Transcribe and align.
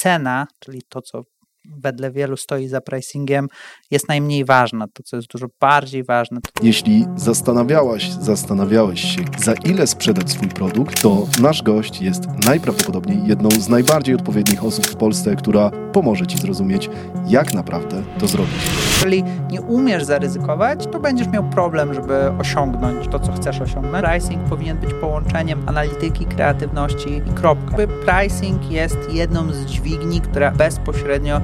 cena, 0.00 0.46
czyli 0.58 0.82
to, 0.82 1.02
co 1.02 1.24
wedle 1.64 2.10
wielu 2.10 2.36
stoi 2.36 2.68
za 2.68 2.80
pricingiem, 2.80 3.48
jest 3.90 4.08
najmniej 4.08 4.44
ważna. 4.44 4.86
To, 4.92 5.02
co 5.02 5.16
jest 5.16 5.28
dużo 5.28 5.46
bardziej 5.60 6.04
ważne. 6.04 6.40
To... 6.40 6.66
Jeśli 6.66 7.06
zastanawiałaś, 7.16 8.10
zastanawiałeś 8.10 9.00
się, 9.00 9.24
za 9.38 9.52
ile 9.52 9.86
sprzedać 9.86 10.30
swój 10.30 10.48
produkt, 10.48 11.02
to 11.02 11.26
nasz 11.42 11.62
gość 11.62 12.02
jest 12.02 12.26
najprawdopodobniej 12.46 13.18
jedną 13.26 13.50
z 13.50 13.68
najbardziej 13.68 14.14
odpowiednich 14.14 14.64
osób 14.64 14.86
w 14.86 14.96
Polsce, 14.96 15.36
która 15.36 15.70
pomoże 15.92 16.26
Ci 16.26 16.38
zrozumieć, 16.38 16.90
jak 17.26 17.54
naprawdę 17.54 18.02
to 18.18 18.28
zrobić. 18.28 18.54
Jeżeli 18.94 19.24
nie 19.50 19.62
umiesz 19.62 20.04
zaryzykować, 20.04 20.86
to 20.92 21.00
będziesz 21.00 21.28
miał 21.28 21.50
problem, 21.50 21.94
żeby 21.94 22.30
osiągnąć 22.38 23.08
to, 23.08 23.20
co 23.20 23.32
chcesz 23.32 23.60
osiągnąć. 23.60 24.04
Pricing 24.04 24.48
powinien 24.48 24.78
być 24.78 24.94
połączeniem 24.94 25.68
analityki, 25.68 26.24
kreatywności 26.26 27.08
i 27.16 27.32
kropka. 27.34 27.76
Pricing 28.06 28.70
jest 28.70 28.98
jedną 29.12 29.52
z 29.52 29.66
dźwigni, 29.66 30.20
która 30.20 30.50
bezpośrednio 30.50 31.40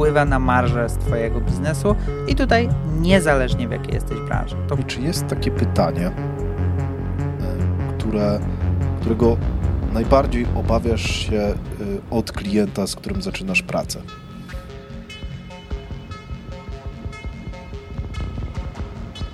wpływa 0.00 0.24
na 0.24 0.38
marżę 0.38 0.88
z 0.88 0.96
Twojego 0.96 1.40
biznesu 1.40 1.96
i 2.28 2.34
tutaj 2.34 2.68
niezależnie 3.00 3.68
w 3.68 3.70
jakiej 3.70 3.94
jesteś 3.94 4.20
branży. 4.20 4.56
To... 4.68 4.76
Czy 4.86 5.00
jest 5.00 5.26
takie 5.26 5.50
pytanie, 5.50 6.06
e, 6.06 6.12
które, 7.98 8.40
którego 9.00 9.36
najbardziej 9.92 10.46
obawiasz 10.56 11.26
się 11.26 11.36
e, 11.40 11.54
od 12.10 12.32
klienta, 12.32 12.86
z 12.86 12.96
którym 12.96 13.22
zaczynasz 13.22 13.62
pracę? 13.62 14.02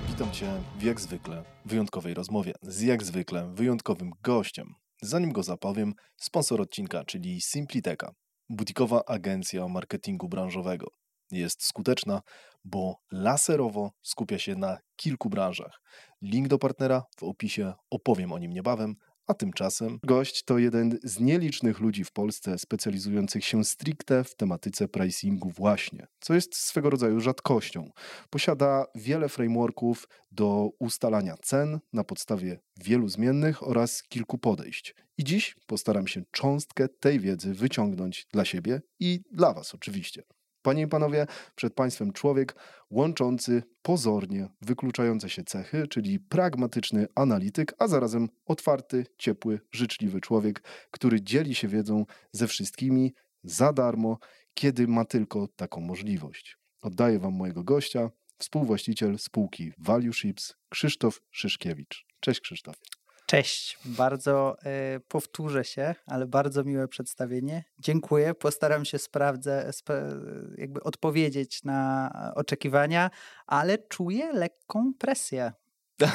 Witam 0.07 0.31
Cię 0.31 0.47
w 0.79 0.83
jak 0.83 1.01
zwykle 1.01 1.43
wyjątkowej 1.65 2.13
rozmowie 2.13 2.53
z 2.61 2.81
jak 2.81 3.03
zwykle 3.03 3.49
wyjątkowym 3.53 4.11
gościem. 4.23 4.73
Zanim 5.01 5.31
go 5.31 5.43
zapowiem, 5.43 5.93
sponsor 6.17 6.61
odcinka, 6.61 7.03
czyli 7.03 7.41
Simpliteka 7.41 8.11
butikowa 8.49 9.05
agencja 9.05 9.67
marketingu 9.67 10.27
branżowego. 10.29 10.87
Jest 11.31 11.63
skuteczna, 11.63 12.21
bo 12.63 12.95
laserowo 13.11 13.91
skupia 14.01 14.39
się 14.39 14.55
na 14.55 14.77
kilku 14.95 15.29
branżach. 15.29 15.81
Link 16.21 16.47
do 16.47 16.57
partnera 16.59 17.03
w 17.19 17.23
opisie, 17.23 17.73
opowiem 17.89 18.33
o 18.33 18.39
nim 18.39 18.53
niebawem, 18.53 18.95
a 19.27 19.33
tymczasem 19.33 19.99
gość 20.03 20.43
to 20.43 20.57
jeden 20.57 20.99
z 21.03 21.19
nielicznych 21.19 21.79
ludzi 21.79 22.03
w 22.03 22.11
Polsce 22.11 22.57
specjalizujących 22.57 23.45
się 23.45 23.63
stricte 23.63 24.23
w 24.23 24.35
tematyce 24.35 24.87
pricingu 24.87 25.49
właśnie, 25.49 26.07
co 26.19 26.33
jest 26.33 26.55
swego 26.55 26.89
rodzaju 26.89 27.19
rzadkością. 27.19 27.91
Posiada 28.29 28.85
wiele 28.95 29.29
frameworków 29.29 30.07
do 30.31 30.69
ustalania 30.79 31.35
cen 31.41 31.79
na 31.93 32.03
podstawie 32.03 32.59
wielu 32.83 33.07
zmiennych 33.07 33.67
oraz 33.67 34.03
kilku 34.03 34.37
podejść. 34.37 34.95
I 35.17 35.23
dziś 35.23 35.55
postaram 35.67 36.07
się 36.07 36.23
cząstkę 36.31 36.87
tej 36.99 37.19
wiedzy 37.19 37.53
wyciągnąć 37.53 38.27
dla 38.33 38.45
siebie 38.45 38.81
i 38.99 39.19
dla 39.31 39.53
Was 39.53 39.75
oczywiście. 39.75 40.23
Panie 40.67 40.83
i 40.83 40.87
panowie, 40.87 41.27
przed 41.55 41.73
Państwem 41.73 42.13
człowiek 42.13 42.55
łączący 42.89 43.63
pozornie 43.81 44.49
wykluczające 44.61 45.29
się 45.29 45.43
cechy, 45.43 45.87
czyli 45.87 46.19
pragmatyczny 46.19 47.07
analityk, 47.15 47.73
a 47.79 47.87
zarazem 47.87 48.29
otwarty, 48.45 49.05
ciepły, 49.17 49.59
życzliwy 49.71 50.21
człowiek, 50.21 50.63
który 50.91 51.21
dzieli 51.21 51.55
się 51.55 51.67
wiedzą 51.67 52.05
ze 52.31 52.47
wszystkimi 52.47 53.13
za 53.43 53.73
darmo, 53.73 54.17
kiedy 54.53 54.87
ma 54.87 55.05
tylko 55.05 55.47
taką 55.47 55.81
możliwość. 55.81 56.57
Oddaję 56.81 57.19
Wam 57.19 57.33
mojego 57.33 57.63
gościa, 57.63 58.09
współwłaściciel 58.37 59.19
spółki 59.19 59.71
Value 59.77 60.13
Ships, 60.13 60.53
Krzysztof 60.69 61.21
Szyszkiewicz. 61.31 62.05
Cześć 62.19 62.39
Krzysztof. 62.41 62.96
Cześć, 63.29 63.79
bardzo 63.85 64.57
y, 64.95 64.99
powtórzę 64.99 65.63
się, 65.63 65.95
ale 66.05 66.27
bardzo 66.27 66.63
miłe 66.63 66.87
przedstawienie. 66.87 67.63
Dziękuję. 67.79 68.33
Postaram 68.33 68.85
się 68.85 68.97
sprawdzę, 68.97 69.71
jakby 70.57 70.83
odpowiedzieć 70.83 71.63
na 71.63 72.11
oczekiwania, 72.35 73.09
ale 73.47 73.77
czuję 73.77 74.33
lekką 74.33 74.93
presję. 74.99 75.51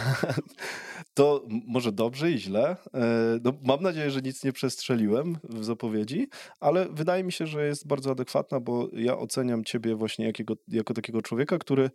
To 1.15 1.47
może 1.49 1.93
dobrze 1.93 2.31
i 2.31 2.39
źle. 2.39 2.77
E, 2.95 3.39
no, 3.45 3.53
mam 3.63 3.83
nadzieję, 3.83 4.11
że 4.11 4.23
nic 4.23 4.45
nie 4.45 4.53
przestrzeliłem 4.53 5.39
w 5.45 5.65
zapowiedzi, 5.65 6.29
ale 6.61 6.89
wydaje 6.89 7.25
mi 7.25 7.33
się, 7.33 7.47
że 7.47 7.67
jest 7.67 7.87
bardzo 7.87 8.11
adekwatna, 8.11 8.61
bo 8.61 8.89
ja 8.93 9.19
oceniam 9.19 9.65
ciebie 9.65 9.95
właśnie 9.95 10.27
jakiego, 10.27 10.55
jako 10.69 10.95
takiego 10.95 11.23
człowieka, 11.23 11.59
który 11.59 11.91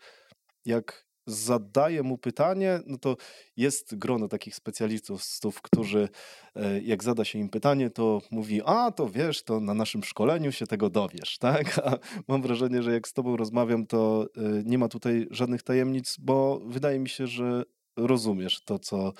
jak 0.65 1.06
zadaję 1.27 2.03
mu 2.03 2.17
pytanie, 2.17 2.79
no 2.85 2.97
to 2.97 3.17
jest 3.57 3.95
grono 3.95 4.27
takich 4.27 4.55
specjalistów, 4.55 5.61
którzy 5.61 6.09
e, 6.55 6.81
jak 6.81 7.03
zada 7.03 7.25
się 7.25 7.39
im 7.39 7.49
pytanie, 7.49 7.89
to 7.89 8.21
mówi, 8.31 8.61
a 8.65 8.91
to 8.91 9.09
wiesz, 9.09 9.43
to 9.43 9.59
na 9.59 9.73
naszym 9.73 10.03
szkoleniu 10.03 10.51
się 10.51 10.67
tego 10.67 10.89
dowiesz, 10.89 11.37
tak? 11.47 11.79
A 11.79 11.97
mam 12.27 12.41
wrażenie, 12.41 12.83
że 12.83 12.93
jak 12.93 13.07
z 13.07 13.13
tobą 13.13 13.37
rozmawiam, 13.37 13.87
to 13.87 14.27
e, 14.37 14.41
nie 14.65 14.77
ma 14.77 14.87
tutaj 14.87 15.27
żadnych 15.31 15.63
tajemnic, 15.63 16.15
bo 16.19 16.61
wydaje 16.65 16.99
mi 16.99 17.09
się, 17.09 17.27
że 17.27 17.63
rozumiesz 17.97 18.61
to, 18.65 18.79
co 18.79 19.13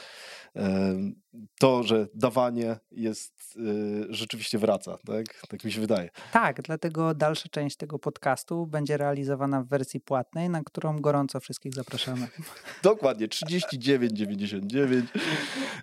to, 1.59 1.83
że 1.83 2.07
dawanie 2.13 2.79
jest 2.91 3.55
y, 3.55 4.05
rzeczywiście 4.09 4.57
wraca, 4.57 4.97
tak? 5.05 5.25
Tak 5.49 5.63
mi 5.63 5.71
się 5.71 5.81
wydaje. 5.81 6.09
Tak, 6.31 6.61
dlatego 6.61 7.13
dalsza 7.13 7.49
część 7.49 7.77
tego 7.77 7.99
podcastu 7.99 8.67
będzie 8.67 8.97
realizowana 8.97 9.63
w 9.63 9.67
wersji 9.67 9.99
płatnej, 9.99 10.49
na 10.49 10.63
którą 10.63 10.99
gorąco 10.99 11.39
wszystkich 11.39 11.73
zapraszamy. 11.73 12.27
Dokładnie, 12.83 13.27
39,99 13.27 15.01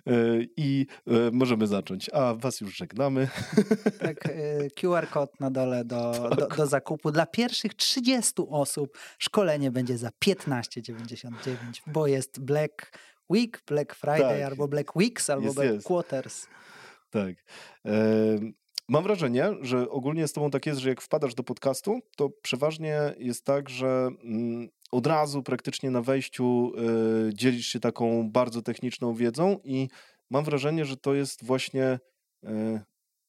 y, 0.07 0.49
i 0.57 0.85
y, 1.07 1.31
możemy 1.31 1.67
zacząć. 1.67 2.09
A 2.13 2.33
was 2.33 2.61
już 2.61 2.77
żegnamy. 2.77 3.27
Tak, 3.99 4.29
QR 4.79 5.07
kod 5.09 5.39
na 5.39 5.51
dole 5.51 5.85
do, 5.85 6.29
do, 6.37 6.47
do 6.47 6.67
zakupu. 6.67 7.11
Dla 7.11 7.25
pierwszych 7.25 7.73
30 7.73 8.33
osób 8.49 8.97
szkolenie 9.19 9.71
będzie 9.71 9.97
za 9.97 10.09
15,99, 10.25 11.31
bo 11.87 12.07
jest 12.07 12.39
Black 12.39 12.91
Week, 13.29 13.61
Black 13.67 13.95
Friday, 13.95 14.39
tak. 14.39 14.51
albo 14.51 14.67
Black 14.67 14.95
Weeks, 14.95 15.29
albo 15.29 15.45
jest, 15.45 15.55
Black 15.55 15.73
jest. 15.73 15.87
Quarters. 15.87 16.47
Tak. 17.09 17.35
E, 17.85 17.91
mam 18.89 19.03
wrażenie, 19.03 19.53
że 19.61 19.89
ogólnie 19.89 20.27
z 20.27 20.33
tobą 20.33 20.51
tak 20.51 20.65
jest, 20.65 20.79
że 20.79 20.89
jak 20.89 21.01
wpadasz 21.01 21.35
do 21.35 21.43
podcastu, 21.43 21.99
to 22.17 22.29
przeważnie 22.29 22.99
jest 23.17 23.45
tak, 23.45 23.69
że 23.69 24.09
mm, 24.23 24.69
od 24.91 25.07
razu 25.07 25.43
praktycznie 25.43 25.91
na 25.91 26.01
wejściu 26.01 26.71
y, 27.29 27.33
dzielisz 27.33 27.67
się 27.67 27.79
taką 27.79 28.31
bardzo 28.31 28.61
techniczną 28.61 29.13
wiedzą 29.13 29.59
i 29.63 29.87
mam 30.29 30.43
wrażenie, 30.43 30.85
że 30.85 30.97
to 30.97 31.13
jest 31.13 31.45
właśnie 31.45 31.99
y, 32.43 32.81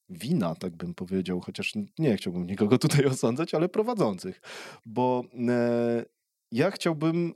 wina, 0.08 0.54
tak 0.54 0.76
bym 0.76 0.94
powiedział, 0.94 1.40
chociaż 1.40 1.72
nie 1.98 2.16
chciałbym 2.16 2.46
nikogo 2.46 2.78
tutaj 2.88 3.04
osądzać, 3.04 3.54
ale 3.54 3.68
prowadzących, 3.68 4.40
bo 4.86 5.24
y, 5.34 6.04
ja 6.52 6.70
chciałbym 6.70 7.32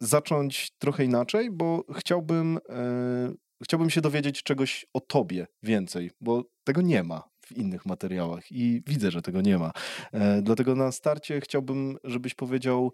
zacząć 0.00 0.70
trochę 0.78 1.04
inaczej, 1.04 1.50
bo 1.50 1.84
chciałbym, 1.96 2.58
e, 2.68 3.32
chciałbym 3.62 3.90
się 3.90 4.00
dowiedzieć 4.00 4.42
czegoś 4.42 4.86
o 4.94 5.00
tobie 5.00 5.46
więcej, 5.62 6.10
bo 6.20 6.44
tego 6.64 6.82
nie 6.82 7.02
ma 7.02 7.22
w 7.46 7.52
innych 7.52 7.86
materiałach 7.86 8.52
i 8.52 8.82
widzę, 8.86 9.10
że 9.10 9.22
tego 9.22 9.40
nie 9.40 9.58
ma. 9.58 9.72
E, 10.12 10.42
dlatego 10.42 10.74
na 10.74 10.92
starcie 10.92 11.40
chciałbym, 11.40 11.96
żebyś 12.04 12.34
powiedział, 12.34 12.92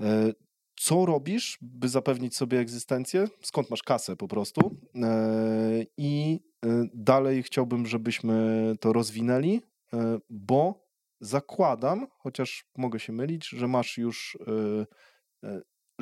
e, 0.00 0.32
co 0.76 1.06
robisz, 1.06 1.58
by 1.60 1.88
zapewnić 1.88 2.36
sobie 2.36 2.58
egzystencję, 2.58 3.28
skąd 3.42 3.70
masz 3.70 3.82
kasę 3.82 4.16
po 4.16 4.28
prostu. 4.28 4.76
E, 4.94 5.86
I 5.96 6.40
e, 6.64 6.84
dalej 6.94 7.42
chciałbym, 7.42 7.86
żebyśmy 7.86 8.74
to 8.80 8.92
rozwinęli, 8.92 9.60
e, 9.92 10.18
bo 10.30 10.86
zakładam, 11.20 12.06
chociaż 12.18 12.64
mogę 12.76 13.00
się 13.00 13.12
mylić, 13.12 13.48
że 13.48 13.68
masz 13.68 13.98
już 13.98 14.38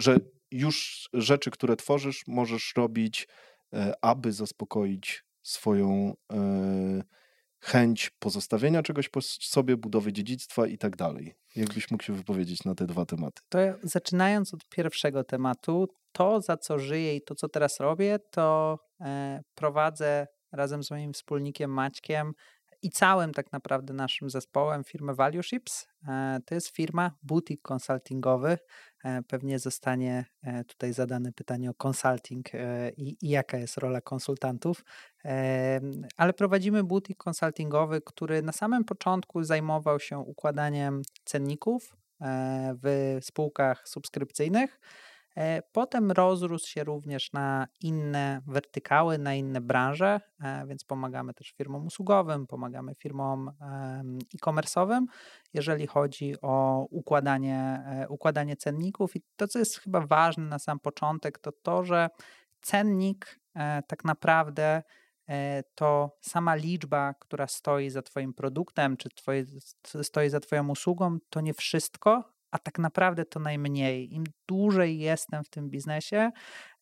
że 0.01 0.17
już 0.51 1.09
rzeczy, 1.13 1.51
które 1.51 1.77
tworzysz, 1.77 2.23
możesz 2.27 2.73
robić, 2.77 3.29
e, 3.73 3.93
aby 4.03 4.33
zaspokoić 4.33 5.25
swoją 5.43 6.15
e, 6.33 7.03
chęć 7.61 8.11
pozostawienia 8.19 8.83
czegoś 8.83 9.09
po 9.09 9.21
sobie, 9.23 9.77
budowy 9.77 10.13
dziedzictwa 10.13 10.67
i 10.67 10.79
tak 10.79 10.97
dalej. 10.97 11.35
Jakbyś 11.57 11.91
mógł 11.91 12.05
się 12.05 12.13
wypowiedzieć 12.13 12.65
na 12.65 12.75
te 12.75 12.87
dwa 12.87 13.07
tematy? 13.07 13.43
To 13.49 13.59
zaczynając 13.83 14.55
od 14.55 14.69
pierwszego 14.69 15.25
tematu, 15.25 15.89
to 16.13 16.41
za 16.41 16.57
co 16.57 16.79
żyję 16.79 17.17
i 17.17 17.23
to 17.23 17.35
co 17.35 17.49
teraz 17.49 17.81
robię, 17.81 18.19
to 18.31 18.79
e, 19.01 19.43
prowadzę 19.55 20.27
razem 20.53 20.83
z 20.83 20.91
moim 20.91 21.13
wspólnikiem 21.13 21.71
Maćkiem 21.71 22.33
i 22.83 22.91
całym 22.91 23.33
tak 23.33 23.53
naprawdę 23.53 23.95
naszym 23.95 24.31
zespołem 24.31 24.85
firmę 24.85 25.15
Value 25.15 25.43
Ships. 25.43 25.87
To 26.47 26.55
jest 26.55 26.69
firma 26.77 27.11
boutique 27.23 27.63
konsultingowy, 27.63 28.59
pewnie 29.29 29.59
zostanie 29.59 30.25
e, 30.43 30.65
tutaj 30.65 30.93
zadane 30.93 31.33
pytanie 31.33 31.71
o 31.71 31.75
consulting 31.75 32.55
e, 32.55 32.91
i, 32.91 33.17
i, 33.27 33.29
jaka 33.29 33.59
jest 33.59 33.77
rola 33.77 34.01
konsultantów, 34.01 34.85
ale 36.17 36.33
prowadzimy 36.33 36.85
butik 36.85 37.19
konsultingowy, 37.19 38.01
który 38.01 38.43
na 38.43 38.53
samym 38.53 38.85
początku 38.85 39.45
zajmował 39.45 40.01
się 40.01 40.19
układaniem 40.19 41.03
cenników 41.25 41.97
w 42.83 43.19
spółkach 43.21 43.89
subskrypcyjnych. 43.89 44.81
E, 45.37 45.63
potem 45.73 46.11
rozrósł 46.13 46.69
się 46.69 46.85
również 46.85 47.33
na 47.33 47.67
inne 47.81 48.43
wertykały, 48.47 49.19
na 49.19 49.35
inne 49.35 49.61
branże, 49.61 50.21
e, 50.43 50.67
więc 50.67 50.85
pomagamy 50.85 51.35
też 51.35 51.51
firmom 51.51 51.87
usługowym, 51.87 52.47
pomagamy 52.47 52.95
firmom 52.95 53.51
e-commerce'owym, 54.35 55.05
jeżeli 55.55 55.87
chodzi 55.87 56.35
o 56.43 56.87
układanie, 56.91 57.83
e, 57.87 58.09
układanie 58.09 58.57
cenników. 58.57 59.17
I 59.17 59.23
to, 59.37 59.49
co 59.49 59.59
jest 59.59 59.79
chyba 59.79 60.01
ważne 60.01 60.45
na 60.45 60.59
sam 60.59 60.81
początek, 60.81 61.39
to 61.39 61.53
to, 61.53 61.85
że 61.85 62.09
cennik 62.61 63.41
tak 63.87 64.05
naprawdę 64.05 64.83
to 65.75 66.17
sama 66.21 66.55
liczba, 66.55 67.15
która 67.15 67.47
stoi 67.47 67.91
za 67.91 68.03
Twoim 68.03 68.35
produktem, 68.35 68.97
czy 68.97 69.09
twoje, 69.09 69.45
stoi 70.03 70.31
za 70.31 70.41
Twoją 70.41 70.69
usługą, 70.69 71.19
to 71.31 71.41
nie 71.41 71.55
wszystko, 71.55 72.40
a 72.51 72.59
tak 72.59 72.79
naprawdę 72.79 73.25
to 73.25 73.41
najmniej. 73.41 74.15
Im 74.15 74.25
dłużej 74.49 74.99
jestem 74.99 75.45
w 75.45 75.49
tym 75.49 75.71
biznesie, 75.71 76.31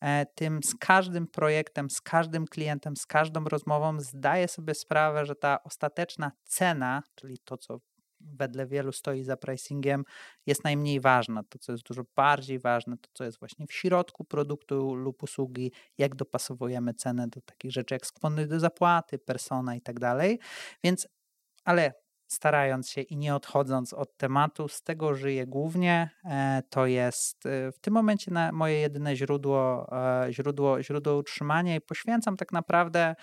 e, 0.01 0.25
tym 0.25 0.63
z 0.63 0.75
każdym 0.75 1.27
projektem, 1.27 1.89
z 1.89 2.01
każdym 2.01 2.45
klientem, 2.45 2.97
z 2.97 3.05
każdą 3.05 3.43
rozmową 3.43 3.99
zdaję 3.99 4.47
sobie 4.47 4.75
sprawę, 4.75 5.25
że 5.25 5.35
ta 5.35 5.63
ostateczna 5.63 6.31
cena, 6.43 7.03
czyli 7.15 7.37
to, 7.45 7.57
co 7.57 7.79
wedle 8.21 8.67
wielu 8.67 8.91
stoi 8.91 9.23
za 9.23 9.37
pricingiem, 9.37 10.03
jest 10.45 10.63
najmniej 10.63 10.99
ważna. 10.99 11.43
To, 11.43 11.59
co 11.59 11.71
jest 11.71 11.83
dużo 11.83 12.03
bardziej 12.15 12.59
ważne, 12.59 12.97
to, 12.97 13.09
co 13.13 13.23
jest 13.23 13.39
właśnie 13.39 13.67
w 13.67 13.73
środku 13.73 14.25
produktu 14.25 14.95
lub 14.95 15.23
usługi, 15.23 15.71
jak 15.97 16.15
dopasowujemy 16.15 16.93
cenę 16.93 17.27
do 17.27 17.41
takich 17.41 17.71
rzeczy 17.71 17.95
jak 17.95 18.05
skłonność 18.05 18.49
do 18.49 18.59
zapłaty, 18.59 19.19
persona 19.19 19.75
i 19.75 19.81
tak 19.81 19.99
dalej. 19.99 20.39
Więc, 20.83 21.07
ale 21.65 21.93
starając 22.29 22.89
się 22.89 23.01
i 23.01 23.17
nie 23.17 23.35
odchodząc 23.35 23.93
od 23.93 24.17
tematu, 24.17 24.67
z 24.67 24.81
tego 24.81 25.15
żyję 25.15 25.47
głównie. 25.47 26.09
E, 26.25 26.63
to 26.69 26.85
jest 26.85 27.45
e, 27.45 27.71
w 27.71 27.79
tym 27.79 27.93
momencie 27.93 28.31
moje 28.53 28.79
jedyne 28.79 29.15
źródło, 29.15 29.89
e, 30.25 30.33
źródło, 30.33 30.83
źródło 30.83 31.17
utrzymania 31.17 31.75
i 31.75 31.81
poświęcam 31.81 32.37
tak 32.37 32.51
naprawdę 32.51 33.15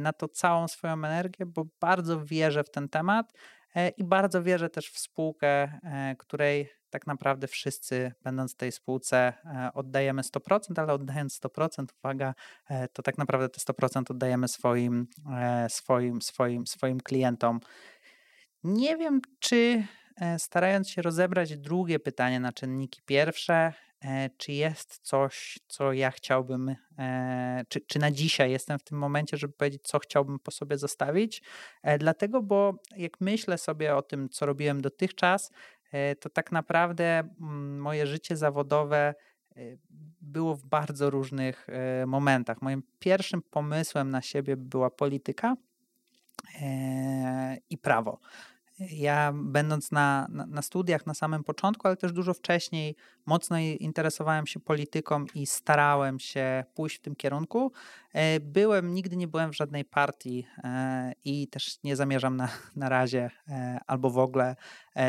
na 0.00 0.12
to 0.12 0.28
całą 0.28 0.68
swoją 0.68 0.92
energię, 0.92 1.46
bo 1.46 1.64
bardzo 1.80 2.24
wierzę 2.24 2.64
w 2.64 2.70
ten 2.70 2.88
temat 2.88 3.32
i 3.96 4.04
bardzo 4.04 4.42
wierzę 4.42 4.70
też 4.70 4.90
w 4.90 4.98
spółkę, 4.98 5.78
której 6.18 6.70
tak 6.90 7.06
naprawdę 7.06 7.46
wszyscy, 7.46 8.12
będąc 8.22 8.54
w 8.54 8.56
tej 8.56 8.72
spółce, 8.72 9.32
oddajemy 9.74 10.22
100%, 10.22 10.60
ale 10.76 10.92
oddając 10.92 11.40
100%, 11.40 11.84
uwaga, 11.98 12.34
to 12.92 13.02
tak 13.02 13.18
naprawdę 13.18 13.48
te 13.48 13.60
100% 13.72 14.10
oddajemy 14.10 14.48
swoim, 14.48 15.06
swoim, 15.68 16.22
swoim, 16.22 16.66
swoim 16.66 17.00
klientom. 17.00 17.60
Nie 18.64 18.96
wiem, 18.96 19.20
czy 19.38 19.84
e, 20.16 20.38
starając 20.38 20.90
się 20.90 21.02
rozebrać 21.02 21.56
drugie 21.56 21.98
pytanie 21.98 22.40
na 22.40 22.52
czynniki 22.52 23.00
pierwsze, 23.06 23.72
e, 24.00 24.30
czy 24.36 24.52
jest 24.52 24.98
coś, 25.02 25.58
co 25.68 25.92
ja 25.92 26.10
chciałbym, 26.10 26.76
e, 26.98 27.64
czy, 27.68 27.80
czy 27.80 27.98
na 27.98 28.10
dzisiaj 28.10 28.50
jestem 28.50 28.78
w 28.78 28.84
tym 28.84 28.98
momencie, 28.98 29.36
żeby 29.36 29.52
powiedzieć, 29.52 29.82
co 29.82 29.98
chciałbym 29.98 30.38
po 30.38 30.50
sobie 30.50 30.78
zostawić. 30.78 31.42
Dlatego, 31.98 32.42
bo 32.42 32.74
jak 32.96 33.20
myślę 33.20 33.58
sobie 33.58 33.96
o 33.96 34.02
tym, 34.02 34.28
co 34.28 34.46
robiłem 34.46 34.80
dotychczas, 34.80 35.52
to 36.20 36.30
tak 36.30 36.52
naprawdę 36.52 37.18
mm, 37.18 37.80
moje 37.80 38.06
życie 38.06 38.36
zawodowe 38.36 39.14
było 40.20 40.54
w 40.56 40.64
bardzo 40.64 41.10
różnych 41.10 41.66
momentach. 42.06 42.62
Moim 42.62 42.82
pierwszym 42.98 43.42
pomysłem 43.42 44.10
na 44.10 44.22
siebie 44.22 44.56
była 44.56 44.90
polityka 44.90 45.56
i 47.70 47.78
prawo. 47.78 48.20
Ja, 48.80 49.32
będąc 49.34 49.92
na, 49.92 50.26
na, 50.30 50.46
na, 50.46 50.62
studiach 50.62 51.06
na 51.06 51.14
samym 51.14 51.44
początku, 51.44 51.86
ale 51.86 51.96
też 51.96 52.12
dużo 52.12 52.34
wcześniej, 52.34 52.96
mocno 53.26 53.58
interesowałem 53.58 54.46
się 54.46 54.60
polityką 54.60 55.24
i 55.34 55.46
starałem 55.46 56.20
się 56.20 56.64
pójść 56.74 56.96
w 56.96 57.00
tym 57.00 57.16
kierunku. 57.16 57.72
E, 58.12 58.40
byłem, 58.40 58.94
nigdy 58.94 59.16
nie 59.16 59.28
byłem 59.28 59.52
w 59.52 59.56
żadnej 59.56 59.84
partii 59.84 60.46
e, 60.64 61.12
i 61.24 61.48
też 61.48 61.82
nie 61.84 61.96
zamierzam 61.96 62.36
na, 62.36 62.48
na 62.76 62.88
razie 62.88 63.30
e, 63.48 63.78
albo 63.86 64.10
w 64.10 64.18
ogóle 64.18 64.56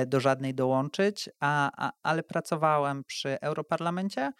do 0.08 0.20
żadnej 0.20 0.54
dołączyć, 0.54 1.30
a, 1.40 1.72
a, 1.88 1.92
ale 2.04 2.24
pracowałem 2.24 3.04
przy 3.04 3.42
Europarlamencie. 3.42 4.32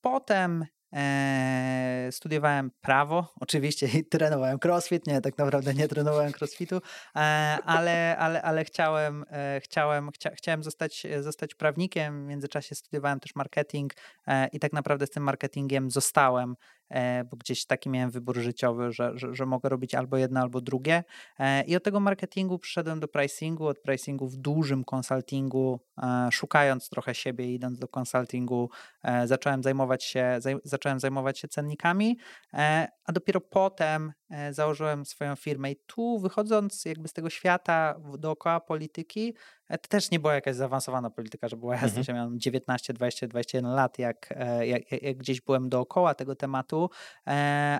Potem 0.00 0.66
Eee, 0.92 2.12
studiowałem 2.12 2.70
prawo, 2.80 3.32
oczywiście 3.40 3.86
i 3.98 4.04
trenowałem 4.04 4.58
crossfit, 4.58 5.06
nie, 5.06 5.20
tak 5.20 5.38
naprawdę 5.38 5.74
nie 5.74 5.88
trenowałem 5.88 6.32
crossfitu, 6.32 6.76
eee, 7.14 7.58
ale, 7.64 8.16
ale, 8.18 8.42
ale 8.42 8.64
chciałem, 8.64 9.24
e, 9.30 9.60
chciałem, 9.60 10.10
chcia, 10.10 10.30
chciałem 10.30 10.62
zostać, 10.62 11.06
zostać 11.20 11.54
prawnikiem, 11.54 12.24
w 12.24 12.28
międzyczasie 12.28 12.74
studiowałem 12.74 13.20
też 13.20 13.34
marketing 13.34 13.92
i 14.52 14.58
tak 14.58 14.72
naprawdę 14.72 15.06
z 15.06 15.10
tym 15.10 15.22
marketingiem 15.22 15.90
zostałem 15.90 16.54
bo 17.30 17.36
gdzieś 17.36 17.66
taki 17.66 17.90
miałem 17.90 18.10
wybór 18.10 18.38
życiowy, 18.38 18.92
że, 18.92 19.12
że, 19.14 19.34
że, 19.34 19.46
mogę 19.46 19.68
robić 19.68 19.94
albo 19.94 20.16
jedno, 20.16 20.40
albo 20.40 20.60
drugie. 20.60 21.04
E, 21.38 21.64
I 21.64 21.76
od 21.76 21.84
tego 21.84 22.00
marketingu 22.00 22.58
przyszedłem 22.58 23.00
do 23.00 23.08
pricingu, 23.08 23.66
od 23.66 23.78
pricingu 23.78 24.28
w 24.28 24.36
dużym 24.36 24.84
konsultingu, 24.84 25.80
e, 26.02 26.28
szukając 26.32 26.88
trochę 26.88 27.14
siebie, 27.14 27.54
idąc 27.54 27.78
do 27.78 27.88
konsultingu, 27.88 28.70
zacząłem 29.24 29.62
zajmować 29.62 30.04
się, 30.04 30.38
zacząłem 30.64 31.00
zajmować 31.00 31.38
się 31.38 31.48
cennikami, 31.48 32.18
a 33.04 33.12
dopiero 33.12 33.40
potem 33.40 34.12
założyłem 34.50 35.06
swoją 35.06 35.36
firmę. 35.36 35.70
I 35.70 35.76
tu 35.86 36.18
wychodząc 36.18 36.84
jakby 36.84 37.08
z 37.08 37.12
tego 37.12 37.30
świata 37.30 37.94
dookoła 38.18 38.60
polityki, 38.60 39.34
to 39.68 39.88
też 39.88 40.10
nie 40.10 40.20
była 40.20 40.34
jakaś 40.34 40.56
zaawansowana 40.56 41.10
polityka, 41.10 41.48
że 41.48 41.56
była 41.56 41.74
jasne, 41.74 41.88
mhm. 41.88 42.04
że 42.04 42.12
miałem 42.12 42.40
19, 42.40 42.92
20, 42.92 43.26
21 43.26 43.70
lat, 43.70 43.98
jak, 43.98 44.34
jak, 44.60 45.02
jak 45.02 45.16
gdzieś 45.16 45.40
byłem 45.40 45.68
dookoła 45.68 46.14
tego 46.14 46.34
tematu, 46.34 46.90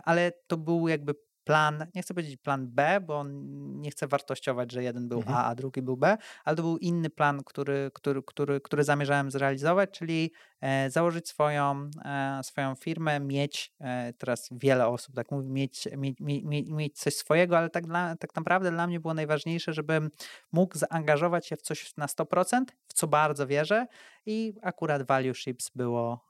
ale 0.05 0.33
to 0.47 0.57
był 0.57 0.89
jakby 0.89 1.15
plan, 1.49 1.87
nie 1.95 2.03
chcę 2.03 2.15
powiedzieć 2.15 2.37
plan 2.37 2.69
B, 2.69 3.01
bo 3.01 3.25
nie 3.59 3.91
chcę 3.91 4.07
wartościować, 4.07 4.73
że 4.73 4.83
jeden 4.83 5.09
był 5.09 5.19
mhm. 5.19 5.37
A, 5.37 5.45
a 5.45 5.55
drugi 5.55 5.83
był 5.83 5.97
B, 5.97 6.17
ale 6.45 6.57
to 6.57 6.63
był 6.63 6.79
inny 6.79 7.11
plan, 7.11 7.45
który, 7.45 7.91
który, 7.95 8.23
który, 8.23 8.61
który 8.61 8.85
zamierzałem 8.85 9.31
zrealizować, 9.31 9.91
czyli 9.91 10.33
e, 10.61 10.91
założyć 10.91 11.29
swoją, 11.29 11.91
e, 12.05 12.41
swoją 12.43 12.75
firmę, 12.75 13.21
mieć, 13.21 13.73
e, 13.81 14.13
teraz 14.13 14.49
wiele 14.53 14.87
osób 14.87 15.15
tak 15.15 15.31
mówi, 15.31 15.49
mieć, 15.49 15.89
mieć, 15.97 16.17
mieć, 16.21 16.69
mieć 16.71 16.99
coś 16.99 17.17
swojego, 17.17 17.59
ale 17.59 17.71
tak, 17.71 17.87
dla, 17.87 18.17
tak 18.17 18.37
naprawdę 18.37 18.71
dla 18.71 18.87
mnie 18.87 19.01
było 19.01 19.15
najważniejsze, 19.15 19.73
żebym 19.73 20.11
mógł 20.53 20.79
zaangażować 20.79 21.47
się 21.47 21.57
w 21.57 21.63
coś 21.63 21.97
na 21.97 22.07
100%, 22.07 22.65
w 22.89 22.93
co 22.93 23.07
bardzo 23.07 23.47
wierzę 23.47 23.87
i 24.27 24.55
akurat 24.63 25.03
Value 25.03 25.35
Ships 25.35 25.71
było 25.75 26.25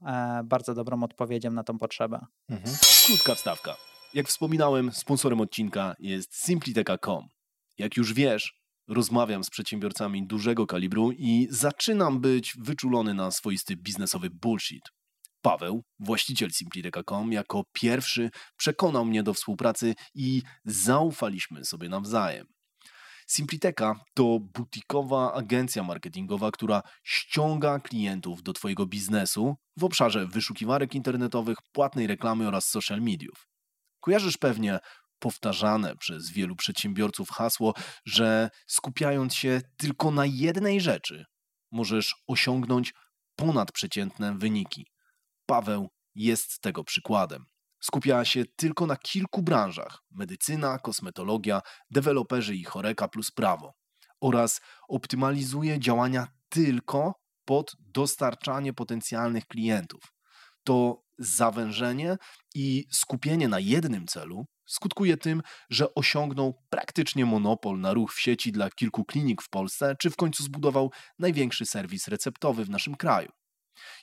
bardzo 0.44 0.74
dobrą 0.74 1.02
odpowiedzią 1.02 1.50
na 1.50 1.64
tą 1.64 1.78
potrzebę. 1.78 2.26
Mhm. 2.50 2.76
Krótka 3.06 3.34
wstawka. 3.34 3.97
Jak 4.14 4.28
wspominałem, 4.28 4.92
sponsorem 4.92 5.40
odcinka 5.40 5.94
jest 5.98 6.34
simpliteka.com. 6.34 7.28
Jak 7.78 7.96
już 7.96 8.14
wiesz, 8.14 8.54
rozmawiam 8.88 9.44
z 9.44 9.50
przedsiębiorcami 9.50 10.26
dużego 10.26 10.66
kalibru 10.66 11.12
i 11.12 11.46
zaczynam 11.50 12.20
być 12.20 12.54
wyczulony 12.58 13.14
na 13.14 13.30
swoisty 13.30 13.76
biznesowy 13.76 14.30
bullshit. 14.30 14.82
Paweł, 15.42 15.84
właściciel 15.98 16.50
simpliteka.com, 16.50 17.32
jako 17.32 17.64
pierwszy 17.72 18.30
przekonał 18.56 19.04
mnie 19.04 19.22
do 19.22 19.34
współpracy 19.34 19.94
i 20.14 20.42
zaufaliśmy 20.64 21.64
sobie 21.64 21.88
nawzajem. 21.88 22.46
Simpliteka 23.26 24.00
to 24.14 24.38
butikowa 24.40 25.34
agencja 25.34 25.82
marketingowa, 25.82 26.50
która 26.50 26.82
ściąga 27.04 27.78
klientów 27.78 28.42
do 28.42 28.52
Twojego 28.52 28.86
biznesu 28.86 29.56
w 29.76 29.84
obszarze 29.84 30.26
wyszukiwarek 30.26 30.94
internetowych, 30.94 31.58
płatnej 31.72 32.06
reklamy 32.06 32.48
oraz 32.48 32.68
social 32.68 33.00
mediów. 33.00 33.47
Kojarzysz 34.08 34.36
pewnie 34.36 34.78
powtarzane 35.18 35.96
przez 35.96 36.30
wielu 36.30 36.56
przedsiębiorców 36.56 37.30
hasło, 37.30 37.74
że 38.04 38.50
skupiając 38.66 39.34
się 39.34 39.60
tylko 39.76 40.10
na 40.10 40.26
jednej 40.26 40.80
rzeczy, 40.80 41.24
możesz 41.70 42.14
osiągnąć 42.26 42.94
ponadprzeciętne 43.36 44.38
wyniki. 44.38 44.86
Paweł 45.46 45.88
jest 46.14 46.60
tego 46.60 46.84
przykładem. 46.84 47.44
Skupia 47.80 48.24
się 48.24 48.44
tylko 48.56 48.86
na 48.86 48.96
kilku 48.96 49.42
branżach: 49.42 49.98
medycyna, 50.10 50.78
kosmetologia, 50.78 51.60
deweloperzy 51.90 52.56
i 52.56 52.64
choreka 52.64 53.08
plus 53.08 53.30
prawo 53.30 53.72
oraz 54.20 54.60
optymalizuje 54.88 55.80
działania 55.80 56.26
tylko 56.48 57.14
pod 57.44 57.72
dostarczanie 57.80 58.72
potencjalnych 58.72 59.46
klientów. 59.46 60.02
To 60.64 61.07
zawężenie 61.18 62.16
i 62.54 62.84
skupienie 62.90 63.48
na 63.48 63.60
jednym 63.60 64.06
celu 64.06 64.46
skutkuje 64.66 65.16
tym, 65.16 65.42
że 65.70 65.94
osiągnął 65.94 66.54
praktycznie 66.70 67.26
monopol 67.26 67.80
na 67.80 67.92
ruch 67.92 68.14
w 68.14 68.20
sieci 68.20 68.52
dla 68.52 68.70
kilku 68.70 69.04
klinik 69.04 69.42
w 69.42 69.50
Polsce, 69.50 69.96
czy 70.00 70.10
w 70.10 70.16
końcu 70.16 70.42
zbudował 70.42 70.92
największy 71.18 71.66
serwis 71.66 72.08
receptowy 72.08 72.64
w 72.64 72.70
naszym 72.70 72.94
kraju. 72.94 73.28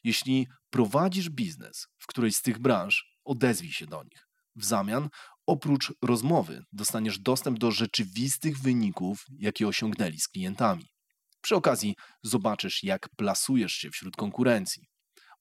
Jeśli 0.04 0.48
prowadzisz 0.70 1.30
biznes 1.30 1.88
w 1.98 2.08
którejś 2.08 2.36
z 2.36 2.42
tych 2.42 2.60
branż, 2.60 3.06
odezwij 3.26 3.72
się 3.72 3.86
do 3.86 4.04
nich. 4.04 4.28
W 4.56 4.66
zamian, 4.66 5.10
oprócz 5.46 5.94
rozmowy, 6.02 6.64
dostaniesz 6.72 7.20
dostęp 7.20 7.60
do 7.60 7.72
rzeczywistych 7.72 8.60
wyników, 8.60 9.26
jakie 9.40 9.68
osiągnęli 9.68 10.20
z 10.20 10.28
klientami. 10.28 10.86
Przy 11.42 11.56
okazji 11.56 11.96
zobaczysz, 12.24 12.84
jak 12.84 13.10
plasujesz 13.18 13.74
się 13.74 13.90
wśród 13.90 14.16
konkurencji. 14.16 14.88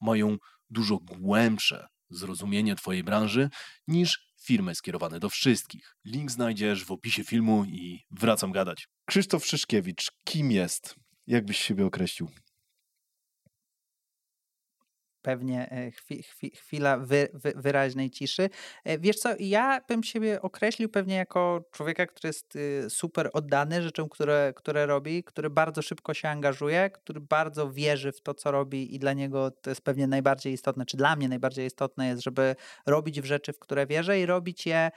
Mają 0.01 0.37
dużo 0.75 0.99
głębsze 0.99 1.87
zrozumienie 2.11 2.75
Twojej 2.75 3.05
branży 3.05 3.51
niż 3.89 4.19
firmy 4.43 4.75
skierowane 4.75 5.21
do 5.21 5.31
wszystkich. 5.31 5.97
Link 6.05 6.31
znajdziesz 6.31 6.85
w 6.85 6.91
opisie 6.91 7.25
filmu 7.25 7.65
i 7.65 8.05
wracam 8.11 8.53
gadać. 8.53 8.89
Krzysztof 9.09 9.47
Szyszkiewicz, 9.47 10.11
kim 10.25 10.51
jest? 10.51 10.95
Jak 11.27 11.45
byś 11.45 11.59
siebie 11.59 11.87
określił? 11.87 12.29
Pewnie 15.25 15.71
e, 15.71 15.91
chwi, 15.91 16.23
chwi, 16.23 16.51
chwila 16.51 16.99
wy, 16.99 17.29
wy, 17.35 17.53
wyraźnej 17.57 18.11
ciszy. 18.11 18.51
E, 18.85 18.99
wiesz 18.99 19.17
co, 19.17 19.29
ja 19.39 19.81
bym 19.89 20.03
siebie 20.03 20.43
określił 20.43 20.89
pewnie 20.89 21.15
jako 21.15 21.65
człowieka, 21.73 22.07
który 22.07 22.29
jest 22.29 22.57
y, 22.57 22.91
super 22.91 23.31
oddany 23.33 23.83
rzeczom, 23.83 24.09
które, 24.09 24.53
które 24.57 24.87
robi, 24.87 25.25
który 25.25 25.51
bardzo 25.51 25.83
szybko 25.83 26.15
się 26.15 26.29
angażuje, 26.29 26.91
który 26.91 27.21
bardzo 27.21 27.73
wierzy 27.73 28.13
w 28.13 28.21
to, 28.21 28.35
co 28.35 28.51
robi 28.51 28.95
i 28.95 28.99
dla 28.99 29.13
niego 29.13 29.51
to 29.51 29.71
jest 29.71 29.83
pewnie 29.83 30.07
najbardziej 30.07 30.53
istotne, 30.53 30.87
czy 30.87 30.97
dla 30.97 31.17
mnie 31.17 31.29
najbardziej 31.29 31.67
istotne 31.67 32.09
jest, 32.09 32.23
żeby 32.23 32.57
robić 32.87 33.21
w 33.21 33.25
rzeczy, 33.25 33.53
w 33.53 33.59
które 33.59 33.87
wierzę 33.87 34.21
i 34.21 34.27
robić 34.27 34.67
je, 34.67 34.91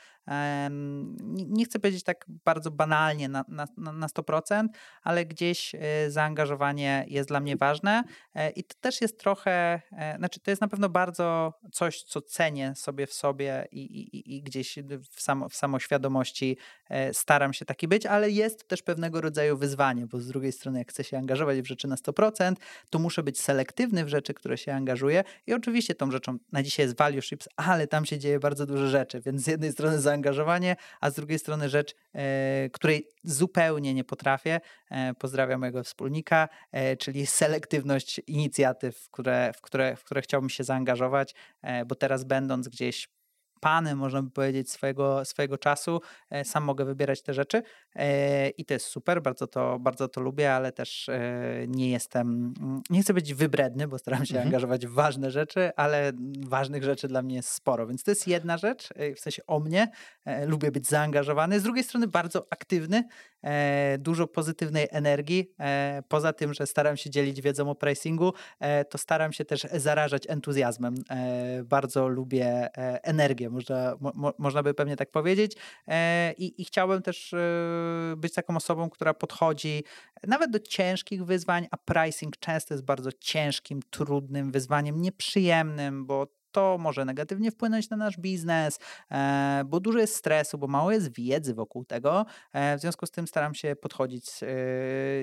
nie 1.29 1.65
chcę 1.65 1.79
powiedzieć 1.79 2.03
tak 2.03 2.25
bardzo 2.45 2.71
banalnie 2.71 3.29
na, 3.29 3.45
na, 3.47 3.67
na 3.77 4.07
100%, 4.07 4.67
ale 5.03 5.25
gdzieś 5.25 5.75
y, 5.75 6.11
zaangażowanie 6.11 7.05
jest 7.07 7.29
dla 7.29 7.39
mnie 7.39 7.57
ważne 7.57 8.03
e, 8.35 8.49
i 8.49 8.63
to 8.63 8.75
też 8.79 9.01
jest 9.01 9.19
trochę 9.19 9.81
znaczy 10.17 10.39
to 10.39 10.51
jest 10.51 10.61
na 10.61 10.67
pewno 10.67 10.89
bardzo 10.89 11.53
coś, 11.71 12.03
co 12.03 12.21
cenię 12.21 12.73
sobie 12.75 13.07
w 13.07 13.13
sobie 13.13 13.67
i, 13.71 13.81
i, 13.81 14.35
i 14.35 14.43
gdzieś 14.43 14.79
w, 15.11 15.21
samo, 15.21 15.49
w 15.49 15.55
samoświadomości 15.55 16.57
e, 16.89 17.13
staram 17.13 17.53
się 17.53 17.65
taki 17.65 17.87
być, 17.87 18.05
ale 18.05 18.29
jest 18.29 18.67
też 18.67 18.81
pewnego 18.81 19.21
rodzaju 19.21 19.57
wyzwanie, 19.57 20.07
bo 20.07 20.19
z 20.19 20.27
drugiej 20.27 20.51
strony 20.51 20.79
jak 20.79 20.89
chcę 20.89 21.03
się 21.03 21.17
angażować 21.17 21.61
w 21.61 21.65
rzeczy 21.65 21.87
na 21.87 21.95
100%, 21.95 22.53
to 22.89 22.99
muszę 22.99 23.23
być 23.23 23.41
selektywny 23.41 24.05
w 24.05 24.09
rzeczy, 24.09 24.33
które 24.33 24.57
się 24.57 24.73
angażuję 24.73 25.23
i 25.47 25.53
oczywiście 25.53 25.95
tą 25.95 26.11
rzeczą 26.11 26.37
na 26.51 26.63
dzisiaj 26.63 26.85
jest 26.85 26.97
value 26.97 27.21
ships, 27.21 27.47
ale 27.55 27.87
tam 27.87 28.05
się 28.05 28.19
dzieje 28.19 28.39
bardzo 28.39 28.65
dużo 28.65 28.87
rzeczy, 28.87 29.21
więc 29.21 29.43
z 29.43 29.47
jednej 29.47 29.71
strony 29.71 29.99
zaangażowanie, 30.17 30.75
a 31.01 31.09
z 31.09 31.15
drugiej 31.15 31.39
strony 31.39 31.69
rzecz, 31.69 31.95
e, 32.15 32.69
której 32.69 33.07
zupełnie 33.23 33.93
nie 33.93 34.03
potrafię. 34.03 34.59
E, 34.91 35.13
pozdrawiam 35.13 35.59
mojego 35.59 35.83
wspólnika, 35.83 36.49
czyli 36.99 37.27
selektywność 37.27 38.21
inicjatyw, 38.27 39.09
które, 39.11 39.51
w 39.55 39.61
które, 39.61 39.95
w 39.95 40.03
które 40.03 40.21
chciałbym 40.21 40.49
się 40.49 40.63
zaangażować, 40.63 41.35
e, 41.61 41.85
bo 41.85 41.95
teraz 41.95 42.23
będąc 42.23 42.67
gdzieś 42.67 43.09
panem, 43.59 43.97
można 43.97 44.23
by 44.23 44.31
powiedzieć, 44.31 44.71
swojego, 44.71 45.25
swojego 45.25 45.57
czasu. 45.57 46.01
E, 46.29 46.45
sam 46.45 46.63
mogę 46.63 46.85
wybierać 46.85 47.21
te 47.21 47.33
rzeczy 47.33 47.63
e, 47.95 48.49
i 48.49 48.65
to 48.65 48.73
jest 48.73 48.85
super, 48.85 49.21
bardzo 49.21 49.47
to, 49.47 49.79
bardzo 49.79 50.07
to 50.07 50.21
lubię, 50.21 50.53
ale 50.53 50.71
też 50.71 51.09
nie 51.67 51.89
jestem, 51.89 52.53
mm, 52.61 52.81
nie 52.89 53.01
chcę 53.01 53.13
być 53.13 53.33
wybredny, 53.33 53.87
bo 53.87 53.97
staram 53.97 54.25
się 54.25 54.35
mhm. 54.35 54.47
angażować 54.47 54.87
w 54.87 54.93
ważne 54.93 55.31
rzeczy, 55.31 55.71
ale 55.75 56.11
ważnych 56.47 56.83
rzeczy 56.83 57.07
dla 57.07 57.21
mnie 57.21 57.35
jest 57.35 57.49
sporo, 57.49 57.87
więc 57.87 58.03
to 58.03 58.11
jest 58.11 58.27
jedna 58.27 58.57
rzecz, 58.57 58.89
w 59.15 59.19
sensie 59.19 59.41
o 59.47 59.59
mnie, 59.59 59.91
lubię 60.45 60.71
być 60.71 60.87
zaangażowany, 60.87 61.59
z 61.59 61.63
drugiej 61.63 61.83
strony 61.83 62.07
bardzo 62.07 62.47
aktywny, 62.49 63.03
E, 63.43 63.97
dużo 63.99 64.27
pozytywnej 64.27 64.87
energii. 64.91 65.51
E, 65.59 66.03
poza 66.07 66.33
tym, 66.33 66.53
że 66.53 66.67
staram 66.67 66.97
się 66.97 67.09
dzielić 67.09 67.41
wiedzą 67.41 67.69
o 67.69 67.75
pricingu, 67.75 68.33
e, 68.59 68.85
to 68.85 68.97
staram 68.97 69.33
się 69.33 69.45
też 69.45 69.61
zarażać 69.73 70.23
entuzjazmem. 70.27 70.95
Bardzo 71.65 72.07
lubię 72.07 72.69
energię, 73.03 73.46
można, 73.49 73.95
mo, 73.99 74.33
można 74.37 74.63
by 74.63 74.73
pewnie 74.73 74.95
tak 74.95 75.11
powiedzieć. 75.11 75.55
I, 76.37 76.61
I 76.61 76.65
chciałbym 76.65 77.01
też 77.01 77.35
być 78.17 78.33
taką 78.33 78.55
osobą, 78.55 78.89
która 78.89 79.13
podchodzi 79.13 79.83
nawet 80.27 80.51
do 80.51 80.59
ciężkich 80.59 81.25
wyzwań, 81.25 81.67
a 81.71 81.77
pricing 81.77 82.37
często 82.37 82.73
jest 82.73 82.85
bardzo 82.85 83.11
ciężkim, 83.11 83.79
trudnym 83.89 84.51
wyzwaniem, 84.51 85.01
nieprzyjemnym, 85.01 86.05
bo 86.05 86.27
to 86.51 86.77
może 86.77 87.05
negatywnie 87.05 87.51
wpłynąć 87.51 87.89
na 87.89 87.97
nasz 87.97 88.17
biznes, 88.17 88.79
e, 89.11 89.63
bo 89.65 89.79
dużo 89.79 89.99
jest 89.99 90.15
stresu, 90.15 90.57
bo 90.57 90.67
mało 90.67 90.91
jest 90.91 91.13
wiedzy 91.13 91.53
wokół 91.53 91.85
tego. 91.85 92.25
E, 92.53 92.77
w 92.77 92.81
związku 92.81 93.05
z 93.05 93.11
tym 93.11 93.27
staram 93.27 93.55
się 93.55 93.75
podchodzić, 93.75 94.43
e, 94.43 94.47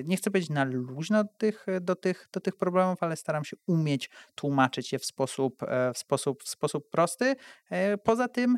nie 0.03 0.17
chcę 0.17 0.31
być 0.31 0.49
na 0.49 0.63
luźno 0.63 1.23
do 1.23 1.29
tych, 1.37 1.65
do 1.81 1.95
tych, 1.95 2.27
do 2.31 2.39
tych 2.39 2.55
problemów, 2.55 3.03
ale 3.03 3.15
staram 3.15 3.45
się 3.45 3.57
umieć 3.67 4.09
tłumaczyć 4.35 4.93
je 4.93 4.99
w 4.99 5.05
sposób, 5.05 5.61
w 5.93 5.97
sposób, 5.97 6.43
w 6.43 6.49
sposób 6.49 6.89
prosty. 6.89 7.35
Poza 8.03 8.27
tym 8.27 8.57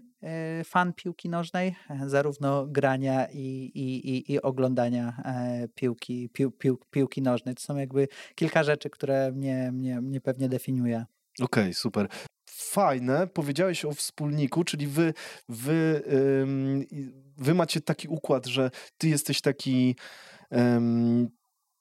fan 0.66 0.94
piłki 0.94 1.30
nożnej, 1.30 1.76
zarówno 2.06 2.68
grania 2.68 3.28
i, 3.32 3.72
i, 3.76 4.10
i, 4.10 4.34
i 4.34 4.42
oglądania 4.42 5.24
piłki, 5.76 6.30
pił, 6.30 6.52
pił, 6.52 6.80
piłki 6.92 7.22
nożnej. 7.22 7.56
To 7.56 7.62
są 7.62 7.76
jakby 7.76 8.08
kilka 8.36 8.64
rzeczy, 8.64 8.90
które 8.90 9.32
mnie, 9.32 9.72
mnie, 9.72 10.02
mnie 10.02 10.22
pewnie 10.22 10.50
definiuje. 10.50 11.06
Okej, 11.41 11.63
okay, 11.63 11.74
super. 11.74 12.08
Fajne, 12.50 13.27
powiedziałeś 13.27 13.86
o 13.86 13.94
wspólniku, 13.94 14.63
czyli 14.63 14.88
wy, 14.88 15.13
wy, 15.50 16.03
wy 17.38 17.53
macie 17.53 17.82
taki 17.82 18.08
układ, 18.08 18.46
że 18.46 18.72
ty 18.98 19.08
jesteś 19.08 19.41
taki 19.41 19.96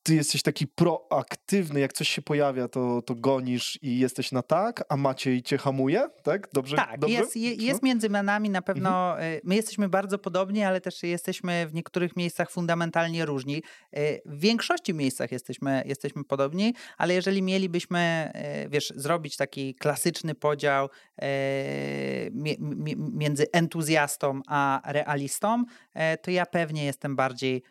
ty 0.07 0.15
jesteś 0.15 0.43
taki 0.43 0.67
proaktywny, 0.67 1.81
jak 1.81 1.93
coś 1.93 2.09
się 2.09 2.23
pojawia, 2.23 2.69
to, 2.69 3.03
to 3.03 3.15
gonisz 3.15 3.79
i 3.83 3.99
jesteś 3.99 4.33
na 4.33 4.43
tak, 4.43 4.85
a 4.89 4.97
Maciej 4.97 5.43
cię 5.43 5.59
hamuje, 5.59 6.09
tak? 6.23 6.49
Dobrze? 6.53 6.77
Tak, 6.77 6.99
dobrze? 7.01 7.17
Jest, 7.17 7.37
je, 7.37 7.55
jest 7.55 7.83
między 7.83 8.09
nami 8.09 8.51
na 8.51 8.63
pewno, 8.63 9.11
mhm. 9.11 9.33
Y, 9.33 9.41
my 9.45 9.57
jesteśmy 9.57 9.89
bardzo 9.89 10.19
podobni, 10.19 10.63
ale 10.63 10.81
też 10.81 11.03
jesteśmy 11.03 11.67
w 11.67 11.75
niektórych 11.75 12.17
miejscach 12.17 12.51
fundamentalnie 12.51 13.25
różni. 13.25 13.63
Y, 13.97 14.23
w 14.27 14.41
większości 14.41 14.95
miejscach 14.95 15.33
jesteśmy, 15.33 15.83
jesteśmy 15.87 16.25
podobni, 16.25 16.75
ale 16.99 17.15
jeżeli 17.15 17.43
mielibyśmy, 17.43 18.33
y, 18.65 18.69
wiesz, 18.69 18.93
zrobić 18.97 19.37
taki 19.37 19.75
klasyczny 19.75 20.35
podział 20.35 20.89
między 22.97 23.47
entuzjastą 23.53 24.41
a 24.47 24.81
realistą, 24.85 25.65
to 26.23 26.31
ja 26.31 26.47
pewnie 26.47 26.85
jestem 26.85 27.17
bardziej 27.17 27.63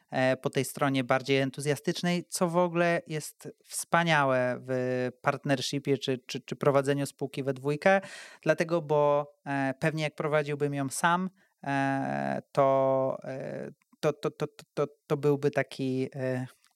po 0.41 0.49
tej 0.49 0.65
stronie 0.65 1.03
bardziej 1.03 1.37
entuzjastycznej, 1.37 2.25
co 2.29 2.49
w 2.49 2.57
ogóle 2.57 3.01
jest 3.07 3.49
wspaniałe 3.65 4.57
w 4.59 5.09
partnershipie 5.21 5.97
czy, 5.97 6.17
czy, 6.17 6.41
czy 6.41 6.55
prowadzeniu 6.55 7.05
spółki 7.05 7.43
we 7.43 7.53
dwójkę, 7.53 8.01
dlatego, 8.41 8.81
bo 8.81 9.33
e, 9.45 9.73
pewnie 9.79 10.03
jak 10.03 10.15
prowadziłbym 10.15 10.73
ją 10.73 10.89
sam, 10.89 11.29
e, 11.63 12.41
to, 12.51 13.17
e, 13.23 13.71
to, 13.99 14.13
to, 14.13 14.31
to, 14.31 14.47
to, 14.73 14.87
to 15.07 15.17
byłby 15.17 15.51
taki 15.51 16.09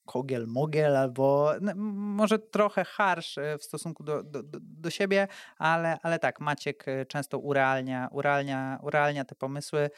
kogiel, 0.06 0.46
mogiel, 0.46 0.96
albo 0.96 1.52
no, 1.60 1.72
może 1.94 2.38
trochę 2.38 2.84
harsh 2.84 3.36
w 3.58 3.64
stosunku 3.64 4.02
do, 4.04 4.22
do, 4.22 4.42
do 4.60 4.90
siebie, 4.90 5.28
ale, 5.58 5.98
ale 6.02 6.18
tak, 6.18 6.40
Maciek 6.40 6.86
często 7.08 7.38
urealnia, 7.38 8.08
urealnia, 8.12 8.78
urealnia 8.82 9.24
te 9.24 9.34
pomysły, 9.34 9.90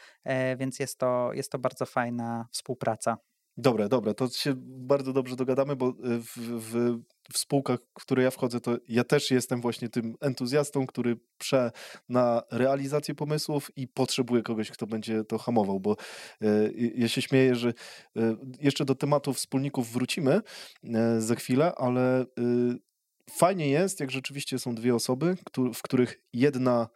więc 0.57 0.79
jest 0.79 0.99
to, 0.99 1.33
jest 1.33 1.51
to 1.51 1.59
bardzo 1.59 1.85
fajna 1.85 2.47
współpraca. 2.51 3.17
Dobre, 3.57 3.89
dobre, 3.89 4.13
to 4.13 4.29
się 4.29 4.53
bardzo 4.57 5.13
dobrze 5.13 5.35
dogadamy, 5.35 5.75
bo 5.75 5.89
y, 5.89 5.93
w, 6.19 6.37
w, 6.37 6.99
w, 7.33 7.37
spółkach, 7.37 7.79
w 7.99 8.03
które 8.03 8.23
ja 8.23 8.31
wchodzę, 8.31 8.59
to 8.59 8.77
ja 8.87 9.03
też 9.03 9.31
jestem 9.31 9.61
właśnie 9.61 9.89
tym 9.89 10.15
entuzjastą, 10.21 10.87
który 10.87 11.19
prze 11.37 11.71
na 12.09 12.43
realizację 12.51 13.15
pomysłów 13.15 13.71
i 13.75 13.87
potrzebuje 13.87 14.43
kogoś, 14.43 14.71
kto 14.71 14.87
będzie 14.87 15.23
to 15.23 15.37
hamował, 15.37 15.79
bo 15.79 15.95
y, 16.43 16.93
ja 16.95 17.07
się 17.07 17.21
śmieję, 17.21 17.55
że 17.55 17.69
y, 17.69 17.73
jeszcze 18.59 18.85
do 18.85 18.95
tematu 18.95 19.33
wspólników 19.33 19.91
wrócimy 19.91 20.41
za 21.17 21.35
chwilę, 21.35 21.73
ale 21.75 22.25
fajnie 23.31 23.69
jest, 23.69 23.99
jak 23.99 24.11
rzeczywiście 24.11 24.59
są 24.59 24.75
dwie 24.75 24.95
osoby, 24.95 25.37
w 25.73 25.81
których 25.81 26.21
jedna 26.33 26.87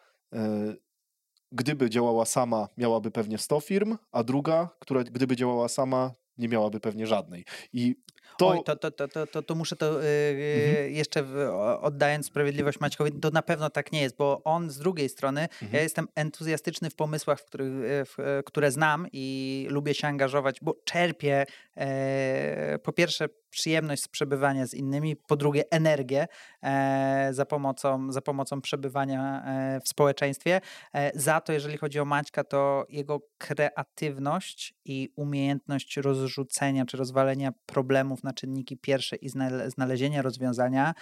gdyby 1.51 1.89
działała 1.89 2.25
sama, 2.25 2.67
miałaby 2.77 3.11
pewnie 3.11 3.37
100 3.37 3.59
firm, 3.59 3.97
a 4.11 4.23
druga, 4.23 4.69
która 4.79 5.03
gdyby 5.03 5.35
działała 5.35 5.67
sama, 5.67 6.11
nie 6.37 6.47
miałaby 6.47 6.79
pewnie 6.79 7.07
żadnej. 7.07 7.45
I 7.73 7.95
to... 8.37 8.47
Oj, 8.47 8.63
to, 8.65 8.75
to, 8.75 8.91
to, 8.91 9.27
to, 9.27 9.41
to 9.41 9.55
muszę 9.55 9.75
to 9.75 10.01
yy, 10.01 10.91
jeszcze 10.91 11.23
w, 11.23 11.35
oddając 11.81 12.25
sprawiedliwość 12.25 12.79
Maćkowi, 12.79 13.11
to 13.11 13.29
na 13.29 13.41
pewno 13.41 13.69
tak 13.69 13.91
nie 13.91 14.01
jest, 14.01 14.17
bo 14.17 14.41
on 14.43 14.69
z 14.69 14.77
drugiej 14.77 15.09
strony, 15.09 15.41
mhm. 15.41 15.73
ja 15.73 15.81
jestem 15.81 16.07
entuzjastyczny 16.15 16.89
w 16.89 16.95
pomysłach, 16.95 17.39
w 17.39 17.45
których, 17.45 17.67
e, 17.67 18.05
w, 18.05 18.19
e, 18.19 18.43
które 18.43 18.71
znam 18.71 19.07
i 19.13 19.67
lubię 19.69 19.93
się 19.93 20.07
angażować, 20.07 20.59
bo 20.61 20.75
czerpię 20.83 21.45
e, 21.77 22.79
po 22.83 22.93
pierwsze 22.93 23.29
przyjemność 23.49 24.03
z 24.03 24.07
przebywania 24.07 24.67
z 24.67 24.73
innymi, 24.73 25.15
po 25.15 25.35
drugie 25.35 25.63
energię 25.71 26.27
e, 26.63 27.29
za, 27.31 27.45
pomocą, 27.45 28.11
za 28.11 28.21
pomocą 28.21 28.61
przebywania 28.61 29.43
e, 29.45 29.79
w 29.79 29.87
społeczeństwie. 29.87 30.61
E, 30.93 31.19
za 31.19 31.41
to, 31.41 31.53
jeżeli 31.53 31.77
chodzi 31.77 31.99
o 31.99 32.05
Maćka, 32.05 32.43
to 32.43 32.85
jego 32.89 33.21
kreatywność 33.37 34.73
i 34.85 35.09
umiejętność 35.15 35.97
rozrzucenia 35.97 36.85
czy 36.85 36.97
rozwalenia 36.97 37.51
problemów 37.65 38.23
na 38.23 38.33
czynniki 38.33 38.77
pierwsze 38.77 39.15
i 39.15 39.29
znalezienia 39.67 40.21
rozwiązania 40.21 40.93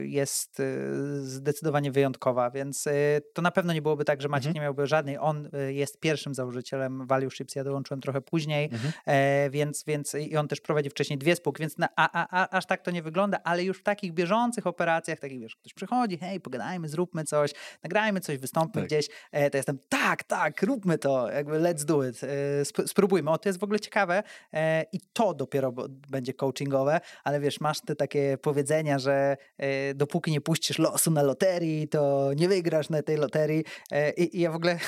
jest 0.00 0.62
zdecydowanie 1.22 1.92
wyjątkowa, 1.92 2.50
więc 2.50 2.88
to 3.34 3.42
na 3.42 3.50
pewno 3.50 3.72
nie 3.72 3.82
byłoby 3.82 4.04
tak, 4.04 4.22
że 4.22 4.28
Maciek 4.28 4.46
mhm. 4.46 4.54
nie 4.54 4.60
miałby 4.60 4.86
żadnej. 4.86 5.18
On 5.18 5.48
jest 5.68 6.00
pierwszym 6.00 6.34
założycielem 6.34 7.06
Value 7.06 7.30
Ships, 7.30 7.54
ja 7.54 7.64
dołączyłem 7.64 8.00
trochę 8.00 8.20
później, 8.20 8.70
mhm. 8.72 8.92
więc, 9.50 9.84
więc 9.86 10.14
i 10.14 10.36
on 10.36 10.48
też 10.48 10.60
prowadzi 10.60 10.90
wcześniej 10.90 11.11
wcześniej 11.12 11.18
dwie 11.18 11.36
spółki, 11.36 11.60
więc 11.60 11.78
na, 11.78 11.88
a, 11.96 12.10
a, 12.12 12.42
a, 12.42 12.48
aż 12.56 12.66
tak 12.66 12.82
to 12.82 12.90
nie 12.90 13.02
wygląda, 13.02 13.38
ale 13.44 13.64
już 13.64 13.78
w 13.78 13.82
takich 13.82 14.12
bieżących 14.12 14.66
operacjach, 14.66 15.18
takich 15.18 15.40
wiesz, 15.40 15.56
ktoś 15.56 15.74
przychodzi, 15.74 16.18
hej, 16.18 16.40
pogadajmy, 16.40 16.88
zróbmy 16.88 17.24
coś, 17.24 17.50
nagrajmy 17.82 18.20
coś, 18.20 18.38
wystąpmy 18.38 18.80
Tak. 18.80 18.88
gdzieś, 18.88 19.08
e, 19.32 19.50
to 19.50 19.56
jestem, 19.56 19.78
tak, 19.88 20.24
tak, 20.24 20.62
róbmy 20.62 20.98
to, 20.98 21.30
jakby 21.30 21.52
let's 21.60 21.84
do 21.84 22.08
it, 22.08 22.20
e, 22.24 22.60
sp- 22.70 22.86
spróbujmy, 22.88 23.30
o, 23.30 23.38
to 23.38 23.48
jest 23.48 23.58
w 23.60 23.64
ogóle 23.64 23.80
ciekawe 23.80 24.22
e, 24.52 24.84
i 24.92 25.00
to 25.12 25.34
dopiero 25.34 25.72
będzie 26.10 26.34
coachingowe, 26.34 27.00
ale 27.24 27.40
wiesz, 27.40 27.60
masz 27.60 27.80
te 27.80 27.96
takie 27.96 28.38
powiedzenia, 28.42 28.98
że 28.98 29.36
e, 29.58 29.94
dopóki 29.94 30.30
nie 30.30 30.40
puścisz 30.40 30.78
losu 30.78 31.10
na 31.10 31.22
loterii, 31.22 31.88
to 31.88 32.30
nie 32.36 32.48
wygrasz 32.48 32.88
na 32.90 33.02
tej 33.02 33.16
loterii 33.16 33.64
e, 33.90 34.10
i, 34.10 34.36
i 34.36 34.40
ja 34.40 34.50
w 34.50 34.54
ogóle... 34.54 34.78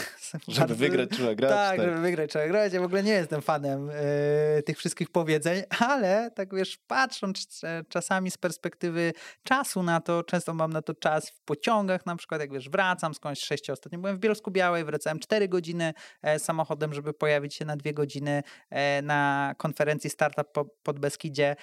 Żeby 0.48 0.60
bardzo- 0.60 0.74
wygrać 0.74 1.10
trzeba 1.10 1.34
grać. 1.34 1.50
tak, 1.50 1.80
żeby 1.80 2.00
wygrać 2.00 2.30
trzeba 2.30 2.46
grać. 2.48 2.72
Ja 2.72 2.80
w 2.80 2.84
ogóle 2.84 3.02
nie 3.02 3.12
jestem 3.12 3.42
fanem 3.42 3.90
e, 3.90 4.62
tych 4.62 4.78
wszystkich 4.78 5.10
powiedzeń, 5.10 5.62
ale 5.88 6.03
tak 6.34 6.54
wiesz, 6.54 6.78
patrząc 6.86 7.60
e, 7.64 7.84
czasami 7.88 8.30
z 8.30 8.38
perspektywy 8.38 9.12
czasu 9.42 9.82
na 9.82 10.00
to, 10.00 10.22
często 10.22 10.54
mam 10.54 10.72
na 10.72 10.82
to 10.82 10.94
czas 10.94 11.30
w 11.30 11.40
pociągach, 11.40 12.06
na 12.06 12.16
przykład 12.16 12.40
jak 12.40 12.52
wiesz, 12.52 12.68
wracam 12.68 13.14
skądś 13.14 13.40
sześciu, 13.40 13.72
ostatnio 13.72 13.98
byłem 13.98 14.16
w 14.16 14.20
Bielsku 14.20 14.50
Białej, 14.50 14.84
wracałem 14.84 15.18
4 15.18 15.48
godziny 15.48 15.94
e, 16.22 16.38
samochodem, 16.38 16.94
żeby 16.94 17.12
pojawić 17.12 17.54
się 17.54 17.64
na 17.64 17.76
dwie 17.76 17.94
godziny 17.94 18.42
e, 18.70 19.02
na 19.02 19.54
konferencji 19.58 20.10
Startup 20.10 20.52
po, 20.52 20.64
pod 20.82 20.98
Beskidzie 20.98 21.56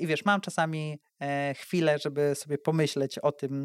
i 0.00 0.06
wiesz, 0.06 0.24
mam 0.24 0.40
czasami 0.40 1.00
chwilę, 1.54 1.98
żeby 1.98 2.34
sobie 2.34 2.58
pomyśleć 2.58 3.18
o 3.18 3.32
tym, 3.32 3.62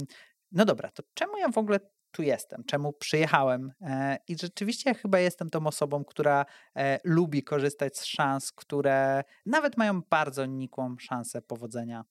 no 0.52 0.66
dobra, 0.66 0.92
to 0.92 1.04
czemu 1.14 1.38
ja 1.38 1.50
w 1.50 1.58
ogóle 1.58 1.80
tu 2.12 2.24
jestem, 2.24 2.64
czemu 2.64 2.94
przyjechałem. 2.94 3.72
E, 3.82 4.18
I 4.28 4.38
rzeczywiście 4.38 4.94
chyba 4.94 5.20
jestem 5.20 5.50
tą 5.50 5.68
osobą, 5.68 6.06
która 6.06 6.46
e, 6.76 7.00
lubi 7.04 7.44
korzystać 7.44 7.98
z 7.98 8.06
szans, 8.06 8.52
które 8.52 9.24
nawet 9.46 9.78
mają 9.78 10.02
bardzo 10.10 10.46
nikłą 10.46 10.96
szansę 11.00 11.42
powodzenia. 11.42 12.06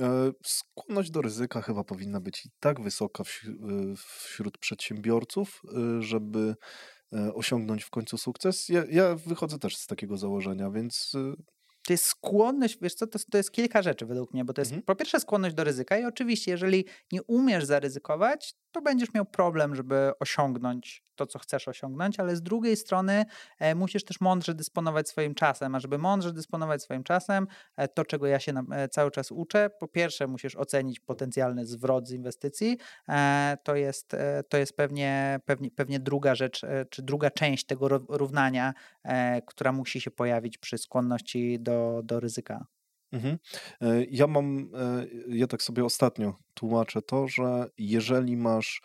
E, 0.00 0.32
Skłonność 0.44 1.10
do 1.10 1.22
ryzyka 1.22 1.62
chyba 1.62 1.84
powinna 1.84 2.20
być 2.20 2.46
i 2.46 2.50
tak 2.60 2.80
wysoka 2.80 3.22
wś- 3.24 3.96
wśród 3.96 4.58
przedsiębiorców, 4.58 5.62
żeby 6.00 6.54
osiągnąć 7.34 7.84
w 7.84 7.90
końcu 7.90 8.18
sukces. 8.18 8.68
Ja, 8.68 8.84
ja 8.90 9.14
wychodzę 9.14 9.58
też 9.58 9.76
z 9.76 9.86
takiego 9.86 10.16
założenia, 10.16 10.70
więc 10.70 11.12
To 11.86 11.92
jest 11.92 12.04
skłonność, 12.04 12.78
wiesz 12.82 12.94
co, 12.94 13.06
to, 13.06 13.18
jest- 13.18 13.30
to 13.30 13.36
jest 13.38 13.52
kilka 13.52 13.82
rzeczy 13.82 14.06
według 14.06 14.34
mnie, 14.34 14.44
bo 14.44 14.52
to 14.52 14.60
jest 14.60 14.70
Mhm. 14.72 14.82
po 14.86 14.96
pierwsze 14.96 15.20
skłonność 15.20 15.54
do 15.54 15.64
ryzyka 15.64 15.98
i 15.98 16.04
oczywiście, 16.04 16.50
jeżeli 16.50 16.84
nie 17.12 17.22
umiesz 17.22 17.64
zaryzykować, 17.64 18.54
to 18.70 18.82
będziesz 18.82 19.14
miał 19.14 19.24
problem, 19.24 19.74
żeby 19.74 20.12
osiągnąć 20.20 21.04
to, 21.20 21.26
co 21.26 21.38
chcesz 21.38 21.68
osiągnąć, 21.68 22.20
ale 22.20 22.36
z 22.36 22.42
drugiej 22.42 22.76
strony 22.76 23.24
e, 23.58 23.74
musisz 23.74 24.04
też 24.04 24.20
mądrze 24.20 24.54
dysponować 24.54 25.08
swoim 25.08 25.34
czasem, 25.34 25.74
a 25.74 25.80
żeby 25.80 25.98
mądrze 25.98 26.32
dysponować 26.32 26.82
swoim 26.82 27.04
czasem, 27.04 27.46
e, 27.76 27.88
to 27.88 28.04
czego 28.04 28.26
ja 28.26 28.40
się 28.40 28.52
e, 28.72 28.88
cały 28.88 29.10
czas 29.10 29.32
uczę, 29.32 29.70
po 29.80 29.88
pierwsze 29.88 30.26
musisz 30.26 30.56
ocenić 30.56 31.00
potencjalny 31.00 31.66
zwrot 31.66 32.08
z 32.08 32.12
inwestycji, 32.12 32.78
to 33.62 33.74
jest, 33.74 34.16
to 34.48 34.58
jest 34.58 34.76
pewnie, 34.76 35.40
pewnie, 35.44 35.70
pewnie 35.70 36.00
druga 36.00 36.34
rzecz, 36.34 36.62
czy 36.90 37.02
druga 37.02 37.30
część 37.30 37.66
tego 37.66 37.86
ró- 37.86 38.04
równania, 38.08 38.74
która 39.46 39.72
musi 39.72 40.00
się 40.00 40.10
pojawić 40.10 40.58
przy 40.58 40.78
skłonności 40.78 41.60
do, 41.60 42.00
do 42.04 42.20
ryzyka. 42.20 42.66
Mhm. 43.12 43.38
Ja 44.10 44.26
mam, 44.26 44.70
ja 45.28 45.46
tak 45.46 45.62
sobie 45.62 45.84
ostatnio 45.84 46.34
tłumaczę 46.54 47.02
to, 47.02 47.28
że 47.28 47.70
jeżeli 47.78 48.36
masz, 48.36 48.82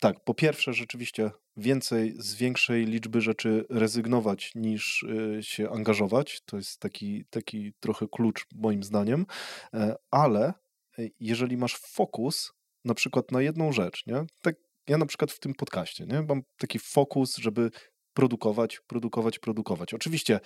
tak, 0.00 0.24
po 0.24 0.34
pierwsze 0.34 0.72
rzeczywiście 0.72 1.30
więcej 1.56 2.14
z 2.18 2.34
większej 2.34 2.86
liczby 2.86 3.20
rzeczy 3.20 3.64
rezygnować 3.70 4.52
niż 4.54 5.06
e, 5.38 5.42
się 5.42 5.70
angażować, 5.70 6.40
to 6.46 6.56
jest 6.56 6.80
taki, 6.80 7.24
taki 7.30 7.72
trochę 7.80 8.06
klucz 8.08 8.46
moim 8.54 8.82
zdaniem, 8.82 9.26
e, 9.74 9.96
ale 10.10 10.54
e, 10.98 11.08
jeżeli 11.20 11.56
masz 11.56 11.76
fokus 11.76 12.52
na 12.84 12.94
przykład 12.94 13.32
na 13.32 13.42
jedną 13.42 13.72
rzecz, 13.72 14.06
nie? 14.06 14.24
Tak, 14.42 14.56
ja 14.88 14.98
na 14.98 15.06
przykład 15.06 15.32
w 15.32 15.38
tym 15.38 15.54
podcaście, 15.54 16.06
nie? 16.06 16.22
Mam 16.22 16.42
taki 16.58 16.78
fokus, 16.78 17.36
żeby 17.36 17.70
produkować, 18.14 18.80
produkować, 18.86 19.38
produkować. 19.38 19.94
Oczywiście 19.94 20.40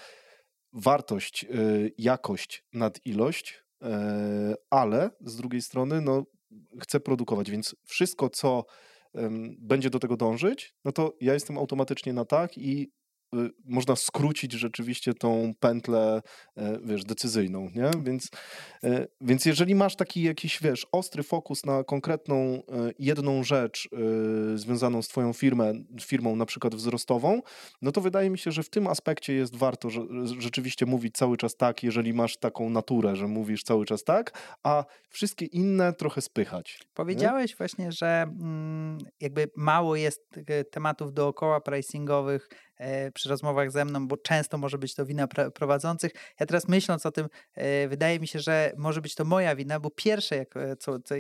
wartość, 0.73 1.45
y, 1.45 1.93
jakość 1.99 2.65
nad 2.73 3.07
ilość, 3.07 3.65
e, 3.83 4.55
ale 4.71 5.11
z 5.21 5.37
drugiej 5.37 5.63
strony 5.63 6.01
no, 6.01 6.25
chcę 6.81 7.01
produkować, 7.01 7.51
więc 7.51 7.77
wszystko, 7.85 8.31
co 8.31 8.65
będzie 9.59 9.91
do 9.91 9.99
tego 9.99 10.17
dążyć, 10.17 10.75
no 10.85 10.93
to 10.93 11.17
ja 11.21 11.35
jestem 11.35 11.59
automatycznie 11.59 12.13
na 12.13 12.25
tak 12.25 12.59
i 12.59 12.93
można 13.65 13.97
skrócić 13.97 14.53
rzeczywiście 14.53 15.15
tą 15.15 15.53
pętlę, 15.61 16.23
e, 16.57 16.79
wiesz, 16.85 17.05
decyzyjną, 17.05 17.71
nie? 17.75 17.91
Więc, 18.03 18.31
e, 18.85 19.07
więc 19.21 19.45
jeżeli 19.45 19.75
masz 19.75 19.97
taki 19.97 20.23
jakiś, 20.23 20.63
wiesz, 20.63 20.87
ostry 20.93 21.23
fokus 21.23 21.67
na 21.67 21.85
konkretną 21.85 22.37
e, 22.37 22.63
jedną 22.99 23.45
rzecz 23.45 23.89
związaną 24.55 25.03
z 25.03 25.09
twoją 25.09 25.33
firmę, 25.33 25.73
firmą 26.01 26.37
na 26.37 26.47
przykład 26.47 26.75
wzrostową, 26.75 27.41
no 27.83 27.93
to 27.93 28.01
wydaje 28.01 28.31
mi 28.31 28.39
się, 28.39 28.53
że 28.53 28.63
w 28.63 28.71
tym 28.71 28.87
aspekcie 28.87 29.33
jest 29.33 29.57
warto 29.57 29.89
rzeczywiście 30.39 30.87
mówić 30.87 31.17
cały 31.17 31.37
czas 31.37 31.57
tak, 31.57 31.83
jeżeli 31.83 32.15
masz 32.15 32.37
taką 32.37 32.71
naturę, 32.71 33.17
że 33.17 33.27
mówisz 33.27 33.63
cały 33.63 33.87
czas 33.87 34.05
tak, 34.05 34.39
a 34.63 34.85
wszystkie 35.09 35.47
inne 35.47 35.93
trochę 35.93 36.21
spychać. 36.21 36.81
Powiedziałeś 36.95 37.57
właśnie, 37.57 37.93
że 37.93 38.23
mm, 38.23 38.99
jakby 39.21 39.51
mało 39.57 39.97
jest 39.97 40.41
tematów 40.71 41.13
dookoła 41.13 41.61
pricingowych 41.61 42.49
przy 43.15 43.29
rozmowach 43.29 43.71
ze 43.71 43.85
mną, 43.85 44.09
bo 44.09 44.17
często 44.17 44.59
może 44.59 44.79
być 44.79 44.95
to 44.95 45.07
wina 45.07 45.27
prowadzących. 45.55 46.13
Ja 46.41 46.47
teraz 46.47 46.69
myśląc 46.69 47.07
o 47.07 47.11
tym, 47.13 47.29
e, 47.55 47.89
wydaje 47.89 48.21
mi 48.21 48.29
się, 48.29 48.39
że 48.39 48.73
może 48.77 49.01
być 49.01 49.15
to 49.15 49.25
moja 49.25 49.57
wina, 49.57 49.81
bo 49.81 49.91
pierwsze, 49.91 50.37
jak, 50.37 50.57
e, 50.57 50.77
co, 50.77 51.01
co, 51.01 51.17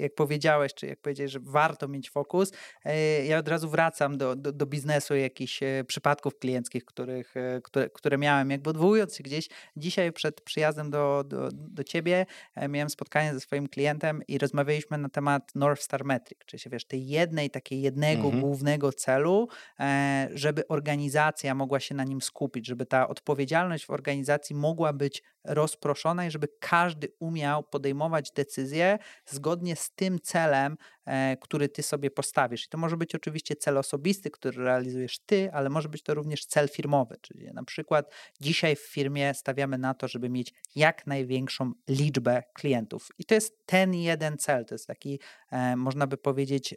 jak 0.00 0.14
powiedziałeś, 0.14 0.74
czy 0.74 0.86
jak 0.86 1.00
powiedziałeś, 1.00 1.32
że 1.32 1.40
warto 1.42 1.88
mieć 1.88 2.10
fokus, 2.10 2.52
e, 2.84 3.26
ja 3.26 3.38
od 3.38 3.48
razu 3.48 3.68
wracam 3.68 4.18
do, 4.18 4.36
do, 4.36 4.52
do 4.52 4.66
biznesu 4.66 5.16
jakichś 5.16 5.62
e, 5.62 5.84
przypadków 5.86 6.38
klienckich, 6.38 6.84
których, 6.84 7.36
e, 7.36 7.60
które, 7.64 7.90
które 7.90 8.18
miałem. 8.18 8.50
Jakby 8.50 8.70
odwołując 8.70 9.16
się 9.16 9.22
gdzieś, 9.24 9.48
dzisiaj 9.76 10.12
przed 10.12 10.40
przyjazdem 10.40 10.90
do, 10.90 11.24
do, 11.26 11.48
do 11.52 11.84
ciebie 11.84 12.26
e, 12.54 12.68
miałem 12.68 12.90
spotkanie 12.90 13.34
ze 13.34 13.40
swoim 13.40 13.68
klientem 13.68 14.22
i 14.28 14.38
rozmawialiśmy 14.38 14.98
na 14.98 15.08
temat 15.08 15.54
North 15.54 15.82
Star 15.82 16.04
Metric, 16.04 16.38
czyli 16.46 16.60
się, 16.60 16.70
wiesz, 16.70 16.84
tej 16.84 17.06
jednej, 17.06 17.50
takiej 17.50 17.80
jednego 17.80 18.26
Mhm. 18.26 18.40
głównego 18.40 18.92
celu, 18.92 19.48
e, 19.80 20.28
żeby 20.34 20.68
organizacja 20.96 21.54
mogła 21.54 21.80
się 21.80 21.94
na 21.94 22.04
nim 22.04 22.22
skupić, 22.22 22.66
żeby 22.66 22.86
ta 22.86 23.08
odpowiedzialność 23.08 23.86
w 23.86 23.90
organizacji 23.90 24.56
mogła 24.56 24.92
być 24.92 25.22
rozproszona 25.46 26.26
i 26.26 26.30
żeby 26.30 26.48
każdy 26.60 27.08
umiał 27.18 27.62
podejmować 27.62 28.30
decyzje 28.30 28.98
zgodnie 29.26 29.76
z 29.76 29.90
tym 29.90 30.20
celem, 30.20 30.76
e, 31.04 31.36
który 31.36 31.68
ty 31.68 31.82
sobie 31.82 32.10
postawisz. 32.10 32.64
I 32.64 32.68
to 32.68 32.78
może 32.78 32.96
być 32.96 33.14
oczywiście 33.14 33.56
cel 33.56 33.78
osobisty, 33.78 34.30
który 34.30 34.64
realizujesz 34.64 35.18
ty, 35.18 35.52
ale 35.52 35.70
może 35.70 35.88
być 35.88 36.02
to 36.02 36.14
również 36.14 36.46
cel 36.46 36.68
firmowy, 36.68 37.16
czyli 37.20 37.46
na 37.52 37.64
przykład 37.64 38.14
dzisiaj 38.40 38.76
w 38.76 38.80
firmie 38.80 39.34
stawiamy 39.34 39.78
na 39.78 39.94
to, 39.94 40.08
żeby 40.08 40.28
mieć 40.28 40.54
jak 40.76 41.06
największą 41.06 41.72
liczbę 41.88 42.42
klientów. 42.54 43.08
I 43.18 43.24
to 43.24 43.34
jest 43.34 43.66
ten 43.66 43.94
jeden 43.94 44.38
cel, 44.38 44.64
to 44.64 44.74
jest 44.74 44.86
taki, 44.86 45.20
e, 45.50 45.76
można 45.76 46.06
by 46.06 46.16
powiedzieć, 46.16 46.74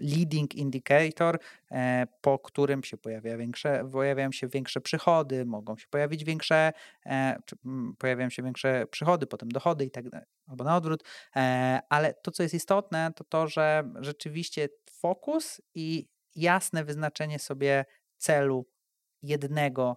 leading 0.00 0.54
indicator, 0.54 1.38
e, 1.70 2.06
po 2.20 2.38
którym 2.38 2.84
się 2.84 2.96
pojawia 2.96 3.36
większe, 3.36 3.88
pojawiają 3.92 4.32
się 4.32 4.48
większe 4.48 4.80
przychody, 4.80 5.44
mogą 5.44 5.76
się 5.76 5.86
pojawić 5.90 6.24
większe, 6.24 6.72
czy, 7.46 7.56
mm, 7.64 7.96
pojawiają 7.98 8.30
się 8.30 8.42
większe 8.42 8.86
przychody, 8.86 9.26
potem 9.26 9.48
dochody 9.48 9.84
i 9.84 9.90
tak 9.90 10.10
dalej, 10.10 10.26
albo 10.46 10.64
na 10.64 10.76
odwrót. 10.76 11.04
E, 11.36 11.80
ale 11.88 12.14
to, 12.14 12.30
co 12.30 12.42
jest 12.42 12.54
istotne, 12.54 13.12
to 13.16 13.24
to, 13.24 13.48
że 13.48 13.90
rzeczywiście 14.00 14.68
fokus 14.90 15.60
i 15.74 16.08
jasne 16.34 16.84
wyznaczenie 16.84 17.38
sobie 17.38 17.84
celu 18.18 18.66
jednego, 19.22 19.96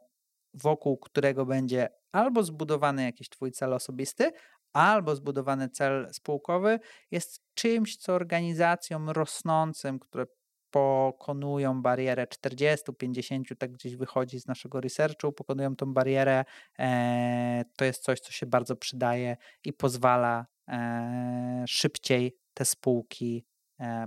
wokół 0.53 0.97
którego 0.97 1.45
będzie 1.45 1.89
albo 2.11 2.43
zbudowany 2.43 3.03
jakiś 3.03 3.29
twój 3.29 3.51
cel 3.51 3.73
osobisty, 3.73 4.31
albo 4.73 5.15
zbudowany 5.15 5.69
cel 5.69 6.07
spółkowy, 6.11 6.79
jest 7.11 7.39
czymś, 7.53 7.97
co 7.97 8.13
organizacjom 8.13 9.09
rosnącym, 9.09 9.99
które 9.99 10.25
pokonują 10.71 11.81
barierę 11.81 12.27
40, 12.27 12.93
50, 12.93 13.47
tak 13.57 13.71
gdzieś 13.71 13.95
wychodzi 13.95 14.39
z 14.39 14.47
naszego 14.47 14.81
researchu, 14.81 15.31
pokonują 15.31 15.75
tą 15.75 15.93
barierę, 15.93 16.45
e, 16.79 17.63
to 17.77 17.85
jest 17.85 18.03
coś, 18.03 18.19
co 18.19 18.31
się 18.31 18.45
bardzo 18.45 18.75
przydaje 18.75 19.37
i 19.65 19.73
pozwala 19.73 20.45
e, 20.67 21.63
szybciej 21.67 22.37
te 22.53 22.65
spółki, 22.65 23.45
e, 23.79 24.05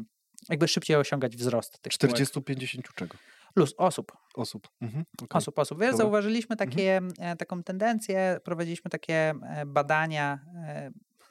jakby 0.49 0.69
szybciej 0.69 0.97
osiągać 0.97 1.37
wzrost 1.37 1.79
tych 1.79 1.93
spółek. 1.93 2.17
40-50 2.17 2.95
czego? 2.95 3.17
Luz, 3.57 3.75
osób, 3.77 4.13
Osób. 4.35 4.69
Mhm. 4.81 5.05
okej. 5.23 5.39
osób, 5.39 5.59
osób. 5.59 5.81
Wiesz, 5.81 5.91
Dobra. 5.91 6.05
zauważyliśmy 6.05 6.57
takie, 6.57 7.01
e, 7.19 7.37
taką 7.37 7.63
tendencję, 7.63 8.41
prowadziliśmy 8.45 8.91
takie 8.91 9.35
badania, 9.67 10.39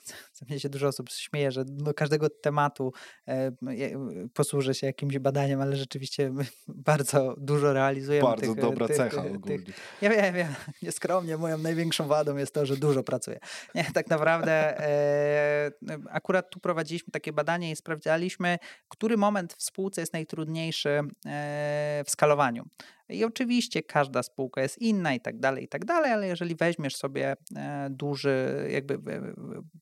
co 0.33 0.45
mnie 0.45 0.59
się 0.59 0.69
dużo 0.69 0.87
osób 0.87 1.09
śmieje, 1.09 1.51
że 1.51 1.65
do 1.65 1.93
każdego 1.93 2.29
tematu 2.29 2.93
e, 3.27 3.51
posłużę 4.33 4.73
się 4.73 4.87
jakimś 4.87 5.19
badaniem, 5.19 5.61
ale 5.61 5.75
rzeczywiście 5.75 6.33
bardzo 6.67 7.35
dużo 7.37 7.73
realizujemy. 7.73 8.27
Bardzo 8.27 8.53
tych, 8.53 8.61
dobra 8.61 8.87
tych, 8.87 8.97
cecha 8.97 9.23
tych, 9.23 9.35
ogólnie. 9.35 9.59
Tych, 9.59 9.75
ja 10.01 10.09
wiem, 10.09 10.35
ja 10.35 10.55
nieskromnie, 10.81 11.37
moją 11.37 11.57
największą 11.57 12.07
wadą 12.07 12.37
jest 12.37 12.53
to, 12.53 12.65
że 12.65 12.77
dużo 12.77 13.03
pracuję. 13.03 13.39
Nie, 13.75 13.83
tak 13.93 14.09
naprawdę 14.09 14.51
e, 14.51 15.71
akurat 16.09 16.49
tu 16.49 16.59
prowadziliśmy 16.59 17.11
takie 17.11 17.33
badanie 17.33 17.71
i 17.71 17.75
sprawdzaliśmy, 17.75 18.57
który 18.89 19.17
moment 19.17 19.53
w 19.53 19.63
spółce 19.63 20.01
jest 20.01 20.13
najtrudniejszy 20.13 20.89
e, 21.25 22.03
w 22.05 22.09
skalowaniu. 22.11 22.65
I 23.11 23.25
oczywiście 23.25 23.83
każda 23.83 24.23
spółka 24.23 24.61
jest 24.61 24.77
inna 24.77 25.13
i 25.13 25.19
tak 25.19 25.39
dalej, 25.39 25.63
i 25.63 25.67
tak 25.67 25.85
dalej, 25.85 26.11
ale 26.11 26.27
jeżeli 26.27 26.55
weźmiesz 26.55 26.95
sobie 26.95 27.35
e, 27.55 27.87
duży, 27.89 28.67
jakby 28.71 28.99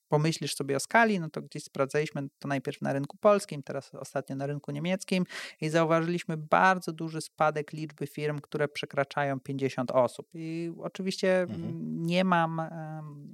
pomyślisz 0.07 0.55
sobie 0.55 0.75
o 0.75 0.79
skali, 0.79 1.19
no 1.19 1.29
to 1.29 1.41
gdzieś 1.41 1.63
sprawdzaliśmy 1.63 2.27
to 2.39 2.47
najpierw 2.47 2.81
na 2.81 2.93
rynku 2.93 3.17
polskim, 3.17 3.63
teraz 3.63 3.95
ostatnio 3.95 4.35
na 4.35 4.47
rynku 4.47 4.71
niemieckim 4.71 5.23
i 5.61 5.69
zauważyliśmy 5.69 6.37
bardzo 6.37 6.91
duży 6.91 7.21
spadek 7.21 7.73
liczby 7.73 8.07
firm, 8.07 8.39
które 8.39 8.67
przekraczają 8.67 9.39
50 9.39 9.91
osób. 9.91 10.27
I 10.33 10.71
oczywiście 10.77 11.41
mhm. 11.41 12.05
nie 12.05 12.23
mam 12.23 12.61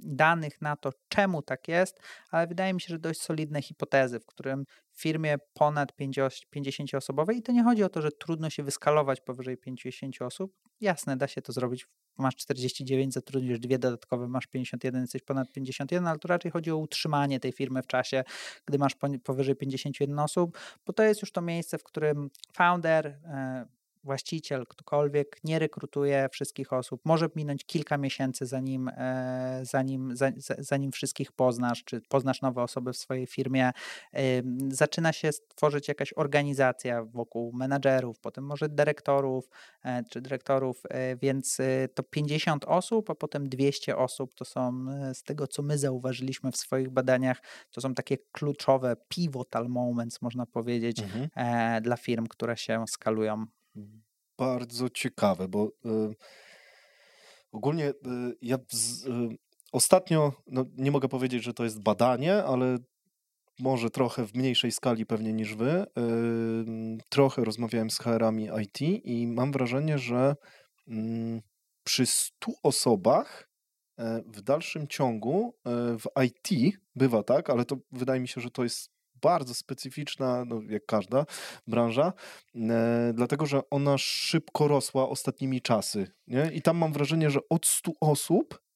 danych 0.02 0.60
na 0.60 0.76
to, 0.76 0.90
czemu 1.08 1.42
tak 1.42 1.68
jest, 1.68 2.00
ale 2.30 2.46
wydaje 2.46 2.74
mi 2.74 2.80
się, 2.80 2.88
że 2.88 2.98
dość 2.98 3.22
solidne 3.22 3.62
hipotezy, 3.62 4.20
w 4.20 4.26
którym 4.26 4.64
firmie 5.00 5.36
ponad 5.54 5.92
50-osobowej 6.56 7.36
i 7.36 7.42
to 7.42 7.52
nie 7.52 7.64
chodzi 7.64 7.82
o 7.82 7.88
to, 7.88 8.02
że 8.02 8.12
trudno 8.12 8.50
się 8.50 8.62
wyskalować 8.62 9.20
powyżej 9.20 9.56
50 9.56 10.22
osób. 10.22 10.52
Jasne, 10.80 11.16
da 11.16 11.28
się 11.28 11.42
to 11.42 11.52
zrobić. 11.52 11.86
Masz 12.18 12.36
49, 12.36 13.14
zatrudnisz 13.14 13.58
dwie 13.58 13.78
dodatkowe, 13.78 14.28
masz 14.28 14.46
51, 14.46 15.00
jesteś 15.00 15.22
ponad 15.22 15.52
51, 15.52 16.06
ale 16.06 16.18
tu 16.18 16.28
raczej 16.28 16.50
chodzi 16.50 16.70
o 16.70 16.76
utrzymanie 16.76 17.40
tej 17.40 17.52
firmy 17.52 17.82
w 17.82 17.86
czasie, 17.86 18.24
gdy 18.66 18.78
masz 18.78 18.92
powyżej 19.24 19.56
51 19.56 20.18
osób, 20.18 20.58
bo 20.86 20.92
to 20.92 21.02
jest 21.02 21.22
już 21.22 21.32
to 21.32 21.42
miejsce, 21.42 21.78
w 21.78 21.84
którym 21.84 22.30
founder, 22.52 23.06
e, 23.06 23.66
właściciel, 24.06 24.66
ktokolwiek 24.66 25.38
nie 25.44 25.58
rekrutuje 25.58 26.28
wszystkich 26.32 26.72
osób. 26.72 27.00
Może 27.04 27.28
minąć 27.36 27.64
kilka 27.64 27.98
miesięcy, 27.98 28.46
zanim, 28.46 28.88
e, 28.88 29.60
zanim, 29.62 30.14
zanim 30.58 30.92
wszystkich 30.92 31.32
poznasz, 31.32 31.84
czy 31.84 32.00
poznasz 32.08 32.42
nowe 32.42 32.62
osoby 32.62 32.92
w 32.92 32.96
swojej 32.96 33.26
firmie. 33.26 33.72
Zaczyna 34.68 35.12
się 35.12 35.30
tworzyć 35.54 35.88
jakaś 35.88 36.12
organizacja 36.16 37.04
wokół 37.04 37.52
menadżerów, 37.52 38.18
potem 38.20 38.44
może 38.44 38.68
dyrektorów, 38.68 39.48
e, 39.84 40.04
czy 40.10 40.20
dyrektorów, 40.20 40.82
e, 40.88 41.16
więc 41.16 41.58
to 41.94 42.02
50 42.02 42.64
osób, 42.64 43.10
a 43.10 43.14
potem 43.14 43.48
200 43.48 43.96
osób 43.96 44.34
to 44.34 44.44
są, 44.44 44.86
z 45.14 45.22
tego 45.22 45.46
co 45.46 45.62
my 45.62 45.78
zauważyliśmy 45.78 46.52
w 46.52 46.56
swoich 46.56 46.90
badaniach, 46.90 47.42
to 47.70 47.80
są 47.80 47.94
takie 47.94 48.16
kluczowe 48.32 48.96
pivotal 49.08 49.68
moments, 49.68 50.22
można 50.22 50.46
powiedzieć, 50.46 51.00
mhm. 51.00 51.82
dla 51.82 51.96
firm, 51.96 52.26
które 52.26 52.56
się 52.56 52.84
skalują 52.88 53.46
bardzo 54.38 54.90
ciekawe, 54.90 55.48
bo 55.48 55.66
y, 55.66 56.14
ogólnie 57.52 57.88
y, 57.88 57.94
ja 58.42 58.58
z, 58.70 59.06
y, 59.06 59.10
ostatnio, 59.72 60.32
no 60.46 60.64
nie 60.76 60.90
mogę 60.90 61.08
powiedzieć, 61.08 61.42
że 61.42 61.54
to 61.54 61.64
jest 61.64 61.82
badanie, 61.82 62.44
ale 62.44 62.78
może 63.58 63.90
trochę 63.90 64.26
w 64.26 64.34
mniejszej 64.34 64.72
skali 64.72 65.06
pewnie 65.06 65.32
niż 65.32 65.54
wy, 65.54 65.84
trochę 67.08 67.44
rozmawiałem 67.44 67.90
z 67.90 67.98
HR-ami 67.98 68.48
IT 68.62 68.80
i 69.04 69.26
mam 69.26 69.52
wrażenie, 69.52 69.98
że 69.98 70.34
mm, 70.88 71.40
przy 71.86 72.06
100 72.06 72.52
osobach 72.62 73.48
e, 73.98 74.22
w 74.26 74.42
dalszym 74.42 74.88
ciągu 74.88 75.54
e, 75.66 75.70
w 75.98 76.24
IT 76.24 76.76
bywa 76.94 77.22
tak, 77.22 77.50
ale 77.50 77.64
to 77.64 77.76
wydaje 77.92 78.20
mi 78.20 78.28
się, 78.28 78.40
że 78.40 78.50
to 78.50 78.62
jest 78.62 78.90
bardzo 79.22 79.54
specyficzna, 79.54 80.44
no 80.44 80.60
jak 80.68 80.86
każda 80.86 81.26
branża, 81.66 82.12
e, 82.54 83.12
dlatego 83.14 83.46
że 83.46 83.60
ona 83.70 83.98
szybko 83.98 84.68
rosła 84.68 85.08
ostatnimi 85.08 85.60
czasy. 85.60 86.06
Nie? 86.26 86.50
I 86.54 86.62
tam 86.62 86.76
mam 86.76 86.92
wrażenie, 86.92 87.30
że 87.30 87.40
od 87.48 87.66
100 87.66 87.92
osób 88.00 88.66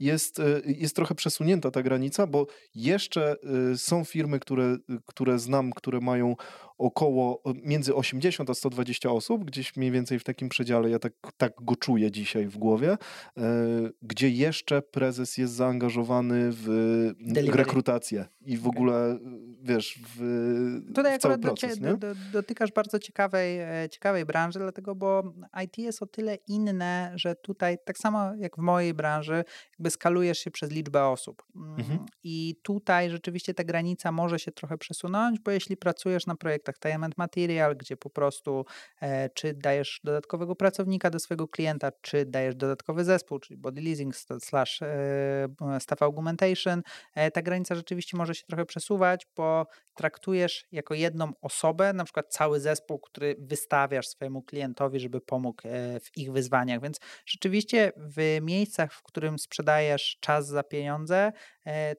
jest, 0.00 0.40
e, 0.40 0.60
jest 0.64 0.96
trochę 0.96 1.14
przesunięta 1.14 1.70
ta 1.70 1.82
granica, 1.82 2.26
bo 2.26 2.46
jeszcze 2.74 3.36
e, 3.72 3.76
są 3.76 4.04
firmy, 4.04 4.40
które, 4.40 4.76
które 5.06 5.38
znam, 5.38 5.72
które 5.72 6.00
mają 6.00 6.36
około 6.80 7.42
między 7.62 7.94
80 7.94 8.50
a 8.50 8.54
120 8.54 9.10
osób, 9.10 9.44
gdzieś 9.44 9.76
mniej 9.76 9.90
więcej 9.90 10.18
w 10.18 10.24
takim 10.24 10.48
przedziale, 10.48 10.90
ja 10.90 10.98
tak, 10.98 11.12
tak 11.36 11.52
go 11.60 11.76
czuję 11.76 12.10
dzisiaj 12.10 12.46
w 12.46 12.58
głowie, 12.58 12.92
e, 12.92 12.98
gdzie 14.02 14.28
jeszcze 14.30 14.82
prezes 14.82 15.38
jest 15.38 15.52
zaangażowany 15.52 16.48
w 16.52 16.66
Delivery. 17.20 17.58
rekrutację 17.58 18.24
i 18.40 18.56
w 18.56 18.66
ogóle, 18.66 19.18
wiesz, 19.62 19.98
w, 20.16 20.92
Tutaj 20.94 21.18
w 21.18 21.22
cały 21.22 21.38
proces. 21.38 21.78
Do, 21.78 21.96
do, 21.96 22.14
dotykasz 22.32 22.72
bardzo 22.72 22.98
ciekawej, 22.98 23.60
e, 23.60 23.88
ciekawej 23.90 24.24
branży, 24.24 24.58
dlatego, 24.58 24.94
bo 24.94 25.34
IT 25.64 25.78
jest 25.78 26.02
o 26.02 26.06
tyle 26.06 26.34
inne, 26.34 27.12
że 27.14 27.34
tutaj 27.34 27.78
tak 27.84 27.98
samo 27.98 28.34
jak 28.34 28.56
w 28.56 28.60
mojej 28.60 28.94
branży, 28.94 29.44
jakby 29.72 29.90
skalujesz 29.90 30.38
się 30.38 30.50
przez 30.50 30.70
liczbę 30.70 31.04
osób. 31.04 31.42
Mm, 31.56 31.80
mhm. 31.80 32.06
I 32.24 32.60
tutaj 32.62 33.10
rzeczywiście 33.10 33.54
ta 33.54 33.64
granica 33.64 34.12
może 34.12 34.38
się 34.38 34.52
trochę 34.52 34.78
przesunąć, 34.78 35.40
bo 35.40 35.50
jeśli 35.50 35.76
pracujesz 35.76 36.26
na 36.26 36.36
projektach 36.36 36.69
produktach 36.72 36.92
time 36.92 37.08
material, 37.16 37.76
gdzie 37.76 37.96
po 37.96 38.10
prostu 38.10 38.64
e, 39.02 39.30
czy 39.30 39.54
dajesz 39.54 40.00
dodatkowego 40.04 40.56
pracownika 40.56 41.10
do 41.10 41.18
swojego 41.18 41.48
klienta, 41.48 41.90
czy 42.00 42.26
dajesz 42.26 42.54
dodatkowy 42.54 43.04
zespół, 43.04 43.38
czyli 43.38 43.56
body 43.56 43.80
leasing 43.80 44.14
slash 44.40 44.82
e, 44.82 45.48
staff 45.80 46.02
augmentation, 46.02 46.82
e, 47.14 47.30
ta 47.30 47.42
granica 47.42 47.74
rzeczywiście 47.74 48.16
może 48.16 48.34
się 48.34 48.46
trochę 48.46 48.66
przesuwać, 48.66 49.26
bo 49.36 49.66
traktujesz 49.94 50.66
jako 50.72 50.94
jedną 50.94 51.32
osobę, 51.40 51.92
na 51.92 52.04
przykład 52.04 52.26
cały 52.28 52.60
zespół, 52.60 52.98
który 52.98 53.36
wystawiasz 53.38 54.08
swojemu 54.08 54.42
klientowi, 54.42 55.00
żeby 55.00 55.20
pomógł 55.20 55.62
w 56.02 56.16
ich 56.16 56.32
wyzwaniach. 56.32 56.82
Więc 56.82 57.00
rzeczywiście 57.26 57.92
w 57.96 58.38
miejscach, 58.42 58.92
w 58.92 59.02
którym 59.02 59.38
sprzedajesz 59.38 60.18
czas 60.20 60.46
za 60.46 60.62
pieniądze, 60.62 61.32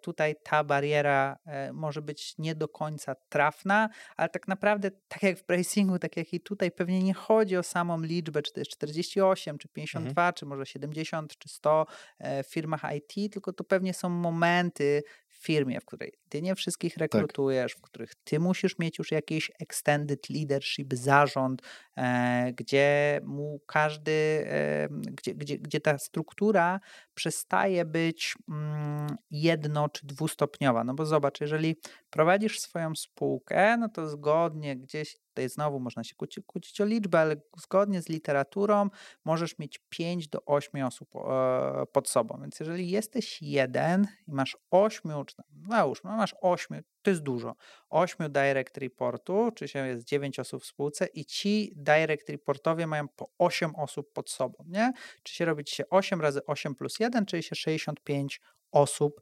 tutaj 0.01 0.35
ta 0.43 0.63
bariera 0.63 1.37
e, 1.45 1.73
może 1.73 2.01
być 2.01 2.37
nie 2.37 2.55
do 2.55 2.67
końca 2.67 3.15
trafna, 3.15 3.89
ale 4.17 4.29
tak 4.29 4.47
naprawdę, 4.47 4.91
tak 5.07 5.23
jak 5.23 5.37
w 5.37 5.43
pricingu, 5.43 5.99
tak 5.99 6.17
jak 6.17 6.33
i 6.33 6.39
tutaj, 6.39 6.71
pewnie 6.71 7.03
nie 7.03 7.13
chodzi 7.13 7.57
o 7.57 7.63
samą 7.63 8.01
liczbę, 8.01 8.41
czy 8.41 8.53
to 8.53 8.59
jest 8.59 8.71
48, 8.71 9.57
czy 9.57 9.67
52, 9.67 10.21
mhm. 10.21 10.33
czy 10.33 10.45
może 10.45 10.65
70, 10.65 11.37
czy 11.37 11.49
100 11.49 11.85
w 12.19 12.47
firmach 12.47 12.81
IT, 12.95 13.33
tylko 13.33 13.53
to 13.53 13.63
pewnie 13.63 13.93
są 13.93 14.09
momenty 14.09 15.03
w 15.27 15.45
firmie, 15.45 15.81
w 15.81 15.85
której 15.85 16.20
ty 16.31 16.41
nie 16.41 16.55
wszystkich 16.55 16.93
tak. 16.93 17.01
rekrutujesz, 17.01 17.73
tak. 17.73 17.79
w 17.79 17.81
których 17.81 18.15
ty 18.15 18.39
musisz 18.39 18.79
mieć 18.79 18.99
już 18.99 19.11
jakiś 19.11 19.51
extended 19.59 20.29
leadership, 20.29 20.93
zarząd, 20.93 21.61
e, 21.97 22.53
gdzie 22.53 23.19
mu 23.23 23.59
każdy, 23.65 24.45
e, 24.47 24.87
gdzie, 24.91 25.35
gdzie, 25.35 25.57
gdzie 25.57 25.81
ta 25.81 25.97
struktura 25.97 26.79
przestaje 27.13 27.85
być 27.85 28.35
mm, 28.49 29.17
jedno 29.31 29.89
czy 29.89 30.07
dwustopniowa. 30.07 30.83
No 30.83 30.93
bo 30.93 31.05
zobacz, 31.05 31.41
jeżeli 31.41 31.75
prowadzisz 32.09 32.59
swoją 32.59 32.95
spółkę, 32.95 33.77
no 33.77 33.89
to 33.89 34.09
zgodnie 34.09 34.77
gdzieś 34.77 35.17
Tutaj 35.31 35.49
znowu 35.49 35.79
można 35.79 36.03
się 36.03 36.15
kłócić, 36.15 36.45
kłócić 36.45 36.81
o 36.81 36.85
liczbę, 36.85 37.19
ale 37.19 37.35
zgodnie 37.57 38.01
z 38.01 38.09
literaturą 38.09 38.89
możesz 39.25 39.59
mieć 39.59 39.79
5 39.89 40.27
do 40.27 40.45
8 40.45 40.85
osób 40.85 41.09
e, 41.15 41.85
pod 41.91 42.09
sobą. 42.09 42.37
Więc 42.41 42.59
jeżeli 42.59 42.89
jesteś 42.89 43.41
jeden 43.41 44.07
i 44.27 44.31
masz 44.31 44.57
8, 44.71 45.11
czy 45.25 45.35
załóżmy, 45.69 46.09
no 46.09 46.17
masz 46.21 46.35
8, 46.41 46.81
to 47.01 47.09
jest 47.09 47.23
dużo. 47.23 47.55
8 47.89 48.31
direct 48.31 48.77
reportu, 48.77 49.51
czy 49.55 49.67
się 49.67 49.87
jest 49.87 50.07
9 50.07 50.39
osób 50.39 50.63
w 50.63 50.65
spółce 50.65 51.07
i 51.13 51.25
ci 51.25 51.73
direct 51.75 52.29
reportowie 52.29 52.87
mają 52.87 53.07
po 53.07 53.31
8 53.37 53.75
osób 53.75 54.13
pod 54.13 54.29
sobą, 54.29 54.63
nie? 54.67 54.91
Czy 55.23 55.35
się 55.35 55.45
robi 55.45 55.63
się 55.67 55.83
8 55.89 56.21
razy 56.21 56.45
8 56.45 56.75
plus 56.75 56.99
1, 56.99 57.25
czyli 57.25 57.43
się 57.43 57.55
65 57.55 58.41
osób 58.71 59.21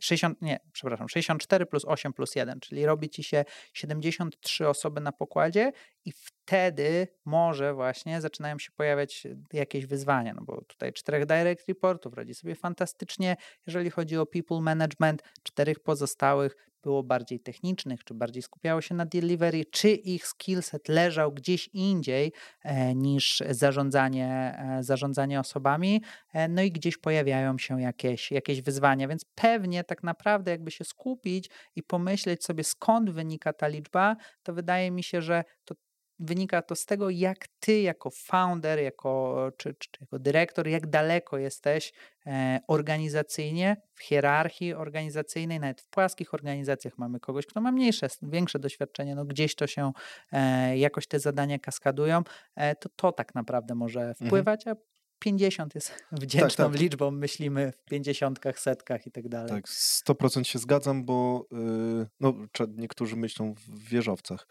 60, 0.00 0.42
nie, 0.42 0.60
przepraszam, 0.72 1.08
64 1.08 1.66
plus 1.66 1.84
8 1.84 2.12
plus 2.12 2.34
1, 2.34 2.60
czyli 2.60 2.86
robi 2.86 3.10
ci 3.10 3.22
się 3.22 3.44
73 3.72 4.68
osoby 4.68 5.00
na 5.00 5.12
pokładzie 5.12 5.72
i 6.04 6.12
wtedy 6.44 7.08
może 7.24 7.74
właśnie 7.74 8.20
zaczynają 8.20 8.58
się 8.58 8.72
pojawiać 8.72 9.26
jakieś 9.52 9.86
wyzwania, 9.86 10.34
no 10.34 10.42
bo 10.44 10.64
tutaj 10.64 10.92
czterech 10.92 11.26
direct 11.26 11.68
reportów 11.68 12.14
radzi 12.14 12.34
sobie 12.34 12.54
fantastycznie, 12.54 13.36
jeżeli 13.66 13.90
chodzi 13.90 14.16
o 14.16 14.26
people 14.26 14.60
management, 14.60 15.22
czterech 15.42 15.80
pozostałych 15.80 16.56
było 16.82 17.02
bardziej 17.02 17.40
technicznych, 17.40 18.04
czy 18.04 18.14
bardziej 18.14 18.42
skupiało 18.42 18.80
się 18.80 18.94
na 18.94 19.06
delivery, 19.06 19.64
czy 19.64 19.90
ich 19.90 20.26
skillset 20.26 20.88
leżał 20.88 21.32
gdzieś 21.32 21.68
indziej 21.68 22.32
e, 22.62 22.94
niż 22.94 23.42
zarządzanie, 23.50 24.58
e, 24.58 24.82
zarządzanie 24.82 25.40
osobami, 25.40 26.02
e, 26.32 26.48
no 26.48 26.62
i 26.62 26.72
gdzieś 26.72 26.98
pojawiają 26.98 27.58
się 27.58 27.80
jakieś, 27.80 28.32
jakieś 28.32 28.62
wyzwania, 28.62 29.08
więc 29.08 29.24
pewnie 29.34 29.84
tak 29.84 30.02
naprawdę 30.02 30.50
jakby 30.50 30.70
się 30.70 30.84
skupić 30.84 31.50
i 31.76 31.82
pomyśleć 31.82 32.44
sobie 32.44 32.64
skąd 32.64 33.10
wynika 33.10 33.52
ta 33.52 33.68
liczba, 33.68 34.16
to 34.42 34.52
wydaje 34.52 34.90
mi 34.90 35.02
się, 35.02 35.22
że 35.22 35.44
to 35.64 35.74
wynika 36.18 36.62
to 36.62 36.74
z 36.74 36.86
tego, 36.86 37.10
jak 37.10 37.48
ty 37.60 37.80
jako 37.80 38.10
founder, 38.10 38.78
jako, 38.78 39.50
czy, 39.56 39.74
czy, 39.74 39.88
jako 40.00 40.18
dyrektor, 40.18 40.68
jak 40.68 40.86
daleko 40.86 41.38
jesteś 41.38 41.92
e, 42.26 42.60
organizacyjnie, 42.68 43.76
w 43.94 44.02
hierarchii 44.02 44.74
organizacyjnej, 44.74 45.60
nawet 45.60 45.80
w 45.80 45.86
płaskich 45.86 46.34
organizacjach 46.34 46.98
mamy 46.98 47.20
kogoś, 47.20 47.46
kto 47.46 47.60
ma 47.60 47.72
mniejsze, 47.72 48.06
większe 48.22 48.58
doświadczenie, 48.58 49.14
no 49.14 49.24
gdzieś 49.24 49.54
to 49.54 49.66
się 49.66 49.92
e, 50.32 50.78
jakoś 50.78 51.06
te 51.06 51.18
zadania 51.18 51.58
kaskadują, 51.58 52.22
e, 52.56 52.74
to 52.74 52.88
to 52.96 53.12
tak 53.12 53.34
naprawdę 53.34 53.74
może 53.74 54.00
mhm. 54.00 54.28
wpływać, 54.28 54.66
a 54.66 54.91
50 55.22 55.74
jest 55.74 55.92
wdzięczną 56.12 56.64
tak, 56.64 56.72
tak. 56.72 56.80
liczbą, 56.80 57.10
myślimy 57.10 57.72
w 57.72 57.84
pięćdziesiątkach, 57.84 58.60
setkach 58.60 59.06
i 59.06 59.10
tak 59.10 59.28
dalej. 59.28 59.48
Tak, 59.48 59.68
100% 59.68 60.42
się 60.42 60.58
zgadzam, 60.58 61.04
bo 61.04 61.46
yy, 61.52 62.06
no, 62.20 62.34
niektórzy 62.76 63.16
myślą 63.16 63.54
w 63.54 63.88
wieżowcach. 63.88 64.46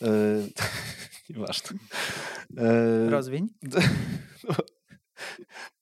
Yy, 0.00 0.08
nieważne. 1.30 1.78
Yy, 2.50 3.10
Rozwiń. 3.10 3.46
No, 4.48 4.54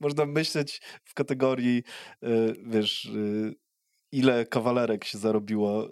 można 0.00 0.26
myśleć 0.26 0.82
w 1.04 1.14
kategorii, 1.14 1.82
yy, 2.22 2.56
wiesz, 2.66 3.04
yy, 3.04 3.54
ile 4.12 4.46
kawalerek 4.46 5.04
się 5.04 5.18
zarobiło, 5.18 5.88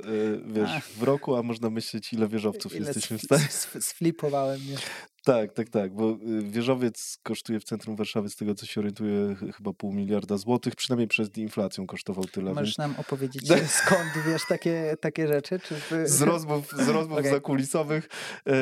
wiesz, 0.46 0.70
Ach. 0.72 0.88
w 0.88 1.02
roku, 1.02 1.36
a 1.36 1.42
można 1.42 1.70
myśleć, 1.70 2.12
ile 2.12 2.28
wieżowców 2.28 2.74
ile 2.76 2.86
jesteśmy 2.86 3.18
w 3.18 3.22
stanie. 3.22 3.48
Sflipowałem, 3.80 4.60
nie? 4.66 4.76
Tak, 5.24 5.52
tak, 5.52 5.68
tak, 5.68 5.94
bo 5.94 6.10
y, 6.10 6.42
wieżowiec 6.42 7.18
kosztuje 7.22 7.60
w 7.60 7.64
centrum 7.64 7.96
Warszawy, 7.96 8.28
z 8.28 8.36
tego 8.36 8.54
co 8.54 8.66
się 8.66 8.80
orientuję, 8.80 9.36
chyba 9.56 9.72
pół 9.72 9.92
miliarda 9.92 10.36
złotych, 10.36 10.76
przynajmniej 10.76 11.08
przed 11.08 11.38
inflacją 11.38 11.86
kosztował 11.86 12.24
tyle. 12.24 12.54
Możesz 12.54 12.68
więc... 12.68 12.78
nam 12.78 12.94
opowiedzieć, 12.98 13.48
skąd 13.84 14.10
wiesz 14.26 14.42
takie, 14.48 14.94
takie 15.00 15.28
rzeczy? 15.28 15.58
Czy... 15.58 16.08
Z 16.08 16.22
rozmów, 16.22 16.72
z 16.72 16.88
rozmów 16.88 17.18
okay. 17.20 17.30
zakulisowych. 17.30 18.08
Yy, 18.46 18.52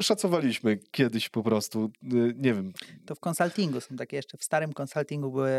szacowaliśmy 0.00 0.78
kiedyś 0.90 1.28
po 1.28 1.42
prostu, 1.42 1.90
y, 2.02 2.34
nie 2.36 2.54
wiem. 2.54 2.72
To 3.06 3.14
w 3.14 3.20
konsultingu 3.20 3.80
są 3.80 3.96
takie 3.96 4.16
jeszcze, 4.16 4.38
w 4.38 4.44
starym 4.44 4.72
konsultingu 4.72 5.30
były, 5.30 5.50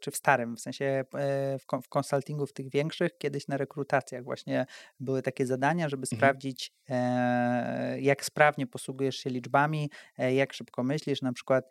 czy 0.00 0.10
w 0.10 0.16
starym, 0.16 0.56
w 0.56 0.60
sensie 0.60 1.04
e, 1.14 1.58
w 1.82 1.88
konsultingu 1.88 2.46
w 2.46 2.52
tych 2.52 2.70
większych, 2.70 3.18
kiedyś 3.18 3.48
na 3.48 3.56
rekrutacjach 3.56 4.24
właśnie 4.24 4.66
były 5.00 5.22
takie 5.22 5.46
zadania, 5.46 5.88
żeby 5.88 6.02
mhm. 6.02 6.18
sprawdzić 6.18 6.72
e, 6.88 8.00
jak 8.00 8.24
sprawnie 8.24 8.66
posługujesz 8.66 9.16
się 9.16 9.30
liczbami, 9.30 9.90
e, 10.18 10.34
jak 10.34 10.52
szybko 10.52 10.82
myślisz, 10.82 11.22
na 11.22 11.32
przykład 11.32 11.64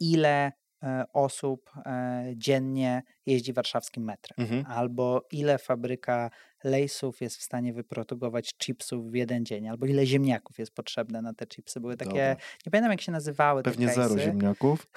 ile 0.00 0.52
osób 1.12 1.70
dziennie 2.36 3.02
jeździ 3.26 3.52
warszawskim 3.52 4.04
metrem, 4.04 4.36
mhm. 4.38 4.64
albo 4.66 5.26
ile 5.30 5.58
fabryka 5.58 6.30
lejsów 6.64 7.20
jest 7.20 7.36
w 7.36 7.42
stanie 7.42 7.72
wyprodukować 7.72 8.54
chipsów 8.54 9.10
w 9.10 9.14
jeden 9.14 9.44
dzień, 9.44 9.68
albo 9.68 9.86
ile 9.86 10.06
ziemniaków 10.06 10.58
jest 10.58 10.74
potrzebne 10.74 11.22
na 11.22 11.34
te 11.34 11.46
chipsy. 11.46 11.80
Były 11.80 11.96
takie, 11.96 12.10
Dobra. 12.10 12.36
nie 12.66 12.70
pamiętam 12.70 12.90
jak 12.90 13.00
się 13.00 13.12
nazywały 13.12 13.62
Pewnie 13.62 13.86
te 13.86 13.94
zero 13.94 14.18
ziemniaków. 14.18 14.86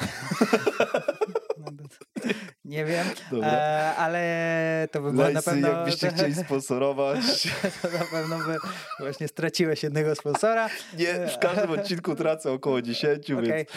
Nie 2.71 2.85
wiem, 2.85 3.07
e, 3.43 3.95
ale 3.95 4.87
to 4.91 5.01
by 5.01 5.11
było 5.11 5.29
na 5.29 5.41
pewno... 5.41 5.67
jakbyście 5.67 6.07
chcieli 6.11 6.35
sponsorować. 6.35 7.47
to 7.81 7.87
na 7.89 8.05
pewno 8.11 8.37
by 8.37 8.57
właśnie 8.99 9.27
straciłeś 9.27 9.83
jednego 9.83 10.15
sponsora. 10.15 10.69
Nie, 10.97 11.27
w 11.27 11.39
każdym 11.39 11.71
odcinku 11.71 12.15
tracę 12.15 12.51
około 12.51 12.81
10, 12.81 13.31
okay. 13.31 13.43
więc... 13.45 13.69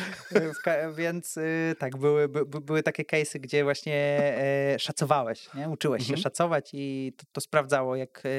więc 0.97 1.37
y, 1.37 1.75
tak, 1.79 1.97
były, 1.97 2.29
by, 2.29 2.45
były 2.45 2.83
takie 2.83 3.03
case'y, 3.03 3.41
gdzie 3.41 3.65
właśnie 3.65 3.95
e, 4.75 4.79
szacowałeś, 4.79 5.55
nie? 5.55 5.69
uczyłeś 5.69 6.03
mhm. 6.03 6.17
się 6.17 6.23
szacować 6.23 6.71
i 6.73 7.13
to, 7.17 7.25
to 7.33 7.41
sprawdzało, 7.41 7.97
jak, 7.97 8.23
e, 8.27 8.31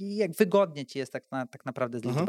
jak 0.00 0.32
wygodnie 0.32 0.86
ci 0.86 0.98
jest 0.98 1.12
tak, 1.12 1.24
na, 1.30 1.46
tak 1.46 1.66
naprawdę 1.66 1.98
z 1.98 2.04
mhm. 2.04 2.26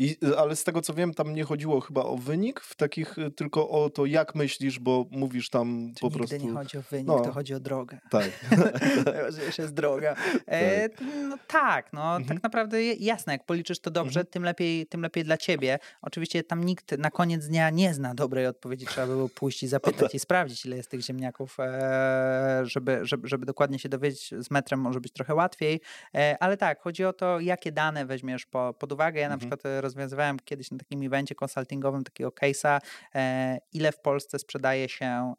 I, 0.00 0.16
ale 0.38 0.56
z 0.56 0.64
tego 0.64 0.82
co 0.82 0.94
wiem, 0.94 1.14
tam 1.14 1.34
nie 1.34 1.44
chodziło 1.44 1.80
chyba 1.80 2.02
o 2.02 2.16
wynik, 2.16 2.60
w 2.60 2.76
takich 2.76 3.16
tylko 3.36 3.68
o 3.68 3.90
to, 3.90 4.06
jak 4.06 4.34
myślisz, 4.34 4.78
bo 4.78 5.06
mówisz 5.10 5.50
tam 5.50 5.92
po 6.00 6.10
prostu. 6.10 6.36
nie 6.36 6.52
chodzi 6.52 6.78
o 6.78 6.82
wynik, 6.82 7.06
no. 7.06 7.20
to 7.20 7.32
chodzi 7.32 7.54
o 7.54 7.60
drogę. 7.60 7.98
Tak. 8.10 8.30
Najważniejsza 9.14 9.62
jest 9.62 9.74
droga. 9.74 10.16
E, 10.46 10.88
tak. 10.88 11.06
no 11.28 11.38
tak, 11.46 11.92
no 11.92 12.16
mhm. 12.16 12.24
tak 12.24 12.42
naprawdę 12.42 12.84
jasne, 12.84 13.32
jak 13.32 13.46
policzysz 13.46 13.80
to 13.80 13.90
dobrze, 13.90 14.20
mhm. 14.20 14.32
tym, 14.32 14.42
lepiej, 14.42 14.86
tym 14.86 15.02
lepiej 15.02 15.24
dla 15.24 15.36
ciebie. 15.36 15.78
Oczywiście 16.02 16.42
tam 16.44 16.64
nikt 16.64 16.98
na 16.98 17.10
koniec 17.10 17.46
dnia 17.46 17.70
nie 17.70 17.94
zna 17.94 18.14
dobrej 18.14 18.46
odpowiedzi, 18.46 18.86
trzeba 18.86 19.06
było 19.06 19.28
pójść 19.28 19.62
i 19.62 19.68
zapytać 19.78 20.00
tak. 20.00 20.14
i 20.14 20.18
sprawdzić, 20.18 20.66
ile 20.66 20.76
jest 20.76 20.90
tych 20.90 21.00
ziemniaków, 21.00 21.56
e, 21.60 22.60
żeby, 22.64 23.00
żeby, 23.02 23.28
żeby 23.28 23.46
dokładnie 23.46 23.78
się 23.78 23.88
dowiedzieć. 23.88 24.34
Z 24.38 24.50
metrem 24.50 24.80
może 24.80 25.00
być 25.00 25.12
trochę 25.12 25.34
łatwiej, 25.34 25.80
e, 26.14 26.36
ale 26.40 26.56
tak, 26.56 26.80
chodzi 26.80 27.04
o 27.04 27.12
to, 27.12 27.40
jakie 27.40 27.72
dane 27.72 28.06
weźmiesz 28.06 28.46
po, 28.46 28.74
pod 28.78 28.92
uwagę. 28.92 29.20
Ja 29.20 29.28
na 29.28 29.34
mhm. 29.34 29.50
przykład 29.50 29.82
rozwiązywałem 29.90 30.36
kiedyś 30.44 30.70
na 30.70 30.78
takim 30.78 31.02
evencie 31.02 31.34
konsultingowym 31.34 32.04
takiego 32.04 32.30
case'a, 32.30 32.80
e, 33.14 33.58
ile 33.72 33.92
w 33.92 34.00
Polsce 34.00 34.38
sprzedaje 34.38 34.88
się 34.88 35.34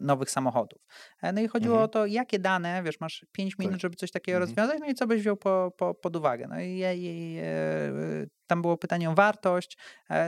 nowych 0.00 0.30
samochodów. 0.30 0.86
E, 1.22 1.32
no 1.32 1.40
i 1.40 1.48
chodziło 1.48 1.74
mhm. 1.74 1.84
o 1.84 1.88
to, 1.88 2.06
jakie 2.06 2.38
dane, 2.38 2.82
wiesz, 2.82 3.00
masz 3.00 3.26
5 3.32 3.58
minut, 3.58 3.74
tak. 3.74 3.80
żeby 3.80 3.96
coś 3.96 4.10
takiego 4.10 4.38
mhm. 4.38 4.48
rozwiązać, 4.48 4.78
no 4.80 4.86
i 4.86 4.94
co 4.94 5.06
byś 5.06 5.20
wziął 5.20 5.36
po, 5.36 5.72
po, 5.76 5.94
pod 5.94 6.16
uwagę. 6.16 6.46
No 6.48 6.60
i, 6.60 6.64
i, 6.64 7.04
i 7.04 7.38
e, 7.38 8.26
tam 8.46 8.62
było 8.62 8.76
pytanie 8.76 9.10
o 9.10 9.14
wartość, 9.14 9.76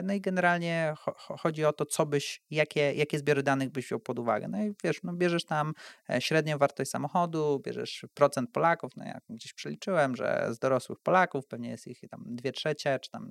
no 0.02 0.14
i 0.14 0.20
generalnie 0.20 0.94
chodzi 1.38 1.64
o 1.64 1.72
to, 1.72 1.86
co 1.86 2.06
byś, 2.06 2.42
jakie, 2.50 2.94
jakie 2.94 3.18
zbiory 3.18 3.42
danych 3.42 3.70
byś 3.70 3.86
wziął 3.86 4.00
pod 4.00 4.18
uwagę. 4.18 4.48
No 4.48 4.62
i 4.62 4.74
wiesz, 4.84 5.02
no 5.02 5.12
bierzesz 5.12 5.44
tam 5.44 5.72
średnią 6.18 6.58
wartość 6.58 6.90
samochodu, 6.90 7.60
bierzesz 7.64 8.06
procent 8.14 8.50
Polaków, 8.52 8.96
no 8.96 9.04
ja 9.04 9.18
gdzieś 9.30 9.52
przeliczyłem, 9.52 10.16
że 10.16 10.48
z 10.50 10.58
dorosłych 10.58 11.00
Polaków 11.00 11.46
pewnie 11.46 11.70
jest 11.70 11.86
ich 11.86 12.00
tam 12.10 12.24
dwie 12.26 12.52
trzecie, 12.52 12.98
czy 12.98 13.10
tam 13.10 13.30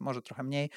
może 0.00 0.22
trochę 0.22 0.42
mniej, 0.42 0.70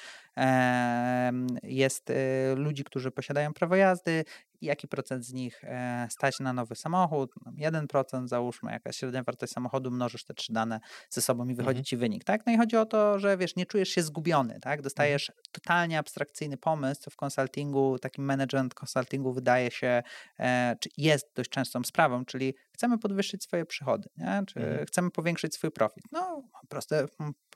jest 1.62 2.10
y, 2.10 2.14
ludzi, 2.56 2.84
którzy 2.84 3.10
posiadają 3.10 3.52
prawo 3.52 3.76
jazdy, 3.76 4.24
jaki 4.64 4.88
procent 4.88 5.24
z 5.24 5.32
nich 5.32 5.64
e, 5.64 6.06
stać 6.10 6.40
na 6.40 6.52
nowy 6.52 6.74
samochód, 6.74 7.34
1% 7.58 8.28
załóżmy, 8.28 8.72
jakaś 8.72 8.96
średnia 8.96 9.22
wartość 9.22 9.52
samochodu, 9.52 9.90
mnożysz 9.90 10.24
te 10.24 10.34
trzy 10.34 10.52
dane 10.52 10.80
ze 11.10 11.22
sobą 11.22 11.48
i 11.48 11.54
wychodzi 11.54 11.78
mhm. 11.78 11.84
ci 11.84 11.96
wynik, 11.96 12.24
tak? 12.24 12.46
No 12.46 12.52
i 12.52 12.56
chodzi 12.56 12.76
o 12.76 12.86
to, 12.86 13.18
że 13.18 13.36
wiesz, 13.36 13.56
nie 13.56 13.66
czujesz 13.66 13.88
się 13.88 14.02
zgubiony, 14.02 14.60
tak? 14.60 14.82
Dostajesz 14.82 15.30
mhm. 15.30 15.44
totalnie 15.52 15.98
abstrakcyjny 15.98 16.56
pomysł, 16.56 17.02
co 17.02 17.10
w 17.10 17.16
konsultingu, 17.16 17.98
takim 17.98 18.24
management 18.24 18.74
konsultingu 18.74 19.32
wydaje 19.32 19.70
się, 19.70 20.02
e, 20.38 20.76
czy 20.80 20.88
jest 20.96 21.30
dość 21.34 21.50
częstą 21.50 21.84
sprawą, 21.84 22.24
czyli 22.24 22.54
chcemy 22.72 22.98
podwyższyć 22.98 23.44
swoje 23.44 23.66
przychody, 23.66 24.08
nie? 24.16 24.42
czy 24.46 24.60
mhm. 24.60 24.86
chcemy 24.86 25.10
powiększyć 25.10 25.54
swój 25.54 25.70
profit. 25.70 26.04
No, 26.12 26.42
proste, 26.68 27.06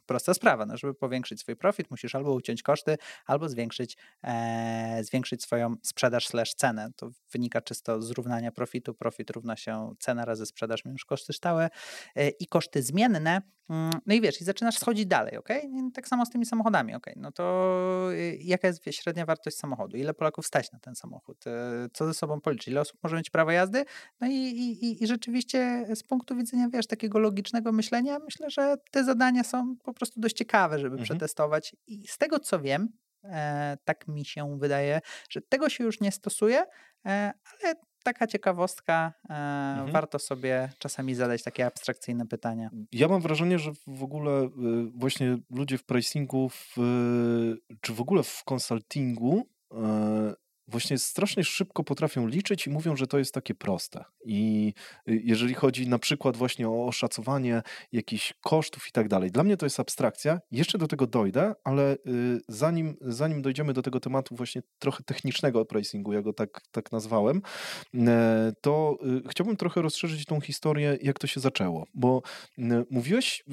prosta 0.08 0.34
sprawa, 0.34 0.66
no, 0.66 0.76
żeby 0.76 0.94
powiększyć 0.94 1.40
swój 1.40 1.56
profit, 1.56 1.90
musisz 1.90 2.14
albo 2.14 2.34
uciąć 2.34 2.62
koszty, 2.62 2.96
albo 3.26 3.48
zwiększyć, 3.48 3.96
e, 4.24 5.00
zwiększyć 5.02 5.42
swoją 5.42 5.74
sprzedaż 5.82 6.26
slash 6.26 6.54
cenę. 6.54 6.90
To 6.96 7.10
wynika 7.32 7.60
czysto 7.60 8.02
z 8.02 8.10
równania 8.10 8.52
profitu. 8.52 8.94
Profit 8.94 9.30
równa 9.30 9.56
się 9.56 9.94
cena 9.98 10.24
razy 10.24 10.46
sprzedaż 10.46 10.84
minus 10.84 11.04
koszty 11.04 11.32
stałe 11.32 11.70
e, 12.16 12.28
i 12.28 12.46
koszty 12.46 12.82
zmienne. 12.82 13.57
Mm, 13.68 13.90
no 14.06 14.14
i 14.14 14.20
wiesz, 14.20 14.40
i 14.40 14.44
zaczynasz 14.44 14.78
schodzić 14.78 15.06
dalej, 15.06 15.36
ok? 15.36 15.48
Tak 15.94 16.08
samo 16.08 16.26
z 16.26 16.30
tymi 16.30 16.46
samochodami, 16.46 16.94
ok? 16.94 17.06
No 17.16 17.32
to 17.32 18.08
y, 18.12 18.38
jaka 18.40 18.68
jest 18.68 18.84
średnia 18.90 19.26
wartość 19.26 19.56
samochodu? 19.56 19.96
Ile 19.96 20.14
Polaków 20.14 20.46
stać 20.46 20.72
na 20.72 20.78
ten 20.78 20.94
samochód? 20.94 21.46
E, 21.46 21.88
co 21.92 22.06
ze 22.06 22.14
sobą 22.14 22.40
policzyć? 22.40 22.68
Ile 22.68 22.80
osób 22.80 22.98
może 23.02 23.16
mieć 23.16 23.30
prawo 23.30 23.50
jazdy? 23.50 23.84
No 24.20 24.26
i, 24.26 24.34
i, 24.34 25.02
i 25.04 25.06
rzeczywiście 25.06 25.86
z 25.94 26.02
punktu 26.02 26.36
widzenia, 26.36 26.68
wiesz, 26.68 26.86
takiego 26.86 27.18
logicznego 27.18 27.72
myślenia, 27.72 28.18
myślę, 28.18 28.50
że 28.50 28.76
te 28.90 29.04
zadania 29.04 29.44
są 29.44 29.76
po 29.76 29.94
prostu 29.94 30.20
dość 30.20 30.36
ciekawe, 30.36 30.78
żeby 30.78 30.94
mhm. 30.94 31.04
przetestować. 31.04 31.76
I 31.86 32.08
z 32.08 32.18
tego 32.18 32.38
co 32.38 32.60
wiem, 32.60 32.88
e, 33.24 33.76
tak 33.84 34.08
mi 34.08 34.24
się 34.24 34.58
wydaje, 34.58 35.00
że 35.30 35.40
tego 35.40 35.68
się 35.68 35.84
już 35.84 36.00
nie 36.00 36.12
stosuje, 36.12 36.64
e, 37.06 37.32
ale 37.62 37.74
taka 38.02 38.26
ciekawostka, 38.26 39.12
e, 39.30 39.34
mhm. 39.34 39.92
warto 39.92 40.18
sobie 40.18 40.70
czasami 40.78 41.14
zadać 41.14 41.42
takie 41.42 41.66
abstrakcyjne 41.66 42.26
pytania. 42.26 42.70
Ja 42.92 43.08
mam 43.08 43.20
wrażenie, 43.20 43.58
że 43.58 43.72
w 43.86 44.02
ogóle 44.02 44.42
y, 44.42 44.50
właśnie 44.94 45.38
ludzie 45.50 45.78
w 45.78 45.84
pricingu, 45.84 46.48
w, 46.48 46.74
czy 47.80 47.94
w 47.94 48.00
ogóle 48.00 48.22
w 48.22 48.44
konsultingu 48.44 49.46
e, 49.74 50.34
właśnie 50.68 50.98
strasznie 50.98 51.44
szybko 51.44 51.84
potrafią 51.84 52.26
liczyć 52.26 52.66
i 52.66 52.70
mówią, 52.70 52.96
że 52.96 53.06
to 53.06 53.18
jest 53.18 53.34
takie 53.34 53.54
proste. 53.54 54.04
I 54.24 54.72
y, 55.08 55.20
jeżeli 55.24 55.54
chodzi 55.54 55.88
na 55.88 55.98
przykład 55.98 56.36
właśnie 56.36 56.68
o 56.68 56.86
oszacowanie 56.86 57.62
jakichś 57.92 58.34
kosztów 58.40 58.88
i 58.88 58.92
tak 58.92 59.08
dalej, 59.08 59.30
dla 59.30 59.44
mnie 59.44 59.56
to 59.56 59.66
jest 59.66 59.80
abstrakcja. 59.80 60.40
Jeszcze 60.50 60.78
do 60.78 60.88
tego 60.88 61.06
dojdę, 61.06 61.54
ale 61.64 61.94
y, 61.94 62.40
zanim, 62.48 62.96
zanim 63.00 63.42
dojdziemy 63.42 63.72
do 63.72 63.82
tego 63.82 64.00
tematu 64.00 64.36
właśnie 64.36 64.62
trochę 64.78 65.04
technicznego 65.04 65.64
pricingu, 65.64 66.12
ja 66.12 66.22
go 66.22 66.32
tak, 66.32 66.60
tak 66.70 66.92
nazwałem, 66.92 67.42
e, 67.94 68.52
to 68.60 68.98
y, 69.26 69.28
chciałbym 69.28 69.56
trochę 69.56 69.82
rozszerzyć 69.82 70.24
tą 70.24 70.40
historię, 70.40 70.98
jak 71.02 71.18
to 71.18 71.26
się 71.26 71.40
zaczęło. 71.40 71.86
Bo 71.94 72.22
mówiłeś 72.90 73.44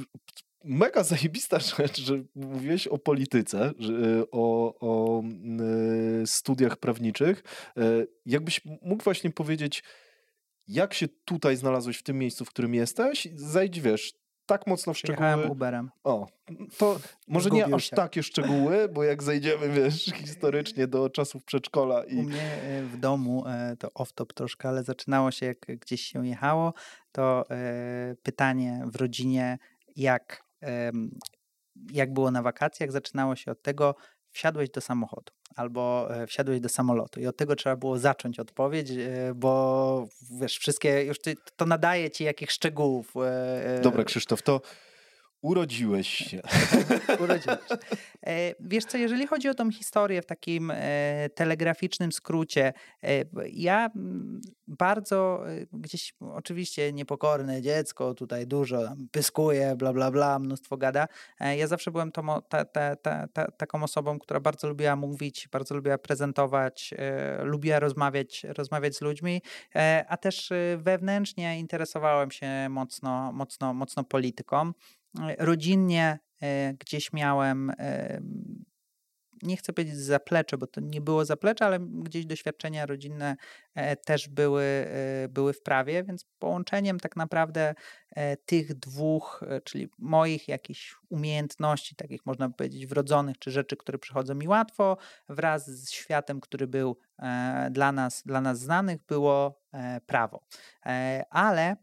mega 0.65 1.04
zajebista 1.04 1.60
rzecz, 1.78 2.01
że 2.01 2.23
mówiłeś 2.36 2.88
o 2.88 2.97
polityce, 2.97 3.71
że, 3.80 3.93
o, 4.32 4.75
o 4.80 5.21
y, 6.21 6.28
studiach 6.28 6.78
prawniczych. 6.78 7.43
E, 7.78 7.82
jakbyś 8.25 8.62
mógł 8.82 9.04
właśnie 9.04 9.30
powiedzieć, 9.30 9.84
jak 10.67 10.93
się 10.93 11.08
tutaj 11.25 11.58
znalazłeś 11.58 11.97
w 11.97 12.04
tym 12.04 12.17
miejscu, 12.17 12.45
w 12.45 12.49
którym 12.49 12.73
jesteś? 12.73 13.28
Zajdź, 13.36 13.82
wiesz, 13.82 14.13
tak 14.45 14.67
mocno 14.67 14.93
w 14.93 14.97
szczegóły. 14.97 15.17
Przyjechałem 15.17 15.51
Uberem. 15.51 15.91
O, 16.04 16.28
to 16.78 16.99
może 17.28 17.49
nie 17.49 17.60
Zgubił 17.60 17.75
aż 17.75 17.89
się. 17.89 17.95
takie 17.95 18.23
szczegóły, 18.23 18.89
bo 18.89 19.04
jak 19.04 19.23
zejdziemy, 19.23 19.69
wiesz, 19.69 20.06
historycznie 20.21 20.88
do 20.88 21.10
czasów 21.10 21.43
przedszkola 21.43 22.01
U 22.01 22.10
i 22.10 22.15
mnie 22.15 22.62
e, 22.63 22.84
w 22.84 22.97
domu, 22.97 23.43
e, 23.47 23.75
to 23.80 23.88
off-top 23.88 24.34
troszkę, 24.34 24.69
ale 24.69 24.84
zaczynało 24.84 25.32
się 25.32 25.45
jak 25.45 25.60
gdzieś 25.80 26.01
się 26.01 26.28
jechało, 26.28 26.73
to 27.12 27.49
e, 27.49 28.15
pytanie 28.23 28.84
w 28.86 28.95
rodzinie, 28.95 29.58
jak, 29.95 30.44
jak 31.91 32.13
było 32.13 32.32
na 32.32 32.41
wakacjach, 32.41 32.91
zaczynało 32.91 33.36
się 33.36 33.51
od 33.51 33.62
tego, 33.62 33.95
wsiadłeś 34.32 34.69
do 34.69 34.82
samochodu 34.82 35.34
albo 35.56 36.08
e, 36.15 36.28
wsiadłeś 36.28 36.60
do 36.60 36.69
samolotu 36.69 37.19
i 37.19 37.28
od 37.28 37.38
tego 37.38 37.56
trzeba 37.56 37.75
było 37.75 37.99
zacząć 37.99 38.39
odpowiedź, 38.39 38.91
e, 38.91 39.34
bo 39.36 40.08
wiesz, 40.39 40.58
wszystkie, 40.58 41.04
już 41.04 41.19
ty, 41.19 41.36
to 41.56 41.65
nadaje 41.65 42.12
ci 42.12 42.23
jakich 42.23 42.51
szczegółów. 42.51 43.13
e, 43.17 43.80
Dobra, 43.82 44.04
Krzysztof, 44.04 44.41
to 44.41 44.62
urodziłeś 45.45 46.08
się. 46.08 46.41
urodziłeś. 47.23 47.60
E, 48.27 48.55
Wiesz 48.60 48.86
co, 48.86 48.97
jeżeli 48.97 49.27
chodzi 49.27 49.49
o 49.49 49.53
tą 49.53 49.71
historię 49.71 50.21
w 50.21 50.25
takim 50.25 50.71
e, 50.75 51.29
telegraficznym 51.36 52.12
skrócie, 52.12 52.73
e, 53.03 53.10
ja 53.51 53.89
mm, 53.95 54.41
bardzo 54.67 55.43
gdzieś 55.73 56.13
oczywiście 56.34 56.93
niepokorne 56.93 57.62
dziecko, 57.62 58.13
tutaj 58.13 58.47
dużo 58.47 58.95
pyskuje, 59.12 59.75
bla 59.75 59.93
bla 59.93 60.12
bla, 60.12 60.39
mnóstwo 60.39 60.77
gada. 60.77 61.08
Ja 61.58 61.67
zawsze 61.67 61.91
byłem 61.91 62.12
tą, 62.12 62.29
o- 62.29 62.41
ta, 62.41 62.65
ta, 62.65 62.95
ta, 62.95 63.27
ta, 63.27 63.51
taką 63.51 63.84
osobą, 63.84 64.19
która 64.19 64.39
bardzo 64.39 64.67
lubiła 64.69 64.95
mówić, 64.95 65.47
bardzo 65.51 65.75
lubiła 65.75 65.97
prezentować, 65.97 66.93
lubiła 67.43 67.79
rozmawiać, 67.79 68.43
rozmawiać 68.58 68.95
z 68.95 69.01
ludźmi, 69.01 69.41
a 70.08 70.17
też 70.17 70.49
wewnętrznie 70.77 71.60
interesowałem 71.60 72.31
się 72.31 72.69
mocno, 72.69 73.31
mocno, 73.34 73.73
mocno 73.73 74.03
polityką. 74.03 74.71
Rodzinnie 75.38 76.19
e, 76.41 76.73
gdzieś 76.73 77.13
miałem, 77.13 77.71
nie 79.43 79.58
chcę 79.58 79.73
powiedzieć 79.73 79.97
zaplecze, 79.97 80.58
bo 80.58 80.67
to 80.67 80.82
nie 80.82 81.01
było 81.01 81.25
zaplecze, 81.25 81.65
ale 81.65 81.80
gdzieś 81.80 82.25
doświadczenia 82.25 82.86
rodzinne 82.86 83.36
e, 83.75 83.95
też 83.95 84.30
były, 84.30 84.63
e, 84.63 85.28
były 85.30 85.54
w 85.54 85.62
prawie, 85.62 86.04
więc 86.04 86.25
połączeniem 86.39 86.99
tak 86.99 87.15
naprawdę 87.15 87.75
tych 88.45 88.73
dwóch, 88.73 89.43
czyli 89.63 89.88
moich 89.97 90.47
jakichś 90.47 90.95
umiejętności, 91.10 91.95
takich 91.95 92.25
można 92.25 92.49
powiedzieć 92.49 92.86
wrodzonych, 92.86 93.39
czy 93.39 93.51
rzeczy, 93.51 93.78
które 93.78 93.97
przychodzą 93.97 94.36
mi 94.36 94.47
łatwo, 94.47 94.97
wraz 95.30 95.69
z 95.69 95.91
światem, 95.91 96.41
który 96.41 96.67
był 96.67 96.97
dla 97.71 97.91
nas, 97.91 98.23
dla 98.25 98.41
nas 98.41 98.60
znanych, 98.60 99.06
było 99.08 99.62
prawo. 100.06 100.41
Ale 101.30 101.75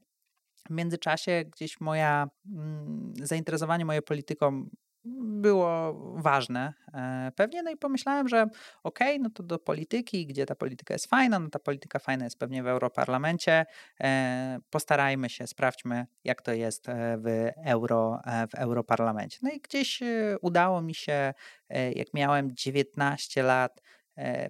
w 0.66 0.70
międzyczasie 0.70 1.44
gdzieś 1.44 1.80
moja 1.80 2.28
mm, 2.52 3.12
zainteresowanie 3.22 3.84
moje 3.84 4.02
polityką 4.02 4.68
było 5.04 5.94
ważne 6.16 6.74
e, 6.94 7.32
pewnie, 7.36 7.62
no 7.62 7.70
i 7.70 7.76
pomyślałem, 7.76 8.28
że 8.28 8.46
okej, 8.82 9.20
no 9.20 9.30
to 9.30 9.42
do 9.42 9.58
polityki, 9.58 10.26
gdzie 10.26 10.46
ta 10.46 10.54
polityka 10.54 10.94
jest 10.94 11.06
fajna, 11.06 11.38
no 11.38 11.48
ta 11.48 11.58
polityka 11.58 11.98
fajna 11.98 12.24
jest 12.24 12.38
pewnie 12.38 12.62
w 12.62 12.66
Europarlamencie, 12.66 13.66
e, 14.00 14.58
postarajmy 14.70 15.30
się, 15.30 15.46
sprawdźmy 15.46 16.06
jak 16.24 16.42
to 16.42 16.52
jest 16.52 16.88
e, 16.88 17.18
w, 17.18 17.50
Euro, 17.64 18.20
w 18.50 18.54
Europarlamencie. 18.54 19.38
No 19.42 19.50
i 19.50 19.60
gdzieś 19.60 20.00
udało 20.40 20.82
mi 20.82 20.94
się, 20.94 21.34
jak 21.94 22.14
miałem 22.14 22.56
19 22.56 23.42
lat, 23.42 23.82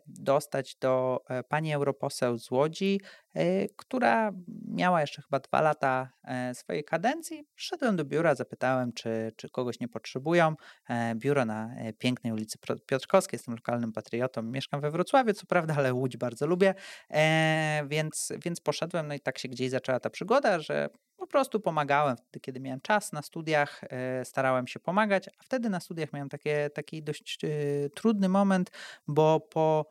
dostać 0.07 0.77
do 0.81 1.21
e, 1.29 1.43
pani 1.43 1.75
europoseł 1.75 2.39
z 2.39 2.51
Łodzi, 2.51 3.01
e, 3.35 3.69
która 3.77 4.33
miała 4.69 5.01
jeszcze 5.01 5.23
chyba 5.23 5.41
dwa 5.41 5.61
lata 5.61 6.11
e, 6.25 6.55
swojej 6.55 6.85
kadencji. 6.85 7.45
Szedłem 7.55 7.97
do 7.97 8.05
biura, 8.05 8.35
zapytałem, 8.35 8.93
czy, 8.93 9.33
czy 9.37 9.51
kogoś 9.51 9.81
nie 9.81 9.89
potrzebują. 9.89 10.55
E, 10.89 11.15
Biuro 11.15 11.45
na 11.45 11.75
e, 11.77 11.93
pięknej 11.93 12.33
ulicy 12.33 12.59
Piotrkowskiej, 12.87 13.37
jestem 13.37 13.55
lokalnym 13.55 13.93
patriotą, 13.93 14.43
mieszkam 14.43 14.81
we 14.81 14.91
Wrocławiu, 14.91 15.33
co 15.33 15.47
prawda, 15.47 15.75
ale 15.77 15.95
Łódź 15.95 16.17
bardzo 16.17 16.47
lubię, 16.47 16.75
e, 17.11 17.83
więc, 17.89 18.33
więc 18.45 18.61
poszedłem, 18.61 19.09
no 19.09 19.15
i 19.15 19.21
tak 19.21 19.39
się 19.39 19.49
gdzieś 19.49 19.71
zaczęła 19.71 20.01
ta 20.01 20.11
przygoda, 20.11 20.61
że 20.61 20.89
prostu 21.33 21.61
pomagałem 21.61 22.17
wtedy, 22.17 22.41
kiedy 22.41 22.61
miałem 22.61 22.81
czas 22.81 23.13
na 23.13 23.23
studiach, 23.23 23.81
e, 23.85 24.25
starałem 24.25 24.67
się 24.67 24.81
pomagać, 24.81 25.29
a 25.29 25.43
wtedy 25.43 25.71
na 25.71 25.81
studiach 25.81 26.13
miałem 26.13 26.29
takie, 26.29 26.71
taki 26.75 27.03
dość 27.03 27.45
e, 27.45 27.49
trudny 27.91 28.29
moment, 28.29 28.71
bo 29.09 29.41
po 29.41 29.87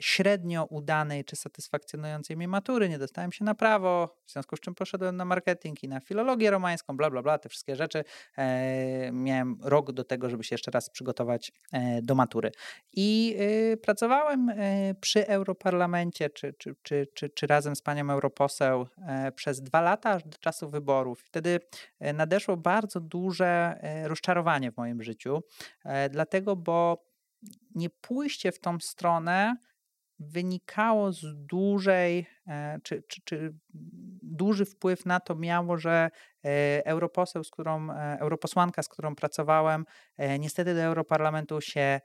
średnio 0.00 0.64
udanej 0.64 1.24
czy 1.24 1.36
satysfakcjonującej 1.36 2.36
mnie 2.36 2.48
matury 2.48 2.88
nie 2.88 2.98
dostałem 2.98 3.32
się 3.32 3.44
na 3.44 3.54
prawo, 3.54 4.16
w 4.26 4.32
związku 4.32 4.56
z 4.56 4.60
czym 4.60 4.74
poszedłem 4.74 5.16
na 5.16 5.24
marketing 5.24 5.84
i 5.84 5.88
na 5.88 6.00
filologię 6.00 6.50
romańską, 6.50 6.96
bla, 6.96 7.10
bla, 7.10 7.22
bla, 7.22 7.38
te 7.38 7.48
wszystkie 7.48 7.76
rzeczy. 7.76 8.04
E, 8.38 9.12
miałem 9.12 9.58
rok 9.62 9.92
do 9.92 10.04
tego, 10.04 10.30
żeby 10.30 10.44
się 10.44 10.54
jeszcze 10.54 10.70
raz 10.70 10.90
przygotować 10.90 11.52
e, 11.72 12.02
do 12.02 12.14
matury. 12.14 12.50
I 12.92 13.36
e, 13.72 13.76
pracowałem 13.76 14.48
e, 14.48 14.94
przy 15.00 15.28
Europarlamencie, 15.28 16.30
czy, 16.30 16.52
czy, 16.52 16.74
czy, 16.82 17.06
czy, 17.14 17.28
czy 17.28 17.46
razem 17.46 17.76
z 17.76 17.82
panią 17.82 18.10
europoseł 18.10 18.86
e, 18.98 19.32
przez 19.32 19.62
dwa 19.62 19.80
lata, 19.80 20.10
aż 20.10 20.24
do 20.24 20.38
czasu 20.38 20.70
wyborów. 20.70 21.20
Wtedy 21.20 21.60
e, 22.00 22.12
nadeszło 22.12 22.56
bardzo 22.56 23.00
duże 23.00 23.78
e, 23.80 24.08
rozczarowanie 24.08 24.72
w 24.72 24.76
moim 24.76 25.02
życiu, 25.02 25.42
e, 25.84 26.08
dlatego, 26.08 26.56
bo 26.56 27.06
nie 27.74 27.90
pójście 27.90 28.52
w 28.52 28.60
tą 28.60 28.80
stronę 28.80 29.56
wynikało 30.18 31.12
z 31.12 31.24
dużej, 31.36 32.26
e, 32.46 32.78
czy, 32.82 33.02
czy, 33.08 33.20
czy 33.24 33.54
duży 34.22 34.64
wpływ 34.64 35.06
na 35.06 35.20
to 35.20 35.34
miało, 35.34 35.78
że 35.78 36.10
e, 36.44 36.86
europoseł, 36.86 37.44
z 37.44 37.50
którą, 37.50 37.90
e, 37.90 38.16
europosłanka, 38.20 38.82
z 38.82 38.88
którą 38.88 39.14
pracowałem, 39.14 39.84
niestety 40.38 40.74
do 40.74 40.80
Europarlamentu 40.80 41.60
się 41.60 42.00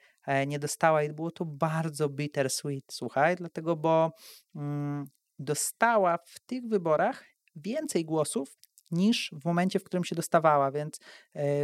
nie 0.48 0.60
dostała 0.60 1.04
i 1.04 1.14
było 1.14 1.32
to 1.32 1.46
bardzo 1.46 2.10
bittersweet, 2.10 2.86
słuchaj, 2.92 3.36
dlatego, 3.36 3.76
bo 3.76 4.12
mm, 4.56 5.06
dostała 5.40 6.18
w 6.18 6.40
tych 6.40 6.68
wyborach 6.68 7.26
więcej 7.56 8.06
głosów 8.06 8.58
niż 8.92 9.32
w 9.42 9.46
momencie, 9.46 9.80
w 9.80 9.84
którym 9.84 10.04
się 10.04 10.16
dostawała, 10.16 10.72
więc 10.72 11.00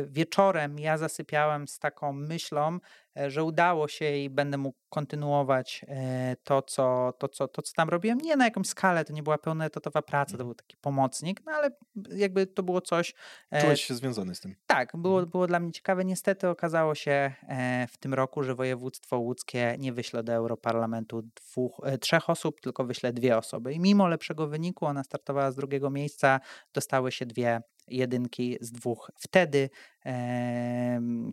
wieczorem 0.07 0.79
ja 0.79 0.97
zasypiałem 0.97 1.67
z 1.67 1.79
taką 1.79 2.13
myślą, 2.13 2.79
że 3.27 3.43
udało 3.43 3.87
się 3.87 4.17
i 4.17 4.29
będę 4.29 4.57
mógł 4.57 4.77
kontynuować 4.89 5.85
e, 5.87 6.35
to 6.43 6.61
co, 6.61 7.13
to, 7.19 7.27
co, 7.27 7.47
to, 7.47 7.61
co 7.61 7.73
tam 7.75 7.89
robiłem. 7.89 8.17
Nie 8.17 8.35
na 8.35 8.45
jakąś 8.45 8.67
skalę, 8.67 9.05
to 9.05 9.13
nie 9.13 9.23
była 9.23 9.37
pełnoetatowa 9.37 10.01
praca, 10.01 10.37
to 10.37 10.43
był 10.43 10.53
taki 10.55 10.77
pomocnik, 10.77 11.41
no 11.45 11.51
ale 11.51 11.69
jakby 12.15 12.47
to 12.47 12.63
było 12.63 12.81
coś... 12.81 13.13
e, 13.51 13.61
Czułeś 13.61 13.83
się 13.83 13.93
związany 13.95 14.35
z 14.35 14.39
tym. 14.39 14.55
tak, 14.67 14.91
było, 14.97 15.13
Mhm. 15.15 15.31
było 15.31 15.47
dla 15.47 15.59
mnie 15.59 15.71
ciekawe. 15.71 16.05
Niestety 16.05 16.49
okazało 16.49 16.95
się 16.95 17.33
e, 17.47 17.87
w 17.91 17.97
tym 17.97 18.13
roku, 18.13 18.43
że 18.43 18.55
województwo 18.55 19.17
łódzkie 19.19 19.75
nie 19.79 19.93
wyśle 19.93 20.23
do 20.23 20.33
Europarlamentu 20.33 21.21
dwóch, 21.35 21.81
e, 21.83 21.97
trzech 21.97 22.29
osób, 22.29 22.61
tylko 22.61 22.83
wyśle 22.85 23.13
dwie 23.13 23.37
osoby. 23.37 23.73
I 23.73 23.79
mimo 23.79 24.07
lepszego 24.07 24.47
wyniku, 24.47 24.85
ona 24.85 25.03
startowała 25.03 25.51
z 25.51 25.55
drugiego 25.55 25.89
miejsca, 25.89 26.39
dostały 26.73 27.11
się 27.11 27.25
dwie 27.25 27.61
jedynki 27.87 28.57
z 28.61 28.71
dwóch 28.71 29.11
wtedy 29.15 29.69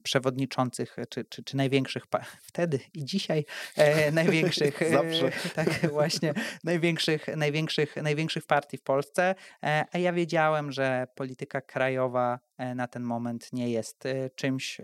przewodniczących, 0.02 0.96
czy, 1.08 1.24
czy, 1.24 1.42
czy 1.42 1.56
największych, 1.56 2.04
wtedy 2.42 2.80
i 2.94 3.04
dzisiaj 3.04 3.44
e, 3.76 4.12
największych, 4.12 4.82
e, 4.82 4.90
Zawsze. 4.90 5.30
tak 5.54 5.90
właśnie, 5.92 6.34
największych, 6.64 7.37
największych, 7.37 7.96
największych 7.96 8.46
partii 8.46 8.76
w 8.76 8.82
Polsce, 8.82 9.34
e, 9.62 9.84
a 9.92 9.98
ja 9.98 10.12
wiedziałem, 10.12 10.72
że 10.72 11.06
polityka 11.14 11.60
krajowa 11.60 12.38
na 12.74 12.88
ten 12.88 13.02
moment 13.02 13.52
nie 13.52 13.70
jest 13.70 14.04
czymś, 14.34 14.80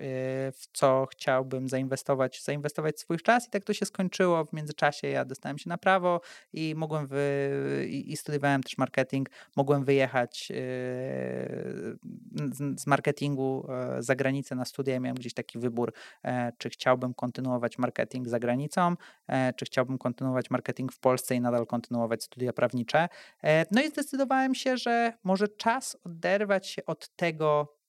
w 0.53 0.65
co 0.73 1.07
chciałbym 1.11 1.69
zainwestować, 1.69 2.43
zainwestować 2.43 3.01
swój 3.01 3.19
czas 3.19 3.47
i 3.47 3.51
tak 3.51 3.65
to 3.65 3.73
się 3.73 3.87
skończyło. 3.87 4.45
W 4.45 4.53
międzyczasie 4.53 5.09
ja 5.09 5.25
dostałem 5.25 5.59
się 5.59 5.69
na 5.69 5.79
prawo 5.79 6.21
i 6.53 6.75
mogłem 6.75 7.07
wy, 7.07 7.87
i, 7.91 8.17
studiowałem 8.17 8.63
też 8.63 8.79
marketing, 8.79 9.31
mogłem 9.57 9.85
wyjechać 9.85 10.53
z, 12.77 12.87
marketingu 12.87 13.67
za 13.99 14.17
granicę 14.17 14.55
na 14.55 14.65
studia. 14.65 15.01
Miałem 15.01 15.17
gdzieś 15.17 15.35
taki 15.35 15.59
wybór, 15.59 15.93
e, 16.25 16.53
czy 16.59 16.71
chciałbym 16.71 17.15
kontynuować 17.15 17.79
marketing 17.79 18.29
za 18.29 18.39
granicą, 18.39 18.95
e, 19.29 19.53
czy 19.53 19.65
chciałbym 19.65 19.99
kontynuować 19.99 20.51
marketing 20.51 20.93
w 20.93 20.99
Polsce 20.99 21.35
i 21.35 21.41
nadal 21.41 21.67
kontynuować 21.67 22.25
studia 22.25 22.53
prawnicze. 22.53 23.09
E, 23.45 23.67
No 23.71 23.83
i 23.83 23.89
zdecydowałem 23.89 24.55
się, 24.55 24.77
że 24.77 25.13
może 25.25 25.49
czas 25.49 25.97
oderwać 26.05 26.67
się 26.67 26.87
od 26.87 27.09
tego, 27.17 27.80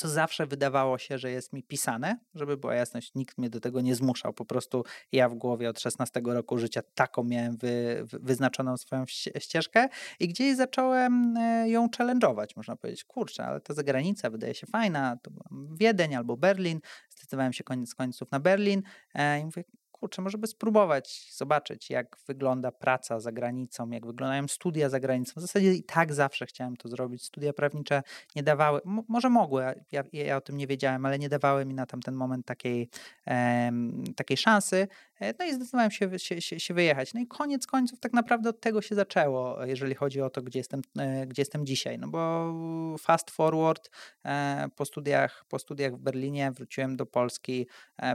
co 0.00 0.08
zawsze 0.08 0.46
wydawało 0.46 0.98
się, 0.98 1.18
że 1.18 1.30
jest 1.30 1.52
mi 1.52 1.62
pisane, 1.62 2.18
żeby 2.34 2.56
była 2.56 2.74
jasność, 2.74 3.14
nikt 3.14 3.38
mnie 3.38 3.50
do 3.50 3.60
tego 3.60 3.80
nie 3.80 3.94
zmuszał. 3.94 4.32
Po 4.32 4.44
prostu 4.44 4.84
ja 5.12 5.28
w 5.28 5.34
głowie 5.34 5.68
od 5.68 5.80
16 5.80 6.20
roku 6.24 6.58
życia 6.58 6.82
taką 6.94 7.24
miałem 7.24 7.56
wy, 7.56 8.02
wy, 8.04 8.18
wyznaczoną 8.18 8.76
swoją 8.76 9.04
ście- 9.04 9.40
ścieżkę 9.40 9.88
i 10.20 10.28
gdzieś 10.28 10.56
zacząłem 10.56 11.36
e, 11.36 11.68
ją 11.68 11.88
challenge'ować, 11.88 12.46
można 12.56 12.76
powiedzieć. 12.76 13.04
Kurczę, 13.04 13.44
ale 13.44 13.60
ta 13.60 13.74
zagranica 13.74 14.30
wydaje 14.30 14.54
się 14.54 14.66
fajna, 14.66 15.16
to 15.22 15.30
Wiedeń 15.72 16.14
albo 16.14 16.36
Berlin. 16.36 16.80
Zdecydowałem 17.10 17.52
się 17.52 17.64
koniec 17.64 17.94
końców 17.94 18.30
na 18.30 18.40
Berlin 18.40 18.82
e, 19.14 19.40
i 19.40 19.44
mówię, 19.44 19.64
kurczę, 20.00 20.22
może 20.22 20.38
by 20.38 20.46
spróbować 20.46 21.32
zobaczyć, 21.36 21.90
jak 21.90 22.16
wygląda 22.26 22.72
praca 22.72 23.20
za 23.20 23.32
granicą, 23.32 23.90
jak 23.90 24.06
wyglądają 24.06 24.48
studia 24.48 24.88
za 24.88 25.00
granicą. 25.00 25.32
W 25.36 25.40
zasadzie 25.40 25.74
i 25.74 25.82
tak 25.82 26.14
zawsze 26.14 26.46
chciałem 26.46 26.76
to 26.76 26.88
zrobić. 26.88 27.24
Studia 27.24 27.52
prawnicze 27.52 28.02
nie 28.36 28.42
dawały, 28.42 28.80
może 28.84 29.30
mogły, 29.30 29.62
ja, 29.92 30.04
ja 30.12 30.36
o 30.36 30.40
tym 30.40 30.56
nie 30.56 30.66
wiedziałem, 30.66 31.06
ale 31.06 31.18
nie 31.18 31.28
dawały 31.28 31.64
mi 31.64 31.74
na 31.74 31.86
tamten 31.86 32.14
moment 32.14 32.46
takiej, 32.46 32.88
um, 33.26 34.04
takiej 34.16 34.36
szansy. 34.36 34.88
E, 35.20 35.34
no 35.38 35.44
i 35.44 35.54
zdecydowałem 35.54 35.90
się, 35.90 36.18
się, 36.18 36.60
się, 36.60 36.74
wyjechać. 36.74 37.14
No 37.14 37.20
i 37.20 37.26
koniec 37.26 37.66
końców 37.66 38.00
tak 38.00 38.12
naprawdę 38.12 38.50
od 38.50 38.60
tego 38.60 38.82
się 38.82 38.94
zaczęło, 38.94 39.64
jeżeli 39.64 39.94
chodzi 39.94 40.20
o 40.20 40.30
to, 40.30 40.42
gdzie 40.42 40.58
jestem, 40.58 40.82
e, 40.98 41.26
gdzie 41.26 41.42
jestem 41.42 41.66
dzisiaj. 41.66 41.98
No 41.98 42.08
bo 42.08 42.54
fast 42.98 43.30
forward 43.30 43.90
e, 44.24 44.68
po 44.76 44.84
studiach, 44.84 45.44
po 45.48 45.58
studiach 45.58 45.94
w 45.94 45.98
Berlinie 45.98 46.52
wróciłem 46.52 46.96
do 46.96 47.06
Polski, 47.06 47.66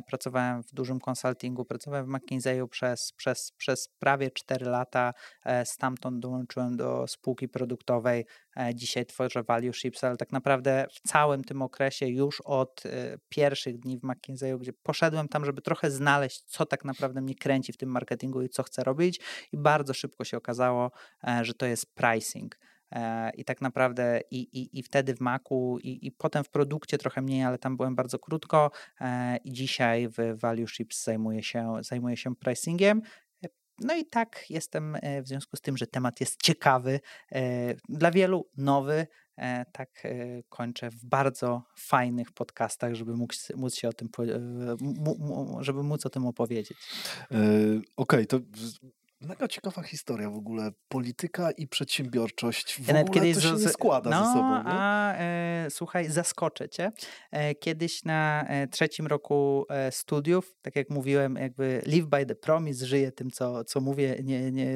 pracowałem 0.07 0.63
w 0.63 0.73
dużym 0.73 0.99
konsultingu, 0.99 1.65
pracowałem 1.77 2.05
w 2.05 2.09
McKinsey'u 2.09 2.67
przez, 2.67 3.13
przez, 3.13 3.51
przez 3.51 3.89
prawie 3.99 4.31
4 4.31 4.65
lata. 4.65 5.13
Stamtąd 5.63 6.19
dołączyłem 6.19 6.77
do 6.77 7.07
spółki 7.07 7.49
produktowej. 7.49 8.25
Dzisiaj 8.73 9.05
tworzę 9.05 9.43
Value 9.43 9.73
Ships, 9.73 10.03
ale 10.03 10.17
tak 10.17 10.31
naprawdę 10.31 10.85
w 10.93 11.07
całym 11.07 11.43
tym 11.43 11.61
okresie 11.61 12.07
już 12.07 12.41
od 12.41 12.83
pierwszych 13.29 13.79
dni 13.79 13.99
w 13.99 14.01
McKinsey'u, 14.01 14.59
gdzie 14.59 14.73
poszedłem 14.73 15.27
tam, 15.27 15.45
żeby 15.45 15.61
trochę 15.61 15.91
znaleźć, 15.91 16.41
co 16.41 16.65
tak 16.65 16.85
naprawdę 16.85 17.21
mnie 17.21 17.35
kręci 17.35 17.73
w 17.73 17.77
tym 17.77 17.89
marketingu 17.89 18.41
i 18.41 18.49
co 18.49 18.63
chcę 18.63 18.83
robić. 18.83 19.19
I 19.51 19.57
bardzo 19.57 19.93
szybko 19.93 20.23
się 20.23 20.37
okazało, 20.37 20.91
e, 21.27 21.45
że 21.45 21.53
to 21.53 21.65
jest 21.65 21.95
pricing. 21.95 22.57
E, 22.91 23.29
I 23.29 23.45
tak 23.45 23.61
naprawdę 23.61 24.21
i, 24.31 24.37
i, 24.37 24.79
i 24.79 24.83
wtedy 24.83 25.15
w 25.15 25.21
Macu, 25.21 25.77
i, 25.83 26.07
i 26.07 26.11
potem 26.11 26.43
w 26.43 26.49
produkcie 26.49 26.97
trochę 26.97 27.21
mniej, 27.21 27.43
ale 27.43 27.57
tam 27.57 27.77
byłem 27.77 27.95
bardzo 27.95 28.19
krótko. 28.19 28.71
E, 29.01 29.37
I 29.37 29.53
dzisiaj 29.53 30.07
w 30.07 30.39
Value 30.39 30.67
Ships 30.67 31.03
zajmuję 31.03 31.43
się, 31.43 31.73
zajmuję 31.81 32.17
się 32.17 32.35
pricingiem. 32.35 33.01
No 33.81 33.95
i 33.95 34.05
tak 34.05 34.45
jestem 34.49 34.97
w 35.23 35.27
związku 35.27 35.57
z 35.57 35.61
tym, 35.61 35.77
że 35.77 35.87
temat 35.87 36.19
jest 36.19 36.41
ciekawy, 36.41 36.99
dla 37.89 38.11
wielu 38.11 38.49
nowy, 38.57 39.07
E, 39.37 39.65
tak 39.71 39.89
e, 40.05 40.43
kończę 40.49 40.89
w 40.89 41.05
bardzo 41.05 41.63
fajnych 41.77 42.31
podcastach, 42.31 42.93
żeby 42.93 43.15
móc, 43.17 43.51
móc 43.55 43.75
się 43.75 43.89
o 43.89 43.93
tym, 43.93 44.09
e, 44.19 45.63
żeby 45.63 45.83
móc 45.83 46.05
o 46.05 46.09
tym 46.09 46.25
opowiedzieć. 46.25 46.77
Okej, 47.25 47.81
okay, 47.95 48.25
to 48.25 48.39
Mega 49.27 49.47
ciekawa 49.47 49.83
historia 49.83 50.29
w 50.29 50.35
ogóle. 50.35 50.71
Polityka 50.87 51.51
i 51.51 51.67
przedsiębiorczość 51.67 52.81
w 52.81 52.87
ja 52.87 52.99
ogóle 52.99 53.13
kiedyś 53.13 53.35
to 53.35 53.41
się 53.41 53.63
nie 53.63 53.69
składa 53.69 54.09
no, 54.09 54.25
ze 54.25 54.33
sobą. 54.33 54.49
Nie? 54.49 54.63
A 54.65 55.13
e, 55.17 55.67
słuchaj, 55.69 56.09
zaskoczę 56.09 56.69
cię. 56.69 56.91
E, 57.31 57.55
kiedyś 57.55 58.03
na 58.03 58.45
e, 58.47 58.67
trzecim 58.67 59.07
roku 59.07 59.65
e, 59.69 59.91
studiów, 59.91 60.55
tak 60.61 60.75
jak 60.75 60.89
mówiłem, 60.89 61.35
jakby 61.35 61.81
live 61.85 62.05
by 62.05 62.25
the 62.25 62.35
promise, 62.35 62.85
żyję 62.85 63.11
tym, 63.11 63.31
co, 63.31 63.63
co 63.63 63.81
mówię. 63.81 64.15
Nie, 64.23 64.51
nie, 64.51 64.67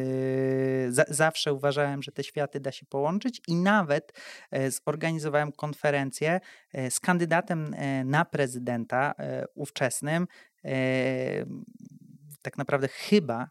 za, 0.89 1.06
zawsze 1.08 1.54
uważałem, 1.54 2.04
że 2.04 2.12
te 2.12 2.24
światy 2.24 2.60
da 2.60 2.72
się 2.72 2.86
połączyć 2.86 3.41
i 3.47 3.56
nawet 3.56 4.14
e, 4.52 4.72
zorganizowałem 4.72 5.52
konferencję 5.52 6.39
e, 6.74 6.91
z 6.91 7.00
kandydatem 7.00 7.76
na 8.06 8.26
prezydenta 8.26 9.14
ówczesnym 9.56 10.28
tak 12.41 12.58
naprawdę 12.58 12.88
chyba 12.88 13.50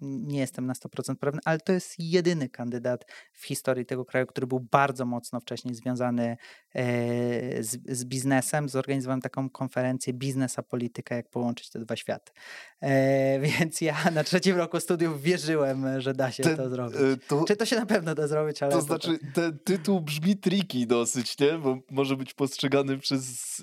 nie 0.00 0.38
jestem 0.38 0.66
na 0.66 0.72
100% 0.72 1.16
pewny, 1.16 1.40
ale 1.44 1.60
to 1.60 1.72
jest 1.72 1.94
jedyny 1.98 2.48
kandydat 2.48 3.04
w 3.32 3.46
historii 3.46 3.86
tego 3.86 4.04
kraju, 4.04 4.26
który 4.26 4.46
był 4.46 4.60
bardzo 4.60 5.04
mocno 5.06 5.40
wcześniej 5.40 5.74
związany 5.74 6.36
e, 6.74 7.62
z, 7.62 7.78
z 7.88 8.04
biznesem. 8.04 8.68
Zorganizowałem 8.68 9.20
taką 9.20 9.50
konferencję 9.50 10.12
Biznes 10.12 10.58
a 10.58 10.62
Polityka, 10.62 11.14
jak 11.14 11.30
połączyć 11.30 11.70
te 11.70 11.78
dwa 11.78 11.96
światy. 11.96 12.32
E, 12.80 13.40
więc 13.58 13.80
ja 13.80 13.96
na 14.14 14.24
trzecim 14.24 14.56
roku 14.56 14.80
studiów 14.80 15.22
wierzyłem, 15.22 16.00
że 16.00 16.14
da 16.14 16.32
się 16.32 16.42
ten, 16.42 16.56
to 16.56 16.70
zrobić. 16.70 17.00
E, 17.00 17.16
to, 17.28 17.44
Czy 17.44 17.56
to 17.56 17.66
się 17.66 17.76
na 17.76 17.86
pewno 17.86 18.14
da 18.14 18.26
zrobić, 18.26 18.62
ale... 18.62 18.72
To, 18.72 18.78
to 18.78 18.84
znaczy, 18.84 19.18
tak. 19.18 19.34
ten 19.34 19.58
tytuł 19.58 20.00
brzmi 20.00 20.36
tricky 20.36 20.86
dosyć, 20.86 21.38
nie? 21.38 21.58
Bo 21.58 21.78
może 21.90 22.16
być 22.16 22.34
postrzegany 22.34 22.98
przez 22.98 23.56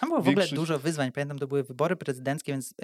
Tam 0.00 0.08
było 0.08 0.22
większość... 0.22 0.24
w 0.24 0.28
ogóle 0.28 0.48
dużo 0.48 0.78
wyzwań. 0.78 1.12
Pamiętam, 1.12 1.38
to 1.38 1.46
były 1.46 1.64
wybory 1.64 1.96
prezydenckie, 1.96 2.52
więc 2.52 2.74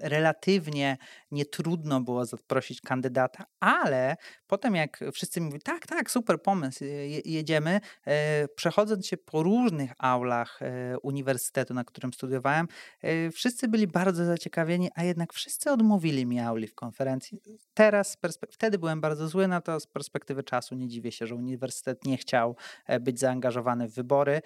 relatywnie 0.00 0.98
nietrudno 1.30 1.64
trudno 1.64 1.93
było 2.00 2.26
zaprosić 2.26 2.80
kandydata, 2.80 3.44
ale 3.60 4.16
potem 4.46 4.74
jak 4.74 5.00
wszyscy 5.12 5.40
mówili, 5.40 5.62
tak, 5.62 5.86
tak, 5.86 6.10
super 6.10 6.42
pomysł, 6.42 6.84
jedziemy, 7.24 7.80
e, 8.06 8.48
przechodząc 8.48 9.06
się 9.06 9.16
po 9.16 9.42
różnych 9.42 9.92
aulach 9.98 10.62
e, 10.62 10.98
uniwersytetu, 10.98 11.74
na 11.74 11.84
którym 11.84 12.12
studiowałem, 12.12 12.68
e, 13.02 13.30
wszyscy 13.30 13.68
byli 13.68 13.86
bardzo 13.86 14.24
zaciekawieni, 14.24 14.90
a 14.94 15.04
jednak 15.04 15.32
wszyscy 15.32 15.70
odmówili 15.70 16.26
mi 16.26 16.40
auli 16.40 16.66
w 16.66 16.74
konferencji. 16.74 17.40
Teraz, 17.74 18.16
wtedy 18.50 18.78
byłem 18.78 19.00
bardzo 19.00 19.28
zły 19.28 19.48
na 19.48 19.60
to, 19.60 19.80
z 19.80 19.86
perspektywy 19.86 20.42
czasu 20.42 20.74
nie 20.74 20.88
dziwię 20.88 21.12
się, 21.12 21.26
że 21.26 21.34
uniwersytet 21.34 22.04
nie 22.04 22.16
chciał 22.16 22.56
być 23.00 23.20
zaangażowany 23.20 23.88
w 23.88 23.94
wybory, 23.94 24.42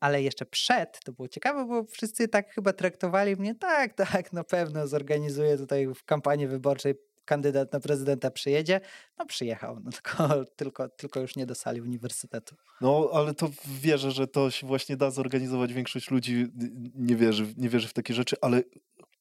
ale 0.00 0.22
jeszcze 0.22 0.46
przed, 0.46 1.00
to 1.04 1.12
było 1.12 1.28
ciekawe, 1.28 1.66
bo 1.66 1.84
wszyscy 1.84 2.28
tak 2.28 2.54
chyba 2.54 2.72
traktowali 2.72 3.36
mnie, 3.36 3.54
tak, 3.54 3.94
tak, 3.94 4.32
na 4.32 4.44
pewno 4.44 4.86
zorganizuję 4.86 5.56
tutaj 5.56 5.86
w 5.94 6.04
kampanii 6.04 6.46
wyborczej 6.46 6.65
wyborczej 6.66 6.94
kandydat 7.24 7.72
na 7.72 7.80
prezydenta 7.80 8.30
przyjedzie, 8.30 8.80
no 9.18 9.26
przyjechał, 9.26 9.80
no 9.84 9.90
tylko, 9.90 10.44
tylko, 10.56 10.88
tylko 10.88 11.20
już 11.20 11.36
nie 11.36 11.46
do 11.46 11.54
sali 11.54 11.80
uniwersytetu. 11.80 12.56
No, 12.80 13.10
ale 13.12 13.34
to 13.34 13.50
wierzę, 13.66 14.10
że 14.10 14.26
to 14.26 14.50
się 14.50 14.66
właśnie 14.66 14.96
da 14.96 15.10
zorganizować. 15.10 15.72
Większość 15.72 16.10
ludzi 16.10 16.46
nie 16.94 17.16
wierzy, 17.16 17.54
nie 17.56 17.68
wierzy 17.68 17.88
w 17.88 17.92
takie 17.92 18.14
rzeczy, 18.14 18.36
ale 18.40 18.62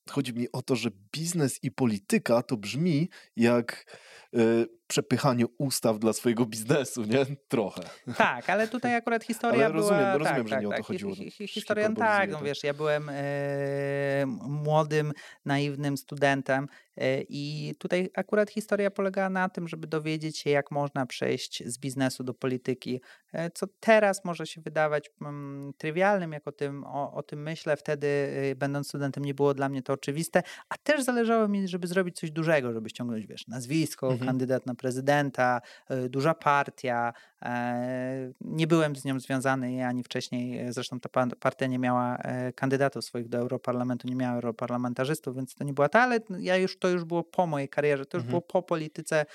chodzi 0.09 0.33
mi 0.33 0.51
o 0.51 0.61
to, 0.61 0.75
że 0.75 0.89
biznes 1.11 1.63
i 1.63 1.71
polityka 1.71 2.43
to 2.43 2.57
brzmi 2.57 3.09
jak 3.35 3.97
y, 4.35 4.67
przepychanie 4.87 5.45
ustaw 5.57 5.99
dla 5.99 6.13
swojego 6.13 6.45
biznesu, 6.45 7.03
nie? 7.03 7.25
Trochę. 7.47 7.81
Tak, 8.17 8.49
ale 8.49 8.67
tutaj 8.67 8.95
akurat 9.05 9.23
historia 9.23 9.65
ale 9.65 9.73
rozumiem, 9.73 9.99
była... 9.99 10.17
Rozumiem, 10.17 10.37
tak, 10.37 10.47
że 10.47 10.55
tak, 10.55 10.63
nie 10.63 10.69
tak, 10.69 10.79
o 10.79 10.81
to 10.81 10.87
chodziło. 10.87 11.15
Hi, 11.15 11.31
hi, 11.31 11.47
historia, 11.47 11.91
tak, 11.91 12.31
no 12.31 12.41
wiesz, 12.41 12.63
ja 12.63 12.73
byłem 12.73 13.09
e, 13.09 14.25
młodym, 14.47 15.13
naiwnym 15.45 15.97
studentem 15.97 16.67
e, 16.97 17.21
i 17.21 17.73
tutaj 17.79 18.09
akurat 18.13 18.49
historia 18.49 18.91
polegała 18.91 19.29
na 19.29 19.49
tym, 19.49 19.67
żeby 19.67 19.87
dowiedzieć 19.87 20.37
się, 20.37 20.49
jak 20.49 20.71
można 20.71 21.05
przejść 21.05 21.63
z 21.65 21.77
biznesu 21.77 22.23
do 22.23 22.33
polityki, 22.33 23.01
e, 23.33 23.51
co 23.51 23.67
teraz 23.79 24.25
może 24.25 24.47
się 24.47 24.61
wydawać 24.61 25.09
mm, 25.21 25.73
trywialnym, 25.77 26.31
jak 26.31 26.47
o 26.47 26.51
tym, 26.51 26.83
o, 26.83 27.13
o 27.13 27.23
tym 27.23 27.43
myślę. 27.43 27.77
Wtedy, 27.77 28.07
e, 28.07 28.55
będąc 28.55 28.87
studentem, 28.87 29.25
nie 29.25 29.33
było 29.33 29.53
dla 29.53 29.69
mnie 29.69 29.81
to 29.81 29.93
oczywiste, 29.93 30.43
a 30.69 30.77
też 30.77 31.03
zależało 31.03 31.47
mi, 31.47 31.67
żeby 31.67 31.87
zrobić 31.87 32.15
coś 32.19 32.31
dużego, 32.31 32.73
żeby 32.73 32.89
ściągnąć, 32.89 33.27
wiesz, 33.27 33.47
nazwisko, 33.47 34.11
mhm. 34.11 34.27
kandydat 34.27 34.65
na 34.65 34.74
prezydenta, 34.75 35.61
y, 35.91 36.09
duża 36.09 36.33
partia. 36.33 37.13
E, 37.45 38.31
nie 38.41 38.67
byłem 38.67 38.95
z 38.95 39.05
nią 39.05 39.19
związany 39.19 39.85
ani 39.85 40.03
wcześniej, 40.03 40.59
e, 40.59 40.73
zresztą 40.73 40.99
ta 40.99 41.25
partia 41.39 41.67
nie 41.67 41.79
miała 41.79 42.17
e, 42.17 42.53
kandydatów 42.53 43.05
swoich 43.05 43.29
do 43.29 43.37
Europarlamentu, 43.37 44.07
nie 44.07 44.15
miała 44.15 44.35
europarlamentarzystów, 44.35 45.35
więc 45.35 45.55
to 45.55 45.63
nie 45.63 45.73
była 45.73 45.89
ta, 45.89 46.01
ale 46.01 46.19
ja 46.39 46.57
już, 46.57 46.79
to 46.79 46.89
już 46.89 47.03
było 47.03 47.23
po 47.23 47.47
mojej 47.47 47.69
karierze, 47.69 48.05
to 48.05 48.17
już 48.17 48.23
mhm. 48.23 48.29
było 48.29 48.41
po 48.41 48.61
polityce. 48.61 49.25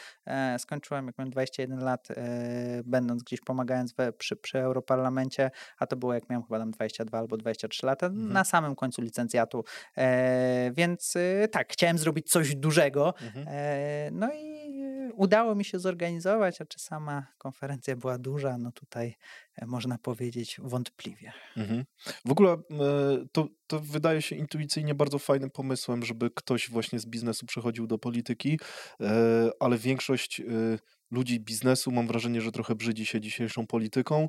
Skończyłem, 0.59 1.07
jak 1.07 1.19
miałem 1.19 1.31
21 1.31 1.81
lat, 1.81 2.09
będąc 2.85 3.23
gdzieś 3.23 3.41
pomagając 3.41 3.93
we, 3.93 4.13
przy, 4.13 4.37
przy 4.37 4.59
Europarlamencie, 4.59 5.51
a 5.79 5.87
to 5.87 5.97
było 5.97 6.15
jak 6.15 6.31
miałem 6.31 6.43
chyba 6.43 6.59
tam 6.59 6.71
22 6.71 7.19
albo 7.19 7.37
23 7.37 7.87
lata, 7.87 8.07
mhm. 8.07 8.33
na 8.33 8.45
samym 8.45 8.75
końcu 8.75 9.03
licencjatu. 9.03 9.65
Więc 10.73 11.15
tak, 11.51 11.73
chciałem 11.73 11.99
zrobić 11.99 12.31
coś 12.31 12.57
dużego. 12.57 13.15
Mhm. 13.23 13.47
No 14.13 14.33
i 14.33 14.50
udało 15.15 15.55
mi 15.55 15.65
się 15.65 15.79
zorganizować, 15.79 16.61
a 16.61 16.65
czy 16.65 16.79
sama 16.79 17.27
konferencja 17.39 17.97
była 17.97 18.19
duża, 18.19 18.59
no 18.59 18.73
tutaj 18.73 19.17
e, 19.57 19.67
można 19.67 19.99
powiedzieć 19.99 20.57
wątpliwie. 20.63 21.33
Mhm. 21.57 21.85
W 22.25 22.31
ogóle 22.31 22.53
e, 22.53 22.59
to, 23.33 23.49
to 23.67 23.81
wydaje 23.81 24.23
się 24.23 24.37
intuicyjnie 24.37 24.95
bardzo 24.95 25.19
fajnym 25.19 25.51
pomysłem, 25.51 26.05
żeby 26.05 26.31
ktoś 26.31 26.71
właśnie 26.71 26.99
z 26.99 27.07
biznesu 27.07 27.47
przechodził 27.47 27.87
do 27.87 27.99
polityki, 27.99 28.61
e, 29.01 29.51
ale 29.61 29.79
większość 29.79 30.43
ludzi 31.11 31.41
biznesu 31.41 31.93
mam 31.93 32.07
wrażenie, 32.07 32.41
że 32.41 32.53
trochę 32.53 32.75
brzydzi 32.75 33.07
się 33.07 33.21
dzisiejszą 33.21 33.67
polityką, 33.67 34.29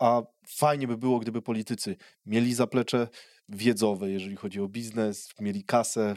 a 0.00 0.22
fajnie 0.48 0.86
by 0.86 0.96
było, 0.96 1.18
gdyby 1.18 1.42
politycy 1.42 1.96
mieli 2.26 2.54
zaplecze 2.54 3.08
wiedzowe, 3.48 4.10
jeżeli 4.10 4.36
chodzi 4.36 4.60
o 4.60 4.68
biznes, 4.68 5.28
mieli 5.40 5.64
kasę, 5.64 6.14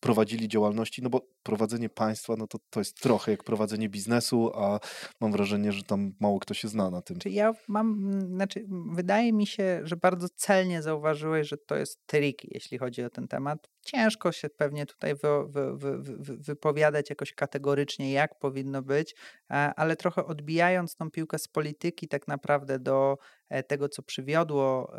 prowadzili 0.00 0.48
działalności, 0.48 1.02
no 1.02 1.10
bo 1.10 1.28
prowadzenie 1.42 1.88
państwa, 1.88 2.34
no 2.36 2.46
to, 2.46 2.58
to 2.70 2.80
jest 2.80 3.00
trochę 3.00 3.30
jak 3.30 3.44
prowadzenie 3.44 3.88
biznesu, 3.88 4.50
a 4.54 4.80
mam 5.20 5.32
wrażenie, 5.32 5.72
że 5.72 5.82
tam 5.82 6.12
mało 6.20 6.38
kto 6.38 6.54
się 6.54 6.68
zna 6.68 6.90
na 6.90 7.02
tym. 7.02 7.18
Czy 7.18 7.30
ja 7.30 7.52
mam, 7.68 8.12
znaczy 8.34 8.66
wydaje 8.92 9.32
mi 9.32 9.46
się, 9.46 9.80
że 9.84 9.96
bardzo 9.96 10.28
celnie 10.28 10.82
zauważyłeś, 10.82 11.48
że 11.48 11.56
to 11.56 11.76
jest 11.76 12.06
tricky, 12.06 12.48
jeśli 12.50 12.78
chodzi 12.78 13.04
o 13.04 13.10
ten 13.10 13.28
temat. 13.28 13.68
Ciężko 13.80 14.32
się 14.32 14.48
pewnie 14.48 14.86
tutaj 14.86 15.14
wy, 15.14 15.28
wy, 15.48 15.98
wy, 15.98 16.36
wypowiadać 16.36 17.10
jakoś 17.10 17.32
kategorycznie, 17.32 18.12
jak 18.12 18.38
powinno 18.38 18.82
być, 18.82 19.14
e, 19.50 19.54
ale 19.54 19.96
trochę 19.96 20.26
odbijając 20.26 20.96
tą 20.96 21.10
piłkę 21.10 21.38
z 21.38 21.48
polityki 21.48 22.08
tak 22.08 22.28
naprawdę 22.28 22.78
do 22.78 23.18
tego, 23.66 23.88
co 23.88 24.02
przywiodło 24.02 24.92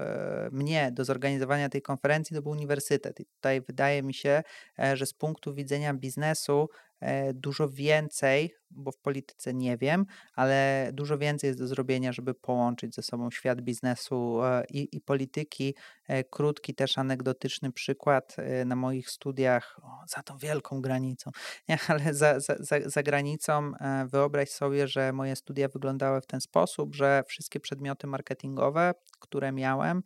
mnie 0.51 0.91
do 0.91 1.05
zorganizowania 1.05 1.69
tej 1.69 1.81
konferencji, 1.81 2.35
to 2.35 2.41
był 2.41 2.51
uniwersytet. 2.51 3.19
I 3.19 3.25
tutaj 3.25 3.61
wydaje 3.61 4.03
mi 4.03 4.13
się, 4.13 4.43
że 4.93 5.05
z 5.05 5.13
punktu 5.13 5.53
widzenia 5.53 5.93
biznesu 5.93 6.69
E, 6.88 6.88
dużo 7.33 7.69
więcej, 7.69 8.53
bo 8.71 8.91
w 8.91 8.97
polityce 8.97 9.53
nie 9.53 9.77
wiem, 9.77 10.05
ale 10.35 10.89
dużo 10.93 11.17
więcej 11.17 11.47
jest 11.47 11.59
do 11.59 11.67
zrobienia, 11.67 12.13
żeby 12.13 12.33
połączyć 12.33 12.95
ze 12.95 13.03
sobą 13.03 13.31
świat 13.31 13.61
biznesu 13.61 14.43
e, 14.43 14.63
i, 14.69 14.95
i 14.97 15.01
polityki. 15.01 15.75
E, 16.07 16.23
krótki, 16.23 16.75
też 16.75 16.97
anegdotyczny 16.97 17.71
przykład 17.71 18.35
na 18.65 18.75
moich 18.75 19.09
studiach 19.09 19.79
o, 19.83 20.03
za 20.07 20.23
tą 20.23 20.37
wielką 20.37 20.81
granicą, 20.81 21.31
nie, 21.69 21.77
ale 21.87 22.13
za, 22.13 22.39
za, 22.39 22.55
za, 22.59 22.75
za 22.85 23.03
granicą 23.03 23.71
wyobraź 24.05 24.49
sobie, 24.49 24.87
że 24.87 25.13
moje 25.13 25.35
studia 25.35 25.67
wyglądały 25.67 26.21
w 26.21 26.27
ten 26.27 26.41
sposób, 26.41 26.95
że 26.95 27.23
wszystkie 27.27 27.59
przedmioty 27.59 28.07
marketingowe, 28.07 28.93
które 29.19 29.51
miałem, 29.51 30.03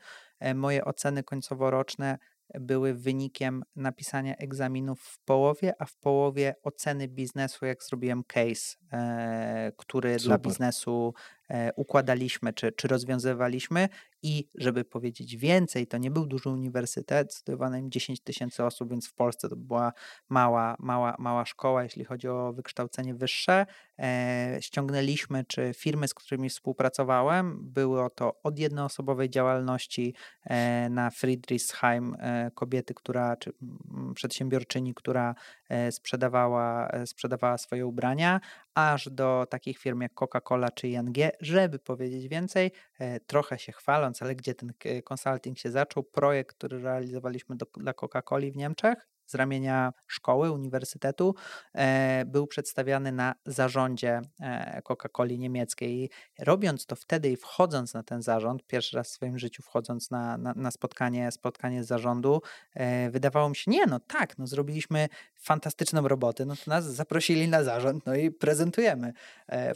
moje 0.56 0.86
oceny 0.86 1.24
końcoworoczne 1.24 2.18
były 2.60 2.94
wynikiem 2.94 3.64
napisania 3.76 4.36
egzaminów 4.36 5.02
w 5.02 5.20
połowie, 5.20 5.74
a 5.80 5.86
w 5.86 5.96
połowie 5.96 6.56
oceny 6.64 7.08
biznesu, 7.08 7.66
jak 7.66 7.84
zrobiłem 7.84 8.24
case, 8.24 8.78
e, 8.92 9.72
który 9.78 10.20
Super. 10.20 10.28
dla 10.28 10.38
biznesu 10.38 11.14
E, 11.54 11.74
układaliśmy 11.76 12.54
czy, 12.54 12.72
czy 12.72 12.88
rozwiązywaliśmy 12.88 13.90
i 14.24 14.50
żeby 14.56 14.86
powiedzieć 14.86 15.38
więcej, 15.38 15.88
to 15.88 15.98
nie 15.98 16.12
był 16.12 16.26
duży 16.26 16.50
uniwersytet, 16.50 17.34
studiowało 17.34 17.76
im 17.76 17.92
10 17.92 18.22
tysięcy 18.22 18.64
osób, 18.64 18.90
więc 18.90 19.08
w 19.08 19.14
Polsce 19.14 19.50
to 19.50 19.56
była 19.56 19.94
mała, 20.30 20.76
mała, 20.80 21.16
mała 21.20 21.46
szkoła, 21.46 21.84
jeśli 21.84 22.06
chodzi 22.06 22.28
o 22.28 22.54
wykształcenie 22.54 23.16
wyższe. 23.16 23.66
E, 24.00 24.58
ściągnęliśmy, 24.62 25.46
czy 25.48 25.72
firmy, 25.76 26.08
z 26.08 26.14
którymi 26.14 26.50
współpracowałem, 26.50 27.60
były 27.62 28.10
to 28.16 28.42
od 28.44 28.60
jednoosobowej 28.60 29.30
działalności 29.30 30.16
e, 30.44 30.90
na 30.90 31.10
Friedrichsheim, 31.10 32.16
e, 32.20 32.52
kobiety, 32.56 32.94
która, 32.94 33.38
czy 33.38 33.52
m, 33.62 34.14
przedsiębiorczyni, 34.16 34.94
która 34.94 35.36
e, 35.70 35.92
sprzedawała, 35.92 36.88
e, 36.88 37.08
sprzedawała 37.08 37.58
swoje 37.58 37.86
ubrania, 37.86 38.40
aż 38.76 39.10
do 39.10 39.48
takich 39.50 39.80
firm 39.80 40.02
jak 40.02 40.14
Coca-Cola 40.14 40.68
czy 40.76 40.88
ING, 40.88 41.18
żeby 41.40 41.80
powiedzieć 41.80 42.28
więcej, 42.28 42.72
e, 43.00 43.20
trochę 43.20 43.60
się 43.60 43.72
chwaląc, 43.72 44.22
ale 44.22 44.36
gdzie 44.36 44.56
ten 44.56 44.74
consulting 45.06 45.58
się 45.58 45.72
zaczął, 45.72 46.04
projekt, 46.04 46.58
który 46.58 46.82
realizowaliśmy 46.82 47.56
do, 47.56 47.66
dla 47.78 47.94
Coca-Coli 47.94 48.52
w 48.52 48.56
Niemczech, 48.56 49.13
z 49.26 49.36
ramienia 49.36 49.94
szkoły, 50.08 50.52
uniwersytetu, 50.52 51.36
e, 51.74 52.26
był 52.26 52.48
przedstawiany 52.48 53.12
na 53.12 53.36
zarządzie 53.46 54.22
e, 54.40 54.82
Coca-Coli 54.82 55.40
niemieckiej. 55.40 56.10
Robiąc 56.40 56.86
to 56.86 56.96
wtedy 56.96 57.30
i 57.30 57.36
wchodząc 57.36 57.94
na 57.94 58.04
ten 58.04 58.22
zarząd, 58.22 58.68
pierwszy 58.68 58.98
raz 58.98 59.08
w 59.08 59.12
swoim 59.12 59.40
życiu 59.40 59.64
wchodząc 59.64 60.12
na, 60.12 60.38
na, 60.38 60.54
na 60.56 60.72
spotkanie, 60.72 61.32
spotkanie 61.32 61.84
z 61.84 61.88
zarządu, 61.88 62.42
e, 62.74 63.10
wydawało 63.10 63.50
mi 63.50 63.56
się, 63.56 63.72
nie 63.72 63.86
no 63.86 64.00
tak, 64.00 64.38
no 64.38 64.48
zrobiliśmy 64.48 65.10
fantastyczną 65.36 66.08
robotę, 66.08 66.46
no 66.46 66.56
to 66.56 66.62
nas 66.68 66.86
zaprosili 66.86 67.48
na 67.48 67.64
zarząd, 67.64 68.06
no 68.06 68.16
i 68.16 68.32
prezentujemy. 68.32 69.14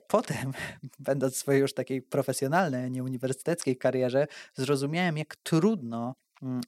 Potem, 0.08 0.52
będąc 1.00 1.34
w 1.34 1.38
swojej 1.38 1.62
już 1.62 1.74
takiej 1.74 2.02
profesjonalnej, 2.02 2.91
nieuniwersyteckiej 2.91 3.78
karierze, 3.78 4.28
zrozumiałem, 4.56 5.18
jak 5.18 5.36
trudno 5.36 6.16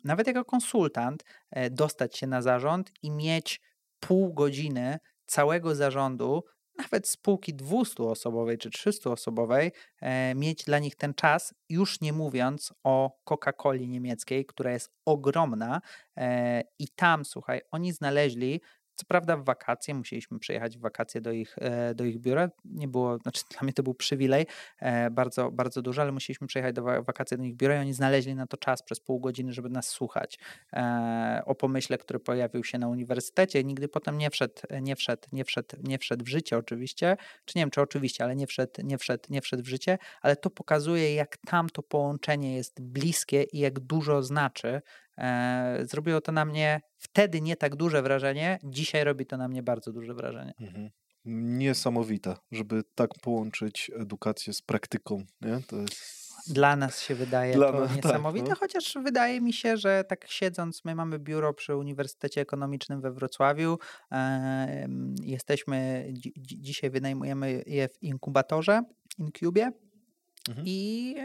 nawet 0.04 0.28
jako 0.28 0.46
konsultant, 0.46 1.24
e, 1.52 1.70
dostać 1.70 2.18
się 2.18 2.28
na 2.28 2.42
zarząd 2.42 2.92
i 3.04 3.12
mieć 3.12 3.62
pół 4.00 4.34
godziny 4.34 5.00
całego 5.26 5.76
zarządu, 5.76 6.44
nawet 6.78 7.08
spółki 7.08 7.56
200-osobowej 7.56 8.58
czy 8.58 8.70
300-osobowej, 8.70 9.72
e, 10.02 10.36
mieć 10.36 10.64
dla 10.64 10.80
nich 10.80 10.96
ten 10.96 11.14
czas, 11.14 11.54
już 11.70 12.02
nie 12.02 12.14
mówiąc 12.14 12.74
o 12.84 13.20
Coca-Coli 13.26 13.88
niemieckiej, 13.88 14.46
która 14.46 14.72
jest 14.72 14.92
ogromna. 15.06 15.82
E, 16.18 16.64
I 16.80 16.88
tam, 16.88 17.26
słuchaj, 17.26 17.62
oni 17.72 17.94
znaleźli 17.94 18.62
co 19.00 19.06
prawda 19.06 19.38
w 19.38 19.44
wakacje, 19.44 19.94
musieliśmy 19.94 20.40
przyjechać 20.40 20.78
w 20.78 20.82
wakacje 20.82 21.22
do 21.22 21.32
ich, 21.32 21.56
e, 21.58 21.96
do 21.96 22.06
ich 22.06 22.20
biura. 22.20 22.50
Nie 22.66 22.88
było, 22.88 23.18
znaczy 23.24 23.44
dla 23.52 23.60
mnie 23.62 23.74
to 23.74 23.84
był 23.84 23.94
przywilej 23.94 24.46
e, 24.80 25.12
bardzo, 25.12 25.52
bardzo 25.52 25.82
duży, 25.82 26.02
ale 26.02 26.12
musieliśmy 26.12 26.48
przyjechać 26.48 26.76
do 26.76 26.84
wakacje 26.84 27.38
do 27.38 27.44
ich 27.44 27.56
biura 27.56 27.76
i 27.76 27.80
oni 27.80 27.94
znaleźli 27.94 28.36
na 28.36 28.48
to 28.48 28.58
czas 28.58 28.84
przez 28.84 29.00
pół 29.00 29.20
godziny, 29.20 29.54
żeby 29.54 29.70
nas 29.70 29.88
słuchać 29.88 30.40
e, 30.74 31.42
o 31.46 31.56
pomyśle, 31.56 31.98
który 31.98 32.20
pojawił 32.20 32.64
się 32.64 32.78
na 32.78 32.88
uniwersytecie. 32.88 33.64
Nigdy 33.64 33.88
potem 33.88 34.18
nie 34.18 34.30
wszedł, 34.30 34.62
nie 34.82 34.96
wszedł, 34.96 35.28
nie 35.32 35.46
wszedł, 35.46 35.76
nie 35.84 35.98
wszedł 35.98 36.26
w 36.26 36.28
życie 36.28 36.58
oczywiście, 36.58 37.18
czy 37.46 37.58
nie 37.58 37.62
wiem, 37.62 37.70
czy 37.70 37.82
oczywiście, 37.82 38.24
ale 38.24 38.36
nie 38.36 38.48
wszedł, 38.48 38.72
nie 38.84 38.98
wszedł, 38.98 39.24
nie 39.30 39.42
wszedł 39.42 39.64
w 39.64 39.68
życie, 39.68 39.98
ale 40.22 40.36
to 40.36 40.50
pokazuje, 40.50 41.16
jak 41.16 41.38
tam 41.38 41.70
to 41.70 41.84
połączenie 41.84 42.56
jest 42.56 42.82
bliskie 42.82 43.44
i 43.44 43.60
jak 43.60 43.80
dużo 43.80 44.24
znaczy 44.24 44.82
zrobiło 45.84 46.22
to 46.22 46.32
na 46.32 46.46
mnie 46.46 46.82
wtedy 46.98 47.42
nie 47.42 47.56
tak 47.56 47.76
duże 47.76 48.02
wrażenie, 48.02 48.60
dzisiaj 48.64 49.04
robi 49.04 49.26
to 49.26 49.38
na 49.38 49.48
mnie 49.48 49.64
bardzo 49.64 49.92
duże 49.92 50.14
wrażenie. 50.14 50.54
Mhm. 50.60 50.90
Niesamowite, 51.26 52.36
żeby 52.52 52.84
tak 52.96 53.10
połączyć 53.22 53.92
edukację 53.96 54.54
z 54.54 54.62
praktyką. 54.62 55.24
Nie? 55.42 55.60
To 55.68 55.76
jest 55.76 56.20
dla 56.48 56.76
nas 56.76 57.02
się 57.02 57.16
wydaje 57.16 57.56
Dla 57.56 57.72
to 57.72 57.80
nas, 57.80 57.88
tak, 57.88 57.96
niesamowite, 57.96 58.48
tak, 58.48 58.58
no. 58.58 58.60
chociaż 58.60 58.98
wydaje 59.04 59.42
mi 59.42 59.54
się, 59.54 59.78
że 59.78 60.04
tak 60.04 60.28
siedząc, 60.28 60.86
my 60.86 60.96
mamy 60.96 61.20
biuro 61.20 61.54
przy 61.54 61.76
Uniwersytecie 61.76 62.42
Ekonomicznym 62.42 63.02
we 63.02 63.12
Wrocławiu. 63.12 63.78
E, 64.12 64.88
jesteśmy, 65.24 66.08
dzi 66.12 66.34
dzisiaj 66.38 66.90
wynajmujemy 66.90 67.64
je 67.68 67.88
w 67.88 68.04
inkubatorze, 68.04 68.82
Incubie. 69.18 69.72
Mhm. 70.50 70.68
I 70.68 71.16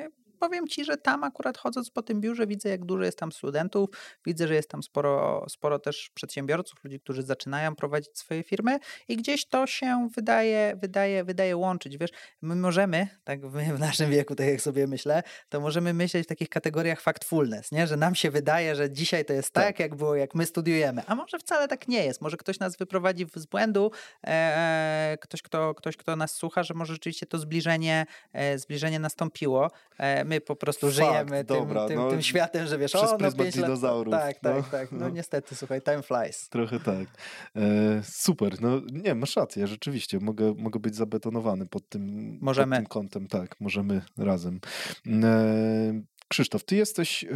powiem 0.48 0.68
ci, 0.68 0.84
że 0.84 0.96
tam 0.96 1.24
akurat 1.24 1.58
chodząc 1.58 1.90
po 1.90 2.02
tym 2.02 2.20
biurze 2.20 2.46
widzę, 2.46 2.68
jak 2.68 2.84
dużo 2.84 3.04
jest 3.04 3.18
tam 3.18 3.32
studentów, 3.32 3.88
widzę, 4.26 4.48
że 4.48 4.54
jest 4.54 4.68
tam 4.68 4.82
sporo, 4.82 5.46
sporo 5.48 5.78
też 5.78 6.10
przedsiębiorców, 6.14 6.84
ludzi, 6.84 7.00
którzy 7.00 7.22
zaczynają 7.22 7.74
prowadzić 7.74 8.18
swoje 8.18 8.42
firmy 8.42 8.78
i 9.08 9.16
gdzieś 9.16 9.46
to 9.46 9.66
się 9.66 10.08
wydaje, 10.14 10.76
wydaje, 10.76 11.24
wydaje 11.24 11.56
łączyć. 11.56 11.98
Wiesz, 11.98 12.10
my 12.42 12.56
możemy, 12.56 13.08
tak 13.24 13.46
w 13.46 13.78
naszym 13.78 14.10
wieku, 14.10 14.34
tak 14.34 14.46
jak 14.46 14.60
sobie 14.60 14.86
myślę, 14.86 15.22
to 15.48 15.60
możemy 15.60 15.94
myśleć 15.94 16.24
w 16.24 16.28
takich 16.28 16.48
kategoriach 16.48 17.00
factfulness, 17.00 17.72
nie? 17.72 17.86
że 17.86 17.96
nam 17.96 18.14
się 18.14 18.30
wydaje, 18.30 18.74
że 18.74 18.90
dzisiaj 18.90 19.24
to 19.24 19.32
jest 19.32 19.50
tak, 19.50 19.64
tak 19.64 19.80
jak 19.80 19.94
było, 19.94 20.14
jak 20.14 20.34
my 20.34 20.46
studiujemy, 20.46 21.02
a 21.06 21.14
może 21.14 21.38
wcale 21.38 21.68
tak 21.68 21.88
nie 21.88 22.04
jest. 22.04 22.20
Może 22.20 22.36
ktoś 22.36 22.58
nas 22.58 22.76
wyprowadzi 22.76 23.26
z 23.34 23.46
błędu, 23.46 23.90
e, 24.26 25.18
ktoś, 25.20 25.42
kto, 25.42 25.74
ktoś, 25.74 25.96
kto 25.96 26.16
nas 26.16 26.34
słucha, 26.34 26.62
że 26.62 26.74
może 26.74 26.92
rzeczywiście 26.92 27.26
to 27.26 27.38
zbliżenie, 27.38 28.06
e, 28.32 28.58
zbliżenie 28.58 28.98
nastąpiło. 28.98 29.70
E, 29.98 30.24
my 30.24 30.33
my 30.34 30.40
po 30.40 30.56
prostu 30.56 30.86
Fakt, 30.86 30.96
żyjemy 30.96 31.44
dobra, 31.44 31.80
tym, 31.80 31.88
tym, 31.88 32.04
no, 32.04 32.10
tym, 32.10 32.22
światem, 32.22 32.66
że 32.66 32.78
wiesz, 32.78 32.92
przez 32.92 33.12
o, 33.12 33.18
no 33.18 33.32
pięć 33.32 33.54
dinozaurów. 33.54 34.12
Lat, 34.12 34.22
tak, 34.22 34.40
tak, 34.40 34.56
no, 34.56 34.70
tak. 34.70 34.92
No, 34.92 34.98
no, 34.98 35.08
niestety, 35.08 35.54
słuchaj, 35.54 35.82
time 35.82 36.02
flies. 36.02 36.48
Trochę 36.48 36.80
tak. 36.80 37.08
E, 37.56 38.02
super, 38.04 38.60
no 38.60 38.80
nie, 38.92 39.14
masz 39.14 39.36
rację, 39.36 39.66
rzeczywiście, 39.66 40.18
mogę, 40.20 40.54
mogę 40.58 40.80
być 40.80 40.96
zabetonowany 40.96 41.66
pod 41.66 41.88
tym, 41.88 42.38
możemy. 42.40 42.76
Pod 42.76 42.78
tym 42.78 42.86
kątem, 42.86 43.26
tak, 43.26 43.60
możemy 43.60 44.02
razem. 44.18 44.60
E, 45.06 46.02
Krzysztof, 46.28 46.64
ty 46.64 46.76
jesteś 46.76 47.24
e, 47.24 47.28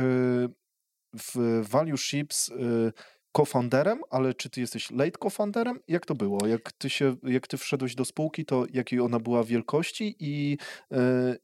w 1.14 1.62
Value 1.68 1.96
Ships 1.96 2.50
e, 2.50 2.54
co-founderem, 3.38 4.00
ale 4.10 4.34
czy 4.34 4.50
ty 4.50 4.60
jesteś 4.60 4.90
late 4.90 5.18
co-founderem? 5.22 5.78
Jak 5.88 6.06
to 6.06 6.14
było? 6.14 6.46
Jak 6.46 6.72
ty, 6.72 6.90
się, 6.90 7.16
jak 7.22 7.46
ty 7.46 7.56
wszedłeś 7.56 7.94
do 7.94 8.04
spółki, 8.04 8.44
to 8.44 8.66
jakiej 8.72 9.00
ona 9.00 9.20
była 9.20 9.44
wielkości 9.44 10.16
i, 10.20 10.58
e, 10.92 11.36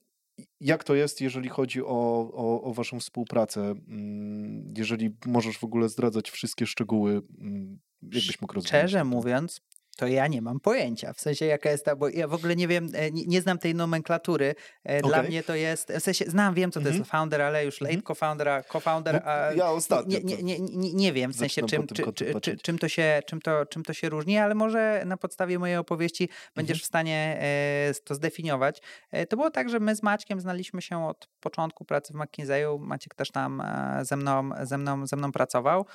jak 0.61 0.85
to 0.85 0.95
jest, 0.95 1.21
jeżeli 1.21 1.49
chodzi 1.49 1.83
o, 1.83 1.87
o, 2.35 2.63
o, 2.63 2.75
waszą 2.75 3.01
współpracę? 3.01 3.61
Mm, 3.89 4.75
jeżeli 4.77 5.17
możesz 5.27 5.59
w 5.59 5.65
ogóle 5.65 5.89
zdradzać 5.89 6.31
wszystkie 6.31 6.67
szczegóły, 6.67 7.23
mm, 7.41 7.79
jakbyś 8.03 8.41
mógł 8.41 8.55
rozwiązać? 8.55 8.81
Szczerze 8.81 9.05
mówiąc, 9.05 9.61
to 9.97 10.07
ja 10.07 10.27
nie 10.27 10.43
mam 10.43 10.61
pojęcia. 10.61 11.13
W 11.13 11.21
sensie 11.21 11.47
jaka 11.47 11.71
jest 11.71 11.85
ta, 11.85 11.97
bo 11.97 12.09
ja 12.09 12.29
w 12.29 12.35
ogóle 12.35 12.57
nie 12.57 12.69
wiem, 12.69 12.89
e, 12.95 13.11
nie, 13.11 13.25
nie 13.27 13.41
znam 13.41 13.59
tej 13.59 13.75
nomenklatury. 13.75 14.55
E, 14.85 15.01
dla 15.03 15.19
okay. 15.19 15.29
mnie 15.29 15.43
to 15.43 15.55
jest, 15.55 15.93
w 15.93 16.03
sensie 16.03 16.25
znam, 16.25 16.55
wiem 16.55 16.71
co 16.71 16.81
to 16.81 16.87
mm 16.87 16.93
-hmm. 16.93 16.99
jest 16.99 17.11
founder, 17.11 17.43
ale 17.43 17.65
już 17.65 17.81
late 17.81 17.93
mm 17.93 18.03
-hmm. 18.03 18.07
co-founder, 18.07 18.65
co-founder, 18.73 19.23
a 19.25 19.53
ja 19.53 19.71
ostatnio 19.71 20.19
nie, 20.25 20.43
nie, 20.43 20.59
nie, 20.61 20.93
nie, 20.95 21.13
wiem 21.13 21.33
w 21.33 21.37
sensie 21.37 21.63
czym, 21.63 21.87
czy, 21.87 22.13
czy, 22.13 22.41
czy, 22.41 22.57
czym, 22.57 22.79
to 22.79 22.89
się, 22.89 23.23
czym, 23.27 23.41
to, 23.41 23.67
czym 23.67 23.83
to 23.83 23.93
się 23.93 24.09
różni, 24.09 24.39
ale 24.39 24.55
może 24.55 25.03
na 25.07 25.17
podstawie 25.17 25.59
mojej 25.59 25.77
opowieści 25.77 26.29
będziesz 26.55 26.77
mm 26.77 26.81
-hmm. 26.81 26.85
w 26.85 26.87
stanie 26.87 27.39
e, 27.41 27.95
to 28.05 28.15
zdefiniować. 28.15 28.83
To 29.29 29.37
było 29.37 29.51
tak, 29.51 29.69
że 29.69 29.81
my 29.81 29.97
z 29.97 30.03
Maćkiem 30.03 30.41
znaliśmy 30.41 30.83
się 30.83 31.07
od 31.07 31.29
początku 31.41 31.85
pracy 31.85 32.13
w 32.13 32.17
McKinsey'u. 32.17 32.79
Maciek 32.81 33.15
też 33.15 33.31
tam 33.31 33.63
ze 34.03 34.17
mną, 34.17 34.51
ze 34.63 34.79
mną, 34.79 35.07
ze 35.07 35.17
mną 35.17 35.33
pracował. 35.33 35.87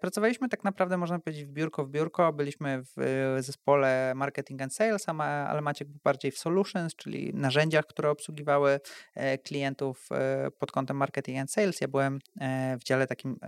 Pracowaliśmy 0.00 0.48
tak 0.48 0.64
naprawdę, 0.64 0.96
można 0.96 1.18
powiedzieć, 1.18 1.44
w 1.44 1.48
biurko 1.48 1.84
w 1.84 1.90
biurko. 1.90 2.32
Byliśmy 2.32 2.82
w 2.96 3.36
zespole 3.44 4.12
marketing 4.14 4.62
and 4.62 4.74
sales, 4.74 5.08
ale 5.08 5.60
Maciek 5.60 5.88
był 5.88 6.00
bardziej 6.04 6.30
w 6.30 6.38
solutions, 6.38 6.96
czyli 6.96 7.34
narzędziach, 7.34 7.86
które 7.86 8.10
obsługiwały 8.10 8.80
e, 9.14 9.38
klientów 9.38 10.08
e, 10.12 10.50
pod 10.50 10.72
kątem 10.72 10.96
marketing 10.96 11.38
and 11.38 11.52
sales. 11.52 11.80
Ja 11.80 11.88
byłem 11.88 12.18
e, 12.40 12.76
w 12.80 12.84
dziale 12.84 13.06
takim, 13.06 13.38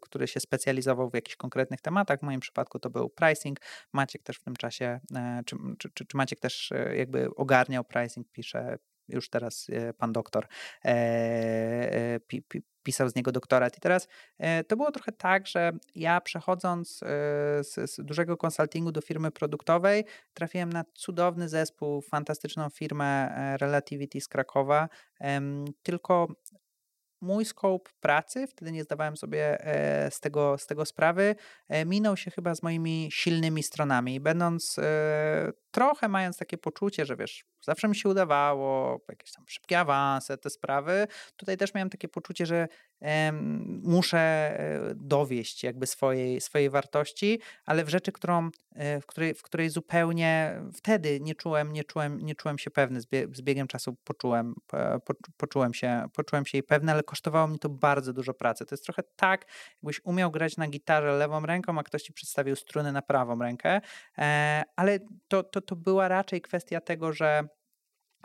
który 0.00 0.28
się 0.28 0.40
specjalizował 0.40 1.10
w 1.10 1.14
jakichś 1.14 1.36
konkretnych 1.36 1.80
tematach. 1.80 2.20
W 2.20 2.22
moim 2.22 2.40
przypadku 2.40 2.78
to 2.78 2.90
był 2.90 3.10
pricing. 3.10 3.58
Maciek 3.92 4.22
też 4.22 4.36
w 4.36 4.42
tym 4.42 4.56
czasie, 4.56 5.00
czy, 5.46 5.56
czy, 5.78 6.06
czy 6.06 6.16
Maciek 6.16 6.40
też 6.40 6.72
jakby 6.96 7.34
ogarniał 7.36 7.84
pricing, 7.84 8.26
pisze, 8.32 8.78
już 9.08 9.28
teraz 9.28 9.66
pan 9.98 10.12
doktor 10.12 10.46
pisał 12.82 13.08
z 13.08 13.14
niego 13.14 13.32
doktorat. 13.32 13.76
I 13.76 13.80
teraz 13.80 14.08
to 14.68 14.76
było 14.76 14.92
trochę 14.92 15.12
tak, 15.12 15.46
że 15.46 15.72
ja 15.94 16.20
przechodząc 16.20 16.98
z, 17.60 17.90
z 17.90 18.04
dużego 18.04 18.36
konsultingu 18.36 18.92
do 18.92 19.00
firmy 19.00 19.30
produktowej, 19.30 20.04
trafiłem 20.34 20.72
na 20.72 20.84
cudowny 20.94 21.48
zespół, 21.48 22.02
fantastyczną 22.02 22.70
firmę 22.70 23.30
Relativity 23.60 24.20
z 24.20 24.28
Krakowa, 24.28 24.88
tylko 25.82 26.28
mój 27.20 27.44
scope 27.44 27.90
pracy, 28.00 28.46
wtedy 28.46 28.72
nie 28.72 28.84
zdawałem 28.84 29.16
sobie 29.16 29.66
e, 29.66 30.10
z 30.10 30.20
tego, 30.20 30.58
z 30.58 30.66
tego 30.66 30.84
sprawy, 30.84 31.36
e, 31.68 31.84
minął 31.84 32.16
się 32.16 32.30
chyba 32.30 32.54
z 32.54 32.62
moimi 32.62 33.08
silnymi 33.12 33.62
stronami. 33.62 34.20
Będąc 34.20 34.78
e, 34.78 35.52
trochę 35.70 36.08
mając 36.08 36.36
takie 36.36 36.58
poczucie, 36.58 37.06
że 37.06 37.16
wiesz, 37.16 37.44
zawsze 37.60 37.88
mi 37.88 37.96
się 37.96 38.08
udawało, 38.08 39.00
jakieś 39.08 39.32
tam 39.32 39.44
szybkie 39.48 39.80
awanse, 39.80 40.38
te 40.38 40.50
sprawy, 40.50 41.06
tutaj 41.36 41.56
też 41.56 41.74
miałem 41.74 41.90
takie 41.90 42.08
poczucie, 42.08 42.46
że 42.46 42.68
muszę 43.82 44.18
e, 44.18 44.80
dowieść 44.94 45.64
jakby 45.64 45.86
swojej, 45.86 46.40
swojej 46.40 46.70
wartości, 46.70 47.40
ale 47.66 47.84
w 47.84 47.88
rzeczy, 47.88 48.12
którą, 48.12 48.50
e, 48.74 49.00
w, 49.00 49.06
której, 49.06 49.34
w 49.34 49.42
której 49.42 49.70
zupełnie 49.70 50.62
wtedy 50.74 51.20
nie 51.20 51.34
czułem, 51.34 51.72
nie 51.72 51.84
czułem, 51.84 52.20
nie 52.20 52.34
czułem 52.34 52.58
się 52.58 52.70
pewny. 52.70 53.00
Z, 53.00 53.06
biegiem 53.42 53.66
czasu 53.66 53.96
poczułem, 54.04 54.54
po, 55.04 55.14
poczułem, 55.36 55.74
się, 55.74 56.06
poczułem 56.12 56.46
się 56.46 56.58
jej 56.58 56.62
pewny, 56.62 56.92
ale 56.92 57.02
kosztowało 57.02 57.48
mi 57.48 57.58
to 57.58 57.68
bardzo 57.68 58.12
dużo 58.12 58.34
pracy. 58.34 58.66
To 58.66 58.74
jest 58.74 58.84
trochę 58.84 59.02
tak, 59.16 59.46
jakbyś 59.74 60.00
umiał 60.04 60.30
grać 60.30 60.56
na 60.56 60.68
gitarze 60.68 61.12
lewą 61.12 61.46
ręką, 61.46 61.78
a 61.78 61.82
ktoś 61.82 62.02
ci 62.02 62.12
przedstawił 62.12 62.56
struny 62.56 62.92
na 62.92 63.02
prawą 63.02 63.38
rękę, 63.38 63.80
e, 64.18 64.62
ale 64.76 64.98
to, 65.28 65.42
to, 65.42 65.59
to 65.60 65.76
była 65.76 66.08
raczej 66.08 66.40
kwestia 66.40 66.80
tego, 66.80 67.12
że 67.12 67.48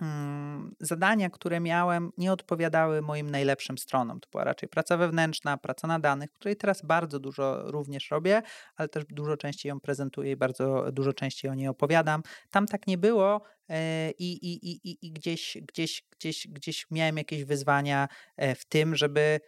Mm, 0.01 0.75
zadania, 0.79 1.29
które 1.29 1.59
miałem, 1.59 2.11
nie 2.17 2.31
odpowiadały 2.31 3.01
moim 3.01 3.29
najlepszym 3.29 3.77
stronom. 3.77 4.19
To 4.19 4.29
była 4.31 4.43
raczej 4.43 4.69
praca 4.69 4.97
wewnętrzna, 4.97 5.57
praca 5.57 5.87
na 5.87 5.99
danych, 5.99 6.31
której 6.31 6.55
teraz 6.55 6.81
bardzo 6.85 7.19
dużo 7.19 7.71
również 7.71 8.11
robię, 8.11 8.41
ale 8.75 8.89
też 8.89 9.05
dużo 9.09 9.37
częściej 9.37 9.69
ją 9.69 9.79
prezentuję 9.79 10.31
i 10.31 10.35
bardzo 10.35 10.91
dużo 10.91 11.13
częściej 11.13 11.51
o 11.51 11.55
niej 11.55 11.67
opowiadam. 11.67 12.23
Tam 12.51 12.65
tak 12.65 12.87
nie 12.87 12.97
było 12.97 13.41
e, 13.69 14.11
i, 14.11 14.33
i, 14.45 14.89
i, 14.89 15.07
i 15.07 15.11
gdzieś, 15.11 15.57
gdzieś, 15.67 16.03
gdzieś, 16.11 16.47
gdzieś 16.47 16.85
miałem 16.91 17.17
jakieś 17.17 17.43
wyzwania 17.43 18.07
e, 18.37 18.55
w 18.55 18.65
tym, 18.65 18.95
żeby 18.95 19.39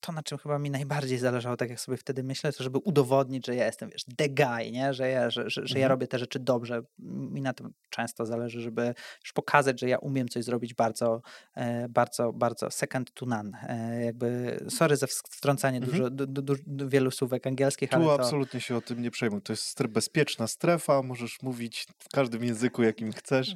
to, 0.00 0.12
na 0.12 0.22
czym 0.22 0.38
chyba 0.38 0.58
mi 0.58 0.70
najbardziej 0.70 1.18
zależało, 1.18 1.56
tak 1.56 1.70
jak 1.70 1.80
sobie 1.80 1.96
wtedy 1.96 2.22
myślę, 2.22 2.52
to 2.52 2.64
żeby 2.64 2.78
udowodnić, 2.78 3.46
że 3.46 3.54
ja 3.54 3.66
jestem, 3.66 3.90
wiesz, 3.90 4.04
the 4.16 4.28
guy, 4.28 4.70
nie? 4.70 4.94
Że, 4.94 5.08
ja, 5.08 5.30
że, 5.30 5.50
że, 5.50 5.66
że 5.66 5.78
ja 5.78 5.86
mhm. 5.86 5.90
robię 5.90 6.06
te 6.06 6.18
rzeczy 6.18 6.38
dobrze. 6.38 6.82
Mi 6.98 7.40
na 7.40 7.52
tym 7.52 7.72
często 7.90 8.26
zależy, 8.26 8.60
żeby 8.60 8.94
już 9.24 9.32
pokazać, 9.32 9.80
że 9.80 9.88
ja 9.88 9.98
umiem 9.98 10.28
coś 10.28 10.44
zrobić 10.44 10.74
bardzo, 10.74 11.22
e, 11.54 11.88
bardzo, 11.88 12.32
bardzo 12.32 12.70
second 12.70 13.14
to 13.14 13.26
none. 13.26 13.50
E, 13.68 14.04
jakby, 14.04 14.58
sorry 14.68 14.96
za 14.96 15.06
wtrącanie 15.30 15.78
mhm. 15.78 15.92
dużo, 15.92 16.10
du, 16.10 16.26
du, 16.26 16.54
du, 16.66 16.88
wielu 16.88 17.10
słówek 17.10 17.46
angielskich, 17.46 17.90
tu 17.90 17.96
ale 17.96 18.04
to... 18.04 18.14
absolutnie 18.14 18.60
się 18.60 18.76
o 18.76 18.80
tym 18.80 19.02
nie 19.02 19.10
przejmuj. 19.10 19.42
To 19.42 19.52
jest 19.52 19.86
bezpieczna 19.86 20.46
strefa, 20.46 21.02
możesz 21.02 21.42
mówić 21.42 21.86
w 21.98 22.08
każdym 22.08 22.44
języku, 22.44 22.82
jakim 22.82 23.12
chcesz. 23.12 23.54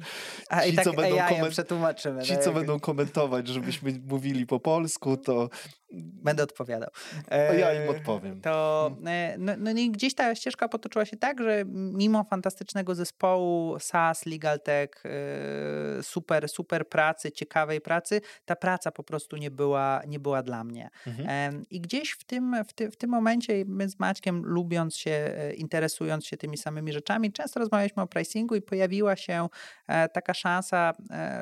A 0.49 0.61
ci, 0.61 0.69
i 0.69 0.75
tak 0.75 0.85
co 0.85 0.93
będą 0.93 1.17
koment... 1.29 1.49
przetłumaczymy. 1.49 2.23
Ci, 2.23 2.37
co 2.37 2.51
będą 2.51 2.79
komentować, 2.79 3.47
żebyśmy 3.47 4.01
mówili 4.07 4.45
po 4.45 4.59
polsku, 4.59 5.17
to 5.17 5.49
Będę 5.91 6.43
odpowiadał. 6.43 6.89
E, 7.29 7.59
ja 7.59 7.83
im 7.83 7.89
odpowiem. 7.89 8.41
To 8.41 8.91
e, 9.05 9.35
no, 9.37 9.53
no 9.57 9.71
i 9.71 9.91
gdzieś 9.91 10.15
ta 10.15 10.35
ścieżka 10.35 10.69
potoczyła 10.69 11.05
się 11.05 11.17
tak, 11.17 11.41
że 11.41 11.63
mimo 11.67 12.23
fantastycznego 12.23 12.95
zespołu 12.95 13.79
SaaS, 13.79 14.25
Legal 14.25 14.59
Tech, 14.59 14.89
e, 15.05 16.03
super, 16.03 16.49
super 16.49 16.89
pracy, 16.89 17.31
ciekawej 17.31 17.81
pracy, 17.81 18.21
ta 18.45 18.55
praca 18.55 18.91
po 18.91 19.03
prostu 19.03 19.37
nie 19.37 19.51
była, 19.51 20.01
nie 20.07 20.19
była 20.19 20.43
dla 20.43 20.63
mnie. 20.63 20.89
Mhm. 21.07 21.65
I 21.69 21.81
gdzieś 21.81 22.11
w 22.11 22.23
tym, 22.23 22.55
w, 22.67 22.73
ty, 22.73 22.91
w 22.91 22.97
tym 22.97 23.09
momencie 23.09 23.63
my 23.67 23.89
z 23.89 23.99
Maćkiem, 23.99 24.41
lubiąc 24.45 24.97
się, 24.97 25.11
e, 25.11 25.53
interesując 25.53 26.25
się 26.25 26.37
tymi 26.37 26.57
samymi 26.57 26.93
rzeczami, 26.93 27.31
często 27.31 27.59
rozmawialiśmy 27.59 28.03
o 28.03 28.07
pricingu 28.07 28.55
i 28.55 28.61
pojawiła 28.61 29.15
się 29.15 29.47
e, 29.87 30.09
taka 30.09 30.33
szansa, 30.33 30.93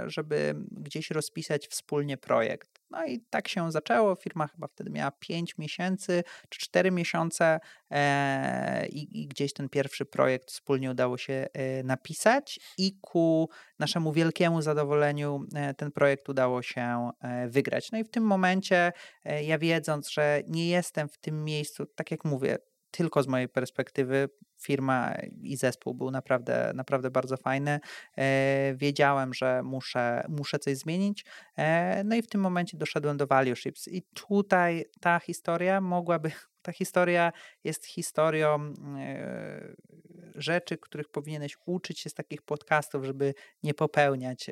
żeby 0.05 0.55
gdzieś 0.71 1.11
rozpisać 1.11 1.67
wspólnie 1.67 2.17
projekt. 2.17 2.72
No 2.93 3.05
i 3.05 3.19
tak 3.29 3.47
się 3.47 3.71
zaczęło. 3.71 4.15
Firma 4.15 4.47
chyba 4.47 4.67
wtedy 4.67 4.89
miała 4.89 5.11
5 5.11 5.57
miesięcy 5.57 6.23
czy 6.49 6.59
4 6.59 6.91
miesiące 6.91 7.59
e, 7.91 8.87
i, 8.87 9.21
i, 9.21 9.27
gdzieś 9.27 9.53
ten 9.53 9.69
pierwszy 9.69 10.05
projekt 10.05 10.51
wspólnie 10.51 10.91
udało 10.91 11.17
się 11.17 11.47
e, 11.53 11.83
napisać 11.83 12.59
i 12.77 12.97
ku 13.01 13.49
naszemu 13.79 14.13
wielkiemu 14.13 14.61
zadowoleniu 14.61 15.45
e, 15.55 15.73
ten 15.73 15.91
projekt 15.91 16.29
udało 16.29 16.61
się 16.61 17.11
e, 17.21 17.47
wygrać. 17.47 17.91
No 17.91 17.97
i 17.97 18.03
w 18.03 18.09
tym 18.09 18.23
momencie 18.23 18.91
e, 19.23 19.43
ja 19.43 19.57
wiedząc, 19.57 20.09
że 20.09 20.41
nie 20.47 20.69
jestem 20.69 21.09
w 21.09 21.17
tym 21.17 21.43
miejscu, 21.43 21.85
tak 21.85 22.11
jak 22.11 22.25
mówię, 22.25 22.57
tylko 22.91 23.23
z 23.23 23.27
mojej 23.27 23.49
perspektywy 23.49 24.29
firma 24.64 25.16
i 25.41 25.57
zespół 25.57 25.93
był 25.93 26.11
naprawdę, 26.11 26.72
naprawdę 26.76 27.11
bardzo 27.11 27.38
fajny. 27.38 27.80
E, 28.18 28.74
wiedziałem, 28.76 29.34
że 29.34 29.64
muszę, 29.64 30.26
muszę 30.30 30.59
coś 30.59 30.78
zmienić. 30.78 31.26
E, 31.57 32.03
no 32.03 32.16
i 32.16 32.22
w 32.22 32.28
tym 32.28 32.41
momencie 32.41 32.78
doszedłem 32.78 33.18
do 33.18 33.28
Value 33.28 33.55
Ships. 33.55 33.88
I 33.88 34.01
tutaj 34.01 34.86
ta 34.99 35.20
historia 35.20 35.82
mogłaby 35.82 36.32
ta 36.61 36.72
historia 36.72 37.32
jest 37.64 37.86
historią 37.86 38.74
e, 38.97 39.76
rzeczy, 40.36 40.78
których 40.78 41.09
powinieneś 41.09 41.57
uczyć 41.66 41.99
się 41.99 42.09
z 42.09 42.14
takich 42.14 42.41
podcastów, 42.41 43.05
żeby 43.05 43.34
nie 43.64 43.74
popełniać. 43.74 44.51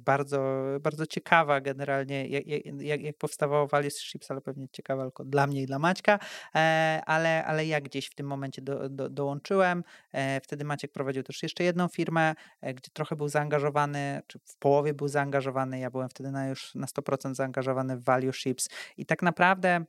Bardzo, 0.00 0.64
bardzo 0.80 1.06
ciekawa 1.06 1.60
generalnie, 1.60 2.26
jak, 2.26 2.46
jak, 2.80 3.02
jak 3.02 3.16
powstawało 3.16 3.66
Values 3.66 3.98
Ships, 3.98 4.30
ale 4.30 4.40
pewnie 4.40 4.68
ciekawa 4.72 5.02
tylko 5.02 5.24
dla 5.24 5.46
mnie 5.46 5.62
i 5.62 5.66
dla 5.66 5.78
Maćka, 5.78 6.18
ale, 7.06 7.44
ale 7.44 7.66
ja 7.66 7.80
gdzieś 7.80 8.06
w 8.06 8.14
tym 8.14 8.26
momencie 8.26 8.62
do, 8.62 8.88
do, 8.88 9.08
dołączyłem. 9.28 9.84
Wtedy 10.42 10.64
Maciek 10.64 10.92
prowadził 10.92 11.22
też 11.22 11.42
jeszcze 11.42 11.64
jedną 11.64 11.88
firmę, 11.88 12.34
gdzie 12.62 12.90
trochę 12.92 13.16
był 13.16 13.28
zaangażowany, 13.28 14.22
czy 14.26 14.38
w 14.38 14.56
połowie 14.56 14.94
był 14.94 15.08
zaangażowany. 15.08 15.78
Ja 15.78 15.90
byłem 15.90 16.08
wtedy 16.08 16.30
na 16.30 16.48
już 16.48 16.74
na 16.74 16.86
100% 16.86 17.34
zaangażowany 17.34 17.96
w 17.96 18.04
Value 18.04 18.32
Ships 18.32 18.68
i 18.96 19.06
tak 19.06 19.22
naprawdę 19.22 19.84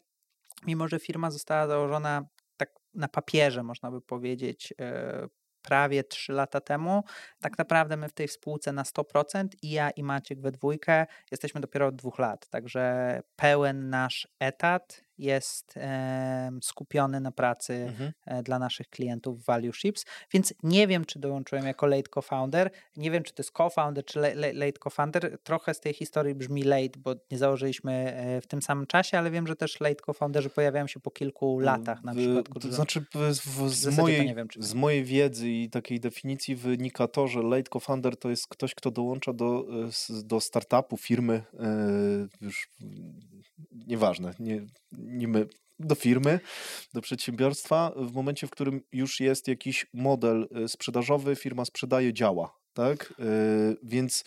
mimo 0.66 0.88
że 0.88 1.00
firma 1.00 1.32
została 1.32 1.68
założona 1.68 2.26
tak 2.58 2.70
na 2.94 3.08
papierze, 3.08 3.64
można 3.64 3.92
by 3.92 4.02
powiedzieć, 4.02 4.74
e, 4.82 5.28
prawie 5.62 6.04
3 6.04 6.34
lata 6.34 6.62
temu, 6.62 7.04
tak 7.42 7.58
naprawdę 7.58 7.98
my 7.98 8.10
w 8.10 8.14
tej 8.14 8.28
spółce 8.28 8.72
na 8.72 8.84
100% 8.84 9.48
i 9.62 9.72
ja 9.72 9.90
i 9.90 10.04
Maciek 10.04 10.42
we 10.42 10.52
dwójkę 10.52 11.06
jesteśmy 11.32 11.62
dopiero 11.62 11.88
od 11.88 11.96
dwóch 11.96 12.20
lat, 12.20 12.50
także 12.50 13.22
pełen 13.36 13.90
nasz 13.90 14.28
etat 14.40 15.09
jest 15.20 15.78
e, 15.78 16.52
skupiony 16.62 17.20
na 17.20 17.32
pracy 17.32 17.74
mhm. 17.74 18.12
E, 18.26 18.44
dla 18.44 18.60
naszych 18.60 18.90
klientów 18.90 19.42
w 19.42 19.46
Value 19.46 19.74
Ships, 19.74 20.06
więc 20.34 20.54
nie 20.64 20.88
wiem, 20.88 21.06
czy 21.06 21.20
dołączyłem 21.20 21.66
jako 21.66 21.88
late 21.88 22.10
co-founder, 22.14 22.72
nie 22.98 23.12
wiem, 23.12 23.24
czy 23.24 23.34
to 23.34 23.42
jest 23.44 23.52
co-founder, 23.58 24.06
czy 24.06 24.20
late 24.54 24.80
co-founder, 24.84 25.38
trochę 25.44 25.74
z 25.74 25.80
tej 25.80 25.94
historii 25.94 26.36
brzmi 26.36 26.64
late, 26.64 27.00
bo 27.00 27.16
nie 27.32 27.38
założyliśmy 27.38 27.94
e, 27.94 28.42
w 28.42 28.48
tym 28.48 28.62
samym 28.62 28.88
czasie, 28.88 29.18
ale 29.18 29.32
wiem, 29.32 29.48
że 29.48 29.56
też 29.56 29.80
late 29.80 30.02
co-founderzy 30.06 30.50
pojawiają 30.50 30.88
się 30.88 31.00
po 31.00 31.12
kilku 31.12 31.60
latach 31.60 32.04
na 32.04 32.16
przykład. 32.16 32.46
To 32.62 32.72
znaczy 32.72 33.02
w, 33.02 33.16
w, 33.16 33.70
z, 33.70 33.98
mojej, 33.98 34.36
wiem, 34.36 34.48
z 34.60 34.74
mojej 34.74 35.04
wiedzy 35.04 35.50
i 35.50 35.70
takiej 35.70 36.00
definicji 36.00 36.56
wynika 36.56 37.08
to, 37.08 37.28
że 37.28 37.42
late 37.42 37.70
co-founder 37.74 38.18
to 38.18 38.30
jest 38.30 38.48
ktoś, 38.48 38.76
kto 38.76 38.92
dołącza 38.92 39.34
do, 39.34 39.66
do 40.24 40.40
startupu, 40.40 40.98
firmy, 40.98 41.44
już 42.42 42.70
nieważne, 43.88 44.34
nie, 44.40 44.62
nie 45.10 45.28
my, 45.28 45.48
do 45.80 45.96
firmy, 45.96 46.40
do 46.94 47.02
przedsiębiorstwa, 47.02 47.92
w 47.96 48.14
momencie, 48.14 48.48
w 48.48 48.50
którym 48.50 48.82
już 48.92 49.20
jest 49.20 49.48
jakiś 49.48 49.86
model 49.94 50.48
y, 50.66 50.68
sprzedażowy, 50.68 51.36
firma 51.36 51.66
sprzedaje, 51.66 52.14
działa, 52.14 52.60
tak? 52.74 53.14
Y, 53.20 53.78
więc, 53.84 54.24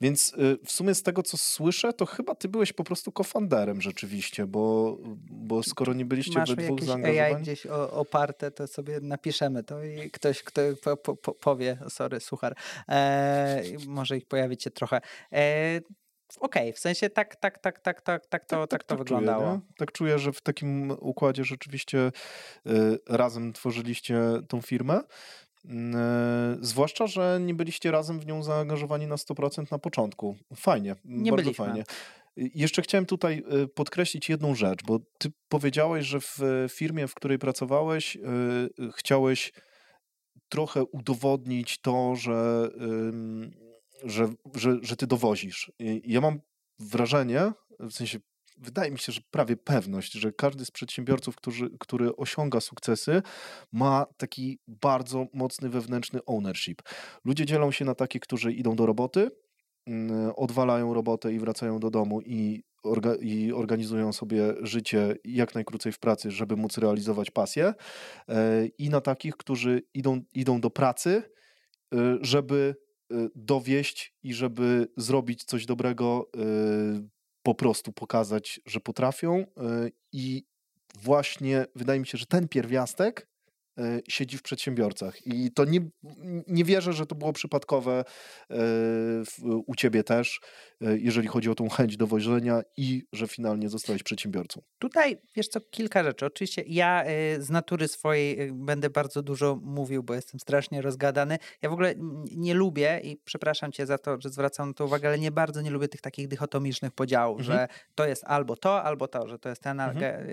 więc 0.00 0.32
y, 0.32 0.58
w 0.64 0.72
sumie 0.72 0.94
z 0.94 1.02
tego, 1.02 1.22
co 1.22 1.36
słyszę, 1.36 1.92
to 1.92 2.06
chyba 2.06 2.34
ty 2.34 2.48
byłeś 2.48 2.72
po 2.72 2.84
prostu 2.84 3.12
kofanderem 3.12 3.80
rzeczywiście, 3.80 4.46
bo, 4.46 4.98
bo 5.30 5.62
skoro 5.62 5.92
nie 5.92 6.04
byliście 6.04 6.38
Masz 6.38 6.54
we 6.54 6.62
dwóch 6.62 6.82
zaangażowani... 6.82 7.34
AI 7.34 7.42
gdzieś 7.42 7.66
oparte, 7.90 8.50
to 8.50 8.66
sobie 8.66 9.00
napiszemy 9.00 9.64
to 9.64 9.84
i 9.84 10.10
ktoś, 10.10 10.42
kto 10.42 10.62
po, 11.04 11.16
po, 11.16 11.34
powie, 11.34 11.78
sorry, 11.88 12.20
suchar, 12.20 12.56
e, 12.88 13.62
może 13.86 14.16
ich 14.16 14.26
pojawić 14.26 14.62
się 14.62 14.70
trochę. 14.70 15.00
E, 15.32 15.80
okej, 16.38 16.62
okay, 16.62 16.72
w 16.72 16.78
sensie 16.78 17.10
tak, 17.10 17.36
tak, 17.36 17.58
tak, 17.58 17.80
tak, 17.80 18.00
tak, 18.00 18.26
tak 18.26 18.44
to, 18.44 18.66
tak, 18.66 18.68
tak, 18.70 18.84
to 18.84 18.96
wyglądało. 18.96 19.44
Czuję, 19.44 19.60
tak 19.78 19.92
czuję, 19.92 20.18
że 20.18 20.32
w 20.32 20.40
takim 20.40 20.90
układzie 20.90 21.44
rzeczywiście 21.44 21.98
y, 22.66 22.98
razem 23.08 23.52
tworzyliście 23.52 24.20
tą 24.48 24.60
firmę. 24.60 25.00
Y, 25.64 25.68
zwłaszcza, 26.60 27.06
że 27.06 27.38
nie 27.42 27.54
byliście 27.54 27.90
razem 27.90 28.20
w 28.20 28.26
nią 28.26 28.42
zaangażowani 28.42 29.06
na 29.06 29.16
100% 29.16 29.72
na 29.72 29.78
początku. 29.78 30.36
Fajnie, 30.56 30.96
nie 31.04 31.30
bardzo 31.30 31.44
byliśmy. 31.44 31.64
fajnie. 31.64 31.84
Jeszcze 32.36 32.82
chciałem 32.82 33.06
tutaj 33.06 33.42
y, 33.62 33.68
podkreślić 33.68 34.28
jedną 34.28 34.54
rzecz, 34.54 34.84
bo 34.84 34.98
ty 35.18 35.32
powiedziałeś, 35.48 36.06
że 36.06 36.20
w 36.20 36.38
firmie, 36.68 37.08
w 37.08 37.14
której 37.14 37.38
pracowałeś, 37.38 38.18
chciałeś 38.96 39.52
trochę 40.48 40.84
udowodnić 40.84 41.80
to, 41.80 42.16
że 42.16 42.68
że, 44.04 44.28
że, 44.54 44.76
że 44.82 44.96
ty 44.96 45.06
dowozisz. 45.06 45.72
I 45.78 46.02
ja 46.12 46.20
mam 46.20 46.40
wrażenie, 46.78 47.52
w 47.80 47.92
sensie 47.92 48.18
wydaje 48.60 48.90
mi 48.90 48.98
się, 48.98 49.12
że 49.12 49.20
prawie 49.30 49.56
pewność, 49.56 50.12
że 50.12 50.32
każdy 50.32 50.64
z 50.64 50.70
przedsiębiorców, 50.70 51.36
którzy, 51.36 51.70
który 51.80 52.16
osiąga 52.16 52.60
sukcesy, 52.60 53.22
ma 53.72 54.06
taki 54.16 54.58
bardzo 54.66 55.26
mocny 55.32 55.68
wewnętrzny 55.68 56.20
ownership. 56.26 56.82
Ludzie 57.24 57.46
dzielą 57.46 57.70
się 57.70 57.84
na 57.84 57.94
takich, 57.94 58.20
którzy 58.20 58.52
idą 58.52 58.76
do 58.76 58.86
roboty, 58.86 59.30
mm, 59.86 60.32
odwalają 60.36 60.94
robotę 60.94 61.32
i 61.32 61.38
wracają 61.38 61.78
do 61.78 61.90
domu 61.90 62.20
i, 62.20 62.62
orga, 62.82 63.14
i 63.14 63.52
organizują 63.52 64.12
sobie 64.12 64.54
życie 64.60 65.16
jak 65.24 65.54
najkrócej 65.54 65.92
w 65.92 65.98
pracy, 65.98 66.30
żeby 66.30 66.56
móc 66.56 66.78
realizować 66.78 67.30
pasję, 67.30 67.74
e, 68.28 68.66
i 68.66 68.90
na 68.90 69.00
takich, 69.00 69.36
którzy 69.36 69.82
idą, 69.94 70.20
idą 70.34 70.60
do 70.60 70.70
pracy, 70.70 71.22
e, 71.94 72.18
żeby 72.20 72.76
dowieść 73.34 74.14
i 74.22 74.34
żeby 74.34 74.88
zrobić 74.96 75.44
coś 75.44 75.66
dobrego 75.66 76.30
po 77.42 77.54
prostu 77.54 77.92
pokazać, 77.92 78.60
że 78.66 78.80
potrafią 78.80 79.38
y, 79.38 79.44
i 80.12 80.44
właśnie 80.98 81.66
wydaje 81.74 82.00
mi 82.00 82.06
się, 82.06 82.18
że 82.18 82.26
ten 82.26 82.48
pierwiastek 82.48 83.29
siedzi 84.08 84.38
w 84.38 84.42
przedsiębiorcach. 84.42 85.26
I 85.26 85.52
to 85.52 85.64
nie, 85.64 85.80
nie 86.48 86.64
wierzę, 86.64 86.92
że 86.92 87.06
to 87.06 87.14
było 87.14 87.32
przypadkowe 87.32 88.04
e, 88.50 88.54
u 89.66 89.74
ciebie 89.74 90.04
też, 90.04 90.40
e, 90.80 90.98
jeżeli 90.98 91.28
chodzi 91.28 91.50
o 91.50 91.54
tą 91.54 91.68
chęć 91.68 91.96
dowożenia 91.96 92.62
i 92.76 93.04
że 93.12 93.28
finalnie 93.28 93.68
zostałeś 93.68 94.02
przedsiębiorcą. 94.02 94.62
Tutaj, 94.78 95.18
wiesz 95.36 95.48
co, 95.48 95.60
kilka 95.60 96.04
rzeczy. 96.04 96.26
Oczywiście 96.26 96.62
ja 96.66 97.04
z 97.38 97.50
natury 97.50 97.88
swojej 97.88 98.52
będę 98.52 98.90
bardzo 98.90 99.22
dużo 99.22 99.60
mówił, 99.62 100.02
bo 100.02 100.14
jestem 100.14 100.40
strasznie 100.40 100.82
rozgadany. 100.82 101.38
Ja 101.62 101.70
w 101.70 101.72
ogóle 101.72 101.94
nie 102.36 102.54
lubię 102.54 103.00
i 103.04 103.16
przepraszam 103.24 103.72
cię 103.72 103.86
za 103.86 103.98
to, 103.98 104.20
że 104.20 104.30
zwracam 104.30 104.68
na 104.68 104.74
to 104.74 104.84
uwagę, 104.84 105.08
ale 105.08 105.18
nie 105.18 105.30
bardzo 105.30 105.60
nie 105.60 105.70
lubię 105.70 105.88
tych 105.88 106.00
takich 106.00 106.28
dychotomicznych 106.28 106.92
podziałów, 106.92 107.40
mhm. 107.40 107.58
że 107.58 107.68
to 107.94 108.06
jest 108.06 108.24
albo 108.26 108.56
to, 108.56 108.82
albo 108.82 109.08
to, 109.08 109.28
że 109.28 109.38
to 109.38 109.48
jest 109.48 109.62
ten, 109.62 109.80
mhm. 109.80 110.26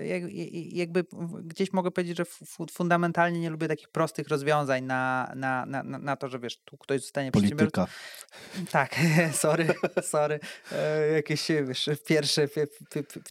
jakby 0.72 1.04
gdzieś 1.42 1.72
mogę 1.72 1.90
powiedzieć, 1.90 2.16
że 2.16 2.24
fundamentalnie 2.70 3.37
nie 3.40 3.50
lubię 3.50 3.68
takich 3.68 3.88
prostych 3.88 4.28
rozwiązań 4.28 4.84
na, 4.84 5.32
na, 5.36 5.66
na, 5.66 5.82
na 5.82 6.16
to, 6.16 6.28
że 6.28 6.38
wiesz, 6.38 6.56
tu 6.64 6.78
ktoś 6.78 7.00
zostanie 7.00 7.32
Polityka. 7.32 7.86
Tak, 8.70 8.96
sorry, 9.32 9.66
sorry. 10.02 10.40
E, 10.72 11.08
jakieś, 11.12 11.48
wiesz, 11.48 11.90
pierwsze, 12.06 12.48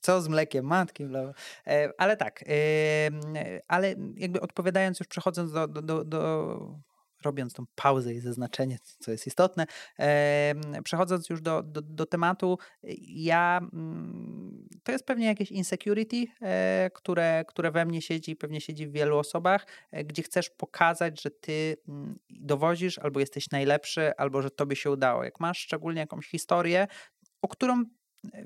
co 0.01 0.22
z 0.22 0.28
mlekiem 0.28 0.66
matki, 0.66 1.03
e, 1.68 1.89
ale 1.97 2.18
tak, 2.18 2.43
e, 2.47 2.53
ale 3.68 3.95
jakby 4.16 4.41
odpowiadając 4.41 4.99
już, 4.99 5.08
przechodząc 5.08 5.51
do, 5.51 5.68
do, 5.68 6.03
do 6.03 6.88
robiąc 7.24 7.53
tą 7.53 7.63
pauzę 7.76 8.13
i 8.13 8.20
zaznaczenie, 8.20 8.78
co 8.99 9.11
jest 9.11 9.28
istotne, 9.28 9.65
przechodząc 10.84 11.30
już 11.30 11.41
do, 11.41 11.63
do, 11.63 11.82
do 11.82 12.05
tematu, 12.05 12.57
ja 13.07 13.59
mm, 13.74 14.68
to 14.84 14.91
jest 14.91 15.05
pewnie 15.05 15.26
jakieś 15.26 15.51
insecurity, 15.51 16.26
e, 16.41 16.89
które, 16.93 17.45
które 17.47 17.72
we 17.72 17.86
mnie 17.86 18.01
siedzi, 18.01 18.36
pewnie 18.36 18.61
siedzi 18.61 18.88
w 18.88 18.91
wielu 18.91 19.18
osobach, 19.18 19.68
e, 19.91 20.03
gdzie 20.03 20.24
chcesz 20.24 20.49
pokazać, 20.49 21.22
że 21.22 21.32
ty 21.32 21.78
mm, 21.88 22.20
dowozisz, 22.30 22.99
albo 22.99 23.20
jesteś 23.20 23.51
najlepszy, 23.51 24.11
albo 24.18 24.41
że 24.41 24.51
tobie 24.51 24.76
się 24.76 24.91
udało. 24.91 25.24
Jak 25.24 25.39
masz 25.39 25.59
szczególnie 25.59 25.99
jakąś 25.99 26.28
historię, 26.28 26.88
o 27.41 27.47
którą 27.47 27.84
e, 28.34 28.41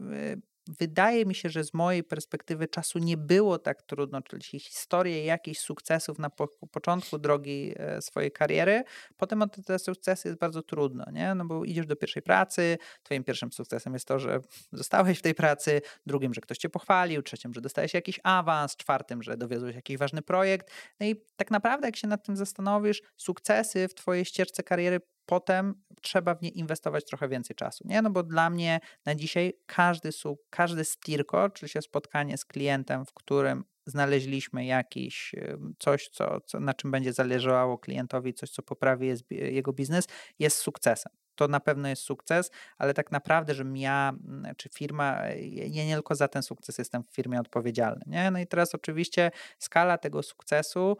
wydaje 0.79 1.25
mi 1.25 1.35
się, 1.35 1.49
że 1.49 1.63
z 1.63 1.73
mojej 1.73 2.03
perspektywy 2.03 2.67
czasu 2.67 2.99
nie 2.99 3.17
było 3.17 3.59
tak 3.59 3.81
trudno, 3.81 4.21
czyli 4.21 4.59
historię 4.59 5.25
jakichś 5.25 5.59
sukcesów 5.59 6.19
na 6.19 6.29
po, 6.29 6.47
początku 6.47 7.17
drogi 7.17 7.73
e, 7.75 8.01
swojej 8.01 8.31
kariery, 8.31 8.83
potem 9.17 9.41
od 9.41 9.65
te 9.65 9.79
sukcesy 9.79 10.27
jest 10.27 10.39
bardzo 10.39 10.63
trudno, 10.63 11.05
nie? 11.11 11.35
No 11.35 11.45
bo 11.45 11.65
idziesz 11.65 11.85
do 11.85 11.95
pierwszej 11.95 12.23
pracy, 12.23 12.77
twoim 13.03 13.23
pierwszym 13.23 13.51
sukcesem 13.51 13.93
jest 13.93 14.07
to, 14.07 14.19
że 14.19 14.39
zostałeś 14.73 15.19
w 15.19 15.21
tej 15.21 15.35
pracy, 15.35 15.81
drugim, 16.05 16.33
że 16.33 16.41
ktoś 16.41 16.57
cię 16.57 16.69
pochwalił, 16.69 17.21
trzecim, 17.21 17.53
że 17.53 17.61
dostałeś 17.61 17.93
jakiś 17.93 18.19
awans, 18.23 18.75
czwartym, 18.75 19.23
że 19.23 19.37
dowiozłeś 19.37 19.75
jakiś 19.75 19.97
ważny 19.97 20.21
projekt. 20.21 20.71
No 20.99 21.05
i 21.05 21.15
tak 21.35 21.51
naprawdę, 21.51 21.87
jak 21.87 21.95
się 21.95 22.07
nad 22.07 22.25
tym 22.25 22.37
zastanowisz, 22.37 23.01
sukcesy 23.17 23.87
w 23.87 23.93
twojej 23.93 24.25
ścieżce 24.25 24.63
kariery 24.63 25.01
potem 25.31 25.75
trzeba 26.01 26.35
w 26.35 26.41
nie 26.41 26.49
inwestować 26.49 27.05
trochę 27.05 27.27
więcej 27.27 27.55
czasu. 27.55 27.87
Nie? 27.87 28.01
No 28.01 28.09
bo 28.09 28.23
dla 28.23 28.49
mnie 28.49 28.79
na 29.05 29.15
dzisiaj 29.15 29.53
każdy, 29.65 30.09
każdy 30.49 30.85
stirko, 30.85 31.49
czyli 31.49 31.69
się 31.69 31.81
spotkanie 31.81 32.37
z 32.37 32.45
klientem, 32.45 33.05
w 33.05 33.13
którym 33.13 33.63
znaleźliśmy 33.85 34.65
jakiś 34.65 35.35
coś, 35.79 36.09
co, 36.09 36.41
co, 36.41 36.59
na 36.59 36.73
czym 36.73 36.91
będzie 36.91 37.13
zależało 37.13 37.77
klientowi, 37.77 38.33
coś, 38.33 38.49
co 38.49 38.61
poprawi 38.61 39.13
jego 39.29 39.73
biznes, 39.73 40.07
jest 40.39 40.57
sukcesem. 40.57 41.13
To 41.35 41.47
na 41.47 41.59
pewno 41.59 41.89
jest 41.89 42.01
sukces, 42.01 42.51
ale 42.77 42.93
tak 42.93 43.11
naprawdę, 43.11 43.53
żebym 43.55 43.77
ja, 43.77 44.13
mm, 44.27 44.55
czy 44.55 44.69
firma, 44.69 45.21
ja 45.67 45.85
nie 45.85 45.93
tylko 45.93 46.15
za 46.15 46.27
ten 46.27 46.43
sukces 46.43 46.77
jestem 46.77 47.03
w 47.03 47.15
firmie 47.15 47.39
odpowiedzialny. 47.39 48.03
Nie? 48.07 48.31
No 48.31 48.39
i 48.39 48.47
teraz 48.47 48.75
oczywiście 48.75 49.31
skala 49.59 49.97
tego 49.97 50.23
sukcesu 50.23 50.97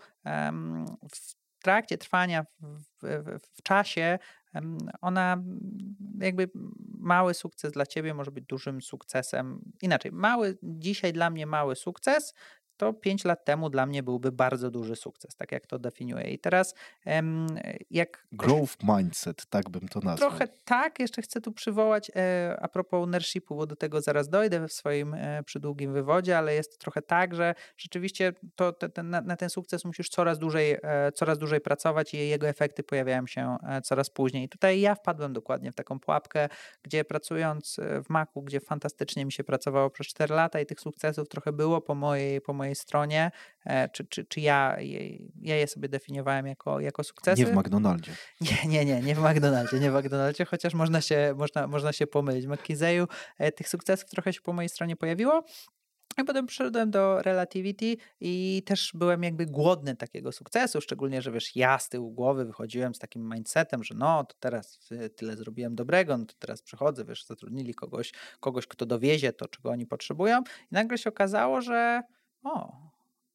w 1.11 1.40
trakcie 1.61 1.97
trwania 1.97 2.43
w, 2.43 2.79
w, 3.03 3.39
w 3.57 3.63
czasie 3.63 4.19
ona 5.01 5.43
jakby 6.19 6.49
mały 6.99 7.33
sukces 7.33 7.71
dla 7.71 7.85
ciebie 7.85 8.13
może 8.13 8.31
być 8.31 8.45
dużym 8.45 8.81
sukcesem. 8.81 9.71
Inaczej, 9.81 10.11
mały, 10.11 10.57
dzisiaj 10.63 11.13
dla 11.13 11.29
mnie 11.29 11.45
mały 11.45 11.75
sukces 11.75 12.33
to 12.81 12.93
5 12.93 13.25
lat 13.25 13.45
temu 13.45 13.69
dla 13.69 13.85
mnie 13.85 14.03
byłby 14.03 14.31
bardzo 14.31 14.71
duży 14.71 14.95
sukces, 14.95 15.35
tak 15.35 15.51
jak 15.51 15.67
to 15.67 15.79
definiuję. 15.79 16.23
I 16.23 16.39
teraz 16.39 16.75
jak... 17.91 18.27
Growth 18.31 18.77
mindset, 18.83 19.45
tak 19.45 19.69
bym 19.69 19.87
to 19.87 19.99
nazwał. 19.99 20.29
Trochę 20.29 20.47
tak, 20.65 20.99
jeszcze 20.99 21.21
chcę 21.21 21.41
tu 21.41 21.51
przywołać 21.51 22.11
e, 22.15 22.57
a 22.61 22.67
propos 22.67 23.03
ownershipu, 23.03 23.55
bo 23.55 23.65
do 23.65 23.75
tego 23.75 24.01
zaraz 24.01 24.29
dojdę 24.29 24.67
w 24.67 24.73
swoim 24.73 25.13
e, 25.13 25.43
przydługim 25.43 25.93
wywodzie, 25.93 26.37
ale 26.37 26.53
jest 26.53 26.79
trochę 26.79 27.01
tak, 27.01 27.35
że 27.35 27.55
rzeczywiście 27.77 28.33
to, 28.55 28.73
te, 28.73 28.89
te, 28.89 29.03
na, 29.03 29.21
na, 29.21 29.35
ten 29.35 29.49
sukces 29.49 29.85
musisz 29.85 30.09
coraz 30.09 30.39
dłużej, 30.39 30.77
e, 30.83 31.11
coraz 31.11 31.37
dłużej 31.37 31.61
pracować 31.61 32.13
i 32.13 32.17
jego 32.17 32.47
efekty 32.47 32.83
pojawiają 32.83 33.27
się 33.27 33.57
coraz 33.83 34.09
później. 34.09 34.43
I 34.43 34.49
tutaj 34.49 34.81
ja 34.81 34.95
wpadłem 34.95 35.33
dokładnie 35.33 35.71
w 35.71 35.75
taką 35.75 35.99
pułapkę, 35.99 36.49
gdzie 36.83 37.05
pracując 37.05 37.79
w 38.05 38.09
Macu, 38.09 38.41
gdzie 38.41 38.59
fantastycznie 38.59 39.25
mi 39.25 39.31
się 39.31 39.43
pracowało 39.43 39.89
przez 39.89 40.07
4 40.07 40.35
lata 40.35 40.59
i 40.59 40.65
tych 40.65 40.79
sukcesów 40.79 41.29
trochę 41.29 41.53
było 41.53 41.81
po 41.81 41.95
mojej, 41.95 42.41
po 42.41 42.53
mojej 42.53 42.70
mojej 42.71 42.75
stronie, 42.75 43.31
e, 43.65 43.89
czy, 43.89 44.05
czy, 44.05 44.25
czy 44.25 44.41
ja, 44.41 44.77
ja 45.41 45.55
je 45.55 45.67
sobie 45.67 45.89
definiowałem 45.89 46.47
jako, 46.47 46.79
jako 46.79 47.03
sukcesy. 47.03 47.41
Nie 47.41 47.47
w 47.47 47.55
McDonaldzie. 47.55 48.11
Nie, 48.41 48.57
nie, 48.65 48.85
nie, 48.85 49.01
nie 49.01 49.15
w 49.15 49.19
McDonaldzie, 49.19 49.79
nie 49.79 49.91
w 49.91 49.93
McDonaldzie, 49.93 50.45
chociaż 50.45 50.73
można 50.73 51.01
się, 51.01 51.33
można, 51.37 51.67
można 51.67 51.93
się 51.93 52.07
pomylić. 52.07 52.47
W 52.47 52.49
McKinsey'u 52.49 53.07
e, 53.37 53.51
tych 53.51 53.69
sukcesów 53.69 54.09
trochę 54.09 54.33
się 54.33 54.41
po 54.41 54.53
mojej 54.53 54.69
stronie 54.69 54.95
pojawiło, 54.95 55.43
i 56.17 56.23
potem 56.23 56.45
przyszedłem 56.45 56.91
do 56.91 57.21
Relativity 57.21 57.97
i 58.19 58.63
też 58.65 58.91
byłem 58.93 59.23
jakby 59.23 59.45
głodny 59.45 59.95
takiego 59.95 60.31
sukcesu, 60.31 60.81
szczególnie, 60.81 61.21
że 61.21 61.31
wiesz, 61.31 61.55
ja 61.55 61.79
z 61.79 61.89
tyłu 61.89 62.11
głowy 62.11 62.45
wychodziłem 62.45 62.95
z 62.95 62.99
takim 62.99 63.33
mindsetem, 63.33 63.83
że 63.83 63.95
no, 63.95 64.23
to 64.23 64.35
teraz 64.39 64.79
tyle 65.15 65.37
zrobiłem 65.37 65.75
dobrego, 65.75 66.17
no 66.17 66.25
to 66.25 66.33
teraz 66.39 66.61
przychodzę, 66.61 67.05
wiesz, 67.05 67.25
zatrudnili 67.25 67.73
kogoś, 67.73 68.13
kogoś, 68.39 68.67
kto 68.67 68.85
dowiezie 68.85 69.33
to, 69.33 69.47
czego 69.47 69.69
oni 69.69 69.85
potrzebują 69.85 70.39
i 70.41 70.73
nagle 70.73 70.97
się 70.97 71.09
okazało, 71.09 71.61
że 71.61 72.01
o, 72.43 72.55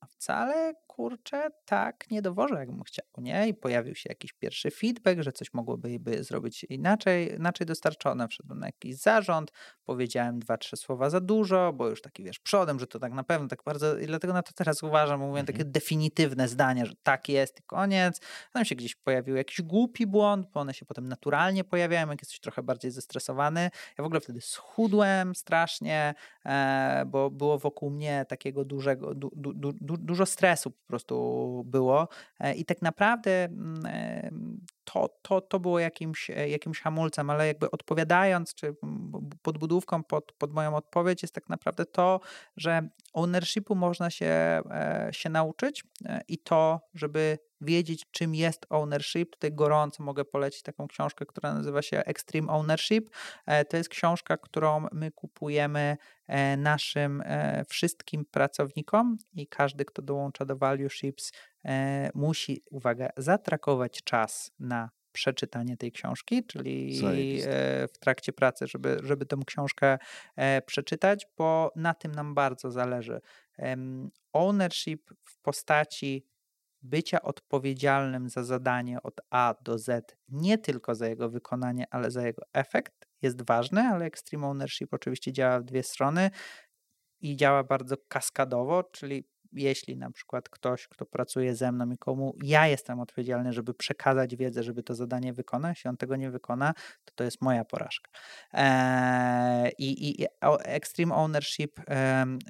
a 0.00 0.07
wcale 0.07 0.74
kurczę, 0.97 1.49
tak 1.64 2.11
nie 2.11 2.22
dowożę, 2.22 2.55
jakbym 2.55 2.82
chciał, 2.82 3.07
nie? 3.18 3.49
I 3.49 3.55
pojawił 3.55 3.94
się 3.94 4.09
jakiś 4.09 4.32
pierwszy 4.32 4.70
feedback, 4.70 5.20
że 5.20 5.32
coś 5.32 5.55
mogłoby 5.55 5.99
by 6.01 6.24
zrobić 6.24 6.64
inaczej, 6.64 7.34
inaczej 7.34 7.66
dostarczone. 7.66 8.28
Wszedłem 8.28 8.59
na 8.59 8.66
jakiś 8.66 8.97
zarząd, 8.97 9.53
powiedziałem 9.84 10.38
dwa, 10.38 10.59
trzy 10.59 10.76
słowa 10.76 11.11
za 11.11 11.20
dużo, 11.20 11.72
bo 11.72 11.88
już 11.88 12.03
taki, 12.03 12.24
wiesz, 12.24 12.38
przodem, 12.38 12.80
że 12.80 12.86
to 12.86 12.99
tak 12.99 13.12
na 13.12 13.24
pewno, 13.24 13.49
tak 13.49 13.62
bardzo, 13.64 13.99
i 13.99 14.07
dlatego 14.07 14.32
na 14.32 14.42
to 14.42 14.53
teraz 14.53 14.82
uważam, 14.82 15.20
mówię 15.20 15.40
mhm. 15.40 15.47
takie 15.47 15.64
definitywne 15.64 16.49
zdania, 16.49 16.86
że 16.86 16.92
tak 17.03 17.28
jest 17.28 17.61
i 17.61 17.62
koniec. 17.62 18.20
Tam 18.53 18.64
się 18.64 18.74
gdzieś 18.74 18.94
pojawił 18.94 19.36
jakiś 19.36 19.62
głupi 19.62 20.07
błąd, 20.07 20.47
bo 20.55 20.61
one 20.61 20.74
się 20.74 20.86
potem 20.86 21.09
naturalnie 21.09 21.64
pojawiają, 21.64 22.09
jak 22.09 22.22
jesteś 22.22 22.40
trochę 22.40 22.62
bardziej 22.62 22.90
zestresowany. 22.90 23.70
Ja 23.99 24.05
w 24.05 24.07
ogóle 24.07 24.20
wtedy 24.20 24.40
schudłem 24.40 25.34
strasznie, 25.34 26.14
e, 26.44 27.05
bo 27.07 27.30
było 27.30 27.59
wokół 27.59 27.90
mnie 27.90 28.24
takiego 28.28 28.64
dużego, 28.64 29.14
du, 29.14 29.30
du, 29.36 29.72
du, 29.80 29.97
dużo 29.97 30.26
stresu 30.26 30.72
po 30.87 30.89
prostu 30.89 31.62
było. 31.66 32.09
E, 32.41 32.55
I 32.55 32.64
tak 32.64 32.82
naprawdę 32.82 33.45
mm, 33.45 33.87
e, 33.87 34.30
to, 34.84 35.09
to, 35.22 35.41
to 35.41 35.61
było 35.61 35.78
jakimś, 35.78 36.30
e, 36.30 36.49
jakimś 36.49 36.80
hamulcem, 36.80 37.30
ale 37.30 37.47
jakby 37.47 37.70
odpowiadając, 37.70 38.55
czy 38.55 38.74
podbudówką 39.43 40.05
pod, 40.05 40.32
pod 40.32 40.53
moją 40.53 40.76
odpowiedź 40.76 41.22
jest 41.22 41.34
tak 41.34 41.49
naprawdę 41.49 41.87
to, 41.87 42.20
że 42.57 42.89
ownershipu 43.12 43.74
można 43.74 44.11
się, 44.11 44.61
się 45.11 45.28
nauczyć 45.28 45.84
i 46.28 46.39
to, 46.39 46.80
żeby 46.95 47.39
wiedzieć, 47.66 48.06
czym 48.10 48.34
jest 48.34 48.66
ownership. 48.68 49.30
Tutaj 49.30 49.52
gorąco 49.52 50.02
mogę 50.02 50.24
polecić 50.24 50.62
taką 50.62 50.88
książkę, 50.88 51.26
która 51.26 51.54
nazywa 51.54 51.82
się 51.82 51.98
Extreme 51.98 52.52
Ownership. 52.52 53.10
To 53.68 53.76
jest 53.76 53.88
książka, 53.88 54.36
którą 54.36 54.86
my 54.92 55.10
kupujemy 55.10 55.96
naszym 56.56 57.22
wszystkim 57.68 58.24
pracownikom 58.24 59.18
i 59.34 59.46
każdy, 59.46 59.84
kto 59.84 60.02
dołącza 60.02 60.44
do 60.44 60.56
Value 60.56 60.90
Ships, 60.90 61.32
musi, 62.14 62.62
uwaga, 62.70 63.08
zatrakować 63.16 64.02
czas 64.04 64.50
na 64.58 64.90
przeczytanie 65.16 65.76
tej 65.76 65.92
książki, 65.92 66.44
czyli 66.44 66.96
Zajebiste. 66.96 67.82
e, 67.82 67.88
w 67.88 67.98
trakcie 67.98 68.32
pracy, 68.32 68.66
żeby, 68.66 69.00
żeby 69.02 69.26
tą 69.26 69.44
książkę 69.44 69.98
e, 70.36 70.62
przeczytać, 70.62 71.26
bo 71.38 71.72
na 71.76 71.94
tym 71.94 72.12
nam 72.12 72.34
bardzo 72.34 72.70
zależy. 72.70 73.20
Ownership 74.32 75.10
w 75.24 75.38
postaci 75.38 76.26
bycia 76.87 77.22
odpowiedzialnym 77.22 78.28
za 78.28 78.45
zadanie 78.45 79.03
od 79.03 79.20
A 79.30 79.55
do 79.62 79.78
Z, 79.78 80.16
nie 80.28 80.59
tylko 80.59 80.95
za 80.95 81.09
jego 81.09 81.30
wykonanie, 81.30 81.87
ale 81.91 82.11
za 82.11 82.26
jego 82.26 82.43
efekt, 82.53 83.07
jest 83.22 83.47
ważny, 83.47 83.80
ale 83.82 84.05
Extreme 84.05 84.47
Ownership 84.47 84.95
oczywiście 84.95 85.32
działa 85.32 85.61
w 85.61 85.64
dwie 85.64 85.82
strony 85.82 86.30
i 87.20 87.37
działa 87.37 87.64
bardzo 87.64 87.97
kaskadowo, 88.09 88.82
czyli 88.82 89.28
jeśli 89.53 89.97
na 89.97 90.11
przykład 90.11 90.49
ktoś, 90.49 90.88
kto 90.88 91.07
pracuje 91.07 91.55
ze 91.55 91.72
mną 91.72 91.90
i 91.90 91.99
komu 91.99 92.36
ja 92.42 92.66
jestem 92.66 93.01
odpowiedzialny, 93.01 93.53
żeby 93.53 93.74
przekazać 93.74 94.36
wiedzę, 94.36 94.62
żeby 94.62 94.82
to 94.82 94.94
zadanie 94.94 95.32
wykonać, 95.32 95.76
jeśli 95.76 95.88
on 95.88 95.97
tego 95.97 96.16
nie 96.16 96.30
wykona, 96.30 96.74
to 97.05 97.12
to 97.14 97.24
jest 97.24 97.42
moja 97.42 97.64
porażka. 97.64 98.11
Eee, 98.53 99.72
I, 99.78 100.22
i 100.22 100.26
Extreme 100.64 101.14
Ownership 101.14 101.80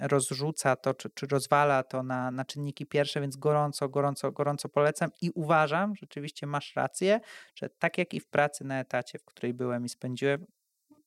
rozrzuca 0.01 0.76
to, 0.76 0.94
czy, 0.94 1.11
czy 1.11 1.26
rozwala 1.26 1.82
to 1.82 2.03
na, 2.03 2.30
na 2.30 2.44
czynniki 2.44 2.86
pierwsze, 2.86 3.20
więc 3.20 3.36
gorąco, 3.36 3.88
gorąco, 3.88 4.32
gorąco 4.32 4.68
polecam 4.68 5.11
i 5.20 5.30
uważam, 5.30 5.97
rzeczywiście 5.97 6.47
masz 6.47 6.76
rację, 6.76 7.20
że 7.55 7.68
tak 7.68 7.99
jak 7.99 8.14
i 8.14 8.20
w 8.20 8.26
pracy 8.26 8.64
na 8.64 8.80
etacie, 8.80 9.18
w 9.18 9.24
której 9.24 9.55
byłem 9.55 9.84
i 9.84 9.88
spędziłem, 9.88 10.47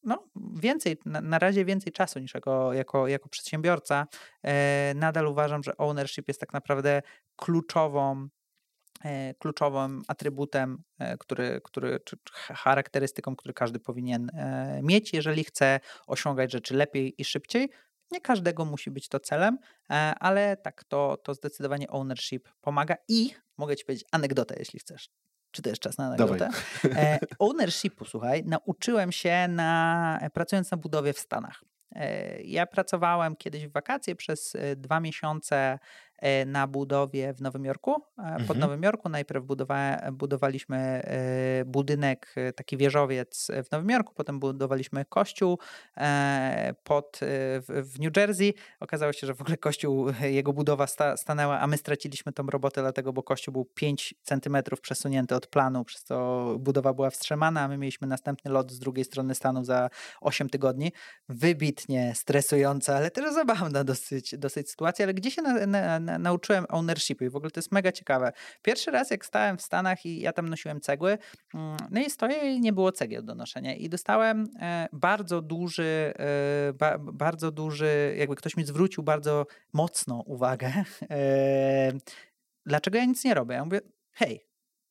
no, 0.03 0.27
więcej, 0.35 0.97
na, 1.05 1.21
na 1.21 1.39
razie 1.39 1.65
więcej 1.65 1.93
czasu 1.93 2.19
niż 2.19 2.33
jako, 2.33 2.73
jako, 2.73 3.07
jako 3.07 3.29
przedsiębiorca. 3.29 4.07
E, 4.43 4.93
nadal 4.95 5.27
uważam, 5.27 5.63
że 5.63 5.77
ownership 5.77 6.27
jest 6.27 6.39
tak 6.39 6.53
naprawdę 6.53 7.01
kluczową, 7.35 8.27
e, 9.03 9.33
kluczowym 9.33 10.03
atrybutem, 10.07 10.83
e, 10.99 11.17
który, 11.17 11.61
który, 11.63 11.99
czy 11.99 12.17
charakterystyką, 12.33 13.35
który 13.35 13.53
każdy 13.53 13.79
powinien 13.79 14.31
mieć, 14.83 15.13
jeżeli 15.13 15.43
chce 15.43 15.79
osiągać 16.07 16.51
rzeczy 16.51 16.75
lepiej 16.75 17.21
i 17.21 17.25
szybciej. 17.25 17.69
Nie 18.11 18.21
każdego 18.21 18.65
musi 18.65 18.91
być 18.91 19.07
to 19.07 19.19
celem, 19.19 19.57
ale 20.19 20.57
tak, 20.57 20.83
to, 20.83 21.17
to 21.23 21.33
zdecydowanie 21.33 21.89
ownership 21.89 22.49
pomaga 22.61 22.95
i 23.07 23.33
mogę 23.57 23.75
ci 23.75 23.85
powiedzieć 23.85 24.07
anegdotę, 24.11 24.55
jeśli 24.59 24.79
chcesz. 24.79 25.09
Czy 25.51 25.61
to 25.61 25.69
jest 25.69 25.81
czas 25.81 25.97
na 25.97 26.05
anegdotę? 26.05 26.49
E, 26.85 27.19
ownershipu, 27.39 28.05
słuchaj, 28.05 28.43
nauczyłem 28.45 29.11
się 29.11 29.47
na, 29.47 30.19
pracując 30.33 30.71
na 30.71 30.77
budowie 30.77 31.13
w 31.13 31.19
Stanach. 31.19 31.63
E, 31.95 32.41
Ja 32.41 32.65
pracowałem 32.65 33.35
kiedyś 33.35 33.67
w 33.67 33.71
wakacje 33.71 34.15
przez 34.15 34.55
e, 34.55 34.75
dwa 34.75 34.99
miesiące 34.99 35.55
e, 35.57 35.79
na 36.45 36.67
budowie 36.67 37.33
w 37.33 37.41
Nowym 37.41 37.65
Jorku. 37.65 37.91
E, 38.17 38.31
Pod 38.31 38.41
Mhm. 38.41 38.59
Nowym 38.59 38.83
Jorku 38.83 39.09
najpierw 39.09 39.45
budowa, 39.45 40.01
budowaliśmy 40.11 40.77
e, 40.77 41.65
budynek, 41.65 42.33
e, 42.35 42.53
taki 42.53 42.77
wieżowiec 42.77 43.47
w 43.63 43.71
Nowym 43.71 43.89
Jorku, 43.89 44.13
potem 44.15 44.39
budowaliśmy 44.39 45.05
kościół 45.05 45.59
e, 45.97 46.73
pod, 46.83 47.15
e, 47.15 47.25
w, 47.61 47.99
New 47.99 48.17
Jersey. 48.17 48.53
Okazało 48.79 49.13
się, 49.13 49.27
że 49.27 49.33
w 49.33 49.41
ogóle 49.41 49.57
kościół, 49.57 50.07
jego 50.39 50.53
budowa 50.53 50.87
sta, 50.87 51.17
stanęła, 51.17 51.59
a 51.59 51.67
my 51.67 51.77
straciliśmy 51.77 52.31
tą 52.31 52.47
robotę, 52.47 52.81
dlatego, 52.81 53.13
bo 53.13 53.23
kościół 53.23 53.51
był 53.51 53.65
5 53.65 54.15
centymetrów 54.23 54.81
przesunięty 54.81 55.35
od 55.35 55.47
planu, 55.47 55.83
przez 55.83 56.03
to 56.03 56.55
budowa 56.59 56.93
była 56.93 57.09
wstrzymana, 57.09 57.61
a 57.61 57.67
my 57.67 57.77
mieliśmy 57.77 58.07
następny 58.07 58.51
lot 58.51 58.71
z 58.71 58.79
drugiej 58.79 59.05
strony 59.05 59.35
Stanów 59.35 59.65
za 59.65 59.89
8 60.21 60.49
tygodni. 60.49 60.91
Wybitnie 61.29 62.13
stresująca, 62.15 62.95
ale 62.95 63.11
też 63.11 63.33
zabawna 63.33 63.83
dosyć, 63.83 64.37
dosyć 64.37 64.69
sytuacja, 64.69 65.05
ale 65.05 65.13
gdzie 65.13 65.31
się 65.31 65.41
na, 65.41 65.65
na, 65.65 65.99
nauczyłem 66.19 66.65
ownershipu 66.69 67.23
i 67.23 67.29
w 67.29 67.35
ogóle 67.35 67.51
to 67.51 67.59
jest 67.59 67.71
mega 67.71 67.91
ciekawe. 67.91 68.31
Pierwszy 68.61 68.91
raz 68.91 69.11
jak 69.11 69.25
stałem 69.25 69.57
w 69.57 69.61
Stanach 69.61 70.05
i 70.05 70.19
ja 70.19 70.33
tam 70.33 70.49
nosiłem 70.49 70.81
cegły, 70.81 71.17
mm, 71.53 71.77
no 71.91 72.01
i 72.01 72.09
stoję 72.09 72.55
i 72.55 72.61
nie 72.61 72.73
było 72.73 72.91
cegieł 72.91 73.23
do 73.23 73.35
noszenia 73.35 73.75
i 73.75 73.89
dostałem 73.89 74.47
e, 74.61 74.87
bardzo 74.93 75.41
duży, 75.41 76.13
e, 76.19 76.73
ba, 76.73 76.97
bardzo 76.97 77.51
duży, 77.51 78.15
jakby 78.17 78.35
ktoś 78.35 78.57
mi 78.57 78.65
zwrócił 78.65 79.03
bardzo 79.03 79.45
mocno 79.73 80.23
uwagę, 80.25 80.73
e, 81.09 81.91
dlaczego 82.65 82.97
ja 82.97 83.05
nic 83.05 83.23
nie 83.23 83.33
robię. 83.33 83.55
Ja 83.55 83.65
mówię, 83.65 83.81
hej, 84.11 84.45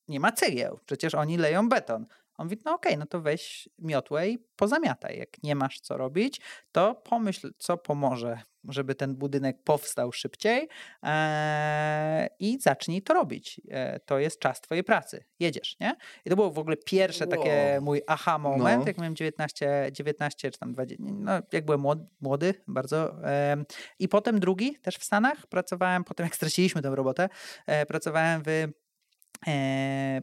nie 0.08 0.20
ma 0.20 0.32
cegieł, 0.32 0.78
przecież 0.86 1.14
oni 1.14 1.36
leją 1.36 1.68
beton. 1.68 2.06
On 2.38 2.46
mówi, 2.46 2.56
no 2.64 2.74
okej, 2.74 2.98
no 2.98 3.06
to 3.06 3.20
weź 3.20 3.68
miotłę 3.78 4.28
i 4.28 4.38
pozamiataj. 4.56 5.18
Jak 5.18 5.42
nie 5.42 5.54
masz 5.54 5.80
co 5.80 5.96
robić, 5.96 6.40
to 6.72 6.94
pomyśl, 6.94 7.50
co 7.58 7.76
pomoże, 7.76 8.40
żeby 8.68 8.94
ten 8.94 9.14
budynek 9.16 9.62
powstał 9.64 10.12
szybciej 10.12 10.68
eee, 11.02 12.28
i 12.38 12.58
zacznij 12.60 13.02
to 13.02 13.14
robić. 13.14 13.60
E, 13.70 14.00
to 14.00 14.18
jest 14.18 14.40
czas 14.40 14.60
twojej 14.60 14.84
pracy. 14.84 15.24
Jedziesz, 15.40 15.76
nie? 15.80 15.96
I 16.24 16.30
to 16.30 16.36
było 16.36 16.50
w 16.50 16.58
ogóle 16.58 16.76
pierwsze 16.76 17.26
takie 17.26 17.70
Wow. 17.72 17.82
mój 17.82 18.02
aha 18.06 18.38
moment, 18.38 18.80
No. 18.80 18.86
jak 18.86 18.98
miałem 18.98 19.16
19, 19.16 19.88
19 19.92 20.50
czy 20.50 20.58
tam 20.58 20.72
20, 20.72 21.04
no 21.14 21.32
jak 21.52 21.64
byłem 21.64 21.80
młody, 21.80 22.06
młody 22.20 22.54
bardzo. 22.66 23.24
em, 23.24 23.64
I 23.98 24.08
potem 24.08 24.40
drugi, 24.40 24.76
też 24.82 24.96
w 24.96 25.04
Stanach, 25.04 25.46
pracowałem, 25.46 26.04
potem 26.04 26.24
jak 26.26 26.34
straciliśmy 26.34 26.82
tę 26.82 26.90
robotę, 26.94 27.28
e, 27.66 27.86
pracowałem 27.86 28.42
w 28.46 28.68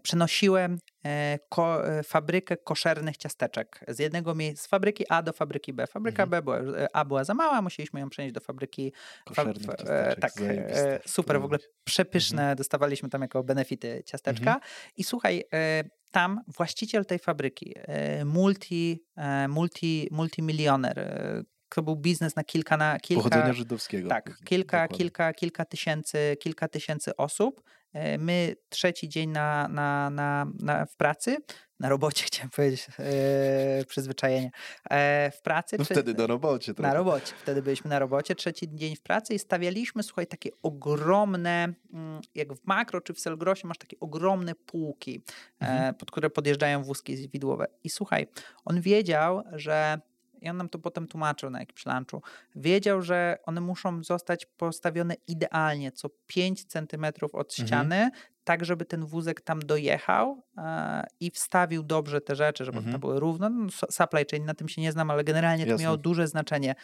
przenosiłem 0.03 0.78
e, 1.05 1.39
ko, 1.49 1.88
e, 1.97 2.03
fabrykę 2.03 2.57
koszernych 2.57 3.18
ciasteczek 3.18 3.80
z 3.88 3.99
jednego 3.99 4.36
miejsca, 4.36 4.63
z 4.63 4.68
fabryki 4.68 5.05
A 5.09 5.22
do 5.22 5.34
fabryki 5.34 5.74
B. 5.74 5.88
Fabryka 5.88 6.24
Mhm. 6.24 6.30
B 6.30 6.41
była, 6.41 6.78
e, 6.78 6.95
A 6.95 7.05
była 7.05 7.24
za 7.24 7.34
mała, 7.34 7.61
musieliśmy 7.61 7.99
ją 7.99 8.09
przenieść 8.09 8.34
do 8.34 8.41
fabryki 8.41 8.93
fa- 8.93 9.24
Koszernych 9.26 9.63
fa- 9.63 9.74
e, 9.74 9.78
ciasteczek, 9.78 10.20
tak, 10.20 10.32
zajebiste. 10.32 10.95
e, 10.95 10.99
super, 11.07 11.41
w 11.41 11.43
ogóle 11.45 11.59
przepyszne, 11.84 12.55
dostawaliśmy 12.55 13.09
tam 13.09 13.22
jako 13.22 13.43
benefity 13.43 14.03
ciasteczka 14.05 14.59
i 14.97 15.03
słuchaj, 15.03 15.43
e, 15.53 15.84
tam 16.11 16.41
właściciel 16.47 17.05
tej 17.05 17.20
fabryki, 17.20 17.74
e, 17.78 18.26
multi, 18.26 19.03
e, 19.18 19.47
multi, 19.47 20.07
multimilioner, 20.11 20.99
e, 20.99 21.43
to 21.70 21.84
był 21.84 21.95
biznes 21.95 22.36
na 22.36 22.43
kilka, 22.43 22.78
na 22.78 22.99
kilka, 22.99 23.24
Pochodzenia 23.24 23.53
żydowskiego. 23.53 24.09
tak, 24.09 24.26
kilka, 24.45 24.78
Dokładnie. 24.78 24.97
kilka, 24.97 25.34
kilka 25.34 25.66
tysięcy, 25.66 26.38
kilka 26.39 26.68
tysięcy 26.68 27.16
osób. 27.16 27.61
E, 27.93 28.18
My 28.18 28.55
trzeci 28.70 29.09
dzień 29.09 29.30
na, 29.30 29.68
na, 29.68 30.09
na, 30.09 30.45
na, 30.59 30.86
w 30.86 30.95
pracy, 30.95 31.38
na 31.80 31.89
robocie 31.89 32.24
chciałem 32.28 32.49
powiedzieć, 32.49 32.88
e, 32.99 33.86
przyzwyczajenie, 33.88 34.51
e, 34.89 35.32
w 35.32 35.41
pracy. 35.41 35.76
No 35.80 35.86
wtedy 35.86 36.13
na 36.13 36.28
robocie. 36.28 36.72
na 36.72 36.76
trochę. 36.76 36.93
robocie. 36.93 37.34
Wtedy 37.41 37.61
byliśmy 37.61 37.89
na 37.89 37.99
robocie, 37.99 38.36
trzeci 38.36 38.68
dzień 38.74 38.95
w 38.95 39.01
pracy 39.01 39.34
i 39.34 39.39
stawialiśmy, 39.39 40.03
słuchaj, 40.03 40.28
takie 40.28 40.49
ogromne, 40.63 41.74
mm, 41.93 42.22
jak 42.36 42.53
w 42.53 42.66
makro 42.68 43.01
czy 43.01 43.13
w 43.13 43.20
Selgrosie 43.20 43.68
masz 43.68 43.78
takie 43.78 43.99
ogromne 43.99 44.55
półki, 44.55 45.22
Mhm. 45.59 45.95
pod 45.95 46.11
które 46.11 46.30
podjeżdżają 46.30 46.84
wózki 46.84 47.30
widłowe. 47.30 47.66
I 47.84 47.89
słuchaj, 47.89 48.28
on 48.66 48.82
wiedział, 48.82 49.43
że 49.53 49.99
i 50.45 50.49
on 50.49 50.57
nam 50.57 50.69
to 50.69 50.79
potem 50.79 51.07
tłumaczył 51.07 51.49
na 51.49 51.59
jakimś 51.59 51.85
lunchu, 51.85 52.21
wiedział, 52.55 53.01
że 53.01 53.37
one 53.45 53.61
muszą 53.61 54.03
zostać 54.03 54.45
postawione 54.45 55.15
idealnie, 55.27 55.91
co 55.91 56.09
5 56.27 56.65
centymetrów 56.65 57.35
od 57.35 57.51
Mhm. 57.51 57.67
ściany, 57.67 58.09
tak 58.43 58.65
żeby 58.65 58.85
ten 58.85 59.05
wózek 59.05 59.41
tam 59.41 59.59
dojechał 59.59 60.43
e, 60.57 61.03
i 61.19 61.31
wstawił 61.31 61.83
dobrze 61.83 62.21
te 62.21 62.35
rzeczy, 62.35 62.65
żeby 62.65 62.77
Mhm. 62.77 62.93
to 62.93 62.99
były 62.99 63.19
równo. 63.19 63.49
No, 63.49 63.69
su- 63.71 63.85
supply 63.91 64.25
chain, 64.31 64.45
na 64.45 64.53
tym 64.53 64.69
się 64.69 64.81
nie 64.81 64.91
znam, 64.91 65.11
ale 65.11 65.23
generalnie 65.23 65.65
to 65.65 65.71
Jasne. 65.71 65.83
miało 65.83 65.97
duże 65.97 66.27
znaczenie. 66.27 66.75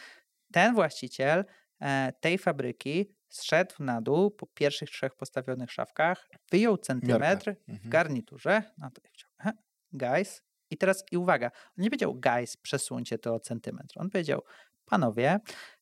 Ten 0.52 0.74
właściciel 0.74 1.44
e, 1.80 2.12
tej 2.20 2.38
fabryki 2.38 3.14
zszedł 3.28 3.74
na 3.78 4.00
dół 4.00 4.30
po 4.30 4.46
pierwszych 4.46 4.90
trzech 4.90 5.14
postawionych 5.14 5.72
szafkach, 5.72 6.28
wyjął 6.50 6.76
centymetr 6.78 7.54
w 7.54 7.70
Mhm. 7.70 7.90
garniturze, 7.90 8.62
no 8.78 8.90
to 8.90 9.00
"He, 9.38 9.52
guys, 9.92 10.42
i 10.72 10.76
teraz 10.76 11.04
i 11.12 11.16
uwaga, 11.16 11.46
on 11.46 11.82
nie 11.82 11.90
powiedział, 11.90 12.14
guys, 12.14 12.56
przesuńcie 12.56 13.18
to 13.18 13.34
o 13.34 13.40
centymetr. 13.40 14.00
On 14.00 14.10
powiedział, 14.10 14.42
panowie, 14.84 15.40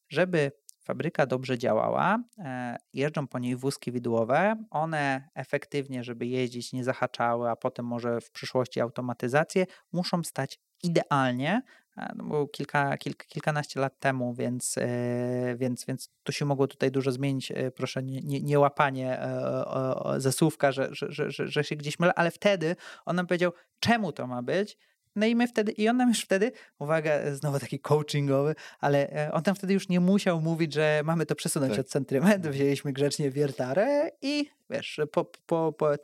żeby 0.08 0.52
fabryka 0.80 1.26
dobrze 1.26 1.58
działała, 1.58 2.18
e, 2.38 2.76
jeżdżą 2.92 3.26
po 3.26 3.38
niej 3.38 3.56
wózki 3.56 3.92
widłowe, 3.92 4.64
one 4.70 5.28
efektywnie, 5.34 6.04
żeby 6.04 6.26
jeździć, 6.26 6.72
nie 6.72 6.84
zahaczały, 6.84 7.50
a 7.50 7.56
potem 7.56 7.86
może 7.86 8.20
w 8.20 8.30
przyszłości 8.30 8.80
automatyzację, 8.80 9.66
muszą 9.92 10.24
stać 10.24 10.58
idealnie. 10.82 11.62
E, 12.00 12.12
No, 12.16 12.24
było 12.24 12.48
kilka, 12.48 12.96
kilka, 12.96 13.24
kilkanaście 13.24 13.80
lat 13.80 13.98
temu, 13.98 14.34
więc, 14.34 14.78
e, 14.78 15.56
więc, 15.56 15.84
więc 15.84 16.08
to 16.22 16.32
się 16.32 16.44
mogło 16.44 16.66
tutaj 16.66 16.90
dużo 16.90 17.12
zmienić. 17.12 17.50
E, 17.52 17.70
Proszę, 17.70 18.02
nie, 18.02 18.20
nie, 18.20 18.40
nie 18.40 18.58
łapanie 18.58 19.20
e, 19.20 19.46
o- 19.66 20.02
o- 20.04 20.20
ze 20.20 20.32
słówka, 20.32 20.72
że, 20.72 20.88
że, 20.92 21.12
że, 21.30 21.46
że, 21.48 21.64
się 21.64 21.76
gdzieś 21.76 21.98
mylę, 21.98 22.14
ale 22.14 22.30
wtedy 22.30 22.76
on 23.04 23.16
nam 23.16 23.26
powiedział, 23.26 23.52
czemu 23.80 24.12
to 24.12 24.26
ma 24.26 24.42
być. 24.42 24.78
No 25.16 25.26
i 25.26 25.34
my 25.36 25.48
wtedy, 25.48 25.72
i 25.72 25.88
on 25.88 25.96
nam 25.96 26.08
już 26.08 26.20
wtedy, 26.20 26.52
uwaga, 26.78 27.34
znowu 27.34 27.58
taki 27.58 27.80
coachingowy, 27.80 28.54
ale 28.80 29.30
on 29.32 29.42
tam 29.42 29.54
wtedy 29.54 29.72
już 29.74 29.88
nie 29.88 30.00
musiał 30.00 30.40
mówić, 30.40 30.72
że 30.74 31.02
mamy 31.04 31.26
to 31.26 31.34
przesunąć 31.34 31.70
Tak. 31.72 31.80
od 31.80 31.88
centymetr, 31.88 32.48
wzięliśmy 32.50 32.92
grzecznie 32.92 33.30
wiertarę 33.30 34.10
i 34.22 34.50
wiesz, 34.70 35.00
po, 35.12 35.24
po, 35.24 35.72
po 35.72 35.98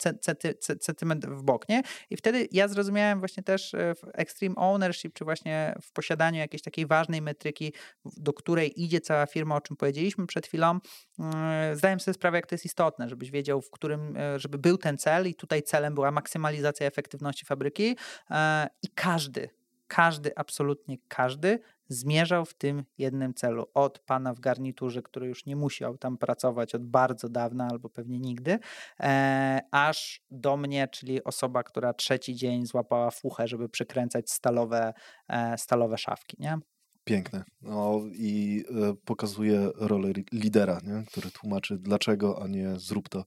centymetr 0.79 1.29
w 1.29 1.43
bok, 1.43 1.69
nie? 1.69 1.81
I 2.09 2.17
wtedy 2.17 2.47
ja 2.51 2.67
zrozumiałem 2.67 3.19
właśnie 3.19 3.43
też 3.43 3.73
e, 3.73 3.95
w 3.95 4.01
extreme 4.13 4.55
ownership, 4.55 5.13
czy 5.13 5.25
właśnie 5.25 5.75
w 5.81 5.91
posiadaniu 5.91 6.39
jakiejś 6.39 6.61
takiej 6.61 6.85
ważnej 6.85 7.21
metryki, 7.21 7.73
do 8.05 8.33
której 8.33 8.83
idzie 8.83 9.01
cała 9.01 9.25
firma, 9.25 9.55
o 9.55 9.61
czym 9.61 9.77
powiedzieliśmy 9.77 10.27
przed 10.27 10.47
chwilą, 10.47 10.79
mm, 11.19 11.75
zdałem 11.75 11.99
sobie 11.99 12.13
sprawę, 12.13 12.37
jak 12.37 12.47
to 12.47 12.55
jest 12.55 12.65
istotne, 12.65 13.09
żebyś 13.09 13.31
wiedział, 13.31 13.61
w 13.61 13.71
którym, 13.71 14.17
e, 14.17 14.39
żeby 14.39 14.57
był 14.57 14.77
ten 14.77 14.97
cel 14.97 15.27
i 15.27 15.35
tutaj 15.35 15.63
celem 15.63 15.95
była 15.95 16.11
maksymalizacja 16.11 16.87
efektywności 16.87 17.45
fabryki 17.45 17.95
e, 18.31 18.67
i 18.83 18.87
każdy, 18.95 19.49
każdy, 19.87 20.31
absolutnie 20.35 20.97
każdy 21.07 21.59
zmierzał 21.89 22.45
w 22.45 22.53
tym 22.53 22.83
jednym 22.97 23.33
celu. 23.33 23.65
Od 23.73 23.99
pana 23.99 24.33
w 24.33 24.39
garniturze, 24.39 25.01
który 25.01 25.27
już 25.27 25.45
nie 25.45 25.55
musiał 25.55 25.97
tam 25.97 26.17
pracować 26.17 26.75
od 26.75 26.85
bardzo 26.85 27.29
dawna 27.29 27.67
albo 27.71 27.89
pewnie 27.89 28.19
nigdy, 28.19 28.59
e, 28.99 29.61
aż 29.71 30.21
do 30.31 30.57
mnie, 30.57 30.87
czyli 30.87 31.23
osoba, 31.23 31.63
która 31.63 31.93
trzeci 31.93 32.35
dzień 32.35 32.65
złapała 32.65 33.11
fuchę, 33.11 33.47
żeby 33.47 33.69
przykręcać 33.69 34.31
stalowe, 34.31 34.93
e, 35.27 35.57
stalowe 35.57 35.97
szafki. 35.97 36.37
Nie? 36.39 36.57
Piękne. 37.03 37.43
No 37.61 38.01
i 38.13 38.63
e, 38.69 38.93
pokazuje 39.05 39.69
rolę 39.75 40.11
lidera, 40.33 40.79
nie? 40.83 41.03
który 41.07 41.31
tłumaczy 41.31 41.77
dlaczego, 41.77 42.43
a 42.43 42.47
nie 42.47 42.79
zrób 42.79 43.09
to. 43.09 43.25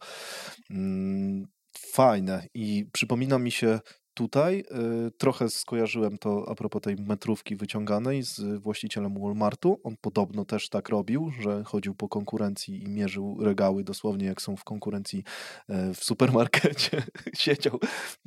Mm, 0.71 1.47
fajne. 1.79 2.47
I 2.55 2.87
przypomina 2.93 3.39
mi 3.39 3.51
się 3.51 3.81
tutaj. 4.15 4.65
Y, 5.07 5.11
trochę 5.11 5.49
skojarzyłem 5.49 6.19
to 6.19 6.45
a 6.49 6.55
propos 6.55 6.83
tej 6.83 6.97
metrówki 6.97 7.57
wyciąganej 7.57 8.23
z 8.23 8.61
właścicielem 8.61 9.23
Walmartu. 9.23 9.81
On 9.85 9.97
podobno 10.01 10.45
też 10.45 10.69
tak 10.69 10.89
robił, 10.89 11.31
że 11.41 11.65
chodził 11.65 11.95
po 11.95 12.09
konkurencji 12.09 12.83
i 12.83 12.89
mierzył 12.89 13.37
regały 13.41 13.85
dosłownie 13.85 14.27
jak 14.27 14.43
są 14.43 14.57
w 14.57 14.65
konkurencji 14.65 15.25
e, 15.69 15.95
w 15.95 16.05
supermarkecie. 16.05 17.03
Siedział 17.35 17.79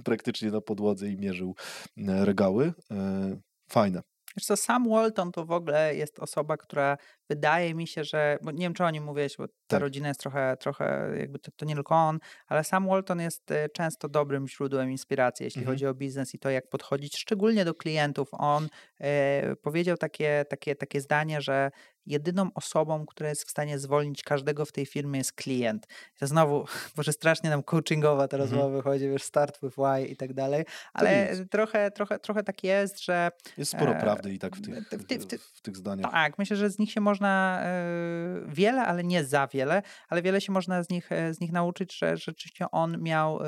praktycznie 0.04 0.52
na 0.52 0.62
podłodze 0.62 1.10
i 1.10 1.18
mierzył 1.18 1.56
e, 1.98 2.26
regały. 2.26 2.74
E, 2.92 3.38
fajne. 3.70 4.02
Wiesz 4.38 4.46
co, 4.46 4.58
Sam 4.58 4.90
Walton 4.90 5.32
to 5.32 5.46
w 5.46 5.52
ogóle 5.52 5.96
jest 5.96 6.20
osoba, 6.20 6.58
która 6.58 6.98
wydaje 7.34 7.76
mi 7.76 7.88
się, 7.88 8.04
że, 8.04 8.38
bo 8.42 8.52
nie 8.52 8.60
wiem 8.60 8.74
czy 8.74 8.84
o 8.84 8.92
nim 8.92 9.04
mówiłeś, 9.04 9.38
bo 9.38 9.48
ta 9.48 9.54
tak. 9.68 9.82
rodzina 9.82 10.08
jest 10.08 10.20
trochę, 10.20 10.58
trochę 10.60 11.10
jakby 11.20 11.40
to, 11.40 11.52
to, 11.56 11.66
nie 11.66 11.76
tylko 11.76 11.96
on, 11.96 12.20
ale 12.48 12.64
Sam 12.64 12.88
Walton 12.88 13.20
jest 13.20 13.52
e, 13.52 13.70
często 13.70 14.10
dobrym 14.10 14.48
źródłem 14.48 14.92
inspiracji, 14.92 15.44
jeśli 15.44 15.60
mhm. 15.60 15.76
chodzi 15.76 15.88
o 15.88 15.94
biznes 15.94 16.36
i 16.36 16.40
to, 16.40 16.50
jak 16.50 16.70
podchodzić 16.70 17.18
szczególnie 17.18 17.66
do 17.66 17.74
klientów. 17.74 18.30
On 18.32 18.68
e, 19.00 19.56
powiedział 19.56 19.98
takie, 19.98 20.46
takie, 20.50 20.76
takie 20.76 21.02
zdanie, 21.02 21.42
że 21.42 21.72
jedyną 22.06 22.50
osobą, 22.56 23.06
która 23.06 23.30
jest 23.30 23.48
w 23.48 23.50
stanie 23.50 23.80
zwolnić 23.80 24.24
każdego 24.24 24.66
w 24.66 24.72
tej 24.72 24.86
firmie 24.86 25.18
jest 25.18 25.34
klient. 25.34 25.88
To 26.20 26.28
znowu, 26.28 26.66
może 26.98 27.14
strasznie 27.14 27.50
nam 27.50 27.64
coachingowa 27.64 28.28
ta 28.28 28.38
rozmowa 28.38 28.66
mhm. 28.66 28.84
wychodzi, 28.84 29.10
wiesz, 29.10 29.24
start 29.24 29.60
with 29.64 29.76
why 29.78 30.06
i 30.06 30.16
tak 30.16 30.34
dalej, 30.34 30.66
ale 30.94 31.30
trochę, 31.52 31.92
trochę, 31.92 32.20
trochę 32.20 32.44
tak 32.44 32.64
jest, 32.64 33.04
że... 33.04 33.32
Jest 33.58 33.72
sporo 33.72 33.92
e, 33.96 34.00
prawdy 34.00 34.34
i 34.34 34.40
tak 34.40 34.56
w 34.56 34.62
tych, 34.62 34.76
w, 34.76 35.26
w, 35.26 35.40
w, 35.40 35.58
w 35.58 35.62
tych 35.62 35.78
zdaniach. 35.78 36.12
Tak, 36.12 36.38
myślę, 36.38 36.58
że 36.58 36.70
z 36.70 36.80
nich 36.80 36.92
się 36.92 37.02
można 37.02 37.23
e, 37.30 38.42
wiele, 38.48 38.82
ale 38.82 39.04
nie 39.04 39.24
za 39.24 39.48
wiele, 39.48 39.82
ale 40.10 40.22
wiele 40.22 40.42
się 40.42 40.52
można 40.52 40.84
z 40.84 40.90
nich, 40.90 41.12
e, 41.12 41.34
z 41.34 41.40
nich 41.40 41.52
nauczyć, 41.52 41.98
że 41.98 42.18
rzeczywiście 42.18 42.66
on 42.72 43.02
miał 43.02 43.40
e, 43.42 43.46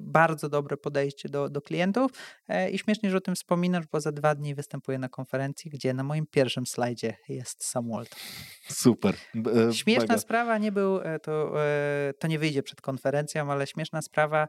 bardzo 0.00 0.48
dobre 0.48 0.76
podejście 0.76 1.28
do, 1.28 1.48
do 1.48 1.60
klientów 1.60 2.10
i 2.72 2.78
śmiesznie, 2.78 3.10
że 3.10 3.16
o 3.16 3.20
tym 3.20 3.34
wspominasz, 3.34 3.86
bo 3.86 4.00
za 4.00 4.12
dwa 4.12 4.34
dni 4.34 4.54
występuję 4.54 4.98
na 4.98 5.08
konferencji, 5.08 5.70
gdzie 5.70 5.94
na 5.94 6.02
moim 6.02 6.26
pierwszym 6.26 6.66
slajdzie 6.66 7.16
jest 7.28 7.64
Sam 7.64 7.90
Walton. 7.90 8.18
Super. 8.68 9.14
Śmieszna 9.72 10.02
Mega. 10.02 10.18
sprawa, 10.18 10.58
nie 10.58 10.72
był, 10.72 11.00
to, 11.22 11.54
to 12.18 12.28
nie 12.28 12.38
wyjdzie 12.38 12.62
przed 12.62 12.80
konferencją, 12.80 13.52
ale 13.52 13.66
śmieszna 13.66 14.02
sprawa, 14.02 14.48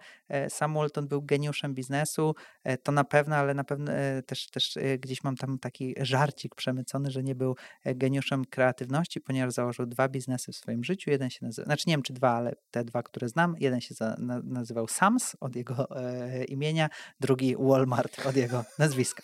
Sam 0.50 0.74
Walton 0.74 1.08
był 1.08 1.22
geniuszem 1.22 1.74
biznesu, 1.74 2.36
to 2.84 2.92
na 2.92 3.04
pewno, 3.04 3.36
ale 3.36 3.54
na 3.54 3.64
pewno 3.64 3.92
też, 4.26 4.50
też 4.50 4.78
gdzieś 5.00 5.24
mam 5.24 5.36
tam 5.36 5.60
taki 5.60 5.96
żarcik 5.98 6.56
przemycony, 6.56 7.12
że 7.12 7.24
nie 7.24 7.36
był 7.36 7.56
geniuszem 7.86 8.25
kreatywności, 8.46 9.22
ponieważ 9.22 9.54
założył 9.54 9.86
dwa 9.86 10.10
biznesy 10.10 10.52
w 10.52 10.56
swoim 10.56 10.84
życiu. 10.84 11.12
Jeden 11.12 11.30
się 11.30 11.46
nazywa, 11.46 11.66
znaczy 11.66 11.84
nie 11.88 11.94
wiem 11.94 12.02
czy 12.02 12.14
dwa, 12.14 12.32
ale 12.32 12.56
te 12.72 12.84
dwa, 12.84 13.04
które 13.04 13.30
znam. 13.30 13.56
Jeden 13.60 13.82
się 13.82 13.96
za, 13.96 14.16
na, 14.20 14.42
nazywał 14.44 14.88
Sams 14.88 15.36
od 15.40 15.56
jego 15.56 16.02
e, 16.02 16.44
imienia, 16.44 16.90
drugi 17.20 17.56
Walmart 17.60 18.26
od 18.26 18.36
jego 18.36 18.66
nazwiska. 18.80 19.24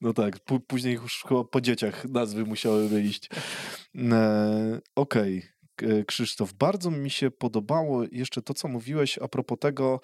No 0.00 0.12
tak, 0.12 0.38
później 0.66 0.94
już 0.94 1.24
chyba 1.28 1.44
po 1.44 1.60
dzieciach 1.60 2.04
nazwy 2.04 2.44
musiały 2.44 2.88
wyjść. 2.88 3.30
E, 3.96 4.80
Okej, 4.94 5.38
okay. 5.38 6.04
Krzysztof, 6.04 6.52
bardzo 6.52 6.90
mi 6.90 7.10
się 7.10 7.30
podobało 7.30 8.04
jeszcze 8.12 8.42
to, 8.42 8.54
co 8.54 8.68
mówiłeś 8.68 9.18
a 9.18 9.28
propos 9.28 9.58
tego, 9.58 10.00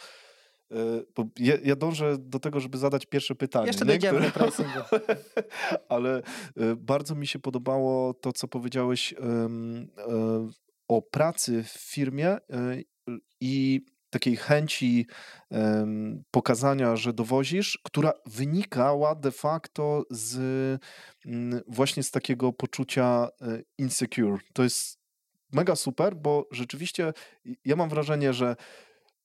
bo 1.17 1.25
ja, 1.39 1.55
ja, 1.65 1.77
dążę 1.77 2.17
do 2.19 2.39
tego, 2.39 2.61
żeby 2.61 2.79
zadać 2.79 3.07
pierwsze 3.07 3.35
pytanie. 3.35 3.67
Jeszcze 3.67 3.85
dojdziemy 3.85 4.31
do. 4.31 4.85
Ale 5.89 6.17
e, 6.17 6.23
bardzo 6.77 7.15
mi 7.15 7.27
się 7.27 7.39
podobało 7.39 8.15
to, 8.15 8.33
co 8.33 8.49
powiedziałeś 8.49 9.15
um, 9.19 9.89
o 10.89 11.03
pracy 11.03 11.63
w 11.63 11.69
firmie 11.69 12.39
i 13.41 13.85
takiej 14.11 14.37
chęci 14.37 15.07
pokazania, 16.31 16.97
że 16.97 17.13
dowozisz, 17.13 17.81
która 17.85 18.13
wynikała 18.27 19.15
de 19.15 19.31
facto 19.31 20.05
z 20.11 20.37
um, 21.27 21.61
właśnie 21.69 22.03
z 22.03 22.11
takiego 22.11 22.53
poczucia 22.53 23.29
insecure. 23.79 24.39
To 24.53 24.63
jest 24.63 25.01
mega 25.53 25.77
super, 25.77 26.17
bo 26.17 26.49
rzeczywiście 26.51 27.13
ja 27.65 27.77
mam 27.77 27.89
wrażenie, 27.89 28.33
że 28.33 28.57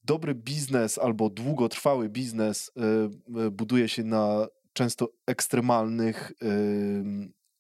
dobry 0.06 0.36
biznes 0.36 0.98
albo 0.98 1.30
długotrwały 1.30 2.10
biznes 2.10 2.72
y, 2.78 3.42
y, 3.42 3.52
buduje 3.52 3.90
się 3.90 4.04
na 4.04 4.48
często 4.74 5.10
ekstremalnych 5.28 6.32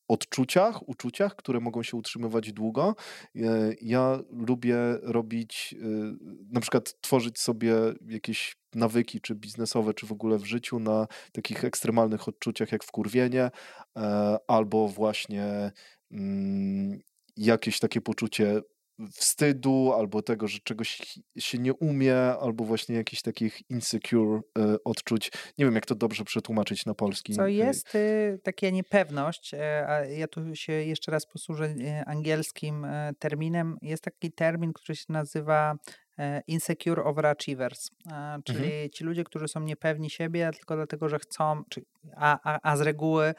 odczuciach, 0.07 0.89
uczuciach, 0.89 1.35
które 1.35 1.59
mogą 1.59 1.83
się 1.83 1.97
utrzymywać 1.97 2.53
długo. 2.53 2.95
Y, 3.35 3.41
ja 3.81 4.19
lubię 4.29 4.77
robić, 5.01 5.75
na 6.51 6.61
przykład 6.61 7.01
tworzyć 7.01 7.39
sobie 7.39 7.73
jakieś 8.07 8.55
nawyki, 8.75 9.21
czy 9.21 9.35
biznesowe, 9.35 9.93
czy 9.93 10.05
w 10.05 10.11
ogóle 10.11 10.37
w 10.37 10.45
życiu 10.45 10.79
na 10.79 11.07
takich 11.31 11.65
ekstremalnych 11.65 12.27
odczuciach 12.27 12.71
jak 12.71 12.83
wkurwienie, 12.83 13.51
e, 13.97 14.37
albo 14.47 14.87
właśnie 14.87 15.71
mm, 16.11 16.99
jakieś 17.37 17.79
takie 17.79 18.01
poczucie 18.01 18.61
wstydu, 19.11 19.93
albo 19.93 20.21
tego, 20.21 20.47
że 20.47 20.59
czegoś 20.59 21.19
się 21.37 21.57
nie 21.57 21.73
umie, 21.73 22.17
albo 22.17 22.63
właśnie 22.63 22.95
jakichś 22.95 23.21
takich 23.21 23.69
insecure 23.69 24.41
e, 24.57 24.75
odczuć. 24.83 25.31
Nie 25.57 25.65
wiem, 25.65 25.75
jak 25.75 25.85
to 25.85 25.95
dobrze 25.95 26.23
przetłumaczyć 26.23 26.85
na 26.85 26.93
polski. 26.93 27.33
Co 27.33 27.47
jest 27.47 27.95
y, 27.95 28.39
taka 28.43 28.69
niepewność, 28.69 29.53
e, 29.53 29.87
a 29.87 30.05
ja 30.05 30.27
tu 30.27 30.55
się 30.55 30.73
jeszcze 30.73 31.11
raz 31.11 31.25
posłużę 31.25 31.65
e, 31.65 32.05
angielskim 32.05 32.87
terminem. 33.19 33.77
Jest 33.81 34.03
taki 34.03 34.31
termin, 34.31 34.73
który 34.73 34.95
się 34.95 35.05
nazywa 35.09 35.75
insecure 36.47 37.03
overachievers, 37.03 37.89
czyli 38.43 38.65
mhm. 38.65 38.89
ci 38.89 39.03
ludzie, 39.03 39.23
którzy 39.23 39.47
są 39.47 39.59
niepewni 39.59 40.09
siebie 40.09 40.51
tylko 40.57 40.75
dlatego, 40.75 41.09
że 41.09 41.19
chcą, 41.19 41.63
a, 42.15 42.39
a, 42.43 42.71
a 42.71 42.77
z 42.77 42.81
reguły 42.81 43.33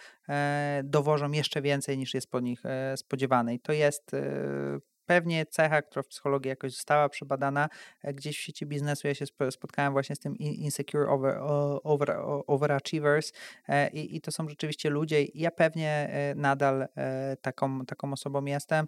dowożą 0.85 1.31
jeszcze 1.31 1.63
więcej 1.63 1.99
niż 1.99 2.15
jest 2.15 2.31
po 2.31 2.41
nich 2.41 2.63
spodziewane. 2.97 3.55
I 3.55 3.61
to 3.61 3.73
jest 3.73 4.13
pewnie 5.07 5.47
cecha, 5.47 5.83
która 5.83 6.03
w 6.03 6.07
psychologii 6.07 6.49
jakoś 6.49 6.73
została 6.73 7.09
przebadana 7.09 7.69
e, 8.03 8.15
gdzieś 8.15 8.39
w 8.39 8.41
sieci 8.41 8.67
biznesu. 8.67 9.09
Ja 9.09 9.15
się 9.15 9.25
spotkałem 9.51 9.93
właśnie 9.93 10.17
z 10.17 10.19
tym 10.19 10.37
insecure 10.37 11.09
over, 11.09 11.39
over, 11.85 12.17
overachievers 12.47 13.33
e, 13.69 13.89
i, 13.91 14.17
i 14.17 14.21
to 14.21 14.33
są 14.33 14.49
rzeczywiście 14.49 14.91
ludzie. 14.91 15.25
Ja 15.35 15.51
pewnie 15.51 15.91
e, 15.91 16.35
nadal 16.35 16.89
taką, 17.41 17.87
taką 17.87 18.13
osobą 18.13 18.45
jestem, 18.45 18.87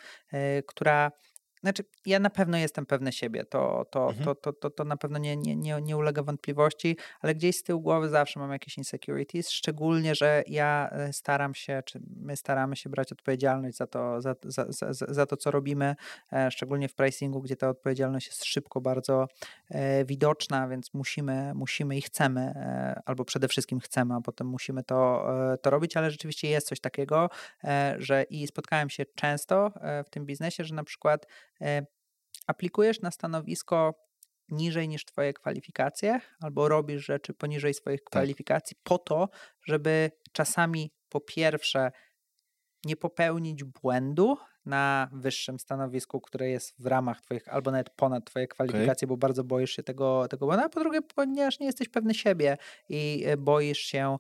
która 0.67 1.13
znaczy, 1.61 1.85
ja 2.07 2.19
na 2.19 2.31
pewno 2.31 2.57
jestem 2.57 2.87
pewny 2.87 3.13
siebie, 3.13 3.45
to, 3.45 3.87
to, 3.91 4.09
mhm. 4.09 4.25
to, 4.25 4.35
to, 4.35 4.53
to, 4.53 4.71
to 4.71 4.85
na 4.85 4.97
pewno 4.97 5.19
nie, 5.19 5.37
nie, 5.37 5.57
nie, 5.57 5.79
nie 5.83 5.97
ulega 5.97 6.23
wątpliwości, 6.23 6.97
ale 7.21 7.35
gdzieś 7.35 7.57
z 7.57 7.63
tyłu 7.63 7.81
głowy 7.81 8.09
zawsze 8.09 8.41
mam 8.41 8.53
jakieś 8.53 8.79
insecurities, 8.79 9.51
szczególnie, 9.51 10.15
że 10.15 10.43
ja 10.47 10.91
e, 10.93 11.13
staram 11.13 11.55
się, 11.55 11.83
czy 11.87 12.01
my 12.17 12.37
staramy 12.37 12.77
się 12.77 12.91
brać 12.91 13.13
odpowiedzialność 13.13 13.77
za 13.77 13.87
to, 13.87 14.21
za, 14.21 14.35
za, 14.45 14.67
za, 14.69 14.93
za 14.93 15.27
to 15.27 15.37
co 15.37 15.51
robimy, 15.51 15.97
e, 16.33 16.51
szczególnie 16.51 16.89
w 16.89 16.95
pricingu, 16.95 17.41
gdzie 17.41 17.57
ta 17.57 17.69
odpowiedzialność 17.69 18.27
jest 18.27 18.45
szybko 18.45 18.81
bardzo 18.81 19.29
e, 19.71 20.05
widoczna, 20.05 20.69
więc 20.69 20.95
musimy, 20.95 21.55
musimy 21.55 21.97
i 21.97 22.03
chcemy, 22.03 22.55
albo 23.07 23.25
przede 23.25 23.49
wszystkim 23.49 23.81
chcemy, 23.81 24.15
a 24.15 24.21
potem 24.21 24.47
musimy 24.47 24.83
to, 24.85 25.27
to 25.63 25.71
robić, 25.71 25.97
ale 25.97 26.11
rzeczywiście 26.11 26.49
jest 26.49 26.69
coś 26.69 26.81
takiego, 26.81 27.31
że 27.99 28.23
i 28.23 28.47
spotkałem 28.47 28.91
się 28.91 29.05
często 29.15 29.73
w 30.07 30.11
tym 30.11 30.27
biznesie, 30.27 30.65
że 30.65 30.75
na 30.75 30.85
przykład 30.85 31.27
aplikujesz 32.47 33.01
na 33.01 33.11
stanowisko 33.11 33.95
niżej 34.49 34.89
niż 34.89 35.05
Twoje 35.05 35.33
kwalifikacje, 35.33 36.21
albo 36.41 36.69
robisz 36.69 37.05
rzeczy 37.05 37.35
poniżej 37.35 37.75
swoich 37.75 38.01
tak. 38.01 38.07
kwalifikacji, 38.07 38.77
po 38.83 38.99
to, 38.99 39.29
żeby 39.65 40.11
czasami 40.33 40.91
po 41.09 41.21
pierwsze 41.21 41.93
nie 42.85 42.97
popełnić 42.97 43.65
błędu, 43.65 44.37
na 44.69 45.09
wyższym 45.13 45.59
stanowisku, 45.59 46.21
które 46.21 46.49
jest 46.49 46.75
w 46.79 46.87
ramach 46.87 47.21
twoich, 47.21 47.49
albo 47.49 47.71
nawet 47.71 47.91
ponad 47.91 48.25
twoje 48.25 48.49
kwalifikacje, 48.49 49.07
okay. 49.07 49.09
bo 49.09 49.17
bardzo 49.17 49.45
boisz 49.45 49.71
się 49.71 49.83
tego, 49.83 50.29
tego 50.29 50.47
błędu, 50.47 50.65
a 50.65 50.69
po 50.69 50.81
drugie, 50.81 51.03
ponieważ 51.03 51.61
nie 51.61 51.67
jesteś 51.67 51.89
pewny 51.89 52.15
siebie 52.15 52.57
i 52.89 53.25
e, 53.27 53.37
boisz 53.37 53.79
się 53.79 54.17
e, 54.17 54.19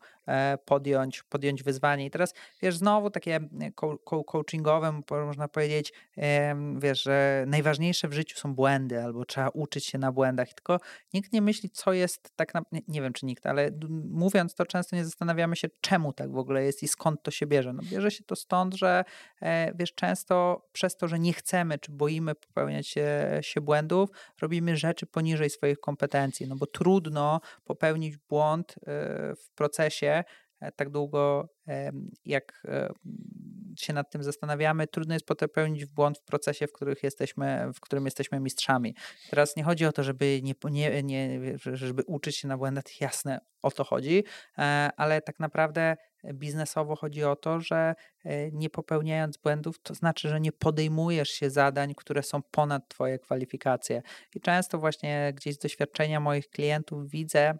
podjąć, 0.65 1.23
podjąć 1.23 1.63
wyzwanie. 1.63 2.07
I 2.07 2.11
teraz, 2.11 2.35
wiesz, 2.63 2.77
znowu 2.77 3.11
takie 3.11 3.41
coachingowe, 4.27 5.01
można 5.11 5.49
powiedzieć, 5.49 5.93
wiesz, 6.77 7.03
że 7.03 7.45
najważniejsze 7.47 8.09
w 8.09 8.13
życiu 8.13 8.39
są 8.39 8.55
błędy, 8.55 9.03
albo 9.03 9.25
trzeba 9.25 9.49
uczyć 9.49 9.87
się 9.87 9.99
na 9.99 10.13
błędach, 10.13 10.49
tylko 10.55 10.81
nikt 11.15 11.33
nie 11.33 11.43
myśli, 11.43 11.71
co 11.71 11.93
jest 11.93 12.31
tak 12.37 12.55
naprawdę, 12.55 12.87
nie, 12.89 13.03
wiem, 13.03 13.13
czy 13.13 13.27
nikt, 13.27 13.47
ale 13.47 13.71
mówiąc 14.11 14.55
to, 14.55 14.67
często 14.67 14.97
nie 14.97 15.05
zastanawiamy 15.05 15.57
się, 15.57 15.69
czemu 15.81 16.13
tak 16.13 16.33
w 16.33 16.39
ogóle 16.39 16.65
jest 16.65 16.83
i 16.83 16.89
skąd 16.89 17.23
to 17.23 17.31
się 17.31 17.47
bierze. 17.47 17.73
No 17.73 17.83
bierze 17.91 18.11
się 18.11 18.25
to 18.25 18.37
stąd, 18.37 18.75
że 18.75 19.05
wiesz, 19.75 19.95
często 19.95 20.67
przez 20.73 20.97
to, 20.97 21.09
że 21.09 21.19
nie 21.19 21.33
chcemy 21.33 21.79
czy 21.79 21.93
boimy 21.93 22.35
popełniać 22.35 22.89
się, 22.89 23.39
się 23.41 23.61
błędów, 23.61 24.11
robimy 24.43 24.77
rzeczy 24.77 25.07
poniżej 25.07 25.51
swoich 25.51 25.81
kompetencji, 25.81 26.49
no 26.49 26.57
bo 26.57 26.67
trudno 26.67 27.41
popełnić 27.65 28.17
błąd 28.17 28.73
e, 28.73 28.83
w 29.35 29.51
procesie 29.55 30.18
e, 30.61 30.73
tak 30.73 30.91
długo, 30.91 31.49
jak 32.25 32.63
e, 32.65 32.89
się 33.77 33.93
nad 33.93 34.11
tym 34.11 34.23
zastanawiamy, 34.23 34.87
trudno 34.87 35.15
jest 35.15 35.27
popełnić 35.27 35.87
błąd 35.87 36.19
w 36.19 36.23
procesie, 36.23 36.67
w, 36.67 36.73
których 36.73 37.03
jesteśmy, 37.03 37.71
w 37.75 37.81
którym 37.81 38.05
jesteśmy 38.05 38.41
mistrzami. 38.41 38.95
Teraz 39.31 39.57
nie 39.57 39.65
chodzi 39.65 39.87
o 39.87 39.93
to, 39.93 40.03
żeby, 40.03 40.41
nie, 40.43 40.55
nie, 40.71 41.03
nie, 41.03 41.41
żeby 41.73 42.03
uczyć 42.07 42.37
się 42.37 42.49
na 42.49 42.59
błędach, 42.59 43.01
jasne, 43.01 43.41
o 43.63 43.71
to 43.71 43.85
chodzi, 43.85 44.25
ale 44.97 45.23
tak 45.23 45.41
naprawdę 45.41 45.97
biznesowo 46.35 46.97
chodzi 46.97 47.25
o 47.25 47.37
to, 47.37 47.61
że 47.61 47.95
e, 48.25 48.51
nie 48.51 48.71
popełniając 48.71 49.37
błędów, 49.37 49.79
to 49.83 49.95
znaczy, 49.95 50.29
że 50.29 50.41
nie 50.41 50.53
podejmujesz 50.53 51.29
się 51.29 51.51
zadań, 51.51 51.95
które 51.97 52.23
są 52.23 52.43
ponad 52.51 52.89
Twoje 52.89 53.19
kwalifikacje. 53.19 54.03
I 54.35 54.41
często 54.41 54.79
właśnie 54.79 55.33
gdzieś 55.35 55.55
z 55.55 55.59
doświadczenia 55.59 56.21
moich 56.21 56.49
klientów 56.49 57.11
widzę, 57.11 57.59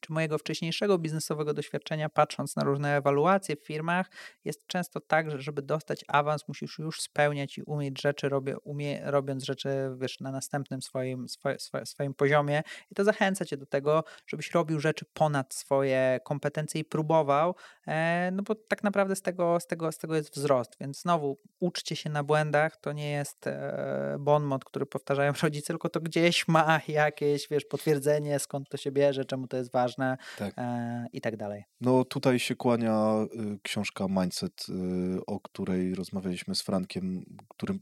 czy 0.00 0.12
mojego 0.12 0.38
wcześniejszego 0.38 0.98
biznesowego 0.98 1.54
doświadczenia, 1.54 2.08
patrząc 2.08 2.56
na 2.56 2.64
różne 2.64 2.96
ewaluacje 2.96 3.56
w 3.56 3.66
firmach, 3.66 4.10
jest 4.44 4.66
często 4.66 5.00
tak, 5.00 5.30
że 5.30 5.42
żeby 5.42 5.62
dostać 5.62 6.04
awans, 6.08 6.48
musisz 6.48 6.78
już 6.78 7.00
spełniać 7.00 7.58
i 7.58 7.62
umieć 7.62 8.02
rzeczy, 8.02 8.28
robię, 8.28 8.58
umie, 8.58 9.00
robiąc 9.04 9.44
rzeczy 9.44 9.68
wiesz, 10.00 10.20
na 10.20 10.30
następnym 10.30 10.82
swoim, 10.82 11.28
swoim, 11.28 11.58
swoim 11.84 12.14
poziomie. 12.14 12.62
I 12.90 12.94
to 12.94 13.04
zachęca 13.04 13.44
cię 13.44 13.56
do 13.56 13.66
tego, 13.66 14.04
żebyś 14.26 14.50
robił 14.50 14.80
rzeczy 14.80 15.04
ponad 15.12 15.54
swoje 15.54 16.20
kompetencje 16.24 16.80
i 16.80 16.84
próbował, 16.84 17.54
e, 17.86 18.30
no 18.32 18.42
bo 18.42 18.54
tak 18.54 18.82
naprawdę 18.84 19.16
z 19.16 19.22
tego, 19.22 19.60
z, 19.60 19.66
tego, 19.66 19.92
z 19.92 19.98
tego 19.98 20.16
jest 20.16 20.34
wzrost. 20.34 20.76
Więc 20.80 21.00
znowu 21.00 21.38
uczcie 21.60 21.96
się 21.96 22.10
na 22.10 22.24
błędach, 22.24 22.76
to 22.76 22.92
nie 22.92 23.10
jest 23.10 23.46
e, 23.46 24.16
bon 24.20 24.44
mot, 24.44 24.64
który 24.64 24.86
powtarzają 24.86 25.32
rodzice, 25.42 25.66
tylko 25.66 25.88
to 25.88 26.00
gdzieś 26.00 26.48
ma 26.48 26.80
jakieś 26.88 27.48
wiesz, 27.48 27.64
potwierdzenie, 27.64 28.38
skąd 28.38 28.68
to 28.68 28.76
się 28.76 28.92
bierze, 28.92 29.24
czemu 29.24 29.46
to 29.46 29.56
jest 29.56 29.72
ważne 29.72 29.77
ważne 29.78 30.16
tak. 30.38 30.54
E, 30.56 31.06
i 31.12 31.20
tak 31.20 31.36
dalej. 31.36 31.64
No 31.80 32.04
tutaj 32.04 32.38
się 32.38 32.56
kłania 32.56 33.14
y, 33.54 33.58
książka 33.62 34.06
Mindset, 34.08 34.66
y, 34.68 35.26
o 35.26 35.40
której 35.40 35.94
rozmawialiśmy 35.94 36.54
z 36.54 36.62
Frankiem, 36.62 37.24
którym 37.48 37.80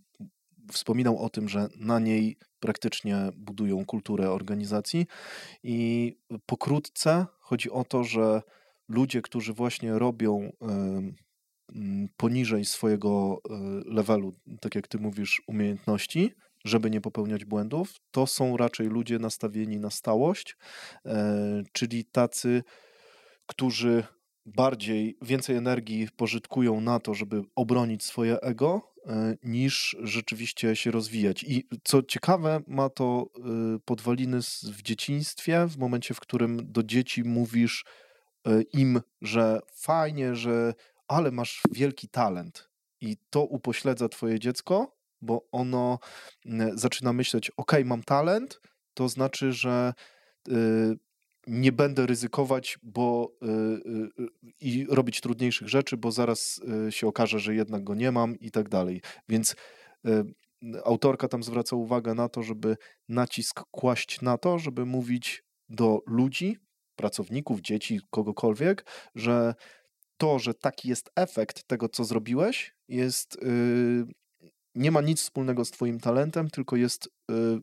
wspominał 0.72 1.18
o 1.18 1.28
tym, 1.30 1.48
że 1.48 1.68
na 1.76 1.98
niej 1.98 2.36
praktycznie 2.60 3.16
budują 3.36 3.84
kulturę 3.84 4.30
organizacji 4.30 5.06
i 5.62 5.78
pokrótce 6.46 7.26
chodzi 7.40 7.70
o 7.70 7.84
to, 7.84 8.04
że 8.04 8.42
ludzie, 8.88 9.22
którzy 9.22 9.52
właśnie 9.52 9.98
robią 9.98 10.52
poniżej 12.16 12.64
swojego 12.64 13.40
y, 13.46 13.50
levelu, 13.94 14.32
tak 14.60 14.74
jak 14.74 14.88
ty 14.88 14.98
mówisz, 14.98 15.42
umiejętności, 15.46 16.32
żeby 16.68 16.90
nie 16.90 17.00
popełniać 17.00 17.44
błędów, 17.44 17.94
to 18.10 18.26
są 18.26 18.56
raczej 18.56 18.86
ludzie 18.86 19.18
nastawieni 19.18 19.78
na 19.78 19.90
stałość, 19.90 20.56
e, 21.06 21.62
czyli 21.72 22.04
tacy, 22.04 22.62
którzy 23.46 24.04
bardziej, 24.46 25.16
więcej 25.22 25.56
energii 25.56 26.08
pożytkują 26.16 26.80
na 26.80 27.00
to, 27.00 27.14
żeby 27.14 27.42
obronić 27.54 28.04
swoje 28.04 28.40
ego, 28.40 28.92
e, 29.06 29.36
niż 29.42 29.96
rzeczywiście 30.02 30.76
się 30.76 30.90
rozwijać. 30.90 31.42
I 31.42 31.68
co 31.84 32.02
ciekawe, 32.02 32.60
ma 32.66 32.88
to 32.88 33.26
e, 33.36 33.78
podwaliny 33.84 34.40
w 34.62 34.82
dzieciństwie, 34.82 35.66
w 35.68 35.78
momencie, 35.78 36.14
w 36.14 36.20
którym 36.20 36.72
do 36.72 36.82
dzieci 36.82 37.24
mówisz 37.24 37.84
im, 38.72 39.00
że 39.22 39.60
fajnie, 39.74 40.34
że 40.34 40.74
ale 41.08 41.30
masz 41.30 41.62
wielki 41.72 42.08
talent 42.08 42.70
i 43.00 43.16
to 43.30 43.44
upośledza 43.44 44.08
twoje 44.08 44.40
dziecko, 44.40 44.95
bo 45.20 45.48
ono 45.52 45.98
zaczyna 46.74 47.12
myśleć: 47.12 47.50
OK, 47.56 47.72
mam 47.84 48.02
talent, 48.02 48.60
to 48.94 49.08
znaczy, 49.08 49.52
że 49.52 49.94
y, 50.48 50.52
nie 51.46 51.72
będę 51.72 52.06
ryzykować 52.06 52.78
bo, 52.82 53.32
y, 53.42 53.46
y, 53.46 54.28
i 54.60 54.86
robić 54.90 55.20
trudniejszych 55.20 55.68
rzeczy, 55.68 55.96
bo 55.96 56.12
zaraz 56.12 56.60
się 56.90 57.06
okaże, 57.06 57.38
że 57.38 57.54
jednak 57.54 57.84
go 57.84 57.94
nie 57.94 58.12
mam 58.12 58.38
i 58.38 58.50
tak 58.50 58.68
dalej. 58.68 59.02
Więc 59.28 59.56
autorka 60.84 61.28
tam 61.28 61.42
zwraca 61.42 61.76
uwagę 61.76 62.14
na 62.14 62.28
to, 62.28 62.42
żeby 62.42 62.76
nacisk 63.08 63.60
kłaść 63.70 64.20
na 64.20 64.38
to, 64.38 64.58
żeby 64.58 64.86
mówić 64.86 65.44
do 65.68 66.02
ludzi, 66.06 66.56
pracowników, 66.96 67.60
dzieci, 67.60 68.00
kogokolwiek, 68.10 68.86
że 69.14 69.54
to, 70.16 70.38
że 70.38 70.54
taki 70.54 70.88
jest 70.88 71.10
efekt 71.16 71.64
tego, 71.64 71.88
co 71.88 72.04
zrobiłeś, 72.04 72.74
jest 72.88 73.38
nie 74.76 74.90
ma 74.90 75.00
nic 75.00 75.20
wspólnego 75.20 75.64
z 75.64 75.70
Twoim 75.70 76.00
talentem, 76.00 76.50
tylko 76.50 76.76
jest 76.76 77.08
y, 77.30 77.60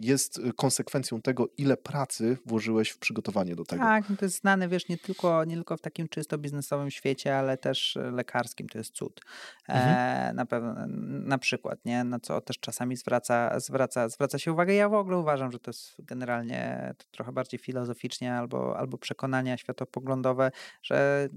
jest 0.00 0.38
y, 0.38 0.52
konsekwencją 0.52 1.22
tego, 1.22 1.48
ile 1.58 1.76
pracy 1.76 2.38
włożyłeś 2.46 2.90
w 2.90 2.98
przygotowanie 2.98 3.56
do 3.56 3.64
tego. 3.64 3.82
Tak, 3.82 4.10
no 4.10 4.16
to 4.16 4.24
jest 4.24 4.40
znane, 4.40 4.68
wiesz, 4.68 4.88
nie 4.88 4.98
tylko, 4.98 5.44
nie 5.44 5.54
tylko 5.54 5.76
w 5.76 5.80
takim 5.80 6.08
czysto 6.08 6.38
biznesowym 6.38 6.90
świecie, 6.90 7.36
ale 7.36 7.56
też 7.58 7.98
lekarskim, 8.12 8.68
to 8.68 8.78
jest 8.78 8.94
cud. 8.94 9.20
Mhm. 9.68 9.96
E, 9.96 10.32
na, 10.32 10.46
pewno, 10.46 10.74
na 11.26 11.38
przykład, 11.38 11.84
nie? 11.84 12.04
na 12.04 12.20
co 12.20 12.40
też 12.40 12.58
czasami 12.58 12.96
zwraca, 12.96 13.60
zwraca, 13.60 14.08
zwraca 14.08 14.38
się 14.38 14.52
uwagę. 14.52 14.74
Ja 14.74 14.88
w 14.88 14.94
ogóle 14.94 15.18
uważam, 15.18 15.52
że 15.52 15.58
to 15.58 15.70
jest 15.70 15.94
generalnie 15.98 16.94
to 16.98 17.04
trochę 17.10 17.32
bardziej 17.32 17.60
filozoficznie 17.60 18.34
albo, 18.34 18.78
albo 18.78 18.98
przekonania 18.98 19.56
światopoglądowe, 19.56 20.50
że 20.82 21.28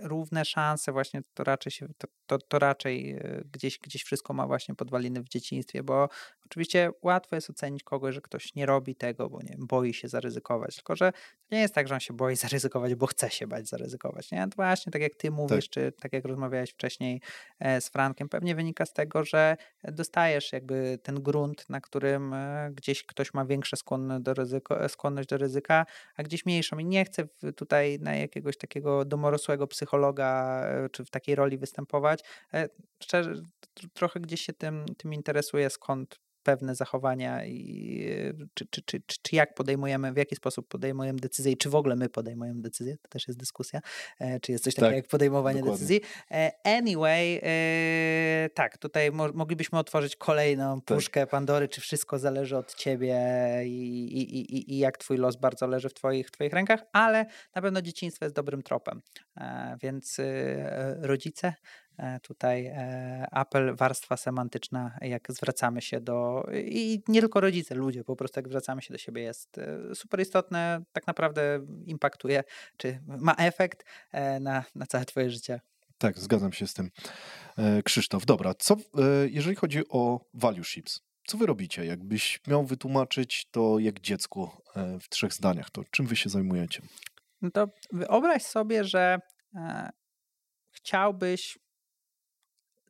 równe 0.00 0.44
szanse 0.44 0.92
właśnie 0.92 1.20
to 1.34 1.44
raczej 1.44 1.72
się, 1.72 1.88
to, 1.98 2.08
to, 2.26 2.38
to, 2.38 2.58
raczej 2.58 3.10
e, 3.10 3.42
gdzieś, 3.52 3.78
gdzieś 3.78 4.02
wszystko 4.02 4.32
ma 4.32 4.46
właśnie 4.46 4.74
podwaliny 4.74 5.22
w 5.22 5.28
dzieciństwie, 5.28 5.82
bo 5.82 6.08
oczywiście 6.46 6.90
łatwo 7.02 7.36
jest 7.36 7.50
ocenić 7.50 7.82
kogoś, 7.82 8.14
że 8.14 8.20
ktoś 8.20 8.54
nie 8.54 8.66
robi 8.66 8.94
tego, 8.94 9.30
bo 9.30 9.42
nie 9.42 9.56
boi 9.58 9.94
się 9.94 10.08
zaryzykować, 10.08 10.74
tylko 10.74 10.96
że 10.96 11.12
to 11.12 11.54
nie 11.56 11.60
jest 11.60 11.74
tak, 11.74 11.88
że 11.88 11.94
on 11.94 12.00
się 12.00 12.14
boi 12.14 12.36
zaryzykować, 12.46 12.94
bo 12.94 13.06
chce 13.06 13.30
się 13.30 13.46
bać 13.46 13.68
zaryzykować, 13.68 14.30
nie? 14.30 14.48
To 14.48 14.56
właśnie 14.56 14.92
tak 14.92 15.02
jak 15.02 15.14
ty 15.14 15.30
mówisz, 15.30 15.68
tak. 15.68 15.72
czy 15.72 15.92
tak 15.92 16.12
jak 16.12 16.24
rozmawiałeś 16.24 16.70
wcześniej 16.70 17.20
e, 17.58 17.80
z 17.80 17.88
Frankiem, 17.88 18.28
pewnie 18.28 18.54
wynika 18.54 18.86
z 18.86 18.92
tego, 18.92 19.24
że 19.24 19.56
dostajesz 19.84 20.52
jakby 20.52 20.98
ten 21.02 21.22
grunt, 21.22 21.70
na 21.70 21.80
którym 21.80 22.34
e, 22.34 22.70
gdzieś 22.74 23.04
ktoś 23.04 23.34
ma 23.34 23.44
większe 23.44 23.76
skłonność 23.76 24.22
do, 24.22 24.34
ryzyko, 24.34 24.88
skłonność 24.88 25.28
do 25.28 25.36
ryzyka, 25.36 25.86
a 26.16 26.22
gdzieś 26.22 26.46
mniejszą 26.46 26.78
i 26.78 26.84
nie 26.84 27.04
chcę 27.04 27.28
tutaj 27.56 27.98
na 28.00 28.14
jakiegoś 28.14 28.56
takiego 28.56 29.04
domorosłego 29.04 29.66
psychologa 29.66 30.60
e, 30.64 30.88
czy 30.88 31.04
w 31.04 31.10
takiej 31.10 31.34
roli 31.34 31.58
występować. 31.58 32.20
E, 32.54 32.68
szczerze, 33.02 33.34
trochę 33.94 34.20
gdzieś 34.20 34.40
się 34.40 34.52
tym, 34.52 34.84
tym 34.98 35.14
interesuję, 35.14 35.70
skąd 35.70 36.20
pewne 36.46 36.74
zachowania 36.74 37.44
i 37.44 38.06
czy, 38.54 38.66
czy, 38.70 38.82
czy, 38.82 39.00
czy, 39.22 39.36
jak 39.36 39.54
podejmujemy, 39.54 40.12
w 40.12 40.16
jaki 40.16 40.36
sposób 40.36 40.68
podejmujemy 40.68 41.18
decyzje 41.18 41.52
i 41.52 41.56
czy 41.56 41.70
w 41.70 41.74
ogóle 41.74 41.96
my 41.96 42.08
podejmujemy 42.08 42.60
decyzje, 42.60 42.96
to 43.02 43.08
też 43.08 43.28
jest 43.28 43.38
dyskusja, 43.38 43.80
e, 44.18 44.40
czy 44.40 44.52
jest 44.52 44.64
coś 44.64 44.74
takiego 44.74 44.88
tak, 44.88 44.96
jak 44.96 45.08
podejmowanie 45.08 45.60
dokładnie. 45.60 45.86
decyzji. 45.86 46.00
Anyway, 46.64 47.40
tak, 48.54 48.78
tutaj 48.78 49.10
moglibyśmy 49.12 49.78
otworzyć 49.78 50.16
kolejną 50.16 50.80
tak. 50.80 50.96
puszkę 50.96 51.20
tak. 51.20 51.30
Pandory, 51.30 51.68
czy 51.68 51.80
wszystko 51.80 52.18
zależy 52.18 52.56
od 52.56 52.74
ciebie 52.74 53.16
i, 53.64 54.06
i, 54.18 54.56
i, 54.56 54.74
i 54.74 54.78
jak 54.78 54.98
twój 54.98 55.16
los 55.16 55.36
bardzo 55.36 55.66
leży 55.66 55.88
w 55.88 55.94
twoich, 55.94 56.30
twoich 56.30 56.52
rękach, 56.52 56.80
ale 56.92 57.26
na 57.54 57.62
pewno 57.62 57.82
dzieciństwo 57.82 58.24
jest 58.24 58.34
dobrym 58.34 58.62
tropem, 58.62 59.02
więc 59.82 60.20
rodzice 61.00 61.46
E, 61.46 61.85
tutaj 62.22 62.66
e, 62.66 63.26
apel, 63.30 63.76
warstwa 63.76 64.16
semantyczna, 64.16 64.98
jak 65.00 65.32
zwracamy 65.32 65.82
się 65.82 66.00
do, 66.00 66.46
i 66.54 67.02
nie 67.08 67.20
tylko 67.20 67.40
rodzice, 67.40 67.74
ludzie, 67.74 68.04
po 68.04 68.16
prostu 68.16 68.38
jak 68.38 68.48
zwracamy 68.48 68.82
się 68.82 68.94
do 68.94 68.98
siebie 68.98 69.22
jest 69.22 69.58
e, 69.58 69.94
super 69.94 70.20
istotne, 70.20 70.82
tak 70.92 71.06
naprawdę 71.06 71.66
impaktuje, 71.86 72.44
czy 72.76 73.00
ma 73.06 73.34
efekt 73.34 73.84
na, 74.40 74.64
na 74.74 74.86
całe 74.86 75.04
twoje 75.04 75.30
życie. 75.30 75.60
Tak, 75.98 76.18
zgadzam 76.18 76.52
się 76.52 76.66
z 76.66 76.74
tym. 76.74 76.90
Krzysztof, 77.84 78.26
dobra, 78.26 78.54
co 78.54 78.76
jeżeli 79.26 79.56
chodzi 79.56 79.88
o 79.88 80.20
value 80.34 80.64
ships, 80.64 81.00
co 81.26 81.38
wy 81.38 81.46
robicie? 81.46 81.84
Jakbyś 81.84 82.40
miał 82.46 82.64
wytłumaczyć 82.64 83.48
to 83.50 83.78
jak 83.78 84.00
dziecku 84.00 84.50
w 85.00 85.08
trzech 85.08 85.32
zdaniach, 85.32 85.70
to 85.70 85.84
czym 85.90 86.06
wy 86.06 86.16
się 86.16 86.28
zajmujecie? 86.28 86.82
No 87.42 87.50
to 87.50 87.68
wyobraź 87.92 88.42
sobie, 88.42 88.84
że 88.84 89.18
chciałbyś 90.70 91.58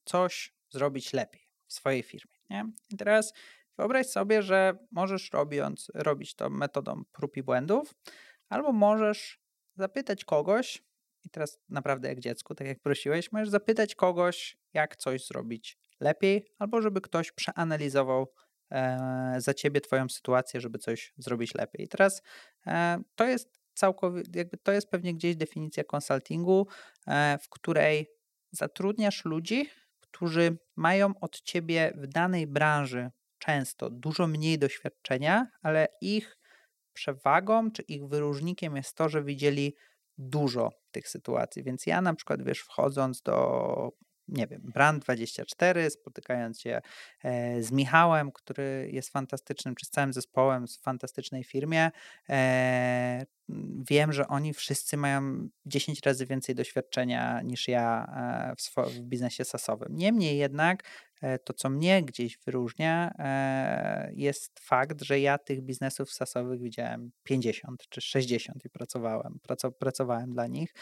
coś 0.06 0.54
zrobić 0.70 1.12
lepiej 1.12 1.48
w 1.66 1.72
swojej 1.72 2.02
firmie. 2.02 2.34
Nie? 2.50 2.64
I 2.90 2.96
teraz 2.96 3.32
wyobraź 3.78 4.06
sobie, 4.06 4.42
że 4.42 4.78
możesz 4.90 5.32
robiąc, 5.32 5.90
robić 5.94 6.34
to 6.34 6.50
metodą 6.50 7.02
prób 7.12 7.36
i 7.36 7.42
błędów, 7.42 7.94
albo 8.48 8.72
możesz 8.72 9.40
zapytać 9.76 10.24
kogoś, 10.24 10.82
i 11.24 11.30
teraz 11.30 11.58
naprawdę 11.68 12.08
jak 12.08 12.20
dziecku, 12.20 12.54
tak 12.54 12.66
jak 12.66 12.80
prosiłeś, 12.80 13.32
możesz 13.32 13.48
zapytać 13.48 13.94
kogoś, 13.94 14.58
jak 14.74 14.96
coś 14.96 15.26
zrobić 15.26 15.78
lepiej, 16.00 16.46
albo 16.58 16.82
żeby 16.82 17.00
ktoś 17.00 17.32
przeanalizował 17.32 18.32
e, 18.70 19.34
za 19.38 19.54
ciebie 19.54 19.80
Twoją 19.80 20.08
sytuację, 20.08 20.60
żeby 20.60 20.78
coś 20.78 21.14
zrobić 21.18 21.54
lepiej. 21.54 21.84
I 21.84 21.88
teraz 21.88 22.22
e, 22.66 22.98
to 23.14 23.24
jest 23.24 23.60
całkowicie, 23.74 24.30
jakby 24.34 24.56
to 24.56 24.72
jest 24.72 24.90
pewnie 24.90 25.14
gdzieś 25.14 25.36
definicja 25.36 25.84
konsultingu, 25.84 26.66
e, 27.06 27.38
w 27.42 27.48
której 27.48 28.10
zatrudniasz 28.50 29.24
ludzi, 29.24 29.70
którzy 30.16 30.58
mają 30.76 31.12
od 31.20 31.40
ciebie 31.40 31.92
w 31.96 32.06
danej 32.06 32.46
branży 32.46 33.10
często 33.38 33.90
dużo 33.90 34.26
mniej 34.26 34.58
doświadczenia, 34.58 35.46
ale 35.62 35.88
ich 36.00 36.38
przewagą 36.92 37.70
czy 37.70 37.82
ich 37.82 38.06
wyróżnikiem 38.06 38.76
jest 38.76 38.94
to, 38.94 39.08
że 39.08 39.24
widzieli 39.24 39.74
dużo 40.18 40.70
tych 40.90 41.08
sytuacji. 41.08 41.62
Więc 41.62 41.86
ja 41.86 42.00
na 42.00 42.14
przykład, 42.14 42.42
wiesz, 42.42 42.60
wchodząc 42.60 43.22
do 43.22 43.92
nie 44.28 44.46
wiem, 44.46 44.62
Brand24, 44.74 45.90
spotykając 45.90 46.60
się 46.60 46.80
e, 47.24 47.62
z 47.62 47.72
Michałem, 47.72 48.32
który 48.32 48.88
jest 48.92 49.10
fantastycznym, 49.10 49.74
czy 49.74 49.86
z 49.86 49.90
całym 49.90 50.12
zespołem 50.12 50.66
w 50.66 50.78
fantastycznej 50.78 51.44
firmie, 51.44 51.90
e, 52.28 53.26
wiem, 53.90 54.12
że 54.12 54.28
oni 54.28 54.54
wszyscy 54.54 54.96
mają 54.96 55.48
10 55.66 56.00
razy 56.06 56.26
więcej 56.26 56.54
doświadczenia 56.54 57.42
niż 57.42 57.68
ja 57.68 58.06
e, 58.52 58.54
w, 58.56 58.90
w 58.90 59.00
biznesie 59.00 59.44
sasowym. 59.44 59.88
Niemniej 59.96 60.38
jednak 60.38 60.82
to, 61.44 61.52
co 61.52 61.70
mnie 61.70 62.02
gdzieś 62.02 62.38
wyróżnia, 62.38 63.14
jest 64.12 64.60
fakt, 64.60 65.02
że 65.02 65.20
ja 65.20 65.38
tych 65.38 65.62
biznesów 65.62 66.12
sasowych 66.12 66.60
widziałem 66.60 67.10
50 67.22 67.88
czy 67.88 68.00
60 68.00 68.64
i 68.64 68.70
pracowałem, 68.70 69.38
pracowałem 69.78 70.32
dla 70.32 70.46
nich. 70.46 70.74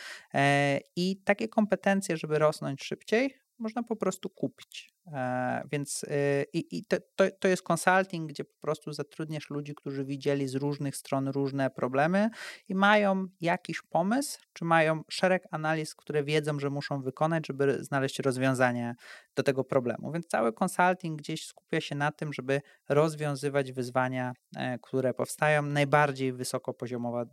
I 0.96 1.16
takie 1.24 1.48
kompetencje, 1.48 2.16
żeby 2.16 2.38
rosnąć 2.38 2.84
szybciej, 2.84 3.34
można 3.58 3.82
po 3.82 3.96
prostu 3.96 4.30
kupić. 4.30 4.94
E, 5.12 5.64
więc 5.72 6.02
y, 6.04 6.46
i, 6.52 6.78
i 6.78 6.84
to, 6.84 6.96
to, 7.16 7.24
to, 7.38 7.48
jest 7.48 7.62
consulting, 7.62 8.30
gdzie 8.30 8.44
po 8.44 8.60
prostu 8.60 8.92
zatrudniasz 8.92 9.50
ludzi, 9.50 9.74
którzy 9.74 10.04
widzieli 10.04 10.48
z 10.48 10.54
różnych 10.54 10.96
stron 10.96 11.28
różne 11.28 11.70
problemy 11.70 12.30
i 12.68 12.74
mają 12.74 13.26
jakiś 13.40 13.82
pomysł, 13.82 14.38
czy 14.52 14.64
mają 14.64 15.02
szereg 15.10 15.44
analiz, 15.50 15.94
które 15.94 16.24
wiedzą, 16.24 16.58
że 16.58 16.70
muszą 16.70 17.02
wykonać, 17.02 17.46
żeby 17.46 17.84
znaleźć 17.84 18.18
rozwiązanie 18.18 18.94
do 19.34 19.42
tego 19.42 19.64
problemu. 19.64 20.12
Więc 20.12 20.26
cały 20.26 20.52
consulting 20.52 21.18
gdzieś 21.18 21.46
skupia 21.46 21.80
się 21.80 21.94
na 21.94 22.12
tym, 22.12 22.32
żeby 22.32 22.60
rozwiązywać 22.88 23.72
wyzwania, 23.72 24.32
e, 24.56 24.78
które 24.78 25.14
powstają. 25.14 25.62
Najbardziej 25.62 26.32
wysokopoziomowa 26.32 27.24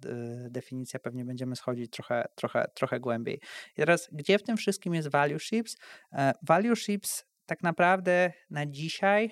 definicja, 0.50 1.00
pewnie 1.00 1.26
będziemy 1.26 1.56
schodzić 1.56 1.92
trochę, 1.92 2.26
trochę, 2.36 2.66
trochę 2.74 3.00
głębiej. 3.00 3.42
I 3.72 3.76
teraz, 3.76 4.10
gdzie 4.12 4.40
w 4.40 4.44
tym 4.44 4.58
wszystkim 4.58 4.94
jest 4.94 5.08
value 5.08 5.40
ships? 5.40 5.78
E, 6.14 6.34
value 6.42 6.76
ships 6.76 7.31
tak 7.46 7.64
naprawdę 7.64 8.32
na 8.50 8.66
dzisiaj 8.66 9.32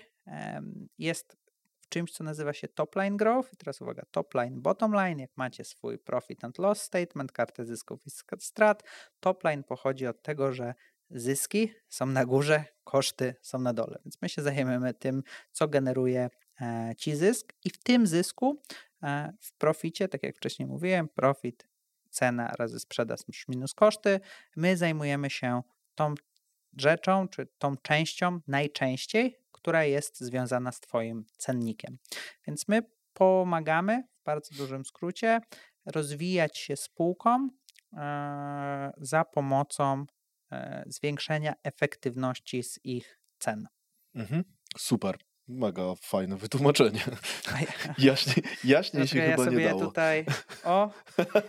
jest 0.98 1.38
w 1.82 1.90
czymś, 1.90 2.12
co 2.12 2.24
nazywa 2.24 2.54
się 2.54 2.68
top 2.68 2.96
line 2.96 3.18
growth. 3.18 3.54
I 3.54 3.58
teraz 3.58 3.82
uwaga, 3.82 4.04
top 4.12 4.34
line, 4.34 4.62
bottom 4.62 4.94
line. 4.94 5.20
Jak 5.20 5.32
macie 5.38 5.64
swój 5.64 5.98
profit 6.00 6.44
and 6.44 6.58
loss 6.58 6.82
statement, 6.82 7.32
kartę 7.32 7.66
zysków 7.66 8.08
i 8.08 8.10
strat, 8.40 8.84
top 9.20 9.44
line 9.44 9.64
pochodzi 9.64 10.08
od 10.08 10.22
tego, 10.22 10.54
że 10.54 10.74
zyski 11.10 11.72
są 11.90 12.06
na 12.06 12.26
górze, 12.26 12.66
koszty 12.84 13.36
są 13.42 13.60
na 13.60 13.74
dole. 13.74 14.00
Więc 14.06 14.22
my 14.22 14.30
się 14.30 14.42
zajmiemy 14.42 14.94
tym, 14.94 15.24
co 15.52 15.68
generuje 15.68 16.30
e, 16.62 16.94
ci 16.98 17.16
zysk 17.16 17.54
i 17.64 17.70
w 17.70 17.84
tym 17.84 18.08
zysku, 18.08 18.62
e, 19.04 19.34
w 19.42 19.54
proficie, 19.54 20.08
tak 20.08 20.24
jak 20.24 20.38
wcześniej 20.38 20.68
mówiłem, 20.68 21.10
profit, 21.10 21.68
cena 22.10 22.54
razy 22.60 22.80
sprzedaż 22.80 23.20
minus 23.48 23.74
koszty, 23.74 24.20
my 24.56 24.78
zajmujemy 24.78 25.30
się 25.30 25.62
tą 25.96 26.16
rzeczą, 26.80 27.28
czy 27.28 27.48
tą 27.58 27.78
częścią 27.78 28.40
najczęściej, 28.48 29.38
która 29.52 29.84
jest 29.84 30.20
związana 30.20 30.72
z 30.72 30.80
Twoim 30.80 31.26
cennikiem. 31.38 31.98
Więc 32.48 32.68
my 32.68 32.82
pomagamy 33.14 34.04
w 34.22 34.24
bardzo 34.24 34.56
dużym 34.56 34.86
skrócie 34.86 35.40
rozwijać 35.86 36.58
się 36.58 36.76
spółkom 36.76 37.52
e, 37.94 38.92
za 38.98 39.26
pomocą 39.26 40.06
e, 40.52 40.84
zwiększenia 40.88 41.54
efektywności 41.64 42.64
z 42.64 42.80
ich 42.84 43.20
cen. 43.40 43.68
Mhm, 44.16 44.44
super. 44.78 45.29
Mega 45.50 45.96
fajne 46.02 46.38
wytłumaczenie. 46.38 47.04
Jaśniej, 47.98 48.46
jaśniej 48.64 49.08
się 49.08 49.20
ja 49.20 49.38
chyba 49.38 49.50
nie 49.50 49.66
dało. 49.66 49.86
tutaj. 49.86 50.26
O, 50.64 50.92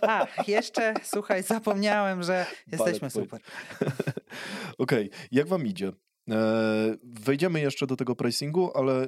a, 0.02 0.26
jeszcze 0.46 0.94
słuchaj, 1.02 1.42
zapomniałem, 1.42 2.22
że 2.22 2.46
jesteśmy 2.72 3.10
super. 3.10 3.40
Okej, 4.78 5.06
okay. 5.08 5.28
jak 5.32 5.46
wam 5.46 5.66
idzie? 5.66 5.92
E, 6.30 6.96
wejdziemy 7.02 7.60
jeszcze 7.60 7.86
do 7.86 7.96
tego 7.96 8.16
pricingu, 8.16 8.70
ale 8.74 9.06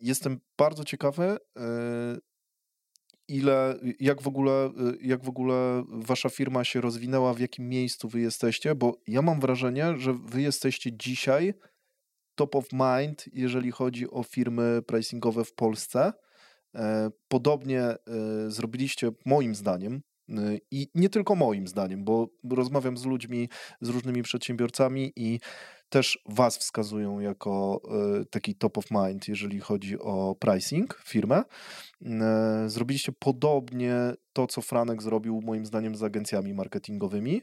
jestem 0.00 0.40
bardzo 0.58 0.84
ciekawy, 0.84 1.24
e, 1.24 2.18
ile, 3.28 3.78
jak 4.00 4.22
w 4.22 4.28
ogóle, 4.28 4.52
e, 4.52 4.70
jak 5.00 5.24
w 5.24 5.28
ogóle 5.28 5.84
wasza 5.88 6.28
firma 6.28 6.64
się 6.64 6.80
rozwinęła, 6.80 7.34
w 7.34 7.40
jakim 7.40 7.68
miejscu 7.68 8.08
wy 8.08 8.20
jesteście, 8.20 8.74
bo 8.74 9.00
ja 9.06 9.22
mam 9.22 9.40
wrażenie, 9.40 9.94
że 9.98 10.12
wy 10.12 10.42
jesteście 10.42 10.92
dzisiaj 10.92 11.54
top 12.38 12.56
of 12.56 12.64
mind, 12.72 13.24
jeżeli 13.32 13.70
chodzi 13.70 14.10
o 14.10 14.22
firmy 14.22 14.82
pricingowe 14.86 15.44
w 15.44 15.54
Polsce. 15.54 16.12
E, 16.74 17.10
podobnie 17.28 17.82
e, 17.82 17.96
zrobiliście, 18.46 19.10
moim 19.24 19.54
zdaniem, 19.54 20.02
e, 20.28 20.34
i 20.70 20.88
nie 20.94 21.08
tylko 21.08 21.34
moim 21.34 21.68
zdaniem, 21.68 22.04
bo 22.04 22.28
rozmawiam 22.50 22.96
z 22.96 23.04
ludźmi, 23.04 23.48
z 23.80 23.88
różnymi 23.88 24.22
przedsiębiorcami 24.22 25.12
i 25.16 25.40
też 25.88 26.18
Was 26.28 26.58
wskazują 26.58 27.20
jako 27.20 27.82
taki 28.30 28.54
top 28.54 28.78
of 28.78 28.84
mind, 28.90 29.28
jeżeli 29.28 29.60
chodzi 29.60 29.98
o 29.98 30.36
pricing 30.40 31.00
firmę. 31.04 31.42
Zrobiliście 32.66 33.12
podobnie 33.12 33.94
to, 34.32 34.46
co 34.46 34.62
Franek 34.62 35.02
zrobił, 35.02 35.40
moim 35.40 35.66
zdaniem, 35.66 35.96
z 35.96 36.02
agencjami 36.02 36.54
marketingowymi. 36.54 37.42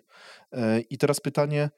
I 0.90 0.98
teraz 0.98 1.20
pytanie, 1.20 1.70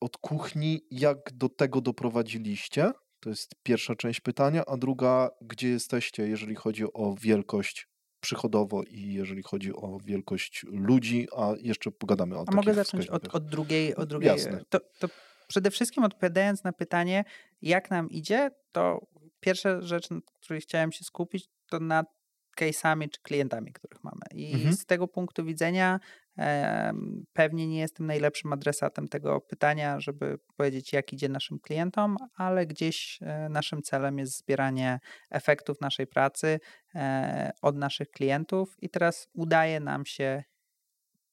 od 0.00 0.16
kuchni, 0.16 0.86
jak 0.90 1.18
do 1.32 1.48
tego 1.48 1.80
doprowadziliście? 1.80 2.92
To 3.20 3.30
jest 3.30 3.54
pierwsza 3.62 3.94
część 3.94 4.20
pytania, 4.20 4.64
a 4.66 4.76
druga, 4.76 5.30
gdzie 5.42 5.68
jesteście, 5.68 6.28
jeżeli 6.28 6.54
chodzi 6.54 6.84
o 6.94 7.14
wielkość 7.20 7.88
przychodowo 8.20 8.82
i 8.82 9.12
jeżeli 9.12 9.42
chodzi 9.42 9.72
o 9.74 9.98
wielkość 10.04 10.66
ludzi, 10.68 11.28
a 11.36 11.54
jeszcze 11.60 11.90
pogadamy 11.90 12.38
o 12.38 12.44
A 12.46 12.54
mogę 12.54 12.74
zacząć 12.74 13.06
od, 13.08 13.34
od, 13.34 13.46
drugiej. 13.46 13.94
Od 13.96 14.08
drugiej. 14.08 14.28
Jasne. 14.28 14.62
To, 14.68 14.80
to 14.98 15.08
przede 15.48 15.70
wszystkim 15.70 16.04
odpowiadając 16.04 16.64
na 16.64 16.72
pytanie, 16.72 17.24
jak 17.62 17.90
nam 17.90 18.10
idzie, 18.10 18.50
to 18.72 19.06
pierwsza 19.40 19.80
rzecz, 19.80 20.10
na 20.10 20.20
której 20.40 20.60
chciałem 20.60 20.92
się 20.92 21.04
skupić, 21.04 21.48
to 21.70 21.80
nad 21.80 22.06
case'ami 22.60 23.08
czy 23.10 23.20
klientami, 23.22 23.72
których 23.72 24.04
mamy. 24.04 24.22
I 24.34 24.52
mhm. 24.52 24.74
z 24.74 24.86
tego 24.86 25.08
punktu 25.08 25.44
widzenia 25.44 26.00
Pewnie 27.32 27.66
nie 27.66 27.78
jestem 27.78 28.06
najlepszym 28.06 28.52
adresatem 28.52 29.08
tego 29.08 29.40
pytania, 29.40 30.00
żeby 30.00 30.38
powiedzieć, 30.56 30.92
jak 30.92 31.12
idzie 31.12 31.28
naszym 31.28 31.58
klientom, 31.58 32.16
ale 32.34 32.66
gdzieś 32.66 33.18
e, 33.22 33.48
naszym 33.48 33.82
celem 33.82 34.18
jest 34.18 34.38
zbieranie 34.38 35.00
efektów 35.30 35.80
naszej 35.80 36.06
pracy 36.06 36.60
e, 36.94 37.50
od 37.62 37.76
naszych 37.76 38.10
klientów, 38.10 38.76
i 38.78 38.90
teraz 38.90 39.28
udaje 39.32 39.80
nam 39.80 40.06
się 40.06 40.44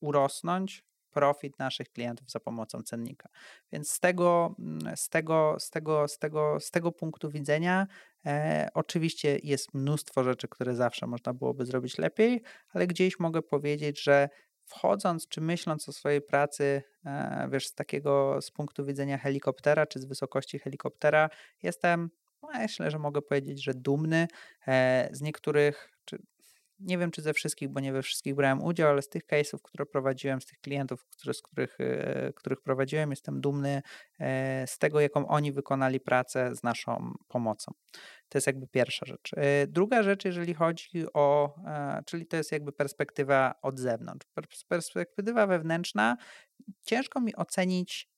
urosnąć 0.01 0.87
profit 1.09 1.59
naszych 1.59 1.89
klientów 1.89 2.31
za 2.31 2.39
pomocą 2.39 2.81
cennika. 2.81 3.29
Więc 3.71 3.89
z 3.91 3.99
tego, 3.99 4.55
mm, 4.59 4.97
z 4.97 5.09
tego, 5.09 5.55
z 5.59 5.69
tego, 5.69 6.07
z 6.07 6.17
tego, 6.17 6.59
z 6.59 6.71
tego 6.71 6.91
punktu 6.91 7.29
widzenia 7.29 7.87
e, 8.25 8.67
oczywiście 8.73 9.39
jest 9.43 9.73
mnóstwo 9.73 10.23
rzeczy, 10.23 10.47
które 10.47 10.75
zawsze 10.75 11.07
można 11.07 11.33
byłoby 11.33 11.65
zrobić 11.65 11.97
lepiej, 11.97 12.41
ale 12.69 12.87
gdzieś 12.87 13.19
mogę 13.19 13.41
powiedzieć, 13.41 14.03
że 14.03 14.29
wchodząc 14.67 15.27
czy 15.27 15.41
myśląc 15.41 15.89
o 15.89 15.93
swojej 15.93 16.21
pracy, 16.21 16.83
e, 17.05 17.47
wiesz, 17.51 17.67
z 17.67 17.73
takiego 17.73 18.41
z 18.41 18.51
punktu 18.51 18.85
widzenia 18.85 19.17
helikoptera 19.17 19.85
czy 19.85 19.99
z 19.99 20.05
wysokości 20.05 20.59
helikoptera, 20.59 21.29
jestem, 21.63 22.09
no, 22.43 22.49
myślę, 22.53 22.91
że 22.91 22.99
mogę 22.99 23.21
powiedzieć, 23.21 23.63
że 23.63 23.73
dumny 23.73 24.27
e, 24.67 25.09
z 25.11 25.21
niektórych, 25.21 25.91
czy 26.05 26.17
nie 26.79 26.97
wiem 26.97 27.11
czy 27.11 27.21
ze 27.21 27.33
wszystkich, 27.33 27.69
bo 27.69 27.79
nie 27.79 27.93
we 27.93 28.01
wszystkich 28.01 28.35
brałem 28.35 28.63
udział, 28.63 28.89
ale 28.89 29.01
z 29.01 29.09
tych 29.09 29.23
case'ów, 29.25 29.57
które 29.63 29.85
prowadziłem, 29.85 30.41
z 30.41 30.45
tych 30.45 30.59
klientów, 30.59 31.05
które, 31.05 31.33
z 31.33 31.41
których, 31.41 31.77
e, 31.79 32.33
których 32.35 32.61
prowadziłem, 32.61 33.09
jestem 33.09 33.41
dumny 33.41 33.81
z 34.65 34.77
tego, 34.77 34.99
jaką 34.99 35.27
oni 35.27 35.51
wykonali 35.51 35.99
pracę 35.99 36.55
z 36.55 36.63
naszą 36.63 37.13
pomocą. 37.27 37.73
To 38.29 38.37
jest 38.37 38.47
jakby 38.47 38.67
pierwsza 38.67 39.05
rzecz. 39.05 39.31
Y, 39.33 39.67
druga 39.67 40.03
rzecz, 40.03 40.25
jeżeli 40.25 40.53
chodzi 40.53 41.05
o, 41.13 41.55
e, 41.65 42.01
czyli 42.05 42.27
to 42.27 42.37
jest 42.37 42.51
jakby 42.51 42.71
perspektywa 42.71 43.55
od 43.61 43.79
zewnątrz. 43.79 44.27
Perspektywa 44.67 45.47
wewnętrzna 45.47 46.17
ciężko 46.85 47.21
mi 47.21 47.35
ocenić, 47.35 48.09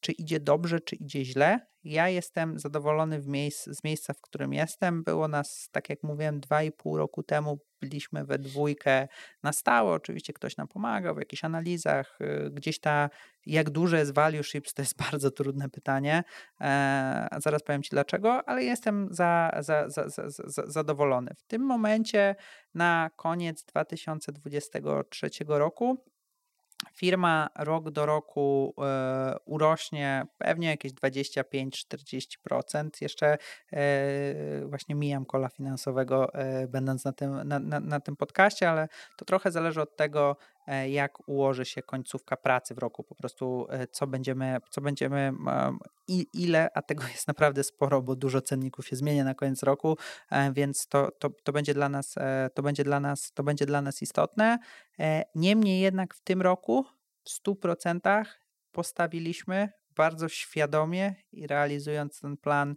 czy 0.00 0.12
idzie 0.12 0.40
dobrze, 0.40 0.80
czy 0.80 0.96
idzie 0.96 1.24
źle. 1.24 1.60
Ja 1.84 2.08
jestem 2.08 2.58
zadowolony 2.58 3.20
miejsc, 3.26 3.64
z 3.64 3.84
miejsca, 3.84 4.12
w 4.14 4.20
którym 4.20 4.52
jestem. 4.52 5.04
Było 5.04 5.28
nas, 5.28 5.68
tak 5.72 5.90
jak 5.90 6.02
mówiłem, 6.02 6.40
dwa 6.40 6.62
i 6.62 6.72
pół 6.72 6.96
roku 6.96 7.22
temu 7.22 7.58
byliśmy 7.80 8.24
we 8.24 8.38
dwójkę 8.38 9.08
na 9.42 9.52
stałe. 9.52 9.92
Oczywiście 9.92 10.32
ktoś 10.32 10.56
nam 10.56 10.68
pomagał 10.68 11.14
w 11.14 11.18
jakichś 11.18 11.44
analizach. 11.44 12.18
Y, 12.20 12.50
gdzieś 12.50 12.80
ta, 12.80 13.10
jak 13.46 13.70
duże 13.70 13.98
jest 13.98 14.14
value 14.14 14.42
ships, 14.42 14.74
to 14.74 14.82
jest 14.82 14.96
bardzo 15.10 15.30
trudne 15.30 15.68
pytanie. 15.68 16.24
E, 16.60 17.28
zaraz 17.38 17.62
powiem 17.62 17.82
Ci 17.82 17.90
dlaczego, 17.90 18.48
ale 18.48 18.64
jestem 18.64 19.08
za, 19.10 19.50
za, 19.60 19.88
za, 19.88 20.10
zadowolony. 20.66 21.30
W 21.36 21.42
tym 21.42 21.62
momencie 21.62 22.36
na 22.74 23.10
koniec 23.16 23.64
2023 23.64 25.30
roku 25.48 26.04
firma 26.92 27.48
rok 27.58 27.90
do 27.90 28.06
roku 28.06 28.74
e, 28.78 29.36
urośnie 29.44 30.26
pewnie 30.38 30.68
jakieś 30.68 30.92
25-40%. 30.92 32.88
Jeszcze 33.00 33.38
e, 33.72 34.66
właśnie 34.66 34.94
mijam 34.94 35.24
kola 35.24 35.48
finansowego, 35.48 36.34
e, 36.34 36.68
będąc 36.68 37.04
na 37.04 37.12
tym, 37.12 37.48
na, 37.48 37.58
na, 37.58 37.80
na 37.80 38.00
tym 38.00 38.16
podcaście, 38.16 38.70
ale 38.70 38.88
to 39.16 39.24
trochę 39.24 39.50
zależy 39.50 39.80
od 39.80 39.96
tego, 39.96 40.36
jak 40.88 41.28
ułoży 41.28 41.64
się 41.64 41.82
końcówka 41.82 42.36
pracy 42.36 42.74
w 42.74 42.78
roku, 42.78 43.04
po 43.04 43.14
prostu 43.14 43.66
e, 43.70 43.86
co 43.86 44.06
będziemy, 44.06 44.56
co 44.70 44.80
będziemy 44.80 45.32
i 46.08 46.26
ile, 46.32 46.68
a 46.74 46.82
tego 46.82 47.04
jest 47.12 47.28
naprawdę 47.28 47.64
sporo, 47.64 48.02
bo 48.02 48.16
dużo 48.16 48.40
cenników 48.40 48.88
się 48.88 48.96
zmienia 48.96 49.24
na 49.24 49.34
koniec 49.34 49.62
roku, 49.62 49.96
e, 50.30 50.52
więc 50.52 50.86
to, 50.86 51.10
to, 51.10 51.30
to 51.30 51.52
będzie 51.52 51.74
dla 51.74 51.88
nas, 51.88 52.14
to 52.54 52.62
będzie 52.62 52.84
dla 52.84 53.00
nas, 53.00 53.32
to 53.32 53.42
będzie 53.42 53.66
dla 53.66 53.82
nas 53.82 54.02
istotne. 54.02 54.58
Niemniej 55.34 55.80
jednak 55.80 56.14
w 56.14 56.20
tym 56.20 56.42
roku 56.42 56.84
w 57.24 57.30
100% 57.46 58.24
postawiliśmy 58.72 59.68
bardzo 59.96 60.28
świadomie 60.28 61.14
i 61.32 61.46
realizując 61.46 62.20
ten 62.20 62.36
plan 62.36 62.74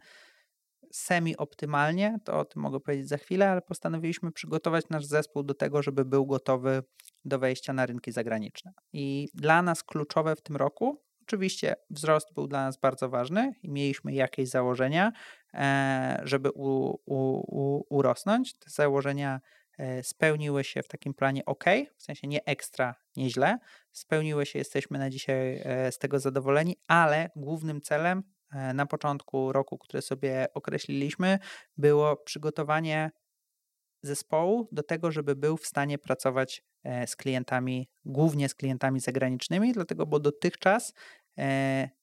semi-optymalnie, 0.91 2.17
to 2.23 2.39
o 2.39 2.45
tym 2.45 2.61
mogę 2.61 2.79
powiedzieć 2.79 3.09
za 3.09 3.17
chwilę, 3.17 3.49
ale 3.49 3.61
postanowiliśmy 3.61 4.31
przygotować 4.31 4.85
nasz 4.89 5.05
zespół 5.05 5.43
do 5.43 5.53
tego, 5.53 5.83
żeby 5.83 6.05
był 6.05 6.25
gotowy 6.25 6.83
do 7.25 7.39
wejścia 7.39 7.73
na 7.73 7.85
rynki 7.85 8.11
zagraniczne. 8.11 8.73
I 8.93 9.29
dla 9.33 9.61
nas 9.61 9.83
kluczowe 9.83 10.35
w 10.35 10.41
tym 10.41 10.55
roku, 10.55 11.01
oczywiście 11.21 11.75
wzrost 11.89 12.33
był 12.33 12.47
dla 12.47 12.65
nas 12.65 12.77
bardzo 12.77 13.09
ważny 13.09 13.53
i 13.63 13.69
mieliśmy 13.69 14.13
jakieś 14.13 14.49
założenia, 14.49 15.11
e, 15.53 16.21
żeby 16.23 16.51
u, 16.51 16.89
u, 17.05 17.17
u, 17.57 17.85
urosnąć. 17.89 18.53
Te 18.53 18.69
założenia 18.69 19.41
e, 19.77 20.03
spełniły 20.03 20.63
się 20.63 20.83
w 20.83 20.87
takim 20.87 21.13
planie 21.13 21.45
ok, 21.45 21.65
w 21.97 22.03
sensie 22.03 22.27
nie 22.27 22.45
ekstra, 22.45 22.95
nieźle. 23.15 23.57
Spełniły 23.91 24.45
się, 24.45 24.59
jesteśmy 24.59 24.99
na 24.99 25.09
dzisiaj 25.09 25.61
e, 25.63 25.91
z 25.91 25.97
tego 25.97 26.19
zadowoleni, 26.19 26.75
ale 26.87 27.29
głównym 27.35 27.81
celem 27.81 28.23
na 28.73 28.85
początku 28.85 29.51
roku, 29.53 29.77
które 29.77 30.01
sobie 30.01 30.47
określiliśmy, 30.53 31.39
było 31.77 32.15
przygotowanie 32.15 33.11
zespołu 34.03 34.67
do 34.71 34.83
tego, 34.83 35.11
żeby 35.11 35.35
był 35.35 35.57
w 35.57 35.65
stanie 35.65 35.97
pracować 35.97 36.63
e, 36.83 37.07
z 37.07 37.15
klientami, 37.15 37.89
głównie 38.05 38.49
z 38.49 38.55
klientami 38.55 38.99
zagranicznymi, 38.99 39.73
dlatego, 39.73 40.05
bo 40.05 40.19
dotychczas 40.19 40.93
E, 40.93 41.16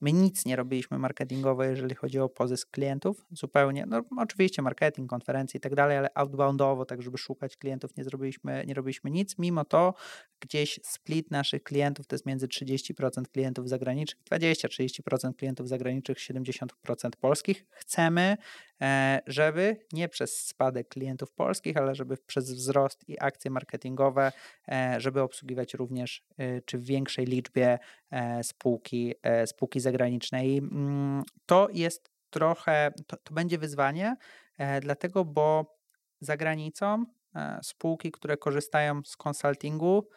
my 0.00 0.12
nic 0.12 0.46
nie 0.46 0.56
robiliśmy 0.56 0.98
marketingowo, 0.98 1.64
jeżeli 1.64 1.94
chodzi 1.94 2.18
o 2.18 2.28
pozysk 2.28 2.70
klientów, 2.70 3.26
zupełnie. 3.30 3.86
No, 3.86 4.02
oczywiście 4.16 4.62
marketing, 4.62 5.10
konferencje 5.10 5.58
i 5.58 5.60
tak 5.60 5.74
dalej, 5.74 5.96
ale 5.96 6.08
outboundowo, 6.14 6.84
tak 6.84 7.02
żeby 7.02 7.18
szukać 7.18 7.56
klientów, 7.56 7.96
nie 7.96 8.04
zrobiliśmy, 8.04 8.64
nie 8.66 8.74
robiliśmy 8.74 9.10
nic. 9.10 9.38
Mimo 9.38 9.64
to 9.64 9.94
gdzieś 10.40 10.80
split 10.82 11.30
naszych 11.30 11.62
klientów 11.62 12.06
to 12.06 12.14
jest 12.14 12.26
między 12.26 12.48
30% 12.48 13.22
klientów 13.32 13.68
zagranicznych, 13.68 14.24
20-30% 14.24 15.34
klientów 15.36 15.68
zagranicznych, 15.68 16.18
70% 16.18 16.66
polskich. 17.20 17.66
Chcemy, 17.70 18.22
e, 18.22 18.36
żeby 19.26 19.76
nie 19.92 20.08
przez 20.08 20.46
spadek 20.46 20.88
klientów 20.88 21.32
polskich, 21.32 21.76
ale 21.76 21.94
żeby 21.94 22.16
przez 22.16 22.52
wzrost 22.52 23.08
i 23.08 23.20
akcje 23.20 23.50
marketingowe, 23.50 24.32
e, 24.68 24.94
żeby 24.98 25.22
obsługiwać 25.22 25.74
również 25.74 26.22
czy 26.64 26.78
w 26.78 26.84
większej 26.84 27.26
liczbie 27.26 27.78
spółki 28.42 29.14
E, 29.22 29.46
spółki 29.46 29.80
zagranicznej. 29.80 30.58
Mm, 30.58 31.22
to 31.46 31.68
jest 31.72 32.10
trochę, 32.30 32.92
to, 33.06 33.16
to 33.16 33.34
będzie 33.34 33.58
wyzwanie, 33.58 34.16
e, 34.58 34.80
dlatego, 34.80 35.24
bo 35.24 35.76
za 36.20 36.36
granicą 36.36 37.04
e, 37.34 37.58
spółki, 37.62 38.12
które 38.12 38.36
korzystają 38.36 39.00
z 39.04 39.16
konsultingu, 39.16 40.08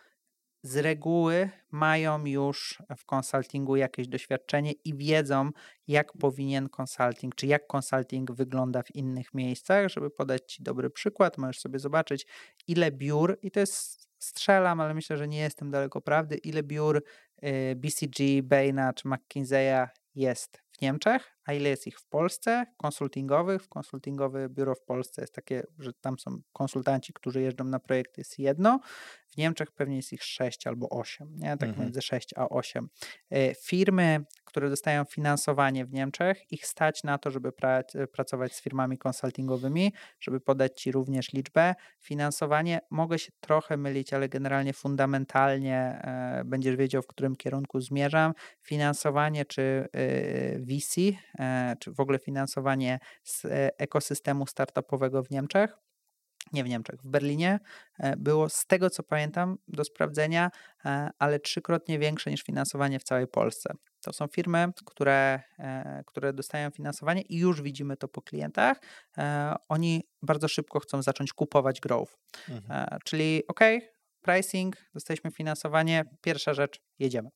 z 0.61 0.77
reguły 0.77 1.49
mają 1.71 2.25
już 2.25 2.83
w 2.97 3.05
konsultingu 3.05 3.75
jakieś 3.75 4.07
doświadczenie 4.07 4.71
i 4.71 4.95
wiedzą, 4.95 5.49
jak 5.87 6.13
powinien 6.13 6.69
konsulting, 6.69 7.35
czy 7.35 7.47
jak 7.47 7.67
konsulting 7.67 8.31
wygląda 8.31 8.83
w 8.83 8.95
innych 8.95 9.33
miejscach. 9.33 9.89
Żeby 9.89 10.09
podać 10.09 10.53
Ci 10.53 10.63
dobry 10.63 10.89
przykład, 10.89 11.37
możesz 11.37 11.59
sobie 11.59 11.79
zobaczyć, 11.79 12.27
ile 12.67 12.91
biur, 12.91 13.37
i 13.41 13.51
to 13.51 13.59
jest 13.59 14.07
strzelam, 14.19 14.81
ale 14.81 14.93
myślę, 14.93 15.17
że 15.17 15.27
nie 15.27 15.39
jestem 15.39 15.71
daleko 15.71 16.01
prawdy, 16.01 16.35
ile 16.35 16.63
biur 16.63 17.03
y, 17.43 17.75
BCG, 17.75 18.43
Baina 18.43 18.93
czy 18.93 19.07
McKinsey'a 19.09 19.87
jest 20.15 20.63
w 20.77 20.81
Niemczech, 20.81 21.37
a 21.45 21.53
ile 21.53 21.69
jest 21.69 21.87
ich 21.87 21.99
w 21.99 22.05
Polsce, 22.05 22.65
konsultingowych. 22.77 23.63
W 23.63 23.69
konsultingowe 23.69 24.49
biuro 24.49 24.75
w 24.75 24.81
Polsce 24.81 25.21
jest 25.21 25.33
takie, 25.33 25.63
że 25.79 25.93
tam 25.93 26.19
są 26.19 26.41
konsultanci, 26.53 27.13
którzy 27.13 27.41
jeżdżą 27.41 27.63
na 27.63 27.79
projekty, 27.79 28.21
jest 28.21 28.39
jedno. 28.39 28.79
W 29.27 29.37
Niemczech 29.37 29.71
pewnie 29.71 29.95
jest 29.95 30.13
ich 30.13 30.23
6 30.23 30.67
albo 30.67 30.89
8, 30.89 31.35
nie? 31.37 31.57
tak 31.57 31.69
mhm. 31.69 31.79
między 31.79 32.01
6 32.01 32.33
a 32.35 32.49
8. 32.49 32.89
Y, 33.33 33.55
firmy, 33.63 34.25
które 34.45 34.69
dostają 34.69 35.05
finansowanie 35.05 35.85
w 35.85 35.93
Niemczech, 35.93 36.51
ich 36.51 36.65
stać 36.65 37.03
na 37.03 37.17
to, 37.17 37.31
żeby 37.31 37.51
pra 37.51 37.83
pracować 38.11 38.53
z 38.53 38.61
firmami 38.61 38.97
konsultingowymi, 38.97 39.93
żeby 40.19 40.39
podać 40.39 40.81
Ci 40.81 40.91
również 40.91 41.33
liczbę. 41.33 41.75
Finansowanie, 41.99 42.79
mogę 42.91 43.19
się 43.19 43.31
trochę 43.39 43.77
mylić, 43.77 44.13
ale 44.13 44.29
generalnie 44.29 44.73
fundamentalnie 44.73 45.77
e, 45.77 46.43
będziesz 46.45 46.75
wiedział, 46.75 47.01
w 47.01 47.07
którym 47.07 47.35
kierunku 47.35 47.81
zmierzam. 47.81 48.33
Finansowanie 48.61 49.45
czy 49.45 49.61
e, 49.93 50.59
VC, 50.67 50.97
e, 51.39 51.75
czy 51.79 51.91
w 51.91 51.99
ogóle 51.99 52.19
finansowanie 52.19 52.99
z 53.23 53.45
e, 53.45 53.79
ekosystemu 53.79 54.47
startupowego 54.47 55.23
w 55.23 55.29
Niemczech, 55.29 55.77
nie 56.53 56.63
w 56.63 56.69
Niemczech, 56.69 57.01
w 57.01 57.07
Berlinie, 57.07 57.59
e, 57.99 58.17
było 58.17 58.49
z 58.49 58.65
tego 58.65 58.89
co 58.89 59.03
pamiętam 59.03 59.57
do 59.67 59.83
sprawdzenia, 59.83 60.51
ale 61.19 61.39
trzykrotnie 61.39 61.99
większe 61.99 62.31
niż 62.31 62.43
finansowanie 62.43 62.99
w 62.99 63.03
całej 63.03 63.27
Polsce. 63.27 63.73
To 64.01 64.13
są 64.13 64.27
firmy, 64.27 64.67
które, 64.85 65.41
które 66.05 66.33
dostają 66.33 66.69
finansowanie 66.69 67.21
i 67.21 67.37
już 67.37 67.61
widzimy 67.61 67.97
to 67.97 68.07
po 68.07 68.21
klientach. 68.21 68.81
Oni 69.69 70.03
bardzo 70.21 70.47
szybko 70.47 70.79
chcą 70.79 71.01
zacząć 71.01 71.33
kupować 71.33 71.79
growth. 71.79 72.17
Mhm. 72.49 72.99
Czyli 73.03 73.43
ok, 73.47 73.59
pricing, 74.21 74.75
dostaliśmy 74.93 75.31
finansowanie, 75.31 76.03
pierwsza 76.21 76.53
rzecz, 76.53 76.79
jedziemy. 76.99 77.29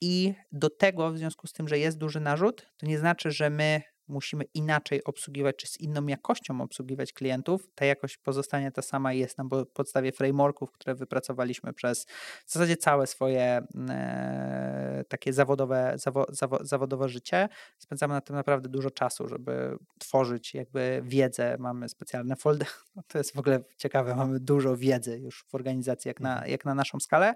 I 0.00 0.34
do 0.52 0.70
tego, 0.70 1.12
w 1.12 1.18
związku 1.18 1.46
z 1.46 1.52
tym, 1.52 1.68
że 1.68 1.78
jest 1.78 1.98
duży 1.98 2.20
narzut, 2.20 2.66
to 2.76 2.86
nie 2.86 2.98
znaczy, 2.98 3.30
że 3.30 3.50
my 3.50 3.82
musimy 4.08 4.44
inaczej 4.54 5.04
obsługiwać, 5.04 5.56
czy 5.56 5.66
z 5.66 5.80
inną 5.80 6.06
jakością 6.06 6.60
obsługiwać 6.60 7.12
klientów, 7.12 7.68
ta 7.74 7.84
jakość 7.84 8.16
pozostanie 8.16 8.72
ta 8.72 8.82
sama 8.82 9.12
i 9.12 9.18
jest 9.18 9.38
na 9.38 9.44
podstawie 9.74 10.12
frameworków, 10.12 10.72
które 10.72 10.94
wypracowaliśmy 10.94 11.72
przez 11.72 12.06
w 12.46 12.52
zasadzie 12.52 12.76
całe 12.76 13.06
swoje 13.06 13.66
e, 13.88 15.04
takie 15.08 15.32
zawodowe, 15.32 15.92
zawo, 15.96 16.26
zawo, 16.28 16.58
zawodowe 16.60 17.08
życie. 17.08 17.48
Spędzamy 17.78 18.14
na 18.14 18.20
tym 18.20 18.36
naprawdę 18.36 18.68
dużo 18.68 18.90
czasu, 18.90 19.28
żeby 19.28 19.78
tworzyć 19.98 20.54
jakby 20.54 21.02
wiedzę. 21.04 21.56
Mamy 21.58 21.88
specjalne 21.88 22.36
folder. 22.36 22.68
No 22.96 23.02
to 23.08 23.18
jest 23.18 23.34
w 23.34 23.38
ogóle 23.38 23.60
ciekawe, 23.76 24.14
mamy 24.14 24.40
dużo 24.40 24.76
wiedzy 24.76 25.18
już 25.18 25.44
w 25.48 25.54
organizacji, 25.54 26.08
jak 26.08 26.20
na, 26.20 26.32
mhm. 26.32 26.50
jak 26.50 26.64
na 26.64 26.74
naszą 26.74 27.00
skalę. 27.00 27.34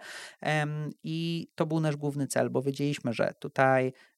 I 1.03 1.49
to 1.55 1.67
był 1.67 1.81
nasz 1.81 1.97
główny 1.97 2.27
cel, 2.27 2.51
bo 2.51 2.63
wiedzieliśmy, 2.63 3.13
że 3.13 3.35
tutaj 3.39 3.93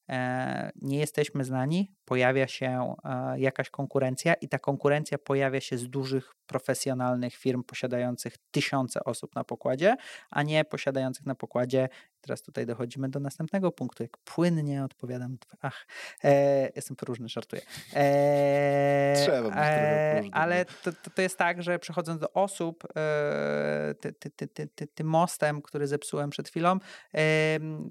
nie 0.75 0.99
jesteśmy 0.99 1.43
znani, 1.43 1.91
pojawia 2.05 2.47
się 2.47 2.95
e, 3.03 3.39
jakaś 3.39 3.69
konkurencja 3.69 4.33
i 4.33 4.47
ta 4.47 4.59
konkurencja 4.59 5.17
pojawia 5.17 5.61
się 5.61 5.77
z 5.77 5.89
dużych 5.89 6.35
profesjonalnych 6.47 7.35
firm 7.35 7.63
posiadających 7.63 8.33
tysiące 8.51 9.03
osób 9.03 9.35
na 9.35 9.43
pokładzie, 9.43 9.95
a 10.29 10.43
nie 10.43 10.65
posiadających 10.65 11.25
na 11.25 11.35
pokładzie. 11.35 11.89
Teraz 12.21 12.41
tutaj 12.41 12.65
dochodzimy 12.65 13.09
do 13.09 13.19
następnego 13.19 13.71
punktu. 13.71 14.03
Jak 14.03 14.17
płynnie 14.17 14.83
odpowiadam. 14.83 15.37
Ach, 15.61 15.87
e, 16.23 16.69
jestem 16.75 16.97
próżny, 16.97 17.29
żartuję. 17.29 17.61
E, 17.93 19.13
Trzeba 19.23 19.41
być 19.41 19.53
e, 19.55 20.23
Ale 20.31 20.65
to, 20.65 20.91
to, 21.15 21.21
jest 21.21 21.37
tak, 21.37 21.63
że 21.63 21.79
przechodząc 21.79 22.21
do 22.21 22.33
osób, 22.33 22.83
e, 22.95 23.95
ty, 24.01 24.13
ty, 24.13 24.47
ty, 24.67 24.87
tym 24.87 25.07
mostem, 25.07 25.61
który 25.61 25.87
zepsułem 25.87 26.29
przed 26.29 26.49
chwilą, 26.49 26.79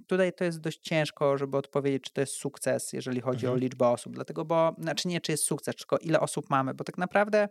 tutaj 0.06 0.32
to 0.32 0.44
jest 0.44 0.60
dość 0.60 0.80
ciężko, 0.80 1.38
żeby 1.38 1.56
odpowiedzieć, 1.56 2.02
czy 2.02 2.12
to 2.12 2.20
jest 2.20 2.32
sukces, 2.32 2.92
jeżeli 2.92 3.20
chodzi 3.20 3.46
mhm. 3.46 3.52
o 3.52 3.60
liczbę 3.60 3.88
osób. 3.88 4.14
Dlatego, 4.14 4.44
bo, 4.44 4.76
znaczy 4.78 5.08
nie, 5.08 5.20
czy 5.20 5.32
jest 5.32 5.44
sukces, 5.44 5.76
tylko 5.76 5.98
ile 5.98 6.20
osób 6.20 6.50
mamy, 6.50 6.74
bo 6.74 6.84
tak 6.84 6.98
naprawdę 6.98 7.48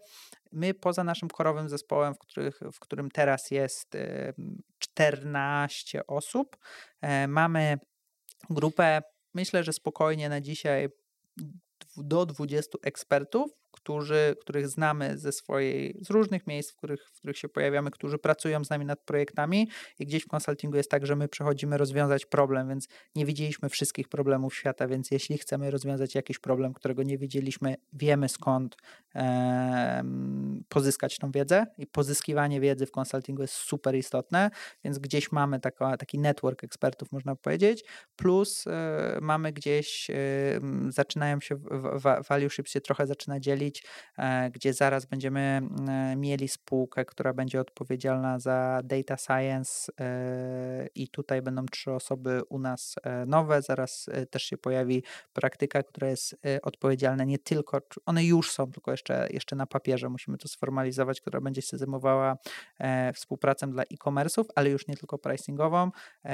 my 0.52 0.74
poza 0.74 1.04
naszym 1.04 1.30
korowym 1.30 1.70
zespołem, 1.70 2.14
w, 2.14 2.18
których, 2.18 2.60
w 2.74 2.80
którym 2.80 3.12
teraz 3.12 3.52
jest 3.52 3.98
14 5.00 6.08
osób. 6.08 6.58
E, 7.02 7.28
mamy 7.28 7.80
grupę, 8.50 9.02
myślę, 9.34 9.64
że 9.64 9.74
spokojnie 9.74 10.30
na 10.30 10.42
dzisiaj 10.42 10.90
do 11.98 12.26
20 12.26 12.78
ekspertów, 12.84 13.52
którzy, 13.72 14.36
których 14.42 14.68
znamy 14.68 15.18
ze 15.18 15.32
swojej, 15.32 15.98
z 16.02 16.10
różnych 16.10 16.48
miejsc, 16.48 16.72
w 16.72 16.76
których, 16.76 17.08
w 17.08 17.18
których 17.18 17.38
się 17.38 17.50
pojawiamy, 17.50 17.92
którzy 17.92 18.18
pracują 18.18 18.64
z 18.66 18.70
nami 18.70 18.86
nad 18.86 19.00
projektami 19.00 19.70
i 20.00 20.06
gdzieś 20.06 20.24
w 20.24 20.28
konsultingu 20.28 20.78
jest 20.78 20.92
tak, 20.92 21.06
że 21.06 21.16
my 21.16 21.28
przechodzimy 21.28 21.78
rozwiązać 21.78 22.26
problem, 22.26 22.70
więc 22.70 22.88
nie 23.16 23.26
widzieliśmy 23.26 23.70
wszystkich 23.70 24.10
problemów 24.10 24.56
świata, 24.56 24.88
więc 24.88 25.12
jeśli 25.12 25.38
chcemy 25.38 25.72
rozwiązać 25.72 26.16
jakiś 26.16 26.40
problem, 26.40 26.74
którego 26.74 27.04
nie 27.04 27.18
widzieliśmy, 27.18 27.76
wiemy 27.94 28.30
skąd 28.30 28.78
e, 29.16 30.04
pozyskać 30.70 31.18
tą 31.18 31.32
wiedzę 31.32 31.66
i 31.78 31.88
pozyskiwanie 31.88 32.62
wiedzy 32.62 32.86
w 32.86 32.92
konsultingu 32.92 33.42
jest 33.42 33.54
super 33.54 33.96
istotne, 33.96 34.50
więc 34.84 35.00
gdzieś 35.00 35.32
mamy 35.32 35.60
taka, 35.60 35.98
taki 35.98 36.20
network 36.20 36.64
ekspertów, 36.64 37.12
można 37.12 37.36
powiedzieć, 37.36 37.84
plus 38.16 38.68
e, 38.68 39.18
mamy 39.22 39.52
gdzieś, 39.54 40.10
e, 40.10 40.16
zaczynają 40.90 41.42
się, 41.42 41.56
w, 41.56 42.02
w, 42.62 42.70
się 42.70 42.82
trochę 42.82 43.08
zaczyna 43.08 43.40
dzielić 43.40 43.59
e, 44.18 44.50
gdzie 44.52 44.74
zaraz 44.74 45.06
będziemy 45.06 45.62
e, 45.90 46.16
mieli 46.16 46.48
spółkę, 46.48 47.06
która 47.06 47.34
będzie 47.34 47.62
odpowiedzialna 47.62 48.40
za 48.40 48.82
data 48.84 49.18
science 49.18 49.92
e, 50.00 50.88
i 50.96 51.08
tutaj 51.08 51.42
będą 51.42 51.66
trzy 51.66 51.92
osoby 51.92 52.42
u 52.50 52.60
nas 52.60 52.96
nowe. 53.28 53.62
Zaraz 53.62 54.10
też 54.30 54.44
się 54.44 54.58
pojawi 54.58 55.04
praktyka, 55.34 55.84
która 55.84 56.10
jest 56.10 56.36
odpowiedzialna 56.64 57.24
nie 57.24 57.40
tylko, 57.40 57.82
one 58.06 58.26
już 58.26 58.52
są, 58.52 58.72
tylko 58.72 58.92
jeszcze, 58.92 59.28
jeszcze 59.32 59.56
na 59.56 59.66
papierze, 59.66 60.10
musimy 60.10 60.38
to 60.38 60.48
sformalizować, 60.48 61.22
która 61.22 61.42
będzie 61.42 61.62
się 61.62 61.78
zajmowała 61.78 62.38
współpracą 63.14 63.72
dla 63.72 63.84
e-commerce'ów, 63.84 64.44
ale 64.56 64.70
już 64.70 64.88
nie 64.88 64.96
tylko 64.96 65.18
pricingową, 65.18 65.92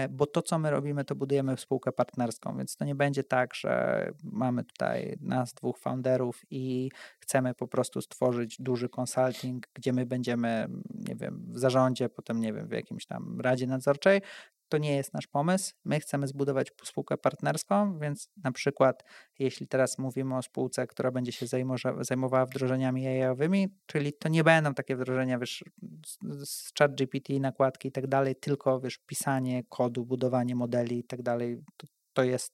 bo 0.10 0.26
to, 0.26 0.42
co 0.42 0.60
my 0.60 0.72
robimy, 0.72 1.06
to 1.06 1.16
budujemy 1.16 1.58
spółkę 1.58 1.92
partnerską, 1.92 2.58
więc 2.58 2.76
to 2.76 2.86
nie 2.86 2.96
będzie 2.96 3.24
tak, 3.24 3.56
że 3.56 4.06
mamy 4.24 4.64
tutaj 4.64 5.18
nas, 5.22 5.54
dwóch 5.54 5.78
founderów 5.78 6.42
i 6.50 6.92
chcemy 7.26 7.54
po 7.54 7.68
prostu 7.68 8.02
stworzyć 8.02 8.58
duży 8.60 8.90
consulting, 9.00 9.68
gdzie 9.74 9.94
my 9.94 10.06
będziemy, 10.06 10.68
nie 10.94 11.16
wiem, 11.16 11.46
w 11.54 11.60
zarządzie, 11.60 12.10
potem, 12.10 12.40
nie 12.40 12.54
wiem, 12.54 12.68
w 12.68 12.72
jakimś 12.72 13.06
tam 13.06 13.42
radzie 13.42 13.68
nadzorczej, 13.68 14.22
to 14.70 14.78
nie 14.78 14.96
jest 14.96 15.14
nasz 15.14 15.28
pomysł. 15.28 15.74
My 15.86 16.00
chcemy 16.00 16.28
zbudować 16.28 16.72
spółkę 16.84 17.18
partnerską, 17.18 18.00
więc 18.00 18.30
na 18.44 18.52
przykład, 18.52 19.04
jeśli 19.40 19.68
teraz 19.68 19.98
mówimy 19.98 20.38
o 20.38 20.42
spółce, 20.42 20.88
która 20.88 21.12
będzie 21.12 21.32
się 21.32 21.46
zajmowała 22.00 22.46
wdrożeniami 22.46 23.08
AI-owymi, 23.08 23.68
czyli 23.86 24.14
to 24.14 24.30
nie 24.30 24.44
będą 24.44 24.74
takie 24.74 24.96
wdrożenia, 24.96 25.40
wiesz, 25.40 25.64
z 26.44 26.72
chat 26.80 26.96
GPT, 26.96 27.40
nakładki 27.40 27.88
i 27.88 27.92
tak 27.92 28.08
dalej, 28.08 28.36
tylko, 28.36 28.80
wiesz, 28.80 28.98
pisanie 28.98 29.64
kodu, 29.70 30.06
budowanie 30.06 30.56
modeli 30.56 31.00
i 31.00 31.04
tak 31.04 31.22
dalej. 31.22 31.62
To, 31.78 31.88
to 32.14 32.24
jest 32.24 32.54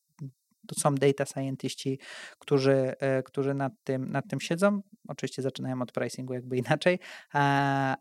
to 0.67 0.75
są 0.79 0.95
data 0.95 1.25
scientiści, 1.25 1.99
którzy, 2.39 2.93
e, 2.99 3.23
którzy 3.23 3.53
nad, 3.53 3.73
tym, 3.83 4.11
nad 4.11 4.27
tym 4.29 4.39
siedzą. 4.39 4.81
Oczywiście 5.07 5.41
zaczynają 5.41 5.81
od 5.81 5.91
pricingu 5.91 6.33
jakby 6.33 6.57
inaczej, 6.57 6.99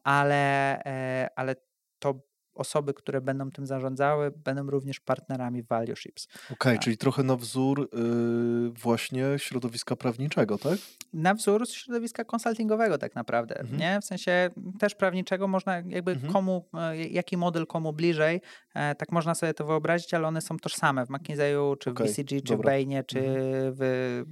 ale, 0.04 0.78
e, 0.84 1.28
ale 1.36 1.56
to 1.98 2.29
osoby, 2.60 2.94
które 2.94 3.20
będą 3.20 3.50
tym 3.50 3.66
zarządzały, 3.66 4.30
będą 4.30 4.70
również 4.70 5.00
partnerami 5.00 5.62
value 5.62 5.96
ships. 5.96 6.28
Okej, 6.44 6.54
okay, 6.54 6.78
czyli 6.78 6.96
trochę 6.96 7.22
na 7.22 7.36
wzór 7.36 7.88
yy, 7.92 8.70
właśnie 8.70 9.24
środowiska 9.36 9.96
prawniczego, 9.96 10.58
tak? 10.58 10.78
Na 11.12 11.34
wzór 11.34 11.68
środowiska 11.68 12.24
konsultingowego 12.24 12.98
tak 12.98 13.14
naprawdę, 13.14 13.60
mhm. 13.60 13.80
nie? 13.80 14.00
W 14.00 14.04
sensie 14.04 14.50
też 14.78 14.94
prawniczego 14.94 15.48
można 15.48 15.76
jakby 15.76 16.12
mhm. 16.12 16.32
komu, 16.32 16.64
e, 16.74 16.96
jaki 16.96 17.36
model 17.36 17.66
komu 17.66 17.92
bliżej, 17.92 18.40
e, 18.74 18.94
tak 18.94 19.12
można 19.12 19.34
sobie 19.34 19.54
to 19.54 19.64
wyobrazić, 19.64 20.14
ale 20.14 20.28
one 20.28 20.40
są 20.40 20.58
tożsame 20.58 21.06
w 21.06 21.08
McKinsey'u, 21.08 21.78
czy 21.78 21.90
okay, 21.90 22.06
w 22.06 22.10
BCG, 22.10 22.42
czy 22.42 22.52
dobra. 22.52 22.72
w 22.72 22.74
Bain'ie, 22.74 23.06
czy 23.06 23.18
mhm. 23.18 23.74
w 23.74 24.24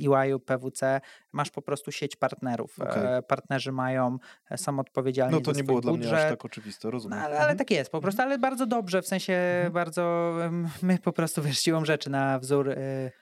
EY'u, 0.00 0.38
PWC. 0.38 1.00
Masz 1.36 1.50
po 1.50 1.62
prostu 1.62 1.92
sieć 1.92 2.16
partnerów. 2.16 2.80
Okay. 2.80 3.08
E, 3.08 3.22
partnerzy 3.22 3.72
mają, 3.72 4.18
są 4.56 4.80
odpowiedzialni 4.80 5.34
No 5.34 5.40
to 5.40 5.52
nie 5.52 5.64
było 5.64 5.80
budżet. 5.80 6.00
dla 6.00 6.10
mnie 6.10 6.24
aż 6.24 6.30
tak 6.30 6.44
oczywiste, 6.44 6.90
rozumiem. 6.90 7.18
No, 7.18 7.24
ale, 7.24 7.40
ale 7.40 7.56
tak 7.56 7.70
jest 7.70 7.90
po 7.90 8.00
prostu, 8.00 8.22
ale 8.22 8.38
bardzo 8.38 8.66
dobrze, 8.66 9.02
w 9.02 9.06
sensie 9.06 9.32
mhm. 9.32 9.72
bardzo, 9.72 10.34
my 10.82 10.98
po 10.98 11.12
prostu 11.12 11.42
wiesz, 11.42 11.58
siłą 11.58 11.84
rzeczy 11.84 12.10
na 12.10 12.38
wzór 12.38 12.68
y, 12.68 13.12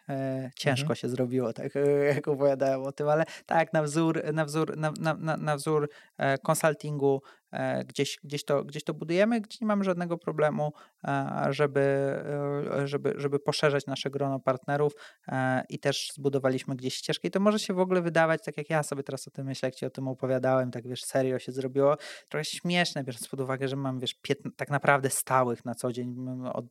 ciężko 0.56 0.82
mhm. 0.82 0.96
się 0.96 1.08
zrobiło, 1.08 1.52
tak 1.52 1.72
jak 2.14 2.28
opowiadałem 2.28 2.82
o 2.82 2.92
tym, 2.92 3.08
ale 3.08 3.24
tak, 3.46 3.72
na 3.72 3.82
wzór, 3.82 4.22
na 4.32 4.44
wzór, 4.44 4.76
na, 4.76 4.92
na, 5.00 5.36
na 5.36 5.56
wzór 5.56 5.88
e, 6.18 6.38
konsultingu 6.38 7.22
E, 7.54 7.84
gdzieś, 7.84 8.18
gdzieś, 8.24 8.44
to, 8.44 8.64
gdzieś 8.64 8.84
to 8.84 8.94
budujemy, 8.94 9.40
gdzie 9.40 9.58
nie 9.60 9.66
mamy 9.66 9.84
żadnego 9.84 10.18
problemu, 10.18 10.72
e, 11.04 11.46
żeby, 11.50 11.80
e, 11.80 12.86
żeby, 12.88 13.14
żeby 13.16 13.38
poszerzać 13.38 13.86
nasze 13.86 14.10
grono 14.10 14.40
partnerów 14.40 14.92
i 15.68 15.78
też 15.78 16.10
zbudowaliśmy 16.14 16.76
gdzieś 16.76 16.94
ścieżkę. 16.94 17.28
I 17.28 17.30
to 17.30 17.40
może 17.40 17.58
się 17.58 17.74
w 17.74 17.78
ogóle 17.78 18.02
wydawać, 18.02 18.44
tak 18.44 18.56
jak 18.56 18.70
ja 18.70 18.82
sobie 18.82 19.02
teraz 19.02 19.28
o 19.28 19.30
tym 19.30 19.46
myślę, 19.46 19.66
jak 19.66 19.74
ci 19.74 19.86
o 19.86 19.90
tym 19.90 20.08
opowiadałem, 20.08 20.70
tak 20.70 20.88
wiesz, 20.88 21.04
serio 21.04 21.38
się 21.38 21.52
zrobiło, 21.52 21.96
trochę 22.28 22.44
śmieszne, 22.44 23.04
biorąc 23.04 23.28
pod 23.28 23.40
uwagę, 23.40 23.68
że 23.68 23.76
mam, 23.76 24.00
wiesz, 24.00 24.14
tak 24.56 24.70
naprawdę 24.70 25.10
stałych 25.10 25.64
na 25.64 25.74
co 25.74 25.92
dzień, 25.92 26.16
od 26.52 26.66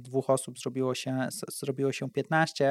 dwóch 0.00 0.30
osób 0.30 0.58
zrobiło 0.58 0.94
się, 0.94 1.28
zrobiło 1.48 1.92
się 1.92 2.10
15, 2.10 2.65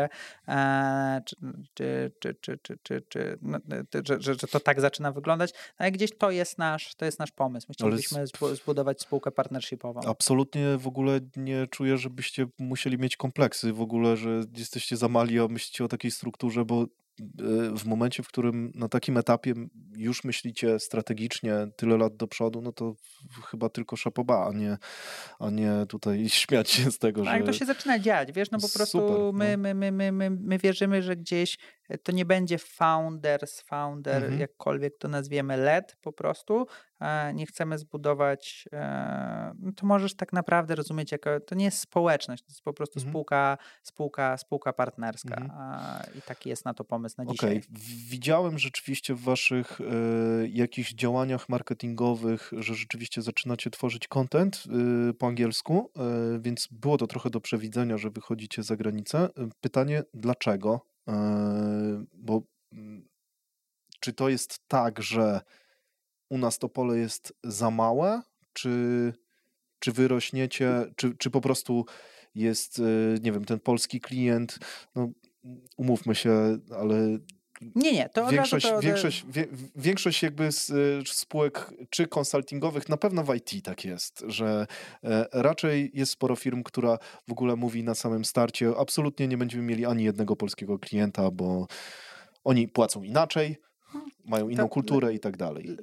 czy, 1.25 1.35
czy, 1.73 2.11
czy, 2.19 2.35
czy, 2.41 2.57
czy, 2.57 2.77
czy, 2.83 3.01
czy 3.09 3.37
no, 3.41 3.59
że, 4.07 4.21
że, 4.21 4.33
że 4.33 4.47
to 4.47 4.59
tak 4.59 4.81
zaczyna 4.81 5.11
wyglądać, 5.11 5.53
no 5.53 5.59
ale 5.77 5.91
gdzieś 5.91 6.17
to 6.17 6.31
jest 6.31 6.57
nasz, 6.57 6.95
to 6.95 7.05
jest 7.05 7.19
nasz 7.19 7.31
pomysł. 7.31 7.67
My 7.69 7.73
chcielibyśmy 7.73 8.17
Ale... 8.41 8.55
zbudować 8.55 9.01
spółkę 9.01 9.31
partnershipową. 9.31 10.01
Absolutnie 10.01 10.77
w 10.77 10.87
ogóle 10.87 11.19
nie 11.35 11.67
czuję, 11.67 11.97
żebyście 11.97 12.45
musieli 12.59 12.97
mieć 12.97 13.17
kompleksy 13.17 13.73
w 13.73 13.81
ogóle, 13.81 14.17
że 14.17 14.43
jesteście 14.57 14.97
za 14.97 15.07
mali, 15.07 15.39
a 15.39 15.47
myślicie 15.47 15.85
o 15.85 15.87
takiej 15.87 16.11
strukturze, 16.11 16.65
bo 16.65 16.85
w 17.75 17.85
momencie, 17.85 18.23
w 18.23 18.27
którym 18.27 18.71
na 18.75 18.89
takim 18.89 19.17
etapie 19.17 19.53
już 19.95 20.23
myślicie 20.23 20.79
strategicznie 20.79 21.53
tyle 21.75 21.97
lat 21.97 22.15
do 22.15 22.27
przodu, 22.27 22.61
no 22.61 22.71
to 22.71 22.95
chyba 23.45 23.69
tylko 23.69 23.95
szapoba, 23.95 24.47
a 24.47 24.51
nie, 24.51 24.77
a 25.39 25.49
nie 25.49 25.85
tutaj 25.89 26.29
śmiać 26.29 26.69
się 26.69 26.91
z 26.91 26.99
tego, 26.99 27.23
no, 27.23 27.25
że... 27.25 27.37
Tak, 27.37 27.45
to 27.45 27.53
się 27.53 27.65
zaczyna 27.65 27.99
dziać, 27.99 28.31
wiesz, 28.31 28.51
no 28.51 28.59
po 28.59 28.69
prostu 28.69 28.97
Super, 28.97 29.33
my, 29.33 29.57
no. 29.57 29.63
my, 29.63 29.73
my, 29.73 29.91
my, 29.91 30.11
my, 30.11 30.29
my 30.29 30.57
wierzymy, 30.57 31.01
że 31.01 31.15
gdzieś 31.15 31.57
to 32.03 32.11
nie 32.11 32.25
będzie 32.25 32.57
founders, 32.57 33.61
founder, 33.61 34.23
mhm. 34.23 34.39
jakkolwiek 34.39 34.97
to 34.97 35.07
nazwiemy, 35.07 35.57
led 35.57 35.97
po 36.01 36.13
prostu, 36.13 36.67
e, 36.99 37.33
nie 37.33 37.45
chcemy 37.45 37.77
zbudować, 37.77 38.67
e, 38.73 39.53
no 39.59 39.71
to 39.71 39.85
możesz 39.85 40.15
tak 40.15 40.33
naprawdę 40.33 40.75
rozumieć, 40.75 41.11
jako, 41.11 41.39
to 41.39 41.55
nie 41.55 41.65
jest 41.65 41.79
społeczność, 41.79 42.43
to 42.43 42.49
jest 42.49 42.61
po 42.61 42.73
prostu 42.73 42.99
mhm. 42.99 43.11
spółka, 43.11 43.57
spółka, 43.83 44.37
spółka 44.37 44.73
partnerska 44.73 45.35
mhm. 45.35 46.03
i 46.17 46.21
taki 46.21 46.49
jest 46.49 46.65
na 46.65 46.73
to 46.73 46.83
pomysł 46.83 46.95
pomysł 46.95 47.15
na 47.17 47.25
dzisiaj. 47.25 47.57
Okay. 47.57 47.61
Widziałem 48.09 48.59
rzeczywiście 48.59 49.15
w 49.15 49.21
waszych 49.21 49.81
y, 49.81 49.83
jakichś 50.49 50.93
działaniach 50.93 51.49
marketingowych, 51.49 52.51
że 52.57 52.75
rzeczywiście 52.75 53.21
zaczynacie 53.21 53.69
tworzyć 53.69 54.07
content 54.07 54.63
y, 55.09 55.13
po 55.13 55.27
angielsku, 55.27 55.91
y, 56.35 56.39
więc 56.39 56.67
było 56.71 56.97
to 56.97 57.07
trochę 57.07 57.29
do 57.29 57.41
przewidzenia, 57.41 57.97
że 57.97 58.09
wychodzicie 58.09 58.63
za 58.63 58.75
granicę. 58.75 59.29
Pytanie, 59.61 60.03
dlaczego? 60.13 60.94
Bo 62.13 62.41
mm, 62.71 63.07
czy 63.99 64.13
to 64.13 64.29
jest 64.29 64.59
tak, 64.67 65.01
że 65.01 65.41
u 66.29 66.37
nas 66.37 66.59
to 66.59 66.69
pole 66.69 66.97
jest 66.97 67.33
za 67.43 67.71
małe, 67.71 68.21
czy, 68.53 69.13
czy 69.79 69.91
wy 69.91 70.07
rośniecie, 70.07 70.85
czy, 70.95 71.17
czy 71.17 71.29
po 71.29 71.41
prostu 71.41 71.85
jest, 72.35 72.81
nie 73.21 73.31
wiem, 73.31 73.45
ten 73.45 73.59
polski 73.59 74.01
klient, 74.01 74.59
no, 74.95 75.09
umówmy 75.77 76.15
się, 76.15 76.59
ale 76.79 77.19
nie, 77.75 77.93
nie, 77.93 78.09
to 78.09 78.27
większość, 78.27 78.69
to... 78.69 78.79
większość, 78.79 79.25
wie, 79.29 79.47
większość 79.75 80.23
jakby 80.23 80.51
z, 80.51 80.71
spółek 81.09 81.73
czy 81.89 82.07
konsultingowych, 82.07 82.89
na 82.89 82.97
pewno 82.97 83.23
w 83.23 83.35
IT 83.35 83.65
tak 83.65 83.85
jest, 83.85 84.23
że 84.27 84.67
e, 85.03 85.25
raczej 85.33 85.91
jest 85.93 86.11
sporo 86.11 86.35
firm, 86.35 86.63
która 86.63 86.97
w 87.27 87.31
ogóle 87.31 87.55
mówi 87.55 87.83
na 87.83 87.95
samym 87.95 88.25
starcie, 88.25 88.71
absolutnie 88.77 89.27
nie 89.27 89.37
będziemy 89.37 89.63
mieli 89.63 89.85
ani 89.85 90.03
jednego 90.03 90.35
polskiego 90.35 90.79
klienta, 90.79 91.31
bo 91.31 91.67
oni 92.43 92.67
płacą 92.67 93.03
inaczej, 93.03 93.57
mają 94.25 94.49
inną 94.49 94.63
to, 94.63 94.69
kulturę 94.69 95.13
i 95.13 95.19
tak 95.19 95.37
dalej. 95.37 95.77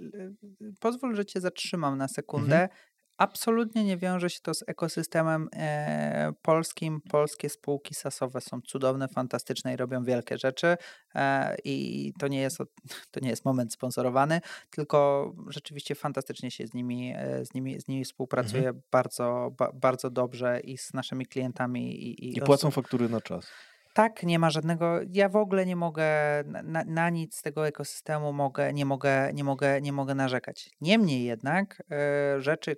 Pozwól, 0.80 1.16
że 1.16 1.24
cię 1.24 1.40
zatrzymam 1.40 1.98
na 1.98 2.08
sekundę. 2.08 2.62
Mhm 2.62 2.91
absolutnie 3.22 3.84
nie 3.84 3.96
wiąże 3.96 4.30
się 4.30 4.40
to 4.42 4.54
z 4.54 4.64
ekosystemem 4.66 5.48
e, 5.52 6.32
polskim. 6.42 7.00
Polskie 7.10 7.48
spółki 7.48 7.94
sasowe 7.94 8.40
są 8.40 8.60
cudowne, 8.60 9.08
fantastyczne 9.08 9.74
i 9.74 9.76
robią 9.76 10.04
wielkie 10.04 10.38
rzeczy. 10.38 10.76
E, 11.14 11.56
I 11.64 12.12
to 12.18 12.28
nie, 12.28 12.40
jest, 12.40 12.58
to 13.12 13.20
nie 13.20 13.28
jest 13.30 13.44
moment 13.44 13.72
sponsorowany, 13.72 14.40
tylko 14.70 15.32
rzeczywiście 15.48 15.94
fantastycznie 15.94 16.50
się 16.50 16.66
z 16.66 16.74
nimi, 16.74 17.14
e, 17.16 17.44
z 17.44 17.54
nimi, 17.54 17.80
z 17.80 17.88
nimi 17.88 18.04
współpracuje 18.04 18.68
mhm. 18.68 18.82
bardzo, 18.90 19.50
ba, 19.58 19.72
bardzo 19.74 20.10
dobrze 20.10 20.60
i 20.60 20.78
z 20.78 20.94
naszymi 20.94 21.26
klientami. 21.26 22.02
I, 22.02 22.24
i, 22.24 22.38
I 22.38 22.40
płacą 22.40 22.70
faktury 22.70 23.08
na 23.08 23.20
czas. 23.20 23.46
Tak, 23.94 24.22
nie 24.22 24.38
ma 24.38 24.50
żadnego. 24.50 25.00
Ja 25.10 25.28
w 25.28 25.36
ogóle 25.36 25.66
nie 25.66 25.76
mogę 25.76 26.06
na, 26.44 26.84
na 26.84 27.10
nic 27.10 27.36
z 27.36 27.42
tego 27.42 27.66
ekosystemu 27.66 28.32
mogę, 28.32 28.72
nie 28.72 28.84
mogę, 28.84 29.32
nie 29.32 29.44
mogę, 29.44 29.80
nie 29.80 29.92
mogę 29.92 30.14
narzekać. 30.14 30.70
Niemniej 30.80 31.24
jednak 31.24 31.82
e, 31.90 32.40
rzeczy, 32.40 32.76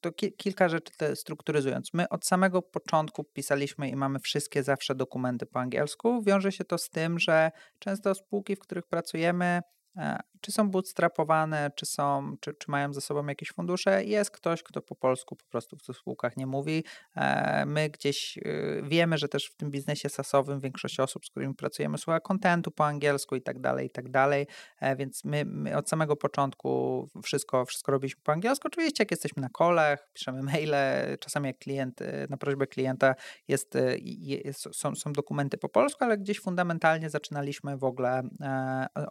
to, 0.00 0.12
ki, 0.12 0.32
kilka 0.32 0.68
rzeczy 0.68 0.92
strukturyzując. 1.14 1.94
My 1.94 2.08
od 2.08 2.26
samego 2.26 2.62
początku 2.62 3.24
pisaliśmy 3.24 3.88
i 3.88 3.96
mamy 3.96 4.18
wszystkie 4.18 4.62
zawsze 4.62 4.94
dokumenty 4.94 5.46
po 5.46 5.60
angielsku. 5.60 6.22
Wiąże 6.22 6.52
się 6.52 6.64
to 6.64 6.78
z 6.78 6.90
tym, 6.90 7.18
że 7.18 7.50
często 7.78 8.14
spółki, 8.14 8.56
w 8.56 8.60
których 8.60 8.86
pracujemy, 8.86 9.60
E, 9.96 10.20
czy 10.44 10.52
są 10.52 10.70
bootstrapowane, 10.70 11.70
czy, 11.76 11.86
są, 11.86 12.36
czy, 12.40 12.54
czy 12.54 12.70
mają 12.70 12.92
ze 12.92 13.00
sobą 13.00 13.26
jakieś 13.26 13.52
fundusze. 13.52 14.04
Jest 14.04 14.30
ktoś, 14.30 14.62
kto 14.62 14.82
po 14.82 14.94
polsku 14.94 15.36
po 15.36 15.44
prostu 15.44 15.76
w 15.76 15.82
tych 15.82 15.96
spółkach 15.96 16.36
nie 16.36 16.46
mówi. 16.46 16.84
E, 17.16 17.66
my 17.66 17.90
gdzieś 17.90 18.38
y, 18.38 18.82
wiemy, 18.84 19.18
że 19.18 19.28
też 19.28 19.46
w 19.46 19.56
tym 19.56 19.70
biznesie 19.70 20.08
sasowym 20.08 20.60
większość 20.60 21.00
osób, 21.00 21.26
z 21.26 21.30
którymi 21.30 21.54
pracujemy, 21.54 21.98
słucha 21.98 22.20
kontentu 22.20 22.70
po 22.70 22.86
angielsku 22.86 23.36
i 23.36 23.42
tak 23.42 23.60
dalej, 23.60 23.86
i 23.86 23.90
tak 23.90 24.10
dalej, 24.10 24.46
e, 24.80 24.96
więc 24.96 25.24
my, 25.24 25.44
my 25.44 25.76
od 25.76 25.88
samego 25.88 26.16
początku 26.16 27.08
wszystko, 27.22 27.64
wszystko 27.64 27.92
robiliśmy 27.92 28.22
po 28.22 28.32
angielsku. 28.32 28.68
Oczywiście 28.68 29.02
jak 29.02 29.10
jesteśmy 29.10 29.42
na 29.42 29.48
kolach, 29.48 30.08
piszemy 30.12 30.42
maile, 30.42 30.74
czasami 31.20 31.46
jak 31.46 31.58
klient, 31.58 32.00
y, 32.00 32.26
na 32.30 32.36
prośbę 32.36 32.66
klienta 32.66 33.14
jest, 33.48 33.76
y, 33.76 33.98
jest, 34.02 34.68
są, 34.72 34.94
są 34.94 35.12
dokumenty 35.12 35.58
po 35.58 35.68
polsku, 35.68 36.04
ale 36.04 36.18
gdzieś 36.18 36.40
fundamentalnie 36.40 37.10
zaczynaliśmy 37.10 37.76
w 37.76 37.84
ogóle, 37.84 38.22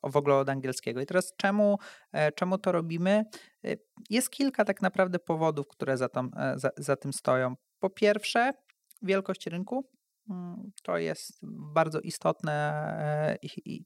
w 0.03 0.17
ogóle 0.17 0.35
od 0.35 0.49
angielskiego. 0.49 1.01
I 1.01 1.05
teraz 1.05 1.22
czemu, 1.37 1.77
e, 2.11 2.31
czemu 2.31 2.57
to 2.57 2.71
robimy? 2.71 3.25
E, 3.65 3.75
jest 4.09 4.29
kilka 4.29 4.65
tak 4.65 4.81
naprawdę 4.81 5.19
powodów, 5.19 5.67
które 5.67 5.97
za, 5.97 6.09
tam, 6.09 6.31
e, 6.37 6.53
za, 6.59 6.69
za 6.77 6.95
tym 6.95 7.13
stoją. 7.13 7.55
Po 7.79 7.89
pierwsze, 7.89 8.53
wielkość 9.01 9.47
rynku. 9.47 9.89
Mm, 10.29 10.71
to 10.83 10.97
jest 10.97 11.39
bardzo 11.73 11.99
istotne, 11.99 13.37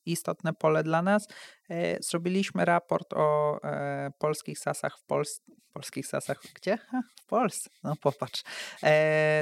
istotne 0.05 0.53
pole 0.53 0.83
dla 0.83 1.01
nas. 1.01 1.27
Zrobiliśmy 1.99 2.65
raport 2.65 3.13
o 3.13 3.59
polskich 4.19 4.59
sasach 4.59 4.97
w 4.97 5.03
Polsce. 5.03 5.51
Polskich 5.73 6.07
sasach 6.07 6.41
gdzie? 6.55 6.77
W 7.21 7.25
Polsce. 7.25 7.69
No 7.83 7.95
popatrz. 8.01 8.43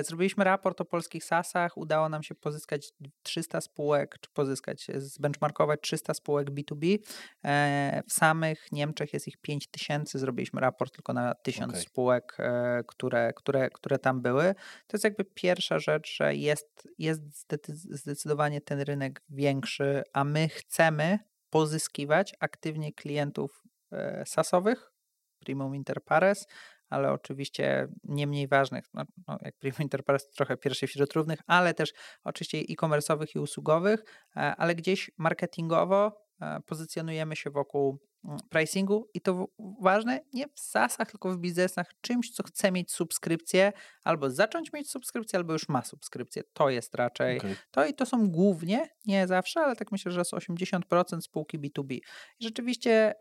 Zrobiliśmy 0.01 0.43
raport 0.43 0.81
o 0.81 0.85
polskich 0.85 1.23
sasach. 1.23 1.77
Udało 1.77 2.09
nam 2.09 2.23
się 2.23 2.35
pozyskać 2.35 2.93
300 3.23 3.61
spółek, 3.61 4.15
czy 4.21 4.29
pozyskać, 4.33 4.87
zbenchmarkować 4.95 5.79
300 5.81 6.13
spółek 6.13 6.51
B2B. 6.51 6.97
W 8.09 8.13
samych 8.13 8.71
Niemczech 8.71 9.13
jest 9.13 9.27
ich 9.27 9.37
5000. 9.37 10.19
Zrobiliśmy 10.19 10.61
raport 10.61 10.93
tylko 10.93 11.13
na 11.13 11.35
1000 11.35 11.69
okay. 11.69 11.81
spółek, 11.81 12.37
które, 12.87 13.33
które, 13.33 13.69
które 13.69 13.99
tam 13.99 14.21
były. 14.21 14.53
To 14.87 14.97
jest 14.97 15.03
jakby 15.03 15.25
pierwsza 15.25 15.79
rzecz, 15.79 16.15
że 16.17 16.35
jest, 16.35 16.84
jest 16.97 17.21
zdecydowanie 17.89 18.61
ten 18.61 18.81
rynek 18.81 19.21
większy, 19.29 20.03
a 20.13 20.23
my 20.23 20.49
chcemy 20.49 21.19
pozyskiwać 21.49 22.35
aktywnie 22.39 22.93
klientów 22.93 23.63
e, 23.91 24.23
sasowych, 24.27 24.91
Primum 25.39 25.75
Inter 25.75 26.03
Pares, 26.03 26.47
ale 26.89 27.11
oczywiście 27.11 27.87
nie 28.03 28.27
mniej 28.27 28.47
ważnych, 28.47 28.85
no, 28.93 29.03
no 29.27 29.37
jak 29.41 29.55
Primum 29.57 29.81
Inter 29.81 30.03
Pares 30.03 30.29
trochę 30.31 30.57
pierwszy 30.57 30.87
wśród 30.87 31.13
równych, 31.13 31.39
ale 31.47 31.73
też 31.73 31.93
oczywiście 32.23 32.57
e-commerce'owych 32.57 33.35
i 33.35 33.39
usługowych, 33.39 34.03
e, 34.35 34.39
ale 34.39 34.75
gdzieś 34.75 35.11
marketingowo 35.17 36.11
e, 36.41 36.59
pozycjonujemy 36.65 37.35
się 37.35 37.49
wokół 37.49 37.99
pricingu 38.49 39.09
i 39.13 39.21
to 39.21 39.47
ważne 39.81 40.19
nie 40.33 40.47
w 40.47 40.59
SaaSach, 40.59 41.11
tylko 41.11 41.31
w 41.31 41.37
biznesach, 41.37 41.87
czymś, 42.01 42.31
co 42.31 42.43
chce 42.43 42.71
mieć 42.71 42.91
subskrypcję, 42.91 43.73
albo 44.03 44.29
zacząć 44.29 44.73
mieć 44.73 44.89
subskrypcję, 44.89 45.37
albo 45.37 45.53
już 45.53 45.69
ma 45.69 45.81
subskrypcję. 45.83 46.43
To 46.53 46.69
jest 46.69 46.95
raczej, 46.95 47.37
okay. 47.37 47.55
to 47.71 47.85
i 47.85 47.93
to 47.93 48.05
są 48.05 48.29
głównie, 48.29 48.89
nie 49.05 49.27
zawsze, 49.27 49.59
ale 49.59 49.75
tak 49.75 49.91
myślę, 49.91 50.11
że 50.11 50.19
jest 50.19 50.33
80% 50.33 51.21
spółki 51.21 51.59
B2B. 51.59 51.93
I 52.39 52.43
rzeczywiście 52.43 52.91
e, 52.91 53.15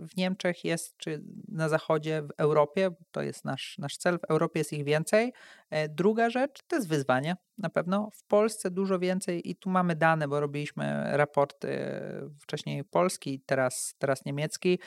w 0.00 0.16
Niemczech 0.16 0.64
jest, 0.64 0.96
czy 0.96 1.22
na 1.48 1.68
zachodzie, 1.68 2.22
w 2.22 2.30
Europie, 2.38 2.90
to 3.10 3.22
jest 3.22 3.44
nasz, 3.44 3.78
nasz 3.78 3.96
cel, 3.96 4.18
w 4.18 4.24
Europie 4.24 4.60
jest 4.60 4.72
ich 4.72 4.84
więcej. 4.84 5.32
E, 5.70 5.88
druga 5.88 6.30
rzecz 6.30 6.62
to 6.68 6.76
jest 6.76 6.88
wyzwanie, 6.88 7.36
na 7.60 7.70
pewno. 7.70 8.10
W 8.14 8.24
Polsce 8.24 8.70
dużo 8.70 8.98
więcej 8.98 9.50
i 9.50 9.56
tu 9.56 9.70
mamy 9.70 9.96
dane, 9.96 10.28
bo 10.28 10.40
robiliśmy 10.40 11.16
raporty 11.16 12.00
wcześniej 12.40 12.84
polski, 12.84 13.40
teraz, 13.46 13.94
teraz 13.98 14.24
niemiecki, 14.30 14.78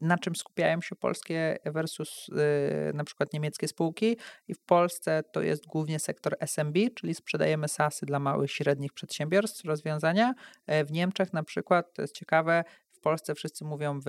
na 0.00 0.18
czym 0.18 0.36
skupiają 0.36 0.80
się 0.80 0.96
polskie 0.96 1.58
versus 1.64 2.28
y, 2.28 2.92
na 2.94 3.04
przykład 3.04 3.32
niemieckie 3.32 3.68
spółki 3.68 4.16
i 4.48 4.54
w 4.54 4.60
Polsce 4.60 5.22
to 5.32 5.42
jest 5.42 5.66
głównie 5.66 5.98
sektor 5.98 6.36
SMB, 6.40 6.78
czyli 6.94 7.14
sprzedajemy 7.14 7.68
SASy 7.68 8.06
dla 8.06 8.18
małych, 8.18 8.52
średnich 8.52 8.92
przedsiębiorstw, 8.92 9.64
rozwiązania. 9.64 10.34
E, 10.66 10.84
w 10.84 10.92
Niemczech 10.92 11.32
na 11.32 11.42
przykład, 11.42 11.94
to 11.94 12.02
jest 12.02 12.14
ciekawe, 12.14 12.64
w 12.92 13.00
Polsce 13.00 13.34
wszyscy 13.34 13.64
mówią 13.64 14.00
w 14.00 14.06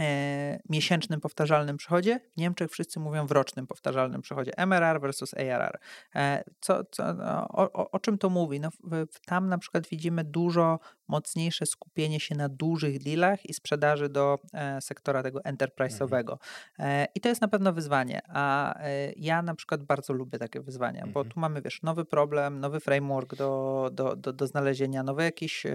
e, 0.00 0.60
miesięcznym 0.68 1.20
powtarzalnym 1.20 1.76
przychodzie. 1.76 2.20
W 2.36 2.40
Niemczech 2.40 2.70
wszyscy 2.70 3.00
mówią 3.00 3.26
w 3.26 3.30
rocznym 3.30 3.66
powtarzalnym 3.66 4.22
przychodzie. 4.22 4.52
MRR 4.56 5.00
versus 5.00 5.34
ARR. 5.34 5.78
E, 6.14 6.44
co, 6.60 6.84
co, 6.84 7.14
no, 7.14 7.48
o, 7.48 7.72
o, 7.72 7.90
o, 7.90 7.98
czym 7.98 8.18
to 8.18 8.30
mówi? 8.30 8.60
No, 8.60 8.68
w, 8.70 9.06
tam 9.26 9.48
na 9.48 9.58
przykład 9.58 9.86
widzimy 9.88 10.24
dużo 10.24 10.78
mocniejsze 11.08 11.66
skupienie 11.66 12.20
się 12.20 12.34
na 12.34 12.48
dużych 12.48 13.02
dealach 13.02 13.46
i 13.46 13.54
sprzedaży 13.54 14.08
do 14.08 14.38
e, 14.52 14.80
sektora 14.80 15.22
tego 15.22 15.38
enterprise'owego. 15.38 16.32
Mhm. 16.78 17.06
I 17.14 17.20
to 17.20 17.28
jest 17.28 17.40
na 17.40 17.48
pewno 17.48 17.72
wyzwanie, 17.72 18.20
a 18.28 18.74
e, 18.80 19.12
ja 19.16 19.42
na 19.42 19.54
przykład 19.54 19.82
bardzo 19.82 20.12
lubię 20.12 20.38
takie 20.38 20.60
wyzwania, 20.60 21.00
mhm. 21.00 21.12
bo 21.12 21.24
tu 21.24 21.40
mamy, 21.40 21.62
wiesz, 21.62 21.82
nowy 21.82 22.04
problem, 22.04 22.60
nowy 22.60 22.80
framework 22.80 23.34
do, 23.34 23.90
do, 23.92 24.16
do, 24.16 24.32
do 24.32 24.46
znalezienia, 24.46 25.02
nowy 25.02 25.22
jakiś 25.22 25.66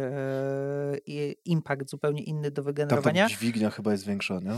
impact 1.45 1.89
zupełnie 1.89 2.23
inny 2.23 2.51
do 2.51 2.63
wygenerowania. 2.63 3.23
Ta 3.23 3.29
dźwignia 3.29 3.69
chyba 3.69 3.91
jest 3.91 4.05
większa, 4.05 4.39
nie? 4.39 4.51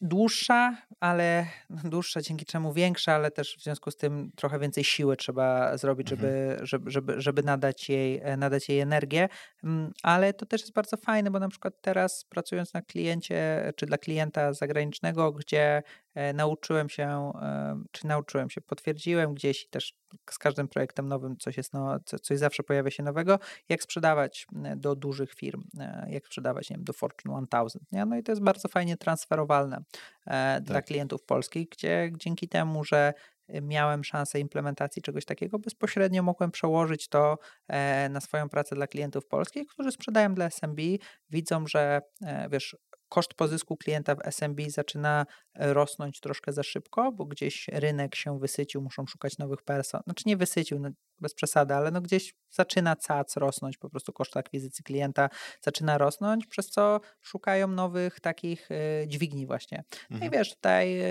Dłuższa, 0.00 0.76
ale 1.00 1.46
dłuższa 1.70 2.22
dzięki 2.22 2.44
czemu 2.44 2.72
większa, 2.72 3.12
ale 3.14 3.30
też 3.30 3.56
w 3.56 3.62
związku 3.62 3.90
z 3.90 3.96
tym 3.96 4.30
trochę 4.36 4.58
więcej 4.58 4.84
siły 4.84 5.16
trzeba 5.16 5.76
zrobić, 5.76 6.12
mhm. 6.12 6.30
żeby, 6.30 6.66
żeby, 6.66 6.90
żeby, 6.90 7.20
żeby 7.20 7.42
nadać, 7.42 7.88
jej, 7.88 8.20
e, 8.22 8.36
nadać 8.36 8.68
jej 8.68 8.80
energię. 8.80 9.28
Mm, 9.64 9.92
ale 10.02 10.34
to 10.34 10.46
też 10.46 10.60
jest 10.60 10.72
bardzo 10.72 10.96
fajne, 10.96 11.30
bo 11.30 11.38
na 11.38 11.48
przykład 11.48 11.74
teraz 11.80 12.24
pracując 12.24 12.74
na 12.74 12.82
kliencie, 12.82 13.72
czy 13.76 13.86
dla 13.86 13.98
klienta 13.98 14.52
zagranicznego, 14.52 15.32
gdzie 15.32 15.82
nauczyłem 16.34 16.88
się, 16.88 17.32
e, 17.42 17.82
czy 17.90 18.06
nauczyłem 18.06 18.50
się, 18.50 18.60
potwierdziłem 18.60 19.34
gdzieś 19.34 19.64
i 19.64 19.68
też 19.68 19.94
z 20.30 20.38
każdym 20.38 20.68
projektem 20.68 21.08
nowym 21.08 21.36
coś 21.36 21.56
jest, 21.56 21.72
no, 21.72 22.00
coś 22.04 22.38
zawsze 22.38 22.62
pojawia 22.62 22.90
się 22.90 23.02
nowego, 23.02 23.38
jak 23.68 23.82
sprzedawać 23.82 24.46
do 24.76 24.96
dużych 24.96 25.34
firm, 25.34 25.64
e, 25.78 26.06
jak 26.10 26.26
sprzedawać, 26.26 26.70
nie 26.70 26.76
wiem, 26.76 26.84
do 26.84 26.92
Fortune 26.92 27.46
1000, 27.46 27.92
nie? 27.92 28.04
No 28.04 28.16
i 28.16 28.22
to 28.22 28.32
jest 28.32 28.42
bardzo 28.42 28.68
fajnie 28.68 28.96
transferowalne 28.96 29.82
tak. 30.24 30.62
dla 30.62 30.82
klientów 30.82 31.22
polskich, 31.22 31.68
gdzie 31.68 32.10
dzięki 32.16 32.48
temu, 32.48 32.84
że 32.84 33.14
miałem 33.62 34.04
szansę 34.04 34.40
implementacji 34.40 35.02
czegoś 35.02 35.24
takiego, 35.24 35.58
bezpośrednio 35.58 36.22
mogłem 36.22 36.50
przełożyć 36.50 37.08
to 37.08 37.38
na 38.10 38.20
swoją 38.20 38.48
pracę 38.48 38.76
dla 38.76 38.86
klientów 38.86 39.26
polskich, 39.26 39.66
którzy 39.68 39.92
sprzedają 39.92 40.34
dla 40.34 40.46
SMB, 40.46 40.80
widzą, 41.30 41.66
że 41.66 42.00
wiesz, 42.50 42.76
koszt 43.08 43.34
pozysku 43.34 43.76
klienta 43.76 44.14
w 44.14 44.18
SMB 44.30 44.60
zaczyna 44.68 45.26
e, 45.54 45.74
rosnąć 45.74 46.20
troszkę 46.20 46.52
za 46.52 46.62
szybko, 46.62 47.12
bo 47.12 47.24
gdzieś 47.24 47.68
rynek 47.72 48.14
się 48.14 48.38
wysycił, 48.38 48.82
muszą 48.82 49.06
szukać 49.06 49.38
nowych 49.38 49.62
person. 49.62 50.00
Znaczy 50.04 50.22
nie 50.26 50.36
wysycił, 50.36 50.80
no 50.80 50.90
bez 51.20 51.34
przesady, 51.34 51.74
ale 51.74 51.90
no 51.90 52.00
gdzieś 52.00 52.34
zaczyna 52.50 52.96
cac 52.96 53.36
rosnąć, 53.36 53.78
po 53.78 53.90
prostu 53.90 54.12
koszt 54.12 54.36
akwizycji 54.36 54.84
klienta 54.84 55.28
zaczyna 55.60 55.98
rosnąć, 55.98 56.46
przez 56.46 56.70
co 56.70 57.00
szukają 57.20 57.68
nowych 57.68 58.20
takich 58.20 58.68
e, 58.70 59.08
dźwigni 59.08 59.46
właśnie. 59.46 59.84
No 60.10 60.14
mhm. 60.16 60.32
i 60.32 60.36
wiesz, 60.36 60.54
tutaj 60.54 61.00
e, 61.00 61.06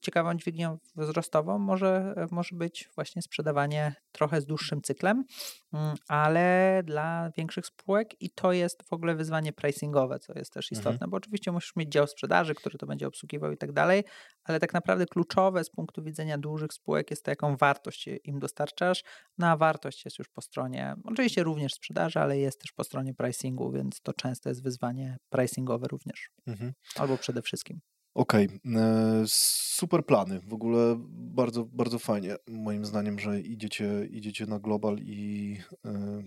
ciekawą 0.00 0.34
dźwignią 0.34 0.78
wzrostową 0.96 1.58
może, 1.58 2.14
może 2.30 2.56
być 2.56 2.88
właśnie 2.94 3.22
sprzedawanie 3.22 3.94
trochę 4.12 4.40
z 4.40 4.46
dłuższym 4.46 4.82
cyklem, 4.82 5.24
mm, 5.72 5.94
ale 6.08 6.82
dla 6.84 7.30
większych 7.36 7.66
spółek 7.66 8.22
i 8.22 8.30
to 8.30 8.52
jest 8.52 8.82
w 8.88 8.92
ogóle 8.92 9.14
wyzwanie 9.14 9.52
pricingowe, 9.52 10.18
co 10.18 10.38
jest 10.38 10.52
też 10.52 10.72
istotne, 10.72 10.92
mhm. 10.92 11.10
bo 11.10 11.16
oczywiście 11.16 11.52
musisz 11.52 11.76
mieć 11.76 11.92
dział 11.92 12.06
sprzedaży, 12.06 12.54
który 12.54 12.78
to 12.78 12.86
będzie 12.86 13.06
obsługiwał 13.06 13.52
i 13.52 13.56
tak 13.56 13.72
dalej, 13.72 14.04
ale 14.44 14.60
tak 14.60 14.74
naprawdę 14.74 15.06
kluczowe 15.06 15.64
z 15.64 15.70
punktu 15.70 16.02
widzenia 16.02 16.38
dużych 16.38 16.72
spółek 16.72 17.10
jest 17.10 17.24
to, 17.24 17.30
jaką 17.30 17.56
wartość 17.56 18.08
im 18.24 18.38
dostarczasz, 18.38 19.02
no 19.38 19.46
a 19.46 19.56
wartość 19.56 20.04
jest 20.04 20.18
już 20.18 20.28
po 20.28 20.40
stronie, 20.40 20.94
oczywiście 21.04 21.42
również 21.42 21.74
sprzedaży, 21.74 22.18
ale 22.18 22.38
jest 22.38 22.60
też 22.60 22.72
po 22.72 22.84
stronie 22.84 23.14
pricingu, 23.14 23.72
więc 23.72 24.00
to 24.00 24.12
często 24.12 24.48
jest 24.48 24.62
wyzwanie 24.62 25.16
pricingowe 25.28 25.88
również, 25.88 26.30
mhm. 26.46 26.72
albo 26.96 27.18
przede 27.18 27.42
wszystkim. 27.42 27.80
Okej, 28.16 28.46
okay. 28.46 28.82
E, 28.82 29.22
super 29.26 30.06
plany. 30.06 30.40
W 30.40 30.54
ogóle 30.54 30.96
bardzo, 31.10 31.64
bardzo 31.64 31.98
fajnie, 31.98 32.36
moim 32.48 32.84
zdaniem, 32.84 33.18
że 33.18 33.40
idziecie, 33.40 34.06
idziecie 34.10 34.46
na 34.46 34.58
global 34.58 34.96
i, 34.98 35.56
e, 35.84 36.22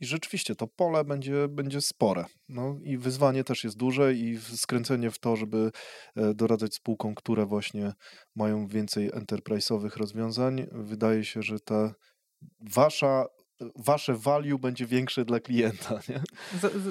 i 0.00 0.06
rzeczywiście 0.06 0.54
to 0.54 0.66
pole 0.66 1.04
będzie, 1.04 1.48
będzie 1.48 1.80
spore. 1.80 2.24
No 2.48 2.78
i 2.82 2.98
wyzwanie 2.98 3.44
też 3.44 3.64
jest 3.64 3.76
duże 3.76 4.14
i 4.14 4.38
skręcenie 4.38 5.10
w 5.10 5.18
to, 5.18 5.36
żeby 5.36 5.70
e, 6.16 6.34
doradzać 6.34 6.74
spółkom, 6.74 7.14
które 7.14 7.46
właśnie 7.46 7.92
mają 8.36 8.66
więcej 8.66 9.10
enterprise'owych 9.10 9.96
rozwiązań. 9.96 10.66
Wydaje 10.72 11.24
się, 11.24 11.42
że 11.42 11.60
ta 11.60 11.94
wasza 12.76 13.26
wasze 13.76 14.14
value 14.14 14.58
będzie 14.58 14.86
większe 14.86 15.24
dla 15.24 15.40
klienta. 15.40 15.98
Nie? 16.08 16.20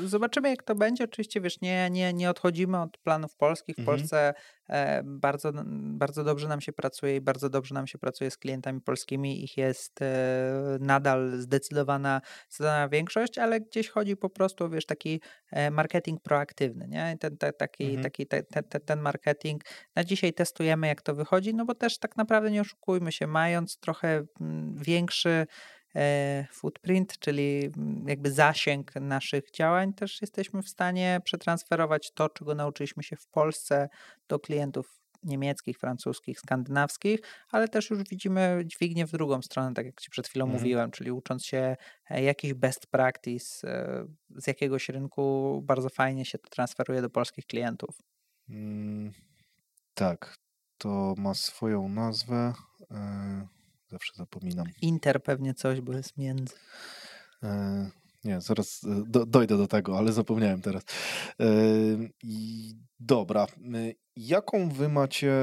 zobaczymy, 0.05 0.49
jak 0.49 0.63
to 0.63 0.75
będzie. 0.75 1.03
Oczywiście, 1.03 1.41
wiesz, 1.41 1.61
nie, 1.61 1.89
nie, 1.89 2.13
nie 2.13 2.29
odchodzimy 2.29 2.81
od 2.81 2.97
planów 2.97 3.35
polskich. 3.35 3.75
W 3.75 3.79
mhm. 3.79 3.97
Polsce 3.97 4.33
e, 4.69 5.01
bardzo, 5.05 5.51
bardzo 5.73 6.23
dobrze 6.23 6.47
nam 6.47 6.61
się 6.61 6.73
pracuje 6.73 7.15
i 7.15 7.21
bardzo 7.21 7.49
dobrze 7.49 7.75
nam 7.75 7.87
się 7.87 7.97
pracuje 7.97 8.31
z 8.31 8.37
klientami 8.37 8.81
polskimi. 8.81 9.43
Ich 9.43 9.57
jest 9.57 10.01
e, 10.01 10.77
nadal 10.79 11.31
zdecydowana, 11.37 12.21
zdecydowana 12.49 12.89
większość, 12.89 13.37
ale 13.37 13.61
gdzieś 13.61 13.89
chodzi 13.89 14.17
po 14.17 14.29
prostu, 14.29 14.69
wiesz, 14.69 14.85
taki 14.85 15.21
e, 15.51 15.71
marketing 15.71 16.21
proaktywny, 16.21 16.87
nie? 16.87 17.17
Ten, 17.19 17.37
ten, 17.37 17.51
taki, 17.57 17.83
mhm. 17.83 18.03
taki, 18.03 18.27
ten, 18.27 18.43
ten, 18.69 18.81
ten 18.85 18.99
marketing. 18.99 19.61
Na 19.95 20.03
dzisiaj 20.03 20.33
testujemy, 20.33 20.87
jak 20.87 21.01
to 21.01 21.15
wychodzi, 21.15 21.55
no 21.55 21.65
bo 21.65 21.75
też 21.75 21.99
tak 21.99 22.17
naprawdę 22.17 22.51
nie 22.51 22.61
oszukujmy 22.61 23.11
się, 23.11 23.27
mając 23.27 23.77
trochę 23.77 24.23
mm, 24.41 24.75
większy 24.77 25.47
footprint, 26.51 27.19
czyli 27.19 27.71
mm, 27.77 28.07
jakby 28.07 28.31
zasięg 28.31 28.95
naszych 28.95 29.51
działań, 29.51 29.93
też 29.93 30.21
jesteśmy 30.21 30.61
w 30.61 30.69
stanie 30.69 31.21
przetransferować 31.23 32.11
to, 32.11 32.29
czego 32.29 32.55
nauczyliśmy 32.55 33.03
się 33.03 33.15
w 33.15 33.27
Polsce 33.27 33.89
do 34.27 34.39
klientów 34.39 35.01
niemieckich, 35.23 35.77
francuskich, 35.77 36.39
skandynawskich, 36.39 37.19
ale 37.51 37.67
też 37.67 37.89
już 37.89 38.03
widzimy 38.09 38.63
dźwignię 38.65 39.05
w 39.05 39.11
drugą 39.11 39.41
stronę, 39.41 39.73
tak 39.73 39.85
jak 39.85 40.01
Ci 40.01 40.09
przed 40.09 40.27
chwilą 40.27 40.45
mhm. 40.45 40.61
mówiłem, 40.61 40.91
czyli 40.91 41.11
ucząc 41.11 41.45
się 41.45 41.75
e, 42.09 42.23
jakiś 42.23 42.53
best 42.53 42.87
practice 42.87 43.67
e, 43.67 44.05
z 44.41 44.47
jakiegoś 44.47 44.89
rynku, 44.89 45.61
bardzo 45.65 45.89
fajnie 45.89 46.25
się 46.25 46.37
to 46.37 46.49
transferuje 46.49 47.01
do 47.01 47.09
polskich 47.09 47.45
klientów. 47.45 48.01
Mm, 48.49 49.11
tak, 49.93 50.35
to 50.77 51.13
ma 51.17 51.33
swoją 51.33 51.89
nazwę. 51.89 52.53
Zawsze 53.91 54.13
zapominam. 54.15 54.67
Inter 54.81 55.23
pewnie 55.23 55.53
coś, 55.53 55.81
bo 55.81 55.93
jest 55.93 56.17
między. 56.17 56.55
E, 57.43 57.89
nie, 58.23 58.41
zaraz 58.41 58.83
e, 58.83 59.03
do, 59.07 59.25
dojdę 59.25 59.57
do 59.57 59.67
tego, 59.67 59.97
ale 59.97 60.13
zapomniałem 60.13 60.61
teraz. 60.61 60.83
E, 61.39 61.45
I 62.23 62.73
dobra. 62.99 63.43
E, 63.43 63.47
jaką 64.15 64.69
wy 64.69 64.89
macie 64.89 65.33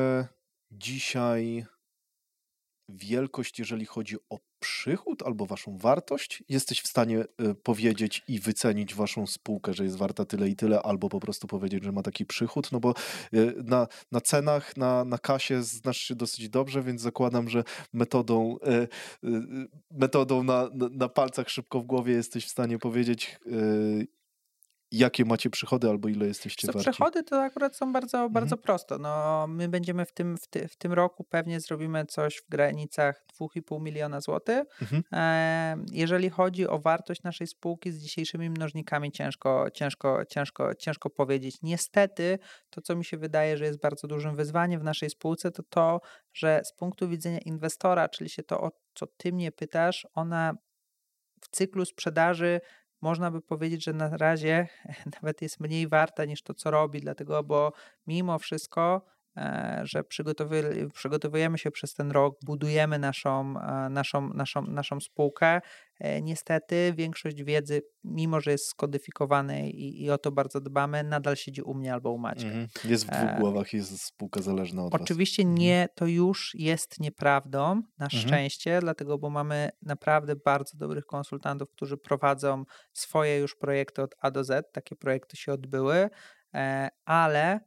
dzisiaj 0.70 1.66
wielkość, 2.89 3.59
jeżeli 3.59 3.86
chodzi 3.86 4.16
o 4.31 4.39
przychód 4.60 5.23
albo 5.23 5.47
waszą 5.47 5.78
wartość? 5.78 6.43
Jesteś 6.48 6.81
w 6.81 6.86
stanie 6.86 7.20
y, 7.20 7.55
powiedzieć 7.55 8.23
i 8.28 8.40
wycenić 8.40 8.94
waszą 8.94 9.27
spółkę, 9.27 9.74
że 9.74 9.85
jest 9.85 9.97
warta 9.97 10.24
tyle 10.24 10.48
i 10.48 10.56
tyle, 10.56 10.82
albo 10.82 11.09
po 11.09 11.20
prostu 11.20 11.47
powiedzieć, 11.47 11.85
że 11.85 11.93
ma 11.93 12.02
taki 12.02 12.27
przychód? 12.27 12.73
No 12.73 12.81
bo 12.81 12.94
y, 13.35 13.55
na, 13.65 13.86
na 14.12 14.20
cenach, 14.20 14.77
na, 14.77 15.05
na 15.05 15.19
kasie 15.19 15.62
znasz 15.62 15.98
się 15.98 16.15
dosyć 16.15 16.48
dobrze, 16.48 16.82
więc 16.82 17.01
zakładam, 17.01 17.48
że 17.48 17.65
metodą, 17.93 18.56
y, 18.66 18.89
metodą 19.90 20.43
na, 20.43 20.70
na 20.90 21.09
palcach 21.09 21.48
szybko 21.48 21.81
w 21.81 21.85
głowie 21.85 22.12
jesteś 22.12 22.47
w 22.47 22.51
stanie 22.51 22.78
powiedzieć, 22.78 23.39
jakie 24.93 25.24
macie 25.24 25.51
przychody 25.51 25.89
albo 25.89 26.09
ile 26.09 26.27
jesteście 26.27 26.66
Co, 26.66 26.73
warci? 26.73 26.90
Przychody 26.90 27.23
to 27.23 27.43
akurat 27.43 27.77
są 27.77 27.93
bardzo, 27.93 28.19
mhm. 28.19 28.32
bardzo 28.32 28.56
prosto. 28.56 28.98
No, 28.98 29.47
my 29.48 29.69
będziemy 29.69 30.06
w 30.06 30.12
tym, 30.12 30.36
w, 30.36 30.47
ty, 30.47 30.69
w 30.69 30.77
tym 30.77 30.93
roku 30.93 31.24
pewnie 31.24 31.60
zrobimy 31.60 32.06
coś 32.06 32.36
w 32.36 32.48
granicach 32.48 33.24
2,5 33.40 33.81
miliona 33.81 34.20
złotych. 34.20 34.62
Mhm. 34.82 35.02
E, 35.12 35.85
jeżeli 35.93 36.31
chodzi 36.31 36.69
o 36.69 36.78
wartość 36.78 37.23
naszej 37.23 37.47
spółki 37.47 37.93
z 37.93 37.98
dzisiejszymi 37.98 38.51
mnożnikami, 38.51 39.12
ciężko, 39.12 39.70
ciężko, 39.74 40.24
ciężko, 40.24 40.74
ciężko 40.74 41.10
powiedzieć. 41.10 41.56
Niestety, 41.62 42.39
to 42.70 42.81
co 42.81 42.97
mi 42.97 43.05
się 43.05 43.16
wydaje, 43.16 43.56
że 43.56 43.65
jest 43.65 43.81
bardzo 43.81 44.09
dużym 44.09 44.36
wyzwaniem 44.36 44.81
w 44.81 44.85
naszej 44.85 45.10
spółce, 45.10 45.51
to 45.51 45.62
to, 45.62 46.01
że 46.32 46.60
z 46.65 46.73
punktu 46.73 47.09
widzenia 47.09 47.39
inwestora, 47.39 48.09
czyli 48.09 48.31
się 48.31 48.43
to, 48.43 48.60
o 48.60 48.70
co 48.94 49.06
ty 49.06 49.32
mnie 49.32 49.52
pytasz, 49.52 50.06
ona 50.15 50.55
w 51.40 51.48
cyklu 51.48 51.85
sprzedaży 51.85 52.60
można 53.00 53.30
by 53.30 53.42
powiedzieć, 53.42 53.84
że 53.84 53.92
na 53.92 54.16
razie 54.16 54.68
nawet 55.14 55.42
jest 55.42 55.60
mniej 55.60 55.88
warta 55.88 56.24
niż 56.24 56.42
to, 56.42 56.54
co 56.54 56.70
robi, 56.70 57.00
dlatego, 57.00 57.44
bo 57.44 57.72
mimo 58.06 58.38
wszystko 58.38 59.02
że 59.82 60.05
przygotowujemy 60.94 61.59
się 61.59 61.70
przez 61.70 61.94
ten 61.94 62.10
rok, 62.10 62.39
budujemy 62.44 62.98
naszą, 62.98 63.55
e, 63.60 63.89
naszą, 63.90 64.35
naszą, 64.35 64.62
naszą 64.62 65.01
spółkę. 65.01 65.60
E, 66.01 66.23
niestety 66.23 66.94
większość 66.97 67.43
wiedzy, 67.43 67.82
mimo 68.05 68.40
że 68.40 68.51
jest 68.51 68.66
skodyfikowana 68.66 69.59
i, 69.59 70.02
i 70.02 70.10
o 70.10 70.19
to 70.19 70.32
bardzo 70.32 70.60
dbamy, 70.60 71.05
nadal 71.05 71.36
siedzi 71.36 71.62
u 71.62 71.74
mnie 71.74 71.93
albo 71.93 72.12
u 72.12 72.19
Maćka. 72.19 72.47
Mhm. 72.47 72.69
Jest 72.85 73.05
w 73.05 73.10
dwóch 73.10 73.40
głowach, 73.40 73.73
jest 73.73 74.05
spółka 74.05 74.43
zależna 74.43 74.85
od 74.85 74.94
Oczywiście 74.94 75.43
was. 75.43 75.51
Mhm. 75.51 75.60
nie, 75.60 75.89
to 75.94 76.06
już 76.06 76.55
jest 76.55 77.01
nieprawdą, 77.01 77.82
na 77.98 78.06
mhm. 78.06 78.23
szczęście, 78.23 78.81
dlatego, 78.81 79.19
bo 79.19 79.31
mamy 79.31 79.70
naprawdę 79.82 80.36
bardzo 80.36 80.78
dobrych 80.78 81.06
konsultantów, 81.06 81.70
którzy 81.70 81.97
prowadzą 81.97 82.65
swoje 82.93 83.39
już 83.39 83.56
projekty 83.56 84.02
od 84.02 84.15
A 84.19 84.31
do 84.31 84.44
Z, 84.44 84.73
takie 84.73 84.97
projekty 84.97 85.36
się 85.36 85.52
odbyły, 85.52 86.10
ale 87.05 87.60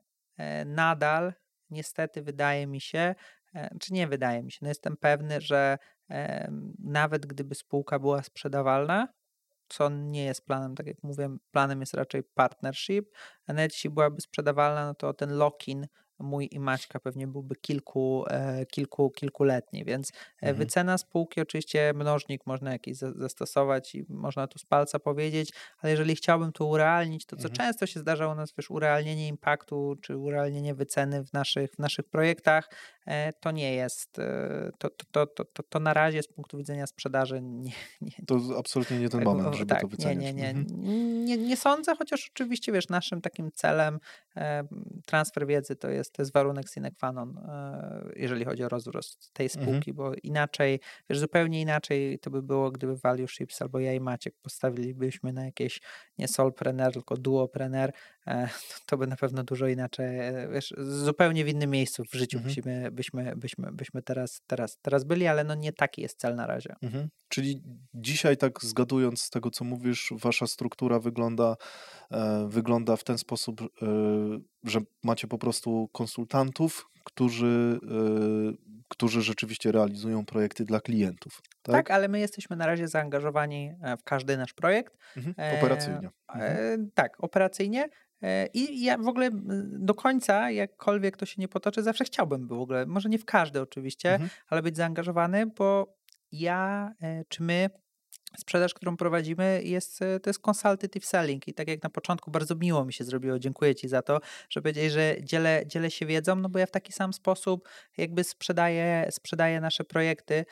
nadal 0.65 1.34
niestety 1.72 2.22
wydaje 2.22 2.68
mi 2.68 2.81
się, 2.81 3.15
e, 3.56 3.69
czy 3.80 3.93
nie 3.93 4.07
wydaje 4.07 4.43
mi 4.43 4.52
się, 4.52 4.60
no 4.61 4.68
jestem 4.68 4.98
pewny, 4.98 5.41
że 5.41 5.77
nawet 6.80 7.26
gdyby 7.26 7.56
spółka 7.56 7.99
była 7.99 8.23
sprzedawalna, 8.23 9.07
co 9.68 9.89
nie 9.89 10.26
jest 10.26 10.45
planem, 10.45 10.76
tak 10.76 10.88
jak 10.88 11.03
mówię, 11.03 11.30
planem 11.52 11.80
jest 11.80 11.93
raczej 11.93 12.23
partnership, 12.23 13.11
a 13.48 13.53
nawet 13.53 13.73
jeśli 13.73 13.89
byłaby 13.89 14.22
sprzedawalna, 14.22 14.85
no 14.85 14.93
to 14.93 15.14
ten 15.14 15.38
lock-in 15.38 15.88
mój 16.22 16.49
i 16.52 16.60
Maćka 16.60 16.99
pewnie 16.99 17.27
byłby 17.27 17.56
kilku, 17.56 18.26
e, 18.27 18.65
kilku, 18.65 19.10
kilkuletni, 19.10 19.85
więc 19.85 20.10
e, 20.10 20.14
mhm. 20.39 20.57
wycena 20.57 20.98
spółki 20.98 21.41
oczywiście 21.41 21.93
mnożnik 21.95 22.45
można 22.45 22.72
jakiś 22.72 22.98
zastosować 22.98 23.95
i 23.95 24.06
można 24.10 24.48
tu 24.48 24.60
z 24.60 24.65
palca 24.65 24.99
powiedzieć, 24.99 25.53
ale 25.80 25.91
jeżeli 25.91 26.15
chciałbym 26.15 26.52
to 26.52 26.65
urealnić, 26.65 27.26
to 27.26 27.35
co 27.35 27.48
mhm. 27.48 27.56
często 27.56 27.85
się 27.85 27.99
zdarza 27.99 28.27
u 28.27 28.35
nas, 28.35 28.53
wiesz, 28.57 28.72
urealnienie 28.72 29.27
impaktu 29.27 29.95
czy 30.02 30.18
urealnienie 30.18 30.76
wyceny 30.76 31.23
w 31.23 31.34
naszych, 31.34 31.72
w 31.72 31.80
naszych 31.80 32.06
projektach, 32.10 32.69
to 33.40 33.52
nie 33.52 33.76
jest, 33.76 34.22
to, 34.78 34.90
to, 34.90 35.26
to, 35.26 35.45
to, 35.45 35.64
to 35.64 35.80
na 35.80 35.94
razie 35.94 36.23
z 36.23 36.28
punktu 36.28 36.57
widzenia 36.57 36.88
sprzedaży 36.88 37.41
nie. 37.41 37.72
nie 38.02 38.26
to 38.28 38.40
absolutnie 38.57 38.99
nie 38.99 39.10
ten 39.10 39.23
moment, 39.23 39.56
żeby 39.56 39.69
tak, 39.69 39.82
to 39.82 39.88
wycenić. 39.88 40.23
Nie, 40.23 40.34
nie, 40.34 40.41
nie, 40.41 40.49
mhm. 40.49 41.26
nie, 41.26 41.38
nie 41.38 41.57
sądzę, 41.57 41.95
chociaż 41.95 42.30
oczywiście, 42.34 42.72
wiesz, 42.72 42.90
naszym 42.90 43.22
takim 43.22 43.52
celem 43.52 43.99
transfer 45.06 45.48
wiedzy 45.48 45.76
to 45.76 45.90
jest 45.90 46.14
to 46.14 46.22
jest 46.22 46.34
warunek 46.34 46.69
sine 46.69 46.91
qua 46.91 47.11
non, 47.11 47.38
e, 47.38 48.11
jeżeli 48.15 48.45
chodzi 48.45 48.64
o 48.64 48.69
rozrost 48.69 49.34
tej 49.34 49.45
mhm. 49.45 49.65
spółki, 49.65 49.91
mhm. 49.91 49.95
bo 49.95 50.15
inaczej, 50.23 50.80
wiesz, 51.10 51.19
zupełnie 51.19 51.61
inaczej 51.61 52.19
to 52.19 52.30
by 52.30 52.41
było, 52.41 52.72
gdyby 52.72 52.98
Value 52.98 53.28
Ships 53.28 53.61
albo 53.61 53.80
ja 53.80 53.94
i 53.94 53.99
Maciek 53.99 54.36
postawilibyśmy 54.41 55.34
na 55.34 55.45
jakieś 55.45 55.82
nie 56.18 56.28
solpreneur, 56.28 56.94
tylko 56.94 57.18
duopreneur, 57.18 57.90
e, 57.90 57.94
to 58.85 58.98
by 58.98 59.07
na 59.07 59.15
pewno 59.15 59.43
dużo 59.43 59.68
inaczej, 59.68 60.19
e, 60.19 60.48
wiesz, 60.53 60.73
zupełnie 60.77 61.45
w 61.45 61.48
innym 61.48 61.69
miejscu 61.69 62.03
w 62.06 62.14
życiu 62.14 62.38
mhm. 62.38 62.56
byśmy, 62.56 62.91
byśmy, 62.91 63.35
byśmy, 63.35 63.72
byśmy 63.72 64.02
teraz, 64.02 64.41
teraz, 64.48 64.77
teraz 64.81 65.03
byli, 65.03 65.27
ale 65.27 65.43
no 65.43 65.56
nie 65.56 65.73
taki 65.73 66.02
jest 66.02 66.19
cel 66.19 66.35
na 66.35 66.48
razie. 66.48 66.76
Mhm. 66.81 67.10
Czyli 67.27 67.61
dzisiaj 67.93 68.38
tak 68.38 68.64
zgadując 68.64 69.22
z 69.22 69.30
tego, 69.30 69.52
co 69.52 69.65
mówisz, 69.65 70.14
wasza 70.18 70.48
struktura 70.48 70.99
wygląda, 70.99 71.56
wygląda 72.48 72.95
w 72.95 73.03
ten 73.03 73.18
sposób, 73.18 73.61
że 74.64 74.80
macie 75.03 75.27
po 75.27 75.38
prostu 75.38 75.89
konsultantów, 75.91 76.91
którzy, 77.03 77.80
yy, 77.84 78.57
którzy 78.88 79.22
rzeczywiście 79.22 79.72
realizują 79.72 80.26
projekty 80.26 80.65
dla 80.65 80.81
klientów. 80.81 81.41
Tak? 81.64 81.76
tak? 81.76 81.91
ale 81.91 82.07
my 82.07 82.19
jesteśmy 82.19 82.56
na 82.56 82.65
razie 82.65 82.88
zaangażowani 82.88 83.73
e, 83.81 83.98
w 83.98 84.03
każdy 84.03 84.38
nasz 84.38 84.53
projekt. 84.53 84.98
Mhm, 85.18 85.35
e, 85.38 85.57
operacyjnie. 85.57 86.10
E, 86.30 86.34
mhm. 86.34 86.91
tak, 86.93 87.23
operacyjnie. 87.23 87.89
I 88.53 88.84
ja 88.84 88.98
w 88.98 89.07
ogóle 89.07 89.30
do 89.64 89.93
końca, 89.93 90.52
jakkolwiek 90.52 91.18
to 91.18 91.26
się 91.26 91.35
nie 91.41 91.48
potoczy, 91.48 91.84
zawsze 91.84 92.03
chciałbym 92.03 92.48
w 92.48 92.52
ogóle, 92.52 92.85
może 92.85 93.10
nie 93.10 93.19
w 93.19 93.26
każdy 93.26 93.61
oczywiście, 93.61 94.14
mhm. 94.14 94.30
ale 94.48 94.61
być 94.61 94.77
zaangażowany, 94.77 95.45
bo 95.45 95.98
ja 96.31 96.91
czy 97.27 97.43
my 97.43 97.69
sprzedaż, 98.38 98.73
którą 98.73 98.98
prowadzimy, 98.98 99.61
jest, 99.64 100.02
e, 100.02 100.19
to 100.19 100.30
jest 100.30 100.39
consultative 100.39 101.06
selling 101.06 101.48
i 101.48 101.53
tak 101.53 101.68
jak 101.68 101.84
na 101.84 101.89
początku 101.89 102.31
bardzo 102.31 102.56
miło 102.56 102.85
mi 102.85 102.93
się 102.93 103.03
zrobiło, 103.03 103.39
dziękuję 103.39 103.76
Ci 103.76 103.88
za 103.88 104.02
to, 104.02 104.19
że 104.49 104.61
powiedziałeś, 104.61 104.91
że 104.91 105.15
dzielę, 105.23 105.64
dzielę 105.68 105.91
się 105.91 106.06
wiedzą, 106.06 106.35
no 106.35 106.49
bo 106.49 106.60
ja 106.60 106.65
w 106.65 106.72
taki 106.72 106.93
sam 106.93 107.14
sposób 107.14 107.69
jakby 107.98 108.23
sprzedaję, 108.23 109.07
sprzedaję 109.11 109.61
nasze 109.61 109.84
projekty, 109.84 110.35
e, 110.35 110.45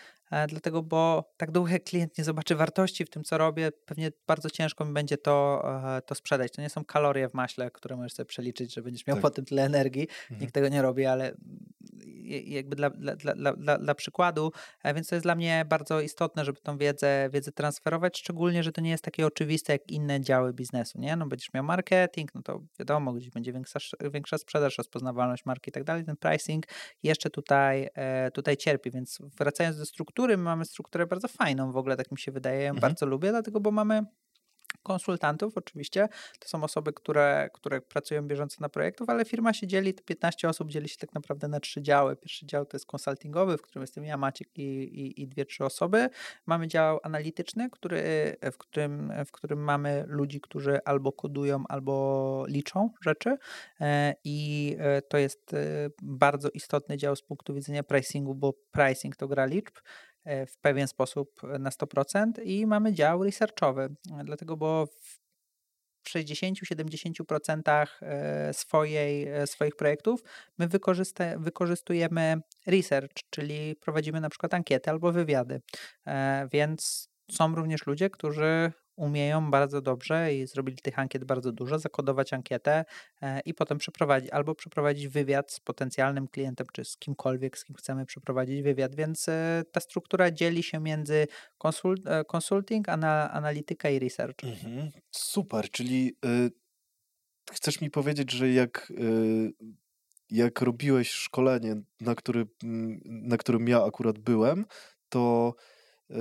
dlatego, 0.47 0.83
bo 0.83 1.31
tak 1.37 1.51
długo 1.51 1.69
jak 1.69 1.83
klient 1.83 2.17
nie 2.17 2.23
zobaczy 2.23 2.55
wartości 2.55 3.05
w 3.05 3.09
tym, 3.09 3.23
co 3.23 3.37
robię, 3.37 3.71
pewnie 3.85 4.11
bardzo 4.27 4.49
ciężko 4.49 4.85
mi 4.85 4.93
będzie 4.93 5.17
to, 5.17 5.63
e, 5.97 6.01
to 6.01 6.15
sprzedać. 6.15 6.51
To 6.51 6.61
nie 6.61 6.69
są 6.69 6.85
kalorie 6.85 7.29
w 7.29 7.33
maśle, 7.33 7.71
które 7.71 7.95
możesz 7.95 8.13
sobie 8.13 8.27
przeliczyć, 8.27 8.73
że 8.73 8.81
będziesz 8.81 9.07
miał 9.07 9.15
tak. 9.15 9.21
potem 9.21 9.45
tyle 9.45 9.63
energii. 9.63 10.07
Mhm. 10.21 10.41
Nikt 10.41 10.53
tego 10.53 10.69
nie 10.69 10.81
robi, 10.81 11.05
ale 11.05 11.35
jakby 12.45 12.75
dla, 12.75 12.89
dla, 12.89 13.15
dla, 13.15 13.53
dla, 13.53 13.77
dla 13.77 13.95
przykładu, 13.95 14.51
więc 14.95 15.07
to 15.07 15.15
jest 15.15 15.25
dla 15.25 15.35
mnie 15.35 15.65
bardzo 15.69 16.01
istotne, 16.01 16.45
żeby 16.45 16.59
tą 16.61 16.77
wiedzę, 16.77 17.29
wiedzę 17.33 17.51
transferować, 17.51 18.19
szczególnie, 18.19 18.63
że 18.63 18.71
to 18.71 18.81
nie 18.81 18.89
jest 18.89 19.03
takie 19.03 19.25
oczywiste 19.27 19.73
jak 19.73 19.91
inne 19.91 20.21
działy 20.21 20.53
biznesu, 20.53 20.99
nie? 20.99 21.15
No 21.15 21.27
będziesz 21.27 21.53
miał 21.53 21.63
marketing, 21.63 22.35
no 22.35 22.41
to 22.41 22.61
wiadomo, 22.79 23.13
gdzieś 23.13 23.29
będzie 23.29 23.53
większa, 23.53 23.79
większa 24.13 24.37
sprzedaż, 24.37 24.77
rozpoznawalność 24.77 25.45
marki 25.45 25.69
i 25.69 25.71
tak 25.71 25.83
dalej, 25.83 26.05
ten 26.05 26.17
pricing 26.17 26.65
jeszcze 27.03 27.29
tutaj, 27.29 27.89
tutaj 28.33 28.57
cierpi, 28.57 28.91
więc 28.91 29.19
wracając 29.37 29.77
do 29.77 29.85
struktury, 29.85 30.18
my 30.27 30.43
mamy 30.43 30.65
strukturę 30.65 31.07
bardzo 31.07 31.27
fajną 31.27 31.71
w 31.71 31.77
ogóle, 31.77 31.97
tak 31.97 32.11
mi 32.11 32.19
się 32.19 32.31
wydaje, 32.31 32.69
mhm. 32.69 32.79
bardzo 32.81 33.05
lubię, 33.05 33.29
dlatego, 33.29 33.59
bo 33.59 33.71
mamy 33.71 34.05
konsultantów 34.83 35.57
oczywiście, 35.57 36.07
to 36.39 36.49
są 36.49 36.63
osoby, 36.63 36.93
które, 36.93 37.49
które 37.53 37.81
pracują 37.81 38.27
bieżąco 38.27 38.57
na 38.59 38.69
projektów, 38.69 39.09
ale 39.09 39.25
firma 39.25 39.53
się 39.53 39.67
dzieli, 39.67 39.93
te 39.93 40.03
15 40.03 40.49
osób 40.49 40.69
dzieli 40.69 40.89
się 40.89 40.97
tak 40.97 41.13
naprawdę 41.13 41.47
na 41.47 41.59
trzy 41.59 41.81
działy. 41.81 42.15
Pierwszy 42.15 42.45
dział 42.45 42.65
to 42.65 42.77
jest 42.77 42.85
konsultingowy, 42.85 43.57
w 43.57 43.61
którym 43.61 43.81
jestem 43.81 44.03
ja, 44.03 44.17
Maciek 44.17 44.57
i, 44.57 44.61
i, 44.61 45.21
i 45.21 45.27
dwie, 45.27 45.45
trzy 45.45 45.65
osoby. 45.65 46.09
Mamy 46.45 46.67
dział 46.67 46.99
analityczny, 47.03 47.69
który, 47.69 48.01
w, 48.51 48.57
którym, 48.57 49.13
w 49.25 49.31
którym 49.31 49.59
mamy 49.59 50.03
ludzi, 50.07 50.41
którzy 50.41 50.79
albo 50.85 51.11
kodują, 51.11 51.63
albo 51.69 52.45
liczą 52.47 52.89
rzeczy 53.01 53.37
e, 53.81 54.15
i 54.23 54.75
e, 54.79 55.01
to 55.01 55.17
jest 55.17 55.53
e, 55.53 55.89
bardzo 56.01 56.49
istotny 56.49 56.97
dział 56.97 57.15
z 57.15 57.21
punktu 57.21 57.53
widzenia 57.53 57.83
pricingu, 57.83 58.35
bo 58.35 58.53
pricing 58.71 59.15
to 59.15 59.27
gra 59.27 59.45
liczb. 59.45 59.75
E, 60.25 60.45
w 60.45 60.57
pewien 60.57 60.87
sposób 60.87 61.41
na 61.59 61.69
100% 61.69 62.31
i 62.43 62.65
mamy 62.67 62.93
dział 62.93 63.23
researchowy, 63.23 63.95
dlatego 64.23 64.57
bo 64.57 64.85
w 64.85 65.19
60-70% 66.09 67.87
e, 68.01 68.53
swojej, 68.53 69.27
e, 69.27 69.47
swoich 69.47 69.75
projektów 69.75 70.23
my 70.57 70.67
wykorzystujemy 71.37 72.41
research, 72.67 73.13
czyli 73.29 73.75
prowadzimy 73.75 74.21
na 74.21 74.29
przykład 74.29 74.53
ankiety 74.53 74.89
albo 74.89 75.11
wywiady, 75.11 75.61
więc 76.51 77.09
są 77.31 77.55
również 77.55 77.87
ludzie, 77.87 78.09
którzy 78.09 78.71
umieją 78.99 79.51
bardzo 79.51 79.81
dobrze 79.81 80.35
i 80.35 80.47
zrobili 80.47 80.77
tych 80.77 80.99
ankiet 80.99 81.23
bardzo 81.23 81.51
dużo, 81.51 81.79
zakodować 81.79 82.33
ankietę 82.33 82.85
e, 83.21 83.39
i 83.39 83.53
potem 83.53 83.77
przeprowadzić 83.77 84.29
albo 84.31 84.55
przeprowadzić 84.55 85.07
wywiad 85.07 85.51
z 85.51 85.59
potencjalnym 85.59 86.27
klientem, 86.27 86.67
czy 86.73 86.85
z 86.85 86.97
kimkolwiek, 86.97 87.57
z 87.57 87.65
kim 87.65 87.75
chcemy 87.75 88.05
przeprowadzić 88.05 88.61
wywiad, 88.61 88.95
więc 88.95 89.29
e, 89.29 89.63
ta 89.71 89.79
struktura 89.79 90.31
dzieli 90.31 90.63
się 90.63 90.79
między 90.79 91.27
konsult, 91.57 92.07
e, 92.07 92.23
consulting, 92.35 92.89
analityka 92.89 93.89
i 93.89 93.99
research. 93.99 94.43
Mhm. 94.43 94.91
Super, 95.11 95.69
czyli 95.69 96.15
y, 96.25 96.51
chcesz 97.51 97.81
mi 97.81 97.89
powiedzieć, 97.89 98.31
że 98.31 98.49
jak 98.49 98.91
y, 98.91 99.53
jak 100.31 100.61
robiłeś 100.61 101.11
szkolenie, 101.11 101.75
na, 102.01 102.15
który, 102.15 102.47
na 103.05 103.37
którym 103.37 103.67
ja 103.67 103.83
akurat 103.83 104.19
byłem, 104.19 104.65
to 105.09 105.55
y, 106.11 106.15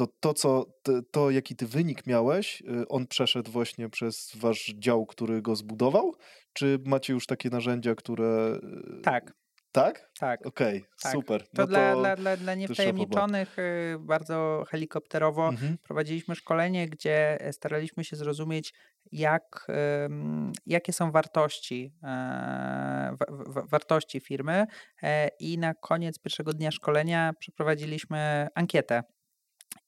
to 0.00 0.06
to, 0.20 0.34
co, 0.34 0.66
to, 0.82 0.92
to, 1.10 1.30
jaki 1.30 1.56
ty 1.56 1.66
wynik 1.66 2.06
miałeś, 2.06 2.60
y, 2.60 2.88
on 2.88 3.06
przeszedł 3.06 3.50
właśnie 3.50 3.88
przez 3.88 4.32
wasz 4.36 4.74
dział, 4.78 5.06
który 5.06 5.42
go 5.42 5.56
zbudował? 5.56 6.14
Czy 6.52 6.78
macie 6.84 7.12
już 7.12 7.26
takie 7.26 7.50
narzędzia, 7.50 7.94
które... 7.94 8.58
Y, 8.98 9.02
tak. 9.02 9.32
Tak? 9.72 10.10
Tak. 10.18 10.46
Okej, 10.46 10.78
okay, 10.78 10.90
tak. 11.02 11.12
super. 11.12 11.40
No 11.40 11.62
to, 11.62 11.66
dla, 11.66 11.92
to 11.92 12.00
dla, 12.00 12.16
dla, 12.16 12.36
dla 12.36 12.54
niewtajemniczonych 12.54 13.58
y, 13.58 13.96
bardzo 14.00 14.64
helikopterowo 14.68 15.48
mhm. 15.48 15.78
prowadziliśmy 15.78 16.34
szkolenie, 16.34 16.88
gdzie 16.88 17.38
staraliśmy 17.52 18.04
się 18.04 18.16
zrozumieć, 18.16 18.72
jak, 19.12 19.66
jakie 20.66 20.92
są 20.92 21.10
wartości, 21.10 21.92
e, 22.02 23.16
wartości 23.64 24.20
firmy 24.20 24.66
e, 25.02 25.28
i 25.40 25.58
na 25.58 25.74
koniec 25.74 26.18
pierwszego 26.18 26.52
dnia 26.52 26.70
szkolenia 26.70 27.32
przeprowadziliśmy 27.38 28.48
ankietę 28.54 29.02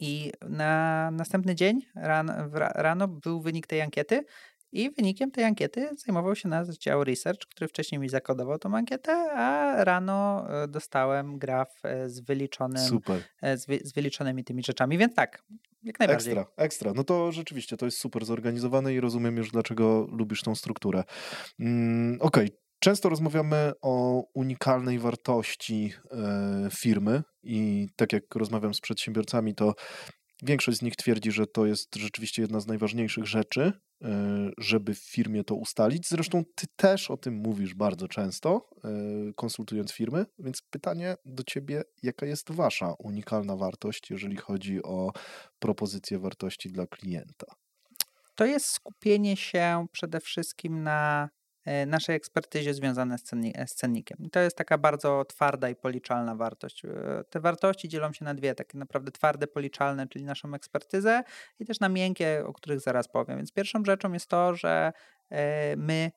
i 0.01 0.33
na 0.49 1.11
następny 1.11 1.55
dzień 1.55 1.81
rano, 1.95 2.33
rano 2.75 3.09
był 3.09 3.41
wynik 3.41 3.67
tej 3.67 3.81
ankiety 3.81 4.25
i 4.73 4.91
wynikiem 4.91 5.31
tej 5.31 5.45
ankiety 5.45 5.89
zajmował 5.97 6.37
się 6.37 6.49
nasz 6.49 6.69
dział 6.69 7.05
research, 7.05 7.47
który 7.47 7.69
wcześniej 7.69 7.99
mi 7.99 8.09
zakodował 8.09 8.59
tą 8.59 8.77
ankietę, 8.77 9.13
a 9.33 9.75
rano 9.85 10.47
e, 10.63 10.69
dostałem 10.69 11.39
graf 11.39 11.85
e, 11.85 12.09
z, 12.09 12.21
wyliczonym, 12.21 12.85
super. 12.89 13.23
E, 13.43 13.57
z, 13.57 13.67
wy, 13.67 13.79
z 13.85 13.93
wyliczonymi 13.93 14.45
tymi 14.45 14.63
rzeczami, 14.63 14.99
więc 14.99 15.15
tak, 15.15 15.43
jak 15.83 15.99
najbardziej. 15.99 16.33
Ekstra, 16.33 16.65
ekstra. 16.65 16.93
No 16.95 17.05
to 17.05 17.33
rzeczywiście 17.33 17.77
to 17.77 17.85
jest 17.85 17.99
super 17.99 18.25
zorganizowane 18.25 18.95
i 18.95 19.01
rozumiem 19.01 19.37
już, 19.37 19.51
dlaczego 19.51 20.07
lubisz 20.13 20.43
tą 20.43 20.55
strukturę. 20.55 21.05
Mm, 21.61 22.19
Okej, 22.21 22.47
okay. 22.47 22.62
Często 22.83 23.09
rozmawiamy 23.09 23.73
o 23.83 24.25
unikalnej 24.35 24.99
wartości 24.99 25.93
e, 26.11 26.69
firmy 26.71 27.23
i 27.43 27.89
tak 27.97 28.13
jak 28.13 28.35
rozmawiam 28.35 28.75
z 28.75 28.81
przedsiębiorcami, 28.81 29.55
to 29.55 29.75
większość 30.43 30.79
z 30.79 30.83
nich 30.83 30.97
twierdzi, 30.97 31.33
że 31.33 31.47
to 31.47 31.67
jest 31.67 31.97
rzeczywiście 31.97 32.43
jedna 32.43 32.61
z 32.61 32.67
najważniejszych 32.67 33.27
rzeczy, 33.27 33.73
e, 34.03 34.51
żeby 34.59 34.95
w 34.95 34.99
firmie 34.99 35.45
to 35.45 35.55
ustalić. 35.55 36.09
Zresztą 36.09 36.43
ty 36.55 36.67
też 36.77 37.11
o 37.11 37.17
tym 37.17 37.35
mówisz 37.35 37.75
bardzo 37.75 38.09
często, 38.09 38.69
e, 38.85 38.89
konsultując 39.37 39.93
firmy, 39.93 40.27
więc 40.39 40.63
pytanie 40.63 41.15
do 41.25 41.43
ciebie, 41.43 41.83
jaka 42.03 42.27
jest 42.27 42.53
wasza 42.53 42.95
unikalna 42.99 43.57
wartość, 43.57 44.11
jeżeli 44.11 44.37
chodzi 44.37 44.83
o 44.83 45.13
propozycję 45.59 46.19
wartości 46.19 46.71
dla 46.71 46.87
klienta? 46.87 47.47
To 48.35 48.45
jest 48.45 48.67
skupienie 48.67 49.37
się 49.37 49.87
przede 49.93 50.21
wszystkim 50.21 50.83
na 50.83 51.29
naszej 51.87 52.17
ekspertyzie 52.17 52.75
związane 52.75 53.19
z, 53.19 53.23
cenni 53.23 53.55
z 53.67 53.75
cennikiem. 53.75 54.31
To 54.33 54.41
jest 54.41 54.57
taka 54.57 54.79
bardzo 54.79 55.25
twarda 55.25 55.69
i 55.69 55.77
policzalna 55.77 56.35
wartość. 56.35 56.85
E, 56.85 56.89
te 57.31 57.41
wartości 57.41 57.89
dzielą 57.89 58.13
się 58.13 58.25
na 58.25 58.35
dwie, 58.35 58.55
takie 58.55 58.79
naprawdę 58.79 59.11
twarde, 59.13 59.47
policzalne, 59.47 60.07
czyli 60.09 60.25
naszą 60.25 60.55
ekspertyzę 60.55 61.23
i 61.61 61.65
też 61.65 61.81
na 61.81 61.89
miękkie, 61.89 62.43
o 62.47 62.53
których 62.53 62.81
zaraz 62.81 63.09
powiem. 63.09 63.37
Więc 63.37 63.53
pierwszą 63.53 63.85
rzeczą 63.85 64.13
jest 64.13 64.27
to, 64.27 64.55
że 64.55 64.93
e, 65.31 65.77
my 65.77 66.13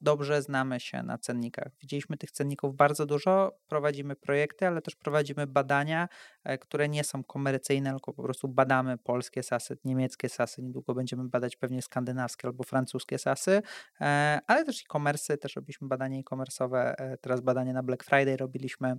dobrze 0.00 0.42
znamy 0.42 0.80
się 0.80 1.02
na 1.02 1.18
cennikach. 1.18 1.68
Widzieliśmy 1.80 2.16
tych 2.16 2.30
cenników 2.30 2.76
bardzo 2.76 3.06
dużo, 3.06 3.58
prowadzimy 3.68 4.16
projekty, 4.16 4.66
ale 4.66 4.82
też 4.82 4.96
prowadzimy 4.96 5.46
badania, 5.46 6.08
e, 6.44 6.58
które 6.58 6.88
nie 6.88 7.04
są 7.04 7.24
komercyjne, 7.24 7.90
tylko 7.90 8.12
po 8.12 8.22
prostu 8.22 8.48
badamy 8.48 8.98
polskie 8.98 9.42
sasy, 9.42 9.78
niemieckie 9.84 10.28
sasy, 10.28 10.62
niedługo 10.62 10.94
będziemy 10.94 11.28
badać 11.28 11.56
pewnie 11.56 11.82
skandynawskie 11.82 12.48
albo 12.48 12.64
francuskie 12.64 13.18
sasy, 13.18 13.62
e, 14.00 14.40
ale 14.46 14.64
też 14.64 14.80
e-commerce, 14.82 15.38
też 15.38 15.56
robiliśmy 15.56 15.88
badania 15.88 16.18
e-commerce'owe, 16.18 16.94
e, 16.98 17.16
teraz 17.16 17.40
badanie 17.40 17.72
na 17.72 17.82
Black 17.82 18.04
Friday 18.04 18.36
robiliśmy, 18.36 18.94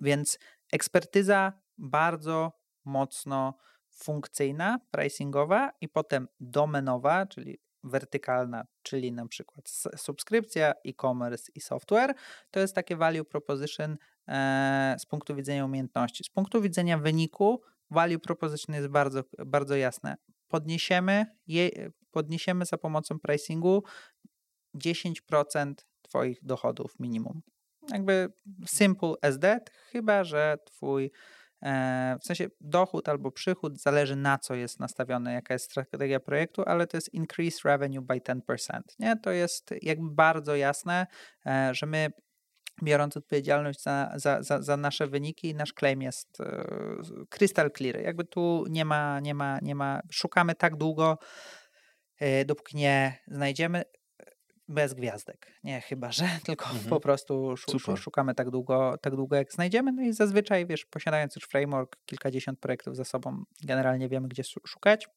więc 0.00 0.38
ekspertyza 0.72 1.52
bardzo 1.78 2.52
mocno 2.84 3.54
funkcyjna, 3.90 4.78
pricingowa 4.90 5.70
i 5.80 5.88
potem 5.88 6.28
domenowa, 6.40 7.26
czyli 7.26 7.58
wertykalna, 7.84 8.66
czyli 8.82 9.12
na 9.12 9.26
przykład 9.26 9.68
subskrypcja, 9.96 10.72
e-commerce 10.86 11.52
i 11.54 11.60
software, 11.60 12.14
to 12.50 12.60
jest 12.60 12.74
takie 12.74 12.96
value 12.96 13.24
proposition 13.24 13.96
e, 14.28 14.96
z 14.98 15.06
punktu 15.06 15.34
widzenia 15.34 15.64
umiejętności. 15.64 16.24
Z 16.24 16.28
punktu 16.28 16.62
widzenia 16.62 16.98
wyniku 16.98 17.60
value 17.90 18.18
proposition 18.18 18.74
jest 18.74 18.88
bardzo, 18.88 19.22
bardzo 19.46 19.76
jasne. 19.76 20.16
Podniesiemy, 20.48 21.26
je, 21.46 21.70
podniesiemy 22.10 22.64
za 22.64 22.78
pomocą 22.78 23.20
pricingu 23.20 23.82
10% 24.74 25.74
Twoich 26.02 26.38
dochodów 26.42 27.00
minimum. 27.00 27.42
Jakby 27.92 28.32
simple 28.66 29.14
as 29.22 29.38
that, 29.38 29.70
chyba 29.70 30.24
że 30.24 30.58
Twój 30.64 31.10
w 32.20 32.26
sensie 32.26 32.46
dochód 32.60 33.08
albo 33.08 33.30
przychód 33.30 33.80
zależy 33.80 34.16
na 34.16 34.38
co 34.38 34.54
jest 34.54 34.80
nastawione, 34.80 35.32
jaka 35.32 35.54
jest 35.54 35.64
strategia 35.64 36.20
projektu, 36.20 36.62
ale 36.66 36.86
to 36.86 36.96
jest 36.96 37.14
increase 37.14 37.58
revenue 37.64 38.02
by 38.02 38.20
10%. 38.20 38.80
Nie? 38.98 39.16
To 39.16 39.30
jest 39.30 39.74
jakby 39.82 40.10
bardzo 40.10 40.56
jasne, 40.56 41.06
e, 41.46 41.70
że 41.74 41.86
my 41.86 42.08
biorąc 42.82 43.16
odpowiedzialność 43.16 43.82
za, 43.82 44.12
za, 44.14 44.42
za, 44.42 44.62
za, 44.62 44.76
nasze 44.76 45.06
wyniki, 45.06 45.54
nasz 45.54 45.72
claim 45.72 46.02
jest 46.02 46.40
e, 46.40 46.64
crystal 47.30 47.70
clear. 47.70 48.00
Jakby 48.00 48.24
tu 48.24 48.64
nie 48.70 48.84
ma, 48.84 49.20
nie 49.20 49.34
ma, 49.34 49.58
nie 49.62 49.74
ma, 49.74 50.00
szukamy 50.10 50.54
tak 50.54 50.76
długo, 50.76 51.18
dopóki 52.46 52.76
nie 52.76 53.18
znajdziemy 53.26 53.84
bez 54.68 54.94
gwiazdek. 54.94 55.46
Nie, 55.64 55.80
chyba 55.80 56.12
że, 56.12 56.24
tylko 56.46 56.64
mhm. 56.64 56.84
po 56.84 57.00
prostu 57.00 57.54
szukamy 57.96 58.34
tak 58.34 58.50
długo, 58.50 58.98
tak 59.02 59.16
długo, 59.16 59.36
jak 59.36 59.52
znajdziemy. 59.52 59.92
No 59.92 60.02
i 60.02 60.12
zazwyczaj, 60.12 60.66
wiesz, 60.66 60.86
posiadając 60.86 61.36
już 61.36 61.44
framework, 61.44 61.96
kilkadziesiąt 62.06 62.60
projektów 62.60 62.96
za 62.96 63.04
sobą, 63.04 63.44
generalnie 63.62 64.08
wiemy, 64.08 64.28
gdzie 64.28 64.42
szukać. 64.66 65.08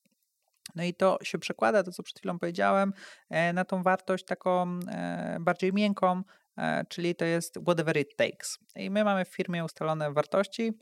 No 0.75 0.83
i 0.83 0.93
to 0.93 1.17
się 1.23 1.37
przekłada, 1.37 1.83
to 1.83 1.91
co 1.91 2.03
przed 2.03 2.19
chwilą 2.19 2.39
powiedziałem, 2.39 2.93
e, 3.29 3.53
na 3.53 3.65
tą 3.65 3.83
wartość 3.83 4.25
taką 4.25 4.79
e, 4.87 5.37
bardziej 5.41 5.73
miękką, 5.73 6.23
e, 6.57 6.85
czyli 6.89 7.15
to 7.15 7.25
jest 7.25 7.59
whatever 7.63 7.97
it 7.97 8.15
takes. 8.15 8.59
I 8.75 8.89
my 8.89 9.03
mamy 9.03 9.25
w 9.25 9.29
firmie 9.29 9.65
ustalone 9.65 10.13
wartości, 10.13 10.73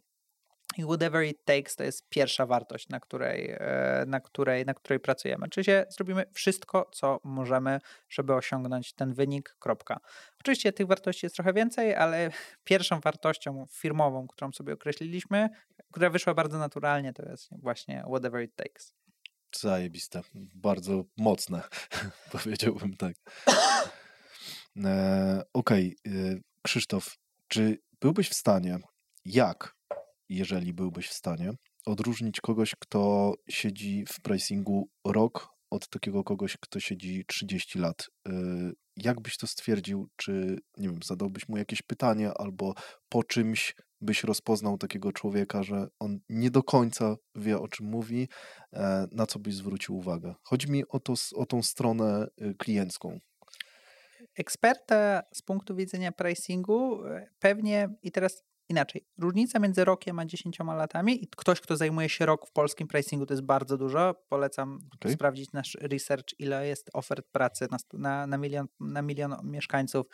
i 0.77 0.83
whatever 0.83 1.23
it 1.23 1.45
takes 1.45 1.75
to 1.75 1.83
jest 1.83 2.09
pierwsza 2.09 2.45
wartość, 2.45 2.89
na 2.89 2.99
której, 2.99 3.49
e, 3.51 4.03
na 4.07 4.19
której, 4.19 4.65
na 4.65 4.73
której 4.73 4.99
pracujemy. 4.99 5.49
Czyli 5.49 5.67
zrobimy 5.89 6.25
wszystko, 6.33 6.89
co 6.93 7.19
możemy, 7.23 7.79
żeby 8.09 8.33
osiągnąć 8.33 8.93
ten 8.93 9.13
wynik, 9.13 9.55
kropka. 9.59 9.99
Oczywiście 10.39 10.73
tych 10.73 10.87
wartości 10.87 11.25
jest 11.25 11.35
trochę 11.35 11.53
więcej, 11.53 11.95
ale 11.95 12.29
pierwszą 12.63 12.99
wartością 12.99 13.65
firmową, 13.71 14.27
którą 14.27 14.51
sobie 14.51 14.73
określiliśmy, 14.73 15.49
która 15.91 16.09
wyszła 16.09 16.33
bardzo 16.33 16.57
naturalnie, 16.57 17.13
to 17.13 17.29
jest 17.29 17.49
właśnie 17.61 18.03
whatever 18.07 18.43
it 18.43 18.55
takes. 18.55 18.93
Zajebiste. 19.55 20.21
Bardzo 20.55 21.03
mocne, 21.17 21.61
powiedziałbym 22.31 22.97
tak. 22.97 23.15
E, 24.85 25.43
Okej, 25.53 25.95
okay. 26.05 26.41
Krzysztof, 26.61 27.17
czy 27.47 27.77
byłbyś 28.01 28.29
w 28.29 28.33
stanie, 28.33 28.77
jak 29.25 29.75
jeżeli 30.29 30.73
byłbyś 30.73 31.07
w 31.07 31.13
stanie, 31.13 31.51
odróżnić 31.85 32.41
kogoś, 32.41 32.75
kto 32.79 33.33
siedzi 33.49 34.05
w 34.07 34.21
pricingu 34.21 34.89
rok 35.05 35.55
od 35.69 35.89
takiego 35.89 36.23
kogoś, 36.23 36.57
kto 36.57 36.79
siedzi 36.79 37.25
30 37.27 37.79
lat. 37.79 38.07
Y, 38.27 38.31
jak 38.95 39.21
byś 39.21 39.37
to 39.37 39.47
stwierdził? 39.47 40.09
Czy, 40.15 40.57
nie 40.77 40.89
wiem, 40.89 40.99
zadałbyś 41.03 41.49
mu 41.49 41.57
jakieś 41.57 41.81
pytanie, 41.81 42.31
albo 42.35 42.73
po 43.09 43.23
czymś 43.23 43.75
byś 44.01 44.23
rozpoznał 44.23 44.77
takiego 44.77 45.11
człowieka, 45.11 45.63
że 45.63 45.87
on 45.99 46.19
nie 46.29 46.51
do 46.51 46.63
końca 46.63 47.15
wie, 47.35 47.59
o 47.59 47.67
czym 47.67 47.85
mówi, 47.85 48.27
e, 48.73 49.07
na 49.11 49.25
co 49.25 49.39
byś 49.39 49.55
zwrócił 49.55 49.97
uwagę? 49.97 50.35
Chodzi 50.43 50.71
mi 50.71 50.83
o, 50.87 50.99
to, 50.99 51.13
o 51.35 51.45
tą 51.45 51.63
stronę 51.63 52.27
y, 52.41 52.55
kliencką. 52.55 53.19
Eksperta 54.35 55.23
z 55.33 55.41
punktu 55.41 55.75
widzenia 55.75 56.11
pricingu 56.11 57.05
e, 57.05 57.27
pewnie, 57.39 57.89
i 58.03 58.11
teraz 58.11 58.43
inaczej. 58.69 59.05
Różnica 59.17 59.59
między 59.59 59.85
rokiem 59.85 60.19
a 60.19 60.25
10 60.25 60.59
latami 60.59 61.23
i 61.23 61.27
ktoś, 61.27 61.61
kto 61.61 61.77
zajmuje 61.77 62.09
się 62.09 62.25
rok 62.25 62.47
w 62.47 62.51
polskim 62.51 62.87
pricingu, 62.87 63.25
to 63.25 63.33
jest 63.33 63.43
bardzo 63.43 63.77
dużo. 63.77 64.15
Polecam 64.29 64.79
okay. 64.95 65.13
sprawdzić 65.13 65.51
nasz 65.51 65.77
research, 65.81 66.39
ile 66.39 66.67
jest 66.67 66.89
ofert 66.93 67.25
pracy 67.31 67.67
na, 67.71 67.77
na, 67.93 68.27
na, 68.27 68.37
milion, 68.37 68.67
na 68.79 69.01
milion 69.01 69.35
mieszkańców 69.43 70.07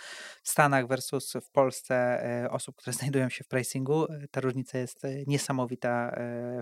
w 0.43 0.49
Stanach 0.49 0.87
versus 0.87 1.33
w 1.33 1.51
Polsce 1.51 1.95
e, 1.95 2.51
osób, 2.51 2.75
które 2.75 2.93
znajdują 2.99 3.29
się 3.29 3.43
w 3.43 3.47
pricingu. 3.47 4.05
E, 4.11 4.27
ta 4.31 4.41
różnica 4.41 4.77
jest 4.77 5.05
e, 5.05 5.23
niesamowita. 5.27 5.91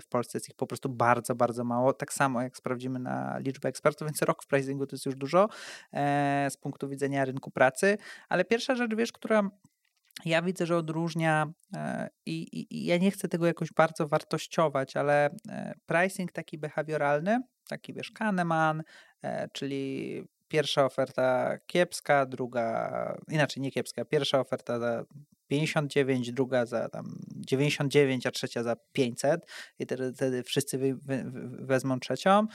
W 0.02 0.08
Polsce 0.08 0.38
jest 0.38 0.48
ich 0.48 0.54
po 0.54 0.66
prostu 0.66 0.88
bardzo, 0.88 1.34
bardzo 1.34 1.64
mało. 1.64 1.92
Tak 1.92 2.12
samo 2.12 2.42
jak 2.42 2.56
sprawdzimy 2.56 2.98
na 2.98 3.38
liczbę 3.38 3.68
ekspertów, 3.68 4.08
więc 4.08 4.22
rok 4.22 4.42
w 4.42 4.46
pricingu 4.46 4.86
to 4.86 4.96
jest 4.96 5.06
już 5.06 5.14
dużo 5.14 5.48
z 6.50 6.56
punktu 6.56 6.88
widzenia 6.88 7.24
rynku 7.24 7.50
pracy. 7.50 7.98
Ale 8.28 8.44
pierwsza 8.44 8.74
rzecz, 8.74 8.94
wiesz, 8.94 9.12
która 9.12 9.50
ja 10.24 10.42
widzę, 10.42 10.66
że 10.66 10.76
odróżnia 10.76 11.52
e, 11.74 12.08
i, 12.26 12.66
i, 12.70 12.84
ja 12.84 12.98
nie 12.98 13.10
chcę 13.10 13.28
tego 13.28 13.46
jakoś 13.46 13.72
bardzo 13.72 14.08
wartościować, 14.08 14.96
ale 14.96 15.30
e, 15.48 15.74
pricing 15.86 16.32
taki 16.32 16.58
behawioralny, 16.58 17.40
taki 17.68 17.94
wiesz, 17.94 18.10
Kahneman, 18.10 18.82
e, 19.22 19.48
czyli 19.52 20.24
pierwsza 20.48 20.84
oferta 20.84 21.58
kiepska, 21.66 22.26
druga, 22.26 23.16
inaczej 23.28 23.62
nie 23.62 23.70
kiepska, 23.70 24.04
pierwsza 24.04 24.40
oferta 24.40 24.78
za 24.78 25.04
59, 25.46 26.32
druga 26.32 26.66
za 26.66 26.88
tam 26.88 27.18
99, 27.28 28.26
a 28.26 28.30
trzecia 28.30 28.62
za 28.62 28.76
500 28.92 29.46
i 29.78 29.84
wtedy, 29.84 30.12
wtedy 30.12 30.42
wszyscy 30.42 30.78
wy, 30.78 30.94
wy, 30.94 31.24
wezmą 31.66 32.00
trzecią. 32.00 32.46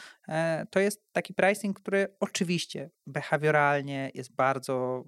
To 0.70 0.80
jest 0.80 1.02
taki 1.12 1.34
pricing, 1.34 1.80
który 1.80 2.08
oczywiście 2.20 2.90
behawioralnie 3.08 4.12
jest 4.14 4.32
bardzo 4.32 5.04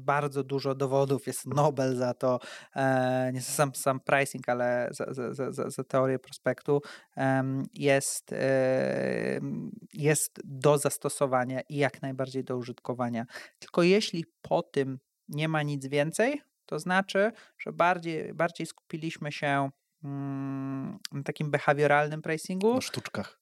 bardzo 0.00 0.44
dużo 0.44 0.74
dowodów, 0.74 1.26
jest 1.26 1.46
Nobel 1.46 1.96
za 1.96 2.14
to, 2.14 2.40
e, 2.76 3.30
nie 3.34 3.40
sam, 3.40 3.74
sam 3.74 4.00
pricing, 4.00 4.48
ale 4.48 4.88
za, 4.90 5.06
za, 5.32 5.52
za, 5.52 5.70
za 5.70 5.84
teorię 5.84 6.18
prospektu, 6.18 6.82
jest, 7.74 8.32
e, 8.32 9.40
jest 9.92 10.40
do 10.44 10.78
zastosowania 10.78 11.60
i 11.68 11.76
jak 11.76 12.02
najbardziej 12.02 12.44
do 12.44 12.56
użytkowania. 12.56 13.26
Tylko 13.58 13.82
jeśli 13.82 14.24
po 14.42 14.62
tym 14.62 14.98
nie 15.28 15.48
ma 15.48 15.62
nic 15.62 15.86
więcej, 15.86 16.42
to 16.66 16.78
znaczy, 16.78 17.32
że 17.58 17.72
bardziej, 17.72 18.34
bardziej 18.34 18.66
skupiliśmy 18.66 19.32
się 19.32 19.70
mm, 20.04 20.98
na 21.12 21.22
takim 21.22 21.50
behawioralnym 21.50 22.22
pricingu. 22.22 22.74
Na 22.74 22.80
sztuczkach. 22.80 23.38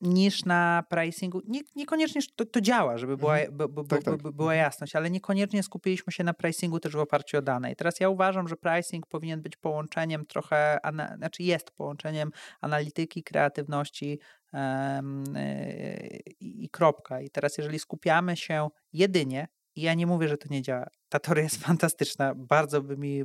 Niż 0.00 0.44
na 0.44 0.84
pricingu. 0.88 1.42
Nie, 1.48 1.60
niekoniecznie 1.76 2.20
to, 2.36 2.46
to 2.46 2.60
działa, 2.60 2.98
żeby 2.98 3.16
była, 3.16 3.38
mhm. 3.38 3.56
b, 3.56 3.68
b, 3.68 3.84
tak, 3.88 4.02
tak. 4.02 4.22
była 4.22 4.52
mhm. 4.52 4.58
jasność, 4.58 4.96
ale 4.96 5.10
niekoniecznie 5.10 5.62
skupiliśmy 5.62 6.12
się 6.12 6.24
na 6.24 6.34
pricingu 6.34 6.80
też 6.80 6.92
w 6.92 6.98
oparciu 6.98 7.38
o 7.38 7.42
dane. 7.42 7.72
I 7.72 7.76
teraz 7.76 8.00
ja 8.00 8.08
uważam, 8.08 8.48
że 8.48 8.56
pricing 8.56 9.06
powinien 9.06 9.42
być 9.42 9.56
połączeniem 9.56 10.26
trochę, 10.26 10.86
ana, 10.86 11.16
znaczy 11.16 11.42
jest 11.42 11.70
połączeniem 11.70 12.30
analityki, 12.60 13.22
kreatywności 13.22 14.18
um, 14.52 15.24
yy, 15.34 16.20
i 16.40 16.68
kropka. 16.70 17.20
I 17.20 17.30
teraz 17.30 17.58
jeżeli 17.58 17.78
skupiamy 17.78 18.36
się 18.36 18.68
jedynie 18.92 19.48
i 19.76 19.82
ja 19.82 19.94
nie 19.94 20.06
mówię, 20.06 20.28
że 20.28 20.38
to 20.38 20.48
nie 20.50 20.62
działa. 20.62 20.86
Ta 21.08 21.18
teoria 21.18 21.42
jest 21.42 21.56
fantastyczna. 21.66 22.34
Bardzo, 22.34 22.82
by 22.82 22.96
mi, 22.96 23.20
e, 23.20 23.24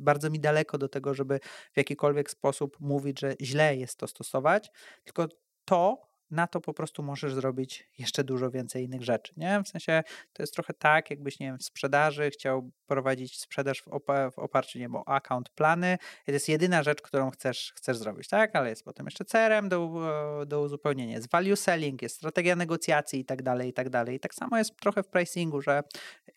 bardzo 0.00 0.30
mi 0.30 0.40
daleko 0.40 0.78
do 0.78 0.88
tego, 0.88 1.14
żeby 1.14 1.40
w 1.72 1.76
jakikolwiek 1.76 2.30
sposób 2.30 2.76
mówić, 2.80 3.20
że 3.20 3.34
źle 3.40 3.76
jest 3.76 3.98
to 3.98 4.06
stosować. 4.06 4.70
Tylko 5.04 5.28
to 5.68 6.08
na 6.30 6.46
to 6.46 6.60
po 6.60 6.74
prostu 6.74 7.02
możesz 7.02 7.34
zrobić 7.34 7.90
jeszcze 7.98 8.24
dużo 8.24 8.50
więcej 8.50 8.84
innych 8.84 9.02
rzeczy, 9.02 9.32
nie? 9.36 9.62
W 9.64 9.68
sensie 9.68 10.02
to 10.32 10.42
jest 10.42 10.54
trochę 10.54 10.74
tak, 10.74 11.10
jakbyś, 11.10 11.40
nie 11.40 11.46
wiem, 11.46 11.58
w 11.58 11.64
sprzedaży 11.64 12.30
chciał 12.30 12.70
prowadzić 12.86 13.40
sprzedaż 13.40 13.82
w, 13.82 13.86
opa- 13.86 14.32
w 14.32 14.38
oparciu, 14.38 14.78
nie 14.78 14.84
wiem, 14.84 14.96
o 14.96 15.08
account 15.08 15.48
plany 15.50 15.98
to 16.26 16.32
jest 16.32 16.48
jedyna 16.48 16.82
rzecz, 16.82 17.02
którą 17.02 17.30
chcesz, 17.30 17.72
chcesz 17.76 17.96
zrobić, 17.96 18.28
tak? 18.28 18.56
Ale 18.56 18.68
jest 18.68 18.84
potem 18.84 19.06
jeszcze 19.06 19.24
CRM 19.24 19.68
do, 19.68 20.44
do 20.46 20.60
uzupełnienia, 20.60 21.14
jest 21.14 21.30
value 21.30 21.56
selling, 21.56 22.02
jest 22.02 22.16
strategia 22.16 22.56
negocjacji 22.56 23.20
i 23.20 23.24
tak 23.24 23.42
dalej, 23.42 23.68
i 23.68 23.72
tak 23.72 23.90
dalej. 23.90 24.16
I 24.16 24.20
tak 24.20 24.34
samo 24.34 24.58
jest 24.58 24.76
trochę 24.76 25.02
w 25.02 25.08
pricingu, 25.08 25.60
że 25.60 25.82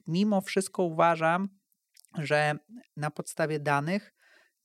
mimo 0.07 0.41
wszystko 0.41 0.83
uważam, 0.83 1.49
że 2.17 2.55
na 2.97 3.11
podstawie 3.11 3.59
danych 3.59 4.13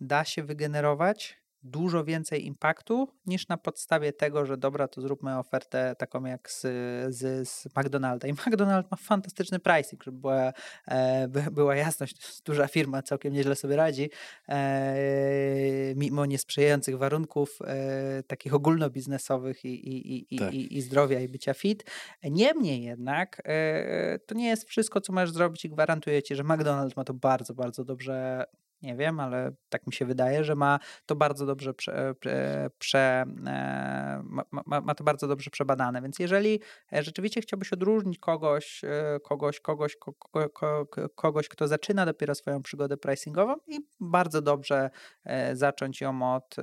da 0.00 0.24
się 0.24 0.42
wygenerować 0.42 1.45
dużo 1.62 2.04
więcej 2.04 2.46
impaktu 2.46 3.08
niż 3.26 3.48
na 3.48 3.56
podstawie 3.56 4.12
tego, 4.12 4.46
że 4.46 4.56
dobra, 4.56 4.88
to 4.88 5.00
zróbmy 5.00 5.38
ofertę 5.38 5.94
taką 5.98 6.24
jak 6.24 6.50
z, 6.50 6.60
z, 7.14 7.48
z 7.48 7.66
McDonalda. 7.76 8.28
I 8.28 8.32
McDonald 8.32 8.90
ma 8.90 8.96
fantastyczny 8.96 9.58
pricing, 9.58 10.04
żeby 10.04 10.18
była, 10.18 10.52
e, 10.88 11.28
była 11.52 11.76
jasność, 11.76 12.42
duża 12.42 12.68
firma, 12.68 13.02
całkiem 13.02 13.32
nieźle 13.32 13.56
sobie 13.56 13.76
radzi, 13.76 14.10
e, 14.48 15.94
mimo 15.96 16.26
niesprzyjających 16.26 16.98
warunków 16.98 17.58
e, 17.64 18.22
takich 18.22 18.54
ogólnobiznesowych 18.54 19.64
i, 19.64 19.88
i, 19.88 20.34
i, 20.34 20.38
tak. 20.38 20.54
i, 20.54 20.76
i 20.76 20.82
zdrowia 20.82 21.20
i 21.20 21.28
bycia 21.28 21.54
fit. 21.54 21.84
Niemniej 22.22 22.82
jednak 22.82 23.42
e, 23.44 24.18
to 24.26 24.34
nie 24.34 24.48
jest 24.48 24.68
wszystko, 24.68 25.00
co 25.00 25.12
możesz 25.12 25.30
zrobić 25.30 25.64
i 25.64 25.70
gwarantuję 25.70 26.22
ci, 26.22 26.36
że 26.36 26.44
McDonald's 26.44 26.96
ma 26.96 27.04
to 27.04 27.14
bardzo, 27.14 27.54
bardzo 27.54 27.84
dobrze 27.84 28.44
nie 28.82 28.96
wiem, 28.96 29.20
ale 29.20 29.52
tak 29.68 29.86
mi 29.86 29.92
się 29.92 30.04
wydaje, 30.04 30.44
że 30.44 30.54
ma 30.54 30.78
to 31.06 31.16
bardzo 31.16 31.46
dobrze 31.46 31.74
prze, 31.74 32.14
prze, 32.78 33.24
e, 33.46 34.22
ma, 34.52 34.80
ma, 34.80 34.94
to 34.94 35.04
bardzo 35.04 35.28
dobrze 35.28 35.50
przebadane. 35.50 36.02
Więc 36.02 36.18
jeżeli 36.18 36.60
e, 36.92 37.02
rzeczywiście 37.02 37.40
chciałbyś 37.40 37.72
odróżnić 37.72 38.18
kogoś, 38.18 38.84
e, 38.84 39.20
kogoś, 39.20 39.60
kogoś, 39.60 39.96
kogoś, 41.14 41.48
kto 41.48 41.68
zaczyna 41.68 42.06
dopiero 42.06 42.34
swoją 42.34 42.62
przygodę 42.62 42.96
pricingową 42.96 43.54
i 43.66 43.80
bardzo 44.00 44.42
dobrze 44.42 44.90
zacząć 45.52 46.00
ją 46.00 46.34
od, 46.34 46.56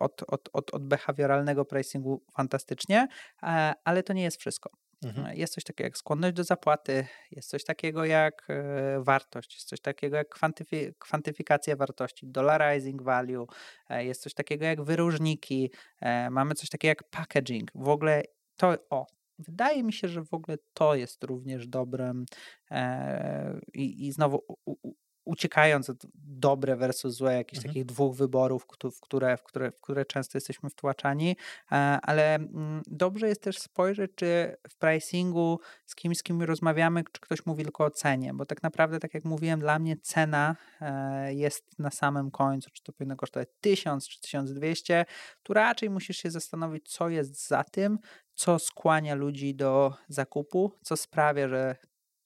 od, 0.00 0.22
od, 0.28 0.48
od, 0.52 0.74
od 0.74 0.86
behawioralnego 0.86 1.64
pricingu 1.64 2.22
fantastycznie, 2.36 3.08
ale 3.84 4.02
to 4.02 4.12
nie 4.12 4.22
jest 4.22 4.36
wszystko. 4.36 4.70
Mhm. 5.04 5.26
E, 5.26 5.36
jest 5.36 5.54
coś 5.54 5.64
takiego 5.64 5.86
jak 5.86 5.98
skłonność 5.98 6.34
do 6.34 6.44
zapłaty, 6.44 7.06
jest 7.30 7.48
coś 7.48 7.64
takiego 7.64 8.04
jak 8.04 8.46
e, 8.50 9.02
wartość, 9.02 9.54
jest 9.54 9.68
coś 9.68 9.80
takiego 9.80 10.16
jak 10.16 10.28
kwantyfi 10.28 10.94
kwantyfikacja 10.98 11.76
wartości, 11.76 12.26
dollarizing 12.26 13.02
value, 13.02 13.46
e, 13.88 14.04
jest 14.04 14.22
coś 14.22 14.34
takiego 14.34 14.64
jak 14.64 14.82
wyróżniki, 14.82 15.70
mamy 16.30 16.54
coś 16.54 16.68
takiego 16.68 16.90
jak 16.90 17.10
packaging. 17.10 17.70
W 17.74 17.88
ogóle 17.88 18.22
to, 18.56 18.74
o, 18.90 19.06
wydaje 19.38 19.82
mi 19.82 19.92
się, 19.92 20.08
że 20.08 20.24
w 20.24 20.34
ogóle 20.34 20.56
to 20.74 20.94
jest 20.94 21.24
również 21.24 21.66
dobrym 21.68 22.24
i, 23.74 24.06
i 24.06 24.12
znowu 24.12 24.44
uciekając 25.24 25.90
od 25.90 26.06
dobre 26.14 26.76
versus 26.76 27.14
złe, 27.14 27.34
jakichś 27.34 27.58
mhm. 27.58 27.70
takich 27.70 27.84
dwóch 27.84 28.16
wyborów, 28.16 28.66
w 28.92 29.00
które, 29.00 29.36
w, 29.36 29.42
które, 29.42 29.72
w 29.72 29.80
które 29.80 30.04
często 30.04 30.36
jesteśmy 30.38 30.70
wtłaczani, 30.70 31.36
e, 31.72 31.74
ale 32.02 32.34
mm, 32.34 32.82
dobrze 32.86 33.28
jest 33.28 33.42
też 33.42 33.58
spojrzeć, 33.58 34.12
czy 34.14 34.56
w 34.68 34.76
pricingu 34.76 35.60
z 35.86 35.94
kimś, 35.94 36.18
z 36.18 36.22
kim 36.22 36.42
rozmawiamy, 36.42 37.04
czy 37.12 37.20
ktoś 37.20 37.46
mówi 37.46 37.62
tylko 37.62 37.84
o 37.84 37.90
cenie, 37.90 38.34
bo 38.34 38.46
tak 38.46 38.62
naprawdę, 38.62 39.00
tak 39.00 39.14
jak 39.14 39.24
mówiłem, 39.24 39.60
dla 39.60 39.78
mnie 39.78 39.96
cena 39.96 40.56
e, 40.80 41.34
jest 41.34 41.78
na 41.78 41.90
samym 41.90 42.30
końcu, 42.30 42.70
czy 42.70 42.82
to 42.82 42.92
powinno 42.92 43.16
kosztować 43.16 43.48
1000 43.60 44.08
czy 44.08 44.20
1200, 44.20 45.04
tu 45.42 45.54
raczej 45.54 45.90
musisz 45.90 46.16
się 46.16 46.30
zastanowić, 46.30 46.88
co 46.88 47.08
jest 47.08 47.48
za 47.48 47.64
tym, 47.64 47.98
co 48.34 48.58
skłania 48.58 49.14
ludzi 49.14 49.54
do 49.54 49.94
zakupu, 50.08 50.72
co 50.82 50.96
sprawia, 50.96 51.48
że 51.48 51.76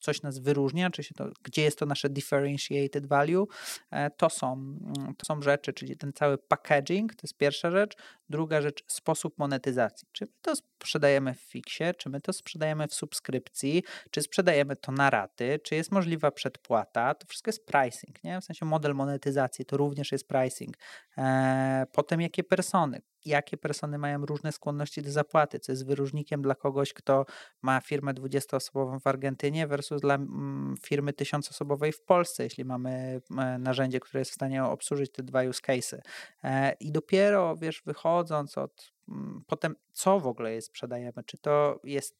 coś 0.07 0.21
nas 0.21 0.39
wyróżnia, 0.39 0.89
czy 0.89 1.03
się 1.03 1.13
to, 1.15 1.29
gdzie 1.43 1.61
jest 1.61 1.79
to 1.79 1.85
nasze 1.85 2.09
differentiated 2.09 3.05
value, 3.05 3.47
e, 3.91 4.09
to 4.09 4.29
są, 4.29 4.53
mm, 4.53 5.15
to 5.17 5.25
są 5.25 5.41
rzeczy, 5.41 5.73
czyli 5.73 5.97
ten 5.97 6.13
cały 6.13 6.37
packaging, 6.37 7.15
to 7.15 7.21
jest 7.23 7.37
pierwsza 7.37 7.71
rzecz. 7.71 7.97
Druga 8.29 8.61
rzecz, 8.61 8.83
sposób 8.87 9.37
monetyzacji. 9.37 10.07
Czy 10.11 10.25
my 10.25 10.31
to 10.41 10.55
sprzedajemy 10.55 11.33
w 11.33 11.39
fiksie, 11.39 11.83
czy 11.97 12.09
my 12.09 12.21
to 12.21 12.33
sprzedajemy 12.33 12.87
w 12.87 12.93
subskrypcji, 12.93 13.83
czy 14.11 14.21
sprzedajemy 14.21 14.75
to 14.75 14.91
na 14.91 15.09
raty, 15.09 15.59
czy 15.63 15.75
jest 15.75 15.91
możliwa 15.91 16.31
przedpłata, 16.31 17.13
to 17.15 17.27
wszystko 17.27 17.49
jest 17.49 17.65
pricing, 17.65 18.23
nie? 18.23 18.41
W 18.41 18.43
sensie 18.43 18.65
model 18.65 18.95
monetyzacji 18.95 19.65
to 19.65 19.77
również 19.77 20.11
jest 20.11 20.27
pricing. 20.27 20.75
E, 21.17 21.85
potem 21.91 22.21
jakie 22.21 22.43
persony, 22.43 23.01
jakie 23.27 23.57
persony 23.57 23.97
mają 23.97 24.25
różne 24.25 24.51
skłonności 24.51 25.01
do 25.01 25.11
zapłaty, 25.11 25.59
co 25.59 25.71
jest 25.71 25.85
wyróżnikiem 25.85 26.41
dla 26.41 26.55
kogoś, 26.55 26.93
kto 26.93 27.25
ma 27.61 27.81
firmę 27.81 28.13
20-osobową 28.13 28.99
w 28.99 29.07
Argentynie 29.07 29.67
versus 29.67 30.01
dla 30.01 30.15
mm, 30.15 30.75
firmy 30.85 31.11
1000-osobowej 31.11 31.91
w 31.91 32.01
Polsce, 32.01 32.43
jeśli 32.43 32.65
mamy 32.65 33.21
e, 33.37 33.57
narzędzie, 33.59 33.99
które 33.99 34.21
jest 34.21 34.31
w 34.31 34.35
stanie 34.35 34.63
obsłużyć 34.63 35.11
te 35.11 35.23
dwa 35.23 35.43
use 35.43 35.61
cases. 35.61 36.01
E, 36.43 36.73
I 36.79 36.91
dopiero, 36.91 37.55
wiesz, 37.55 37.81
wychodząc 37.85 38.57
od 38.57 38.93
mm, 39.09 39.43
potem, 39.47 39.75
co 39.91 40.19
w 40.19 40.27
ogóle 40.27 40.53
jest 40.53 40.67
sprzedajemy, 40.67 41.23
czy 41.25 41.37
to 41.37 41.79
jest 41.83 42.15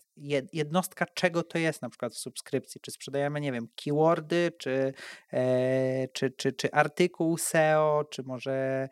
jednostka, 0.53 1.05
czego 1.05 1.43
to 1.43 1.57
jest 1.57 1.81
na 1.81 1.89
przykład 1.89 2.13
w 2.13 2.17
subskrypcji, 2.17 2.81
czy 2.81 2.91
sprzedajemy, 2.91 3.41
nie 3.41 3.51
wiem, 3.51 3.67
keywordy, 3.83 4.51
czy, 4.57 4.93
e, 5.33 6.07
czy, 6.07 6.31
czy, 6.31 6.53
czy 6.53 6.71
artykuł 6.71 7.37
SEO, 7.37 8.03
czy 8.09 8.23
może 8.23 8.89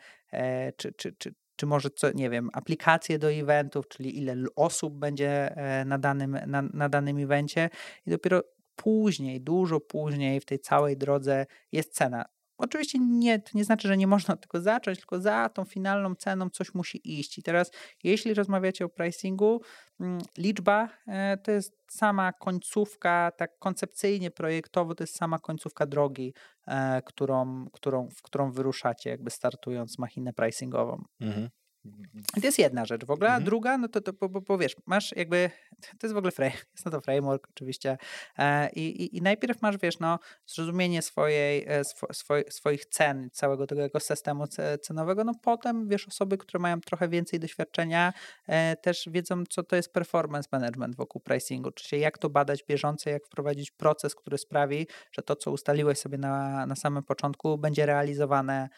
czy, 0.77 0.93
czy, 0.93 1.13
czy, 1.13 1.35
czy 1.55 1.65
może, 1.65 1.89
co, 1.89 2.11
nie 2.11 2.29
wiem, 2.29 2.49
aplikacje 2.53 3.19
do 3.19 3.31
eventów, 3.31 3.87
czyli 3.87 4.17
ile 4.17 4.35
osób 4.55 4.93
będzie 4.93 5.57
e, 5.57 5.85
na 5.85 5.97
danym, 5.97 6.37
na, 6.47 6.61
na 6.61 6.89
danym 6.89 7.17
evencie 7.17 7.69
i 8.05 8.09
dopiero 8.09 8.43
później, 8.75 9.41
dużo 9.41 9.79
później 9.79 10.39
w 10.39 10.45
tej 10.45 10.59
całej 10.59 10.97
drodze 10.97 11.45
jest 11.71 11.93
cena. 11.93 12.25
Oczywiście 12.57 12.99
nie, 12.99 13.39
to 13.39 13.49
nie 13.53 13.63
znaczy, 13.63 13.87
że 13.87 13.97
nie 13.97 14.07
można 14.07 14.35
tego 14.45 14.61
zacząć, 14.61 14.99
tylko 14.99 15.19
za 15.19 15.49
tą 15.49 15.65
finalną 15.65 16.15
ceną 16.15 16.49
coś 16.49 16.73
musi 16.73 17.19
iść. 17.19 17.37
I 17.37 17.43
teraz, 17.43 17.71
jeśli 18.03 18.33
rozmawiacie 18.33 18.85
o 18.85 18.89
pricingu, 18.89 19.61
mm, 19.99 20.21
liczba 20.37 20.89
e, 21.07 21.37
to 21.37 21.51
jest 21.51 21.77
sama 21.91 22.33
końcówka, 22.33 23.31
tak 23.37 23.59
koncepcyjnie, 23.59 24.31
projektowo, 24.31 24.95
to 24.95 25.03
jest 25.03 25.15
sama 25.15 25.39
końcówka 25.39 25.85
drogi, 25.85 26.33
e, 26.67 27.01
którą, 27.01 27.65
którą, 27.73 28.09
w 28.09 28.21
którą 28.21 28.51
wyruszacie, 28.51 29.09
jakby 29.09 29.29
startując 29.29 29.99
machinę 29.99 30.33
pricingową. 30.33 31.03
Mhm. 31.19 31.49
To 32.41 32.47
jest 32.47 32.59
jedna 32.59 32.85
rzecz 32.85 33.05
w 33.05 33.11
ogóle, 33.11 33.29
a 33.29 33.33
mhm. 33.33 33.45
druga, 33.45 33.77
no 33.77 33.87
to, 33.87 34.01
to 34.01 34.13
bo, 34.13 34.41
bo, 34.41 34.57
wiesz, 34.57 34.75
masz 34.85 35.11
jakby, 35.15 35.49
to 35.81 36.07
jest 36.07 36.13
w 36.13 36.17
ogóle 36.17 36.31
frame, 36.31 36.51
jest 36.73 36.85
na 36.85 36.91
to 36.91 37.01
framework 37.01 37.47
oczywiście 37.49 37.97
e, 38.37 38.69
i, 38.69 39.03
i, 39.03 39.17
i, 39.17 39.21
najpierw 39.21 39.61
masz, 39.61 39.77
wiesz, 39.77 39.99
no, 39.99 40.19
zrozumienie 40.45 41.01
swojej, 41.01 41.65
e, 41.67 41.83
swo, 41.83 42.07
swoj, 42.13 42.43
swoich 42.49 42.85
cen, 42.85 43.29
całego 43.33 43.67
tego 43.67 43.83
ekosystemu 43.83 44.43
cenowego, 44.81 45.23
no 45.23 45.33
potem, 45.41 45.87
wiesz, 45.87 46.07
osoby, 46.07 46.37
które 46.37 46.61
mają 46.61 46.81
trochę 46.81 47.09
więcej 47.09 47.39
doświadczenia, 47.39 48.13
e, 48.47 48.75
też 48.75 49.09
wiedzą, 49.11 49.43
co 49.49 49.63
to 49.63 49.75
jest 49.75 49.93
performance 49.93 50.49
management 50.51 50.95
wokół 50.95 51.21
pricingu, 51.21 51.71
czyli 51.71 52.01
jak 52.01 52.17
to 52.17 52.29
badać 52.29 52.63
bieżąco, 52.63 53.09
jak 53.09 53.25
wprowadzić 53.25 53.71
proces, 53.71 54.15
który 54.15 54.37
sprawi, 54.37 54.87
że 55.11 55.21
to, 55.21 55.35
co 55.35 55.51
ustaliłeś 55.51 55.97
sobie 55.97 56.17
na, 56.17 56.65
na 56.65 56.75
samym 56.75 57.03
początku, 57.03 57.57
będzie 57.57 57.85
realizowane 57.85 58.69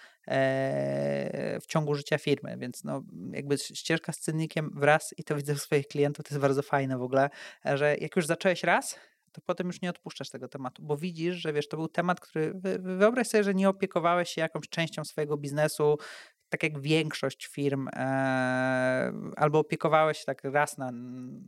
w 1.61 1.65
ciągu 1.67 1.95
życia 1.95 2.17
firmy, 2.17 2.57
więc 2.57 2.83
no 2.83 3.03
jakby 3.31 3.57
ścieżka 3.57 4.13
z 4.13 4.19
cennikiem 4.19 4.71
wraz 4.75 5.13
i 5.17 5.23
to 5.23 5.35
widzę 5.35 5.53
u 5.53 5.57
swoich 5.57 5.87
klientów, 5.87 6.25
to 6.25 6.33
jest 6.33 6.41
bardzo 6.41 6.61
fajne 6.61 6.86
w 6.95 7.01
ogóle, 7.01 7.29
że 7.65 7.95
jak 7.97 8.15
już 8.15 8.25
zacząłeś 8.25 8.63
raz, 8.63 8.99
to 9.31 9.41
potem 9.45 9.67
już 9.67 9.81
nie 9.81 9.89
odpuszczasz 9.89 10.29
tego 10.29 10.47
tematu, 10.47 10.83
bo 10.83 10.97
widzisz, 10.97 11.35
że 11.35 11.53
wiesz, 11.53 11.67
to 11.67 11.77
był 11.77 11.87
temat, 11.87 12.19
który 12.19 12.53
wyobraź 12.79 13.27
sobie, 13.27 13.43
że 13.43 13.53
nie 13.53 13.69
opiekowałeś 13.69 14.29
się 14.29 14.41
jakąś 14.41 14.69
częścią 14.69 15.05
swojego 15.05 15.37
biznesu, 15.37 15.97
tak 16.49 16.63
jak 16.63 16.79
większość 16.79 17.47
firm, 17.47 17.87
e, 17.87 19.11
albo 19.35 19.59
opiekowałeś 19.59 20.17
się 20.17 20.25
tak 20.25 20.43
raz 20.43 20.77
na, 20.77 20.91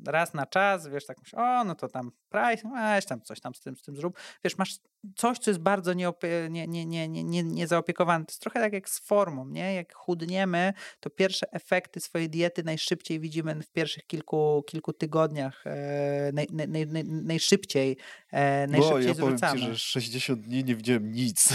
raz 0.08 0.34
na 0.34 0.46
czas, 0.46 0.88
wiesz, 0.88 1.06
tak 1.06 1.18
myśl, 1.20 1.36
o, 1.40 1.64
no 1.64 1.76
to 1.76 1.88
tam 1.88 2.12
price, 2.30 2.70
weź 2.74 3.06
tam 3.06 3.22
coś 3.22 3.40
tam 3.40 3.56
z 3.56 3.62
tym, 3.62 3.76
z 3.76 3.82
tym 3.82 3.96
zrób. 3.96 4.20
Wiesz, 4.44 4.58
masz 4.58 4.80
coś, 5.16 5.38
co 5.40 5.52
jest 5.52 5.62
bardzo 5.62 5.94
nieopie, 5.94 6.48
nie, 6.50 6.68
nie, 6.68 6.86
nie, 6.86 7.08
nie, 7.08 7.24
nie, 7.24 7.44
niezaopiekowane. 7.44 8.26
To 8.26 8.32
jest 8.32 8.42
trochę 8.42 8.60
tak 8.60 8.74
jak 8.74 8.90
z 8.90 9.00
formą, 9.00 9.48
nie? 9.48 9.74
Jak 9.74 9.94
chudniemy, 9.94 10.74
to 11.00 11.10
pierwsze 11.10 11.52
efekty 11.52 12.00
swojej 12.00 12.30
diety 12.30 12.64
najszybciej 12.64 13.20
widzimy 13.20 13.56
w 13.64 13.72
pierwszych 13.72 14.08
kilku, 14.08 14.64
kilku 14.68 14.94
tygodniach, 14.94 15.64
e, 15.66 16.32
naj, 16.34 16.48
naj, 16.52 16.88
naj, 16.88 17.04
najszybciej, 17.06 17.98
e, 18.32 18.68
najszybciej 18.68 19.02
Bo 19.02 19.08
ja 19.08 19.14
zwracamy. 19.14 19.60
powiem 19.60 19.74
ci, 19.76 19.80
że 19.80 19.80
60 19.80 20.42
dni 20.42 20.64
nie 20.64 20.76
widziałem 20.76 21.12
nic. 21.12 21.54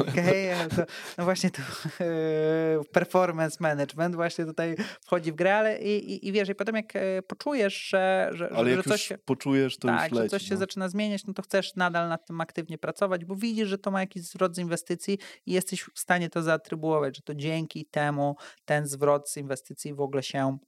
Okej, 0.00 0.52
okay, 0.54 0.86
no 1.18 1.24
właśnie 1.24 1.50
to 1.50 1.62
e, 2.00 2.75
performance 2.84 3.56
management 3.60 4.14
właśnie 4.14 4.44
tutaj 4.44 4.76
wchodzi 5.00 5.32
w 5.32 5.34
grę, 5.34 5.56
ale 5.56 5.78
i, 5.78 6.12
i, 6.12 6.28
i 6.28 6.32
wiesz, 6.32 6.48
i 6.48 6.54
potem 6.54 6.76
jak 6.76 6.96
e, 6.96 7.22
poczujesz, 7.22 7.88
że, 7.88 8.30
że, 8.32 8.48
ale 8.52 8.70
że 8.70 8.76
jak 8.76 8.84
coś 8.84 9.02
się, 9.02 9.18
poczujesz, 9.18 9.76
to 9.76 9.88
tak, 9.88 10.10
już 10.10 10.20
leci, 10.20 10.24
że 10.24 10.38
coś 10.38 10.48
się 10.48 10.54
no. 10.54 10.60
zaczyna 10.60 10.88
zmieniać, 10.88 11.26
no 11.26 11.34
to 11.34 11.42
chcesz 11.42 11.74
nadal 11.74 12.08
nad 12.08 12.26
tym 12.26 12.40
aktywnie 12.40 12.78
pracować, 12.78 13.24
bo 13.24 13.36
widzisz, 13.36 13.68
że 13.68 13.78
to 13.78 13.90
ma 13.90 14.00
jakiś 14.00 14.22
zwrot 14.22 14.56
z 14.56 14.58
inwestycji 14.58 15.18
i 15.46 15.52
jesteś 15.52 15.82
w 15.94 15.98
stanie 15.98 16.30
to 16.30 16.42
zaatrybuować, 16.42 17.16
że 17.16 17.22
to 17.22 17.34
dzięki 17.34 17.86
temu 17.86 18.36
ten 18.64 18.86
zwrot 18.86 19.30
z 19.30 19.36
inwestycji 19.36 19.94
w 19.94 20.00
ogóle 20.00 20.22
się 20.22 20.58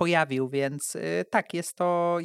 pojawił, 0.00 0.48
więc 0.48 0.96
y, 0.96 1.24
tak, 1.30 1.54
jest 1.54 1.76
to, 1.76 2.18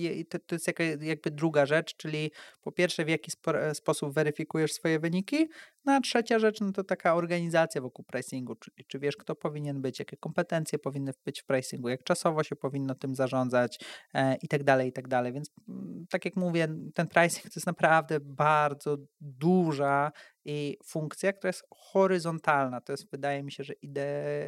to 0.48 0.56
jest 0.56 0.68
jakby 1.02 1.32
druga 1.32 1.66
rzecz, 1.66 1.96
czyli 1.96 2.32
po 2.62 2.72
pierwsze 2.72 3.06
w 3.06 3.10
jaki 3.10 3.32
sposób 3.74 4.14
weryfikujesz 4.14 4.74
swoje 4.74 5.00
wyniki, 5.00 5.50
no 5.86 5.94
a 5.94 6.02
trzecia 6.02 6.40
rzecz, 6.40 6.62
no 6.62 6.72
to 6.72 6.84
taka 6.84 7.16
organizacja 7.16 7.82
wokół 7.82 8.06
pricingu, 8.06 8.56
czyli 8.56 8.86
czy 8.88 9.00
wiesz, 9.00 9.18
kto 9.18 9.36
powinien 9.36 9.82
być, 9.82 10.00
jakie 10.00 10.18
kompetencje 10.18 10.80
powinny 10.80 11.12
być 11.26 11.42
w 11.42 11.46
pricingu, 11.46 11.90
jak 11.90 12.04
czasowo 12.04 12.44
się 12.44 12.56
powinno 12.56 12.96
tym 12.96 13.16
zarządzać 13.16 13.80
e, 14.14 14.36
i 14.42 14.48
tak 14.48 14.64
dalej, 14.64 14.90
i 14.90 14.92
tak 14.92 15.08
dalej. 15.08 15.34
Więc 15.34 15.52
mm, 15.70 16.06
tak 16.10 16.26
jak 16.26 16.36
mówię, 16.36 16.68
ten 16.94 17.08
pricing 17.08 17.44
to 17.44 17.52
jest 17.56 17.68
naprawdę 17.68 18.20
bardzo 18.20 18.98
duża 19.22 20.12
i 20.46 20.78
funkcja, 20.86 21.34
która 21.34 21.50
jest 21.50 21.64
horyzontalna. 21.76 22.82
To 22.82 22.94
jest, 22.94 23.12
wydaje 23.12 23.44
mi 23.44 23.52
się, 23.52 23.64
że 23.64 23.74
ide, 23.74 24.04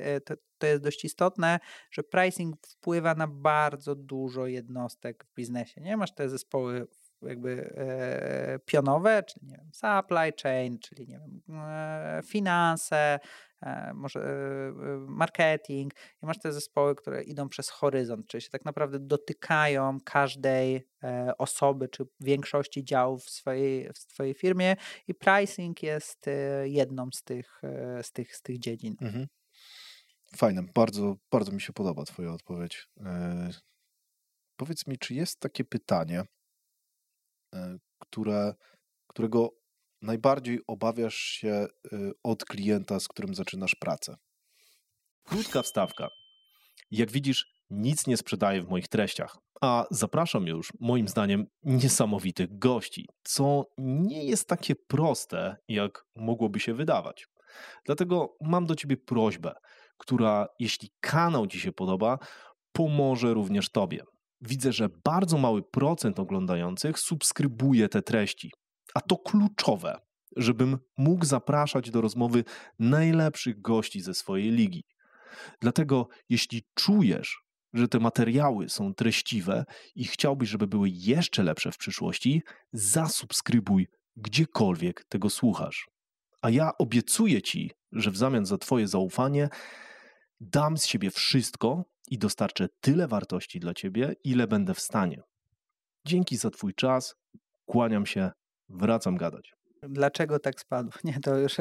e, 0.05 0.21
to, 0.21 0.33
to 0.57 0.67
jest 0.67 0.83
dość 0.83 1.05
istotne, 1.05 1.59
że 1.91 2.03
pricing 2.03 2.55
wpływa 2.67 3.15
na 3.15 3.27
bardzo 3.27 3.95
dużo 3.95 4.47
jednostek 4.47 5.25
w 5.25 5.33
biznesie. 5.33 5.81
Nie 5.81 5.97
masz 5.97 6.13
te 6.13 6.29
zespoły 6.29 6.87
jakby 7.21 7.73
e, 7.77 8.59
pionowe, 8.65 9.23
czyli 9.23 9.45
nie 9.45 9.57
wiem, 9.57 9.69
supply 9.73 10.33
chain, 10.43 10.79
czyli 10.79 11.07
nie 11.07 11.19
wiem, 11.19 11.61
e, 11.61 12.21
finanse, 12.25 13.19
e, 13.61 13.93
może 13.93 14.19
marketing 15.07 15.93
i 16.23 16.25
masz 16.25 16.39
te 16.39 16.53
zespoły, 16.53 16.95
które 16.95 17.23
idą 17.23 17.49
przez 17.49 17.69
horyzont, 17.69 18.27
czyli 18.27 18.41
się 18.41 18.49
tak 18.49 18.65
naprawdę 18.65 18.99
dotykają 18.99 19.97
każdej 20.05 20.87
osoby 21.37 21.89
czy 21.89 22.05
większości 22.19 22.83
działów 22.83 23.23
w 23.23 23.29
swojej, 23.29 23.89
w 23.93 23.97
swojej 23.97 24.33
firmie 24.33 24.75
i 25.07 25.15
pricing 25.15 25.83
jest 25.83 26.25
jedną 26.63 27.09
z 27.13 27.23
tych, 27.23 27.61
z 28.01 28.11
tych, 28.11 28.35
z 28.35 28.41
tych 28.41 28.59
dziedzin. 28.59 28.95
Mhm. 29.01 29.27
Fajne, 30.35 30.63
bardzo, 30.75 31.15
bardzo 31.31 31.51
mi 31.51 31.61
się 31.61 31.73
podoba 31.73 32.03
Twoja 32.03 32.31
odpowiedź. 32.31 32.87
Powiedz 34.55 34.87
mi, 34.87 34.97
czy 34.97 35.13
jest 35.13 35.39
takie 35.39 35.63
pytanie, 35.63 36.23
które, 37.99 38.53
którego 39.07 39.49
najbardziej 40.01 40.59
obawiasz 40.67 41.15
się 41.15 41.67
y, 41.93 42.11
od 42.23 42.45
klienta, 42.45 42.99
z 42.99 43.07
którym 43.07 43.35
zaczynasz 43.35 43.75
pracę? 43.75 44.15
Krótka 45.23 45.61
wstawka. 45.61 46.09
Jak 46.91 47.11
widzisz, 47.11 47.45
nic 47.69 48.07
nie 48.07 48.17
sprzedaję 48.17 48.61
w 48.61 48.69
moich 48.69 48.87
treściach, 48.87 49.37
a 49.61 49.85
zapraszam 49.91 50.47
już, 50.47 50.73
moim 50.79 51.07
zdaniem, 51.07 51.45
niesamowitych 51.63 52.57
gości, 52.57 53.05
co 53.23 53.65
nie 53.77 54.25
jest 54.25 54.47
takie 54.47 54.75
proste, 54.75 55.55
jak 55.67 56.05
mogłoby 56.15 56.59
się 56.59 56.73
wydawać. 56.73 57.27
Dlatego 57.85 58.35
mam 58.41 58.65
do 58.65 58.75
Ciebie 58.75 58.97
prośbę, 58.97 59.53
która, 59.97 60.47
jeśli 60.59 60.89
kanał 60.99 61.47
Ci 61.47 61.59
się 61.59 61.71
podoba, 61.71 62.17
pomoże 62.71 63.33
również 63.33 63.69
Tobie 63.69 64.03
widzę, 64.41 64.73
że 64.73 64.89
bardzo 65.03 65.37
mały 65.37 65.63
procent 65.63 66.19
oglądających 66.19 66.99
subskrybuje 66.99 67.89
te 67.89 68.01
treści. 68.01 68.51
A 68.93 69.01
to 69.01 69.17
kluczowe, 69.17 69.99
żebym 70.35 70.77
mógł 70.97 71.25
zapraszać 71.25 71.91
do 71.91 72.01
rozmowy 72.01 72.43
najlepszych 72.79 73.61
gości 73.61 74.01
ze 74.01 74.13
swojej 74.13 74.51
ligi. 74.51 74.83
Dlatego, 75.61 76.07
jeśli 76.29 76.63
czujesz, 76.73 77.37
że 77.73 77.87
te 77.87 77.99
materiały 77.99 78.69
są 78.69 78.93
treściwe 78.93 79.65
i 79.95 80.05
chciałbyś, 80.05 80.49
żeby 80.49 80.67
były 80.67 80.89
jeszcze 80.89 81.43
lepsze 81.43 81.71
w 81.71 81.77
przyszłości, 81.77 82.41
zasubskrybuj 82.73 83.87
gdziekolwiek 84.15 85.05
tego 85.09 85.29
słuchasz. 85.29 85.87
A 86.41 86.49
ja 86.49 86.71
obiecuję 86.77 87.41
Ci, 87.41 87.71
że 87.91 88.11
w 88.11 88.17
zamian 88.17 88.45
za 88.45 88.57
Twoje 88.57 88.87
zaufanie 88.87 89.49
dam 90.39 90.77
z 90.77 90.85
siebie 90.85 91.11
wszystko, 91.11 91.85
i 92.11 92.17
dostarczę 92.17 92.67
tyle 92.81 93.07
wartości 93.07 93.59
dla 93.59 93.73
Ciebie, 93.73 94.15
ile 94.23 94.47
będę 94.47 94.73
w 94.73 94.79
stanie. 94.79 95.21
Dzięki 96.05 96.37
za 96.37 96.49
Twój 96.49 96.73
czas 96.73 97.15
Kłaniam 97.65 98.05
się, 98.05 98.31
wracam 98.69 99.17
gadać. 99.17 99.53
Dlaczego 99.83 100.39
tak 100.39 100.59
spadł? 100.59 100.91
Nie, 101.03 101.19
to 101.19 101.37
już 101.37 101.55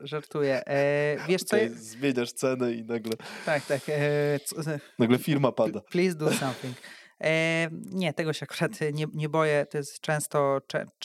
żartuję. 0.00 0.66
E, 0.66 1.16
wiesz 1.28 1.42
co? 1.42 1.56
Okay, 1.56 1.70
zmieniasz 1.74 2.32
cenę 2.32 2.72
i 2.72 2.84
nagle... 2.84 3.12
Tak, 3.46 3.66
tak. 3.66 3.80
E, 3.88 4.40
nagle 4.98 5.18
firma 5.18 5.52
pada. 5.52 5.80
Please 5.80 6.14
do 6.14 6.32
something. 6.32 6.76
Nie, 7.92 8.12
tego 8.12 8.32
się 8.32 8.46
akurat 8.50 8.72
nie, 8.92 9.06
nie 9.12 9.28
boję. 9.28 9.66
To 9.70 9.78
jest 9.78 10.00
często, 10.00 10.60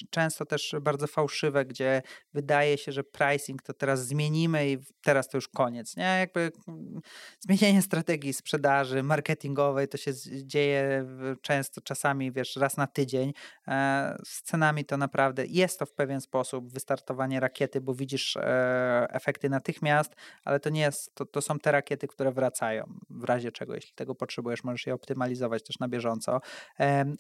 często 0.10 0.46
też 0.46 0.76
bardzo 0.82 1.08
fałszywe, 1.08 1.66
gdzie 1.66 2.02
wydaje 2.34 2.78
się, 2.78 2.92
że 2.92 3.04
pricing 3.04 3.62
to 3.62 3.74
teraz 3.74 4.08
zmienimy 4.08 4.70
i 4.70 4.78
teraz 5.04 5.30
to 5.30 5.38
już 5.38 5.48
koniec. 5.48 5.98
Nie? 5.98 6.18
Jakby 6.20 6.52
mm, 6.68 7.02
zmienienie 7.40 7.82
strategii 7.82 8.34
sprzedaży 8.34 9.04
marketingowej 9.04 9.88
to 9.88 9.98
się 9.98 10.12
dzieje 10.44 11.06
często, 11.42 11.82
czasami 11.82 12.32
wiesz, 12.32 12.56
raz 12.56 12.78
na 12.78 12.88
tydzień. 12.88 13.34
E, 13.68 14.18
z 14.26 14.42
cenami 14.42 14.86
to 14.86 14.98
naprawdę 14.98 15.46
jest 15.46 15.80
to 15.80 15.86
w 15.86 15.94
pewien 15.94 16.22
sposób 16.22 16.74
wystartowanie 16.74 17.40
rakiety, 17.40 17.82
bo 17.82 17.94
widzisz 17.94 18.38
e, 18.38 19.08
efekty 19.10 19.50
natychmiast, 19.50 20.16
ale 20.44 20.60
to 20.60 20.70
nie 20.70 20.82
jest, 20.82 21.16
to, 21.16 21.26
to 21.26 21.42
są 21.42 21.60
te 21.60 21.72
rakiety, 21.72 22.08
które 22.08 22.32
wracają 22.32 23.00
w 23.10 23.24
razie 23.24 23.52
czego, 23.52 23.76
jeśli 23.76 23.94
tego 23.96 24.16
potrzebujesz, 24.16 24.64
możesz 24.64 24.88
je 24.88 24.94
optymalizować 24.94 25.64
też 25.64 25.80
na 25.80 25.88
bieżąco 25.88 26.05
bieżąco. 26.06 26.42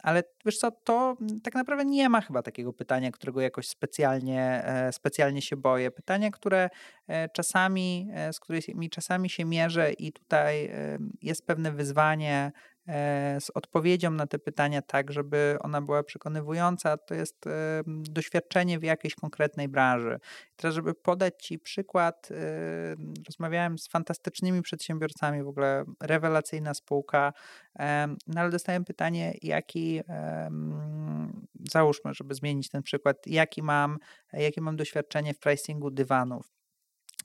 Ale 0.03 0.23
wiesz 0.45 0.57
co, 0.57 0.71
to 0.71 1.17
tak 1.43 1.55
naprawdę 1.55 1.85
nie 1.85 2.09
ma 2.09 2.21
chyba 2.21 2.41
takiego 2.41 2.73
pytania, 2.73 3.11
którego 3.11 3.41
jakoś 3.41 3.67
specjalnie, 3.67 4.63
e, 4.65 4.91
specjalnie 4.91 5.41
się 5.41 5.57
boję. 5.57 5.91
Pytanie, 5.91 6.31
które 6.31 6.69
e, 7.07 7.29
czasami, 7.29 8.09
e, 8.13 8.33
z 8.33 8.39
którymi 8.39 8.89
czasami 8.89 9.29
się 9.29 9.45
mierzę 9.45 9.93
i 9.93 10.13
tutaj 10.13 10.71
jest 11.21 11.47
pewne 11.47 11.71
wyzwanie 11.71 12.51
z 13.39 13.49
odpowiedzią 13.53 14.11
na 14.11 14.27
te 14.27 14.39
pytania 14.39 14.81
tak, 14.81 15.11
żeby 15.11 15.57
ona 15.61 15.81
była 15.81 16.03
przekonywująca, 16.03 16.97
to 16.97 17.15
jest 17.15 17.45
doświadczenie 17.87 18.79
w 18.79 18.83
jakiejś 18.83 19.15
konkretnej 19.15 19.67
branży. 19.67 20.19
Teraz, 20.55 20.75
żeby 20.75 20.93
podać 20.93 21.33
Ci 21.43 21.59
przykład, 21.59 22.29
rozmawiałem 23.27 23.77
z 23.77 23.87
fantastycznymi 23.87 24.61
przedsiębiorcami, 24.61 25.43
w 25.43 25.47
ogóle 25.47 25.85
rewelacyjna 26.01 26.73
spółka, 26.73 27.33
no 28.27 28.41
ale 28.41 28.49
dostałem 28.49 28.85
pytanie, 28.85 29.33
jaki, 29.41 30.01
załóżmy, 31.71 32.13
żeby 32.13 32.35
zmienić 32.35 32.69
ten 32.69 32.83
przykład, 32.83 33.27
jaki 33.27 33.63
mam, 33.63 33.97
jakie 34.33 34.61
mam 34.61 34.75
doświadczenie 34.75 35.33
w 35.33 35.39
pricingu 35.39 35.91
dywanów. 35.91 36.54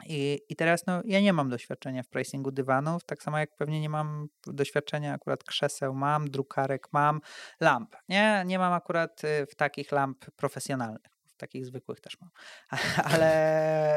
I, 0.06 0.40
I 0.48 0.56
teraz 0.56 0.86
no, 0.86 1.02
ja 1.05 1.20
nie 1.20 1.32
mam 1.32 1.48
doświadczenia 1.48 2.02
w 2.02 2.09
pricingu 2.09 2.51
dywanów, 2.51 3.05
tak 3.05 3.22
samo 3.22 3.39
jak 3.39 3.56
pewnie 3.56 3.81
nie 3.81 3.89
mam 3.89 4.28
doświadczenia 4.47 5.14
akurat 5.14 5.44
krzeseł 5.44 5.94
mam, 5.94 6.31
drukarek 6.31 6.89
mam, 6.93 7.20
lamp. 7.60 7.97
Nie, 8.09 8.43
nie 8.47 8.59
mam 8.59 8.72
akurat 8.72 9.24
y, 9.24 9.47
w 9.47 9.55
takich 9.55 9.93
lamp 9.93 10.31
profesjonalnych. 10.36 11.12
W 11.35 11.36
takich 11.36 11.66
zwykłych 11.66 12.01
też 12.01 12.20
mam. 12.20 12.31
Ale, 13.14 13.35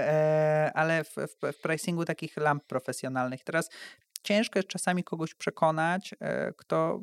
e, 0.09 0.71
ale 0.73 1.03
w, 1.03 1.15
w, 1.15 1.53
w 1.53 1.61
pricingu 1.61 2.05
takich 2.05 2.37
lamp 2.37 2.63
profesjonalnych. 2.67 3.43
Teraz 3.43 3.69
ciężko 4.23 4.59
jest 4.59 4.69
czasami 4.69 5.03
kogoś 5.03 5.33
przekonać, 5.35 6.15
e, 6.19 6.53
kto 6.57 6.99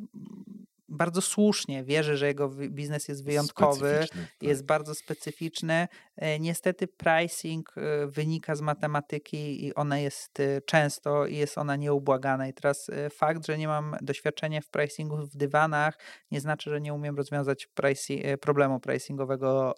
bardzo 0.91 1.21
słusznie 1.21 1.85
wierzy, 1.85 2.17
że 2.17 2.27
jego 2.27 2.49
biznes 2.49 3.09
jest 3.09 3.25
wyjątkowy, 3.25 3.99
tak. 4.01 4.19
jest 4.43 4.65
bardzo 4.65 4.95
specyficzny. 4.95 5.89
E, 6.17 6.39
niestety 6.39 6.89
pricing 6.89 7.73
e, 7.77 8.07
wynika 8.07 8.55
z 8.55 8.61
matematyki 8.61 9.67
i 9.67 9.75
ona 9.75 9.99
jest 9.99 10.41
e, 10.41 10.61
często 10.61 11.27
i 11.27 11.37
jest 11.37 11.59
ona 11.59 11.77
nieubłagana. 11.77 12.49
I 12.49 12.55
teraz 12.55 12.91
fakt, 13.11 13.47
że 13.47 13.59
nie 13.59 13.69
mam 13.69 13.97
doświadczenia 14.01 14.61
w 14.61 14.69
pricingu 14.69 15.17
w 15.17 15.37
dywanach, 15.37 15.99
nie 16.31 16.41
znaczy, 16.41 16.71
że 16.71 16.81
nie 16.81 16.95
umiem 16.95 17.17
rozwiązać 17.17 17.69
problemu 18.41 18.81
pricingowego 18.81 19.75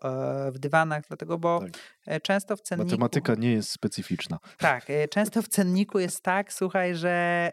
w 0.53 0.59
dywanach, 0.59 1.05
dlatego 1.09 1.39
bo 1.39 1.61
tak. 2.05 2.23
często 2.23 2.57
w 2.57 2.61
cenniku... 2.61 2.91
Matematyka 2.91 3.35
nie 3.35 3.53
jest 3.53 3.71
specyficzna. 3.71 4.39
Tak, 4.59 4.87
często 5.15 5.43
w 5.43 5.49
cenniku 5.49 5.99
jest 5.99 6.23
tak, 6.23 6.53
słuchaj, 6.53 6.95
że 6.95 7.53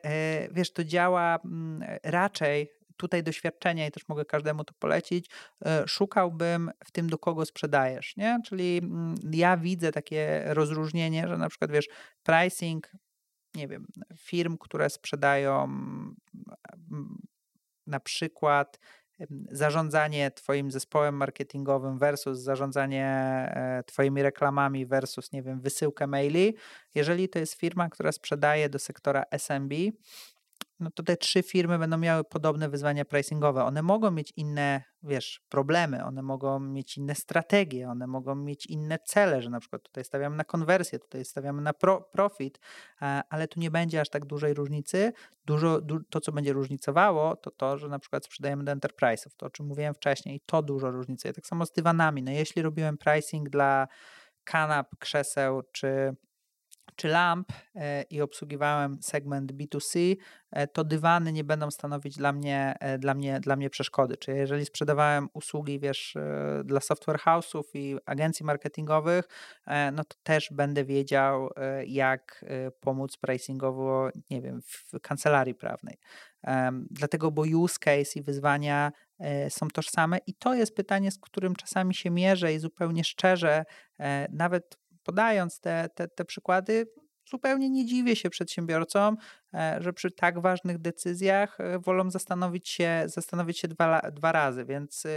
wiesz, 0.52 0.74
to 0.74 0.84
działa 0.84 1.40
mm, 1.46 2.00
raczej 2.04 2.79
tutaj 3.00 3.24
doświadczenia 3.24 3.88
i 3.88 3.92
też 3.92 4.08
mogę 4.08 4.26
każdemu 4.26 4.64
to 4.64 4.74
polecić, 4.80 5.30
e, 5.66 5.84
szukałbym 5.88 6.72
w 6.86 6.92
tym, 6.92 7.10
do 7.10 7.18
kogo 7.18 7.46
sprzedajesz, 7.46 8.18
nie? 8.18 8.40
Czyli 8.46 8.78
mm, 8.78 9.16
ja 9.32 9.58
widzę 9.58 9.92
takie 9.92 10.44
rozróżnienie, 10.46 11.28
że 11.28 11.38
na 11.38 11.50
przykład 11.50 11.72
wiesz, 11.72 11.88
pricing, 12.24 12.92
nie 13.56 13.68
wiem, 13.68 13.88
firm, 14.18 14.58
które 14.58 14.90
sprzedają 14.90 15.68
na 17.88 18.00
przykład 18.00 18.80
zarządzanie 19.52 20.32
Twoim 20.32 20.72
zespołem 20.72 21.16
marketingowym 21.16 21.98
versus 21.98 22.40
zarządzanie 22.40 23.06
e, 23.06 23.84
Twoimi 23.86 24.24
reklamami 24.24 24.86
versus, 24.86 25.32
nie 25.32 25.44
wiem, 25.44 25.62
wysyłkę 25.62 26.08
maili. 26.08 26.56
Jeżeli 26.96 27.30
to 27.30 27.40
jest 27.40 27.54
firma, 27.54 27.90
która 27.90 28.12
sprzedaje 28.12 28.70
do 28.70 28.80
sektora 28.80 29.24
SMB, 29.32 29.74
no 30.80 30.92
to 30.92 31.04
te 31.04 31.18
trzy 31.18 31.44
firmy 31.44 31.80
będą 31.80 31.98
miały 31.98 32.24
podobne 32.24 32.70
wyzwania 32.70 33.06
pricingowe. 33.06 33.64
One 33.64 33.82
mogą 33.82 34.12
mieć 34.12 34.34
inne, 34.36 34.84
wiesz, 35.04 35.42
problemy, 35.50 36.04
one 36.06 36.22
mogą 36.22 36.60
mieć 36.60 36.98
inne 36.98 37.16
strategie, 37.16 37.90
one 37.90 38.08
mogą 38.08 38.36
mieć 38.36 38.66
inne 38.66 39.00
cele, 39.06 39.42
że 39.42 39.50
na 39.50 39.60
przykład 39.60 39.84
tutaj 39.84 40.04
stawiamy 40.04 40.36
na 40.36 40.44
konwersję, 40.44 41.00
tutaj 41.00 41.26
stawiamy 41.26 41.62
na 41.62 41.74
pro, 41.74 42.02
profit, 42.02 42.60
ale 43.30 43.48
tu 43.48 43.60
nie 43.60 43.72
będzie 43.72 44.02
aż 44.02 44.10
tak 44.10 44.26
dużej 44.26 44.54
różnicy. 44.54 45.14
Dużo, 45.46 45.82
du, 45.82 46.00
to, 46.10 46.22
co 46.22 46.32
będzie 46.32 46.54
różnicowało, 46.54 47.36
to 47.36 47.52
to, 47.52 47.78
że 47.78 47.88
na 47.88 48.00
przykład 48.00 48.26
sprzedajemy 48.26 48.64
do 48.64 48.72
enterprise'ów, 48.72 49.30
to 49.38 49.46
o 49.46 49.50
czym 49.50 49.66
mówiłem 49.66 49.94
wcześniej, 49.94 50.42
to 50.46 50.62
dużo 50.62 50.92
różnicuje. 50.92 51.34
Tak 51.34 51.48
samo 51.48 51.66
z 51.66 51.72
dywanami. 51.72 52.24
No 52.24 52.32
jeśli 52.32 52.62
robiłem 52.62 52.98
pricing 52.98 53.50
dla 53.50 53.88
kanap, 54.44 54.96
krzeseł 55.00 55.62
czy 55.72 56.16
czy 57.00 57.08
lamp 57.08 57.52
e, 57.76 58.02
i 58.02 58.22
obsługiwałem 58.22 58.98
segment 59.02 59.54
B2C, 59.54 60.16
e, 60.52 60.68
to 60.68 60.84
dywany 60.84 61.34
nie 61.34 61.44
będą 61.44 61.72
stanowić 61.72 62.18
dla 62.18 62.34
mnie, 62.34 62.76
e, 62.80 62.98
dla 62.98 63.14
mnie, 63.14 63.40
dla 63.40 63.56
mnie 63.56 63.70
przeszkody. 63.70 64.18
Czyli 64.18 64.38
jeżeli 64.38 64.66
sprzedawałem 64.66 65.30
usługi, 65.34 65.80
wiesz, 65.80 66.18
dla 66.64 66.80
software 66.80 67.20
house'ów 67.20 67.64
i 67.74 67.98
agencji 68.06 68.46
marketingowych, 68.46 69.26
no 69.92 70.04
to 70.04 70.16
też 70.24 70.50
będę 70.52 70.86
wiedział, 70.86 71.50
jak 71.88 72.46
pomóc 72.80 73.18
pricingowo, 73.18 74.10
nie 74.30 74.42
wiem, 74.42 74.62
w 74.62 75.00
kancelarii 75.02 75.56
prawnej. 75.56 75.98
Dlatego, 76.92 77.32
bo 77.32 77.42
use 77.42 77.80
case 77.80 78.20
i 78.20 78.22
wyzwania 78.22 78.92
są 79.50 79.68
tożsame 79.68 80.18
i 80.28 80.34
to 80.34 80.54
jest 80.54 80.76
pytanie, 80.76 81.12
z 81.12 81.20
którym 81.20 81.56
czasami 81.56 81.96
się 81.96 82.10
mierzę 82.10 82.54
i 82.54 82.60
zupełnie 82.60 83.04
szczerze, 83.04 83.66
nawet 84.30 84.78
podając 85.04 85.60
te, 85.60 85.90
te, 85.96 86.08
te 86.08 86.26
przykłady, 86.26 86.86
zupełnie 87.30 87.70
nie 87.70 87.86
dziwię 87.86 88.16
się 88.16 88.30
przedsiębiorcom, 88.30 89.18
że 89.80 89.94
przy 89.94 90.12
tak 90.12 90.40
ważnych 90.40 90.78
decyzjach 90.78 91.60
e, 91.60 91.80
wolą 91.80 92.12
zastanowić 92.12 92.70
się, 92.70 93.04
zastanowić 93.06 93.60
się 93.60 93.68
dwa, 93.68 94.02
dwa 94.12 94.32
razy. 94.32 94.66
Więc 94.66 95.06
e, 95.06 95.10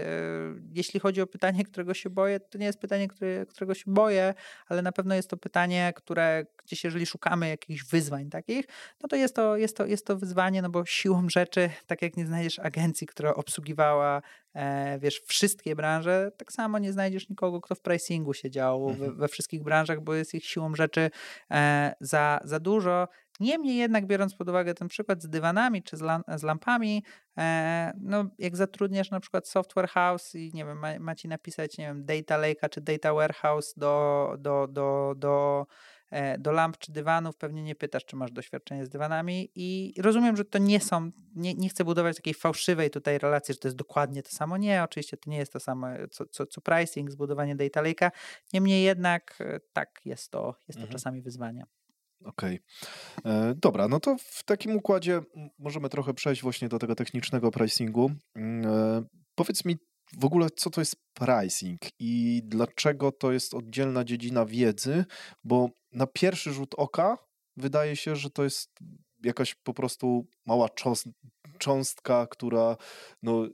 jeśli 0.72 1.00
chodzi 1.00 1.20
o 1.20 1.26
pytanie, 1.26 1.64
którego 1.72 1.94
się 1.94 2.10
boję, 2.10 2.40
to 2.40 2.58
nie 2.58 2.66
jest 2.66 2.78
pytanie, 2.78 3.08
które, 3.08 3.46
którego 3.46 3.74
się 3.74 3.84
boję, 3.86 4.34
ale 4.68 4.82
na 4.82 4.92
pewno 4.92 5.14
jest 5.14 5.30
to 5.30 5.36
pytanie, 5.36 5.92
które 5.96 6.46
gdzieś, 6.64 6.84
jeżeli 6.84 7.06
szukamy 7.06 7.48
jakichś 7.48 7.84
wyzwań 7.84 8.30
takich, 8.30 8.66
no 9.02 9.08
to 9.08 9.16
jest 9.16 9.36
to, 9.36 9.56
jest 9.56 9.76
to, 9.76 9.86
jest 9.86 10.06
to 10.06 10.16
wyzwanie, 10.16 10.62
no 10.62 10.70
bo 10.70 10.84
siłą 10.84 11.28
rzeczy, 11.28 11.70
tak 11.86 12.02
jak 12.02 12.16
nie 12.16 12.26
znajdziesz 12.26 12.58
agencji, 12.58 13.06
która 13.06 13.34
obsługiwała 13.34 14.22
e, 14.54 14.98
wiesz, 14.98 15.22
wszystkie 15.26 15.76
branże, 15.76 16.30
tak 16.36 16.52
samo 16.52 16.78
nie 16.78 16.92
znajdziesz 16.92 17.28
nikogo, 17.28 17.60
kto 17.60 17.74
w 17.74 17.80
pricingu 17.80 18.34
siedział 18.34 18.88
mhm. 18.88 19.10
we, 19.10 19.16
we, 19.16 19.28
wszystkich 19.28 19.62
branżach, 19.62 20.00
bo 20.00 20.14
jest 20.14 20.34
ich 20.34 20.44
siłą 20.44 20.74
rzeczy 20.74 21.10
e, 21.50 21.94
za, 22.00 22.40
za 22.44 22.60
dużo. 22.60 23.08
Niemniej 23.40 23.76
jednak, 23.76 24.06
biorąc 24.06 24.34
pod 24.34 24.48
uwagę 24.48 24.74
ten 24.74 24.88
przykład 24.88 25.22
z 25.22 25.28
dywanami 25.28 25.82
czy 25.82 25.96
z, 25.96 26.02
z 26.36 26.42
lampami, 26.42 27.04
e, 27.38 27.92
no 28.00 28.24
jak 28.38 28.56
zatrudniasz 28.56 29.10
na 29.10 29.20
przykład 29.20 29.48
software 29.48 29.88
house 29.88 30.34
i 30.34 30.50
nie 30.54 30.64
wiem, 30.64 30.78
ma, 30.78 30.98
ma 30.98 31.14
ci 31.14 31.28
napisać, 31.28 31.78
nie 31.78 31.86
wiem, 31.86 32.04
data 32.04 32.36
lake 32.36 32.68
czy 32.68 32.80
data 32.80 33.14
warehouse 33.14 33.74
do, 33.76 34.34
do, 34.38 34.66
do, 34.66 35.14
do 35.16 35.66
E, 36.12 36.38
do 36.38 36.52
lamp 36.52 36.78
czy 36.78 36.92
dywanów, 36.92 37.36
pewnie 37.36 37.62
nie 37.62 37.74
pytasz, 37.74 38.04
czy 38.04 38.16
masz 38.16 38.32
doświadczenie 38.32 38.86
z 38.86 38.88
dywanami 38.88 39.50
i 39.54 39.94
rozumiem, 39.98 40.36
że 40.36 40.44
to 40.44 40.58
nie 40.58 40.80
są, 40.80 41.10
nie, 41.34 41.54
nie 41.54 41.68
chcę 41.68 41.84
budować 41.84 42.16
takiej 42.16 42.34
fałszywej 42.34 42.90
tutaj 42.90 43.18
relacji, 43.18 43.54
że 43.54 43.60
to 43.60 43.68
jest 43.68 43.76
dokładnie 43.76 44.22
to 44.22 44.30
samo. 44.30 44.56
Nie, 44.56 44.82
oczywiście 44.82 45.16
to 45.16 45.30
nie 45.30 45.38
jest 45.38 45.52
to 45.52 45.60
samo, 45.60 45.86
co, 46.10 46.26
co, 46.26 46.46
co 46.46 46.60
pricing, 46.60 47.10
zbudowanie 47.10 47.56
data 47.56 47.82
lake'a. 47.82 48.10
Niemniej 48.52 48.84
jednak 48.84 49.36
e, 49.40 49.60
tak, 49.72 50.00
jest 50.04 50.30
to, 50.30 50.54
jest 50.68 50.78
to 50.78 50.84
mhm. 50.84 50.92
czasami 50.92 51.22
wyzwanie. 51.22 51.64
Okej. 52.24 52.60
Okay. 53.18 53.32
E, 53.32 53.54
dobra, 53.54 53.88
no 53.88 54.00
to 54.00 54.16
w 54.18 54.42
takim 54.44 54.76
układzie 54.76 55.20
możemy 55.58 55.88
trochę 55.88 56.14
przejść 56.14 56.42
właśnie 56.42 56.68
do 56.68 56.78
tego 56.78 56.94
technicznego 56.94 57.50
pricingu. 57.50 58.10
Mm, 58.34 58.66
e, 58.66 59.04
powiedz 59.34 59.64
mi, 59.64 59.76
w 60.18 60.24
ogóle 60.24 60.48
co 60.56 60.70
to 60.70 60.80
jest 60.80 60.96
pricing 61.14 61.80
i 61.98 62.42
dlaczego 62.44 63.12
to 63.12 63.32
jest 63.32 63.54
oddzielna 63.54 64.04
dziedzina 64.04 64.46
wiedzy, 64.46 65.04
bo 65.44 65.70
na 65.92 66.06
pierwszy 66.06 66.52
rzut 66.52 66.74
oka 66.76 67.18
wydaje 67.56 67.96
się, 67.96 68.16
że 68.16 68.30
to 68.30 68.44
jest 68.44 68.70
jakaś 69.24 69.54
po 69.54 69.74
prostu 69.74 70.26
mała 70.46 70.68
cząstka, 71.58 72.26
która 72.26 72.76
no, 73.22 73.48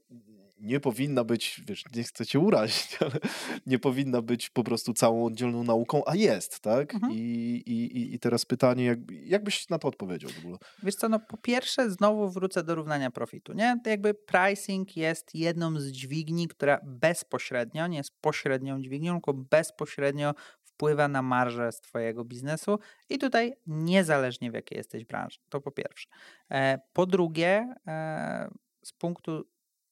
nie 0.60 0.80
powinna 0.80 1.24
być, 1.24 1.60
wiesz, 1.66 1.84
nie 1.96 2.02
chcę 2.02 2.26
cię 2.26 2.38
urazić, 2.38 2.98
ale 3.00 3.18
nie 3.66 3.78
powinna 3.78 4.22
być 4.22 4.50
po 4.50 4.64
prostu 4.64 4.94
całą 4.94 5.24
oddzielną 5.24 5.64
nauką, 5.64 6.02
a 6.06 6.14
jest, 6.14 6.60
tak? 6.60 6.94
Mhm. 6.94 7.12
I, 7.12 7.62
i, 7.66 8.14
I 8.14 8.18
teraz 8.18 8.44
pytanie, 8.44 8.84
jak, 8.84 8.98
jak 9.10 9.44
byś 9.44 9.68
na 9.68 9.78
to 9.78 9.88
odpowiedział 9.88 10.30
w 10.30 10.38
ogóle? 10.38 10.58
Wiesz 10.82 10.94
co, 10.94 11.08
no 11.08 11.20
po 11.20 11.36
pierwsze 11.36 11.90
znowu 11.90 12.30
wrócę 12.30 12.62
do 12.62 12.74
równania 12.74 13.10
profitu, 13.10 13.52
nie? 13.52 13.76
To 13.84 13.90
jakby 13.90 14.14
pricing 14.14 14.96
jest 14.96 15.34
jedną 15.34 15.80
z 15.80 15.86
dźwigni, 15.86 16.48
która 16.48 16.80
bezpośrednio, 16.84 17.86
nie 17.86 17.98
jest 17.98 18.20
pośrednią 18.20 18.80
dźwignią, 18.80 19.12
tylko 19.12 19.34
bezpośrednio 19.34 20.34
wpływa 20.78 21.08
na 21.08 21.22
marżę 21.22 21.72
z 21.72 21.80
Twojego 21.80 22.24
biznesu 22.24 22.78
i 23.08 23.18
tutaj 23.18 23.52
niezależnie 23.66 24.50
w 24.50 24.54
jakiej 24.54 24.78
jesteś 24.78 25.04
branży. 25.04 25.38
To 25.48 25.60
po 25.60 25.70
pierwsze. 25.70 26.08
E, 26.50 26.78
po 26.92 27.06
drugie, 27.06 27.74
e, 27.86 28.48
z 28.82 28.92
punktu 28.92 29.44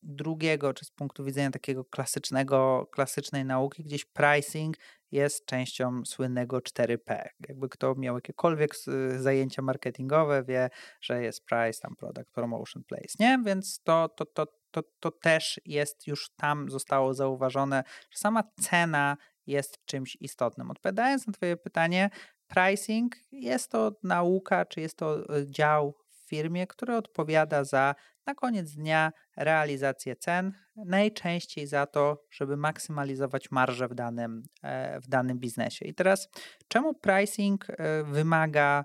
drugiego, 0.03 0.75
czy 0.75 0.85
z 0.85 0.91
punktu 0.91 1.25
widzenia 1.25 1.51
takiego 1.51 1.85
klasycznego, 1.85 2.89
klasycznej 2.93 3.45
nauki, 3.45 3.85
gdzieś 3.85 4.05
pricing 4.05 4.77
jest 5.13 5.47
częścią 5.47 6.05
słynnego 6.05 6.59
4P. 6.59 7.29
Jakby 7.49 7.69
kto 7.69 7.95
miał 7.95 8.15
jakiekolwiek 8.15 8.75
zajęcia 9.17 9.63
marketingowe, 9.63 10.45
wie, 10.45 10.71
że 11.01 11.23
jest 11.23 11.45
price, 11.45 11.81
tam 11.81 11.97
product, 11.97 12.31
promotion, 12.31 12.85
place, 12.85 13.15
nie? 13.21 13.39
Więc 13.45 13.83
to, 13.83 14.09
to, 14.09 14.27
to, 14.27 14.47
to, 14.71 14.83
to 15.01 15.11
też 15.11 15.61
jest 15.65 16.07
już 16.07 16.31
tam 16.37 16.71
zostało 16.71 17.15
zauważone, 17.15 17.85
że 18.11 18.19
sama 18.19 18.43
cena 18.61 19.17
jest 19.47 19.85
czymś 19.85 20.17
istotnym. 20.21 20.71
Odpowiadając 20.71 21.27
na 21.27 21.33
Twoje 21.33 21.57
pytanie, 21.57 22.11
pricing 22.47 23.17
jest 23.33 23.71
to 23.71 23.93
nauka, 24.03 24.65
czy 24.65 24.81
jest 24.81 24.97
to 24.99 25.37
e, 25.37 25.47
dział 25.47 25.95
w 26.11 26.29
firmie, 26.29 26.67
który 26.67 26.97
odpowiada 26.97 27.65
za 27.65 27.95
na 28.27 28.35
koniec 28.35 28.73
dnia 28.75 29.13
realizację 29.37 30.17
cen, 30.17 30.53
najczęściej 30.77 31.67
za 31.67 31.87
to, 31.87 32.25
żeby 32.31 32.57
maksymalizować 32.57 33.51
marżę 33.51 33.89
w 33.89 33.95
danym, 33.95 34.43
e, 34.63 35.01
w 35.01 35.09
danym 35.09 35.39
biznesie. 35.39 35.85
I 35.85 35.95
teraz, 35.95 36.29
czemu 36.69 36.95
pricing 36.95 37.67
e, 37.71 38.05
wymaga 38.05 38.85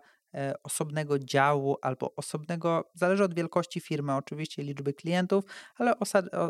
osobnego 0.64 1.20
działu 1.20 1.78
albo 1.82 2.16
osobnego, 2.16 2.92
zależy 2.94 3.24
od 3.24 3.34
wielkości 3.34 3.80
firmy, 3.80 4.16
oczywiście 4.16 4.64
liczby 4.64 4.94
klientów, 4.94 5.44
ale 5.78 6.00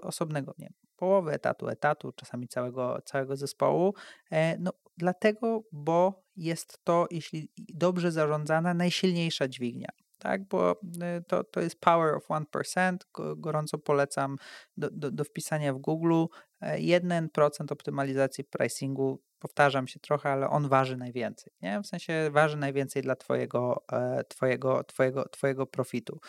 osobnego, 0.02 0.54
nie 0.58 0.70
połowy 1.02 1.32
etatu, 1.32 1.70
etatu, 1.70 2.12
czasami 2.12 2.48
całego, 2.48 3.02
całego 3.06 3.36
zespołu. 3.36 3.94
E, 4.32 4.58
no, 4.58 4.72
dlatego, 4.98 5.64
bo 5.72 6.24
jest 6.36 6.80
to, 6.84 7.08
jeśli 7.12 7.50
dobrze 7.58 8.12
zarządzana, 8.12 8.74
najsilniejsza 8.74 9.48
dźwignia. 9.48 9.90
Tak, 10.22 10.43
bo 10.48 10.81
e, 11.02 11.22
to, 11.27 11.43
to 11.43 11.61
jest 11.61 11.80
Power 11.80 12.15
of 12.15 12.27
1%. 12.27 12.98
Gorąco 13.38 13.77
polecam 13.77 14.38
do, 14.77 14.89
do, 14.91 15.11
do 15.11 15.23
wpisania 15.23 15.73
w 15.73 15.77
Google. 15.77 16.26
1% 16.61 17.30
e, 17.39 17.73
optymalizacji 17.73 18.43
pricingu 18.43 19.23
powtarzam 19.39 19.88
się 19.88 19.99
trochę, 19.99 20.30
ale 20.30 20.49
on 20.49 20.69
waży 20.69 20.98
najwięcej, 20.98 21.53
nie? 21.61 21.81
W 21.81 21.88
sensie 21.88 22.30
waży 22.31 22.57
najwięcej 22.57 23.02
dla 23.02 23.15
twojego, 23.15 23.84
e, 23.91 24.23
twojego, 24.23 24.84
twojego, 24.84 25.30
twojego 25.30 25.65
profitu, 25.65 26.19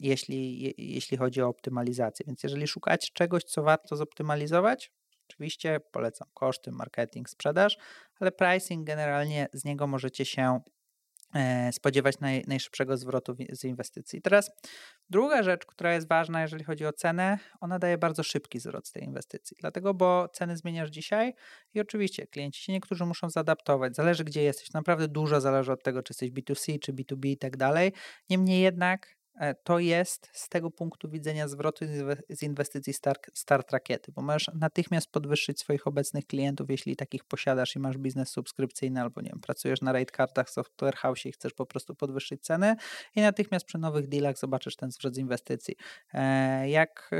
jeśli, 0.00 0.74
jeśli 0.78 1.16
chodzi 1.16 1.42
o 1.42 1.48
optymalizację. 1.48 2.24
Więc 2.26 2.42
jeżeli 2.42 2.66
szukacie 2.66 3.08
czegoś, 3.12 3.44
co 3.44 3.62
warto 3.62 3.96
zoptymalizować, 3.96 4.92
oczywiście 5.28 5.80
polecam 5.92 6.28
koszty, 6.34 6.72
marketing, 6.72 7.30
sprzedaż, 7.30 7.76
ale 8.20 8.32
pricing 8.32 8.86
generalnie 8.86 9.48
z 9.52 9.64
niego 9.64 9.86
możecie 9.86 10.24
się 10.24 10.60
spodziewać 11.72 12.20
naj, 12.20 12.44
najszybszego 12.46 12.96
zwrotu 12.96 13.36
z 13.50 13.64
inwestycji. 13.64 14.22
Teraz 14.22 14.50
druga 15.10 15.42
rzecz, 15.42 15.66
która 15.66 15.94
jest 15.94 16.08
ważna, 16.08 16.42
jeżeli 16.42 16.64
chodzi 16.64 16.86
o 16.86 16.92
cenę, 16.92 17.38
ona 17.60 17.78
daje 17.78 17.98
bardzo 17.98 18.22
szybki 18.22 18.60
zwrot 18.60 18.88
z 18.88 18.92
tej 18.92 19.02
inwestycji. 19.04 19.56
Dlatego, 19.60 19.94
bo 19.94 20.28
ceny 20.28 20.56
zmieniasz 20.56 20.90
dzisiaj 20.90 21.34
i 21.74 21.80
oczywiście 21.80 22.26
klienci 22.26 22.62
się 22.62 22.72
niektórzy 22.72 23.06
muszą 23.06 23.30
zaadaptować. 23.30 23.96
Zależy, 23.96 24.24
gdzie 24.24 24.42
jesteś. 24.42 24.72
Naprawdę 24.72 25.08
dużo 25.08 25.40
zależy 25.40 25.72
od 25.72 25.82
tego, 25.82 26.02
czy 26.02 26.12
jesteś 26.12 26.30
B2C, 26.30 26.78
czy 26.78 26.92
B2B 26.92 27.26
i 27.26 27.38
tak 27.38 27.56
dalej. 27.56 27.92
Niemniej 28.30 28.62
jednak 28.62 29.15
E, 29.15 29.15
to 29.64 29.78
jest 29.78 30.28
z 30.32 30.48
tego 30.48 30.70
punktu 30.70 31.08
widzenia 31.08 31.48
zwrotu 31.48 31.84
z 32.28 32.42
inwestycji 32.42 32.92
start, 32.92 33.30
start 33.34 33.72
rakiety, 33.72 34.12
bo 34.12 34.22
możesz 34.22 34.50
natychmiast 34.54 35.10
podwyższyć 35.10 35.60
swoich 35.60 35.86
obecnych 35.86 36.26
klientów, 36.26 36.70
jeśli 36.70 36.96
takich 36.96 37.24
posiadasz 37.24 37.76
i 37.76 37.78
masz 37.78 37.98
biznes 37.98 38.28
subskrypcyjny 38.28 39.00
albo 39.00 39.20
nie 39.20 39.30
wiem, 39.30 39.40
pracujesz 39.40 39.80
na 39.80 39.92
rate 39.92 40.04
kartach 40.12 40.50
Software 40.50 40.96
House 40.96 41.26
i 41.26 41.32
chcesz 41.32 41.52
po 41.52 41.66
prostu 41.66 41.94
podwyższyć 41.94 42.42
ceny 42.42 42.76
i 43.16 43.20
natychmiast 43.20 43.66
przy 43.66 43.78
nowych 43.78 44.08
dealach 44.08 44.38
zobaczysz 44.38 44.76
ten 44.76 44.90
zwrot 44.90 45.14
z 45.14 45.18
inwestycji. 45.18 45.76
E, 46.12 46.68
jak 46.68 47.10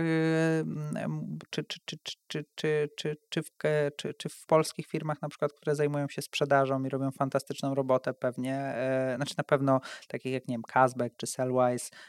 czy, 1.50 1.64
czy, 1.64 1.80
czy, 1.84 1.96
czy, 2.02 2.16
czy, 2.26 2.44
czy, 2.54 2.88
czy, 2.96 3.16
czy, 3.28 3.42
w, 3.42 3.50
czy, 3.96 4.14
czy 4.14 4.28
w 4.28 4.46
polskich 4.46 4.86
firmach 4.86 5.22
na 5.22 5.28
przykład, 5.28 5.52
które 5.52 5.74
zajmują 5.74 6.08
się 6.08 6.22
sprzedażą 6.22 6.84
i 6.84 6.88
robią 6.88 7.10
fantastyczną 7.10 7.74
robotę 7.74 8.14
pewnie, 8.14 8.56
e, 8.56 9.12
znaczy 9.16 9.34
na 9.38 9.44
pewno 9.44 9.80
takich 10.08 10.32
jak 10.32 10.48
nie 10.48 10.54
wiem, 10.54 10.62
Casback 10.62 11.16
czy 11.16 11.26
Sellwise, 11.26 11.90
E, 11.90 12.05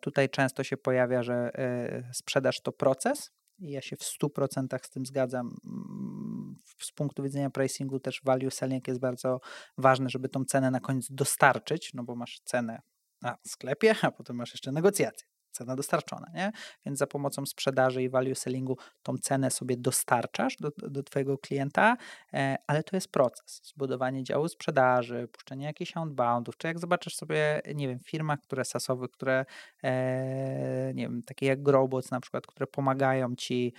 tutaj 0.00 0.28
często 0.28 0.64
się 0.64 0.76
pojawia, 0.76 1.22
że 1.22 1.50
e, 1.54 2.10
sprzedaż 2.12 2.60
to 2.60 2.72
proces. 2.72 3.30
I 3.58 3.70
ja 3.70 3.80
się 3.80 3.96
w 3.96 4.00
100% 4.00 4.78
z 4.82 4.90
tym 4.90 5.06
zgadzam. 5.06 5.56
Mm, 5.64 6.56
z 6.80 6.92
punktu 6.92 7.22
widzenia 7.22 7.50
pricingu 7.50 8.00
też 8.00 8.20
value 8.24 8.50
selling 8.50 8.88
jest 8.88 9.00
bardzo 9.00 9.40
ważne, 9.78 10.10
żeby 10.10 10.28
tą 10.28 10.44
cenę 10.44 10.70
na 10.70 10.80
koniec 10.80 11.06
dostarczyć, 11.10 11.94
no 11.94 12.04
bo 12.04 12.16
masz 12.16 12.40
cenę 12.44 12.80
na 13.22 13.36
sklepie, 13.46 13.94
a 14.02 14.10
potem 14.10 14.36
masz 14.36 14.52
jeszcze 14.52 14.72
negocjacje 14.72 15.35
cena 15.56 15.76
dostarczona, 15.76 16.26
nie? 16.34 16.52
Więc 16.86 16.98
za 16.98 17.06
pomocą 17.06 17.46
sprzedaży 17.46 18.02
i 18.02 18.08
value 18.08 18.34
sellingu 18.34 18.76
tą 19.02 19.18
cenę 19.18 19.50
sobie 19.50 19.76
dostarczasz 19.76 20.56
do, 20.56 20.70
do 20.76 21.02
Twojego 21.02 21.38
klienta, 21.38 21.96
e, 22.34 22.56
ale 22.66 22.82
to 22.82 22.96
jest 22.96 23.08
proces. 23.08 23.60
Zbudowanie 23.64 24.24
działu 24.24 24.48
sprzedaży, 24.48 25.28
puszczenie 25.32 25.66
jakichś 25.66 25.96
outboundów, 25.96 26.56
czy 26.56 26.66
jak 26.66 26.78
zobaczysz 26.78 27.16
sobie, 27.16 27.60
nie 27.74 27.88
wiem, 27.88 27.98
w 27.98 28.10
firmach, 28.10 28.40
które 28.40 28.64
sasowe, 28.64 29.08
które, 29.08 29.44
e, 29.84 30.94
nie 30.94 31.02
wiem, 31.02 31.22
takie 31.22 31.46
jak 31.46 31.62
Growbots 31.62 32.10
na 32.10 32.20
przykład, 32.20 32.46
które 32.46 32.66
pomagają 32.66 33.36
Ci 33.36 33.74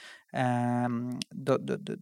do, 1.32 1.60
do, 1.60 1.78
do, 1.78 1.94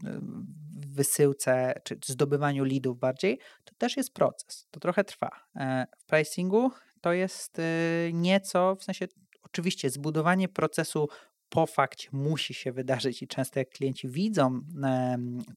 wysyłce, 0.95 1.73
czy 1.83 1.97
zdobywaniu 2.05 2.63
leadów 2.63 2.99
bardziej, 2.99 3.39
to 3.63 3.75
też 3.77 3.97
jest 3.97 4.13
proces. 4.13 4.67
To 4.71 4.79
trochę 4.79 5.03
trwa. 5.03 5.29
E, 5.55 5.87
w 5.97 6.05
pricingu 6.05 6.71
to 7.01 7.13
jest 7.13 7.59
y, 7.59 8.11
nieco, 8.13 8.75
w 8.75 8.83
sensie 8.83 9.07
Oczywiście 9.55 9.89
zbudowanie 9.89 10.49
procesu 10.49 11.07
po 11.49 11.65
fakcie 11.65 12.09
musi 12.11 12.53
się 12.53 12.71
wydarzyć 12.71 13.21
i 13.21 13.27
często 13.27 13.59
jak 13.59 13.69
klienci 13.69 14.09
widzą, 14.09 14.61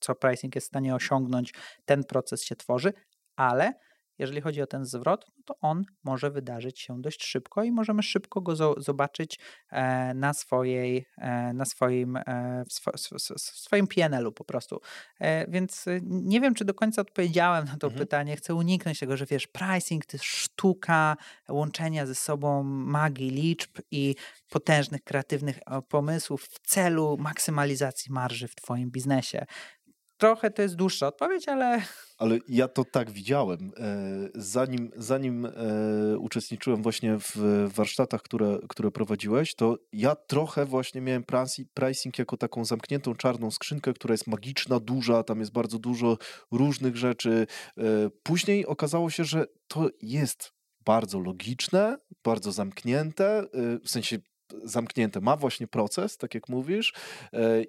co 0.00 0.14
pricing 0.14 0.54
jest 0.54 0.66
w 0.66 0.68
stanie 0.68 0.94
osiągnąć, 0.94 1.54
ten 1.84 2.04
proces 2.04 2.44
się 2.44 2.56
tworzy, 2.56 2.92
ale 3.36 3.74
jeżeli 4.18 4.40
chodzi 4.40 4.62
o 4.62 4.66
ten 4.66 4.84
zwrot, 4.84 5.26
no 5.36 5.42
to 5.44 5.58
on 5.60 5.84
może 6.04 6.30
wydarzyć 6.30 6.80
się 6.80 7.02
dość 7.02 7.24
szybko 7.24 7.64
i 7.64 7.72
możemy 7.72 8.02
szybko 8.02 8.40
go 8.40 8.56
zobaczyć 8.76 9.38
e, 9.70 10.14
na, 10.14 10.34
swojej, 10.34 11.06
e, 11.18 11.52
na 11.52 11.64
swoim, 11.64 12.16
e, 12.16 12.64
w 12.64 13.40
swoim 13.40 13.86
PNL-u 13.86 14.32
po 14.32 14.44
prostu. 14.44 14.80
Więc 15.48 15.84
nie 16.02 16.40
wiem, 16.40 16.54
czy 16.54 16.64
do 16.64 16.74
końca 16.74 17.02
odpowiedziałem 17.02 17.64
na 17.64 17.76
to 17.76 17.86
mhm. 17.86 17.98
pytanie. 17.98 18.36
Chcę 18.36 18.54
uniknąć 18.54 19.00
tego, 19.00 19.16
że 19.16 19.26
wiesz, 19.26 19.46
pricing 19.46 20.06
to 20.06 20.16
jest 20.16 20.24
sztuka 20.24 21.16
łączenia 21.48 22.06
ze 22.06 22.14
sobą 22.14 22.62
magii 22.62 23.30
liczb 23.30 23.70
i 23.90 24.14
potężnych, 24.48 25.04
kreatywnych 25.04 25.58
pomysłów 25.88 26.44
w 26.44 26.58
celu 26.58 27.16
maksymalizacji 27.18 28.12
marży 28.12 28.48
w 28.48 28.54
Twoim 28.54 28.90
biznesie. 28.90 29.46
Trochę 30.18 30.50
to 30.50 30.62
jest 30.62 30.74
dłuższa 30.74 31.06
odpowiedź, 31.06 31.48
ale. 31.48 31.82
Ale 32.18 32.38
ja 32.48 32.68
to 32.68 32.84
tak 32.84 33.10
widziałem. 33.10 33.72
E, 33.76 34.28
zanim, 34.34 34.90
zanim 34.96 35.46
e, 35.46 35.50
uczestniczyłem 36.18 36.82
właśnie 36.82 37.16
w 37.18 37.36
warsztatach, 37.74 38.22
które, 38.22 38.58
które 38.68 38.90
prowadziłeś, 38.90 39.54
to 39.54 39.78
ja 39.92 40.14
trochę 40.14 40.64
właśnie 40.64 41.00
miałem 41.00 41.24
pricing 41.74 42.18
jako 42.18 42.36
taką 42.36 42.64
zamkniętą 42.64 43.14
czarną 43.14 43.50
skrzynkę, 43.50 43.92
która 43.92 44.12
jest 44.12 44.26
magiczna, 44.26 44.80
duża, 44.80 45.22
tam 45.22 45.40
jest 45.40 45.52
bardzo 45.52 45.78
dużo 45.78 46.18
różnych 46.50 46.96
rzeczy. 46.96 47.46
E, 47.78 47.82
później 48.22 48.66
okazało 48.66 49.10
się, 49.10 49.24
że 49.24 49.46
to 49.68 49.88
jest 50.02 50.52
bardzo 50.84 51.20
logiczne, 51.20 51.96
bardzo 52.24 52.52
zamknięte, 52.52 53.44
w 53.84 53.90
sensie 53.90 54.18
zamknięte, 54.64 55.20
ma 55.20 55.36
właśnie 55.36 55.66
proces, 55.66 56.16
tak 56.16 56.34
jak 56.34 56.48
mówisz, 56.48 56.94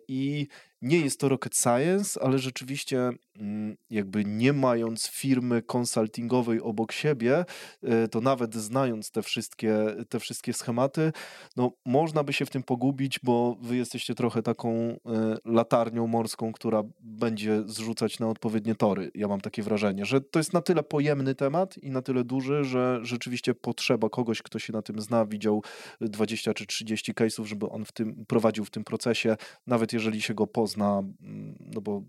i 0.08 0.48
nie 0.82 1.00
jest 1.00 1.20
to 1.20 1.30
rocket 1.30 1.56
science, 1.56 2.24
ale 2.24 2.40
rzeczywiście 2.40 3.10
mm, 3.40 3.78
jakby 3.90 4.26
nie 4.26 4.54
mając 4.54 5.08
firmy 5.08 5.62
konsultingowej 5.62 6.62
obok 6.62 6.92
siebie, 6.92 7.46
e, 7.84 8.08
to 8.08 8.22
nawet 8.22 8.56
znając 8.56 9.12
te 9.12 9.22
wszystkie, 9.22 9.76
te 10.10 10.20
wszystkie 10.20 10.54
schematy, 10.54 11.12
no 11.56 11.72
można 11.86 12.24
by 12.24 12.34
się 12.34 12.46
w 12.46 12.50
tym 12.50 12.64
pogubić, 12.64 13.20
bo 13.24 13.58
wy 13.62 13.76
jesteście 13.76 14.16
trochę 14.16 14.42
taką 14.42 14.70
e, 14.72 14.98
latarnią 15.46 16.08
morską, 16.08 16.52
która 16.52 16.84
będzie 17.00 17.64
zrzucać 17.66 18.20
na 18.20 18.28
odpowiednie 18.28 18.76
tory. 18.76 19.12
Ja 19.16 19.28
mam 19.28 19.42
takie 19.42 19.64
wrażenie, 19.64 20.06
że 20.06 20.22
to 20.22 20.40
jest 20.40 20.54
na 20.54 20.62
tyle 20.62 20.84
pojemny 20.84 21.36
temat 21.36 21.78
i 21.78 21.92
na 21.92 22.02
tyle 22.02 22.24
duży, 22.24 22.64
że 22.64 23.00
rzeczywiście 23.04 23.54
potrzeba 23.54 24.10
kogoś, 24.10 24.42
kto 24.42 24.60
się 24.60 24.74
na 24.74 24.82
tym 24.82 25.02
zna, 25.02 25.26
widział 25.26 25.64
20 26.02 26.54
czy 26.54 26.66
30 26.66 27.14
case'ów, 27.14 27.46
żeby 27.46 27.70
on 27.70 27.86
w 27.86 27.92
tym 27.92 28.26
prowadził 28.28 28.66
w 28.66 28.70
tym 28.70 28.84
procesie, 28.84 29.36
nawet 29.68 29.94
jeżeli 29.94 30.22
się 30.22 30.34
go 30.34 30.48
pozna, 30.48 30.69
mm, 30.78 31.56
no 31.74 31.82
bo 31.82 32.04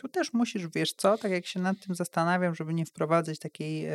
tu 0.00 0.08
też 0.08 0.32
musisz, 0.32 0.68
wiesz 0.68 0.92
co, 0.92 1.18
tak 1.18 1.32
jak 1.32 1.46
się 1.46 1.60
nad 1.60 1.80
tym 1.80 1.94
zastanawiam, 1.94 2.54
żeby 2.54 2.74
nie 2.74 2.86
wprowadzać 2.86 3.38
takiej 3.38 3.86
e, 3.86 3.90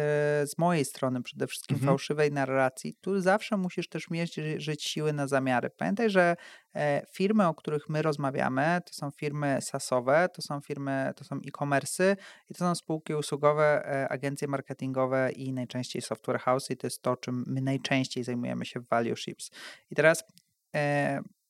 z 0.48 0.58
mojej 0.58 0.86
strony 0.86 1.24
przede 1.24 1.48
wszystkim 1.48 1.76
mhm. 1.76 1.92
fałszywej 1.92 2.32
narracji, 2.32 2.96
tu 3.02 3.22
zawsze 3.22 3.58
musisz 3.58 3.90
też 3.90 4.10
mierzyć 4.10 4.84
siły 4.84 5.14
na 5.14 5.28
zamiary. 5.28 5.70
Pamiętaj, 5.70 6.10
że 6.10 6.36
e, 6.76 7.06
firmy, 7.14 7.48
o 7.48 7.54
których 7.54 7.90
my 7.90 8.02
rozmawiamy, 8.02 8.80
to 8.86 8.94
są 8.94 9.12
firmy 9.12 9.60
sasowe, 9.62 10.30
to 10.36 10.42
są 10.42 10.62
firmy, 10.62 11.12
to 11.16 11.24
są 11.24 11.36
e-commerce 11.36 12.16
i 12.50 12.54
to 12.54 12.60
są 12.60 12.76
spółki 12.76 13.14
usługowe, 13.14 13.86
e, 13.86 14.10
agencje 14.10 14.48
marketingowe 14.48 15.32
i 15.32 15.54
najczęściej 15.54 16.02
software 16.02 16.40
house 16.40 16.72
i 16.72 16.78
to 16.78 16.88
jest 16.88 17.02
to, 17.02 17.18
czym 17.18 17.44
my 17.48 17.62
najczęściej 17.62 18.24
zajmujemy 18.24 18.66
się 18.66 18.80
w 18.80 18.88
Value 18.88 19.16
Ships. 19.16 19.52
I 19.92 19.96
teraz 19.96 20.24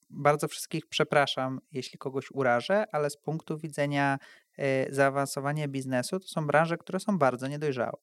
bardzo 0.09 0.47
wszystkich 0.47 0.87
przepraszam, 0.87 1.61
jeśli 1.71 1.97
kogoś 1.97 2.31
urażę, 2.31 2.85
ale 2.91 3.09
z 3.09 3.17
punktu 3.17 3.57
widzenia 3.57 4.17
Y, 4.59 4.87
zaawansowanie 4.89 5.67
biznesu 5.67 6.19
to 6.19 6.27
są 6.27 6.47
branże, 6.47 6.77
które 6.77 6.99
są 6.99 7.17
bardzo 7.17 7.47
niedojrzałe. 7.47 7.97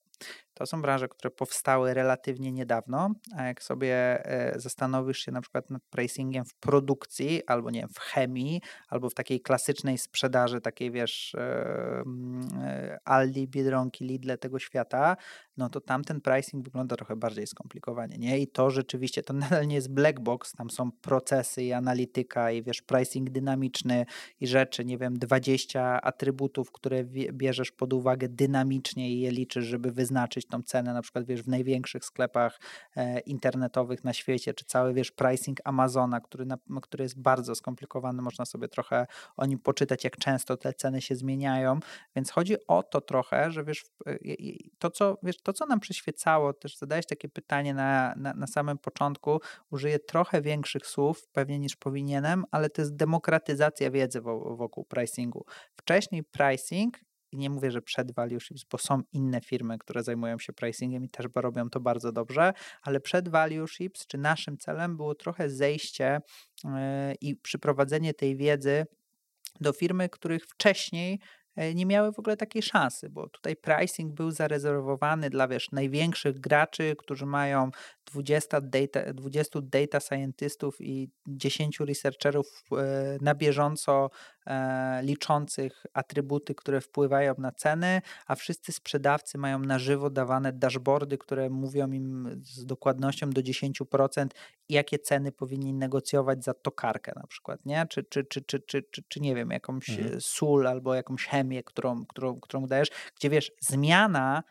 To 0.53 0.65
są 0.65 0.81
branże, 0.81 1.07
które 1.07 1.31
powstały 1.31 1.93
relatywnie 1.93 2.51
niedawno, 2.51 3.11
a 3.37 3.43
jak 3.43 3.63
sobie 3.63 4.25
e, 4.25 4.59
zastanowisz 4.59 5.19
się 5.19 5.31
na 5.31 5.41
przykład 5.41 5.69
nad 5.69 5.83
pricingiem 5.83 6.45
w 6.45 6.55
produkcji, 6.55 7.45
albo 7.47 7.71
nie 7.71 7.79
wiem, 7.79 7.89
w 7.89 7.99
chemii, 7.99 8.61
albo 8.89 9.09
w 9.09 9.13
takiej 9.13 9.41
klasycznej 9.41 9.97
sprzedaży, 9.97 10.61
takiej 10.61 10.91
wiesz, 10.91 11.35
e, 11.35 12.03
e, 12.61 12.97
Aldi, 13.05 13.47
Biedronki, 13.47 14.05
Lidle 14.05 14.37
tego 14.37 14.59
świata, 14.59 15.17
no 15.57 15.69
to 15.69 15.81
tamten 15.81 16.21
pricing 16.21 16.65
wygląda 16.65 16.95
trochę 16.95 17.15
bardziej 17.15 17.47
skomplikowanie, 17.47 18.17
nie? 18.17 18.39
I 18.39 18.47
to 18.47 18.69
rzeczywiście, 18.69 19.23
to 19.23 19.33
nadal 19.43 19.67
nie 19.67 19.75
jest 19.75 19.93
black 19.93 20.19
box, 20.19 20.51
tam 20.51 20.69
są 20.69 20.91
procesy 20.91 21.63
i 21.63 21.73
analityka 21.73 22.51
i 22.51 22.63
wiesz, 22.63 22.81
pricing 22.81 23.29
dynamiczny 23.29 24.05
i 24.39 24.47
rzeczy, 24.47 24.85
nie 24.85 24.97
wiem, 24.97 25.19
20 25.19 26.01
atrybutów, 26.01 26.71
które 26.71 27.03
bierzesz 27.33 27.71
pod 27.71 27.93
uwagę 27.93 28.29
dynamicznie 28.29 29.09
i 29.09 29.19
je 29.19 29.31
liczysz, 29.31 29.65
żeby 29.65 29.91
wyznaczyć 29.91 30.42
tą 30.45 30.63
cenę, 30.63 30.93
na 30.93 31.01
przykład 31.01 31.25
wiesz, 31.25 31.43
w 31.43 31.47
największych 31.47 32.05
sklepach 32.05 32.59
e, 32.95 33.19
internetowych 33.19 34.03
na 34.03 34.13
świecie, 34.13 34.53
czy 34.53 34.65
cały 34.65 34.93
wiesz, 34.93 35.11
pricing 35.11 35.59
Amazona, 35.63 36.21
który, 36.21 36.45
na, 36.45 36.57
który 36.81 37.03
jest 37.03 37.21
bardzo 37.21 37.55
skomplikowany, 37.55 38.21
można 38.21 38.45
sobie 38.45 38.67
trochę 38.67 39.07
o 39.37 39.45
nim 39.45 39.59
poczytać, 39.59 40.03
jak 40.03 40.17
często 40.17 40.57
te 40.57 40.73
ceny 40.73 41.01
się 41.01 41.15
zmieniają, 41.15 41.79
więc 42.15 42.31
chodzi 42.31 42.55
o 42.67 42.83
to 42.83 43.01
trochę, 43.01 43.51
że 43.51 43.63
wiesz, 43.63 43.83
e, 44.07 44.17
to 44.79 44.89
co, 44.89 45.17
wiesz, 45.23 45.41
to, 45.41 45.53
co 45.53 45.65
nam 45.65 45.79
przyświecało, 45.79 46.53
też 46.53 46.77
zadałeś 46.77 47.05
takie 47.05 47.29
pytanie 47.29 47.73
na, 47.73 48.13
na, 48.17 48.33
na 48.33 48.47
samym 48.47 48.77
początku, 48.77 49.39
użyję 49.71 49.99
trochę 49.99 50.41
większych 50.41 50.87
słów 50.87 51.27
pewnie 51.27 51.59
niż 51.59 51.75
powinienem, 51.75 52.45
ale 52.51 52.69
to 52.69 52.81
jest 52.81 52.95
demokratyzacja 52.95 53.91
wiedzy 53.91 54.21
wokół 54.21 54.85
pricingu. 54.85 55.45
Wcześniej 55.75 56.23
pricing 56.23 56.97
i 57.33 57.37
nie 57.37 57.49
mówię, 57.49 57.71
że 57.71 57.81
przed 57.81 58.11
Value 58.11 58.39
bo 58.71 58.77
są 58.77 59.01
inne 59.13 59.41
firmy, 59.41 59.77
które 59.77 60.03
zajmują 60.03 60.39
się 60.39 60.53
pricingiem 60.53 61.03
i 61.03 61.09
też 61.09 61.25
robią 61.35 61.69
to 61.69 61.79
bardzo 61.79 62.11
dobrze, 62.11 62.53
ale 62.81 62.99
przed 62.99 63.29
Value 63.29 63.67
czy 64.07 64.17
naszym 64.17 64.57
celem 64.57 64.97
było 64.97 65.15
trochę 65.15 65.49
zejście 65.49 66.19
yy, 66.63 66.71
i 67.21 67.35
przyprowadzenie 67.35 68.13
tej 68.13 68.35
wiedzy 68.35 68.85
do 69.61 69.73
firmy, 69.73 70.09
których 70.09 70.45
wcześniej 70.45 71.19
E, 71.55 71.73
nie 71.73 71.85
miały 71.85 72.11
w 72.11 72.19
ogóle 72.19 72.37
takiej 72.37 72.61
szansy, 72.61 73.09
bo 73.09 73.29
tutaj 73.29 73.55
pricing 73.55 74.13
był 74.13 74.31
zarezerwowany 74.31 75.29
dla 75.29 75.47
wiesz, 75.47 75.71
największych 75.71 76.39
graczy, 76.39 76.95
którzy 76.97 77.25
mają 77.25 77.69
20 78.05 78.61
data, 78.61 79.13
20 79.13 79.59
data 79.61 79.99
scientystów 79.99 80.81
i 80.81 81.09
10 81.27 81.79
researcherów 81.79 82.63
e, 82.71 83.17
na 83.21 83.35
bieżąco 83.35 84.09
e, 84.45 85.01
liczących 85.03 85.85
atrybuty, 85.93 86.55
które 86.55 86.81
wpływają 86.81 87.33
na 87.37 87.51
ceny, 87.51 88.01
a 88.27 88.35
wszyscy 88.35 88.71
sprzedawcy 88.71 89.37
mają 89.37 89.59
na 89.59 89.79
żywo 89.79 90.09
dawane 90.09 90.53
dashboardy, 90.53 91.17
które 91.17 91.49
mówią 91.49 91.91
im 91.91 92.41
z 92.43 92.65
dokładnością 92.65 93.29
do 93.29 93.41
10%, 93.41 94.27
jakie 94.69 94.99
ceny 94.99 95.31
powinni 95.31 95.73
negocjować 95.73 96.43
za 96.43 96.53
tokarkę 96.53 97.11
na 97.15 97.27
przykład, 97.27 97.65
nie? 97.65 97.85
Czy, 97.89 98.03
czy, 98.03 98.23
czy, 98.23 98.41
czy, 98.41 98.59
czy, 98.59 98.83
czy, 98.91 99.03
czy 99.07 99.19
nie 99.19 99.35
wiem, 99.35 99.49
jakąś 99.49 99.89
mhm. 99.89 100.21
sól 100.21 100.67
albo 100.67 100.95
jakąś 100.95 101.25
chemię, 101.25 101.63
którą, 101.63 102.05
którą, 102.05 102.39
którą 102.39 102.67
dajesz, 102.67 102.89
gdzie 103.15 103.29
wiesz, 103.29 103.51
zmiana 103.59 104.43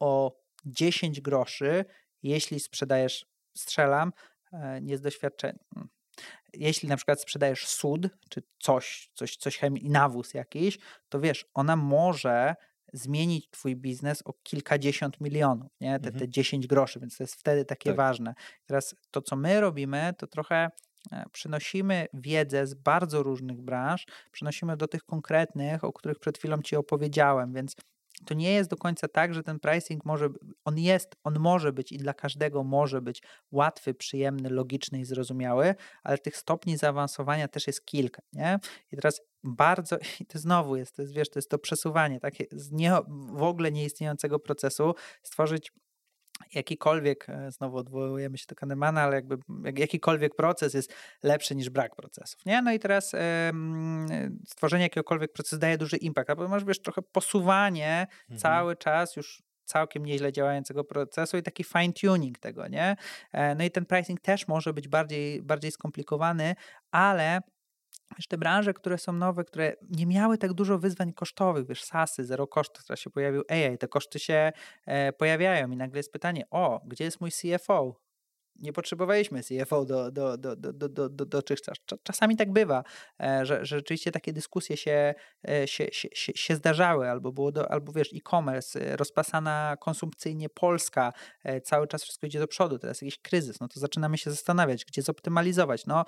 o 0.00 0.44
10 0.64 1.20
groszy, 1.20 1.84
jeśli 2.24 2.60
sprzedajesz, 2.60 3.26
strzelam, 3.56 4.12
e, 4.52 4.80
nie 4.80 4.98
z 4.98 5.00
doświadczenia, 5.00 5.58
mm, 5.76 5.88
jeśli 6.54 6.88
na 6.88 6.96
przykład 6.96 7.20
sprzedajesz 7.20 7.66
sód, 7.66 8.08
czy 8.28 8.42
coś, 8.58 9.10
coś, 9.14 9.36
coś 9.36 9.58
chemii, 9.58 9.90
nawóz 9.90 10.34
jakiś, 10.34 10.78
to 11.08 11.20
wiesz, 11.20 11.46
ona 11.54 11.76
może 11.76 12.54
zmienić 12.92 13.50
twój 13.50 13.76
biznes 13.76 14.22
o 14.24 14.32
kilkadziesiąt 14.42 15.20
milionów, 15.20 15.72
nie? 15.80 16.00
Te, 16.00 16.12
te 16.12 16.28
10 16.28 16.64
mhm. 16.64 16.68
groszy, 16.68 17.00
więc 17.00 17.16
to 17.16 17.24
jest 17.24 17.34
wtedy 17.34 17.64
takie 17.64 17.90
tak. 17.90 17.96
ważne. 17.96 18.34
Teraz 18.66 18.94
to, 19.10 19.22
co 19.22 19.36
my 19.36 19.60
robimy, 19.60 20.14
to 20.18 20.26
trochę 20.26 20.70
e, 21.12 21.24
przynosimy 21.32 22.06
wiedzę 22.14 22.66
z 22.66 22.74
bardzo 22.74 23.22
różnych 23.22 23.62
branż, 23.62 24.06
przynosimy 24.32 24.76
do 24.76 24.88
tych 24.88 25.04
konkretnych, 25.04 25.84
o 25.84 25.92
których 25.92 26.18
przed 26.18 26.38
chwilą 26.38 26.62
Ci 26.62 26.76
opowiedziałem, 26.76 27.52
więc 27.52 27.76
to 28.24 28.34
nie 28.34 28.52
jest 28.52 28.70
do 28.70 28.76
końca 28.76 29.08
tak, 29.08 29.34
że 29.34 29.42
ten 29.42 29.60
pricing 29.60 30.04
może, 30.04 30.28
on 30.64 30.78
jest, 30.78 31.16
on 31.24 31.38
może 31.38 31.72
być 31.72 31.92
i 31.92 31.98
dla 31.98 32.14
każdego 32.14 32.64
może 32.64 33.02
być 33.02 33.22
łatwy, 33.50 33.94
przyjemny, 33.94 34.50
logiczny 34.50 35.00
i 35.00 35.04
zrozumiały, 35.04 35.74
ale 36.02 36.18
tych 36.18 36.36
stopni 36.36 36.76
zaawansowania 36.76 37.48
też 37.48 37.66
jest 37.66 37.84
kilka, 37.84 38.22
nie? 38.32 38.58
I 38.92 38.96
teraz 38.96 39.20
bardzo, 39.44 39.96
i 40.20 40.26
to 40.26 40.38
znowu 40.38 40.76
jest, 40.76 40.96
to 40.96 41.02
jest, 41.02 41.14
wiesz, 41.14 41.30
to 41.30 41.38
jest 41.38 41.50
to 41.50 41.58
przesuwanie 41.58 42.20
takie 42.20 42.46
z 42.52 42.72
nie, 42.72 42.92
w 43.32 43.42
ogóle 43.42 43.72
nieistniejącego 43.72 44.38
procesu, 44.38 44.94
stworzyć 45.22 45.72
jakikolwiek, 46.54 47.28
e, 47.28 47.52
znowu 47.52 47.76
odwołujemy 47.76 48.38
się 48.38 48.44
do 48.48 48.54
Kahnemana, 48.54 49.02
ale 49.02 49.14
jakby 49.14 49.36
jakikolwiek 49.76 50.34
proces 50.34 50.74
jest 50.74 50.94
lepszy 51.22 51.54
niż 51.54 51.70
brak 51.70 51.96
procesów, 51.96 52.46
nie? 52.46 52.62
No 52.62 52.72
i 52.72 52.78
teraz 52.78 53.12
stworzenie 54.46 54.82
jakiegokolwiek 54.82 55.32
procesu 55.32 55.58
daje 55.58 55.78
duży 55.78 55.96
impact, 55.96 56.34
bo 56.36 56.48
masz, 56.48 56.64
wiesz, 56.64 56.82
trochę 56.82 57.02
posuwanie 57.02 58.06
mhm. 58.22 58.40
cały 58.40 58.76
czas 58.76 59.16
już 59.16 59.42
całkiem 59.64 60.06
nieźle 60.06 60.32
działającego 60.32 60.84
procesu 60.84 61.36
i 61.36 61.42
taki 61.42 61.64
fine 61.64 61.92
tuning 61.92 62.38
tego, 62.38 62.68
nie? 62.68 62.96
E, 63.32 63.54
no 63.54 63.64
i 63.64 63.70
ten 63.70 63.86
pricing 63.86 64.20
też 64.20 64.48
może 64.48 64.72
być 64.72 64.88
bardziej, 64.88 65.42
bardziej 65.42 65.70
skomplikowany, 65.70 66.54
ale 66.90 67.40
Wiesz, 68.18 68.26
te 68.26 68.38
branże, 68.38 68.74
które 68.74 68.98
są 68.98 69.12
nowe, 69.12 69.44
które 69.44 69.76
nie 69.90 70.06
miały 70.06 70.38
tak 70.38 70.52
dużo 70.52 70.78
wyzwań 70.78 71.12
kosztowych, 71.12 71.66
wiesz, 71.66 71.84
SASy, 71.84 72.24
zero 72.24 72.46
kosztów, 72.46 72.84
teraz 72.84 73.00
się 73.00 73.10
pojawił 73.10 73.42
AI, 73.48 73.78
te 73.78 73.88
koszty 73.88 74.18
się 74.18 74.52
e, 74.86 75.12
pojawiają 75.12 75.70
i 75.70 75.76
nagle 75.76 75.98
jest 75.98 76.12
pytanie, 76.12 76.44
o, 76.50 76.80
gdzie 76.86 77.04
jest 77.04 77.20
mój 77.20 77.30
CFO? 77.30 78.03
Nie 78.56 78.72
potrzebowaliśmy 78.72 79.40
CFO 79.42 79.84
do, 79.84 80.10
do, 80.10 80.36
do, 80.38 80.56
do, 80.56 80.72
do, 80.72 80.88
do, 80.88 81.08
do 81.08 81.26
dotychczas. 81.26 81.76
Czasami 82.02 82.36
tak 82.36 82.52
bywa, 82.52 82.84
e, 83.22 83.46
że, 83.46 83.64
że 83.64 83.76
rzeczywiście 83.76 84.12
takie 84.12 84.32
dyskusje 84.32 84.76
się, 84.76 85.14
e, 85.48 85.68
się, 85.68 85.86
się, 85.92 86.32
się 86.34 86.56
zdarzały, 86.56 87.10
albo 87.10 87.32
było, 87.32 87.52
do, 87.52 87.70
albo 87.70 87.92
wiesz, 87.92 88.12
e-commerce, 88.14 88.80
e, 88.80 88.96
rozpasana 88.96 89.76
konsumpcyjnie 89.80 90.48
Polska, 90.48 91.12
cały 91.64 91.86
czas 91.88 92.02
wszystko 92.02 92.26
idzie 92.26 92.38
do 92.38 92.48
przodu, 92.48 92.78
teraz 92.78 93.02
jakiś 93.02 93.18
kryzys, 93.18 93.60
no 93.60 93.68
to 93.68 93.80
zaczynamy 93.80 94.18
się 94.18 94.30
zastanawiać, 94.30 94.84
gdzie 94.84 95.02
zoptymalizować. 95.02 95.86
No, 95.86 96.04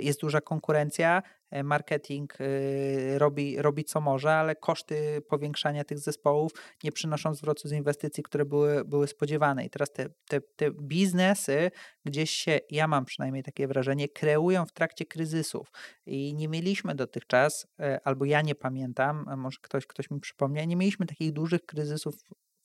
jest 0.00 0.20
duża 0.20 0.40
konkurencja, 0.40 1.22
marketing 1.64 2.32
e, 2.40 3.18
robi, 3.18 3.62
robi 3.62 3.84
co 3.84 4.00
może, 4.00 4.34
ale 4.34 4.56
koszty 4.56 5.22
powiększania 5.28 5.84
tych 5.84 5.98
zespołów 5.98 6.52
nie 6.84 6.92
przynoszą 6.92 7.34
zwrotu 7.34 7.68
z 7.68 7.72
inwestycji, 7.72 8.22
które 8.22 8.44
były, 8.44 8.84
były 8.84 9.06
spodziewane. 9.06 9.64
I 9.64 9.70
teraz 9.70 9.92
te, 9.92 10.08
te, 10.28 10.40
te 10.40 10.70
biznesy 10.70 11.70
gdzieś 12.04 12.30
się, 12.30 12.60
ja 12.70 12.88
mam 12.88 13.04
przynajmniej 13.04 13.42
takie 13.42 13.68
wrażenie, 13.68 14.08
kreują 14.08 14.66
w 14.66 14.72
trakcie 14.72 15.04
kryzysów. 15.06 15.68
I 16.06 16.34
nie 16.34 16.48
mieliśmy 16.48 16.94
dotychczas, 16.94 17.66
e, 17.80 18.00
albo 18.04 18.24
ja 18.24 18.42
nie 18.42 18.54
pamiętam, 18.54 19.24
może 19.36 19.58
ktoś, 19.62 19.86
ktoś 19.86 20.10
mi 20.10 20.20
przypomniał, 20.20 20.66
nie 20.66 20.76
mieliśmy 20.76 21.06
takich 21.06 21.32
dużych 21.32 21.66
kryzysów 21.66 22.14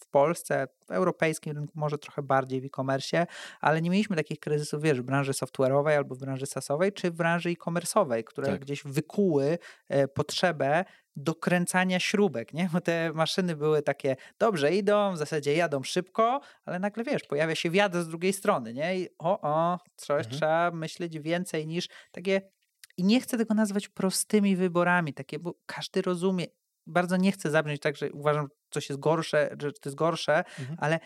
Polsce, 0.10 0.68
w 0.88 0.92
europejskim 0.92 1.56
rynku 1.56 1.74
może 1.76 1.98
trochę 1.98 2.22
bardziej 2.22 2.62
w 2.62 2.66
e-commerce, 2.66 3.28
ale 3.62 3.82
nie 3.82 3.90
mieliśmy 3.90 4.16
takich 4.16 4.40
kryzysów, 4.40 4.82
wiesz, 4.82 5.02
w 5.02 5.04
branży 5.04 5.32
software'owej 5.32 5.96
albo 5.98 6.16
w 6.16 6.20
branży 6.20 6.46
sasowej, 6.46 6.94
czy 6.94 7.12
w 7.12 7.14
branży 7.14 7.50
e-commerce'owej, 7.50 8.24
które 8.24 8.48
tak. 8.48 8.62
gdzieś 8.62 8.84
wykuły 8.84 9.58
e, 9.90 10.08
potrzebę 10.08 10.86
dokręcania 11.16 12.00
śrubek, 12.00 12.54
nie? 12.54 12.70
Bo 12.74 12.82
te 12.82 13.12
maszyny 13.14 13.56
były 13.56 13.82
takie, 13.82 14.16
dobrze 14.40 14.76
idą, 14.76 15.14
w 15.14 15.18
zasadzie 15.18 15.56
jadą 15.56 15.84
szybko, 15.84 16.42
ale 16.66 16.80
nagle 16.80 17.04
wiesz, 17.04 17.24
pojawia 17.24 17.56
się 17.56 17.70
wiatr 17.70 18.02
z 18.02 18.08
drugiej 18.08 18.34
strony, 18.34 18.74
nie? 18.74 19.00
I 19.00 19.10
o, 19.18 19.42
o, 19.42 19.80
coś 19.96 20.26
mhm. 20.26 20.36
trzeba 20.36 20.72
myśleć 20.72 21.20
więcej 21.20 21.68
niż 21.68 21.88
takie 22.12 22.42
i 23.00 23.04
nie 23.04 23.22
chcę 23.22 23.38
tego 23.38 23.54
nazwać 23.54 23.88
prostymi 23.88 24.56
wyborami, 24.56 25.14
takie, 25.14 25.40
bo 25.40 25.54
każdy 25.66 26.02
rozumie. 26.02 26.46
Bardzo 26.88 27.18
nie 27.18 27.32
chcę 27.32 27.52
zabrzmieć 27.52 27.82
tak, 27.82 27.98
że 27.98 28.12
uważam, 28.12 28.48
coś 28.72 28.90
jest 28.90 29.00
gorsze, 29.00 29.56
że 29.62 29.72
to 29.72 29.90
jest 29.90 29.98
gorsze, 29.98 30.38
mhm. 30.38 30.78
ale 30.82 31.00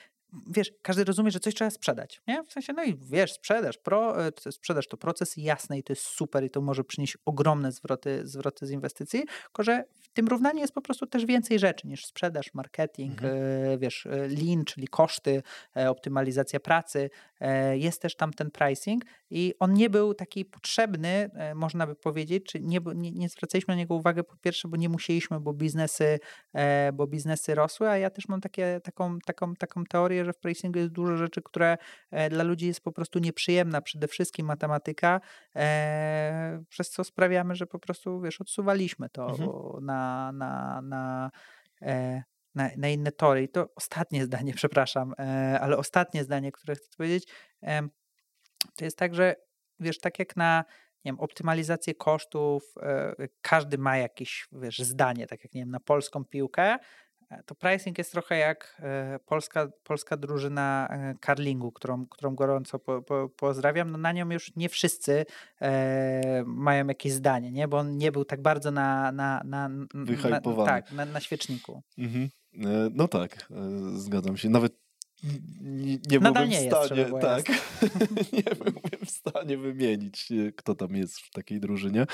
wiesz, 0.48 0.72
każdy 0.82 1.04
rozumie, 1.04 1.32
że 1.32 1.40
coś 1.40 1.56
trzeba 1.56 1.70
sprzedać, 1.70 2.22
nie? 2.28 2.44
W 2.44 2.52
sensie, 2.52 2.74
no 2.74 2.84
i 2.84 2.96
wiesz, 2.96 3.34
sprzedaż, 3.34 3.78
pro, 3.78 4.28
e, 4.28 4.32
sprzedaż 4.52 4.88
to 4.88 4.98
proces 4.98 5.38
jasny 5.38 5.78
i 5.78 5.84
to 5.84 5.94
jest 5.94 6.04
super 6.04 6.44
i 6.44 6.50
to 6.50 6.62
może 6.62 6.84
przynieść 6.84 7.18
ogromne 7.26 7.72
zwroty, 7.72 8.28
zwroty 8.28 8.66
z 8.66 8.72
inwestycji, 8.72 9.24
tylko 9.44 9.64
że 9.64 9.84
w 10.02 10.10
tym 10.10 10.28
równaniu 10.28 10.60
jest 10.60 10.74
po 10.74 10.82
prostu 10.82 11.08
też 11.08 11.26
więcej 11.26 11.60
rzeczy 11.60 11.88
niż 11.88 12.06
sprzedaż, 12.06 12.54
marketing, 12.54 13.14
mhm. 13.14 13.34
E, 13.74 13.78
wiesz, 13.78 14.06
e, 14.06 14.10
lean, 14.28 14.66
czyli 14.66 14.88
koszty, 14.88 15.44
optymalizacja 15.76 16.60
pracy, 16.60 17.10
jest 17.74 18.02
też 18.02 18.16
tam 18.16 18.34
ten 18.34 18.52
pricing 18.52 19.06
i 19.34 19.54
on 19.60 19.74
nie 19.74 19.90
był 19.90 20.14
taki 20.14 20.46
potrzebny, 20.46 21.30
można 21.56 21.88
by 21.88 21.96
powiedzieć, 21.96 22.46
czy 22.46 22.60
nie, 22.62 22.80
nie, 22.96 23.12
nie 23.12 23.30
zwracaliśmy 23.30 23.74
na 23.74 23.78
niego 23.78 23.96
uwagę 23.96 24.24
po 24.24 24.36
pierwsze, 24.38 24.68
bo 24.68 24.78
nie 24.78 24.90
musieliśmy, 24.90 25.40
bo 25.40 25.54
biznesy, 25.54 26.20
bo 26.94 27.08
biznesy 27.08 27.56
rosły, 27.56 27.90
a 27.90 27.98
ja 27.98 28.10
też 28.10 28.28
mam 28.28 28.42
takie, 28.42 28.80
taką, 28.84 29.20
taką, 29.20 29.56
taką 29.56 29.84
teorię, 29.86 30.26
że 30.26 30.34
w 30.34 30.40
pricingu 30.40 30.80
jest 30.80 30.92
dużo 30.92 31.18
rzeczy, 31.18 31.42
które 31.42 31.78
e, 32.12 32.30
dla 32.30 32.44
ludzi 32.44 32.68
jest 32.68 32.82
po 32.82 32.92
prostu 32.92 33.20
nieprzyjemna, 33.20 33.82
przede 33.82 34.08
wszystkim 34.08 34.48
matematyka, 34.48 35.22
e, 35.56 36.64
przez 36.70 36.90
co 36.90 37.04
sprawiamy, 37.04 37.56
że 37.56 37.68
po 37.68 37.80
prostu, 37.80 38.22
wiesz, 38.22 38.42
odsuwaliśmy 38.42 39.10
to 39.10 39.30
mhm. 39.30 39.50
na, 39.86 40.32
na, 40.32 40.82
na 40.82 41.32
e, 41.82 42.24
na, 42.56 42.70
na, 42.78 42.90
inne 42.90 43.12
tory. 43.12 43.44
I 43.44 43.50
to 43.50 43.70
ostatnie 43.76 44.26
zdanie, 44.26 44.54
przepraszam, 44.62 45.14
ale 45.62 45.78
ostatnie 45.78 46.24
zdanie, 46.24 46.52
które 46.52 46.76
chcę 46.76 46.90
powiedzieć, 46.98 47.28
to 48.76 48.86
jest 48.86 48.98
tak, 48.98 49.16
że 49.16 49.36
wiesz, 49.80 50.00
tak 50.00 50.20
jak 50.20 50.36
na 50.36 50.64
nie 51.06 51.12
wiem, 51.12 51.20
optymalizację 51.20 51.96
kosztów, 51.96 52.76
każdy 53.42 53.78
ma 53.78 53.98
jakieś 53.98 54.48
wiesz, 54.52 54.80
zdanie, 54.80 55.28
tak 55.28 55.44
jak 55.44 55.54
nie 55.54 55.62
wiem, 55.62 55.72
na 55.72 55.80
polską 55.80 56.26
piłkę, 56.26 56.78
E, 57.34 57.44
to 57.44 57.56
pricing 57.56 57.98
jest 57.98 58.12
trochę 58.12 58.38
jak 58.38 58.82
e, 58.84 59.20
polska, 59.26 59.68
polska 59.84 60.18
drużyna 60.18 60.88
e, 60.92 61.16
karlingu, 61.20 61.72
którą, 61.72 62.06
którą 62.08 62.36
gorąco 62.36 62.80
po, 62.80 63.02
po, 63.02 63.30
pozdrawiam. 63.30 63.92
No 63.92 63.98
na 63.98 64.12
nią 64.12 64.30
już 64.30 64.56
nie 64.56 64.70
wszyscy 64.70 65.26
e, 65.62 66.44
mają 66.46 66.88
jakieś 66.88 67.12
zdanie, 67.12 67.52
nie? 67.52 67.68
bo 67.68 67.78
on 67.78 67.98
nie 67.98 68.12
był 68.12 68.26
tak 68.26 68.42
bardzo 68.42 68.72
na, 68.72 69.12
na, 69.12 69.42
na, 69.46 69.70
na 69.70 70.42
tak, 70.66 70.92
na, 70.92 71.06
na 71.06 71.20
świeczniku. 71.20 71.84
Mhm. 71.98 72.30
No 72.94 73.08
tak, 73.08 73.48
zgadzam 73.94 74.38
się. 74.38 74.50
Nawet 74.50 74.83
nie, 75.62 75.98
nie 76.10 76.20
Nadal 76.20 76.50
nie 76.50 76.58
w 76.58 76.68
stanie, 76.68 77.02
jest, 77.02 77.14
tak, 77.22 77.46
nie 78.34 78.44
byłbym 78.44 79.06
w 79.06 79.10
stanie 79.10 79.58
wymienić, 79.58 80.28
kto 80.56 80.76
tam 80.76 80.96
jest 80.96 81.20
w 81.20 81.30
takiej 81.30 81.60
drużynie. 81.60 82.06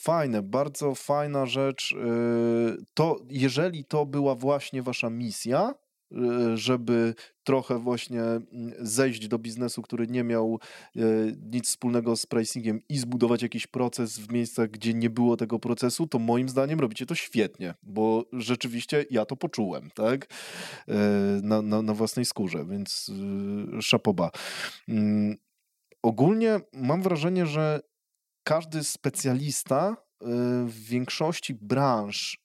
Fajne, 0.00 0.42
bardzo 0.42 0.94
fajna 0.94 1.46
rzecz. 1.46 1.92
Y, 1.92 2.84
to, 2.94 3.16
jeżeli 3.28 3.84
to 3.84 4.06
była 4.06 4.34
właśnie 4.34 4.82
wasza 4.82 5.10
misja, 5.10 5.74
y, 6.12 6.56
żeby 6.56 7.14
trochę 7.50 7.78
właśnie 7.78 8.22
mm, 8.22 8.44
zejść 8.78 9.28
do 9.28 9.38
biznesu, 9.38 9.82
który 9.82 10.06
nie 10.06 10.24
miał 10.24 10.58
y, 10.96 11.36
nic 11.52 11.66
wspólnego 11.66 12.16
z 12.16 12.26
pricingiem 12.26 12.80
i 12.88 12.98
zbudować 12.98 13.42
jakiś 13.42 13.66
proces 13.66 14.18
w 14.18 14.32
miejscach, 14.32 14.70
gdzie 14.70 14.94
nie 14.94 15.10
było 15.10 15.36
tego 15.36 15.58
procesu, 15.58 16.06
to 16.06 16.18
moim 16.18 16.48
zdaniem 16.48 16.80
robicie 16.80 17.06
to 17.06 17.14
świetnie, 17.14 17.74
bo 17.82 18.24
rzeczywiście 18.32 19.04
ja 19.10 19.24
to 19.24 19.36
poczułem, 19.36 19.90
tak? 19.94 20.26
Na, 21.42 21.62
na, 21.62 21.82
na 21.82 21.94
własnej 21.94 22.24
skórze, 22.24 22.64
więc 22.64 23.10
szapoba. 23.80 24.30
Mm, 24.88 25.36
ogólnie 26.02 26.60
mam 26.72 27.02
wrażenie, 27.02 27.46
że 27.46 27.80
każdy 28.44 28.84
specjalista 28.84 29.96
w 30.66 30.84
większości 30.88 31.54
branż, 31.54 32.38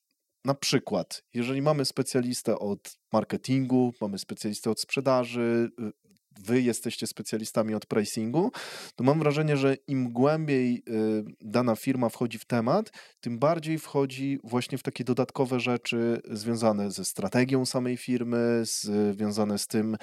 na 0.46 0.54
przykład, 0.54 1.24
jeżeli 1.34 1.62
mamy 1.62 1.86
specjalistę 1.86 2.60
od 2.60 2.98
marketingu, 3.14 3.94
mamy 4.02 4.20
specjalistę 4.20 4.72
od 4.72 4.82
sprzedaży, 4.82 5.72
y, 5.80 5.92
wy 6.40 6.62
jesteście 6.62 7.08
specjalistami 7.08 7.74
od 7.74 7.86
pricingu, 7.86 8.52
to 8.96 9.04
mam 9.04 9.20
wrażenie, 9.20 9.58
że 9.58 9.78
im 9.88 10.14
głębiej 10.14 10.84
y, 10.90 11.24
dana 11.42 11.76
firma 11.76 12.10
wchodzi 12.10 12.40
w 12.40 12.46
temat, 12.46 12.92
tym 13.20 13.40
bardziej 13.40 13.80
wchodzi 13.80 14.40
właśnie 14.44 14.78
w 14.78 14.84
takie 14.84 15.04
dodatkowe 15.04 15.60
rzeczy 15.60 16.22
związane 16.32 16.92
ze 16.92 17.06
strategią 17.06 17.66
samej 17.66 17.98
firmy, 17.98 18.64
związane 19.12 19.58
z 19.58 19.68
tym, 19.68 19.98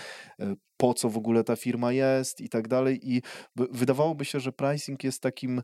po 0.83 0.95
co 0.95 1.09
w 1.09 1.17
ogóle 1.17 1.45
ta 1.45 1.57
firma 1.57 1.93
jest 1.93 2.41
i 2.41 2.49
tak 2.49 2.69
dalej. 2.69 3.01
I 3.03 3.23
wydawałoby 3.57 4.25
się, 4.25 4.41
że 4.41 4.53
pricing 4.53 5.05
jest 5.05 5.23
takim 5.23 5.59
e, 5.59 5.63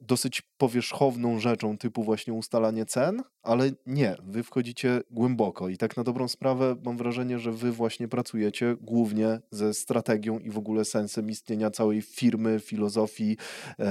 dosyć 0.00 0.42
powierzchowną 0.42 1.40
rzeczą, 1.40 1.78
typu 1.78 2.02
właśnie 2.02 2.32
ustalanie 2.32 2.86
cen, 2.86 3.22
ale 3.42 3.70
nie, 3.86 4.16
wy 4.24 4.42
wchodzicie 4.42 5.00
głęboko 5.10 5.68
i 5.68 5.76
tak 5.76 5.96
na 5.96 6.04
dobrą 6.04 6.28
sprawę 6.28 6.76
mam 6.84 6.96
wrażenie, 6.96 7.38
że 7.38 7.52
wy 7.52 7.72
właśnie 7.72 8.08
pracujecie 8.08 8.76
głównie 8.80 9.40
ze 9.50 9.74
strategią 9.74 10.38
i 10.38 10.50
w 10.50 10.58
ogóle 10.58 10.84
sensem 10.84 11.30
istnienia 11.30 11.70
całej 11.70 12.02
firmy, 12.02 12.60
filozofii 12.60 13.36
e, 13.78 13.86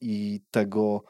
i 0.00 0.40
tego, 0.50 1.04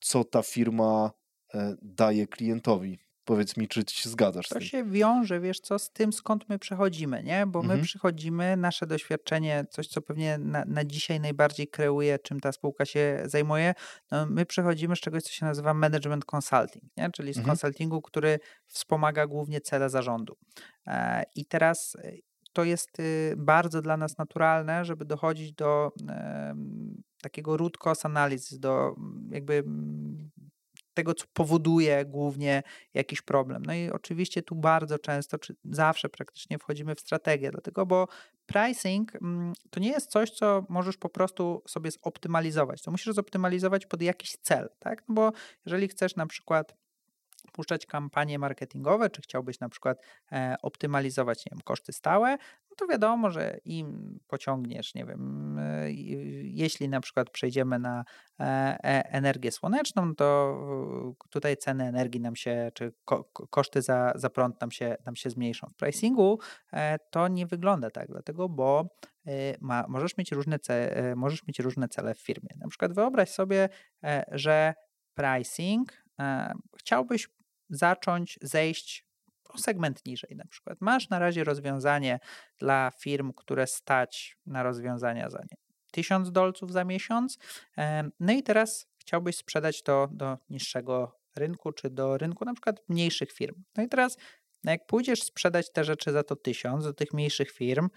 co 0.00 0.24
ta 0.24 0.42
firma 0.42 1.10
e, 1.54 1.76
daje 1.82 2.26
klientowi. 2.26 3.09
Powiedz 3.30 3.56
mi, 3.56 3.68
czy 3.68 3.84
się 3.88 4.08
zgadzasz 4.08 4.48
to 4.48 4.60
się 4.60 4.84
wiąże, 4.84 5.40
wiesz 5.40 5.60
co, 5.60 5.78
z 5.78 5.90
tym, 5.90 6.12
skąd 6.12 6.48
my 6.48 6.58
przychodzimy, 6.58 7.22
nie? 7.22 7.46
Bo 7.46 7.60
mhm. 7.60 7.78
my 7.78 7.84
przychodzimy, 7.84 8.56
nasze 8.56 8.86
doświadczenie, 8.86 9.64
coś, 9.70 9.88
co 9.88 10.02
pewnie 10.02 10.38
na, 10.38 10.64
na, 10.66 10.84
dzisiaj 10.84 11.20
najbardziej 11.20 11.68
kreuje, 11.68 12.18
czym 12.18 12.40
ta 12.40 12.52
spółka 12.52 12.84
się 12.84 13.22
zajmuje, 13.24 13.74
no 14.10 14.26
my 14.26 14.46
przychodzimy 14.46 14.96
z 14.96 15.00
czegoś, 15.00 15.22
co 15.22 15.32
się 15.32 15.46
nazywa 15.46 15.74
management 15.74 16.24
consulting, 16.24 16.84
nie? 16.96 17.10
Czyli 17.10 17.32
z 17.32 17.36
mhm. 17.36 17.50
konsultingu, 17.50 18.02
który 18.02 18.38
wspomaga 18.66 19.26
głównie 19.26 19.60
cele 19.60 19.90
zarządu. 19.90 20.36
E, 20.86 21.22
I 21.34 21.46
teraz 21.46 21.96
e, 22.04 22.12
to 22.52 22.64
jest 22.64 23.00
y, 23.00 23.34
bardzo 23.36 23.82
dla 23.82 23.96
nas 23.96 24.18
naturalne, 24.18 24.84
żeby 24.84 25.04
dochodzić 25.04 25.52
do 25.52 25.92
takiego 27.22 27.56
root 27.56 27.78
cause 27.78 28.06
analizy, 28.08 28.60
do 28.60 28.94
jakby 29.30 29.64
tego, 31.00 31.14
co 31.14 31.26
powoduje 31.32 32.04
głównie 32.04 32.62
jakiś 32.94 33.22
problem. 33.22 33.62
No 33.66 33.74
i 33.74 33.90
oczywiście 33.90 34.42
tu 34.42 34.54
bardzo 34.54 34.98
często, 34.98 35.38
czy 35.38 35.56
zawsze 35.64 36.08
praktycznie 36.08 36.58
wchodzimy 36.58 36.94
w 36.94 37.00
strategię, 37.00 37.50
dlatego, 37.50 37.86
bo 37.86 38.08
pricing 38.46 39.16
mm, 39.16 39.52
to 39.70 39.80
nie 39.80 39.88
jest 39.88 40.10
coś, 40.10 40.30
co 40.30 40.66
możesz 40.68 40.96
po 40.96 41.08
prostu 41.08 41.62
sobie 41.68 41.90
zoptymalizować. 41.90 42.82
To 42.82 42.90
musisz 42.90 43.14
zoptymalizować 43.14 43.86
pod 43.86 44.02
jakiś 44.02 44.36
cel, 44.42 44.68
tak? 44.78 45.02
No 45.08 45.14
bo 45.14 45.32
jeżeli 45.64 45.88
chcesz 45.88 46.16
na 46.16 46.26
przykład 46.26 46.74
puszczać 47.60 47.86
kampanie 47.86 48.38
marketingowe, 48.38 49.10
czy 49.10 49.22
chciałbyś 49.22 49.60
na 49.60 49.68
przykład 49.68 49.98
e, 50.32 50.56
optymalizować 50.62 51.46
nie 51.46 51.50
wiem, 51.52 51.60
koszty 51.64 51.92
stałe, 51.92 52.36
no 52.70 52.76
to 52.76 52.86
wiadomo, 52.86 53.30
że 53.30 53.58
im 53.64 54.18
pociągniesz, 54.26 54.94
nie 54.94 55.04
wiem, 55.04 55.58
e, 55.58 55.92
jeśli 56.42 56.88
na 56.88 57.00
przykład 57.00 57.30
przejdziemy 57.30 57.78
na 57.78 58.04
e, 58.40 58.44
energię 59.12 59.52
słoneczną, 59.52 60.14
to 60.14 60.56
tutaj 61.30 61.56
ceny 61.56 61.84
energii 61.84 62.20
nam 62.20 62.36
się, 62.36 62.70
czy 62.74 62.92
ko 63.04 63.24
koszty 63.50 63.82
za, 63.82 64.12
za 64.14 64.30
prąd 64.30 64.60
nam 64.60 64.70
się, 64.70 64.96
nam 65.06 65.16
się 65.16 65.30
zmniejszą. 65.30 65.66
W 65.66 65.74
pricingu 65.74 66.38
to 67.10 67.28
nie 67.28 67.46
wygląda 67.46 67.90
tak, 67.90 68.08
dlatego, 68.08 68.48
bo 68.48 68.88
ma, 69.60 69.84
możesz, 69.88 70.16
mieć 70.16 70.32
różne 70.32 70.58
ce, 70.58 70.94
możesz 71.16 71.46
mieć 71.46 71.58
różne 71.58 71.88
cele 71.88 72.14
w 72.14 72.20
firmie. 72.20 72.50
Na 72.56 72.68
przykład 72.68 72.92
wyobraź 72.92 73.30
sobie, 73.30 73.68
że 74.32 74.74
pricing 75.14 75.92
chciałbyś 76.78 77.28
zacząć 77.70 78.38
zejść 78.42 79.06
o 79.48 79.58
segment 79.58 80.06
niżej 80.06 80.36
na 80.36 80.46
przykład. 80.46 80.78
Masz 80.80 81.08
na 81.08 81.18
razie 81.18 81.44
rozwiązanie 81.44 82.20
dla 82.58 82.92
firm, 83.00 83.32
które 83.32 83.66
stać 83.66 84.36
na 84.46 84.62
rozwiązania 84.62 85.30
za 85.30 85.38
nie 85.38 85.56
1000 85.90 86.32
dolców 86.32 86.72
za 86.72 86.84
miesiąc. 86.84 87.38
No 88.20 88.32
i 88.32 88.42
teraz 88.42 88.86
chciałbyś 88.98 89.36
sprzedać 89.36 89.82
to 89.82 90.08
do 90.12 90.38
niższego 90.50 91.20
rynku, 91.36 91.72
czy 91.72 91.90
do 91.90 92.18
rynku 92.18 92.44
na 92.44 92.52
przykład 92.52 92.80
mniejszych 92.88 93.32
firm. 93.32 93.62
No 93.76 93.82
i 93.82 93.88
teraz, 93.88 94.16
no 94.64 94.70
jak 94.70 94.86
pójdziesz 94.86 95.22
sprzedać 95.22 95.72
te 95.72 95.84
rzeczy 95.84 96.12
za 96.12 96.22
to 96.22 96.36
1000 96.36 96.84
do 96.84 96.92
tych 96.92 97.12
mniejszych 97.12 97.50
firm, 97.50 97.88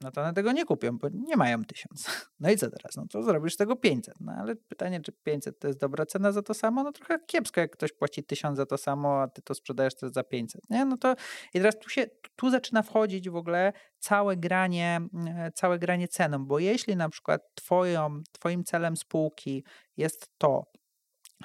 no 0.00 0.10
to 0.10 0.20
one 0.20 0.32
tego 0.32 0.52
nie 0.52 0.64
kupią, 0.64 0.98
bo 0.98 1.08
nie 1.12 1.36
mają 1.36 1.64
tysiąc. 1.64 2.06
No 2.40 2.50
i 2.50 2.56
co 2.56 2.70
teraz? 2.70 2.96
No 2.96 3.06
to 3.06 3.22
zrobisz 3.22 3.54
z 3.54 3.56
tego 3.56 3.76
500. 3.76 4.14
No 4.20 4.32
ale 4.32 4.56
pytanie, 4.56 5.00
czy 5.00 5.12
500 5.12 5.58
to 5.58 5.66
jest 5.66 5.80
dobra 5.80 6.06
cena 6.06 6.32
za 6.32 6.42
to 6.42 6.54
samo? 6.54 6.82
No 6.82 6.92
trochę 6.92 7.18
kiepsko, 7.26 7.60
jak 7.60 7.70
ktoś 7.70 7.92
płaci 7.92 8.24
1000 8.24 8.56
za 8.56 8.66
to 8.66 8.78
samo, 8.78 9.22
a 9.22 9.28
ty 9.28 9.42
to 9.42 9.54
sprzedajesz 9.54 9.94
też 9.94 10.12
za 10.12 10.22
500. 10.22 10.70
Nie? 10.70 10.84
No 10.84 10.96
to 10.96 11.14
i 11.54 11.58
teraz 11.58 11.78
tu 11.78 11.88
się, 11.88 12.06
tu 12.36 12.50
zaczyna 12.50 12.82
wchodzić 12.82 13.30
w 13.30 13.36
ogóle 13.36 13.72
całe 13.98 14.36
granie, 14.36 15.00
mm, 15.14 15.52
całe 15.52 15.78
granie 15.78 16.08
ceną, 16.08 16.46
bo 16.46 16.58
jeśli 16.58 16.96
na 16.96 17.08
przykład 17.08 17.42
twoją, 17.54 18.22
twoim 18.32 18.64
celem 18.64 18.96
spółki 18.96 19.64
jest 19.96 20.30
to, 20.38 20.64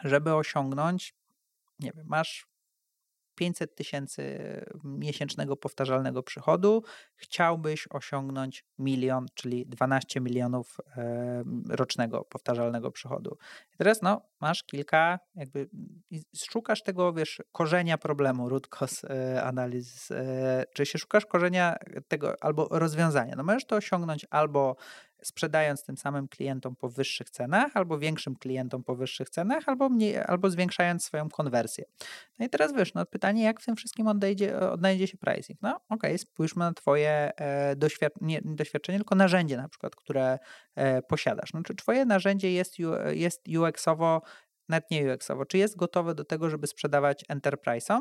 żeby 0.03 0.33
osiągnąć, 0.33 1.13
nie 1.79 1.91
wiem, 1.95 2.05
masz 2.07 2.50
500 3.41 3.75
tysięcy 3.75 4.39
miesięcznego 4.83 5.57
powtarzalnego 5.57 6.23
przychodu, 6.23 6.83
chciałbyś 7.15 7.87
osiągnąć 7.89 8.65
milion, 8.79 9.25
czyli 9.33 9.65
12 9.67 10.21
milionów 10.21 10.77
rocznego 11.69 12.25
powtarzalnego 12.25 12.91
przychodu. 12.91 13.37
I 13.73 13.77
teraz 13.77 14.01
no, 14.01 14.21
masz 14.41 14.63
kilka, 14.63 15.19
jakby 15.35 15.69
szukasz 16.35 16.83
tego, 16.83 17.13
wiesz, 17.13 17.41
korzenia 17.51 17.97
problemu, 17.97 18.49
root 18.49 18.67
cause 18.67 19.07
analiz, 19.43 20.11
e, 20.11 20.63
czy 20.73 20.85
się 20.85 20.99
szukasz 20.99 21.25
korzenia 21.25 21.75
tego 22.07 22.35
albo 22.41 22.67
rozwiązania. 22.71 23.35
No 23.37 23.43
możesz 23.43 23.65
to 23.65 23.75
osiągnąć 23.75 24.25
albo 24.29 24.75
sprzedając 25.23 25.83
tym 25.83 25.97
samym 25.97 26.27
klientom 26.27 26.75
po 26.75 26.89
wyższych 26.89 27.29
cenach, 27.29 27.71
albo 27.77 27.99
większym 27.99 28.35
klientom 28.35 28.83
po 28.83 28.95
wyższych 28.95 29.29
cenach, 29.29 29.63
albo, 29.69 29.89
mniej, 29.89 30.17
albo 30.17 30.49
zwiększając 30.49 31.03
swoją 31.03 31.29
konwersję. 31.29 31.85
No 32.39 32.45
i 32.45 32.49
teraz 32.49 32.73
wiesz, 32.73 32.93
no 32.93 33.05
pytanie, 33.05 33.43
jak 33.43 33.61
w 33.61 33.65
tym 33.65 33.75
wszystkim 33.75 34.07
odejdzie, 34.07 34.59
odnajdzie 34.59 35.07
się 35.07 35.17
pricing? 35.17 35.61
No 35.61 35.69
okej, 35.75 35.85
okay, 35.89 36.17
spójrzmy 36.17 36.59
na 36.59 36.73
twoje 36.73 37.31
e, 37.37 37.75
doświad 37.75 38.13
nie, 38.21 38.41
doświadczenie, 38.45 38.97
tylko 38.97 39.15
narzędzie 39.15 39.57
na 39.57 39.69
przykład, 39.69 39.95
które 39.95 40.39
e, 40.75 41.01
posiadasz. 41.01 41.53
No, 41.53 41.63
czy 41.63 41.75
twoje 41.75 42.05
narzędzie 42.05 42.51
jest, 42.51 42.77
jest 43.11 43.47
UX-owo, 43.47 44.21
nawet 44.69 44.91
nie 44.91 45.13
UX-owo, 45.13 45.45
czy 45.45 45.57
jest 45.57 45.77
gotowe 45.77 46.15
do 46.15 46.25
tego, 46.25 46.49
żeby 46.49 46.67
sprzedawać 46.67 47.25
enterprise'om? 47.29 47.99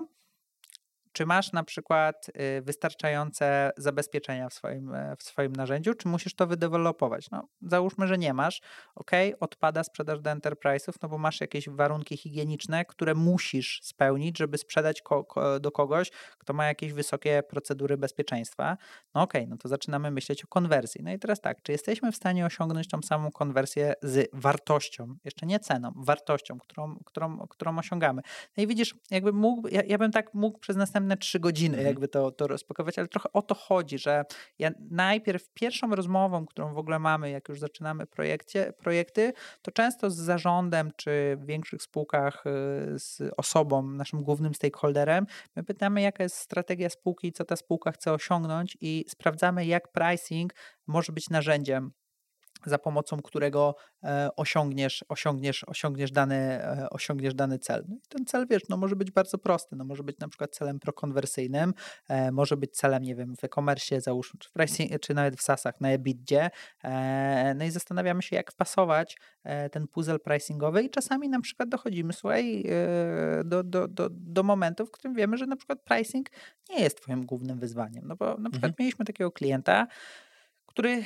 Czy 1.13 1.27
masz 1.27 1.53
na 1.53 1.65
przykład 1.65 2.31
y, 2.59 2.63
wystarczające 2.63 3.71
zabezpieczenia 3.77 4.49
w 4.49 4.55
swoim, 4.55 4.95
e, 4.95 5.17
w 5.19 5.23
swoim 5.23 5.53
narzędziu, 5.53 5.95
czy 5.95 6.09
musisz 6.09 6.35
to 6.35 6.47
wydevelopować? 6.47 7.31
No, 7.31 7.49
załóżmy, 7.63 8.07
że 8.07 8.19
nie 8.19 8.35
masz. 8.35 8.61
Ok, 8.95 9.11
odpada 9.41 9.85
sprzedaż 9.85 10.21
do 10.21 10.31
enterprise'ów, 10.31 10.93
no 11.03 11.09
bo 11.09 11.19
masz 11.19 11.41
jakieś 11.41 11.69
warunki 11.69 12.17
higieniczne, 12.17 12.85
które 12.85 13.15
musisz 13.15 13.81
spełnić, 13.83 14.39
żeby 14.39 14.59
sprzedać 14.59 15.03
ko 15.03 15.27
do 15.61 15.71
kogoś, 15.73 16.11
kto 16.39 16.53
ma 16.53 16.67
jakieś 16.67 16.93
wysokie 16.93 17.43
procedury 17.43 17.97
bezpieczeństwa. 17.97 18.77
No 19.15 19.23
ok, 19.23 19.33
no 19.49 19.57
to 19.57 19.69
zaczynamy 19.69 20.11
myśleć 20.11 20.45
o 20.45 20.47
konwersji. 20.49 21.01
No 21.05 21.13
i 21.13 21.19
teraz 21.19 21.41
tak, 21.41 21.63
czy 21.63 21.73
jesteśmy 21.73 22.13
w 22.13 22.17
stanie 22.17 22.47
osiągnąć 22.47 22.89
tą 22.89 23.03
samą 23.03 23.31
konwersję 23.31 23.95
z 24.03 24.29
wartością, 24.33 25.17
jeszcze 25.25 25.47
nie 25.47 25.61
ceną, 25.61 25.93
wartością, 25.97 26.59
którą, 26.59 26.97
którą, 27.05 27.39
którą 27.49 27.79
osiągamy? 27.79 28.23
No 28.57 28.63
i 28.63 28.67
widzisz, 28.67 28.95
jakby 29.11 29.33
mógł, 29.33 29.69
ja, 29.69 29.83
ja 29.87 29.99
bym 29.99 30.13
tak 30.13 30.35
mógł 30.35 30.59
przez 30.59 30.77
następne 30.77 31.00
następne 31.01 31.17
trzy 31.17 31.41
godziny 31.41 31.77
mhm. 31.77 31.87
jakby 31.87 32.09
to, 32.09 32.31
to 32.31 32.47
rozpakować, 32.47 32.99
ale 32.99 33.09
trochę 33.09 33.33
o 33.33 33.43
to 33.43 33.55
chodzi, 33.55 33.99
że 33.99 34.25
ja 34.59 34.71
najpierw 34.91 35.51
pierwszą 35.55 35.95
rozmową, 35.95 36.47
którą 36.47 36.75
w 36.75 36.79
ogóle 36.79 36.99
mamy, 36.99 37.31
jak 37.31 37.49
już 37.49 37.61
zaczynamy 37.61 38.07
projekcie, 38.07 38.73
projekty, 38.79 39.33
to 39.63 39.71
często 39.71 40.11
z 40.11 40.17
zarządem 40.17 40.91
czy 40.97 41.37
w 41.41 41.47
większych 41.47 41.83
spółkach 41.83 42.45
y, 42.47 42.99
z 42.99 43.21
osobą, 43.37 43.83
naszym 43.83 44.23
głównym 44.23 44.55
stakeholderem, 44.55 45.27
my 45.57 45.65
pytamy, 45.65 46.03
jaka 46.03 46.23
jest 46.23 46.37
strategia 46.37 46.91
spółki, 46.91 47.33
co 47.33 47.45
ta 47.45 47.57
spółka 47.57 47.93
chce 47.93 48.13
osiągnąć 48.13 48.77
i 48.81 49.05
sprawdzamy, 49.09 49.67
jak 49.67 49.93
pricing 49.93 50.53
może 50.87 51.13
być 51.13 51.31
narzędziem 51.31 51.93
za 52.67 52.79
pomocą 52.79 53.23
którego 53.23 53.75
e, 54.05 54.29
osiągniesz, 54.37 55.05
osiągniesz, 55.09 55.65
osiągniesz, 55.65 56.13
dany, 56.13 56.37
e, 56.37 56.87
osiągniesz 56.91 57.35
dany 57.35 57.59
cel. 57.59 57.85
No 57.89 57.97
i 57.97 58.01
ten 58.09 58.27
cel, 58.27 58.47
wiesz, 58.51 58.63
no 58.69 58.77
może 58.77 58.97
być 58.97 59.11
bardzo 59.11 59.39
prosty, 59.39 59.77
no 59.77 59.85
może 59.85 60.03
być 60.03 60.19
na 60.19 60.29
przykład 60.29 60.51
celem 60.51 60.81
prokonwersyjnym, 60.81 61.75
e, 62.09 62.33
może 62.33 62.57
być 62.57 62.71
celem, 62.77 63.03
nie 63.03 63.15
wiem, 63.15 63.37
w 63.37 63.45
e-commerce, 63.45 64.01
załóżmy, 64.01 64.41
czy, 64.41 64.49
w 64.49 64.53
pricing, 64.53 65.01
czy 65.01 65.15
nawet 65.15 65.37
w 65.37 65.43
SaaSach, 65.43 65.81
na 65.81 65.91
EBITdzie, 65.91 66.51
no 67.55 67.65
i 67.65 67.71
zastanawiamy 67.71 68.23
się, 68.23 68.37
jak 68.37 68.53
wpasować 68.53 69.19
ten 69.73 69.89
puzzle 69.89 70.19
pricingowy 70.19 70.83
i 70.83 70.91
czasami 70.91 71.29
na 71.29 71.41
przykład 71.41 71.69
dochodzimy, 71.69 72.13
słuchaj, 72.13 72.65
do, 73.45 73.63
do, 73.63 73.89
do, 73.89 74.09
do 74.11 74.43
momentu, 74.43 74.87
w 74.87 74.91
którym 74.91 75.17
wiemy, 75.17 75.37
że 75.37 75.47
na 75.47 75.57
przykład 75.57 75.83
pricing 75.83 76.31
nie 76.71 76.81
jest 76.81 77.01
twoim 77.01 77.27
głównym 77.27 77.59
wyzwaniem, 77.59 78.05
no 78.07 78.17
bo 78.17 78.27
na 78.27 78.51
przykład 78.51 78.71
mhm. 78.71 78.75
mieliśmy 78.79 79.05
takiego 79.05 79.33
klienta, 79.33 79.87
który 80.67 81.05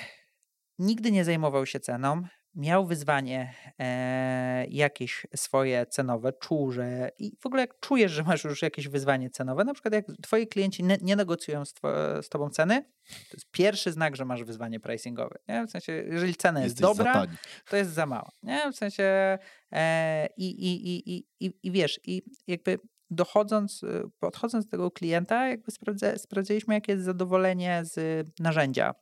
Nigdy 0.78 1.12
nie 1.12 1.24
zajmował 1.24 1.66
się 1.66 1.80
ceną, 1.80 2.22
miał 2.54 2.86
wyzwanie 2.86 3.54
e, 3.78 4.66
jakieś 4.66 5.26
swoje 5.36 5.86
cenowe, 5.86 6.32
czuł, 6.32 6.72
że 6.72 7.10
i 7.18 7.36
w 7.40 7.46
ogóle 7.46 7.62
jak 7.62 7.80
czujesz, 7.80 8.12
że 8.12 8.22
masz 8.22 8.44
już 8.44 8.62
jakieś 8.62 8.88
wyzwanie 8.88 9.30
cenowe, 9.30 9.64
na 9.64 9.74
przykład 9.74 9.94
jak 9.94 10.06
twoi 10.22 10.46
klienci 10.46 10.84
nie, 10.84 10.98
nie 11.02 11.16
negocjują 11.16 11.64
z, 11.64 11.74
two, 11.74 11.88
z, 12.22 12.28
tobą 12.28 12.50
ceny, 12.50 12.82
to 13.08 13.36
jest 13.36 13.50
pierwszy 13.50 13.92
znak, 13.92 14.16
że 14.16 14.24
masz 14.24 14.44
wyzwanie 14.44 14.80
pricingowe. 14.80 15.38
Nie? 15.48 15.66
W 15.66 15.70
sensie, 15.70 15.92
jeżeli 15.92 16.34
cena 16.34 16.64
jest 16.64 16.80
dobra, 16.80 17.26
to 17.70 17.76
jest 17.76 17.90
za 17.90 18.06
mała. 18.06 18.30
Nie? 18.42 18.72
W 18.72 18.76
sensie 18.76 19.38
e, 19.72 20.26
i, 20.36 20.46
i, 20.46 20.98
i, 21.14 21.26
i, 21.40 21.52
i 21.62 21.70
wiesz, 21.70 22.00
i 22.04 22.22
jakby 22.46 22.78
dochodząc, 23.10 23.80
podchodząc 24.18 24.64
do 24.64 24.70
tego 24.70 24.90
klienta, 24.90 25.48
jakby 25.48 25.70
sprawdza, 25.70 26.18
sprawdziliśmy, 26.18 26.74
jakie 26.74 26.92
jest 26.92 27.04
zadowolenie 27.04 27.82
z 27.84 28.26
narzędzia 28.40 28.94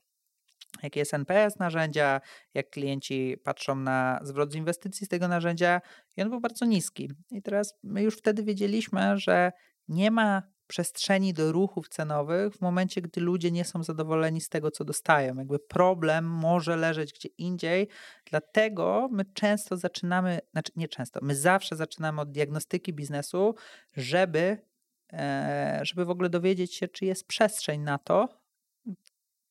jaki 0.82 0.98
jest 0.98 1.14
NPS 1.14 1.58
narzędzia, 1.58 2.20
jak 2.54 2.70
klienci 2.70 3.36
patrzą 3.44 3.76
na 3.76 4.20
zwrot 4.22 4.52
z 4.52 4.54
inwestycji 4.54 5.06
z 5.06 5.08
tego 5.08 5.28
narzędzia 5.28 5.80
i 6.16 6.22
on 6.22 6.30
był 6.30 6.40
bardzo 6.40 6.64
niski. 6.64 7.10
I 7.30 7.42
teraz 7.42 7.74
my 7.82 8.02
już 8.02 8.16
wtedy 8.16 8.42
wiedzieliśmy, 8.42 9.18
że 9.18 9.52
nie 9.88 10.10
ma 10.10 10.42
przestrzeni 10.66 11.34
do 11.34 11.52
ruchów 11.52 11.88
cenowych 11.88 12.54
w 12.54 12.60
momencie, 12.60 13.02
gdy 13.02 13.20
ludzie 13.20 13.50
nie 13.50 13.64
są 13.64 13.82
zadowoleni 13.82 14.40
z 14.40 14.48
tego, 14.48 14.70
co 14.70 14.84
dostają. 14.84 15.36
Jakby 15.36 15.58
problem 15.58 16.24
może 16.24 16.76
leżeć 16.76 17.12
gdzie 17.12 17.28
indziej, 17.38 17.88
dlatego 18.30 19.08
my 19.10 19.24
często 19.24 19.76
zaczynamy, 19.76 20.40
znaczy 20.52 20.72
nie 20.76 20.88
często, 20.88 21.20
my 21.22 21.34
zawsze 21.34 21.76
zaczynamy 21.76 22.20
od 22.20 22.30
diagnostyki 22.30 22.92
biznesu, 22.92 23.54
żeby, 23.96 24.58
e, 25.12 25.80
żeby 25.82 26.04
w 26.04 26.10
ogóle 26.10 26.28
dowiedzieć 26.30 26.74
się, 26.74 26.88
czy 26.88 27.04
jest 27.04 27.26
przestrzeń 27.26 27.80
na 27.80 27.98
to, 27.98 28.41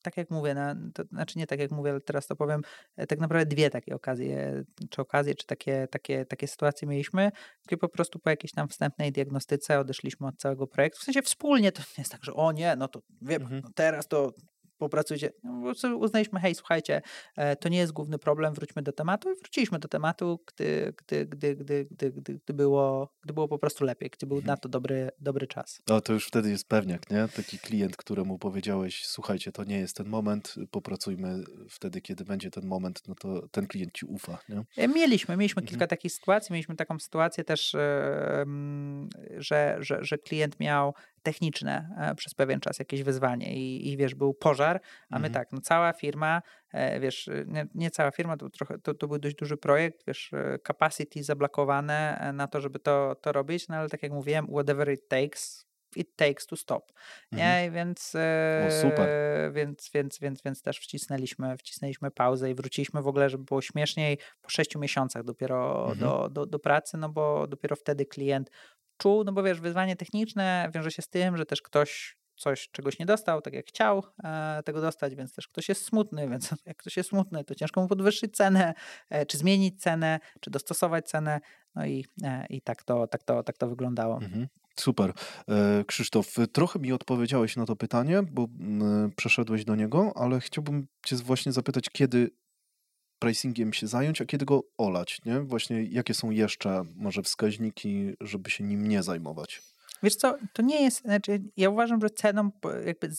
tak 0.01 0.17
jak 0.17 0.29
mówię, 0.29 0.53
na, 0.53 0.75
to 0.93 1.03
znaczy 1.03 1.39
nie 1.39 1.47
tak 1.47 1.59
jak 1.59 1.71
mówię, 1.71 1.91
ale 1.91 2.01
teraz 2.01 2.27
to 2.27 2.35
powiem, 2.35 2.61
e, 2.97 3.07
tak 3.07 3.19
naprawdę 3.19 3.45
dwie 3.45 3.69
takie 3.69 3.95
okazje, 3.95 4.63
czy 4.89 5.01
okazje, 5.01 5.35
czy 5.35 5.47
takie, 5.47 5.87
takie, 5.91 6.25
takie 6.25 6.47
sytuacje 6.47 6.87
mieliśmy, 6.87 7.31
gdzie 7.67 7.77
po 7.77 7.89
prostu 7.89 8.19
po 8.19 8.29
jakiejś 8.29 8.51
tam 8.51 8.67
wstępnej 8.67 9.11
diagnostyce 9.11 9.79
odeszliśmy 9.79 10.27
od 10.27 10.37
całego 10.37 10.67
projektu. 10.67 10.99
W 10.99 11.03
sensie 11.03 11.21
wspólnie 11.21 11.71
to 11.71 11.81
nie 11.81 12.01
jest 12.01 12.11
tak, 12.11 12.23
że 12.23 12.33
o 12.33 12.51
nie, 12.51 12.75
no 12.75 12.87
to 12.87 13.01
wiem, 13.21 13.41
mhm. 13.41 13.61
no 13.63 13.69
teraz 13.75 14.07
to 14.07 14.31
popracujcie. 14.81 15.31
No, 15.43 15.97
uznaliśmy, 15.97 16.39
hej, 16.39 16.55
słuchajcie, 16.55 17.01
e, 17.35 17.55
to 17.55 17.69
nie 17.69 17.77
jest 17.77 17.91
główny 17.91 18.19
problem, 18.19 18.53
wróćmy 18.53 18.81
do 18.81 18.91
tematu 18.91 19.31
i 19.31 19.35
wróciliśmy 19.35 19.79
do 19.79 19.87
tematu, 19.87 20.39
gdy, 20.47 20.93
gdy, 20.97 21.25
gdy, 21.25 21.55
gdy, 21.55 21.85
gdy, 21.85 22.11
gdy, 22.11 22.39
gdy, 22.45 22.53
było, 22.53 23.13
gdy 23.23 23.33
było 23.33 23.47
po 23.47 23.59
prostu 23.59 23.85
lepiej, 23.85 24.09
gdy 24.09 24.27
był 24.27 24.41
na 24.41 24.57
to 24.57 24.69
dobry, 24.69 25.11
dobry 25.19 25.47
czas. 25.47 25.81
No 25.87 26.01
to 26.01 26.13
już 26.13 26.27
wtedy 26.27 26.49
jest 26.49 26.67
pewniak, 26.67 27.09
nie? 27.09 27.27
Taki 27.35 27.59
klient, 27.59 27.97
któremu 27.97 28.39
powiedziałeś, 28.39 29.05
słuchajcie, 29.05 29.51
to 29.51 29.63
nie 29.63 29.79
jest 29.79 29.97
ten 29.97 30.07
moment, 30.07 30.55
popracujmy 30.71 31.43
wtedy, 31.69 32.01
kiedy 32.01 32.25
będzie 32.25 32.51
ten 32.51 32.65
moment, 32.65 33.03
no 33.07 33.15
to 33.15 33.47
ten 33.47 33.67
klient 33.67 33.93
ci 33.93 34.05
ufa, 34.05 34.39
nie? 34.49 34.63
E, 34.77 34.87
mieliśmy, 34.87 35.37
mieliśmy 35.37 35.59
mhm. 35.59 35.69
kilka 35.69 35.87
takich 35.87 36.11
sytuacji, 36.11 36.53
mieliśmy 36.53 36.75
taką 36.75 36.99
sytuację 36.99 37.43
też, 37.43 37.75
że, 39.37 39.77
że, 39.79 39.97
że 40.01 40.17
klient 40.17 40.59
miał 40.59 40.93
techniczne 41.23 41.89
e, 41.97 42.15
przez 42.15 42.33
pewien 42.33 42.59
czas, 42.59 42.79
jakieś 42.79 43.03
wyzwanie 43.03 43.55
i, 43.55 43.91
i 43.91 43.97
wiesz, 43.97 44.15
był 44.15 44.33
pożar, 44.33 44.81
a 45.09 45.19
my 45.19 45.27
mhm. 45.27 45.33
tak, 45.33 45.51
no 45.51 45.61
cała 45.61 45.93
firma, 45.93 46.41
e, 46.73 46.99
wiesz, 46.99 47.29
nie, 47.45 47.67
nie, 47.75 47.91
cała 47.91 48.11
firma, 48.11 48.37
to, 48.37 48.49
trochę, 48.49 48.79
to, 48.79 48.93
to 48.93 49.07
był 49.07 49.19
dość 49.19 49.35
duży 49.35 49.57
projekt, 49.57 50.03
wiesz, 50.07 50.33
e, 50.33 50.59
capacity 50.67 51.23
zablokowane 51.23 52.31
na 52.33 52.47
to, 52.47 52.61
żeby 52.61 52.79
to, 52.79 53.15
to 53.21 53.31
robić, 53.31 53.67
no 53.67 53.75
ale 53.75 53.89
tak 53.89 54.03
jak 54.03 54.11
mówiłem, 54.11 54.47
whatever 54.47 54.93
it 54.93 55.07
takes, 55.07 55.71
it 55.95 56.15
takes 56.15 56.47
to 56.47 56.55
stop. 56.55 56.91
Nie? 57.31 57.45
Mhm. 57.45 57.73
Więc, 57.73 58.15
o, 58.67 58.71
super. 58.81 59.09
Więc, 59.53 59.89
więc, 59.93 60.19
więc, 60.19 60.41
więc 60.41 60.61
też 60.61 60.79
wcisnęliśmy, 60.79 61.57
wcisnęliśmy 61.57 62.11
pauzę 62.11 62.51
i 62.51 62.55
wróciliśmy 62.55 63.01
w 63.01 63.07
ogóle, 63.07 63.29
żeby 63.29 63.43
było 63.43 63.61
śmieszniej 63.61 64.17
po 64.41 64.49
sześciu 64.49 64.79
miesiącach 64.79 65.23
dopiero 65.23 65.89
mhm. 65.91 65.99
do, 65.99 66.29
do, 66.29 66.45
do 66.45 66.59
pracy, 66.59 66.97
no 66.97 67.09
bo 67.09 67.47
dopiero 67.47 67.75
wtedy 67.75 68.05
klient 68.05 68.49
czuł, 69.01 69.23
no 69.23 69.31
bo 69.31 69.43
wiesz, 69.43 69.59
wyzwanie 69.59 69.95
techniczne 69.95 70.69
wiąże 70.73 70.91
się 70.91 71.01
z 71.01 71.07
tym, 71.07 71.37
że 71.37 71.45
też 71.45 71.61
ktoś 71.61 72.17
coś, 72.35 72.69
czegoś 72.71 72.99
nie 72.99 73.05
dostał, 73.05 73.41
tak 73.41 73.53
jak 73.53 73.65
chciał 73.65 74.03
e, 74.23 74.61
tego 74.65 74.81
dostać, 74.81 75.15
więc 75.15 75.35
też 75.35 75.47
ktoś 75.47 75.69
jest 75.69 75.85
smutny, 75.85 76.27
więc 76.31 76.53
jak 76.65 76.77
ktoś 76.77 76.97
jest 76.97 77.09
smutny, 77.09 77.43
to 77.43 77.55
ciężko 77.55 77.81
mu 77.81 77.87
podwyższyć 77.87 78.35
cenę, 78.35 78.73
e, 79.09 79.25
czy 79.25 79.37
zmienić 79.37 79.81
cenę, 79.81 80.19
czy 80.39 80.51
dostosować 80.51 81.09
cenę, 81.09 81.39
no 81.75 81.85
i, 81.85 82.05
e, 82.23 82.45
i 82.49 82.61
tak, 82.61 82.83
to, 82.83 83.07
tak, 83.07 83.23
to, 83.23 83.43
tak 83.43 83.57
to 83.57 83.67
wyglądało. 83.67 84.15
Mhm. 84.15 84.47
Super. 84.75 85.13
E, 85.49 85.83
Krzysztof, 85.87 86.35
trochę 86.51 86.79
mi 86.79 86.91
odpowiedziałeś 86.91 87.55
na 87.55 87.65
to 87.65 87.75
pytanie, 87.75 88.23
bo 88.31 88.47
mm, 88.59 89.11
przeszedłeś 89.15 89.65
do 89.65 89.75
niego, 89.75 90.13
ale 90.15 90.39
chciałbym 90.39 90.87
Cię 91.05 91.15
właśnie 91.15 91.51
zapytać, 91.51 91.89
kiedy 91.89 92.31
pricingiem 93.21 93.73
się 93.73 93.87
zająć, 93.87 94.21
a 94.21 94.25
kiedy 94.25 94.45
go 94.45 94.63
olać, 94.77 95.21
nie? 95.25 95.39
Właśnie 95.39 95.83
jakie 95.83 96.13
są 96.13 96.29
jeszcze 96.29 96.83
może 96.95 97.23
wskaźniki, 97.23 98.13
żeby 98.21 98.49
się 98.49 98.63
nim 98.63 98.87
nie 98.87 99.03
zajmować? 99.03 99.61
Wiesz 100.03 100.15
co, 100.15 100.37
to 100.53 100.61
nie 100.61 100.83
jest, 100.83 101.01
znaczy 101.01 101.41
ja 101.57 101.69
uważam, 101.69 102.01
że 102.01 102.09
ceną, 102.09 102.51
jakby 102.85 103.09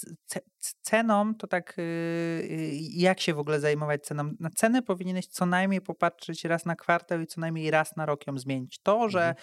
ceną 0.83 1.35
to 1.35 1.47
tak 1.47 1.75
yy, 1.77 2.71
jak 2.93 3.21
się 3.21 3.35
w 3.35 3.39
ogóle 3.39 3.61
zajmować 3.61 4.05
ceną? 4.05 4.35
Na 4.41 4.51
cenę 4.51 4.83
powinieneś 4.83 5.27
co 5.27 5.47
najmniej 5.47 5.81
popatrzeć 5.81 6.45
raz 6.45 6.67
na 6.67 6.77
kwartał 6.77 7.21
i 7.21 7.27
co 7.27 7.41
najmniej 7.41 7.71
raz 7.71 7.97
na 7.97 8.07
rok 8.07 8.27
ją 8.27 8.39
zmienić. 8.39 8.79
To, 8.79 9.09
że 9.09 9.21
mhm 9.29 9.37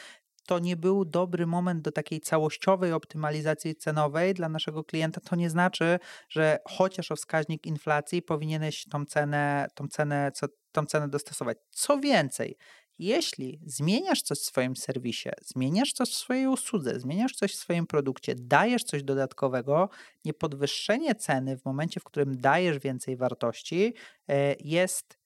to 0.49 0.59
nie 0.59 0.77
był 0.77 1.05
dobry 1.05 1.47
moment 1.47 1.81
do 1.81 1.91
takiej 1.91 2.21
całościowej 2.21 2.93
optymalizacji 2.93 3.75
cenowej 3.75 4.33
dla 4.33 4.49
naszego 4.49 4.83
klienta, 4.83 5.21
to 5.21 5.35
nie 5.35 5.49
znaczy, 5.49 5.99
że 6.29 6.59
chociaż 6.67 7.11
o 7.11 7.15
wskaźnik 7.15 7.65
inflacji 7.65 8.21
powinieneś 8.21 8.85
tą 8.85 9.05
cenę, 9.05 9.67
tą 9.75 9.87
cenę, 9.87 10.31
co, 10.31 10.47
tą 10.71 10.85
cenę 10.85 11.07
dostosować. 11.07 11.57
Co 11.69 11.99
więcej, 11.99 12.57
jeśli 12.99 13.59
zmieniasz 13.65 14.21
coś 14.21 14.37
w 14.39 14.43
swoim 14.43 14.75
serwisie, 14.75 15.29
zmieniasz 15.41 15.93
coś 15.93 16.09
w 16.09 16.15
swojej 16.15 16.47
usłudze, 16.47 16.99
zmieniasz 16.99 17.33
coś 17.33 17.53
w 17.53 17.59
swoim 17.59 17.87
produkcie, 17.87 18.35
dajesz 18.37 18.83
coś 18.83 19.03
dodatkowego, 19.03 19.89
niepodwyższenie 20.25 21.15
ceny 21.15 21.57
w 21.57 21.65
momencie, 21.65 21.99
w 21.99 22.03
którym 22.03 22.37
dajesz 22.37 22.79
więcej 22.79 23.17
wartości, 23.17 23.93
e, 24.27 24.55
jest 24.59 25.18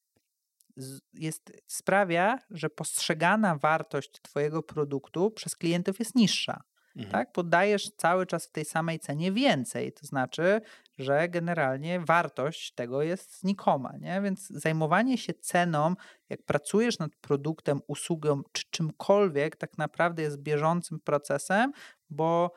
jest, 1.14 1.52
sprawia, 1.68 2.40
że 2.50 2.70
postrzegana 2.70 3.56
wartość 3.56 4.22
Twojego 4.22 4.64
produktu 4.64 5.32
przez 5.32 5.56
klientów 5.56 6.00
jest 6.00 6.16
niższa. 6.16 6.64
Mhm. 6.96 7.12
Tak? 7.12 7.32
Podajesz 7.32 7.92
cały 7.98 8.26
czas 8.26 8.46
w 8.48 8.52
tej 8.52 8.66
samej 8.66 9.00
cenie 9.00 9.32
więcej. 9.32 9.94
To 9.94 10.06
znaczy, 10.06 10.62
że 10.98 11.30
generalnie 11.30 12.00
wartość 12.00 12.74
tego 12.74 13.02
jest 13.02 13.40
znikoma. 13.40 13.94
Nie? 14.00 14.22
Więc 14.22 14.48
zajmowanie 14.48 15.18
się 15.18 15.34
ceną, 15.34 15.96
jak 16.30 16.44
pracujesz 16.44 17.00
nad 17.00 17.16
produktem, 17.16 17.80
usługą 17.88 18.42
czy 18.52 18.64
czymkolwiek, 18.70 19.56
tak 19.56 19.78
naprawdę 19.78 20.22
jest 20.22 20.38
bieżącym 20.42 21.00
procesem, 21.00 21.72
bo 22.10 22.52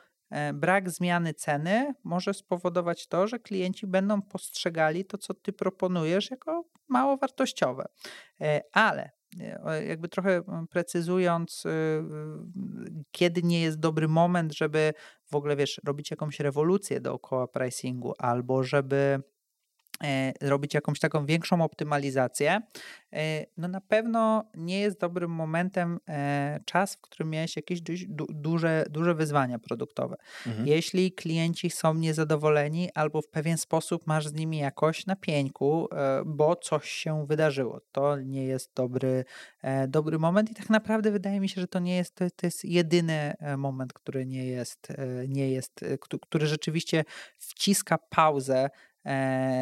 brak 0.53 0.89
zmiany 0.89 1.33
ceny 1.33 1.93
może 2.03 2.33
spowodować 2.33 3.07
to, 3.07 3.27
że 3.27 3.39
klienci 3.39 3.87
będą 3.87 4.21
postrzegali 4.21 5.05
to, 5.05 5.17
co 5.17 5.33
ty 5.33 5.53
proponujesz, 5.53 6.31
jako 6.31 6.63
mało 6.87 7.17
wartościowe. 7.17 7.85
E, 8.41 8.61
ale 8.71 9.11
e, 9.39 9.85
jakby 9.85 10.09
trochę 10.09 10.41
precyzując, 10.69 11.65
y, 11.65 11.69
kiedy 13.11 13.43
nie 13.43 13.61
jest 13.61 13.79
dobry 13.79 14.07
moment, 14.07 14.53
żeby 14.53 14.93
w 15.31 15.35
ogóle, 15.35 15.55
wiesz, 15.55 15.81
robić 15.85 16.11
jakąś 16.11 16.39
rewolucję 16.39 17.01
dookoła 17.01 17.47
pricingu, 17.47 18.13
albo 18.17 18.63
żeby 18.63 19.19
E, 19.19 19.36
robić 20.41 20.73
jakąś 20.73 20.99
taką 20.99 21.25
większą 21.25 21.61
optymalizację, 21.61 22.61
e, 23.13 23.45
no 23.57 23.67
na 23.67 23.81
pewno 23.81 24.43
nie 24.55 24.79
jest 24.79 24.99
dobrym 24.99 25.31
momentem 25.31 25.99
e, 26.09 26.59
czas, 26.65 26.95
w 26.95 27.01
którym 27.01 27.29
miałeś 27.29 27.55
jakieś 27.55 27.81
duże, 28.29 28.85
duże 28.89 29.15
wyzwania 29.15 29.59
produktowe. 29.59 30.15
Mhm. 30.47 30.67
Jeśli 30.67 31.11
klienci 31.11 31.69
są 31.69 31.93
niezadowoleni 31.93 32.89
albo 32.93 33.21
w 33.21 33.27
pewien 33.27 33.57
sposób 33.57 34.07
masz 34.07 34.27
z 34.27 34.33
nimi 34.33 34.57
jakoś 34.57 35.05
na 35.05 35.15
pieńku, 35.15 35.89
bo 36.25 36.55
coś 36.55 36.89
się 36.89 37.27
wydarzyło, 37.27 37.81
to 37.91 38.17
nie 38.19 38.45
jest 38.45 38.71
dobry, 38.75 39.25
dobry 39.87 40.19
moment 40.19 40.51
i 40.51 40.55
tak 40.55 40.69
naprawdę 40.69 41.11
wydaje 41.11 41.39
mi 41.39 41.49
się, 41.49 41.61
że 41.61 41.67
to 41.67 41.79
nie 41.79 41.95
jest, 41.95 42.15
to, 42.15 42.25
to 42.35 42.47
jest 42.47 42.65
jedyny 42.65 43.33
moment, 43.57 43.93
który 43.93 44.25
nie 44.25 44.45
jest, 44.45 44.87
nie 45.27 45.51
jest, 45.51 45.85
który 46.21 46.47
rzeczywiście 46.47 47.03
wciska 47.37 47.97
pauzę 47.97 48.57
E, 48.57 48.69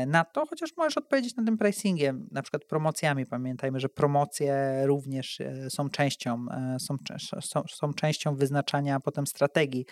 na 0.08 0.24
to, 0.24 0.46
chociaż 0.46 0.78
możesz 0.78 0.98
odpowiedzieć 0.98 1.36
na 1.36 1.44
tym 1.44 1.58
pricingiem, 1.58 2.28
na 2.32 2.42
przykład 2.42 2.66
promocjami. 2.66 3.26
Pamiętajmy, 3.26 3.80
że 3.80 3.90
promocje 3.90 4.82
również 4.86 5.42
e, 5.42 5.70
są 5.70 5.90
częścią, 5.90 6.46
e, 6.52 6.80
są, 6.80 6.98
są, 7.42 7.64
są 7.70 7.94
częścią 7.94 8.36
wyznaczania 8.36 9.00
potem 9.00 9.28
strategii 9.28 9.86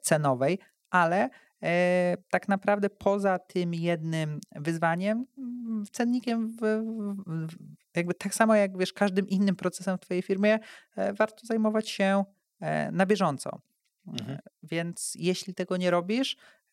cenowej, 0.00 0.58
ale 0.90 1.28
tak 2.30 2.48
naprawdę 2.48 2.90
poza 2.90 3.38
tym 3.38 3.74
jednym 3.74 4.40
wyzwaniem, 4.56 5.26
cennikiem, 5.92 6.50
w, 6.50 6.60
w, 7.26 7.56
jakby 7.96 8.14
tak 8.14 8.34
samo 8.34 8.54
jak 8.54 8.78
wiesz, 8.78 8.92
każdym 8.92 9.28
innym 9.28 9.56
procesem 9.56 9.98
w 9.98 10.00
Twojej 10.00 10.22
firmie, 10.22 10.58
warto 11.18 11.46
zajmować 11.46 11.88
się 11.90 12.24
na 12.92 13.06
bieżąco. 13.06 13.60
Mhm. 14.06 14.38
Więc 14.62 15.12
jeśli 15.18 15.54
tego 15.54 15.76
nie 15.76 15.90
robisz, 15.90 16.36
E, 16.36 16.63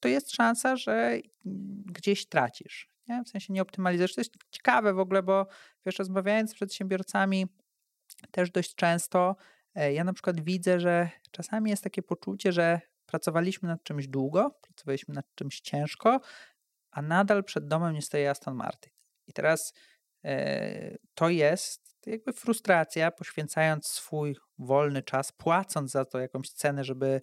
to 0.00 0.08
jest 0.08 0.32
szansa, 0.32 0.76
że 0.76 1.18
gdzieś 1.86 2.28
tracisz. 2.28 2.90
Nie? 3.08 3.22
W 3.24 3.28
sensie 3.28 3.52
nie 3.52 3.62
optymalizujesz. 3.62 4.14
To 4.14 4.20
jest 4.20 4.34
ciekawe 4.50 4.94
w 4.94 4.98
ogóle, 4.98 5.22
bo 5.22 5.46
wiesz, 5.86 5.98
rozmawiając 5.98 6.50
z 6.50 6.54
przedsiębiorcami 6.54 7.46
też 8.30 8.50
dość 8.50 8.74
często, 8.74 9.36
e, 9.74 9.92
ja 9.92 10.04
na 10.04 10.12
przykład 10.12 10.40
widzę, 10.40 10.80
że 10.80 11.10
czasami 11.30 11.70
jest 11.70 11.84
takie 11.84 12.02
poczucie, 12.02 12.52
że 12.52 12.80
pracowaliśmy 13.06 13.68
nad 13.68 13.82
czymś 13.82 14.08
długo, 14.08 14.58
pracowaliśmy 14.62 15.14
nad 15.14 15.34
czymś 15.34 15.60
ciężko, 15.60 16.20
a 16.90 17.02
nadal 17.02 17.44
przed 17.44 17.68
domem 17.68 17.94
nie 17.94 18.02
stoi 18.02 18.26
Aston 18.26 18.54
Martin. 18.54 18.92
I 19.26 19.32
teraz 19.32 19.72
e, 20.24 20.96
to 21.14 21.28
jest 21.28 21.92
jakby 22.06 22.32
frustracja, 22.32 23.10
poświęcając 23.10 23.86
swój 23.86 24.36
wolny 24.58 25.02
czas, 25.02 25.32
płacąc 25.32 25.90
za 25.90 26.04
to 26.04 26.18
jakąś 26.18 26.50
cenę, 26.50 26.84
żeby 26.84 27.20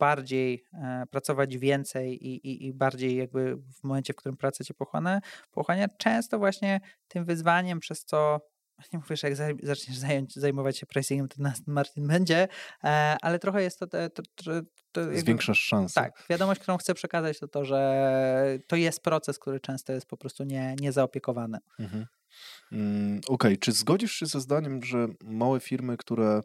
bardziej 0.00 0.64
e, 0.72 1.04
pracować 1.10 1.58
więcej 1.58 2.26
i, 2.26 2.48
i, 2.48 2.66
i, 2.66 2.72
bardziej 2.72 3.16
jakby 3.16 3.56
w 3.56 3.84
momencie, 3.84 4.12
w 4.12 4.16
którym 4.16 4.36
praca 4.36 4.64
cię 4.64 4.74
pochłania, 4.74 5.20
pochłania 5.50 5.88
często 5.98 6.38
właśnie 6.38 6.80
tym 7.08 7.24
wyzwaniem, 7.24 7.80
przez 7.80 8.04
co 8.04 8.40
nie 8.92 8.98
mówię, 8.98 9.16
że 9.16 9.28
jak 9.28 9.36
zaczniesz 9.62 9.98
zająć, 9.98 10.34
zajmować 10.34 10.78
się 10.78 10.86
pricingiem, 10.86 11.28
to 11.28 11.42
nas 11.42 11.62
Martin 11.66 12.06
będzie, 12.06 12.48
e, 12.84 13.16
ale 13.22 13.38
trochę 13.38 13.62
jest 13.62 13.78
to... 13.78 13.86
to, 13.86 14.08
to, 14.08 14.22
to 14.92 15.00
Zwiększasz 15.14 15.60
szanse. 15.60 15.94
Tak, 15.94 16.24
wiadomość, 16.30 16.60
którą 16.60 16.76
chcę 16.76 16.94
przekazać, 16.94 17.38
to 17.38 17.48
to, 17.48 17.64
że 17.64 18.58
to 18.66 18.76
jest 18.76 19.02
proces, 19.02 19.38
który 19.38 19.60
często 19.60 19.92
jest 19.92 20.06
po 20.06 20.16
prostu 20.16 20.44
nie, 20.44 20.76
niezaopiekowany. 20.80 21.58
Mhm. 21.78 22.06
Mm, 22.72 23.18
Okej, 23.18 23.34
okay. 23.34 23.56
czy 23.56 23.72
zgodzisz 23.72 24.12
się 24.12 24.26
ze 24.26 24.40
zdaniem, 24.40 24.82
że 24.82 25.06
małe 25.24 25.60
firmy, 25.60 25.96
które 25.96 26.40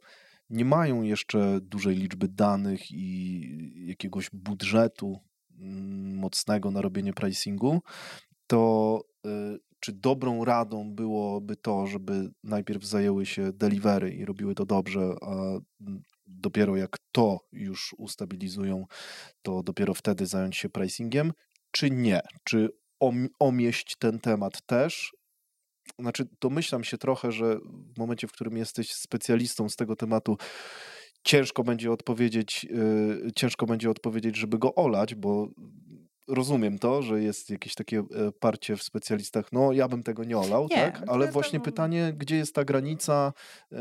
nie 0.49 0.65
mają 0.65 1.01
jeszcze 1.01 1.59
dużej 1.61 1.95
liczby 1.95 2.27
danych 2.27 2.91
i 2.91 3.87
jakiegoś 3.87 4.29
budżetu 4.33 5.19
mm, 5.59 6.15
mocnego 6.15 6.71
na 6.71 6.81
robienie 6.81 7.13
pricingu, 7.13 7.81
to 8.47 9.01
y, 9.25 9.59
czy 9.79 9.93
dobrą 9.93 10.45
radą 10.45 10.91
byłoby 10.91 11.55
to, 11.55 11.87
żeby 11.87 12.31
najpierw 12.43 12.83
zajęły 12.83 13.25
się 13.25 13.53
delivery 13.53 14.13
i 14.13 14.25
robiły 14.25 14.55
to 14.55 14.65
dobrze, 14.65 15.15
a 15.21 15.35
dopiero 16.27 16.75
jak 16.75 16.97
to 17.11 17.39
już 17.51 17.95
ustabilizują, 17.97 18.85
to 19.41 19.63
dopiero 19.63 19.93
wtedy 19.93 20.25
zająć 20.25 20.57
się 20.57 20.69
pricingiem, 20.69 21.33
czy 21.71 21.91
nie? 21.91 22.21
Czy 22.43 22.69
omieść 23.39 23.95
ten 23.99 24.19
temat 24.19 24.65
też 24.65 25.11
znaczy 25.99 26.27
domyślam 26.41 26.83
się 26.83 26.97
trochę, 26.97 27.31
że 27.31 27.59
w 27.95 27.97
momencie, 27.97 28.27
w 28.27 28.31
którym 28.31 28.57
jesteś 28.57 28.93
specjalistą 28.93 29.69
z 29.69 29.75
tego 29.75 29.95
tematu, 29.95 30.37
ciężko 31.23 31.63
będzie 31.63 31.91
odpowiedzieć, 31.91 32.63
yy, 32.63 33.31
ciężko 33.35 33.65
będzie 33.65 33.89
odpowiedzieć, 33.89 34.35
żeby 34.35 34.57
go 34.57 34.75
olać, 34.75 35.15
bo 35.15 35.49
rozumiem 36.27 36.79
to, 36.79 37.01
że 37.01 37.23
jest 37.23 37.49
jakieś 37.49 37.75
takie 37.75 37.99
e, 37.99 38.31
parcie 38.39 38.77
w 38.77 38.83
specjalistach, 38.83 39.51
no 39.51 39.71
ja 39.71 39.87
bym 39.87 40.03
tego 40.03 40.23
nie 40.23 40.37
olał, 40.37 40.67
nie, 40.71 40.75
tak? 40.75 41.03
Ale 41.07 41.31
właśnie 41.31 41.59
to... 41.59 41.65
pytanie, 41.65 42.13
gdzie 42.17 42.35
jest 42.35 42.55
ta 42.55 42.65
granica, 42.65 43.33
yy, 43.71 43.79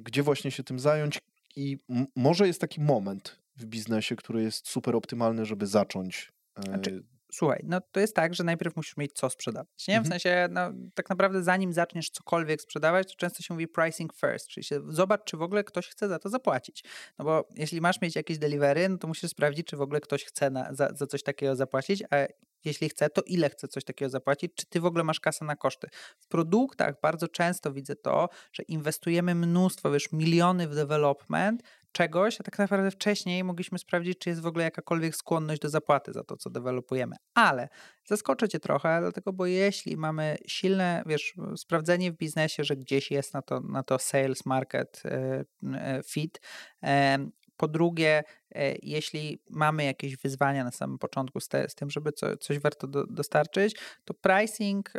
gdzie 0.00 0.22
właśnie 0.22 0.50
się 0.50 0.64
tym 0.64 0.78
zająć 0.78 1.18
i 1.56 1.78
może 2.16 2.46
jest 2.46 2.60
taki 2.60 2.80
moment 2.80 3.38
w 3.56 3.66
biznesie, 3.66 4.16
który 4.16 4.42
jest 4.42 4.68
super 4.68 4.96
optymalny, 4.96 5.46
żeby 5.46 5.66
zacząć 5.66 6.32
znaczy, 6.62 7.04
słuchaj, 7.34 7.60
no 7.64 7.80
to 7.80 8.00
jest 8.00 8.16
tak, 8.16 8.34
że 8.34 8.44
najpierw 8.44 8.76
musisz 8.76 8.96
mieć 8.96 9.12
co 9.12 9.30
sprzedawać, 9.30 9.88
nie? 9.88 9.94
W 9.94 9.98
mhm. 9.98 10.10
sensie, 10.20 10.48
no, 10.50 10.60
tak 10.94 11.10
naprawdę 11.10 11.42
zanim 11.42 11.72
zaczniesz 11.72 12.10
cokolwiek 12.10 12.62
sprzedawać, 12.62 13.08
to 13.08 13.14
często 13.16 13.42
się 13.42 13.54
mówi 13.54 13.68
pricing 13.68 14.14
first, 14.14 14.48
czyli 14.48 14.64
się, 14.64 14.80
zobacz, 14.88 15.24
czy 15.24 15.36
w 15.36 15.42
ogóle 15.42 15.64
ktoś 15.64 15.88
chce 15.88 16.08
za 16.08 16.18
to 16.18 16.28
zapłacić. 16.28 16.84
No 17.18 17.24
bo 17.24 17.48
jeśli 17.54 17.80
masz 17.80 18.00
mieć 18.00 18.16
jakieś 18.16 18.38
delivery, 18.38 18.88
no 18.88 18.98
to 18.98 19.08
musisz 19.08 19.30
sprawdzić, 19.30 19.66
czy 19.66 19.76
w 19.76 19.80
ogóle 19.80 20.00
ktoś 20.00 20.24
chce 20.24 20.50
na, 20.50 20.74
za, 20.74 20.88
za 20.94 21.06
coś 21.06 21.22
takiego 21.22 21.56
zapłacić, 21.56 22.02
a 22.10 22.16
jeśli 22.64 22.88
chce, 22.88 23.10
to 23.10 23.22
ile 23.26 23.50
chce 23.50 23.68
coś 23.68 23.84
takiego 23.84 24.10
zapłacić, 24.10 24.52
czy 24.54 24.66
ty 24.66 24.80
w 24.80 24.86
ogóle 24.86 25.04
masz 25.04 25.20
kasę 25.20 25.44
na 25.44 25.56
koszty. 25.56 25.88
W 26.18 26.28
produktach 26.28 27.00
bardzo 27.02 27.28
często 27.28 27.72
widzę 27.72 27.96
to, 27.96 28.28
że 28.52 28.62
inwestujemy 28.62 29.34
mnóstwo, 29.34 29.90
wiesz, 29.90 30.12
miliony 30.12 30.68
w 30.68 30.74
development, 30.74 31.62
czegoś, 31.94 32.40
a 32.40 32.44
tak 32.44 32.58
naprawdę 32.58 32.90
wcześniej 32.90 33.44
mogliśmy 33.44 33.78
sprawdzić, 33.78 34.18
czy 34.18 34.30
jest 34.30 34.42
w 34.42 34.46
ogóle 34.46 34.64
jakakolwiek 34.64 35.16
skłonność 35.16 35.60
do 35.60 35.68
zapłaty 35.68 36.12
za 36.12 36.24
to, 36.24 36.36
co 36.36 36.50
dewelopujemy. 36.50 37.16
Ale 37.34 37.68
zaskoczę 38.04 38.48
cię 38.48 38.60
trochę, 38.60 39.00
dlatego, 39.00 39.32
bo 39.32 39.46
jeśli 39.46 39.96
mamy 39.96 40.36
silne, 40.46 41.02
wiesz, 41.06 41.34
sprawdzenie 41.56 42.12
w 42.12 42.16
biznesie, 42.16 42.64
że 42.64 42.76
gdzieś 42.76 43.10
jest 43.10 43.34
na 43.34 43.42
to, 43.42 43.60
na 43.60 43.82
to 43.82 43.98
sales 43.98 44.46
market 44.46 45.02
e, 45.04 45.44
e, 45.74 46.02
fit, 46.06 46.40
po 47.56 47.68
drugie, 47.68 48.22
jeśli 48.82 49.42
mamy 49.50 49.84
jakieś 49.84 50.16
wyzwania 50.16 50.64
na 50.64 50.70
samym 50.70 50.98
początku 50.98 51.40
z, 51.40 51.48
te, 51.48 51.68
z 51.68 51.74
tym, 51.74 51.90
żeby 51.90 52.12
co, 52.12 52.36
coś 52.36 52.58
warto 52.58 52.86
do, 52.86 53.06
dostarczyć, 53.06 53.76
to 54.04 54.14
pricing 54.14 54.92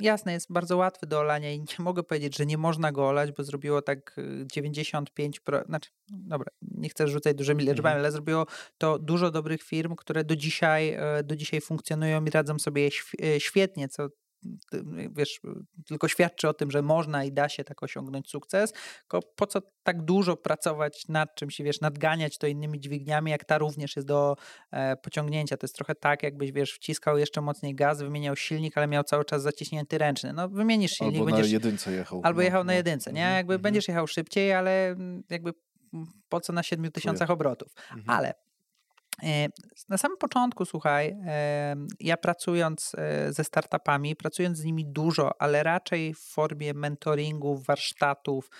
jasne 0.00 0.32
jest 0.32 0.52
bardzo 0.52 0.76
łatwy 0.76 1.06
do 1.06 1.18
olania 1.18 1.52
i 1.52 1.58
nie 1.58 1.66
mogę 1.78 2.02
powiedzieć, 2.02 2.36
że 2.36 2.46
nie 2.46 2.58
można 2.58 2.92
go 2.92 3.08
olać, 3.08 3.32
bo 3.32 3.44
zrobiło 3.44 3.82
tak 3.82 4.16
95%, 4.56 5.30
pro, 5.44 5.64
znaczy, 5.64 5.90
dobra, 6.08 6.48
nie 6.62 6.88
chcę 6.88 7.08
rzucać 7.08 7.36
dużymi 7.36 7.60
liczbami, 7.60 7.78
mhm. 7.78 7.98
ale 7.98 8.12
zrobiło 8.12 8.46
to 8.78 8.98
dużo 8.98 9.30
dobrych 9.30 9.62
firm, 9.62 9.96
które 9.96 10.24
do 10.24 10.36
dzisiaj, 10.36 10.96
do 11.24 11.36
dzisiaj 11.36 11.60
funkcjonują 11.60 12.24
i 12.24 12.30
radzą 12.30 12.58
sobie 12.58 12.90
świetnie, 13.38 13.88
co 13.88 14.08
wiesz, 15.16 15.40
tylko 15.86 16.08
świadczy 16.08 16.48
o 16.48 16.54
tym, 16.54 16.70
że 16.70 16.82
można 16.82 17.24
i 17.24 17.32
da 17.32 17.48
się 17.48 17.64
tak 17.64 17.82
osiągnąć 17.82 18.30
sukces, 18.30 18.72
tylko 19.00 19.20
po 19.36 19.46
co 19.46 19.60
tak 19.82 20.02
dużo 20.02 20.36
pracować 20.36 21.08
nad 21.08 21.34
czymś, 21.34 21.60
wiesz, 21.60 21.80
nadganiać 21.80 22.38
to 22.38 22.46
innymi 22.46 22.80
dźwigniami, 22.80 23.30
jak 23.30 23.44
ta 23.44 23.58
również 23.58 23.96
jest 23.96 24.08
do 24.08 24.36
e, 24.70 24.96
pociągnięcia. 24.96 25.56
To 25.56 25.64
jest 25.64 25.74
trochę 25.74 25.94
tak, 25.94 26.22
jakbyś, 26.22 26.52
wiesz, 26.52 26.72
wciskał 26.72 27.18
jeszcze 27.18 27.40
mocniej 27.40 27.74
gaz, 27.74 28.02
wymieniał 28.02 28.36
silnik, 28.36 28.78
ale 28.78 28.86
miał 28.86 29.04
cały 29.04 29.24
czas 29.24 29.42
zaciśnięty 29.42 29.98
ręczny. 29.98 30.32
No 30.32 30.48
wymienisz 30.48 30.92
silnik, 30.92 31.14
albo 31.14 31.26
będziesz... 31.26 31.46
na 31.46 31.52
jedynce 31.52 31.92
jechał. 31.92 32.20
Albo 32.24 32.38
no, 32.38 32.42
jechał 32.42 32.64
na 32.64 32.72
no. 32.72 32.76
jedynce, 32.76 33.12
nie? 33.12 33.20
Mhm, 33.20 33.36
jakby 33.36 33.54
mhm. 33.54 33.62
będziesz 33.62 33.88
jechał 33.88 34.06
szybciej, 34.06 34.52
ale 34.52 34.88
mm, 34.88 35.22
jakby 35.30 35.52
mm, 35.94 36.06
po 36.28 36.40
co 36.40 36.52
na 36.52 36.62
7 36.62 36.92
tysiącach 36.92 37.30
obrotów. 37.30 37.72
Mhm. 37.90 38.10
Ale 38.10 38.34
na 39.88 39.98
samym 39.98 40.18
początku, 40.18 40.64
słuchaj, 40.64 41.16
e, 41.26 41.76
ja 42.00 42.16
pracując 42.16 42.92
e, 42.98 43.32
ze 43.32 43.44
startupami, 43.44 44.16
pracując 44.16 44.58
z 44.58 44.64
nimi 44.64 44.86
dużo, 44.86 45.42
ale 45.42 45.62
raczej 45.62 46.14
w 46.14 46.18
formie 46.18 46.74
mentoringów, 46.74 47.66
warsztatów 47.66 48.50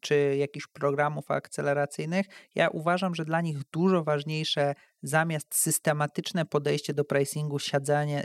czy 0.00 0.36
jakichś 0.36 0.66
programów 0.66 1.30
akceleracyjnych, 1.30 2.26
ja 2.54 2.68
uważam, 2.68 3.14
że 3.14 3.24
dla 3.24 3.40
nich 3.40 3.58
dużo 3.72 4.04
ważniejsze 4.04 4.74
zamiast 5.02 5.54
systematyczne 5.54 6.44
podejście 6.44 6.94
do 6.94 7.04
pricingu, 7.04 7.58
siadzenie, 7.58 8.24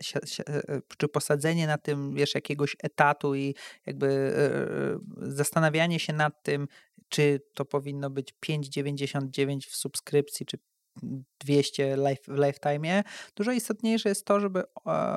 czy 0.97 1.07
posadzenie 1.07 1.67
na 1.67 1.77
tym, 1.77 2.15
wiesz, 2.15 2.35
jakiegoś 2.35 2.75
etatu 2.83 3.35
i 3.35 3.55
jakby 3.85 4.33
zastanawianie 5.17 5.99
się 5.99 6.13
nad 6.13 6.43
tym, 6.43 6.67
czy 7.09 7.41
to 7.53 7.65
powinno 7.65 8.09
być 8.09 8.33
5,99 8.45 9.59
w 9.69 9.75
subskrypcji, 9.75 10.45
czy 10.45 10.57
200 11.39 11.97
life, 11.97 12.21
w 12.27 12.37
lifetime. 12.37 13.03
Dużo 13.35 13.51
istotniejsze 13.51 14.09
jest 14.09 14.25
to, 14.25 14.39
żeby 14.39 14.63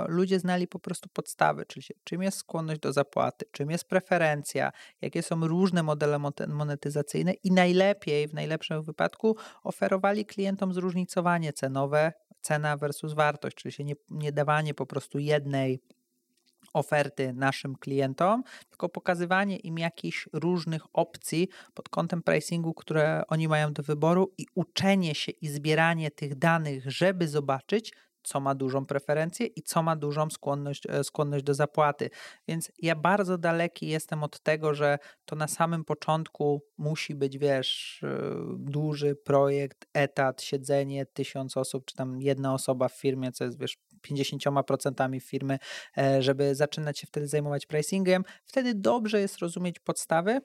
ludzie 0.08 0.38
znali 0.38 0.68
po 0.68 0.78
prostu 0.78 1.08
podstawy, 1.08 1.66
czyli 1.66 1.86
czym 2.04 2.22
jest 2.22 2.38
skłonność 2.38 2.80
do 2.80 2.92
zapłaty, 2.92 3.46
czym 3.52 3.70
jest 3.70 3.84
preferencja, 3.84 4.72
jakie 5.00 5.22
są 5.22 5.46
różne 5.48 5.82
modele 5.82 6.18
monetyzacyjne 6.48 7.32
i 7.32 7.50
najlepiej, 7.50 8.28
w 8.28 8.34
najlepszym 8.34 8.82
wypadku, 8.82 9.36
oferowali 9.62 10.26
klientom 10.26 10.74
zróżnicowanie 10.74 11.52
cenowe, 11.52 12.12
cena 12.40 12.76
versus 12.76 13.12
wartość, 13.12 13.56
czyli 13.56 13.72
się 13.72 13.84
nie, 13.84 13.94
nie 14.10 14.32
dawanie 14.32 14.74
po 14.74 14.86
prostu 14.86 15.18
jednej 15.18 15.80
oferty 16.72 17.32
naszym 17.32 17.76
klientom, 17.76 18.42
tylko 18.70 18.88
pokazywanie 18.88 19.56
im 19.56 19.78
jakichś 19.78 20.28
różnych 20.32 20.82
opcji 20.92 21.48
pod 21.74 21.88
kątem 21.88 22.22
pricingu, 22.22 22.74
które 22.74 23.22
oni 23.28 23.48
mają 23.48 23.72
do 23.72 23.82
wyboru 23.82 24.34
i 24.38 24.46
uczenie 24.54 25.14
się 25.14 25.32
i 25.32 25.48
zbieranie 25.48 26.10
tych 26.10 26.38
danych, 26.38 26.90
żeby 26.90 27.28
zobaczyć, 27.28 27.92
co 28.22 28.40
ma 28.40 28.54
dużą 28.54 28.86
preferencję 28.86 29.46
i 29.46 29.62
co 29.62 29.82
ma 29.82 29.96
dużą 29.96 30.30
skłonność, 30.30 30.86
e, 30.88 31.04
skłonność 31.04 31.44
do 31.44 31.54
zapłaty. 31.54 32.10
Więc 32.48 32.72
ja 32.78 32.96
bardzo 32.96 33.38
daleki 33.38 33.86
jestem 33.86 34.22
od 34.22 34.40
tego, 34.40 34.74
że 34.74 34.98
to 35.24 35.36
na 35.36 35.48
samym 35.48 35.84
początku 35.84 36.62
musi 36.78 37.14
być, 37.14 37.38
wiesz, 37.38 38.00
e, 38.02 38.08
duży 38.58 39.16
projekt, 39.16 39.86
etat, 39.94 40.42
siedzenie, 40.42 41.06
tysiąc 41.06 41.56
osób, 41.56 41.84
czy 41.84 41.94
tam 41.96 42.20
jedna 42.20 42.54
osoba 42.54 42.88
w 42.88 42.96
firmie, 42.96 43.32
co 43.32 43.44
jest, 43.44 43.58
wiesz, 43.58 43.76
50% 44.02 45.20
firmy, 45.20 45.58
e, 45.98 46.22
żeby 46.22 46.54
zaczynać 46.54 46.98
się 46.98 47.06
wtedy 47.06 47.28
zajmować 47.28 47.66
pricingiem. 47.66 48.24
Wtedy 48.44 48.74
dobrze 48.74 49.20
jest 49.20 49.38
rozumieć 49.38 49.78
podstawy, 49.78 50.40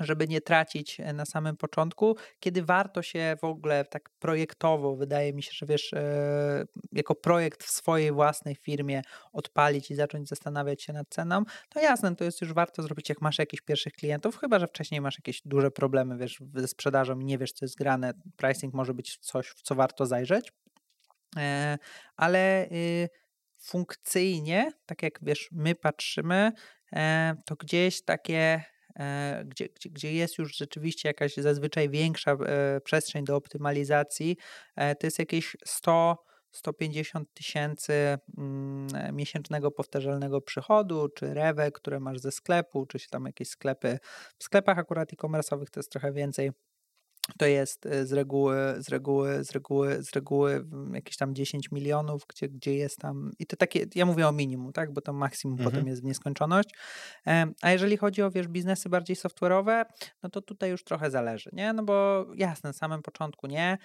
żeby 0.00 0.28
nie 0.28 0.40
tracić 0.40 1.00
e, 1.00 1.12
na 1.12 1.24
samym 1.24 1.56
początku, 1.56 2.16
kiedy 2.40 2.62
warto 2.62 3.02
się 3.02 3.36
w 3.40 3.44
ogóle 3.44 3.84
tak 3.84 4.10
projektowo, 4.18 4.96
wydaje 4.96 5.32
mi 5.32 5.42
się, 5.42 5.50
że 5.54 5.66
wiesz, 5.66 5.92
e, 5.92 6.64
jako 6.92 7.14
projekt 7.14 7.64
w 7.64 7.70
swojej 7.70 8.12
własnej 8.12 8.54
firmie 8.54 9.02
odpalić 9.32 9.90
i 9.90 9.94
zacząć 9.94 10.28
zastanawiać 10.28 10.82
się 10.82 10.92
nad 10.92 11.08
ceną, 11.08 11.42
to 11.68 11.80
jasne, 11.80 12.16
to 12.16 12.24
jest 12.24 12.40
już 12.40 12.52
warto 12.52 12.82
zrobić, 12.82 13.08
jak 13.08 13.20
masz 13.20 13.38
jakichś 13.38 13.62
pierwszych 13.62 13.92
klientów, 13.92 14.36
chyba, 14.36 14.58
że 14.58 14.66
wcześniej 14.66 15.00
masz 15.00 15.18
jakieś 15.18 15.42
duże 15.44 15.70
problemy, 15.70 16.16
wiesz, 16.16 16.38
ze 16.54 16.68
sprzedażą 16.68 17.18
i 17.18 17.24
nie 17.24 17.38
wiesz, 17.38 17.52
co 17.52 17.64
jest 17.64 17.76
grane, 17.76 18.12
pricing 18.36 18.74
może 18.74 18.94
być 18.94 19.18
coś, 19.18 19.48
w 19.48 19.62
co 19.62 19.74
warto 19.74 20.06
zajrzeć, 20.06 20.52
ale 22.16 22.66
y, 22.72 23.08
funkcyjnie, 23.58 24.72
tak 24.86 25.02
jak 25.02 25.18
wiesz, 25.22 25.48
my 25.52 25.74
patrzymy, 25.74 26.52
to 27.46 27.56
gdzieś 27.56 28.04
takie 28.04 28.64
E, 28.98 29.42
gdzie, 29.46 29.68
gdzie, 29.68 29.90
gdzie 29.90 30.12
jest 30.12 30.38
już 30.38 30.56
rzeczywiście 30.56 31.08
jakaś 31.08 31.34
zazwyczaj 31.34 31.90
większa 31.90 32.32
e, 32.32 32.80
przestrzeń 32.80 33.24
do 33.24 33.36
optymalizacji, 33.36 34.36
e, 34.76 34.94
to 34.94 35.06
jest 35.06 35.18
jakieś 35.18 35.56
100 35.64 36.16
150 36.52 37.34
tysięcy 37.34 38.18
mm, 38.38 39.16
miesięcznego 39.16 39.70
powtarzalnego 39.70 40.40
przychodu, 40.40 41.08
czy 41.08 41.34
rewę, 41.34 41.72
które 41.72 42.00
masz 42.00 42.18
ze 42.18 42.32
sklepu, 42.32 42.86
czy 42.86 42.98
się 42.98 43.08
tam 43.10 43.26
jakieś 43.26 43.48
sklepy. 43.48 43.98
W 44.38 44.44
sklepach 44.44 44.78
akurat 44.78 45.12
e-commerce'owych 45.12 45.70
to 45.70 45.80
jest 45.80 45.92
trochę 45.92 46.12
więcej 46.12 46.50
to 47.38 47.46
jest 47.46 47.86
e, 47.86 48.06
z 48.06 48.12
reguły, 48.12 48.56
z 48.78 48.88
reguły, 48.88 49.44
z 49.44 49.50
reguły, 49.50 50.02
z 50.02 50.12
reguły 50.12 50.64
jakieś 50.92 51.16
tam 51.16 51.34
10 51.34 51.70
milionów, 51.72 52.22
gdzie, 52.28 52.48
gdzie 52.48 52.74
jest 52.74 52.98
tam, 52.98 53.30
i 53.38 53.46
to 53.46 53.56
takie, 53.56 53.86
ja 53.94 54.06
mówię 54.06 54.28
o 54.28 54.32
minimum, 54.32 54.72
tak, 54.72 54.92
bo 54.92 55.00
to 55.00 55.12
maksimum 55.12 55.58
mhm. 55.58 55.70
potem 55.70 55.88
jest 55.88 56.02
w 56.02 56.04
nieskończoność. 56.04 56.68
A 57.62 57.70
jeżeli 57.70 57.96
chodzi 57.96 58.22
o, 58.22 58.30
wiesz, 58.30 58.48
biznesy 58.48 58.88
bardziej 58.88 59.16
software'owe, 59.16 59.84
no 60.22 60.30
to 60.30 60.42
tutaj 60.42 60.70
już 60.70 60.84
trochę 60.84 61.10
zależy, 61.10 61.50
nie? 61.52 61.72
No 61.72 61.82
bo 61.82 62.26
jasne, 62.34 62.68
na 62.68 62.72
samym 62.72 63.02
początku 63.02 63.46
nie, 63.46 63.78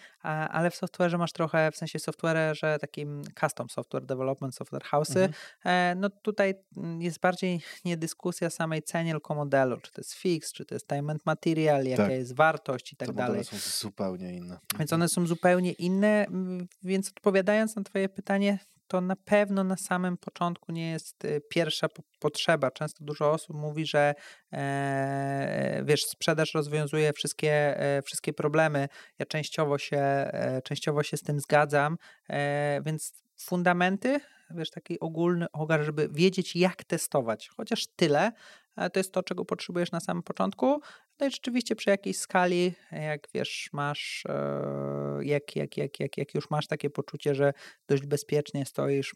ale 0.50 0.72
w 0.72 0.76
software'ze 0.76 1.18
masz 1.18 1.32
trochę, 1.32 1.72
w 1.72 1.78
sensie 1.78 2.00
software, 2.00 2.58
że 2.58 2.78
takim 2.80 3.22
custom 3.40 3.70
software 3.70 4.06
development, 4.06 4.56
software 4.56 4.84
house'y, 4.84 5.22
mhm. 5.22 5.34
E, 5.66 5.96
no 5.96 6.10
tutaj 6.10 6.54
mm, 6.78 7.02
jest 7.02 7.20
bardziej 7.20 7.62
nie 7.86 7.98
dyskusja 7.98 8.50
samej 8.50 8.84
cenie, 8.84 9.12
tylko 9.12 9.36
modelu, 9.36 9.78
czy 9.78 9.92
to 9.92 10.02
jest 10.02 10.14
fix, 10.14 10.54
czy 10.54 10.66
to 10.66 10.76
jest 10.76 10.88
time 10.88 11.12
and 11.12 11.26
material, 11.26 11.86
jaka 11.86 12.04
tak. 12.04 12.12
jest 12.12 12.36
wartość 12.36 12.94
i 12.94 12.96
tak 12.96 13.14
dalej 13.14 13.35
dalej. 13.36 13.48
One 13.52 13.60
są 13.62 13.80
zupełnie 13.82 14.34
inne. 14.34 14.60
Więc 14.80 14.94
one 14.94 15.10
są 15.10 15.28
zupełnie 15.28 15.72
inne, 15.72 16.26
więc 16.84 17.10
odpowiadając 17.10 17.76
na 17.76 17.84
Twoje 17.84 18.10
pytanie, 18.10 18.60
to 18.88 19.02
na 19.02 19.16
pewno 19.16 19.64
na 19.64 19.78
samym 19.78 20.18
początku 20.18 20.72
nie 20.72 20.92
jest 20.92 21.26
y, 21.26 21.42
pierwsza 21.50 21.88
potrzeba. 22.20 22.72
Często 22.72 23.04
dużo 23.04 23.32
osób 23.32 23.56
mówi, 23.56 23.86
że 23.86 24.14
e, 24.54 25.84
wiesz, 25.86 26.06
sprzedaż 26.06 26.54
rozwiązuje 26.54 27.14
wszystkie, 27.14 27.80
e, 27.80 28.02
wszystkie 28.02 28.34
problemy. 28.34 28.88
Ja 29.20 29.26
częściowo 29.26 29.78
się, 29.78 29.98
e, 29.98 30.62
częściowo 30.64 31.04
się 31.04 31.18
z 31.18 31.22
tym 31.22 31.40
zgadzam, 31.40 31.98
e, 32.30 32.82
więc 32.86 33.14
fundamenty, 33.38 34.20
wiesz, 34.52 34.70
taki 34.70 35.00
ogólny 35.00 35.46
ogar, 35.52 35.84
żeby 35.84 36.10
wiedzieć, 36.12 36.56
jak 36.56 36.84
testować. 36.84 37.50
Chociaż 37.58 37.88
tyle, 37.96 38.32
to 38.94 39.00
jest 39.00 39.12
to, 39.12 39.24
czego 39.24 39.46
potrzebujesz 39.46 39.92
na 39.92 40.00
samym 40.00 40.24
początku. 40.24 40.82
No 41.20 41.28
i 41.28 41.32
rzeczywiście 41.32 41.76
przy 41.76 41.90
jakiejś 41.90 42.18
skali, 42.18 42.74
jak 42.92 43.28
wiesz, 43.34 43.70
masz, 43.74 44.24
e, 44.30 45.20
jak, 45.22 45.56
jak, 45.56 45.78
jak, 45.78 46.00
jak, 46.00 46.18
jak 46.18 46.36
już 46.36 46.50
masz 46.50 46.68
takie 46.68 46.90
poczucie, 46.90 47.36
że 47.36 47.54
dość 47.88 48.06
bezpiecznie 48.06 48.66
stoisz 48.66 49.16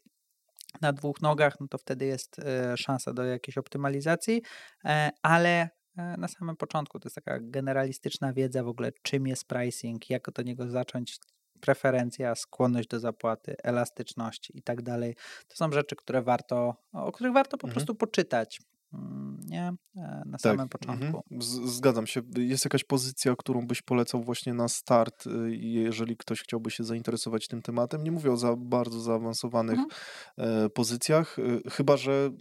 na 0.82 0.94
dwóch 0.94 1.22
nogach, 1.22 1.60
no 1.60 1.68
to 1.68 1.78
wtedy 1.78 2.06
jest 2.06 2.40
e, 2.40 2.78
szansa 2.78 3.14
do 3.14 3.24
jakiejś 3.24 3.58
optymalizacji, 3.58 4.42
e, 4.86 5.10
ale 5.22 5.70
na 6.18 6.28
samym 6.28 6.56
początku 6.56 7.00
to 7.00 7.08
jest 7.08 7.16
taka 7.16 7.40
generalistyczna 7.42 8.34
wiedza 8.34 8.64
w 8.64 8.68
ogóle, 8.68 8.92
czym 9.02 9.28
jest 9.28 9.48
pricing, 9.48 10.10
jak 10.10 10.28
od 10.28 10.46
niego 10.46 10.70
zacząć, 10.70 11.18
preferencja, 11.60 12.36
skłonność 12.36 12.88
do 12.88 13.00
zapłaty, 13.00 13.56
elastyczność 13.64 14.52
i 14.54 14.62
tak 14.62 14.82
dalej. 14.82 15.16
To 15.48 15.56
są 15.56 15.72
rzeczy, 15.72 15.96
które 15.96 16.22
warto, 16.22 16.76
o 16.94 17.12
których 17.12 17.34
warto 17.34 17.58
po 17.58 17.68
mhm. 17.68 17.74
prostu 17.74 17.96
poczytać. 17.96 18.62
Mm, 18.94 19.40
nie? 19.46 19.74
E, 19.96 20.24
na 20.26 20.32
tak. 20.32 20.42
samym 20.42 20.60
mhm. 20.60 20.70
początku. 20.70 21.24
Zgadzam 21.66 22.08
się. 22.08 22.22
Jest 22.38 22.66
jakaś 22.66 22.84
pozycja, 22.84 23.36
którą 23.36 23.68
byś 23.68 23.82
polecał 23.82 24.24
właśnie 24.24 24.54
na 24.54 24.68
start, 24.68 25.28
y, 25.28 25.56
jeżeli 25.56 26.18
ktoś 26.18 26.42
chciałby 26.42 26.72
się 26.72 26.84
zainteresować 26.84 27.48
tym 27.48 27.62
tematem? 27.62 28.04
Nie 28.04 28.12
mówię 28.12 28.32
o 28.32 28.38
za 28.38 28.56
bardzo 28.56 29.02
zaawansowanych 29.02 29.80
mhm. 29.80 30.66
E, 30.66 30.70
pozycjach, 30.70 31.40
y, 31.40 31.62
chyba 31.70 31.98
że 31.98 32.32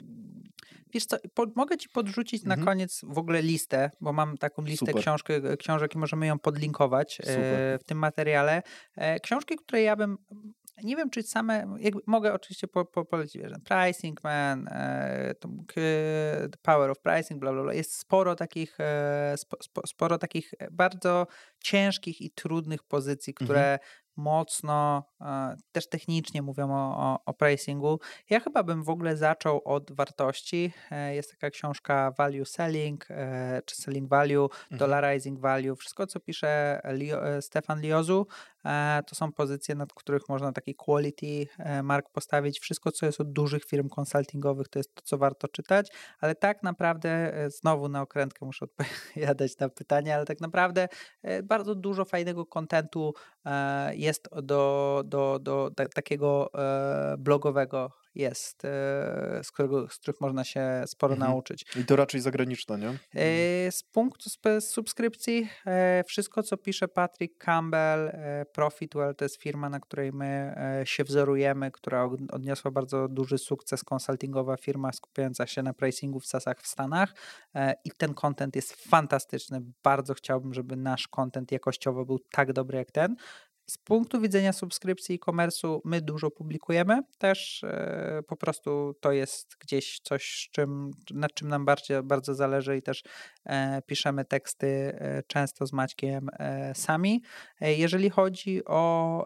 Wiesz 0.92 1.06
co, 1.06 1.16
po, 1.34 1.46
mogę 1.56 1.76
ci 1.76 1.88
podrzucić 1.88 2.42
mhm. 2.42 2.60
na 2.60 2.66
koniec 2.66 3.00
w 3.02 3.18
ogóle 3.18 3.42
listę, 3.42 3.90
bo 4.00 4.12
mam 4.12 4.38
taką 4.38 4.62
listę 4.62 4.92
książki, 4.92 5.32
książek 5.58 5.94
i 5.94 5.98
możemy 5.98 6.26
ją 6.26 6.38
podlinkować 6.38 7.20
e, 7.20 7.22
Super. 7.22 7.80
w 7.80 7.84
tym 7.84 7.98
materiale. 7.98 8.62
Książki, 9.22 9.56
które 9.56 9.82
ja 9.82 9.96
bym 9.96 10.18
nie 10.82 10.96
wiem, 10.96 11.10
czy 11.10 11.22
same, 11.22 11.76
jakby, 11.78 12.00
mogę 12.06 12.34
oczywiście 12.34 12.68
po, 12.68 12.84
po, 12.84 13.04
polecić, 13.04 13.42
że 13.42 13.56
Pricing 13.64 14.24
Man, 14.24 14.68
e, 14.68 15.34
The 16.50 16.58
Power 16.62 16.90
of 16.90 16.98
Pricing, 16.98 17.40
bla, 17.40 17.52
bla, 17.52 17.62
bla. 17.62 17.74
Jest 17.74 17.98
sporo 17.98 18.34
takich, 18.34 18.80
e, 18.80 19.34
spo, 19.36 19.56
spo, 19.62 19.86
sporo 19.86 20.18
takich 20.18 20.54
bardzo 20.70 21.26
ciężkich 21.60 22.20
i 22.20 22.30
trudnych 22.30 22.82
pozycji, 22.82 23.34
które 23.34 23.72
mhm 23.72 23.78
mocno 24.18 25.04
e, 25.20 25.56
też 25.72 25.88
technicznie 25.88 26.42
mówią 26.42 26.72
o, 26.72 26.96
o, 26.96 27.24
o 27.26 27.34
pricingu. 27.34 28.00
Ja 28.30 28.40
chyba 28.40 28.62
bym 28.62 28.82
w 28.82 28.88
ogóle 28.88 29.16
zaczął 29.16 29.62
od 29.64 29.92
wartości. 29.92 30.72
E, 30.90 31.14
jest 31.14 31.30
taka 31.30 31.50
książka 31.50 32.10
Value 32.18 32.44
Selling, 32.44 33.06
e, 33.10 33.62
czy 33.64 33.76
Selling 33.76 34.08
Value, 34.08 34.44
mhm. 34.44 34.78
Dollarizing 34.78 35.40
Value. 35.40 35.76
Wszystko, 35.76 36.06
co 36.06 36.20
pisze 36.20 36.80
Leo, 36.84 37.42
Stefan 37.42 37.80
Liozu, 37.80 38.26
to 39.06 39.14
są 39.14 39.32
pozycje, 39.32 39.74
nad 39.74 39.92
których 39.92 40.28
można 40.28 40.52
taki 40.52 40.74
quality 40.74 41.46
mark 41.82 42.10
postawić. 42.10 42.60
Wszystko, 42.60 42.92
co 42.92 43.06
jest 43.06 43.20
od 43.20 43.32
dużych 43.32 43.64
firm 43.64 43.88
konsultingowych, 43.88 44.68
to 44.68 44.78
jest 44.78 44.94
to, 44.94 45.02
co 45.02 45.18
warto 45.18 45.48
czytać, 45.48 45.88
ale 46.20 46.34
tak 46.34 46.62
naprawdę, 46.62 47.32
znowu 47.60 47.88
na 47.88 48.02
okrętkę 48.02 48.46
muszę 48.46 48.64
odpowiadać 48.64 49.58
na 49.58 49.68
pytanie, 49.68 50.14
ale 50.14 50.24
tak 50.24 50.40
naprawdę 50.40 50.88
bardzo 51.42 51.74
dużo 51.74 52.04
fajnego 52.04 52.46
kontentu 52.46 53.14
jest 53.90 54.08
jest 54.08 54.28
do, 54.42 55.02
do, 55.06 55.38
do 55.42 55.70
takiego 55.94 56.50
e, 56.54 57.16
blogowego 57.18 57.92
jest, 58.14 58.64
e, 58.64 59.40
z, 59.42 59.52
którego, 59.52 59.88
z 59.88 59.98
których 59.98 60.20
można 60.20 60.44
się 60.44 60.82
sporo 60.86 61.14
mhm. 61.14 61.30
nauczyć. 61.30 61.64
I 61.76 61.84
to 61.84 61.96
raczej 61.96 62.20
zagraniczne, 62.20 62.78
nie? 62.78 62.88
E, 62.88 63.72
z 63.72 63.82
punktu 63.82 64.30
subskrypcji, 64.60 65.48
wszystko 66.06 66.42
co 66.42 66.56
pisze 66.56 66.88
Patrick 66.88 67.44
Campbell, 67.44 68.12
Profitwell 68.52 69.14
to 69.14 69.24
jest 69.24 69.42
firma, 69.42 69.68
na 69.68 69.80
której 69.80 70.12
my 70.12 70.54
się 70.84 71.04
wzorujemy, 71.04 71.70
która 71.70 72.08
odniosła 72.32 72.70
bardzo 72.70 73.08
duży 73.08 73.38
sukces, 73.38 73.84
konsultingowa 73.84 74.56
firma 74.56 74.92
skupiająca 74.92 75.46
się 75.46 75.62
na 75.62 75.74
pricingu 75.74 76.20
w 76.20 76.26
sasach 76.26 76.60
w 76.60 76.66
Stanach 76.66 77.14
i 77.84 77.90
ten 77.90 78.14
content 78.14 78.56
jest 78.56 78.72
fantastyczny. 78.72 79.60
Bardzo 79.82 80.14
chciałbym, 80.14 80.54
żeby 80.54 80.76
nasz 80.76 81.08
content 81.08 81.52
jakościowo 81.52 82.04
był 82.04 82.18
tak 82.18 82.52
dobry 82.52 82.78
jak 82.78 82.90
ten. 82.90 83.16
Z 83.70 83.78
punktu 83.78 84.20
widzenia 84.20 84.52
subskrypcji 84.52 85.14
i 85.14 85.18
komersu 85.18 85.82
my 85.84 86.00
dużo 86.00 86.30
publikujemy, 86.30 87.02
też 87.18 87.64
e, 87.64 88.22
po 88.28 88.36
prostu 88.36 88.94
to 89.00 89.12
jest 89.12 89.56
gdzieś 89.60 90.00
coś, 90.02 90.48
czym, 90.52 90.90
nad 91.10 91.34
czym 91.34 91.48
nam 91.48 91.64
bardzo, 91.64 92.02
bardzo 92.02 92.34
zależy 92.34 92.76
i 92.76 92.82
też 92.82 93.02
piszemy 93.86 94.24
teksty 94.24 94.66
e, 94.66 95.22
często 95.26 95.66
z 95.66 95.72
Maćkiem 95.72 96.28
sami. 96.74 97.22
Jeżeli 97.60 98.10
chodzi 98.10 98.64
o, 98.64 99.24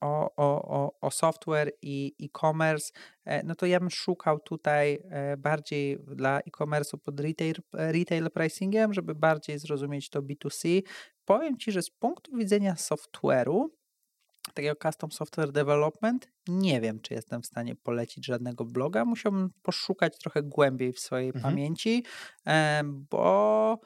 o, 0.00 0.30
o, 0.36 1.00
o 1.00 1.10
software 1.10 1.72
i 1.82 2.14
e-commerce, 2.22 2.92
no 3.44 3.54
to 3.54 3.66
ja 3.66 3.80
bym 3.80 3.90
szukał 3.90 4.40
tutaj 4.40 5.02
bardziej 5.38 5.98
dla 5.98 6.38
e-commerce'u 6.38 6.98
pod 6.98 7.20
retail, 7.20 7.54
retail 7.72 8.30
pricingiem, 8.30 8.94
żeby 8.94 9.14
bardziej 9.14 9.58
zrozumieć 9.58 10.10
to 10.10 10.22
B2C, 10.22 10.82
powiem 11.24 11.58
Ci, 11.58 11.72
że 11.72 11.82
z 11.82 11.90
punktu 11.90 12.36
widzenia 12.36 12.74
software'u, 12.74 13.68
takiego 14.52 14.76
custom 14.82 15.12
software 15.12 15.52
development, 15.52 16.28
nie 16.48 16.80
wiem, 16.80 17.00
czy 17.00 17.14
jestem 17.14 17.42
w 17.42 17.46
stanie 17.46 17.76
polecić 17.76 18.26
żadnego 18.26 18.64
bloga. 18.64 19.04
Musiałbym 19.04 19.50
poszukać 19.62 20.18
trochę 20.18 20.42
głębiej 20.42 20.92
w 20.92 21.00
swojej 21.00 21.26
mhm. 21.28 21.42
pamięci, 21.42 22.04
bo 22.84 23.78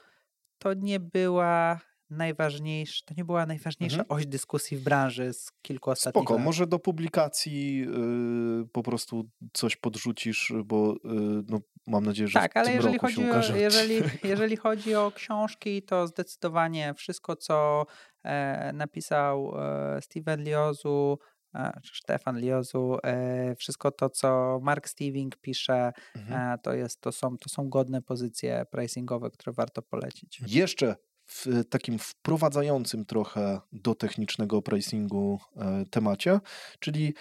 to 0.58 0.74
nie 0.74 1.00
była 1.00 1.80
najważniejsza, 2.10 3.04
to 3.06 3.14
nie 3.16 3.24
była 3.24 3.46
najważniejsza 3.46 3.98
mhm. 3.98 4.18
oś 4.18 4.26
dyskusji 4.26 4.76
w 4.76 4.82
branży 4.82 5.32
z 5.32 5.52
kilku 5.62 5.90
ostatnich 5.90 6.22
Spoko, 6.22 6.34
lat. 6.34 6.44
może 6.44 6.66
do 6.66 6.78
publikacji 6.78 7.78
yy, 7.78 8.66
po 8.72 8.82
prostu 8.82 9.30
coś 9.52 9.76
podrzucisz, 9.76 10.52
bo 10.64 10.94
yy, 11.04 11.42
no, 11.48 11.60
mam 11.86 12.04
nadzieję, 12.04 12.28
że 12.28 12.40
tak, 12.40 12.56
ale 12.56 12.72
jeżeli 12.72 12.98
chodzi, 12.98 13.30
o, 13.30 13.56
jeżeli, 13.56 14.00
jeżeli 14.30 14.56
chodzi 14.56 14.94
o 14.94 15.12
książki, 15.14 15.82
to 15.82 16.06
zdecydowanie 16.06 16.94
wszystko, 16.94 17.36
co 17.36 17.86
e, 18.22 18.72
napisał 18.72 19.54
e, 19.58 20.02
Steven 20.02 20.42
Liozu, 20.44 21.18
e, 21.54 21.80
Stefan 21.94 22.38
Liozu, 22.38 22.96
e, 23.04 23.54
wszystko 23.56 23.90
to, 23.90 24.10
co 24.10 24.60
Mark 24.62 24.88
Steving 24.88 25.36
pisze, 25.36 25.92
mhm. 26.16 26.54
E, 26.54 26.58
to, 26.58 26.74
jest, 26.74 27.00
to, 27.00 27.12
są, 27.12 27.38
to 27.38 27.48
są 27.48 27.68
godne 27.68 28.02
pozycje 28.02 28.66
pricingowe, 28.70 29.30
które 29.30 29.52
warto 29.52 29.82
polecić. 29.82 30.40
Jeszcze 30.46 30.96
w 31.34 31.64
takim 31.70 31.98
wprowadzającym 31.98 33.04
trochę 33.04 33.60
do 33.72 33.94
technicznego 33.94 34.62
pricingu 34.62 35.40
e, 35.56 35.84
temacie, 35.90 36.40
czyli 36.78 37.14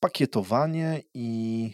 pakietowanie 0.00 1.02
i 1.14 1.72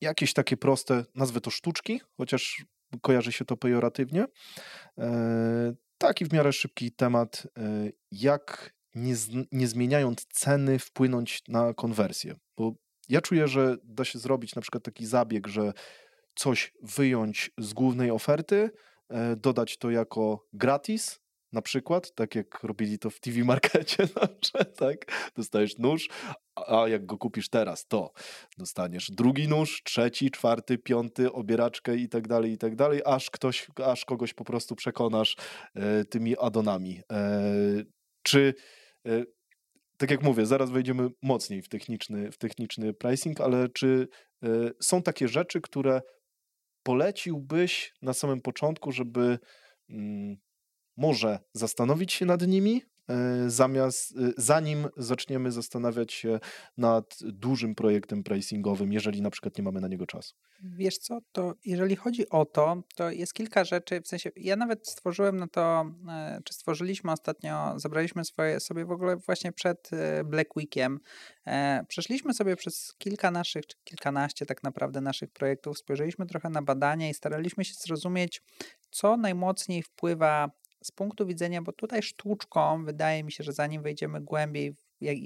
jakieś 0.00 0.32
takie 0.32 0.56
proste, 0.56 1.04
nazwę 1.14 1.40
to 1.40 1.50
sztuczki, 1.50 2.00
chociaż 2.16 2.66
kojarzy 3.02 3.32
się 3.32 3.44
to 3.44 3.56
pejoratywnie. 3.56 4.24
E, 4.98 5.74
taki 5.98 6.24
w 6.24 6.32
miarę 6.32 6.52
szybki 6.52 6.92
temat, 6.92 7.46
e, 7.58 7.90
jak 8.10 8.74
nie, 8.94 9.14
nie 9.52 9.68
zmieniając 9.68 10.26
ceny 10.26 10.78
wpłynąć 10.78 11.42
na 11.48 11.74
konwersję. 11.74 12.34
Bo 12.56 12.74
ja 13.08 13.20
czuję, 13.20 13.48
że 13.48 13.76
da 13.84 14.04
się 14.04 14.18
zrobić 14.18 14.54
na 14.54 14.62
przykład 14.62 14.84
taki 14.84 15.06
zabieg, 15.06 15.46
że 15.46 15.72
coś 16.34 16.72
wyjąć 16.82 17.50
z 17.58 17.72
głównej 17.72 18.10
oferty, 18.10 18.70
dodać 19.36 19.78
to 19.78 19.90
jako 19.90 20.46
gratis, 20.52 21.24
na 21.54 21.62
przykład, 21.62 22.14
tak 22.14 22.34
jak 22.34 22.62
robili 22.62 22.98
to 22.98 23.10
w 23.10 23.20
TV 23.20 23.44
Markecie, 23.44 24.08
tak? 24.76 25.30
Dostajesz 25.36 25.78
nóż, 25.78 26.08
a 26.56 26.88
jak 26.88 27.06
go 27.06 27.18
kupisz 27.18 27.48
teraz, 27.48 27.86
to 27.86 28.12
dostaniesz 28.58 29.10
drugi 29.10 29.48
nóż, 29.48 29.82
trzeci, 29.84 30.30
czwarty, 30.30 30.78
piąty, 30.78 31.32
obieraczkę 31.32 31.96
i 31.96 32.08
tak 32.08 32.28
dalej, 32.28 32.52
i 32.52 32.58
tak 32.58 32.76
dalej, 32.76 33.00
aż 33.04 33.30
ktoś, 33.30 33.66
aż 33.84 34.04
kogoś 34.04 34.34
po 34.34 34.44
prostu 34.44 34.74
przekonasz 34.74 35.36
e, 35.74 36.04
tymi 36.04 36.38
adonami. 36.38 37.00
E, 37.12 37.42
czy 38.22 38.54
e, 39.06 39.24
tak 39.96 40.10
jak 40.10 40.22
mówię, 40.22 40.46
zaraz 40.46 40.70
wejdziemy 40.70 41.08
mocniej 41.22 41.62
w 41.62 41.68
techniczny, 41.68 42.32
w 42.32 42.38
techniczny 42.38 42.94
pricing, 42.94 43.40
ale 43.40 43.68
czy 43.68 44.08
e, 44.44 44.48
są 44.82 45.02
takie 45.02 45.28
rzeczy, 45.28 45.60
które 45.60 46.00
poleciłbyś 46.84 47.94
na 48.02 48.12
samym 48.12 48.40
początku, 48.40 48.92
żeby 48.92 49.38
mm, 49.90 50.36
może 50.96 51.38
zastanowić 51.54 52.12
się 52.12 52.26
nad 52.26 52.46
nimi, 52.46 52.82
zamiast, 53.46 54.16
e, 54.16 54.32
zanim 54.36 54.88
zaczniemy 54.96 55.52
zastanawiać 55.52 56.12
się 56.12 56.40
nad 56.76 57.18
dużym 57.22 57.74
projektem 57.74 58.22
pricingowym, 58.22 58.92
jeżeli 58.92 59.22
na 59.22 59.30
przykład 59.30 59.58
nie 59.58 59.64
mamy 59.64 59.80
na 59.80 59.88
niego 59.88 60.06
czasu. 60.06 60.34
Wiesz 60.62 60.98
co, 60.98 61.18
to 61.32 61.54
jeżeli 61.64 61.96
chodzi 61.96 62.28
o 62.28 62.44
to, 62.44 62.82
to 62.96 63.10
jest 63.10 63.34
kilka 63.34 63.64
rzeczy, 63.64 64.00
w 64.00 64.08
sensie 64.08 64.30
ja 64.36 64.56
nawet 64.56 64.88
stworzyłem 64.88 65.36
na 65.36 65.48
to, 65.48 65.90
e, 66.08 66.40
czy 66.44 66.54
stworzyliśmy 66.54 67.12
ostatnio, 67.12 67.74
zabraliśmy 67.76 68.24
swoje, 68.24 68.60
sobie 68.60 68.84
w 68.84 68.90
ogóle 68.90 69.16
właśnie 69.16 69.52
przed 69.52 69.90
Black 70.24 70.56
Weekiem, 70.56 71.00
przeszliśmy 71.88 72.34
sobie 72.34 72.56
przez 72.56 72.94
kilka 72.98 73.30
naszych, 73.30 73.66
czy 73.66 73.76
kilkanaście 73.84 74.46
tak 74.46 74.62
naprawdę 74.62 75.00
naszych 75.00 75.30
projektów, 75.30 75.78
spojrzeliśmy 75.78 76.26
trochę 76.26 76.50
na 76.50 76.62
badania 76.62 77.08
i 77.08 77.14
staraliśmy 77.14 77.64
się 77.64 77.74
zrozumieć, 77.74 78.42
co 78.90 79.16
najmocniej 79.16 79.82
wpływa 79.82 80.50
z 80.86 80.90
punktu 80.90 81.26
widzenia, 81.26 81.62
bo 81.62 81.72
tutaj 81.72 82.02
sztuczką 82.02 82.84
wydaje 82.84 83.24
mi 83.24 83.32
się, 83.32 83.44
że 83.44 83.52
zanim 83.52 83.82
wejdziemy 83.82 84.20
głębiej 84.20 84.72
w, 84.72 84.84
jak, 85.00 85.16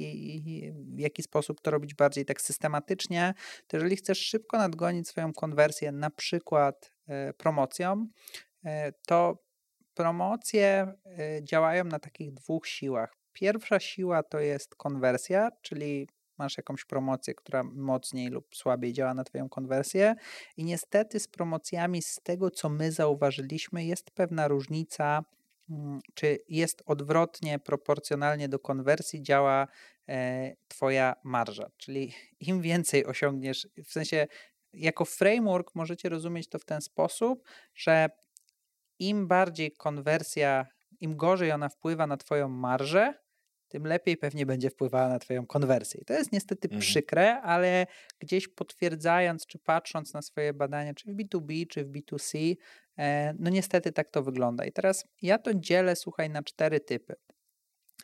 w 0.75 0.99
jaki 0.99 1.23
sposób 1.23 1.61
to 1.61 1.71
robić 1.71 1.95
bardziej 1.95 2.25
tak 2.25 2.41
systematycznie, 2.41 3.35
to 3.67 3.77
jeżeli 3.77 3.97
chcesz 3.97 4.19
szybko 4.19 4.59
nadgonić 4.59 5.09
swoją 5.09 5.33
konwersję, 5.33 5.93
na 5.93 6.11
przykład 6.11 6.93
e, 7.09 7.33
promocją, 7.33 8.09
e, 8.65 8.93
to 8.93 9.39
promocje 9.95 10.93
e, 11.07 11.45
działają 11.45 11.85
na 11.85 11.99
takich 11.99 12.33
dwóch 12.33 12.67
siłach. 12.67 13.15
Pierwsza 13.33 13.81
siła 13.81 14.23
to 14.23 14.41
jest 14.41 14.75
konwersja, 14.75 15.51
czyli 15.63 16.09
masz 16.39 16.57
jakąś 16.57 16.85
promocję, 16.85 17.35
która 17.35 17.63
mocniej 17.65 18.29
lub 18.29 18.57
słabiej 18.57 18.93
działa 18.93 19.15
na 19.15 19.25
Twoją 19.25 19.49
konwersję. 19.49 20.15
I 20.57 20.65
niestety 20.65 21.21
z 21.21 21.29
promocjami, 21.29 22.03
z 22.03 22.21
tego 22.23 22.51
co 22.51 22.69
my 22.69 22.93
zauważyliśmy, 22.93 23.85
jest 23.85 24.11
pewna 24.11 24.49
różnica 24.49 25.25
czy 26.15 26.39
jest 26.49 26.83
odwrotnie, 26.87 27.59
proporcjonalnie 27.59 28.49
do 28.49 28.59
konwersji 28.59 29.23
działa 29.23 29.69
e, 30.09 30.53
Twoja 30.69 31.15
marża. 31.25 31.71
Czyli 31.77 32.13
im 32.41 32.63
więcej 32.63 33.07
osiągniesz, 33.07 33.69
w 33.85 33.93
sensie 33.93 34.27
jako 34.73 35.05
framework 35.05 35.75
możecie 35.75 36.09
rozumieć 36.09 36.49
to 36.49 36.59
w 36.59 36.65
ten 36.65 36.81
sposób, 36.81 37.49
że 37.75 38.09
im 38.99 39.29
bardziej 39.29 39.73
konwersja, 39.73 40.67
im 41.01 41.17
gorzej 41.17 41.53
ona 41.53 41.69
wpływa 41.69 42.07
na 42.07 42.17
Twoją 42.17 42.49
marżę, 42.49 43.15
tym 43.69 43.87
lepiej 43.87 44.17
pewnie 44.17 44.47
będzie 44.47 44.71
wpływała 44.71 45.09
na 45.09 45.19
Twoją 45.19 45.47
konwersję. 45.47 46.01
I 46.01 46.05
to 46.05 46.13
jest 46.13 46.33
niestety 46.33 46.69
mhm. 46.69 46.81
przykre, 46.81 47.41
ale 47.41 47.87
gdzieś 48.19 48.49
potwierdzając, 48.49 49.47
czy 49.47 49.59
patrząc 49.59 50.15
na 50.15 50.23
swoje 50.23 50.53
badania, 50.53 50.95
czy 50.95 51.13
w 51.13 51.17
B2B, 51.17 51.67
czy 51.67 51.85
w 51.85 51.91
B2C, 51.91 52.39
e, 52.39 52.57
no 53.39 53.51
niestety 53.51 53.93
tak 53.93 54.11
to 54.11 54.23
wygląda. 54.23 54.65
I 54.65 54.73
teraz 54.73 55.05
ja 55.23 55.39
to 55.39 55.55
dzielę, 55.55 55.97
słuchaj, 55.97 56.31
na 56.31 56.43
cztery 56.43 56.81
typy. 56.81 57.15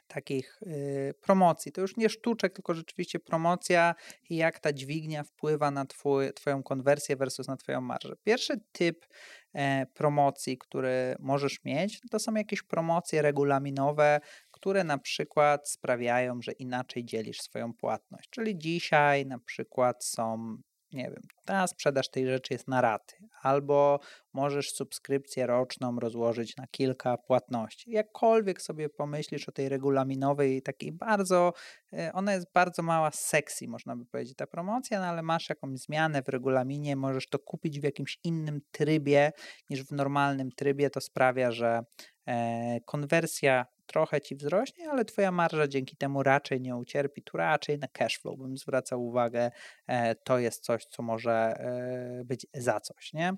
takich 0.06 0.60
y, 0.62 1.14
promocji. 1.20 1.72
To 1.72 1.80
już 1.80 1.96
nie 1.96 2.08
sztuczek, 2.08 2.52
tylko 2.52 2.74
rzeczywiście 2.74 3.20
promocja 3.20 3.94
i 4.30 4.36
jak 4.36 4.60
ta 4.60 4.72
dźwignia 4.72 5.24
wpływa 5.24 5.70
na 5.70 5.86
twój, 5.86 6.32
Twoją 6.32 6.62
konwersję 6.62 7.16
versus 7.16 7.48
na 7.48 7.56
Twoją 7.56 7.80
marżę. 7.80 8.14
Pierwszy 8.24 8.60
typ 8.72 9.06
e, 9.54 9.86
promocji, 9.94 10.58
który 10.58 11.16
możesz 11.18 11.64
mieć, 11.64 12.00
to 12.10 12.18
są 12.18 12.34
jakieś 12.34 12.62
promocje 12.62 13.22
regulaminowe, 13.22 14.20
które 14.50 14.84
na 14.84 14.98
przykład 14.98 15.70
sprawiają, 15.70 16.42
że 16.42 16.52
inaczej 16.52 17.04
dzielisz 17.04 17.40
swoją 17.40 17.74
płatność. 17.74 18.30
Czyli 18.30 18.58
dzisiaj 18.58 19.26
na 19.26 19.38
przykład 19.38 20.04
są 20.04 20.56
nie 20.94 21.04
wiem, 21.04 21.22
ta 21.44 21.66
sprzedaż 21.66 22.08
tej 22.08 22.26
rzeczy 22.26 22.54
jest 22.54 22.68
na 22.68 22.80
raty, 22.80 23.16
albo 23.42 24.00
możesz 24.32 24.70
subskrypcję 24.70 25.46
roczną 25.46 25.96
rozłożyć 26.00 26.56
na 26.56 26.66
kilka 26.66 27.16
płatności. 27.16 27.90
Jakkolwiek 27.90 28.62
sobie 28.62 28.88
pomyślisz 28.88 29.48
o 29.48 29.52
tej 29.52 29.68
regulaminowej, 29.68 30.62
takiej 30.62 30.92
bardzo, 30.92 31.52
e, 31.92 32.12
ona 32.12 32.34
jest 32.34 32.52
bardzo 32.54 32.82
mała, 32.82 33.10
sexy, 33.10 33.68
można 33.68 33.96
by 33.96 34.06
powiedzieć, 34.06 34.36
ta 34.36 34.46
promocja, 34.46 35.00
no 35.00 35.06
ale 35.06 35.22
masz 35.22 35.48
jakąś 35.48 35.78
zmianę 35.78 36.22
w 36.22 36.28
regulaminie, 36.28 36.96
możesz 36.96 37.28
to 37.28 37.38
kupić 37.38 37.80
w 37.80 37.84
jakimś 37.84 38.18
innym 38.24 38.60
trybie 38.70 39.32
niż 39.70 39.84
w 39.84 39.92
normalnym 39.92 40.50
trybie, 40.52 40.90
to 40.90 41.00
sprawia, 41.00 41.50
że 41.50 41.80
e, 42.26 42.80
konwersja 42.80 43.66
trochę 43.86 44.20
ci 44.20 44.36
wzrośnie, 44.36 44.90
ale 44.90 45.04
twoja 45.04 45.32
marża 45.32 45.68
dzięki 45.68 45.96
temu 45.96 46.22
raczej 46.22 46.60
nie 46.60 46.76
ucierpi. 46.76 47.22
Tu 47.22 47.36
raczej 47.36 47.78
na 47.78 47.88
cash 47.88 48.18
flow 48.18 48.38
bym 48.38 48.56
zwracał 48.56 49.06
uwagę. 49.06 49.50
E, 49.86 50.14
to 50.14 50.38
jest 50.38 50.64
coś, 50.64 50.84
co 50.84 51.02
może 51.02 51.32
e, 51.32 52.24
być 52.24 52.46
za 52.54 52.80
coś. 52.80 53.12
Nie? 53.12 53.32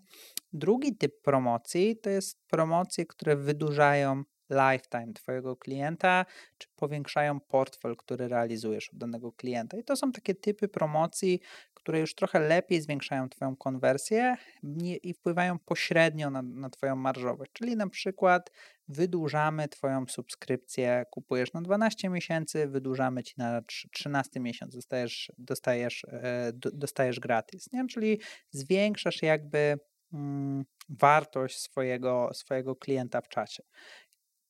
Drugi 0.53 0.97
typ 0.97 1.23
promocji 1.23 1.97
to 1.97 2.11
jest 2.11 2.47
promocje, 2.49 3.07
które 3.07 3.37
wydłużają 3.37 4.23
lifetime 4.51 5.13
Twojego 5.13 5.57
klienta, 5.57 6.27
czy 6.59 6.69
powiększają 6.77 7.41
portfel, 7.41 7.97
który 7.97 8.29
realizujesz 8.29 8.91
od 8.93 8.99
danego 8.99 9.33
klienta. 9.33 9.77
I 9.77 9.85
to 9.85 9.97
są 9.97 10.13
takie 10.13 10.35
typy 10.35 10.69
promocji, 10.69 11.41
które 11.87 12.01
już 12.01 12.15
trochę 12.15 12.39
lepiej 12.39 12.81
zwiększają 12.81 13.29
Twoją 13.29 13.57
konwersję 13.57 14.37
i 15.03 15.15
wpływają 15.15 15.59
pośrednio 15.59 16.31
na, 16.31 16.43
na 16.43 16.71
Twoją 16.71 16.97
marżowość. 16.97 17.53
Czyli 17.53 17.77
na 17.77 17.89
przykład 17.89 18.51
wydłużamy 18.89 19.69
Twoją 19.69 20.07
subskrypcję, 20.07 21.05
kupujesz 21.11 21.53
na 21.53 21.63
12 21.63 22.09
miesięcy, 22.09 22.67
wydłużamy 22.67 23.23
Ci 23.23 23.35
na 23.39 23.63
13 23.93 24.41
miesiąc, 24.41 24.75
dostajesz, 24.75 25.33
dostajesz, 25.39 26.05
e, 26.05 26.53
dostajesz 26.55 27.21
gratis. 27.21 27.73
Nie? 27.73 27.87
Czyli 27.87 28.21
zwiększasz 28.51 29.23
jakby 29.23 29.79
mm, 30.13 30.65
wartość 30.89 31.59
swojego, 31.59 32.31
swojego 32.35 32.77
klienta 32.77 33.21
w 33.21 33.29
czasie. 33.29 33.63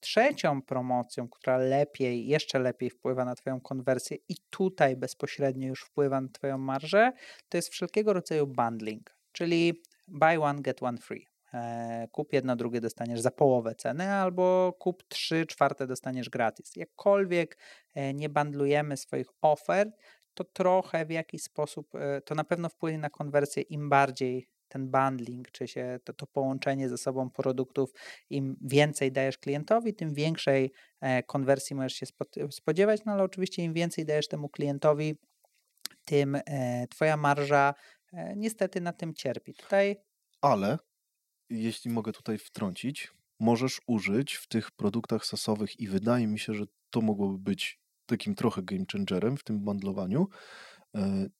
Trzecią 0.00 0.62
promocją, 0.62 1.28
która 1.28 1.56
lepiej, 1.56 2.26
jeszcze 2.26 2.58
lepiej 2.58 2.90
wpływa 2.90 3.24
na 3.24 3.34
Twoją 3.34 3.60
konwersję 3.60 4.16
i 4.28 4.34
tutaj 4.50 4.96
bezpośrednio 4.96 5.68
już 5.68 5.80
wpływa 5.80 6.20
na 6.20 6.28
Twoją 6.28 6.58
marżę, 6.58 7.12
to 7.48 7.58
jest 7.58 7.68
wszelkiego 7.68 8.12
rodzaju 8.12 8.46
bundling, 8.46 9.16
czyli 9.32 9.82
buy 10.08 10.40
one, 10.40 10.62
get 10.62 10.82
one 10.82 10.98
free. 10.98 11.26
E, 11.54 12.08
kup 12.12 12.32
jedno, 12.32 12.56
drugie 12.56 12.80
dostaniesz 12.80 13.20
za 13.20 13.30
połowę 13.30 13.74
ceny, 13.74 14.12
albo 14.12 14.72
kup 14.78 15.02
trzy 15.08 15.46
czwarte 15.46 15.86
dostaniesz 15.86 16.30
gratis. 16.30 16.76
Jakkolwiek 16.76 17.58
e, 17.94 18.14
nie 18.14 18.28
bandlujemy 18.28 18.96
swoich 18.96 19.28
ofert, 19.42 19.88
to 20.34 20.44
trochę 20.44 21.06
w 21.06 21.10
jakiś 21.10 21.42
sposób, 21.42 21.94
e, 21.94 22.20
to 22.20 22.34
na 22.34 22.44
pewno 22.44 22.68
wpłynie 22.68 22.98
na 22.98 23.10
konwersję 23.10 23.62
im 23.62 23.88
bardziej 23.88 24.48
ten 24.68 24.90
bundling, 24.90 25.50
czy 25.50 25.68
się 25.68 25.98
to, 26.04 26.12
to 26.12 26.26
połączenie 26.26 26.88
ze 26.88 26.98
sobą 26.98 27.30
produktów, 27.30 27.92
im 28.30 28.56
więcej 28.60 29.12
dajesz 29.12 29.38
klientowi, 29.38 29.94
tym 29.94 30.14
większej 30.14 30.72
e, 31.00 31.22
konwersji 31.22 31.76
możesz 31.76 31.92
się 31.92 32.06
spodziewać, 32.50 33.00
no 33.06 33.12
ale 33.12 33.22
oczywiście 33.22 33.62
im 33.62 33.72
więcej 33.72 34.04
dajesz 34.04 34.28
temu 34.28 34.48
klientowi, 34.48 35.14
tym 36.04 36.34
e, 36.34 36.86
twoja 36.90 37.16
marża 37.16 37.74
e, 38.12 38.36
niestety 38.36 38.80
na 38.80 38.92
tym 38.92 39.14
cierpi. 39.14 39.54
Tutaj... 39.54 39.96
Ale, 40.40 40.78
jeśli 41.50 41.90
mogę 41.90 42.12
tutaj 42.12 42.38
wtrącić, 42.38 43.12
możesz 43.40 43.80
użyć 43.86 44.34
w 44.34 44.48
tych 44.48 44.70
produktach 44.70 45.26
sasowych 45.26 45.80
i 45.80 45.88
wydaje 45.88 46.26
mi 46.26 46.38
się, 46.38 46.54
że 46.54 46.64
to 46.90 47.00
mogłoby 47.00 47.38
być 47.38 47.80
takim 48.06 48.34
trochę 48.34 48.62
game 48.62 48.84
changerem 48.92 49.36
w 49.36 49.44
tym 49.44 49.60
bundlowaniu, 49.60 50.28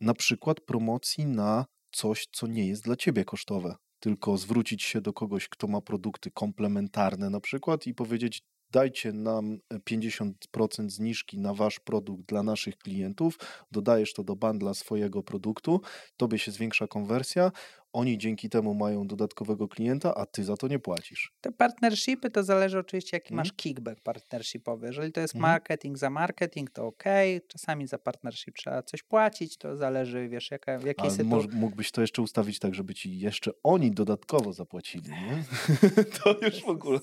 na 0.01 0.15
przykład 0.15 0.61
promocji 0.61 1.27
na 1.27 1.67
coś, 1.97 2.27
co 2.33 2.47
nie 2.47 2.69
jest 2.69 2.85
dla 2.85 2.97
ciebie 2.97 3.25
kosztowe, 3.25 3.77
tylko 4.01 4.37
zwrócić 4.37 4.83
się 4.83 5.01
do 5.01 5.13
kogoś, 5.13 5.49
kto 5.49 5.67
ma 5.67 5.81
produkty 5.81 6.31
komplementarne 6.31 7.31
na 7.31 7.41
przykład 7.41 7.87
i 7.87 7.95
powiedzieć: 7.95 8.43
dajcie 8.71 9.13
nam 9.13 9.59
50% 9.91 10.91
zniżki 10.91 11.39
na 11.39 11.55
wasz 11.55 11.81
produkt 11.81 12.25
dla 12.27 12.43
naszych 12.43 12.79
klientów, 12.79 13.39
dodajesz 13.73 14.13
to 14.13 14.25
do 14.25 14.37
bandla 14.37 14.75
swojego 14.75 15.23
produktu, 15.23 15.81
tobie 16.17 16.39
się 16.39 16.53
zwiększa 16.53 16.87
konwersja, 16.87 17.53
oni 17.97 18.19
dzięki 18.19 18.49
temu 18.49 18.75
mają 18.75 19.07
dodatkowego 19.07 19.69
klienta, 19.69 20.15
a 20.15 20.27
ty 20.27 20.45
za 20.45 20.57
to 20.57 20.69
nie 20.69 20.79
płacisz. 20.79 21.33
Te 21.41 21.53
partnershipy 21.53 22.31
to 22.31 22.43
zależy 22.43 22.79
oczywiście, 22.79 23.17
jaki 23.17 23.33
mm. 23.33 23.37
masz 23.37 23.53
kickback 23.53 24.01
partnershipowy. 24.01 24.87
Jeżeli 24.87 25.13
to 25.13 25.21
jest 25.21 25.35
mm. 25.35 25.43
marketing 25.43 25.99
za 25.99 26.11
marketing, 26.11 26.71
to 26.71 26.87
ok. 26.87 27.05
Czasami 27.49 27.87
za 27.87 27.99
partnership 27.99 28.57
trzeba 28.57 28.83
coś 28.83 29.03
płacić, 29.03 29.57
to 29.57 29.77
zależy, 29.77 30.29
wiesz, 30.29 30.51
jaka, 30.51 30.79
w 30.79 30.85
jakiej 30.85 31.11
sytuacji. 31.11 31.51
Mógłbyś 31.53 31.91
to 31.91 32.01
jeszcze 32.01 32.23
ustawić 32.23 32.59
tak, 32.59 32.75
żeby 32.75 32.95
ci 32.95 33.19
jeszcze 33.19 33.51
oni 33.63 33.91
dodatkowo 33.91 34.53
zapłacili, 34.53 35.11
nie? 35.11 35.45
to 36.25 36.37
już 36.43 36.65
w 36.65 36.69
ogóle. 36.69 37.01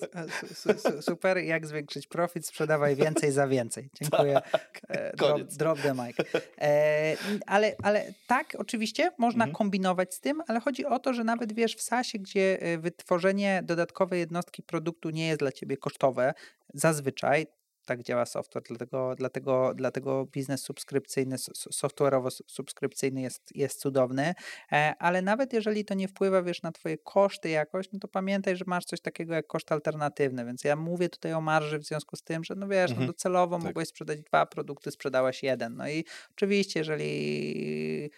Super, 1.02 1.38
jak 1.38 1.68
zwiększyć 1.68 2.08
profit, 2.08 2.48
sprzedawaj 2.48 2.96
więcej 2.96 3.32
za 3.32 3.48
więcej. 3.48 3.90
Dziękuję. 4.02 4.42
Tak, 4.52 4.82
e, 4.88 5.18
drop, 5.18 5.42
drop 5.42 5.80
the 5.80 5.94
mic. 5.94 6.18
E, 6.62 7.18
ale, 7.48 7.76
ale 7.84 8.14
tak, 8.28 8.56
oczywiście, 8.58 9.12
można 9.18 9.44
mm. 9.44 9.56
kombinować 9.56 10.14
z 10.14 10.20
tym, 10.20 10.42
ale 10.48 10.60
chodzi 10.60 10.83
o 10.86 11.00
to, 11.00 11.14
że 11.14 11.24
nawet 11.24 11.54
wiesz, 11.54 11.76
w 11.76 11.82
SASie, 11.82 12.20
gdzie 12.20 12.62
e, 12.62 12.78
wytworzenie 12.78 13.62
dodatkowej 13.66 14.20
jednostki 14.20 14.64
produktu 14.64 15.10
nie 15.10 15.28
jest 15.28 15.40
dla 15.40 15.52
ciebie 15.52 15.78
kosztowe, 15.78 16.34
zazwyczaj 16.74 17.48
tak 17.86 18.04
działa 18.04 18.26
software, 18.26 18.64
dlatego, 18.64 19.16
dlatego, 19.16 19.74
dlatego 19.76 20.26
biznes 20.26 20.62
subskrypcyjny, 20.62 21.36
softwareowo-subskrypcyjny 21.72 23.22
jest, 23.22 23.56
jest 23.56 23.80
cudowny, 23.80 24.34
e, 24.72 24.94
ale 25.00 25.22
nawet 25.22 25.54
jeżeli 25.54 25.86
to 25.86 25.94
nie 25.94 26.08
wpływa, 26.08 26.44
wiesz, 26.44 26.62
na 26.62 26.72
twoje 26.72 26.98
koszty 26.98 27.50
jakoś, 27.50 27.92
no 27.94 28.00
to 28.00 28.08
pamiętaj, 28.08 28.56
że 28.56 28.66
masz 28.68 28.86
coś 28.86 29.02
takiego 29.02 29.34
jak 29.34 29.48
koszt 29.48 29.72
alternatywny, 29.72 30.46
więc 30.46 30.64
ja 30.64 30.76
mówię 30.76 31.10
tutaj 31.10 31.34
o 31.34 31.42
marży 31.42 31.80
w 31.80 31.86
związku 31.86 32.16
z 32.16 32.24
tym, 32.24 32.44
że 32.44 32.56
no 32.56 32.68
wiesz, 32.68 32.90
no 32.90 32.94
mhm. 32.94 33.08
no 33.08 33.14
docelowo 33.14 33.56
tak. 33.56 33.66
mogłeś 33.66 33.88
sprzedać 33.88 34.22
dwa 34.22 34.46
produkty, 34.46 34.92
sprzedałeś 34.92 35.44
jeden, 35.44 35.76
no 35.76 35.90
i 35.90 36.06
oczywiście, 36.32 36.80
jeżeli 36.80 38.12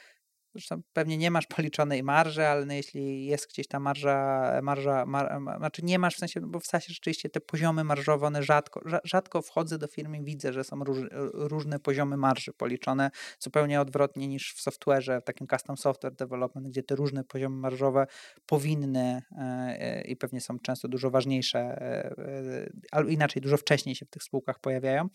Zresztą 0.56 0.82
pewnie 0.93 1.17
nie 1.17 1.32
masz 1.32 1.48
policzonej 1.48 2.03
marży, 2.03 2.48
ale 2.48 2.66
no 2.66 2.74
jeśli 2.74 3.25
jest 3.25 3.50
gdzieś 3.50 3.67
ta 3.67 3.80
marża, 3.80 4.59
marża, 4.64 5.06
mar, 5.06 5.42
znaczy 5.58 5.82
nie 5.85 6.00
masz 6.00 6.16
w 6.16 6.19
sensie, 6.19 6.42
bo 6.42 6.59
w 6.59 6.66
sensie 6.66 6.93
rzeczywiście 6.93 7.30
te 7.30 7.42
poziomy 7.42 7.84
marżowe, 7.84 8.27
one 8.27 8.43
rzadko, 8.43 8.82
rzadko 9.03 9.42
wchodzę 9.42 9.77
do 9.77 9.88
firmy 9.88 10.17
i 10.17 10.24
widzę, 10.24 10.53
że 10.53 10.64
są 10.64 10.84
róż, 10.84 11.00
różne 11.34 11.80
poziomy 11.80 12.17
marży 12.17 12.53
policzone, 12.53 13.11
zupełnie 13.40 13.82
odwrotnie 13.82 14.27
niż 14.27 14.53
w 14.53 14.69
software'ze, 14.69 15.22
w 15.22 15.24
takim 15.24 15.48
custom 15.48 15.77
software 15.77 16.16
development, 16.16 16.67
gdzie 16.67 16.84
te 16.84 16.95
różne 16.95 17.24
poziomy 17.24 17.56
marżowe 17.56 18.08
powinny 18.45 19.22
e, 19.32 19.42
e, 19.80 20.01
i 20.01 20.16
pewnie 20.16 20.42
są 20.42 20.59
często 20.59 20.88
dużo 20.88 21.09
ważniejsze, 21.09 21.59
e, 21.59 22.69
albo 22.92 23.09
inaczej, 23.09 23.42
dużo 23.42 23.58
wcześniej 23.58 23.95
się 23.95 24.06
w 24.06 24.09
tych 24.09 24.24
spółkach 24.24 24.59
pojawiają, 24.59 25.09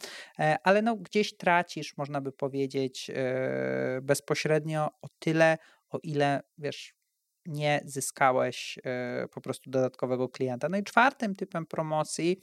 ale 0.63 0.83
no 0.83 0.97
gdzieś 0.97 1.37
tracisz, 1.37 1.97
można 1.97 2.21
by 2.21 2.33
powiedzieć, 2.33 3.11
bezpośrednio 4.03 4.91
o 5.03 5.09
tyle, 5.19 5.30
tyle, 5.33 5.59
o 5.91 5.99
ile 6.03 6.41
wiesz, 6.59 6.95
nie 7.47 7.81
zyskałeś 7.85 8.79
e, 8.85 9.29
po 9.35 9.41
prostu 9.41 9.71
dodatkowego 9.71 10.29
klienta. 10.29 10.69
No 10.69 10.79
i 10.79 10.85
czwartym 10.85 11.35
typem 11.35 11.67
promocji, 11.67 12.37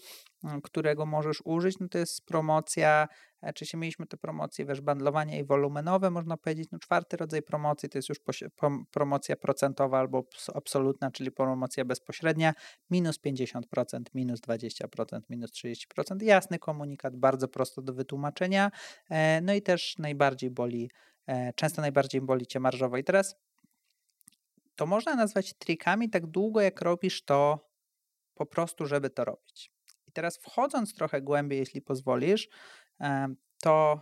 mm, 0.43 0.61
którego 0.61 1.06
możesz 1.06 1.41
użyć, 1.45 1.80
no 1.80 1.88
to 1.88 1.98
jest 1.98 2.25
promocja, 2.25 3.07
e, 3.41 3.53
czy 3.53 3.66
się 3.66 3.77
mieliśmy 3.77 4.07
te 4.07 4.17
promocje, 4.17 4.66
wiesz, 4.66 4.82
bandlowanie 4.82 5.40
i 5.40 5.43
wolumenowe, 5.43 6.09
można 6.09 6.38
powiedzieć, 6.38 6.69
no 6.72 6.80
czwarty 6.80 7.17
rodzaj 7.17 7.41
promocji 7.41 7.90
to 7.90 7.98
jest 7.98 8.09
już 8.09 8.17
promocja 8.91 9.35
procentowa 9.35 9.99
albo 9.99 10.24
absolutna, 10.56 11.11
czyli 11.11 11.32
promocja 11.32 11.85
bezpośrednia, 11.85 12.53
minus 12.90 13.19
50%, 13.19 14.01
minus 14.14 14.41
20%, 14.41 15.22
minus 15.30 15.51
30%, 15.51 16.22
jasny 16.22 16.59
komunikat, 16.59 17.16
bardzo 17.16 17.48
prosto 17.48 17.82
do 17.82 17.93
wytłumaczenia, 17.93 18.72
e, 19.09 19.41
no 19.41 19.53
i 19.53 19.61
też 19.61 19.95
najbardziej 19.98 20.51
boli 20.51 20.90
często 21.56 21.81
najbardziej 21.81 22.22
boli 22.22 22.47
cię 22.47 22.59
marżowo. 22.59 22.97
I 22.97 23.03
teraz 23.03 23.35
to 24.75 24.85
można 24.85 25.15
nazwać 25.15 25.53
trikami 25.53 26.09
tak 26.09 26.25
długo, 26.25 26.61
jak 26.61 26.81
robisz 26.81 27.25
to 27.25 27.69
po 28.33 28.45
prostu, 28.45 28.85
żeby 28.85 29.09
to 29.09 29.25
robić. 29.25 29.72
I 30.07 30.11
teraz 30.11 30.38
wchodząc 30.38 30.93
trochę 30.93 31.22
głębiej, 31.22 31.59
jeśli 31.59 31.81
pozwolisz, 31.81 32.49
to 33.61 34.01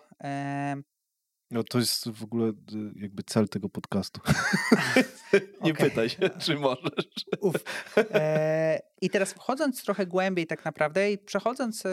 No 1.56 1.64
to 1.64 1.80
jest 1.80 2.10
w 2.10 2.24
ogóle 2.24 2.50
y, 2.50 2.54
jakby 2.96 3.24
cel 3.24 3.50
tego 3.50 3.70
podcastu. 3.70 4.22
Nie 5.64 5.72
okay. 5.74 5.90
pytaj 5.90 6.10
się, 6.10 6.30
czy 6.40 6.56
możesz. 6.56 7.26
Uf. 7.42 7.56
E, 7.98 8.80
I 9.02 9.10
teraz 9.10 9.34
wchodząc 9.34 9.84
trochę 9.84 10.06
głębiej 10.06 10.48
tak 10.48 10.66
naprawdę 10.66 11.12
i 11.12 11.18
przechodząc, 11.18 11.84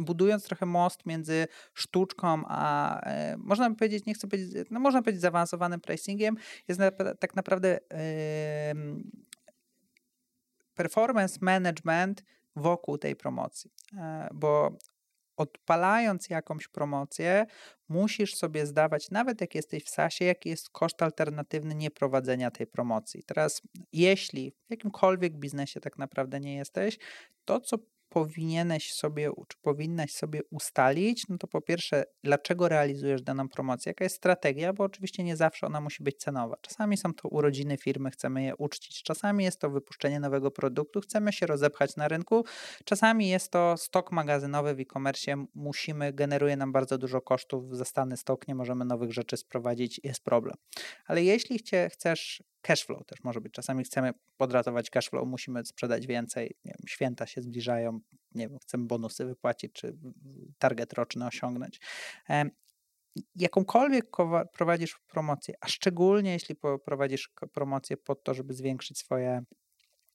budując 0.00 0.44
trochę 0.44 0.66
most 0.66 1.06
między 1.06 1.46
sztuczką, 1.74 2.42
a 2.48 3.00
e, 3.00 3.36
można 3.36 3.74
powiedzieć, 3.74 4.06
nie 4.06 4.14
chcę 4.14 4.28
powiedzieć, 4.28 4.68
no 4.70 4.80
można 4.80 5.02
powiedzieć 5.02 5.22
zaawansowanym 5.22 5.80
pricingiem, 5.80 6.36
jest 6.68 6.80
na, 6.80 6.90
tak 7.20 7.36
naprawdę 7.36 7.78
performance 10.74 11.38
management 11.40 12.24
wokół 12.56 12.98
tej 12.98 13.16
promocji. 13.16 13.70
E, 13.98 14.28
bo 14.34 14.78
odpalając 15.40 16.30
jakąś 16.30 16.68
promocję, 16.68 17.46
musisz 17.88 18.34
sobie 18.34 18.66
zdawać, 18.66 19.10
nawet 19.10 19.40
jak 19.40 19.54
jesteś 19.54 19.84
w 19.84 19.88
SASie, 19.88 20.24
jaki 20.24 20.48
jest 20.48 20.70
koszt 20.70 21.02
alternatywny 21.02 21.74
nieprowadzenia 21.74 22.50
tej 22.50 22.66
promocji. 22.66 23.22
Teraz, 23.22 23.62
jeśli 23.92 24.50
w 24.50 24.70
jakimkolwiek 24.70 25.36
biznesie 25.36 25.80
tak 25.80 25.98
naprawdę 25.98 26.40
nie 26.40 26.56
jesteś, 26.56 26.98
to 27.44 27.60
co 27.60 27.78
powinieneś 28.10 28.92
sobie, 28.92 29.30
czy 29.48 29.58
powinnaś 29.62 30.12
sobie 30.12 30.40
ustalić, 30.50 31.28
no 31.28 31.38
to 31.38 31.46
po 31.46 31.60
pierwsze, 31.60 32.04
dlaczego 32.24 32.68
realizujesz 32.68 33.22
daną 33.22 33.48
promocję, 33.48 33.90
jaka 33.90 34.04
jest 34.04 34.16
strategia, 34.16 34.72
bo 34.72 34.84
oczywiście 34.84 35.24
nie 35.24 35.36
zawsze 35.36 35.66
ona 35.66 35.80
musi 35.80 36.02
być 36.02 36.16
cenowa. 36.16 36.56
Czasami 36.60 36.96
są 36.96 37.14
to 37.14 37.28
urodziny 37.28 37.76
firmy, 37.76 38.10
chcemy 38.10 38.42
je 38.42 38.56
uczcić, 38.56 39.02
czasami 39.02 39.44
jest 39.44 39.60
to 39.60 39.70
wypuszczenie 39.70 40.20
nowego 40.20 40.50
produktu, 40.50 41.00
chcemy 41.00 41.32
się 41.32 41.46
rozepchać 41.46 41.96
na 41.96 42.08
rynku, 42.08 42.44
czasami 42.84 43.28
jest 43.28 43.52
to 43.52 43.76
stok 43.76 44.12
magazynowy 44.12 44.74
w 44.74 44.80
e-commerce, 44.80 45.44
musimy, 45.54 46.12
generuje 46.12 46.56
nam 46.56 46.72
bardzo 46.72 46.98
dużo 46.98 47.20
kosztów, 47.20 47.76
za 47.76 47.84
stany 47.84 48.16
stok, 48.16 48.48
nie 48.48 48.54
możemy 48.54 48.84
nowych 48.84 49.12
rzeczy 49.12 49.36
sprowadzić, 49.36 50.00
jest 50.04 50.24
problem. 50.24 50.56
Ale 51.06 51.22
jeśli 51.22 51.58
chcesz 51.90 52.42
cashflow 52.62 53.06
też 53.06 53.18
może 53.24 53.40
być. 53.40 53.52
Czasami 53.52 53.84
chcemy 53.84 54.12
podratować 54.36 54.90
cashflow, 54.90 55.28
musimy 55.28 55.64
sprzedać 55.64 56.06
więcej, 56.06 56.56
wiem, 56.64 56.76
święta 56.88 57.26
się 57.26 57.42
zbliżają, 57.42 58.00
nie 58.34 58.48
wiem, 58.48 58.58
chcemy 58.58 58.86
bonusy 58.86 59.24
wypłacić, 59.24 59.72
czy 59.72 59.98
target 60.58 60.92
roczny 60.92 61.26
osiągnąć. 61.26 61.80
Jakąkolwiek 63.34 64.06
prowadzisz 64.52 64.98
promocję, 65.08 65.54
a 65.60 65.68
szczególnie 65.68 66.32
jeśli 66.32 66.56
prowadzisz 66.84 67.30
promocję 67.52 67.96
pod 67.96 68.24
to, 68.24 68.34
żeby 68.34 68.54
zwiększyć 68.54 68.98
swoje 68.98 69.42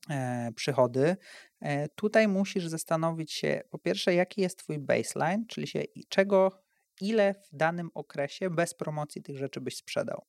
e, 0.10 0.50
przychody, 0.56 1.16
e, 1.62 1.88
tutaj 1.90 2.28
musisz 2.28 2.68
zastanowić 2.68 3.34
się, 3.34 3.62
po 3.70 3.80
pierwsze, 3.80 4.14
jaki 4.14 4.42
jest 4.42 4.60
Twój 4.60 4.80
baseline, 4.80 5.46
czyli 5.48 5.68
się, 5.68 5.84
czego, 6.10 6.66
ile 7.02 7.34
w 7.34 7.56
danym 7.56 7.90
okresie 7.94 8.50
bez 8.50 8.74
promocji 8.74 9.22
tych 9.22 9.38
rzeczy 9.38 9.62
byś 9.62 9.78
sprzedał. 9.78 10.26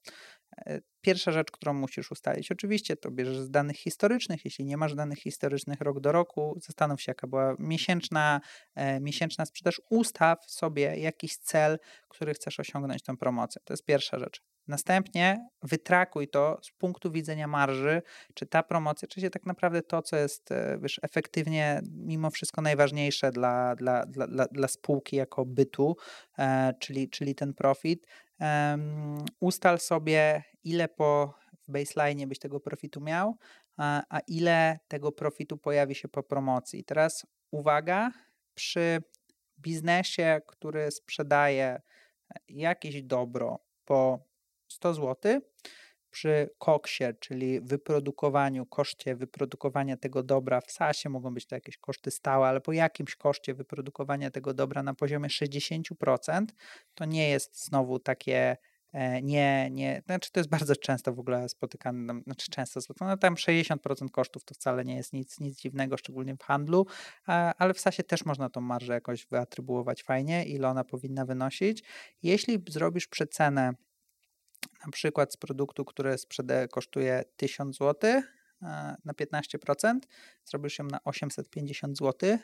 E, 0.59 0.81
pierwsza 1.01 1.33
rzecz, 1.33 1.51
którą 1.51 1.75
musisz 1.75 2.11
ustalić, 2.11 2.53
oczywiście 2.53 2.97
to 2.97 3.11
bierzesz 3.11 3.39
z 3.39 3.51
danych 3.51 3.77
historycznych. 3.77 4.45
Jeśli 4.45 4.65
nie 4.65 4.77
masz 4.77 4.95
danych 4.95 5.19
historycznych 5.19 5.81
rok 5.81 6.01
do 6.01 6.13
roku, 6.13 6.59
zastanów 6.67 7.03
się, 7.03 7.11
jaka 7.11 7.27
była 7.27 7.57
miesięczna, 7.59 8.41
e, 8.75 9.01
miesięczna 9.01 9.47
sprzedaż. 9.47 9.81
Ustaw 9.91 10.39
sobie 10.47 10.97
jakiś 10.97 11.37
cel, 11.37 11.79
który 12.09 12.35
chcesz 12.35 12.61
osiągnąć 12.61 13.03
tą 13.03 13.17
promocją. 13.17 13.63
To 13.65 13.73
jest 13.73 13.85
pierwsza 13.85 14.19
rzecz. 14.19 14.43
Następnie 14.69 15.49
wytrakuj 15.63 16.29
to 16.29 16.59
z 16.63 16.71
punktu 16.71 17.11
widzenia 17.11 17.49
marży, 17.49 18.03
czy 18.35 18.47
ta 18.47 18.63
promocja, 18.63 19.09
czy 19.09 19.21
się 19.21 19.31
tak 19.31 19.47
naprawdę 19.47 19.83
to, 19.83 20.03
co 20.03 20.17
jest 20.17 20.53
e, 20.53 20.79
wiesz, 20.83 21.01
efektywnie, 21.03 21.81
mimo 21.93 22.31
wszystko 22.31 22.63
najważniejsze 22.63 23.31
dla, 23.31 23.77
dla, 23.77 24.07
dla, 24.07 24.27
dla, 24.27 24.47
dla 24.47 24.69
spółki 24.69 25.17
jako 25.17 25.45
bytu, 25.45 25.97
e, 26.39 26.75
czyli, 26.81 27.11
czyli 27.11 27.35
ten 27.35 27.55
profit, 27.55 28.07
ustal 29.41 29.79
sobie, 29.79 30.43
ile 30.65 30.89
po 30.89 31.35
baseline 31.69 32.27
byś 32.27 32.39
tego 32.39 32.61
profitu 32.61 33.01
miał, 33.01 33.37
a, 33.77 34.03
a 34.09 34.21
ile 34.21 34.79
tego 34.89 35.13
profitu 35.13 35.57
pojawi 35.57 35.95
się 35.95 36.09
po 36.09 36.23
promocji. 36.23 36.85
Teraz 36.85 37.27
uwaga, 37.51 38.11
przy 38.55 39.03
biznesie, 39.59 40.41
który 40.47 40.91
sprzedaje 40.91 41.67
e, 41.67 41.81
jakieś 42.49 43.03
dobro 43.03 43.59
po 43.85 44.19
100 44.69 44.95
zł, 44.95 45.41
przy 46.17 46.51
koksie, 46.59 47.05
czyli 47.21 47.61
wyprodukowaniu, 47.61 48.67
koszcie 48.67 49.17
wyprodukowania 49.17 49.97
tego 49.97 50.23
dobra 50.23 50.61
w 50.61 50.71
SASie, 50.71 51.09
mogą 51.09 51.35
być 51.35 51.47
to 51.47 51.55
jakieś 51.55 51.79
koszty 51.79 52.11
stałe, 52.11 52.47
ale 52.49 52.61
po 52.61 52.73
jakimś 52.73 53.17
koszcie 53.17 53.55
wyprodukowania 53.55 54.31
tego 54.31 54.55
dobra 54.55 54.83
na 54.83 54.95
poziomie 54.95 55.29
60%, 55.29 56.47
to 56.95 57.05
nie 57.05 57.29
jest 57.29 57.65
znowu 57.65 57.99
takie 57.99 58.57
e, 58.93 59.23
nie, 59.23 59.71
nie, 59.71 60.03
znaczy 60.07 60.33
to 60.33 60.41
jest 60.41 60.51
bardzo 60.51 60.77
często 60.77 61.13
w 61.13 61.19
ogóle 61.19 61.49
spotykane, 61.49 62.21
znaczy 62.25 62.51
często 62.51 62.81
spotykane, 62.81 63.19
tam 63.19 63.35
60% 63.35 64.11
kosztów 64.11 64.45
to 64.45 64.55
wcale 64.55 64.85
nie 64.85 64.97
jest 64.97 65.13
nic, 65.13 65.41
nic 65.41 65.61
dziwnego, 65.61 65.97
szczególnie 65.97 66.37
w 66.37 66.43
handlu, 66.43 66.87
ale 67.59 67.75
w 67.75 67.81
SASie 67.81 68.03
też 68.03 68.25
można 68.25 68.51
tą 68.51 68.61
marżę 68.61 68.93
jakoś 68.93 69.27
wyatrybuować 69.27 70.03
fajnie, 70.03 70.45
ile 70.45 70.69
ona 70.69 70.85
powinna 70.85 71.25
wynosić. 71.25 71.85
Jeśli 72.23 72.65
zrobisz 72.69 73.07
przecenę 73.07 73.75
na 74.87 74.93
przykład 74.93 75.33
z 75.33 75.37
produktu, 75.37 75.85
który 75.85 76.19
sprzeda 76.19 76.69
kosztuje 76.69 77.25
1000 77.37 77.77
zł 77.77 78.11
e, 78.11 78.23
na 79.05 79.13
15%, 79.13 79.99
zrobisz 80.45 80.79
ją 80.79 80.85
na 80.85 81.05
850 81.05 81.99
zł 81.99 82.39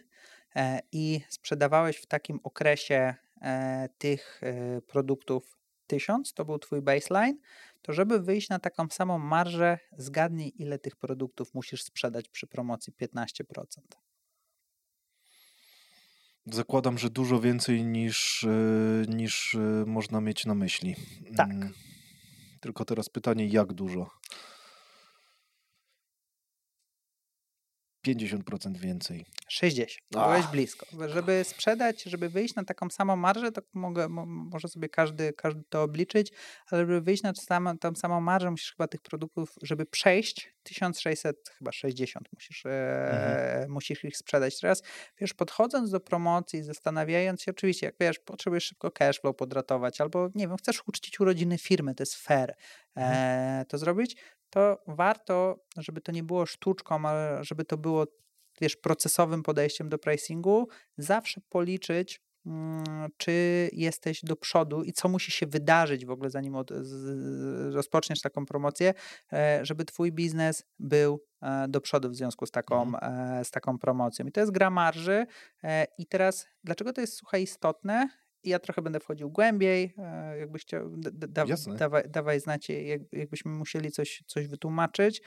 e, 0.56 0.80
i 0.92 1.20
sprzedawałeś 1.28 1.96
w 1.96 2.06
takim 2.06 2.40
okresie 2.42 3.14
e, 3.42 3.88
tych 3.98 4.40
produktów 4.86 5.56
1000, 5.86 6.34
to 6.34 6.44
był 6.44 6.58
twój 6.58 6.82
baseline, 6.82 7.38
to 7.82 7.92
żeby 7.92 8.20
wyjść 8.20 8.48
na 8.48 8.58
taką 8.58 8.88
samą 8.88 9.18
marżę, 9.18 9.78
zgadnij 9.98 10.52
ile 10.58 10.78
tych 10.78 10.96
produktów 10.96 11.54
musisz 11.54 11.82
sprzedać 11.82 12.28
przy 12.28 12.46
promocji 12.46 12.92
15%. 13.02 13.44
Zakładam, 16.46 16.98
że 16.98 17.10
dużo 17.10 17.40
więcej 17.40 17.84
niż, 17.84 18.46
niż 19.08 19.56
można 19.86 20.20
mieć 20.20 20.46
na 20.46 20.54
myśli. 20.54 20.96
Tak. 21.36 21.50
Tylko 22.62 22.84
teraz 22.84 23.08
pytanie, 23.08 23.46
jak 23.46 23.72
dużo? 23.72 24.10
50% 28.06 28.76
więcej. 28.76 29.26
60. 29.48 29.98
Byłeś 30.10 30.46
blisko. 30.46 30.86
Żeby 31.08 31.44
sprzedać, 31.44 32.02
żeby 32.02 32.28
wyjść 32.28 32.54
na 32.54 32.64
taką 32.64 32.90
samą 32.90 33.16
marżę, 33.16 33.52
to 33.52 33.62
mogę, 33.74 34.08
może 34.08 34.68
sobie 34.68 34.88
każdy, 34.88 35.32
każdy 35.32 35.62
to 35.68 35.82
obliczyć, 35.82 36.32
ale 36.70 36.80
żeby 36.80 37.00
wyjść 37.00 37.22
na 37.22 37.34
samą, 37.34 37.78
tą 37.78 37.94
samą 37.94 38.20
marżę, 38.20 38.50
musisz 38.50 38.72
chyba 38.72 38.88
tych 38.88 39.00
produktów, 39.00 39.54
żeby 39.62 39.86
przejść 39.86 40.54
1600, 40.62 41.36
chyba 41.58 41.72
60 41.72 42.28
musisz, 42.32 42.66
mhm. 42.66 43.64
e, 43.64 43.66
musisz 43.68 44.04
ich 44.04 44.16
sprzedać. 44.16 44.60
Teraz, 44.60 44.82
wiesz, 45.20 45.34
podchodząc 45.34 45.90
do 45.90 46.00
promocji, 46.00 46.62
zastanawiając 46.62 47.42
się, 47.42 47.50
oczywiście, 47.50 47.86
jak 47.86 47.94
wiesz, 48.00 48.18
potrzebujesz 48.18 48.64
szybko 48.64 48.90
cashflow 48.90 49.36
podratować, 49.36 50.00
albo 50.00 50.28
nie 50.34 50.48
wiem, 50.48 50.56
chcesz 50.56 50.82
uczcić 50.86 51.20
urodziny 51.20 51.58
firmy, 51.58 51.94
to 51.94 52.02
jest 52.02 52.14
fair 52.14 52.54
mhm. 52.96 53.14
e, 53.60 53.64
to 53.64 53.78
zrobić, 53.78 54.16
to 54.52 54.78
warto, 54.86 55.64
żeby 55.76 56.00
to 56.00 56.12
nie 56.12 56.22
było 56.22 56.46
sztuczką, 56.46 57.06
ale 57.06 57.44
żeby 57.44 57.64
to 57.64 57.76
było 57.76 58.06
wiesz, 58.60 58.76
procesowym 58.76 59.42
podejściem 59.42 59.88
do 59.88 59.98
pricingu, 59.98 60.68
zawsze 60.96 61.40
policzyć, 61.48 62.20
mm, 62.46 62.84
czy 63.16 63.32
jesteś 63.72 64.20
do 64.22 64.36
przodu 64.36 64.82
i 64.82 64.92
co 64.92 65.08
musi 65.08 65.32
się 65.32 65.46
wydarzyć 65.46 66.06
w 66.06 66.10
ogóle, 66.10 66.30
zanim 66.30 66.56
od, 66.56 66.70
z, 66.70 67.74
rozpoczniesz 67.74 68.20
taką 68.20 68.46
promocję, 68.46 68.94
e, 69.32 69.60
żeby 69.62 69.84
twój 69.84 70.12
biznes 70.12 70.64
był 70.78 71.24
e, 71.42 71.68
do 71.68 71.80
przodu 71.80 72.10
w 72.10 72.16
związku 72.16 72.46
z 72.46 72.50
taką, 72.50 72.82
mhm. 72.82 73.40
E, 73.40 73.44
z 73.44 73.50
taką 73.50 73.78
promocją. 73.78 74.26
I 74.26 74.32
to 74.32 74.40
jest 74.40 74.52
gra 74.52 74.70
marży. 74.70 75.26
I 75.98 76.06
teraz, 76.06 76.46
dlaczego 76.64 76.92
to 76.92 77.00
jest, 77.00 77.16
słuchaj, 77.16 77.42
istotne? 77.42 78.08
Ja 78.44 78.58
trochę 78.58 78.82
będę 78.82 79.00
wchodził 79.00 79.30
głębiej, 79.30 79.94
e, 79.98 80.38
jakbyś 80.38 80.62
chciał, 80.62 80.90
da, 80.96 81.44
dawaj, 81.78 82.02
dawaj 82.08 82.40
znacie, 82.40 82.82
jak, 82.82 83.00
jakbyśmy 83.12 83.50
musieli 83.50 83.90
coś, 83.90 84.22
coś 84.26 84.46
wytłumaczyć. 84.46 85.22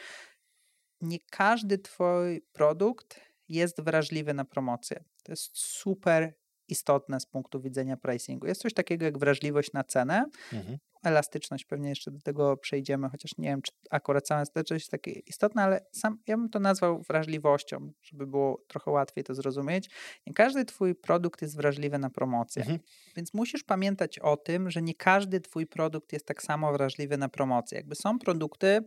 Nie 1.02 1.18
każdy 1.32 1.78
twój 1.78 2.42
produkt 2.54 3.22
jest 3.50 3.82
wrażliwy 3.82 4.34
na 4.34 4.46
promocję. 4.46 5.04
To 5.24 5.32
jest 5.32 5.58
super 5.58 6.34
istotne 6.68 7.20
z 7.20 7.26
punktu 7.26 7.62
widzenia 7.62 7.98
pricingu. 7.98 8.48
Jest 8.48 8.62
coś 8.62 8.74
takiego 8.74 9.06
jak 9.06 9.18
wrażliwość 9.18 9.74
na 9.74 9.84
cenę. 9.84 10.26
Mhm. 10.54 10.78
Elastyczność, 11.06 11.66
pewnie 11.66 11.90
jeszcze 11.90 12.12
do 12.12 12.20
tego 12.20 12.58
przejdziemy, 12.58 13.10
chociaż 13.10 13.32
nie 13.38 13.48
wiem, 13.48 13.62
czy 13.62 13.72
akurat 13.90 14.28
sama 14.28 14.38
elastyczność 14.38 14.84
jest 14.84 14.92
takie 14.92 15.12
istotna, 15.12 15.64
ale 15.64 15.86
sam 15.92 16.18
ja 16.28 16.38
bym 16.38 16.50
to 16.50 16.60
nazwał 16.60 17.02
wrażliwością, 17.02 17.92
żeby 18.02 18.28
było 18.28 18.64
trochę 18.68 18.92
łatwiej 18.92 19.24
to 19.24 19.36
zrozumieć. 19.36 19.90
Nie 20.28 20.34
każdy 20.34 20.66
twój 20.66 20.96
produkt 20.96 21.42
jest 21.42 21.56
wrażliwy 21.56 21.98
na 21.98 22.10
promocję, 22.10 22.62
mhm. 22.62 22.80
więc 23.16 23.34
musisz 23.34 23.64
pamiętać 23.64 24.20
o 24.20 24.38
tym, 24.38 24.72
że 24.72 24.82
nie 24.82 24.96
każdy 24.96 25.42
twój 25.42 25.68
produkt 25.68 26.14
jest 26.14 26.26
tak 26.26 26.44
samo 26.44 26.72
wrażliwy 26.72 27.18
na 27.18 27.30
promocję. 27.30 27.78
Jakby 27.78 27.96
są 27.96 28.20
produkty, 28.20 28.80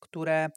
które 0.00 0.48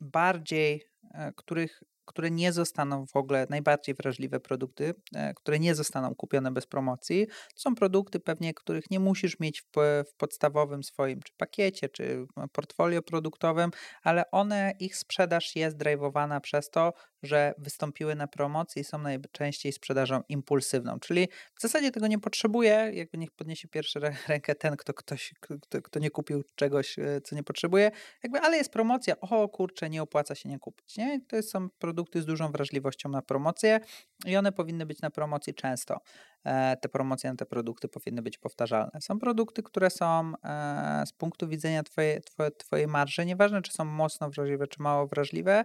bardziej, 0.00 0.84
e, 1.14 1.32
których 1.36 1.82
które 2.10 2.30
nie 2.30 2.52
zostaną 2.52 3.06
w 3.06 3.16
ogóle, 3.16 3.46
najbardziej 3.50 3.94
wrażliwe 3.94 4.40
produkty, 4.40 4.94
e, 5.14 5.34
które 5.34 5.58
nie 5.58 5.74
zostaną 5.74 6.14
kupione 6.14 6.50
bez 6.50 6.66
promocji. 6.66 7.26
To 7.26 7.60
są 7.60 7.74
produkty 7.74 8.20
pewnie, 8.20 8.54
których 8.54 8.90
nie 8.90 9.00
musisz 9.00 9.40
mieć 9.40 9.62
w, 9.62 10.04
w 10.10 10.14
podstawowym 10.16 10.82
swoim 10.82 11.20
czy 11.22 11.32
pakiecie, 11.36 11.88
czy 11.88 12.26
portfolio 12.52 13.02
produktowym, 13.02 13.70
ale 14.02 14.30
one, 14.30 14.72
ich 14.80 14.96
sprzedaż 14.96 15.56
jest 15.56 15.76
drive'owana 15.76 16.40
przez 16.40 16.70
to, 16.70 16.92
że 17.22 17.54
wystąpiły 17.58 18.14
na 18.14 18.26
promocji 18.26 18.82
i 18.82 18.84
są 18.84 18.98
najczęściej 18.98 19.72
sprzedażą 19.72 20.22
impulsywną, 20.28 21.00
czyli 21.00 21.28
w 21.54 21.62
zasadzie 21.62 21.90
tego 21.90 22.06
nie 22.06 22.18
potrzebuje, 22.18 22.90
jakby 22.94 23.18
niech 23.18 23.30
podniesie 23.30 23.68
pierwszy 23.68 24.00
rękę 24.28 24.54
ten, 24.54 24.76
kto, 24.76 24.94
ktoś, 24.94 25.34
kto, 25.40 25.82
kto 25.82 25.98
nie 25.98 26.10
kupił 26.10 26.44
czegoś, 26.54 26.98
e, 26.98 27.20
co 27.20 27.36
nie 27.36 27.42
potrzebuje, 27.42 27.90
jakby, 28.22 28.40
ale 28.40 28.56
jest 28.56 28.72
promocja, 28.72 29.20
o 29.20 29.48
kurczę, 29.48 29.90
nie 29.90 30.02
opłaca 30.02 30.34
się 30.34 30.48
nie 30.48 30.58
kupić, 30.58 30.96
nie? 30.96 31.20
To 31.28 31.42
są 31.42 31.70
produkty 31.70 32.22
z 32.22 32.26
dużą 32.26 32.52
wrażliwością 32.52 33.08
na 33.08 33.22
promocję 33.22 33.80
i 34.26 34.36
one 34.36 34.52
powinny 34.52 34.86
być 34.86 35.00
na 35.00 35.10
promocji 35.10 35.54
często. 35.54 36.00
E, 36.44 36.76
te 36.76 36.88
promocje 36.88 37.30
na 37.30 37.36
te 37.36 37.46
produkty 37.46 37.88
powinny 37.88 38.22
być 38.22 38.38
powtarzalne. 38.38 39.00
Są 39.00 39.18
produkty, 39.18 39.62
które 39.62 39.90
są 39.90 40.32
e, 40.44 41.02
z 41.06 41.12
punktu 41.12 41.48
widzenia 41.48 41.82
twojej, 41.82 42.20
twojej, 42.20 42.52
twojej 42.52 42.86
marży, 42.86 43.26
nieważne 43.26 43.62
czy 43.62 43.72
są 43.72 43.84
mocno 43.84 44.30
wrażliwe, 44.30 44.66
czy 44.66 44.82
mało 44.82 45.06
wrażliwe, 45.06 45.64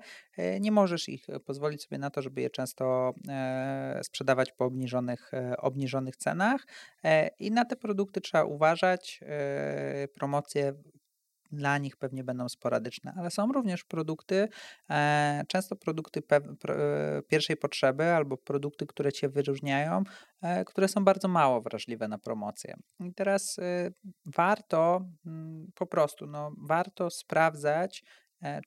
nie 0.60 0.72
możesz 0.72 1.10
ich 1.10 1.28
pozwolić 1.46 1.84
sobie 1.84 1.98
na 1.98 2.10
to, 2.10 2.22
żeby 2.22 2.42
je 2.42 2.50
często 2.50 3.14
sprzedawać 4.04 4.52
po 4.52 4.66
obniżonych, 4.66 5.32
obniżonych 5.58 6.16
cenach 6.16 6.66
i 7.40 7.52
na 7.52 7.66
te 7.66 7.76
produkty 7.76 8.22
trzeba 8.22 8.44
uważać. 8.44 9.20
Promocje 10.14 10.74
dla 11.56 11.78
nich 11.78 11.98
pewnie 11.98 12.24
będą 12.24 12.50
sporadyczne, 12.50 13.14
ale 13.18 13.32
są 13.32 13.52
również 13.52 13.84
produkty, 13.84 14.48
e, 14.90 15.44
często 15.48 15.76
produkty 15.76 16.22
e, 16.32 17.22
pierwszej 17.28 17.58
potrzeby 17.58 18.04
albo 18.04 18.38
produkty, 18.38 18.86
które 18.86 19.12
cię 19.12 19.30
wyróżniają, 19.30 20.04
e, 20.42 20.66
które 20.66 20.88
są 20.88 21.06
bardzo 21.06 21.28
mało 21.28 21.62
wrażliwe 21.62 22.08
na 22.08 22.18
promocję. 22.18 22.76
I 23.00 23.14
teraz 23.14 23.60
warto 24.26 25.06
mm, 25.26 25.72
po 25.76 25.86
prostu, 25.86 26.28
no, 26.28 26.52
warto 26.68 27.10
sprawdzać, 27.10 28.04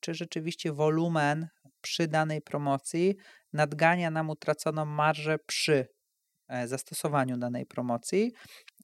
czy 0.00 0.14
rzeczywiście 0.14 0.72
wolumen 0.72 1.48
przy 1.80 2.08
danej 2.08 2.42
promocji 2.42 3.16
nadgania 3.52 4.10
nam 4.10 4.30
utraconą 4.30 4.84
marżę 4.84 5.38
przy 5.38 5.88
zastosowaniu 6.66 7.36
danej 7.36 7.66
promocji 7.66 8.32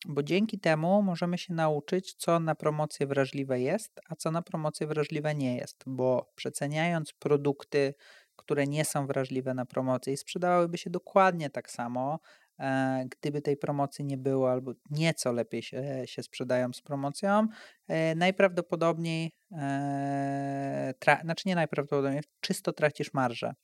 bo 0.05 0.23
dzięki 0.23 0.59
temu 0.61 1.03
możemy 1.03 1.39
się 1.39 1.55
nauczyć, 1.55 2.15
co 2.15 2.41
na 2.41 2.55
promocję 2.55 3.07
wrażliwe 3.07 3.61
jest, 3.61 4.01
a 4.09 4.17
co 4.17 4.31
na 4.31 4.43
promocję 4.43 4.87
wrażliwe 4.87 5.35
nie 5.35 5.57
jest, 5.57 5.83
bo 5.87 6.33
przeceniając 6.35 7.13
produkty, 7.13 7.95
które 8.37 8.67
nie 8.67 8.85
są 8.85 9.07
wrażliwe 9.07 9.55
na 9.55 9.67
promocję 9.67 10.13
i 10.13 10.17
sprzedawałyby 10.17 10.79
się 10.79 10.91
dokładnie 10.91 11.51
tak 11.51 11.71
samo, 11.71 12.21
e, 12.59 13.07
gdyby 13.11 13.43
tej 13.43 13.57
promocji 13.57 14.05
nie 14.05 14.19
było, 14.19 14.51
albo 14.53 14.73
nieco 14.91 15.33
lepiej 15.33 15.63
się, 15.63 16.03
się 16.07 16.23
sprzedają 16.23 16.73
z 16.73 16.81
promocją, 16.83 17.47
e, 17.89 18.15
najprawdopodobniej, 18.15 19.33
e, 19.53 20.95
tra, 20.99 21.21
znaczy 21.25 21.49
nie 21.49 21.55
najprawdopodobniej, 21.55 22.23
czysto 22.41 22.73
tracisz 22.73 23.13
marżę. 23.15 23.55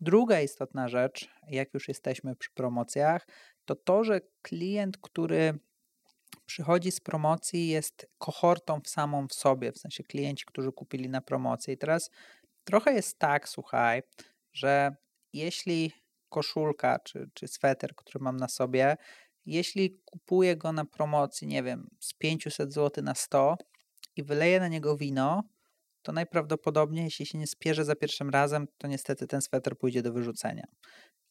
Druga 0.00 0.40
istotna 0.40 0.88
rzecz, 0.88 1.28
jak 1.48 1.74
już 1.74 1.88
jesteśmy 1.88 2.36
przy 2.36 2.50
promocjach, 2.50 3.26
to 3.64 3.74
to, 3.74 4.04
że 4.04 4.20
klient, 4.42 4.98
który 4.98 5.58
przychodzi 6.46 6.92
z 6.92 7.00
promocji, 7.00 7.68
jest 7.68 8.06
kohortą 8.18 8.80
w 8.80 8.88
samą 8.88 9.28
w 9.28 9.34
sobie, 9.34 9.72
w 9.72 9.78
sensie 9.78 10.04
klienci, 10.04 10.44
którzy 10.44 10.72
kupili 10.72 11.08
na 11.08 11.20
promocję. 11.20 11.74
I 11.74 11.78
teraz 11.78 12.10
trochę 12.64 12.92
jest 12.92 13.18
tak, 13.18 13.48
słuchaj, 13.48 14.02
że 14.52 14.96
jeśli 15.32 15.92
koszulka 16.28 16.98
czy, 16.98 17.30
czy 17.34 17.48
sweter, 17.48 17.94
który 17.94 18.24
mam 18.24 18.36
na 18.36 18.48
sobie, 18.48 18.96
jeśli 19.46 20.00
kupuję 20.04 20.56
go 20.56 20.72
na 20.72 20.84
promocji, 20.84 21.46
nie 21.46 21.62
wiem, 21.62 21.88
z 22.00 22.14
500 22.14 22.72
zł 22.72 23.04
na 23.04 23.14
100 23.14 23.56
i 24.16 24.22
wyleję 24.22 24.60
na 24.60 24.68
niego 24.68 24.96
wino, 24.96 25.42
to 26.06 26.12
najprawdopodobniej, 26.12 27.04
jeśli 27.04 27.26
się 27.26 27.38
nie 27.38 27.46
spierze 27.46 27.84
za 27.84 27.96
pierwszym 27.96 28.30
razem, 28.30 28.66
to 28.78 28.88
niestety 28.88 29.26
ten 29.26 29.42
sweter 29.42 29.78
pójdzie 29.78 30.02
do 30.02 30.12
wyrzucenia. 30.12 30.66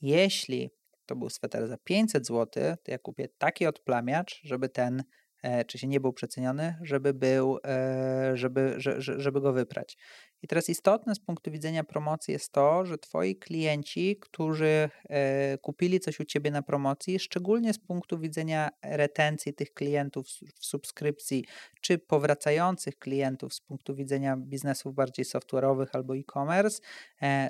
Jeśli 0.01 0.69
to 1.05 1.15
był 1.15 1.29
sweter 1.29 1.67
za 1.67 1.77
500 1.77 2.27
zł, 2.27 2.75
to 2.83 2.91
ja 2.91 2.97
kupię 2.97 3.27
taki 3.37 3.67
odplamiacz, 3.67 4.41
żeby 4.43 4.69
ten, 4.69 5.03
e, 5.43 5.65
czy 5.65 5.77
się 5.77 5.87
nie 5.87 5.99
był 5.99 6.13
przeceniony, 6.13 6.75
żeby 6.81 7.13
był, 7.13 7.57
e, 7.65 8.31
żeby, 8.33 8.75
żeby 8.99 9.41
go 9.41 9.53
wyprać. 9.53 9.97
I 10.45 10.47
teraz 10.47 10.69
istotne 10.69 11.15
z 11.15 11.19
punktu 11.19 11.51
widzenia 11.51 11.83
promocji 11.83 12.31
jest 12.31 12.51
to, 12.51 12.85
że 12.85 12.97
twoi 12.97 13.35
klienci, 13.35 14.17
którzy 14.21 14.89
e, 15.09 15.57
kupili 15.57 15.99
coś 15.99 16.19
u 16.19 16.25
ciebie 16.25 16.51
na 16.51 16.61
promocji, 16.61 17.19
szczególnie 17.19 17.73
z 17.73 17.79
punktu 17.79 18.19
widzenia 18.19 18.69
retencji 18.83 19.53
tych 19.53 19.73
klientów 19.73 20.27
w 20.59 20.65
subskrypcji, 20.65 21.45
czy 21.81 21.97
powracających 21.97 22.99
klientów 22.99 23.53
z 23.53 23.61
punktu 23.61 23.95
widzenia 23.95 24.37
biznesów 24.37 24.95
bardziej 24.95 25.25
software'owych 25.25 25.87
albo 25.93 26.15
e-commerce, 26.15 26.81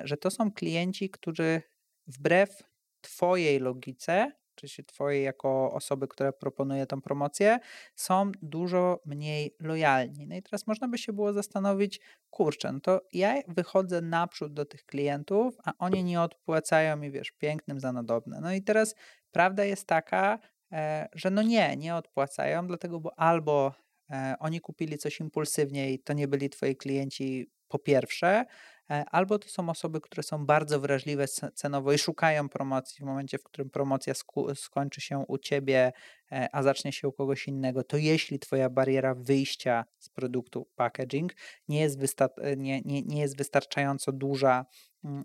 że 0.04 0.16
to 0.16 0.30
są 0.30 0.52
klienci, 0.52 1.10
którzy 1.10 1.62
wbrew 2.06 2.62
Twojej 3.00 3.60
logice, 3.60 4.32
czy 4.56 4.84
Twojej 4.84 5.24
jako 5.24 5.72
osoby, 5.72 6.08
która 6.08 6.32
proponuje 6.32 6.86
tą 6.86 7.00
promocję, 7.00 7.58
są 7.94 8.32
dużo 8.42 9.00
mniej 9.04 9.56
lojalni. 9.60 10.26
No 10.26 10.36
i 10.36 10.42
teraz 10.42 10.66
można 10.66 10.88
by 10.88 10.98
się 10.98 11.12
było 11.12 11.32
zastanowić, 11.32 12.00
kurczę, 12.30 12.72
no 12.72 12.80
to 12.80 13.00
ja 13.12 13.34
wychodzę 13.48 14.00
naprzód 14.00 14.52
do 14.52 14.64
tych 14.64 14.86
klientów, 14.86 15.56
a 15.64 15.72
oni 15.78 16.04
nie 16.04 16.20
odpłacają 16.20 16.96
mi, 16.96 17.10
wiesz, 17.10 17.32
pięknym 17.32 17.80
za 17.80 17.92
nadobne. 17.92 18.40
No 18.40 18.52
i 18.52 18.62
teraz 18.62 18.94
prawda 19.30 19.64
jest 19.64 19.86
taka, 19.86 20.38
e, 20.72 21.08
że 21.14 21.30
no 21.30 21.42
nie, 21.42 21.76
nie 21.76 21.94
odpłacają, 21.94 22.66
dlatego, 22.66 23.00
bo 23.00 23.18
albo 23.18 23.74
e, 24.10 24.34
oni 24.40 24.60
kupili 24.60 24.98
coś 24.98 25.20
impulsywnie 25.20 25.92
i 25.92 25.98
to 25.98 26.12
nie 26.12 26.28
byli 26.28 26.50
twoi 26.50 26.76
klienci 26.76 27.50
po 27.68 27.78
pierwsze, 27.78 28.44
albo 28.88 29.38
to 29.38 29.48
są 29.48 29.68
osoby, 29.68 30.00
które 30.00 30.22
są 30.22 30.46
bardzo 30.46 30.80
wrażliwe 30.80 31.28
cenowo 31.54 31.92
i 31.92 31.98
szukają 31.98 32.48
promocji 32.48 33.04
w 33.04 33.06
momencie, 33.06 33.38
w 33.38 33.42
którym 33.42 33.70
promocja 33.70 34.14
skończy 34.54 35.00
się 35.00 35.24
u 35.28 35.38
ciebie, 35.38 35.92
e, 36.32 36.48
a 36.52 36.62
zacznie 36.62 36.92
się 36.92 37.08
u 37.08 37.12
kogoś 37.12 37.48
innego, 37.48 37.84
to 37.84 37.96
jeśli 37.96 38.38
twoja 38.38 38.70
bariera 38.70 39.14
wyjścia 39.14 39.84
z 39.98 40.08
produktu 40.08 40.68
packaging 40.76 41.32
nie 41.68 41.80
jest, 41.80 41.98
e, 42.20 42.56
nie, 42.56 42.80
nie, 42.80 43.02
nie 43.02 43.20
jest 43.20 43.36
wystarczająco 43.38 44.12
duża, 44.12 44.66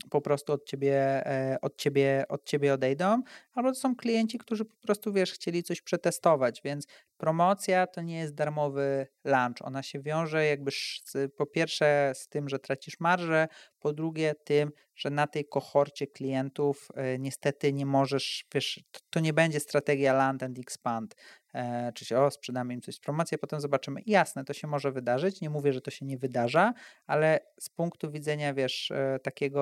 po 0.10 0.22
prostu 0.22 0.53
od 0.53 0.66
ciebie, 0.66 1.24
od, 1.61 1.77
ciebie, 1.77 2.26
od 2.30 2.45
ciebie 2.45 2.74
odejdą, 2.74 3.22
albo 3.53 3.69
to 3.69 3.76
są 3.76 3.95
klienci, 3.95 4.38
którzy 4.38 4.66
po 4.66 4.76
prostu, 4.82 5.14
wiesz, 5.14 5.32
chcieli 5.32 5.64
coś 5.64 5.82
przetestować, 5.82 6.61
więc 6.64 6.88
promocja 7.18 7.88
to 7.88 8.01
nie 8.01 8.19
jest 8.19 8.34
darmowy 8.34 9.08
lunch. 9.26 9.61
Ona 9.61 9.84
się 9.84 10.00
wiąże 10.00 10.45
jakby 10.45 10.72
z, 10.72 11.03
po 11.38 11.45
pierwsze 11.45 12.11
z 12.16 12.27
tym, 12.27 12.50
że 12.50 12.60
tracisz 12.60 13.00
marżę, 13.00 13.48
po 13.82 13.93
drugie 13.93 14.35
tym, 14.43 14.72
że 14.95 15.10
na 15.10 15.27
tej 15.27 15.45
kohorcie 15.45 16.08
klientów 16.08 16.88
e, 16.95 17.19
niestety 17.19 17.74
nie 17.74 17.85
możesz, 17.85 18.45
wiesz, 18.53 18.80
to, 19.10 19.19
nie 19.19 19.34
będzie 19.34 19.60
strategia 19.60 20.14
land 20.14 20.43
and 20.43 20.60
expand, 20.60 21.16
e, 21.53 21.92
czy 21.95 22.06
się, 22.06 22.19
o, 22.19 22.32
sprzedamy 22.32 22.74
im 22.74 22.82
coś 22.82 22.95
z 22.95 23.00
promocji, 23.00 23.35
a 23.35 23.38
potem 23.38 23.61
zobaczymy. 23.61 24.01
Jasne, 24.06 24.45
to 24.45 24.53
się 24.53 24.68
może 24.68 24.92
wydarzyć, 24.92 25.42
nie 25.42 25.50
mówię, 25.50 25.74
że 25.74 25.82
to 25.82 25.92
się 25.92 26.06
nie 26.06 26.18
wydarza, 26.18 26.74
ale 27.08 27.40
z 27.60 27.69
punktu 27.69 28.11
widzenia, 28.11 28.53
wiesz, 28.53 28.92
e, 28.92 29.19
takiego 29.24 29.61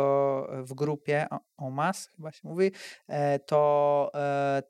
w 0.63 0.73
grupie, 0.73 1.27
OMAS 1.57 2.09
chyba 2.15 2.31
się 2.31 2.47
mówi, 2.47 2.71
to, 3.45 4.11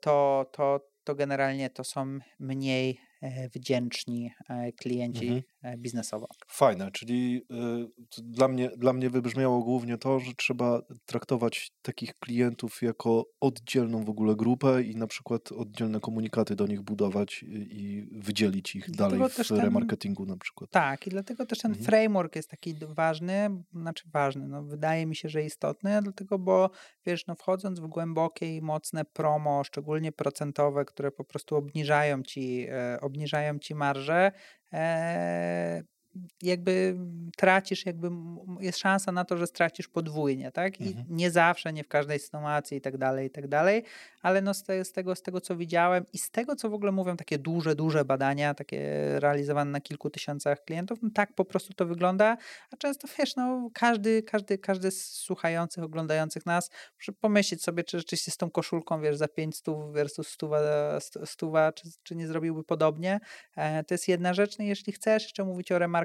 to, 0.00 0.46
to, 0.52 0.80
to 1.04 1.14
generalnie 1.14 1.70
to 1.70 1.84
są 1.84 2.18
mniej 2.38 3.00
E, 3.20 3.48
wdzięczni 3.48 4.32
e, 4.48 4.72
klienci 4.72 5.26
mhm. 5.26 5.42
E, 5.62 5.76
biznesowo. 5.76 6.26
Fajne, 6.48 6.90
czyli 6.90 7.46
dla 8.18 8.48
mnie, 8.48 8.70
dla 8.76 8.92
mnie 8.92 9.10
wybrzmiało 9.10 9.62
głównie 9.62 9.98
to, 9.98 10.20
że 10.20 10.34
trzeba 10.34 10.82
traktować 11.06 11.70
takich 11.82 12.14
klientów 12.14 12.82
jako 12.82 13.26
oddzielną 13.40 14.04
w 14.04 14.10
ogóle 14.10 14.36
grupę 14.36 14.82
i 14.82 14.96
na 14.96 15.06
przykład 15.06 15.52
oddzielne 15.52 16.00
komunikaty 16.00 16.56
do 16.56 16.66
nich 16.66 16.82
budować 16.82 17.44
i 17.48 18.08
wydzielić 18.12 18.76
ich 18.76 18.90
dalej 18.90 19.20
w 19.28 19.48
ten, 19.48 19.60
remarketingu 19.60 20.26
na 20.26 20.36
przykład. 20.36 20.70
Tak, 20.70 21.06
i 21.06 21.10
dlatego 21.10 21.46
też 21.46 21.58
ten 21.58 21.70
mhm. 21.70 21.86
framework 21.86 22.36
jest 22.36 22.50
taki 22.50 22.74
ważny, 22.88 23.50
znaczy 23.72 24.04
ważny, 24.12 24.48
no 24.48 24.62
wydaje 24.62 25.06
mi 25.06 25.16
się, 25.16 25.28
że 25.28 25.44
istotny, 25.44 26.02
dlatego, 26.02 26.38
bo 26.38 26.70
wiesz, 27.06 27.26
no 27.26 27.34
wchodząc 27.34 27.80
w 27.80 27.86
głębokie 27.86 28.56
i 28.56 28.62
mocne 28.62 29.04
promo, 29.04 29.64
szczególnie 29.64 30.12
procentowe, 30.12 30.84
które 30.84 31.10
po 31.10 31.24
prostu 31.24 31.56
obniżają 31.56 32.22
ci, 32.22 32.66
obniżają 33.00 33.58
ci 33.58 33.74
marżę, 33.74 34.32
呃 34.70 35.82
jakby 36.42 36.96
tracisz, 37.36 37.86
jakby 37.86 38.10
jest 38.60 38.78
szansa 38.78 39.12
na 39.12 39.24
to, 39.24 39.36
że 39.36 39.46
stracisz 39.46 39.88
podwójnie, 39.88 40.52
tak? 40.52 40.80
I 40.80 40.88
mhm. 40.88 41.06
nie 41.08 41.30
zawsze, 41.30 41.72
nie 41.72 41.84
w 41.84 41.88
każdej 41.88 42.18
sytuacji 42.18 42.76
i 42.76 42.80
tak 42.80 42.98
dalej, 42.98 43.26
i 43.26 43.30
tak 43.30 43.48
dalej, 43.48 43.84
ale 44.22 44.42
no 44.42 44.54
z, 44.54 44.62
te, 44.62 44.84
z, 44.84 44.92
tego, 44.92 45.14
z 45.14 45.22
tego, 45.22 45.40
co 45.40 45.56
widziałem 45.56 46.04
i 46.12 46.18
z 46.18 46.30
tego, 46.30 46.56
co 46.56 46.70
w 46.70 46.74
ogóle 46.74 46.92
mówią 46.92 47.16
takie 47.16 47.38
duże, 47.38 47.74
duże 47.74 48.04
badania, 48.04 48.54
takie 48.54 48.80
realizowane 49.20 49.70
na 49.70 49.80
kilku 49.80 50.10
tysiącach 50.10 50.64
klientów, 50.64 50.98
no 51.02 51.10
tak 51.14 51.34
po 51.34 51.44
prostu 51.44 51.74
to 51.74 51.86
wygląda, 51.86 52.36
a 52.70 52.76
często 52.76 53.08
wiesz, 53.18 53.36
no 53.36 53.70
każdy, 53.74 54.22
każdy, 54.22 54.58
każdy 54.58 54.90
z 54.90 55.12
słuchających, 55.12 55.84
oglądających 55.84 56.46
nas 56.46 56.70
muszę 56.96 57.12
pomyśleć 57.12 57.62
sobie, 57.62 57.84
czy 57.84 57.98
rzeczywiście 57.98 58.30
z 58.30 58.36
tą 58.36 58.50
koszulką, 58.50 59.00
wiesz, 59.00 59.16
za 59.16 59.28
500 59.28 59.74
versus 59.92 60.28
100, 60.28 60.50
100 61.24 61.72
czy, 61.72 61.88
czy 62.02 62.16
nie 62.16 62.26
zrobiłby 62.26 62.64
podobnie. 62.64 63.20
E, 63.56 63.84
to 63.84 63.94
jest 63.94 64.08
jedna 64.08 64.34
rzecz, 64.34 64.58
no 64.58 64.64
jeśli 64.64 64.92
chcesz 64.92 65.22
jeszcze 65.22 65.44
mówić 65.44 65.72
o 65.72 65.78
remarketingu, 65.78 65.99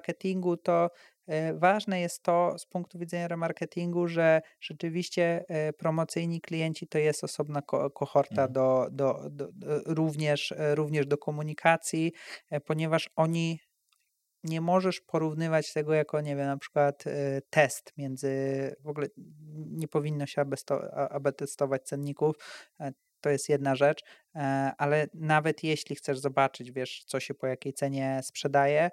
to 0.58 0.90
e, 1.28 1.54
ważne 1.54 2.02
jest 2.02 2.24
to 2.24 2.56
z 2.58 2.66
punktu 2.66 3.00
widzenia 3.00 3.28
remarketingu, 3.28 4.08
że 4.08 4.42
rzeczywiście 4.60 5.46
e, 5.48 5.74
promocyjni 5.74 6.42
klienci 6.42 6.88
to 6.88 6.98
jest 6.98 7.24
osobna 7.24 7.62
kohorta 7.94 8.46
mhm. 8.46 8.54
do, 8.54 8.88
do, 8.92 9.30
do, 9.30 9.48
do, 9.54 9.80
również, 9.86 10.54
również 10.74 11.08
do 11.08 11.18
komunikacji, 11.18 12.12
ponieważ 12.66 13.10
oni 13.16 13.60
nie 14.44 14.62
możesz 14.62 15.02
porównywać 15.02 15.74
tego 15.74 15.94
jako, 15.94 16.22
nie 16.22 16.36
wiem, 16.36 16.46
na 16.46 16.58
przykład 16.58 17.04
test 17.50 17.94
między, 17.98 18.30
w 18.80 18.88
ogóle 18.88 19.08
nie 19.56 19.88
powinno 19.88 20.26
się 20.26 20.42
aby 21.10 21.34
testować 21.34 21.84
cenników, 21.84 22.36
to 23.26 23.30
jest 23.30 23.50
jedna 23.50 23.76
rzecz, 23.76 24.04
e, 24.36 24.40
ale 24.78 25.08
nawet 25.14 25.64
jeśli 25.64 25.96
chcesz 25.96 26.20
zobaczyć, 26.20 26.72
wiesz, 26.72 27.04
co 27.06 27.20
się 27.20 27.34
po 27.34 27.48
jakiej 27.48 27.74
cenie 27.74 28.20
sprzedaje, 28.24 28.92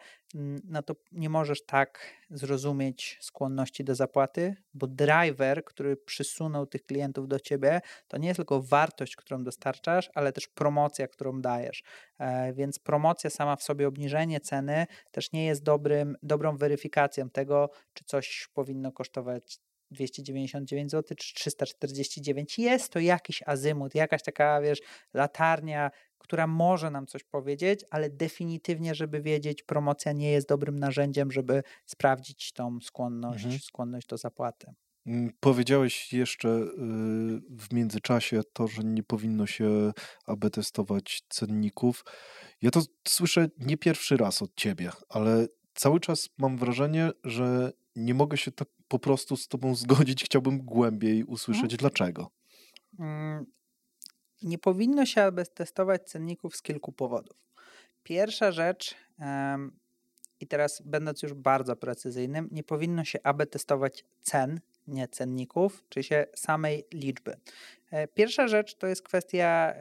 no 0.65 0.83
to 0.83 0.95
nie 1.13 1.29
możesz 1.29 1.67
tak 1.67 2.15
zrozumieć 2.31 3.19
skłonności 3.21 3.85
do 3.85 3.95
zapłaty, 3.95 4.57
bo 4.75 4.87
driver, 4.87 5.65
który 5.65 5.97
przysunął 5.97 6.67
tych 6.67 6.87
klientów 6.87 7.29
do 7.29 7.41
ciebie, 7.41 7.81
to 8.09 8.19
nie 8.19 8.29
jest 8.29 8.37
tylko 8.37 8.63
wartość, 8.63 9.17
którą 9.17 9.45
dostarczasz, 9.45 10.11
ale 10.15 10.33
też 10.33 10.49
promocja, 10.49 11.09
którą 11.09 11.41
dajesz. 11.41 11.83
E, 12.19 12.53
więc 12.53 12.79
promocja 12.79 13.31
sama 13.31 13.57
w 13.57 13.63
sobie, 13.63 13.89
obniżenie 13.89 14.41
ceny 14.41 14.87
też 15.11 15.33
nie 15.33 15.47
jest 15.47 15.63
dobrym, 15.63 16.17
dobrą 16.23 16.57
weryfikacją 16.57 17.31
tego, 17.31 17.71
czy 17.93 18.05
coś 18.05 18.49
powinno 18.55 18.93
kosztować 18.93 19.59
299 19.93 20.91
zł 20.91 21.17
czy 21.17 21.35
349. 21.35 22.59
Jest 22.59 22.93
to 22.93 22.99
jakiś 22.99 23.43
azymut, 23.47 23.95
jakaś 23.95 24.23
taka, 24.23 24.61
wiesz, 24.61 24.79
latarnia, 25.15 25.91
która 26.19 26.47
może 26.47 26.91
nam 26.91 27.07
coś 27.07 27.25
powiedzieć, 27.25 27.85
ale 27.91 28.11
definitywnie, 28.11 28.95
żeby 28.95 29.23
wiedzieć, 29.23 29.63
promocja 29.63 30.13
nie 30.13 30.33
jest 30.33 30.49
dobrym 30.49 30.79
narzędziem, 30.79 31.33
żeby 31.33 31.63
sprawdzić 31.87 32.53
tą 32.53 32.81
skłonność, 32.81 33.45
mhm. 33.45 33.63
skłonność 33.63 34.07
do 34.07 34.17
zapłaty. 34.17 34.75
Mm, 35.07 35.33
powiedziałeś 35.41 36.13
jeszcze 36.13 36.49
y, 36.49 36.69
w 37.51 37.73
międzyczasie 37.73 38.41
to, 38.53 38.69
że 38.69 38.85
nie 38.85 39.03
powinno 39.03 39.47
się 39.47 39.93
AB 40.27 40.51
testować 40.51 41.23
cenników. 41.29 42.05
Ja 42.63 42.71
to 42.71 42.83
słyszę 43.09 43.49
nie 43.59 43.77
pierwszy 43.77 44.17
raz 44.17 44.43
od 44.43 44.55
ciebie, 44.57 44.91
ale 45.09 45.47
cały 45.75 46.01
czas 46.01 46.29
mam 46.39 46.59
wrażenie, 46.59 47.11
że 47.25 47.73
nie 47.97 48.15
mogę 48.15 48.37
się 48.37 48.53
tak 48.53 48.69
po 48.93 48.99
prostu 48.99 49.37
z 49.37 49.49
Tobą 49.49 49.75
zgodzić. 49.75 50.25
Chciałbym 50.25 50.59
głębiej 50.59 51.25
usłyszeć, 51.25 51.63
hmm. 51.63 51.79
dlaczego. 51.79 52.31
Mm, 52.99 53.47
nie 54.43 54.59
powinno 54.59 55.07
się 55.07 55.23
aby 55.23 55.47
testować 55.47 56.03
cenników 56.03 56.57
z 56.57 56.63
kilku 56.63 56.93
powodów. 56.93 57.37
Pierwsza 58.03 58.53
rzecz, 58.53 58.95
i 60.41 60.47
teraz 60.47 60.83
będąc 60.85 61.23
już 61.23 61.35
bardzo 61.35 61.77
precyzyjnym, 61.77 62.49
nie 62.51 62.63
powinno 62.63 63.05
się 63.05 63.19
aby 63.23 63.47
testować 63.47 64.05
cen, 64.23 64.61
nie 64.87 65.09
cenników, 65.09 65.85
czy 65.89 66.03
się 66.03 66.27
samej 66.35 66.85
liczby. 66.93 67.37
E, 67.91 68.09
pierwsza 68.09 68.49
rzecz 68.49 68.75
to 68.75 68.87
jest 68.87 69.03
kwestia, 69.03 69.73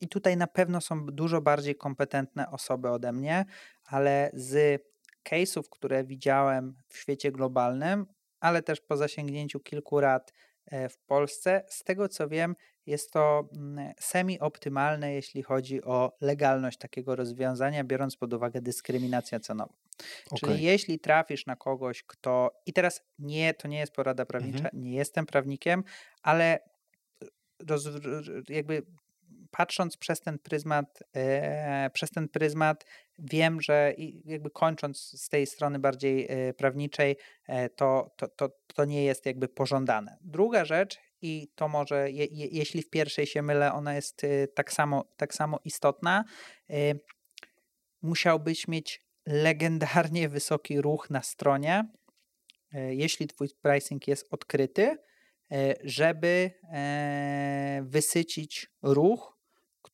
i 0.00 0.08
tutaj 0.08 0.36
na 0.36 0.46
pewno 0.46 0.80
są 0.80 1.06
dużo 1.06 1.40
bardziej 1.40 1.74
kompetentne 1.74 2.50
osoby 2.50 2.90
ode 2.90 3.12
mnie, 3.12 3.44
ale 3.84 4.30
z 4.34 4.82
case'ów, 5.30 5.68
które 5.70 6.04
widziałem 6.04 6.74
w 6.88 6.96
świecie 6.96 7.32
globalnym, 7.32 8.06
ale 8.40 8.62
też 8.62 8.80
po 8.80 8.96
zasięgnięciu 8.96 9.60
kilku 9.60 9.98
lat 9.98 10.32
e, 10.66 10.88
w 10.88 10.98
Polsce, 10.98 11.64
z 11.68 11.84
tego 11.84 12.08
co 12.08 12.28
wiem, 12.28 12.56
jest 12.86 13.12
to 13.12 13.48
mm, 13.56 13.92
semi-optymalne, 14.00 15.12
jeśli 15.12 15.42
chodzi 15.42 15.82
o 15.82 16.16
legalność 16.20 16.78
takiego 16.78 17.16
rozwiązania, 17.16 17.84
biorąc 17.84 18.16
pod 18.16 18.32
uwagę 18.32 18.60
dyskryminację 18.60 19.40
cenową. 19.40 19.72
Okay. 20.30 20.38
Czyli 20.38 20.64
jeśli 20.64 20.98
trafisz 20.98 21.46
na 21.46 21.56
kogoś, 21.56 22.02
kto. 22.02 22.60
I 22.66 22.72
teraz 22.72 23.02
nie, 23.18 23.54
to 23.54 23.68
nie 23.68 23.78
jest 23.78 23.92
porada 23.92 24.26
prawnicza, 24.26 24.64
mhm. 24.64 24.82
nie 24.82 24.92
jestem 24.92 25.26
prawnikiem, 25.26 25.84
ale 26.22 26.58
roz, 27.68 27.88
jakby 28.48 28.82
patrząc 29.56 29.96
przez 29.96 30.20
ten 30.20 30.38
pryzmat, 30.38 31.02
e, 31.16 31.90
przez 31.92 32.10
ten 32.10 32.28
pryzmat 32.28 32.84
wiem, 33.18 33.60
że 33.60 33.94
jakby 34.24 34.50
kończąc 34.50 34.98
z 34.98 35.28
tej 35.28 35.46
strony 35.46 35.78
bardziej 35.78 36.26
e, 36.28 36.54
prawniczej, 36.54 37.16
e, 37.46 37.68
to, 37.68 38.10
to, 38.16 38.28
to, 38.28 38.48
to 38.74 38.84
nie 38.84 39.04
jest 39.04 39.26
jakby 39.26 39.48
pożądane. 39.48 40.18
Druga 40.20 40.64
rzecz, 40.64 40.98
i 41.22 41.48
to 41.54 41.68
może, 41.68 42.10
je, 42.10 42.26
jeśli 42.30 42.82
w 42.82 42.90
pierwszej 42.90 43.26
się 43.26 43.42
mylę, 43.42 43.72
ona 43.72 43.94
jest 43.94 44.26
tak 44.54 44.72
samo, 44.72 45.04
tak 45.16 45.34
samo 45.34 45.60
istotna, 45.64 46.24
musiałbyś 48.02 48.68
mieć 48.68 49.00
legendarnie 49.26 50.28
wysoki 50.28 50.80
ruch 50.80 51.10
na 51.10 51.22
stronie, 51.22 51.84
jeśli 52.72 53.26
twój 53.26 53.48
pricing 53.62 54.08
jest 54.08 54.26
odkryty, 54.30 54.96
żeby 55.84 56.50
wysycić 57.82 58.70
ruch 58.82 59.35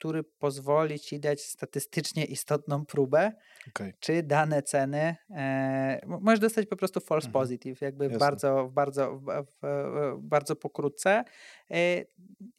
który 0.02 0.24
pozwoli 0.24 1.00
ci 1.00 1.20
dać 1.20 1.40
statystycznie 1.40 2.24
istotną 2.24 2.86
próbę, 2.86 3.32
okay. 3.68 3.92
czy 4.00 4.22
dane 4.22 4.62
ceny. 4.62 5.16
E, 5.30 6.00
możesz 6.06 6.40
dostać 6.40 6.66
po 6.66 6.76
prostu 6.76 7.00
false 7.00 7.26
mhm. 7.26 7.32
positive, 7.32 7.80
jakby 7.80 8.08
w 8.08 8.18
bardzo, 8.18 8.70
bardzo, 8.72 9.16
w, 9.16 9.44
w, 9.62 10.16
bardzo 10.18 10.56
pokrótce. 10.56 11.24
E, 11.70 12.00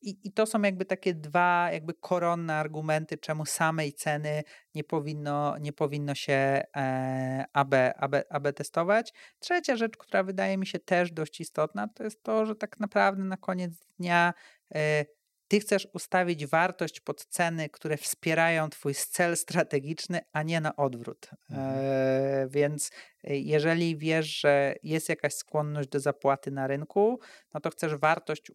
i, 0.02 0.18
I 0.24 0.32
to 0.32 0.46
są 0.46 0.62
jakby 0.62 0.86
takie 0.86 1.14
dwa 1.14 1.70
jakby 1.72 1.94
koronne 1.94 2.56
argumenty, 2.56 3.18
czemu 3.18 3.46
samej 3.46 3.94
ceny 3.94 4.44
nie 4.76 4.84
powinno, 4.84 5.58
nie 5.58 5.74
powinno 5.74 6.16
się 6.16 6.64
e, 6.76 7.46
AB, 7.54 7.74
AB, 7.96 8.16
AB 8.30 8.54
testować. 8.56 9.14
Trzecia 9.40 9.76
rzecz, 9.76 9.98
która 9.98 10.24
wydaje 10.24 10.58
mi 10.58 10.68
się 10.68 10.80
też 10.80 11.12
dość 11.12 11.40
istotna, 11.40 11.88
to 11.88 12.04
jest 12.04 12.24
to, 12.24 12.46
że 12.46 12.56
tak 12.56 12.80
naprawdę 12.80 13.24
na 13.24 13.38
koniec 13.38 13.74
dnia 14.00 14.34
e, 14.76 15.06
ty 15.54 15.60
chcesz 15.60 15.88
ustawić 15.94 16.46
wartość 16.46 17.00
pod 17.00 17.26
ceny, 17.26 17.70
które 17.70 17.98
wspierają 17.98 18.70
twój 18.70 18.94
cel 18.94 19.38
strategiczny, 19.38 20.22
a 20.32 20.44
nie 20.44 20.62
na 20.62 20.76
odwrót. 20.76 21.30
Mhm. 21.50 21.76
E, 21.78 22.48
więc 22.50 22.92
e, 23.24 23.38
jeżeli 23.38 23.98
wiesz, 23.98 24.40
że 24.40 24.76
jest 24.84 25.10
jakaś 25.10 25.34
skłonność 25.34 25.90
do 25.90 26.00
zapłaty 26.00 26.52
na 26.52 26.68
rynku, 26.68 27.20
no 27.54 27.60
to 27.60 27.70
chcesz 27.70 27.96
wartość 27.96 28.52
e, 28.52 28.54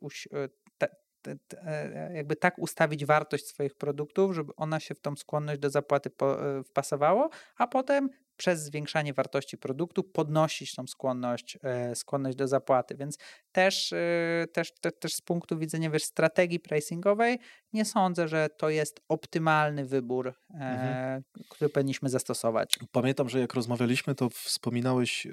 te, 0.78 0.88
te, 1.22 1.36
te, 1.48 1.62
e, 1.62 2.12
jakby 2.14 2.36
tak 2.36 2.58
ustawić 2.58 3.04
wartość 3.04 3.46
swoich 3.46 3.74
produktów, 3.74 4.34
żeby 4.34 4.52
ona 4.56 4.80
się 4.80 4.94
w 4.94 5.00
tą 5.00 5.16
skłonność 5.16 5.60
do 5.60 5.70
zapłaty 5.70 6.10
po, 6.10 6.36
wpasowało, 6.64 7.30
a 7.56 7.66
potem 7.66 8.10
przez 8.38 8.62
zwiększanie 8.62 9.14
wartości 9.14 9.58
produktu 9.58 10.04
podnosić 10.04 10.74
tą 10.74 10.86
skłonność, 10.86 11.58
e, 11.62 11.94
skłonność 11.94 12.36
do 12.36 12.48
zapłaty. 12.48 12.94
Więc 12.94 13.18
też, 13.52 13.92
e, 13.92 14.46
też, 14.52 14.72
te, 14.80 14.92
też 14.92 15.14
z 15.14 15.20
punktu 15.20 15.58
widzenia 15.58 15.90
wiesz, 15.90 16.04
strategii 16.04 16.60
pricingowej 16.60 17.38
nie 17.72 17.84
sądzę, 17.84 18.28
że 18.28 18.48
to 18.58 18.70
jest 18.70 19.00
optymalny 19.08 19.84
wybór, 19.84 20.28
e, 20.28 20.54
mhm. 20.54 21.22
który 21.48 21.68
powinniśmy 21.68 22.08
zastosować. 22.08 22.78
Pamiętam, 22.92 23.28
że 23.28 23.40
jak 23.40 23.54
rozmawialiśmy, 23.54 24.14
to 24.14 24.30
wspominałeś 24.30 25.26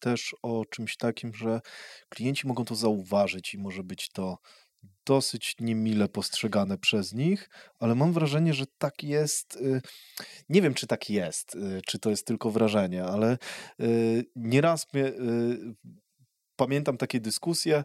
też 0.00 0.36
o 0.42 0.64
czymś 0.64 0.96
takim, 0.96 1.34
że 1.34 1.60
klienci 2.08 2.46
mogą 2.46 2.64
to 2.64 2.74
zauważyć 2.74 3.54
i 3.54 3.58
może 3.58 3.84
być 3.84 4.10
to 4.10 4.38
dosyć 5.06 5.56
niemile 5.60 6.08
postrzegane 6.08 6.78
przez 6.78 7.12
nich, 7.12 7.50
ale 7.78 7.94
mam 7.94 8.12
wrażenie, 8.12 8.54
że 8.54 8.64
tak 8.78 9.02
jest. 9.02 9.56
Y, 9.56 9.80
nie 10.48 10.62
wiem, 10.62 10.74
czy 10.74 10.86
tak 10.86 11.10
jest, 11.10 11.54
y, 11.54 11.80
czy 11.86 11.98
to 11.98 12.10
jest 12.10 12.26
tylko 12.26 12.50
wrażenie, 12.50 13.04
ale 13.04 13.38
y, 13.80 14.24
nieraz 14.36 14.94
mnie 14.94 15.12
pamiętam 16.56 16.96
takie 16.96 17.20
dyskusje 17.20 17.84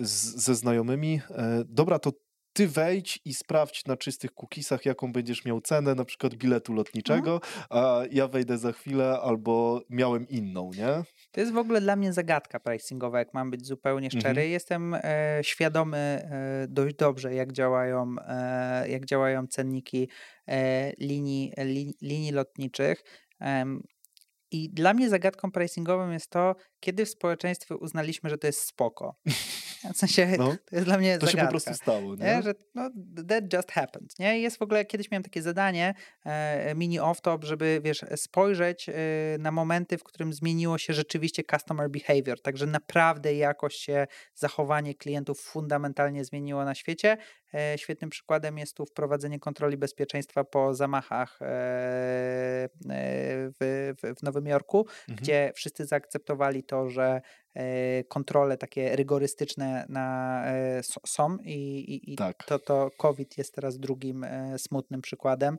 ze 0.00 0.54
znajomymi. 0.54 1.20
E, 1.30 1.64
dobra, 1.68 1.98
to 1.98 2.12
ty 2.52 2.68
wejdź 2.68 3.20
i 3.24 3.34
sprawdź 3.34 3.84
na 3.86 3.96
czystych 3.96 4.30
cookiesach, 4.34 4.84
jaką 4.86 5.12
będziesz 5.12 5.44
miał 5.44 5.60
cenę, 5.60 5.94
na 5.94 6.04
przykład 6.04 6.34
biletu 6.34 6.72
lotniczego, 6.72 7.34
mhm. 7.34 7.64
a 7.70 8.02
ja 8.10 8.28
wejdę 8.28 8.58
za 8.58 8.72
chwilę 8.72 9.20
albo 9.20 9.82
miałem 9.90 10.28
inną, 10.28 10.70
nie? 10.76 11.04
To 11.32 11.40
jest 11.40 11.52
w 11.52 11.56
ogóle 11.56 11.80
dla 11.80 11.96
mnie 11.96 12.12
zagadka 12.12 12.60
pricingowa, 12.60 13.18
jak 13.18 13.34
mam 13.34 13.50
być 13.50 13.66
zupełnie 13.66 14.10
szczery. 14.10 14.28
Mhm. 14.28 14.50
Jestem 14.50 14.94
e, 14.94 15.38
świadomy 15.42 15.96
e, 15.98 16.66
dość 16.68 16.96
dobrze, 16.96 17.34
jak 17.34 17.52
działają, 17.52 18.14
e, 18.28 18.88
jak 18.88 19.06
działają 19.06 19.46
cenniki 19.46 20.08
e, 20.48 20.92
linii, 20.98 21.52
li, 21.58 21.94
linii 22.02 22.32
lotniczych. 22.32 23.02
I 24.52 24.70
dla 24.70 24.94
mnie 24.94 25.08
zagadką 25.08 25.50
pricingową 25.50 26.10
jest 26.10 26.30
to, 26.30 26.56
kiedy 26.80 27.06
w 27.06 27.08
społeczeństwie 27.08 27.76
uznaliśmy, 27.76 28.30
że 28.30 28.38
to 28.38 28.46
jest 28.46 28.60
spoko. 28.60 29.16
W 29.94 29.96
sensie, 29.96 30.34
no, 30.38 30.56
to 30.64 30.76
jest 30.76 30.86
dla 30.86 30.98
mnie 30.98 31.18
to 31.18 31.26
zagadka. 31.26 31.40
się 31.40 31.46
po 31.46 31.50
prostu 31.50 31.74
stało, 31.74 32.14
nie? 32.14 32.24
nie? 32.24 32.42
Że 32.42 32.54
no, 32.74 32.90
that 33.28 33.52
just 33.52 33.72
happened, 33.72 34.18
nie? 34.18 34.40
Jest 34.40 34.58
w 34.58 34.62
ogóle, 34.62 34.84
kiedyś 34.84 35.10
miałem 35.10 35.22
takie 35.22 35.42
zadanie, 35.42 35.94
e, 36.24 36.74
mini 36.74 37.00
off-top, 37.00 37.44
żeby, 37.44 37.80
wiesz, 37.84 38.04
spojrzeć 38.16 38.88
e, 38.88 38.92
na 39.38 39.50
momenty, 39.50 39.98
w 39.98 40.04
którym 40.04 40.32
zmieniło 40.32 40.78
się 40.78 40.92
rzeczywiście 40.92 41.42
customer 41.50 41.90
behavior, 41.90 42.42
także 42.42 42.66
naprawdę 42.66 43.34
jakoś 43.34 43.74
się 43.74 44.06
zachowanie 44.34 44.94
klientów 44.94 45.40
fundamentalnie 45.40 46.24
zmieniło 46.24 46.64
na 46.64 46.74
świecie. 46.74 47.16
E, 47.54 47.78
świetnym 47.78 48.10
przykładem 48.10 48.58
jest 48.58 48.76
tu 48.76 48.86
wprowadzenie 48.86 49.40
kontroli 49.40 49.76
bezpieczeństwa 49.76 50.44
po 50.44 50.74
zamachach 50.74 51.42
e, 51.42 51.46
e, 51.46 52.68
w, 53.60 53.92
w, 54.18 54.22
Nowym 54.22 54.46
Jorku, 54.46 54.78
mhm. 54.78 55.18
gdzie 55.18 55.52
wszyscy 55.54 55.86
zaakceptowali 55.86 56.62
to, 56.62 56.90
że 56.90 57.20
kontrole 58.08 58.56
takie 58.56 58.96
rygorystyczne 58.96 59.86
na, 59.88 60.44
są 61.06 61.38
i, 61.38 61.52
i, 61.52 62.12
i 62.12 62.16
tak. 62.16 62.44
to, 62.44 62.58
to 62.58 62.90
COVID 62.98 63.38
jest 63.38 63.54
teraz 63.54 63.78
drugim 63.78 64.26
smutnym 64.56 65.02
przykładem 65.02 65.58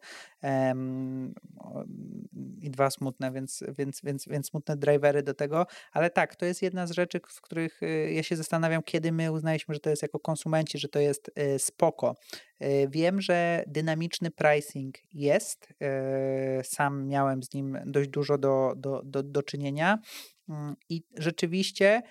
i 2.61 2.69
dwa 2.69 2.89
smutne, 2.89 3.31
więc, 3.31 3.63
więc, 3.77 4.01
więc, 4.03 4.25
więc 4.27 4.47
smutne 4.47 4.77
drivery 4.77 5.23
do 5.23 5.33
tego, 5.33 5.67
ale 5.91 6.09
tak, 6.09 6.35
to 6.35 6.45
jest 6.45 6.61
jedna 6.61 6.87
z 6.87 6.91
rzeczy, 6.91 7.19
w 7.27 7.41
których 7.41 7.81
ja 8.11 8.23
się 8.23 8.35
zastanawiam, 8.35 8.83
kiedy 8.83 9.11
my 9.11 9.31
uznaliśmy, 9.31 9.73
że 9.73 9.79
to 9.79 9.89
jest 9.89 10.01
jako 10.01 10.19
konsumenci, 10.19 10.79
że 10.79 10.87
to 10.87 10.99
jest 10.99 11.31
spoko. 11.81 12.15
Wiem, 12.89 13.21
że 13.21 13.63
dynamiczny 13.67 14.31
pricing 14.31 14.95
jest, 15.13 15.73
sam 16.63 17.07
miałem 17.07 17.43
z 17.43 17.53
nim 17.53 17.77
dość 17.85 18.09
dużo 18.09 18.37
do, 18.37 18.73
do, 18.77 19.01
do, 19.05 19.23
do 19.23 19.43
czynienia. 19.43 19.99
Mm, 20.49 20.75
I 20.89 21.03
rzeczywiście 21.17 21.87
e, 21.87 22.01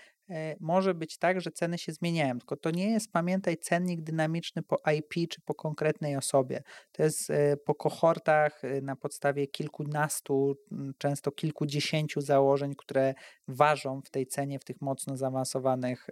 może 0.60 0.94
być 0.94 1.18
tak, 1.18 1.40
że 1.40 1.50
ceny 1.50 1.78
się 1.78 1.92
zmieniają, 1.92 2.38
tylko 2.38 2.56
to 2.56 2.70
nie 2.70 2.90
jest, 2.90 3.12
pamiętaj, 3.12 3.58
cennik 3.58 4.00
dynamiczny 4.02 4.62
po 4.62 4.76
IP 4.96 5.30
czy 5.30 5.40
po 5.40 5.54
konkretnej 5.54 6.16
osobie. 6.16 6.62
To 6.92 7.02
jest 7.02 7.30
e, 7.30 7.56
po 7.56 7.74
kohortach 7.74 8.64
e, 8.64 8.80
na 8.80 8.96
podstawie 8.96 9.46
kilkunastu, 9.46 10.56
często 10.98 11.32
kilkudziesięciu 11.32 12.20
założeń, 12.20 12.74
które 12.76 13.14
ważą 13.48 14.02
w 14.02 14.10
tej 14.10 14.26
cenie 14.26 14.58
w 14.58 14.64
tych 14.64 14.80
mocno 14.80 15.16
zaawansowanych 15.16 16.06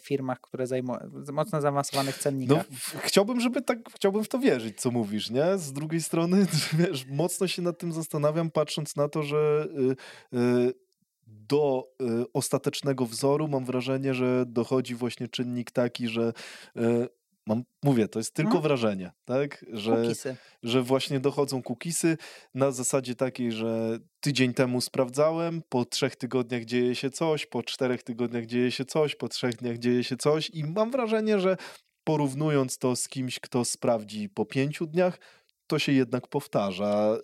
firmach, 0.00 0.40
które 0.40 0.66
zajmują, 0.66 0.98
mocno 1.32 1.60
zaawansowanych 1.60 2.16
no, 2.16 2.22
cennikach. 2.22 2.70
No, 2.70 3.00
chciałbym, 3.00 3.40
żeby 3.40 3.62
tak, 3.62 3.78
chciałbym 3.94 4.24
w 4.24 4.28
to 4.28 4.38
wierzyć, 4.38 4.80
co 4.80 4.90
mówisz, 4.90 5.30
nie? 5.30 5.58
Z 5.58 5.72
drugiej 5.72 6.02
strony, 6.02 6.46
wiesz, 6.78 7.06
mocno 7.06 7.48
się 7.48 7.62
nad 7.62 7.78
tym 7.78 7.92
zastanawiam, 7.92 8.50
patrząc 8.50 8.96
na 8.96 9.08
to, 9.08 9.22
że 9.22 9.68
yy, 9.74 9.96
yy, 10.32 10.87
do 11.28 11.88
y, 12.02 12.32
ostatecznego 12.32 13.06
wzoru 13.06 13.48
mam 13.48 13.64
wrażenie, 13.64 14.14
że 14.14 14.44
dochodzi 14.46 14.94
właśnie 14.94 15.28
czynnik 15.28 15.70
taki, 15.70 16.08
że 16.08 16.32
y, 16.76 17.08
mam, 17.46 17.62
mówię, 17.82 18.08
to 18.08 18.18
jest 18.18 18.34
tylko 18.34 18.50
hmm. 18.50 18.62
wrażenie, 18.62 19.12
tak? 19.24 19.64
Że, 19.72 20.02
że 20.62 20.82
właśnie 20.82 21.20
dochodzą 21.20 21.62
cookiesy 21.62 22.16
na 22.54 22.70
zasadzie 22.70 23.14
takiej, 23.14 23.52
że 23.52 23.98
tydzień 24.20 24.54
temu 24.54 24.80
sprawdzałem, 24.80 25.62
po 25.68 25.84
trzech 25.84 26.16
tygodniach 26.16 26.64
dzieje 26.64 26.94
się 26.94 27.10
coś, 27.10 27.46
po 27.46 27.62
czterech 27.62 28.02
tygodniach 28.02 28.46
dzieje 28.46 28.70
się 28.70 28.84
coś, 28.84 29.16
po 29.16 29.28
trzech 29.28 29.56
dniach 29.56 29.78
dzieje 29.78 30.04
się 30.04 30.16
coś 30.16 30.50
i 30.50 30.64
mam 30.64 30.90
wrażenie, 30.90 31.40
że 31.40 31.56
porównując 32.04 32.78
to 32.78 32.96
z 32.96 33.08
kimś, 33.08 33.40
kto 33.40 33.64
sprawdzi 33.64 34.28
po 34.28 34.46
pięciu 34.46 34.86
dniach, 34.86 35.18
to 35.68 35.78
się 35.78 35.92
jednak 35.92 36.28
powtarza 36.28 37.16
y, 37.16 37.20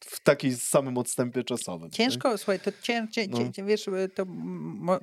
w 0.00 0.20
takim 0.22 0.56
samym 0.56 0.98
odstępie 0.98 1.44
czasowym. 1.44 1.90
Ciężko, 1.90 2.30
tak? 2.30 2.38
słuchaj, 2.38 2.60
to 2.60 2.72
cię, 2.82 3.06
cię, 3.10 3.26
no. 3.28 3.52
cię, 3.52 3.64
wiesz, 3.64 3.88
y, 3.88 4.08
to... 4.14 4.26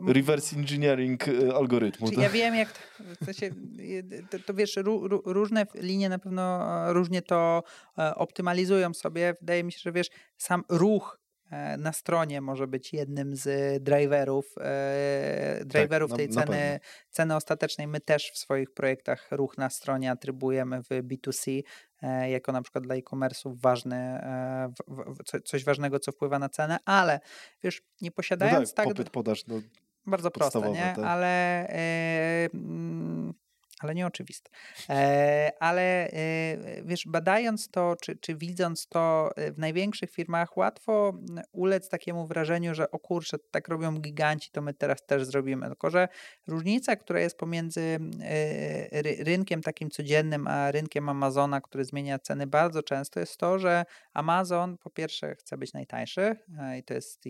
Reverse 0.08 0.56
engineering 0.56 1.28
y, 1.28 1.54
algorytmu. 1.56 2.10
Ja 2.12 2.30
wiem, 2.30 2.56
jak 2.56 2.90
to, 3.26 3.34
się, 3.34 3.50
to, 4.30 4.40
to 4.40 4.54
wiesz, 4.54 4.80
różne 5.26 5.68
linie 5.76 6.10
na 6.10 6.20
pewno 6.20 6.64
różnie 6.94 7.22
to 7.22 7.64
e, 7.98 8.16
optymalizują 8.16 8.94
sobie. 8.94 9.34
Wydaje 9.40 9.64
mi 9.64 9.72
się, 9.72 9.80
że 9.80 9.92
wiesz, 9.92 10.08
sam 10.38 10.64
ruch 10.70 11.23
na 11.78 11.94
stronie 11.94 12.42
może 12.42 12.68
być 12.68 12.94
jednym 12.94 13.36
z 13.36 13.84
driverów, 13.84 14.56
e, 14.60 15.60
driverów 15.66 16.10
tak, 16.12 16.18
tej 16.18 16.30
na, 16.30 16.44
ceny, 16.44 16.74
na 16.74 16.80
ceny 17.10 17.36
ostatecznej. 17.36 17.88
My 17.88 18.00
też 18.00 18.32
w 18.32 18.38
swoich 18.38 18.74
projektach 18.74 19.28
ruch 19.32 19.58
na 19.58 19.70
stronie 19.70 20.12
atrybujemy 20.12 20.84
w 20.84 20.88
B2C 20.90 21.62
e, 22.02 22.30
jako 22.30 22.52
na 22.52 22.62
przykład 22.62 22.84
dla 22.84 22.96
e-commerce'ów 22.96 23.62
ważny, 23.62 24.20
coś 25.46 25.64
ważnego, 25.64 26.00
co 26.00 26.12
wpływa 26.12 26.40
na 26.40 26.50
cenę, 26.50 26.78
ale 26.86 27.20
wiesz, 27.64 27.82
nie 28.02 28.10
no 28.10 28.16
posiadając 28.16 28.70
no 28.70 28.76
tak, 28.76 28.86
tak 28.86 28.96
popyt, 28.96 29.10
podaż, 29.10 29.48
no, 29.48 29.62
bardzo 30.06 30.32
proste, 30.32 30.72
nie? 30.72 30.94
Tak. 30.96 31.06
Ale 31.06 31.68
ale 33.80 33.96
nieoczywiste. 33.96 34.50
E, 34.90 35.52
ale 35.60 36.08
e, 36.08 36.14
wiesz, 36.84 37.04
badając 37.08 37.70
to, 37.70 37.96
czy, 38.02 38.16
czy 38.16 38.36
widząc 38.36 38.88
to 38.88 39.30
e, 39.36 39.52
w 39.52 39.58
największych 39.58 40.12
firmach, 40.12 40.58
łatwo 40.58 41.14
ulec 41.52 41.90
takiemu 41.90 42.28
wrażeniu, 42.28 42.76
że 42.76 42.92
o 42.92 43.00
kurczę, 43.00 43.38
tak 43.52 43.68
robią 43.68 44.00
giganci, 44.00 44.52
to 44.52 44.62
my 44.62 44.74
teraz 44.74 45.06
też 45.06 45.26
zrobimy. 45.26 45.68
Tylko, 45.68 45.90
że 45.90 46.08
różnica, 46.48 46.96
która 46.96 47.20
jest 47.20 47.38
pomiędzy 47.38 48.00
rynkiem 49.20 49.62
takim 49.62 49.90
codziennym, 49.90 50.48
a 50.48 50.72
rynkiem 50.72 51.10
Amazona, 51.10 51.62
który 51.62 51.86
zmienia 51.86 52.20
ceny 52.20 52.48
bardzo 52.48 52.84
często, 52.84 53.20
jest 53.20 53.38
to, 53.38 53.60
że 53.60 53.86
Amazon 54.14 54.78
po 54.78 54.90
pierwsze 54.90 55.36
chce 55.36 55.58
być 55.58 55.74
najtańszy 55.74 56.36
i 56.80 56.84
to 56.84 56.94
jest 56.94 57.24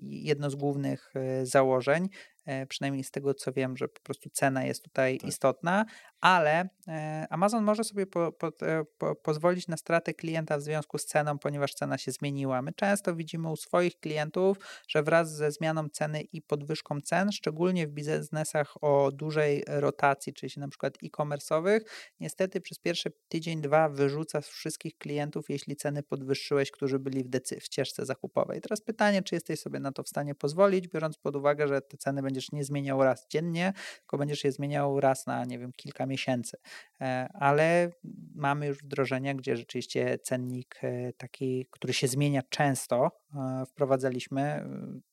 jedno 0.00 0.50
z 0.50 0.54
głównych 0.54 1.14
założeń. 1.42 2.08
E, 2.46 2.66
przynajmniej 2.66 3.04
z 3.04 3.10
tego 3.10 3.34
co 3.34 3.52
wiem, 3.52 3.76
że 3.76 3.88
po 3.88 4.00
prostu 4.00 4.30
cena 4.30 4.64
jest 4.64 4.82
tutaj 4.82 5.18
tak. 5.18 5.28
istotna, 5.28 5.84
ale 6.20 6.68
e, 6.88 7.26
Amazon 7.30 7.64
może 7.64 7.84
sobie 7.84 8.06
po, 8.06 8.32
po, 8.32 8.46
e, 8.62 8.84
po, 8.98 9.14
pozwolić 9.14 9.68
na 9.68 9.76
stratę 9.76 10.14
klienta 10.14 10.58
w 10.58 10.62
związku 10.62 10.98
z 10.98 11.04
ceną, 11.04 11.38
ponieważ 11.38 11.74
cena 11.74 11.98
się 11.98 12.12
zmieniła. 12.12 12.62
My 12.62 12.72
często 12.72 13.16
widzimy 13.16 13.50
u 13.50 13.56
swoich 13.56 14.00
klientów, 14.00 14.56
że 14.88 15.02
wraz 15.02 15.36
ze 15.36 15.50
zmianą 15.50 15.88
ceny 15.88 16.22
i 16.22 16.42
podwyżką 16.42 17.00
cen, 17.00 17.32
szczególnie 17.32 17.86
w 17.86 17.90
biznesach 17.90 18.74
o 18.84 19.10
dużej 19.12 19.64
rotacji, 19.66 20.32
czyli 20.32 20.52
na 20.56 20.68
przykład 20.68 20.94
e-commerce'owych, 21.02 21.80
niestety 22.20 22.60
przez 22.60 22.78
pierwszy 22.78 23.12
tydzień, 23.28 23.60
dwa 23.60 23.88
wyrzuca 23.88 24.40
wszystkich 24.40 24.98
klientów, 24.98 25.50
jeśli 25.50 25.76
ceny 25.76 26.02
podwyższyłeś, 26.02 26.70
którzy 26.70 26.98
byli 26.98 27.24
w, 27.24 27.28
decy- 27.28 27.60
w 27.60 27.64
ścieżce 27.64 28.06
zakupowej. 28.06 28.60
Teraz 28.60 28.80
pytanie, 28.80 29.22
czy 29.22 29.34
jesteś 29.34 29.60
sobie 29.60 29.80
na 29.80 29.92
to 29.92 30.02
w 30.02 30.08
stanie 30.08 30.34
pozwolić, 30.34 30.88
biorąc 30.88 31.18
pod 31.18 31.36
uwagę, 31.36 31.68
że 31.68 31.80
te 31.80 31.96
ceny 31.96 32.22
będziesz 32.36 32.52
nie 32.52 32.64
zmieniał 32.64 33.04
raz 33.04 33.26
dziennie, 33.28 33.72
tylko 33.98 34.18
będziesz 34.18 34.44
je 34.44 34.52
zmieniał 34.52 35.00
raz 35.00 35.26
na, 35.26 35.44
nie 35.44 35.58
wiem, 35.58 35.72
kilka 35.72 36.06
miesięcy. 36.06 36.56
E, 37.00 37.28
ale 37.34 37.90
mamy 38.34 38.66
już 38.66 38.78
wdrożenia, 38.78 39.34
gdzie 39.34 39.56
rzeczywiście 39.56 40.18
cennik 40.18 40.78
e, 40.82 41.12
taki, 41.12 41.66
który 41.70 41.92
się 41.92 42.08
zmienia 42.08 42.42
często, 42.48 43.10
e, 43.34 43.66
wprowadzaliśmy 43.66 44.68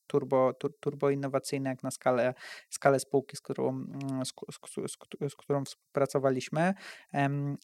turbo, 0.06 0.52
tur, 0.52 0.78
turbo 0.80 1.10
innowacyjne 1.10 1.70
jak 1.70 1.82
na 1.82 1.90
skalę, 1.90 2.34
skalę 2.70 3.00
spółki, 3.00 3.36
z 3.36 3.40
którą, 3.40 3.68
mm, 3.68 4.24
z, 4.24 4.32
z, 4.52 4.92
z, 4.92 5.32
z 5.32 5.34
którą 5.36 5.64
współpracowaliśmy. 5.64 6.74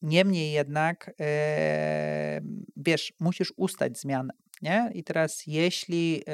Niemniej 0.02 0.52
jednak, 0.52 1.10
wiesz, 2.76 3.12
musisz 3.20 3.52
ustać 3.56 3.98
zmianę. 3.98 4.34
Nie? 4.62 4.90
I 4.94 5.04
teraz, 5.04 5.42
jeśli 5.46 6.24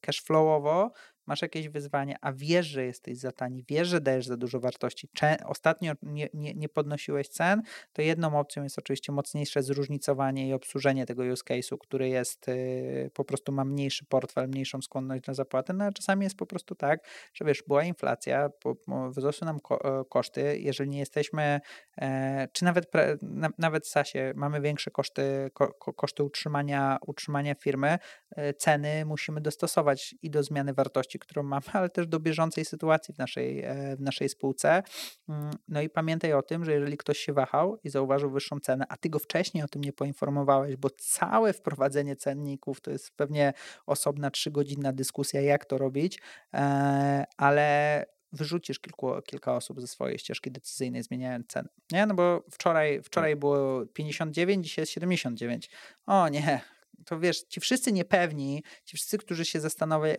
cashflowowo 0.00 0.92
masz 1.28 1.42
jakieś 1.42 1.68
wyzwanie, 1.68 2.16
a 2.20 2.32
wiesz, 2.32 2.66
że 2.66 2.84
jesteś 2.84 3.18
za 3.18 3.32
tani, 3.32 3.64
wiesz, 3.68 3.88
że 3.88 4.00
dajesz 4.00 4.26
za 4.26 4.36
dużo 4.36 4.60
wartości, 4.60 5.08
Cze 5.14 5.36
ostatnio 5.46 5.92
nie, 6.02 6.28
nie, 6.34 6.54
nie, 6.54 6.68
podnosiłeś 6.68 7.28
cen, 7.28 7.62
to 7.92 8.02
jedną 8.02 8.38
opcją 8.38 8.62
jest 8.62 8.78
oczywiście 8.78 9.12
mocniejsze 9.12 9.62
zróżnicowanie 9.62 10.48
i 10.48 10.52
obsłużenie 10.52 11.06
tego 11.06 11.22
use 11.22 11.42
case'u, 11.44 11.78
który 11.78 12.08
jest 12.08 12.48
y, 12.48 13.10
po 13.14 13.24
prostu 13.24 13.52
ma 13.52 13.64
mniejszy 13.64 14.04
portfel, 14.04 14.48
mniejszą 14.48 14.82
skłonność 14.82 15.26
na 15.26 15.34
zapłatę, 15.34 15.72
no 15.72 15.84
a 15.84 15.92
czasami 15.92 16.24
jest 16.24 16.36
po 16.36 16.46
prostu 16.46 16.74
tak, 16.74 17.00
że 17.34 17.44
wiesz, 17.44 17.62
była 17.66 17.84
inflacja, 17.84 18.48
po, 18.48 18.76
wzrosły 19.10 19.44
nam 19.44 19.60
ko 19.60 20.00
e, 20.00 20.04
koszty, 20.04 20.58
jeżeli 20.58 20.90
nie 20.90 20.98
jesteśmy, 20.98 21.60
e, 22.00 22.48
czy 22.52 22.64
nawet, 22.64 22.86
na, 23.22 23.48
nawet 23.58 23.84
w 23.84 23.88
SASie 23.88 24.32
mamy 24.36 24.60
większe 24.60 24.90
koszty, 24.90 25.50
ko, 25.54 25.72
koszty 25.72 26.22
utrzymania, 26.22 26.98
utrzymania 27.06 27.54
firmy, 27.54 27.98
e, 28.36 28.54
ceny 28.54 29.04
musimy 29.04 29.40
dostosować 29.40 30.14
i 30.22 30.30
do 30.30 30.42
zmiany 30.42 30.74
wartości 30.74 31.17
którą 31.18 31.42
mamy, 31.42 31.62
ale 31.72 31.88
też 31.88 32.06
do 32.06 32.20
bieżącej 32.20 32.64
sytuacji 32.64 33.14
w 33.14 33.18
naszej, 33.18 33.64
e, 33.64 33.96
w 33.96 34.00
naszej 34.00 34.28
spółce. 34.28 34.82
Mm, 35.28 35.50
no 35.68 35.82
i 35.82 35.88
pamiętaj 35.88 36.32
o 36.32 36.42
tym, 36.42 36.64
że 36.64 36.72
jeżeli 36.72 36.96
ktoś 36.96 37.18
się 37.18 37.32
wahał 37.32 37.78
i 37.84 37.90
zauważył 37.90 38.30
wyższą 38.30 38.60
cenę, 38.60 38.84
a 38.88 38.96
ty 38.96 39.08
go 39.08 39.18
wcześniej 39.18 39.64
o 39.64 39.68
tym 39.68 39.84
nie 39.84 39.92
poinformowałeś, 39.92 40.76
bo 40.76 40.90
całe 40.90 41.52
wprowadzenie 41.52 42.16
cenników 42.16 42.80
to 42.80 42.90
jest 42.90 43.10
pewnie 43.16 43.52
osobna 43.86 44.30
trzygodzinna 44.30 44.92
dyskusja, 44.92 45.40
jak 45.40 45.64
to 45.64 45.78
robić, 45.78 46.20
e, 46.54 47.24
ale 47.36 48.06
wyrzucisz 48.32 48.78
kilku, 48.78 49.12
kilka 49.26 49.56
osób 49.56 49.80
ze 49.80 49.86
swojej 49.86 50.18
ścieżki 50.18 50.50
decyzyjnej, 50.50 51.02
zmieniając 51.02 51.46
cenę. 51.46 51.68
Nie? 51.92 52.06
No 52.06 52.14
bo 52.14 52.44
wczoraj, 52.50 53.02
wczoraj 53.02 53.32
tak. 53.32 53.40
było 53.40 53.86
59, 53.86 54.66
dzisiaj 54.66 54.82
jest 54.82 54.92
79. 54.92 55.70
O 56.06 56.28
nie, 56.28 56.60
to 57.06 57.20
wiesz, 57.20 57.42
ci 57.42 57.60
wszyscy 57.60 57.92
niepewni, 57.92 58.62
ci 58.84 58.96
wszyscy, 58.96 59.18
którzy 59.18 59.44
się 59.44 59.60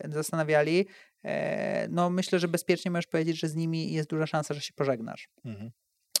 zastanawiali, 0.04 0.86
e, 1.24 1.88
no 1.88 2.10
myślę, 2.10 2.38
że 2.38 2.48
bezpiecznie 2.48 2.90
możesz 2.90 3.06
powiedzieć, 3.06 3.40
że 3.40 3.48
z 3.48 3.54
nimi 3.54 3.92
jest 3.92 4.10
duża 4.10 4.26
szansa, 4.26 4.54
że 4.54 4.60
się 4.60 4.72
pożegnasz. 4.72 5.28
Mhm. 5.44 5.70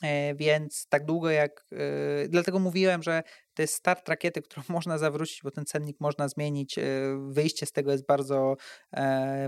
E, 0.02 0.34
więc 0.34 0.86
tak 0.88 1.04
długo 1.04 1.30
jak. 1.30 1.66
E, 1.72 2.28
dlatego 2.28 2.58
mówiłem, 2.58 3.02
że 3.02 3.22
to 3.60 3.62
jest 3.62 3.74
start 3.74 4.08
rakiety, 4.08 4.42
którą 4.42 4.62
można 4.68 4.98
zawrócić, 4.98 5.42
bo 5.42 5.50
ten 5.50 5.64
cennik 5.64 6.00
można 6.00 6.28
zmienić. 6.28 6.78
E, 6.78 6.82
wyjście 7.28 7.66
z 7.66 7.72
tego 7.72 7.92
jest 7.92 8.06
bardzo, 8.06 8.56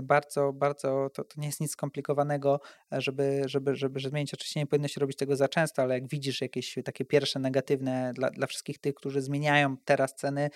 bardzo, 0.03 0.53
bardzo. 0.53 1.09
To, 1.13 1.23
to 1.23 1.41
nie 1.41 1.47
jest 1.47 1.61
nic 1.61 1.71
skomplikowanego, 1.71 2.59
żeby, 2.91 3.41
żeby, 3.45 3.75
żeby, 3.75 3.99
żeby 3.99 4.09
zmienić. 4.09 4.33
Oczywiście 4.33 4.59
nie 4.59 4.67
powinno 4.67 4.87
się 4.87 5.01
robić 5.01 5.17
tego 5.17 5.35
za 5.35 5.47
często, 5.47 5.81
ale 5.81 5.93
jak 5.93 6.07
widzisz 6.07 6.41
jakieś 6.41 6.75
takie 6.85 7.05
pierwsze 7.05 7.39
negatywne 7.39 8.11
dla, 8.15 8.29
dla 8.29 8.47
wszystkich 8.47 8.79
tych, 8.79 8.95
którzy 8.95 9.21
zmieniają 9.21 9.77
teraz 9.77 10.15
ceny, 10.15 10.49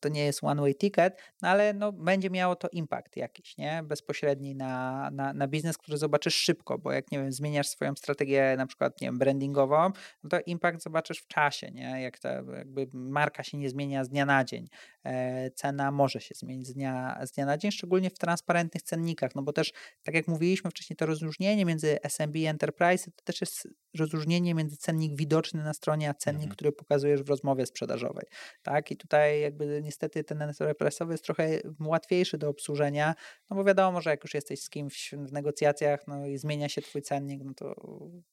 to 0.00 0.08
nie 0.08 0.24
jest 0.24 0.44
one-way 0.44 0.74
ticket, 0.74 1.18
no 1.42 1.48
ale 1.48 1.74
no, 1.74 1.92
będzie 1.92 2.30
miało 2.30 2.56
to 2.56 2.68
impact 2.72 3.16
jakiś, 3.16 3.56
nie? 3.56 3.82
Bezpośredni 3.84 4.54
na, 4.54 5.10
na, 5.10 5.32
na 5.32 5.48
biznes, 5.48 5.78
który 5.78 5.98
zobaczysz 5.98 6.34
szybko, 6.34 6.78
bo 6.78 6.92
jak 6.92 7.12
nie 7.12 7.18
wiem, 7.18 7.32
zmieniasz 7.32 7.68
swoją 7.68 7.94
strategię, 7.94 8.54
na 8.58 8.66
przykład, 8.66 9.00
nie 9.00 9.08
wiem, 9.08 9.18
brandingową, 9.18 9.90
no 10.22 10.30
to 10.30 10.40
impact 10.46 10.82
zobaczysz 10.82 11.18
w 11.18 11.26
czasie, 11.26 11.70
nie? 11.70 12.02
Jak 12.02 12.18
ta 12.18 12.42
jakby 12.56 12.87
marka 12.92 13.42
się 13.42 13.58
nie 13.58 13.70
zmienia 13.70 14.04
z 14.04 14.08
dnia 14.08 14.26
na 14.26 14.44
dzień. 14.44 14.68
E, 15.08 15.50
cena 15.50 15.90
może 15.90 16.20
się 16.20 16.34
zmienić 16.34 16.66
z 16.66 16.74
dnia, 16.74 17.20
z 17.26 17.32
dnia 17.32 17.46
na 17.46 17.58
dzień, 17.58 17.70
szczególnie 17.72 18.10
w 18.10 18.18
transparentnych 18.18 18.82
cennikach, 18.82 19.34
no 19.34 19.42
bo 19.42 19.52
też, 19.52 19.72
tak 20.02 20.14
jak 20.14 20.28
mówiliśmy 20.28 20.70
wcześniej, 20.70 20.96
to 20.96 21.06
rozróżnienie 21.06 21.64
między 21.64 22.02
SMB 22.02 22.36
i 22.36 22.46
Enterprise 22.46 23.10
to 23.10 23.24
też 23.24 23.40
jest 23.40 23.68
rozróżnienie 23.98 24.54
między 24.54 24.76
cennik 24.76 25.16
widoczny 25.16 25.64
na 25.64 25.74
stronie, 25.74 26.10
a 26.10 26.14
cennik, 26.14 26.42
mhm. 26.42 26.54
który 26.54 26.72
pokazujesz 26.72 27.22
w 27.22 27.28
rozmowie 27.28 27.66
sprzedażowej, 27.66 28.26
tak? 28.62 28.90
I 28.90 28.96
tutaj 28.96 29.40
jakby 29.40 29.80
niestety 29.82 30.24
ten 30.24 30.38
Enterprise'owy 30.38 31.10
jest 31.10 31.24
trochę 31.24 31.60
łatwiejszy 31.80 32.38
do 32.38 32.48
obsłużenia, 32.48 33.14
no 33.50 33.56
bo 33.56 33.64
wiadomo, 33.64 34.00
że 34.00 34.10
jak 34.10 34.24
już 34.24 34.34
jesteś 34.34 34.62
z 34.62 34.70
kimś 34.70 35.14
w 35.18 35.32
negocjacjach, 35.32 36.06
no 36.06 36.26
i 36.26 36.38
zmienia 36.38 36.68
się 36.68 36.82
twój 36.82 37.02
cennik, 37.02 37.42
no 37.44 37.54
to 37.54 37.74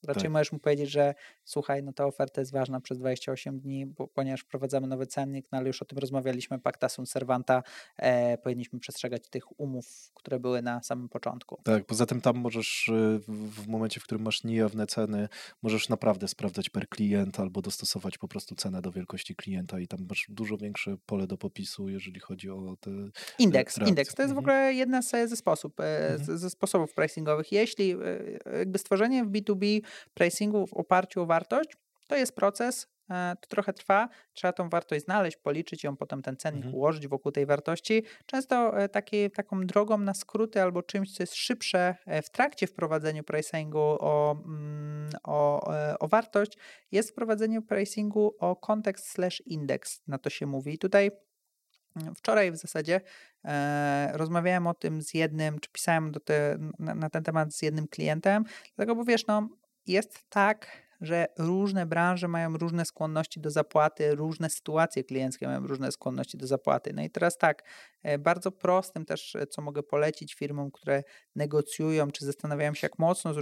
raczej 0.08 0.24
tak. 0.24 0.32
możesz 0.32 0.52
mu 0.52 0.60
powiedzieć, 0.60 0.76
powiedzieć, 0.76 0.94
że 0.94 1.14
słuchaj, 1.44 1.84
no 1.84 1.94
ta 1.94 2.06
oferta 2.06 2.42
jest 2.42 2.52
ważna 2.52 2.82
przez 2.82 2.98
28 2.98 3.60
dni, 3.60 3.86
bo, 3.86 4.08
ponieważ 4.08 4.42
wprowadzamy 4.42 4.88
nowy 4.88 5.08
cennik, 5.08 5.45
no 5.52 5.58
ale 5.58 5.68
już 5.68 5.82
o 5.82 5.86
tym 5.86 5.98
rozmawialiśmy, 5.98 6.60
pacta 6.66 6.90
sunt 6.90 7.10
servanta, 7.10 7.64
e, 7.98 8.38
powinniśmy 8.38 8.80
przestrzegać 8.80 9.30
tych 9.30 9.60
umów, 9.60 10.11
które 10.14 10.40
były 10.40 10.61
na 10.61 10.84
samym 10.84 11.10
początku. 11.10 11.61
Tak, 11.64 11.85
poza 11.85 12.06
tym 12.06 12.22
tam 12.22 12.38
możesz 12.38 12.90
e, 12.90 13.19
w 13.27 13.68
momencie, 13.68 14.00
w 14.00 14.03
którym 14.03 14.24
masz 14.24 14.44
niejawne 14.44 14.88
ceny, 14.88 15.27
możesz 15.61 15.90
naprawdę 15.90 16.27
sprawdzać 16.27 16.69
per 16.69 16.90
klient 16.90 17.40
albo 17.40 17.61
dostosować 17.61 18.18
po 18.18 18.27
prostu 18.27 18.56
cenę 18.56 18.82
do 18.82 18.92
wielkości 18.92 19.35
klienta 19.35 19.80
i 19.80 19.88
tam 19.88 20.00
masz 20.10 20.26
dużo 20.30 20.58
większe 20.58 20.98
pole 21.06 21.27
do 21.27 21.38
popisu, 21.38 21.90
jeżeli 21.90 22.19
chodzi 22.19 22.50
o 22.50 22.77
te 22.80 22.92
Indeks, 23.40 23.77
indeks. 23.77 24.16
To 24.16 24.22
jest 24.22 24.32
mhm. 24.32 24.35
w 24.35 24.38
ogóle 24.38 24.74
jedna 24.74 25.02
z, 25.02 25.30
ze, 25.30 25.35
sposób, 25.35 25.80
e, 25.80 26.10
mhm. 26.10 26.38
ze 26.38 26.50
sposobów 26.50 26.94
pricingowych. 26.94 27.52
Jeśli 27.52 27.92
e, 27.92 27.98
jakby 28.58 28.80
stworzenie 28.80 29.26
w 29.26 29.32
B2B 29.32 29.82
pricingu 30.14 30.68
w 30.68 30.74
oparciu 30.74 31.22
o 31.22 31.26
wartość, 31.26 31.69
to 32.08 32.16
jest 32.16 32.35
proces, 32.35 32.88
e, 33.09 33.35
to 33.42 33.48
trochę 33.48 33.74
trwa, 33.74 34.09
trzeba 34.34 34.53
tą 34.53 34.69
wartość 34.69 35.06
znaleźć, 35.06 35.38
policzyć 35.38 35.84
ją, 35.84 35.98
potem 35.98 36.22
ten 36.22 36.38
cennik 36.38 36.66
mhm. 36.66 36.75
ułożyć 36.75 37.08
wokół 37.08 37.32
tej 37.32 37.45
wartości. 37.45 38.03
Często 38.25 38.80
e, 38.80 38.90
taki, 38.90 39.32
taką 39.32 39.61
drogą 39.61 39.98
na 39.98 40.14
skróty 40.14 40.61
albo 40.61 40.84
czymś, 40.84 41.14
co 41.14 41.24
jest 41.24 41.35
szybsze 41.35 41.95
e, 42.06 42.22
w 42.22 42.30
trakcie 42.30 42.67
wprowadzenia 42.67 43.24
pricingu 43.24 43.80
o, 43.80 44.42
mm, 44.45 45.09
o, 45.24 45.67
o 46.00 46.08
wartość, 46.08 46.58
jest 46.92 47.09
wprowadzenie 47.09 47.61
pricingu 47.61 48.35
o 48.40 48.56
kontekst 48.56 49.09
slash 49.09 49.42
index, 49.45 50.01
na 50.08 50.17
to 50.17 50.30
się 50.30 50.45
mówi. 50.45 50.74
I 50.74 50.77
tutaj 50.77 51.11
mm, 51.95 52.16
Wczoraj 52.16 52.51
w 52.51 52.58
zasadzie 52.58 53.01
e, 53.45 54.11
rozmawiałem 54.14 54.67
o 54.67 54.74
tym 54.74 55.01
z 55.01 55.14
jednym, 55.14 55.59
czy 55.59 55.69
pisałem 55.69 56.11
te, 56.25 56.58
na, 56.80 56.95
na, 56.95 57.09
ten 57.09 57.24
temat 57.24 57.53
z 57.53 57.61
jednym 57.61 57.88
klientem, 57.88 58.43
dlatego 58.75 58.95
bo 58.95 59.03
wiesz, 59.03 59.27
no, 59.27 59.50
jest 59.88 60.30
tak, 60.30 60.85
że 61.02 61.28
różne 61.38 61.86
branże 61.86 62.28
mają 62.28 62.58
różne 62.58 62.86
skłonności 62.86 63.40
do 63.40 63.52
zapłaty, 63.52 64.16
różne 64.16 64.50
sytuacje 64.50 65.04
klienckie 65.04 65.48
mają 65.48 65.68
różne 65.68 65.92
skłonności 65.92 66.38
do 66.38 66.48
zapłaty. 66.48 66.94
No 66.94 67.04
i 67.04 67.10
teraz 67.10 67.38
tak, 67.38 67.64
e, 68.04 68.18
bardzo 68.18 68.52
prostym 68.52 69.06
też, 69.06 69.36
e, 69.36 69.48
co 69.48 69.62
mogę 69.62 69.84
polecić 69.84 70.36
firmom, 70.36 70.72
które 70.72 71.04
negocjują, 71.36 72.12
czy 72.12 72.26
zastanawiają 72.26 72.74
się, 72.74 72.86
jak 72.86 73.00
mocno, 73.00 73.34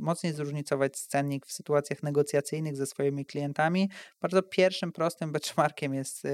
mocniej 0.00 0.32
zróżnicować 0.32 1.00
cennik 1.00 1.46
w 1.46 1.52
sytuacjach 1.52 2.02
negocjacyjnych 2.02 2.76
ze 2.76 2.86
swoimi 2.86 3.26
klientami. 3.26 3.90
Bardzo 4.20 4.42
pierwszym, 4.42 4.92
prostym 4.92 5.32
benchmarkiem 5.32 5.94
jest 5.94 6.24
e, 6.24 6.30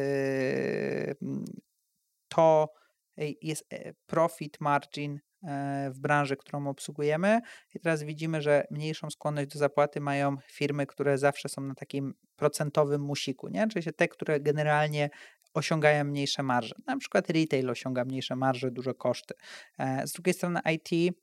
to, 2.29 2.69
jest 3.43 3.65
profit 4.07 4.61
margin 4.61 5.21
w 5.91 5.99
branży, 5.99 6.37
którą 6.37 6.69
obsługujemy. 6.69 7.41
I 7.75 7.81
teraz 7.81 8.03
widzimy, 8.03 8.43
że 8.43 8.65
mniejszą 8.71 9.11
skłonność 9.11 9.49
do 9.49 9.59
zapłaty 9.59 10.01
mają 10.01 10.37
firmy, 10.47 10.87
które 10.87 11.19
zawsze 11.19 11.49
są 11.49 11.63
na 11.63 11.75
takim 11.75 12.15
procentowym 12.37 13.01
musiku, 13.01 13.49
nie? 13.49 13.69
czyli 13.69 13.93
te, 13.93 14.09
które 14.09 14.41
generalnie 14.41 15.11
osiągają 15.55 16.05
mniejsze 16.05 16.43
marże. 16.43 16.75
Na 16.87 16.97
przykład 16.97 17.31
retail 17.31 17.71
osiąga 17.71 18.05
mniejsze 18.05 18.37
marże, 18.37 18.71
duże 18.71 18.95
koszty. 18.95 19.35
E, 19.79 20.07
z 20.07 20.13
drugiej 20.13 20.35
strony 20.35 20.61
IT 20.75 21.17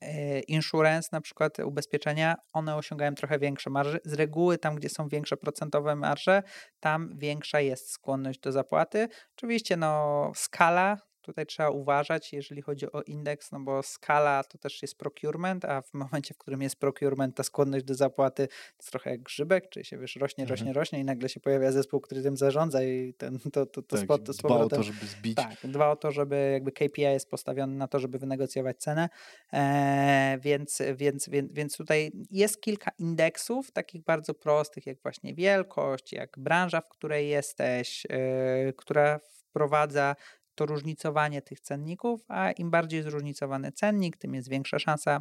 e, 0.00 0.40
insurance, 0.40 1.08
na 1.12 1.20
przykład 1.20 1.58
ubezpieczenia, 1.58 2.34
one 2.52 2.76
osiągają 2.76 3.14
trochę 3.14 3.38
większe 3.38 3.70
marże. 3.70 3.98
Z 4.04 4.12
reguły 4.12 4.58
tam, 4.58 4.74
gdzie 4.74 4.88
są 4.88 5.08
większe 5.08 5.36
procentowe 5.36 5.96
marże, 5.96 6.42
tam 6.80 7.10
większa 7.18 7.60
jest 7.60 7.90
skłonność 7.90 8.40
do 8.40 8.52
zapłaty. 8.52 9.08
Oczywiście 9.36 9.76
no, 9.76 10.32
skala 10.34 10.96
Tutaj 11.24 11.46
trzeba 11.46 11.70
uważać, 11.70 12.32
jeżeli 12.32 12.62
chodzi 12.62 12.92
o 12.92 13.02
indeks, 13.02 13.52
no 13.52 13.60
bo 13.60 13.82
skala 13.82 14.44
to 14.44 14.58
też 14.58 14.82
jest 14.82 14.98
procurement, 14.98 15.64
a 15.64 15.82
w 15.82 15.94
momencie, 15.94 16.34
w 16.34 16.38
którym 16.38 16.62
jest 16.62 16.76
procurement, 16.76 17.36
ta 17.36 17.42
skłonność 17.42 17.84
do 17.84 17.94
zapłaty 17.94 18.48
to 18.48 18.54
jest 18.78 18.90
trochę 18.90 19.10
jak 19.10 19.22
grzybek, 19.22 19.68
czyli 19.68 19.84
się 19.84 19.98
wiesz, 19.98 20.16
rośnie, 20.16 20.46
rośnie, 20.46 20.68
mhm. 20.68 20.76
rośnie 20.76 21.00
i 21.00 21.04
nagle 21.04 21.28
się 21.28 21.40
pojawia 21.40 21.72
zespół, 21.72 22.00
który 22.00 22.22
tym 22.22 22.36
zarządza 22.36 22.82
i 22.82 23.14
ten, 23.14 23.38
to, 23.38 23.66
to, 23.66 23.82
to, 23.82 23.96
tak, 23.96 24.06
powrotem, 24.06 24.34
dba 24.38 24.56
o 24.56 24.68
to, 24.68 24.82
żeby 24.82 25.06
zbić. 25.06 25.36
Tak, 25.36 25.56
dba 25.64 25.90
o 25.90 25.96
to, 25.96 26.12
żeby 26.12 26.50
jakby 26.52 26.72
KPI 26.72 27.02
jest 27.02 27.30
postawiony 27.30 27.76
na 27.76 27.88
to, 27.88 27.98
żeby 27.98 28.18
wynegocjować 28.18 28.78
cenę, 28.78 29.08
e, 29.52 30.38
więc, 30.40 30.82
więc, 30.94 31.28
więc, 31.28 31.52
więc 31.52 31.76
tutaj 31.76 32.12
jest 32.30 32.60
kilka 32.60 32.90
indeksów, 32.98 33.70
takich 33.72 34.04
bardzo 34.04 34.34
prostych, 34.34 34.86
jak 34.86 35.02
właśnie 35.02 35.34
wielkość, 35.34 36.12
jak 36.12 36.38
branża, 36.38 36.80
w 36.80 36.88
której 36.88 37.28
jesteś, 37.28 38.06
e, 38.10 38.72
która 38.72 39.20
wprowadza 39.54 40.16
to 40.54 40.66
różnicowanie 40.66 41.42
tych 41.42 41.60
cenników, 41.60 42.24
a 42.28 42.52
im 42.52 42.70
bardziej 42.70 43.02
zróżnicowany 43.02 43.72
cennik, 43.72 44.16
tym 44.16 44.34
jest 44.34 44.48
większa 44.48 44.78
szansa 44.78 45.20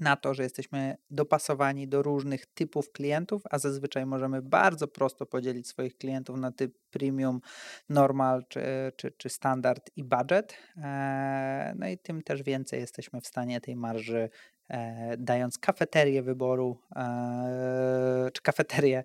na 0.00 0.16
to, 0.16 0.34
że 0.34 0.42
jesteśmy 0.42 0.96
dopasowani 1.10 1.88
do 1.88 2.02
różnych 2.02 2.46
typów 2.46 2.92
klientów, 2.92 3.42
a 3.50 3.58
zazwyczaj 3.58 4.06
możemy 4.06 4.42
bardzo 4.42 4.88
prosto 4.88 5.26
podzielić 5.26 5.68
swoich 5.68 5.96
klientów 5.96 6.36
na 6.36 6.52
typ 6.52 6.78
premium, 6.90 7.40
normal 7.88 8.44
czy, 8.48 8.62
czy, 8.96 9.10
czy 9.10 9.28
standard 9.28 9.90
i 9.96 10.04
budget. 10.04 10.54
E, 10.76 11.74
no 11.76 11.88
i 11.88 11.98
tym 11.98 12.22
też 12.22 12.42
więcej 12.42 12.80
jesteśmy 12.80 13.20
w 13.20 13.26
stanie 13.26 13.60
tej 13.60 13.76
marży 13.76 14.30
e, 14.68 15.16
dając 15.16 15.58
kafeterię 15.58 16.22
wyboru, 16.22 16.80
e, 16.96 18.28
czy 18.32 18.42
kafeterię, 18.42 19.02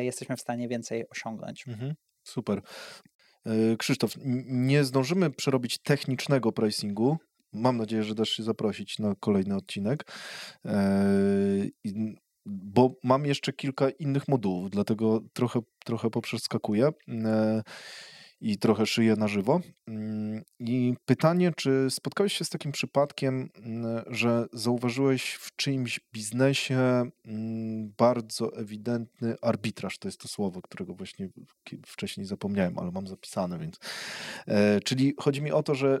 jesteśmy 0.00 0.36
w 0.36 0.40
stanie 0.40 0.68
więcej 0.68 1.08
osiągnąć. 1.08 1.68
Mhm, 1.68 1.94
super. 2.22 2.62
E, 3.46 3.76
Krzysztof, 3.76 4.12
nie 4.46 4.84
zdążymy 4.84 5.30
przerobić 5.30 5.78
technicznego 5.78 6.52
pricingu. 6.52 7.18
Mam 7.52 7.76
nadzieję, 7.76 8.02
że 8.02 8.14
dasz 8.14 8.28
się 8.28 8.42
zaprosić 8.42 8.98
na 8.98 9.14
kolejny 9.20 9.56
odcinek, 9.56 10.04
e, 10.66 11.64
bo 12.46 12.94
mam 13.04 13.26
jeszcze 13.26 13.52
kilka 13.52 13.90
innych 13.90 14.28
modułów, 14.28 14.70
dlatego 14.70 15.20
trochę, 15.32 15.60
trochę 15.84 16.10
poprzeskakuję. 16.10 16.90
I 18.42 18.58
trochę 18.58 18.86
szyję 18.86 19.16
na 19.16 19.28
żywo. 19.28 19.60
Mm, 19.88 20.42
I 20.58 20.94
pytanie, 21.04 21.52
czy 21.56 21.86
spotkałeś 21.90 22.32
się 22.32 22.44
z 22.44 22.48
takim 22.48 22.72
przypadkiem, 22.72 23.50
mm, 23.54 24.04
że 24.06 24.46
zauważyłeś 24.52 25.32
w 25.32 25.56
czyimś 25.56 26.00
biznesie 26.12 27.10
mm, 27.24 27.92
bardzo 27.98 28.56
ewidentny 28.56 29.36
arbitraż? 29.42 29.98
To 29.98 30.08
jest 30.08 30.20
to 30.20 30.28
słowo, 30.28 30.62
którego 30.62 30.94
właśnie 30.94 31.28
wcześniej 31.86 32.26
zapomniałem, 32.26 32.78
ale 32.78 32.90
mam 32.90 33.06
zapisane, 33.06 33.58
więc. 33.58 33.78
E, 34.46 34.80
czyli 34.80 35.14
chodzi 35.20 35.42
mi 35.42 35.52
o 35.52 35.62
to, 35.62 35.74
że 35.74 36.00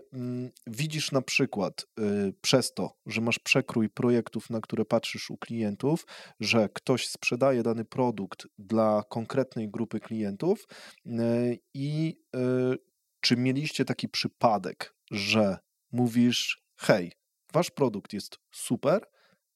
widzisz 0.66 1.12
na 1.12 1.22
przykład 1.22 1.86
y, 2.00 2.34
przez 2.40 2.74
to, 2.74 2.96
że 3.06 3.20
masz 3.20 3.38
przekrój 3.38 3.88
projektów, 3.88 4.50
na 4.50 4.60
które 4.60 4.84
patrzysz 4.84 5.30
u 5.30 5.36
klientów, 5.36 6.06
że 6.40 6.68
ktoś 6.74 7.08
sprzedaje 7.08 7.62
dany 7.62 7.84
produkt 7.84 8.46
dla 8.58 9.02
konkretnej 9.08 9.68
grupy 9.68 10.00
klientów 10.00 10.66
y, 11.06 11.58
i 11.74 12.22
czy 13.20 13.36
mieliście 13.36 13.84
taki 13.84 14.08
przypadek, 14.08 14.94
że 15.10 15.58
mówisz, 15.92 16.64
hej, 16.76 17.12
wasz 17.52 17.70
produkt 17.70 18.12
jest 18.12 18.38
super, 18.52 19.06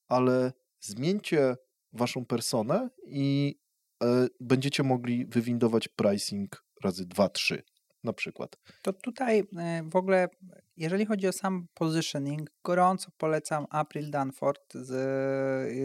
ale 0.08 0.52
zmieńcie 0.80 1.56
waszą 1.92 2.26
personę 2.26 2.88
i 3.06 3.58
e, 4.02 4.26
będziecie 4.40 4.82
mogli 4.82 5.26
wywindować 5.26 5.88
pricing 5.88 6.64
razy 6.82 7.06
2-3 7.06 7.62
na 8.06 8.12
przykład. 8.12 8.56
To 8.82 8.92
tutaj 8.92 9.42
e, 9.56 9.82
w 9.82 9.96
ogóle, 9.96 10.28
jeżeli 10.76 11.06
chodzi 11.06 11.28
o 11.28 11.32
sam 11.32 11.66
positioning, 11.74 12.50
gorąco 12.64 13.10
polecam 13.18 13.66
April 13.70 14.10
Danford, 14.10 14.74
z, 14.74 14.92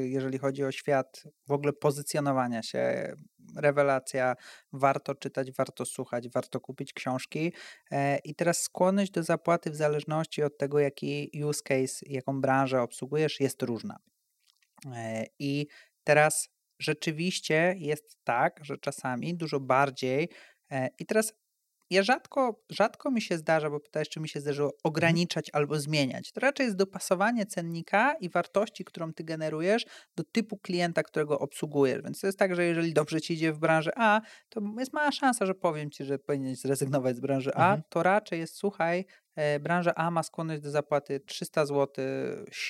jeżeli 0.09 0.37
chodzi 0.37 0.63
o 0.63 0.71
świat 0.71 1.23
w 1.47 1.51
ogóle 1.51 1.73
pozycjonowania 1.73 2.63
się. 2.63 3.13
Rewelacja, 3.57 4.35
warto 4.73 5.15
czytać, 5.15 5.51
warto 5.51 5.85
słuchać, 5.85 6.29
warto 6.29 6.59
kupić 6.59 6.93
książki. 6.93 7.53
E, 7.91 8.17
I 8.17 8.35
teraz 8.35 8.61
skłonność 8.61 9.11
do 9.11 9.23
zapłaty 9.23 9.71
w 9.71 9.75
zależności 9.75 10.43
od 10.43 10.57
tego, 10.57 10.79
jaki 10.79 11.31
use 11.45 11.61
case, 11.63 12.05
jaką 12.07 12.41
branżę 12.41 12.81
obsługujesz, 12.81 13.39
jest 13.39 13.63
różna. 13.63 13.97
E, 14.95 15.25
I 15.39 15.67
teraz 16.03 16.49
rzeczywiście 16.79 17.75
jest 17.77 18.17
tak, 18.23 18.59
że 18.65 18.77
czasami 18.77 19.35
dużo 19.35 19.59
bardziej. 19.59 20.29
I 20.99 21.05
teraz 21.05 21.33
ja 21.91 22.03
rzadko, 22.03 22.63
rzadko 22.69 23.11
mi 23.11 23.21
się 23.21 23.37
zdarza, 23.37 23.69
bo 23.69 23.79
pytałeś, 23.79 24.09
czy 24.09 24.19
mi 24.19 24.29
się 24.29 24.39
zdarzyło 24.39 24.67
mhm. 24.67 24.79
ograniczać 24.83 25.49
albo 25.53 25.79
zmieniać. 25.79 26.31
To 26.31 26.39
raczej 26.39 26.65
jest 26.65 26.77
dopasowanie 26.77 27.45
cennika 27.45 28.13
i 28.13 28.29
wartości, 28.29 28.85
którą 28.85 29.13
ty 29.13 29.23
generujesz 29.23 29.85
do 30.15 30.23
typu 30.23 30.57
klienta, 30.57 31.03
którego 31.03 31.39
obsługujesz. 31.39 32.01
Więc 32.03 32.19
to 32.19 32.27
jest 32.27 32.39
tak, 32.39 32.55
że 32.55 32.65
jeżeli 32.65 32.93
dobrze 32.93 33.21
ci 33.21 33.33
idzie 33.33 33.53
w 33.53 33.59
branży 33.59 33.91
A, 33.95 34.21
to 34.49 34.61
jest 34.79 34.93
mała 34.93 35.11
szansa, 35.11 35.45
że 35.45 35.55
powiem 35.55 35.91
ci, 35.91 36.05
że 36.05 36.19
powinieneś 36.19 36.59
zrezygnować 36.59 37.15
z 37.15 37.19
branży 37.19 37.51
A. 37.53 37.63
Mhm. 37.63 37.81
To 37.89 38.03
raczej 38.03 38.39
jest, 38.39 38.55
słuchaj, 38.55 39.05
branża 39.59 39.95
A 39.95 40.11
ma 40.11 40.23
skłonność 40.23 40.61
do 40.61 40.71
zapłaty 40.71 41.19
300 41.19 41.65
zł, 41.65 42.05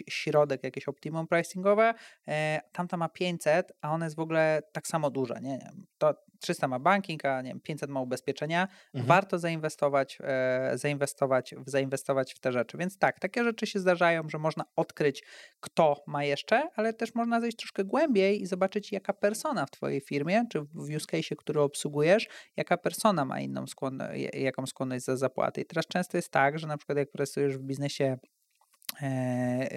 środek 0.09 0.63
jakieś 0.63 0.87
optimum 0.87 1.27
pricingowe, 1.27 1.93
e, 2.27 2.61
tamta 2.71 2.97
ma 2.97 3.09
500, 3.09 3.73
a 3.81 3.91
ona 3.91 4.05
jest 4.05 4.15
w 4.15 4.19
ogóle 4.19 4.61
tak 4.71 4.87
samo 4.87 5.09
duża. 5.09 5.39
Nie, 5.39 5.57
nie. 5.57 5.71
To 5.97 6.13
300 6.41 6.67
ma 6.67 6.79
banking, 6.79 7.25
a 7.25 7.41
nie 7.41 7.49
wiem, 7.49 7.59
500 7.59 7.89
ma 7.89 8.01
ubezpieczenia. 8.01 8.67
Mhm. 8.93 9.05
Warto 9.05 9.39
zainwestować, 9.39 10.17
e, 10.21 10.71
zainwestować, 10.75 11.55
zainwestować 11.65 12.33
w 12.33 12.39
te 12.39 12.51
rzeczy. 12.51 12.77
Więc 12.77 12.97
tak, 12.97 13.19
takie 13.19 13.43
rzeczy 13.43 13.67
się 13.67 13.79
zdarzają, 13.79 14.29
że 14.29 14.37
można 14.37 14.65
odkryć, 14.75 15.23
kto 15.59 16.03
ma 16.07 16.23
jeszcze, 16.23 16.69
ale 16.75 16.93
też 16.93 17.15
można 17.15 17.41
zejść 17.41 17.57
troszkę 17.57 17.83
głębiej 17.83 18.41
i 18.41 18.45
zobaczyć, 18.45 18.91
jaka 18.91 19.13
persona 19.13 19.65
w 19.65 19.71
Twojej 19.71 20.01
firmie, 20.01 20.45
czy 20.51 20.61
w 20.61 20.95
use 20.95 21.05
case, 21.05 21.35
który 21.35 21.61
obsługujesz, 21.61 22.27
jaka 22.57 22.77
persona 22.77 23.25
ma 23.25 23.39
inną 23.39 23.67
skłonność, 23.67 24.23
jaką 24.33 24.65
skłonność 24.65 25.05
za 25.05 25.17
zapłaty. 25.17 25.61
I 25.61 25.65
teraz 25.65 25.87
często 25.87 26.17
jest 26.17 26.29
tak, 26.29 26.50
że 26.59 26.67
na 26.67 26.77
przykład 26.77 26.97
jak 26.97 27.11
pracujesz 27.11 27.57
w 27.57 27.61
biznesie 27.61 28.17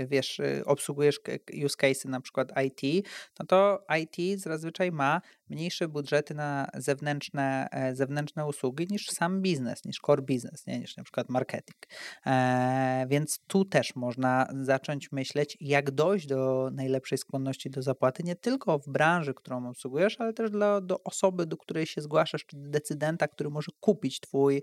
wiesz, 0.07 0.41
y, 0.41 0.63
obsługujesz 0.65 1.21
use 1.65 1.77
case 1.77 2.09
na 2.09 2.21
przykład 2.21 2.53
IT, 2.67 3.07
no 3.41 3.47
to 3.47 3.87
IT 4.01 4.41
zazwyczaj 4.41 4.93
ma 4.93 5.21
mniejsze 5.49 5.89
budżety 5.89 6.35
na 6.35 6.69
zewnętrzne, 6.75 7.69
e, 7.71 7.95
zewnętrzne 7.95 8.47
usługi 8.47 8.87
niż 8.91 9.11
sam 9.11 9.43
biznes, 9.43 9.85
niż 9.85 10.01
core 10.07 10.23
business, 10.23 10.67
nie? 10.67 10.79
niż 10.79 10.97
na 10.97 11.03
przykład 11.03 11.29
marketing. 11.29 11.79
E, 12.27 13.07
więc 13.09 13.41
tu 13.47 13.65
też 13.65 13.97
można 13.97 14.49
zacząć 14.63 15.13
myśleć, 15.13 15.57
jak 15.61 15.91
dojść 15.91 16.27
do 16.27 16.71
najlepszej 16.73 17.19
skłonności 17.19 17.71
do 17.71 17.83
zapłaty, 17.83 18.23
nie 18.23 18.37
tylko 18.37 18.79
w 18.79 18.89
branży, 18.89 19.35
którą 19.35 19.69
obsługujesz, 19.69 20.21
ale 20.21 20.33
też 20.33 20.51
dla, 20.51 20.81
do 20.81 21.03
osoby, 21.03 21.47
do 21.47 21.57
której 21.57 21.87
się 21.87 22.01
zgłaszasz, 22.01 22.47
czy 22.47 22.57
decydenta, 22.57 23.29
który 23.29 23.51
może 23.51 23.73
kupić 23.81 24.21
twój, 24.21 24.63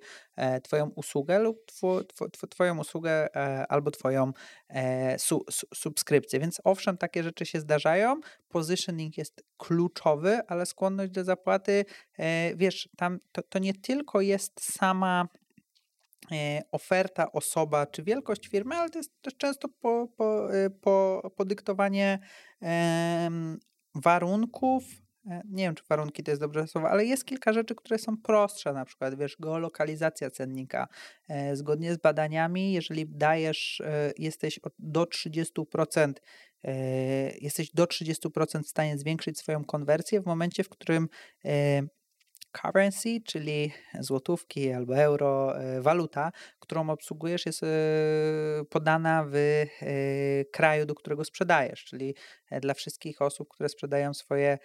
twoją 0.64 0.90
usługę 0.90 1.40
lub 1.40 1.66
twój, 1.66 2.04
twoją 2.50 2.80
usługę 2.80 3.36
albo 3.68 3.92
twoją 3.92 4.32
e, 4.70 5.20
su, 5.20 5.46
su, 5.52 5.68
subskrypcje. 5.74 6.40
Więc 6.40 6.62
owszem, 6.64 6.98
takie 6.98 7.24
rzeczy 7.24 7.46
się 7.46 7.60
zdarzają. 7.60 8.20
Positioning 8.50 9.18
jest 9.18 9.44
kluczowy, 9.58 10.40
ale 10.48 10.66
skłonność 10.66 11.12
do 11.12 11.24
zapłaty, 11.24 11.86
e, 12.18 12.56
wiesz, 12.56 12.90
tam 12.98 13.20
to, 13.32 13.42
to 13.44 13.60
nie 13.60 13.74
tylko 13.74 14.22
jest 14.22 14.74
sama 14.74 15.28
e, 16.32 16.62
oferta, 16.72 17.32
osoba 17.32 17.86
czy 17.86 18.04
wielkość 18.04 18.48
firmy, 18.48 18.76
ale 18.76 18.90
to 18.90 19.00
jest 19.00 19.22
też 19.22 19.38
często 19.38 19.68
po, 19.70 20.08
po, 20.18 20.56
e, 20.56 20.70
po, 20.70 21.32
podyktowanie 21.36 22.20
warunków, 23.96 24.84
nie 25.26 25.64
wiem, 25.64 25.76
czy 25.76 25.84
warunki 25.90 26.24
to 26.24 26.32
jest 26.32 26.42
dobre 26.42 26.68
słowo, 26.68 26.90
ale 26.90 27.06
jest 27.06 27.26
kilka 27.26 27.54
rzeczy, 27.54 27.76
które 27.76 28.00
są 28.00 28.18
prostsze, 28.18 28.74
na 28.74 28.86
przykład, 28.86 29.16
wiesz, 29.16 29.38
geolokalizacja 29.40 30.32
cennika. 30.32 30.88
E, 31.30 31.56
zgodnie 31.56 31.94
z 31.94 31.98
badaniami, 31.98 32.74
jeżeli 32.74 33.06
dajesz, 33.08 33.82
e, 33.82 34.14
jesteś 34.18 34.60
do 34.80 35.06
30%, 35.06 36.22
jesteś 37.42 37.72
do 37.72 37.86
30% 37.86 38.64
w 38.64 38.70
stanie 38.70 38.98
zwiększyć 38.98 39.40
swoją 39.40 39.66
konwersję 39.66 40.22
w 40.22 40.26
momencie, 40.26 40.64
w 40.64 40.70
którym 40.70 41.08
currency, 42.52 43.22
czyli 43.26 43.72
złotówki 44.00 44.72
albo 44.72 44.98
euro, 44.98 45.62
e, 45.62 45.82
waluta, 45.82 46.32
którą 46.60 46.90
obsługujesz, 46.90 47.46
jest 47.46 47.64
e, 47.64 47.68
podana 48.70 49.26
w 49.30 49.36
e, 49.36 49.66
kraju, 50.46 50.86
do 50.86 50.96
którego 50.96 51.24
sprzedajesz, 51.26 51.86
czyli 51.86 52.16
dla 52.62 52.74
wszystkich 52.74 53.22
osób, 53.22 53.50
które 53.50 53.70
sprzedają 53.70 54.14
swoje 54.14 54.58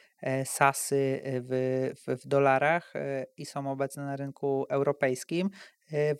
sasy 0.44 1.20
w, 1.24 1.90
w, 2.06 2.22
w 2.22 2.26
dolarach 2.26 2.92
i 3.36 3.46
są 3.46 3.70
obecne 3.70 4.04
na 4.04 4.16
rynku 4.16 4.66
europejskim, 4.68 5.50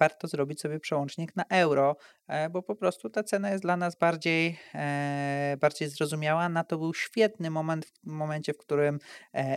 warto 0.01 0.29
zrobić 0.29 0.61
sobie 0.61 0.81
przełącznik 0.81 1.37
na 1.37 1.45
euro, 1.51 1.97
e, 2.29 2.51
bo 2.51 2.63
po 2.63 2.77
prostu 2.77 3.11
ta 3.11 3.23
cena 3.23 3.51
jest 3.51 3.63
dla 3.63 3.77
nas 3.77 3.97
bardziej, 3.97 4.59
e, 4.75 5.57
bardziej 5.61 5.89
zrozumiała. 5.89 6.49
Na 6.49 6.65
to 6.65 6.79
był 6.79 6.95
świetny 6.95 7.51
moment 7.51 7.87
w 7.87 8.07
momencie, 8.07 8.55
w 8.55 8.59
którym 8.59 8.99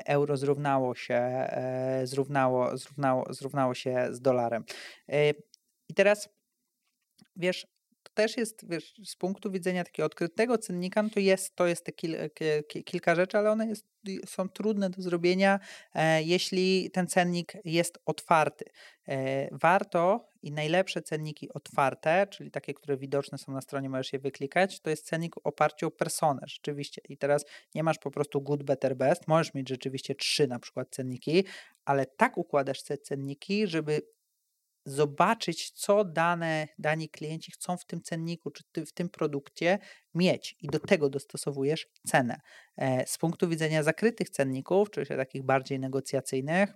euro 0.06 0.38
zrównało 0.38 0.96
się, 0.96 1.48
zrównało, 2.04 2.78
zrównało, 2.78 3.34
zrównało 3.34 3.74
się 3.74 4.08
z 4.12 4.22
dolarem. 4.22 4.64
I 5.90 5.94
teraz 5.94 6.30
wiesz, 7.36 7.68
też 8.20 8.38
jest, 8.38 8.70
wiesz, 8.70 8.94
z 9.06 9.16
punktu 9.16 9.52
widzenia 9.52 9.84
takiego 9.84 10.06
odkrytego 10.06 10.58
cennika, 10.58 11.04
no 11.04 11.10
to 11.10 11.20
jest, 11.20 11.56
to 11.56 11.68
jest 11.68 11.86
te 11.86 11.92
kil, 11.92 12.16
kilka 12.86 13.16
rzeczy, 13.16 13.38
ale 13.38 13.52
one 13.52 13.68
jest, 13.68 13.86
są 14.26 14.50
trudne 14.50 14.90
do 14.90 15.02
zrobienia, 15.02 15.60
e, 15.94 16.24
jeśli 16.24 16.92
ten 16.92 17.08
cennik 17.08 17.54
jest 17.66 18.00
otwarty. 18.06 18.66
E, 19.08 19.48
warto 19.52 20.28
i 20.42 20.52
najlepsze 20.52 21.02
cenniki 21.02 21.50
otwarte, 21.54 22.28
czyli 22.28 22.52
takie, 22.52 22.74
które 22.74 22.98
widoczne 22.98 23.38
są 23.38 23.52
na 23.52 23.62
stronie, 23.62 23.90
możesz 23.90 24.14
je 24.14 24.20
wyklikać, 24.20 24.80
to 24.80 24.90
jest 24.90 25.06
cennik 25.06 25.36
w 25.36 25.40
oparciu 25.44 25.88
o 25.88 25.92
personę, 25.92 26.42
rzeczywiście. 26.48 27.02
I 27.10 27.18
teraz 27.18 27.46
nie 27.76 27.84
masz 27.84 27.98
po 27.98 28.12
prostu 28.12 28.42
good, 28.42 28.64
better, 28.64 28.96
best, 28.96 29.28
możesz 29.28 29.54
mieć 29.54 29.70
rzeczywiście 29.70 30.16
trzy 30.16 30.48
na 30.48 30.60
przykład 30.60 30.88
cenniki, 30.92 31.44
ale 31.86 32.06
tak 32.06 32.38
układasz 32.38 32.84
te 32.84 32.98
cenniki, 32.98 33.68
żeby 33.68 34.02
zobaczyć, 34.86 35.72
co 35.72 36.06
dane, 36.06 36.68
dani 36.80 37.10
klienci 37.10 37.52
chcą 37.52 37.78
w 37.78 37.86
tym 37.86 38.02
cenniku, 38.02 38.52
czy 38.52 38.86
w 38.86 38.94
tym 38.94 39.10
produkcie 39.10 39.80
mieć 40.14 40.56
i 40.60 40.68
do 40.68 40.80
tego 40.80 41.10
dostosowujesz 41.10 41.88
cenę. 42.08 42.40
E, 42.78 43.08
z 43.08 43.18
punktu 43.18 43.50
widzenia 43.50 43.84
zakrytych 43.84 44.30
cenników, 44.30 44.90
czyli 44.92 45.08
takich 45.08 45.44
bardziej 45.44 45.80
negocjacyjnych, 45.80 46.74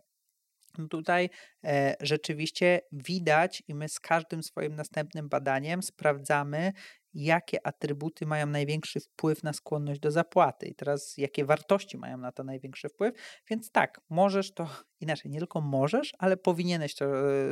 no 0.78 0.88
tutaj 0.88 1.30
e, 1.64 1.96
rzeczywiście 2.02 2.82
widać 2.92 3.64
i 3.68 3.76
my 3.76 3.90
z 3.90 4.00
każdym 4.00 4.44
swoim 4.44 4.76
następnym 4.76 5.30
badaniem 5.30 5.84
sprawdzamy, 5.84 6.74
jakie 7.14 7.68
atrybuty 7.68 8.26
mają 8.26 8.48
największy 8.48 9.00
wpływ 9.00 9.44
na 9.44 9.54
skłonność 9.54 10.00
do 10.00 10.12
zapłaty 10.12 10.66
i 10.66 10.76
teraz 10.76 11.18
jakie 11.18 11.46
wartości 11.46 11.98
mają 11.98 12.18
na 12.18 12.32
to 12.32 12.44
największy 12.44 12.90
wpływ. 12.90 13.16
Więc 13.50 13.72
tak, 13.72 14.02
możesz 14.10 14.54
to 14.54 14.68
inaczej, 15.04 15.32
nie 15.32 15.40
tylko 15.40 15.62
możesz, 15.62 16.14
ale 16.20 16.38
powinieneś 16.38 16.96
to, 16.96 17.06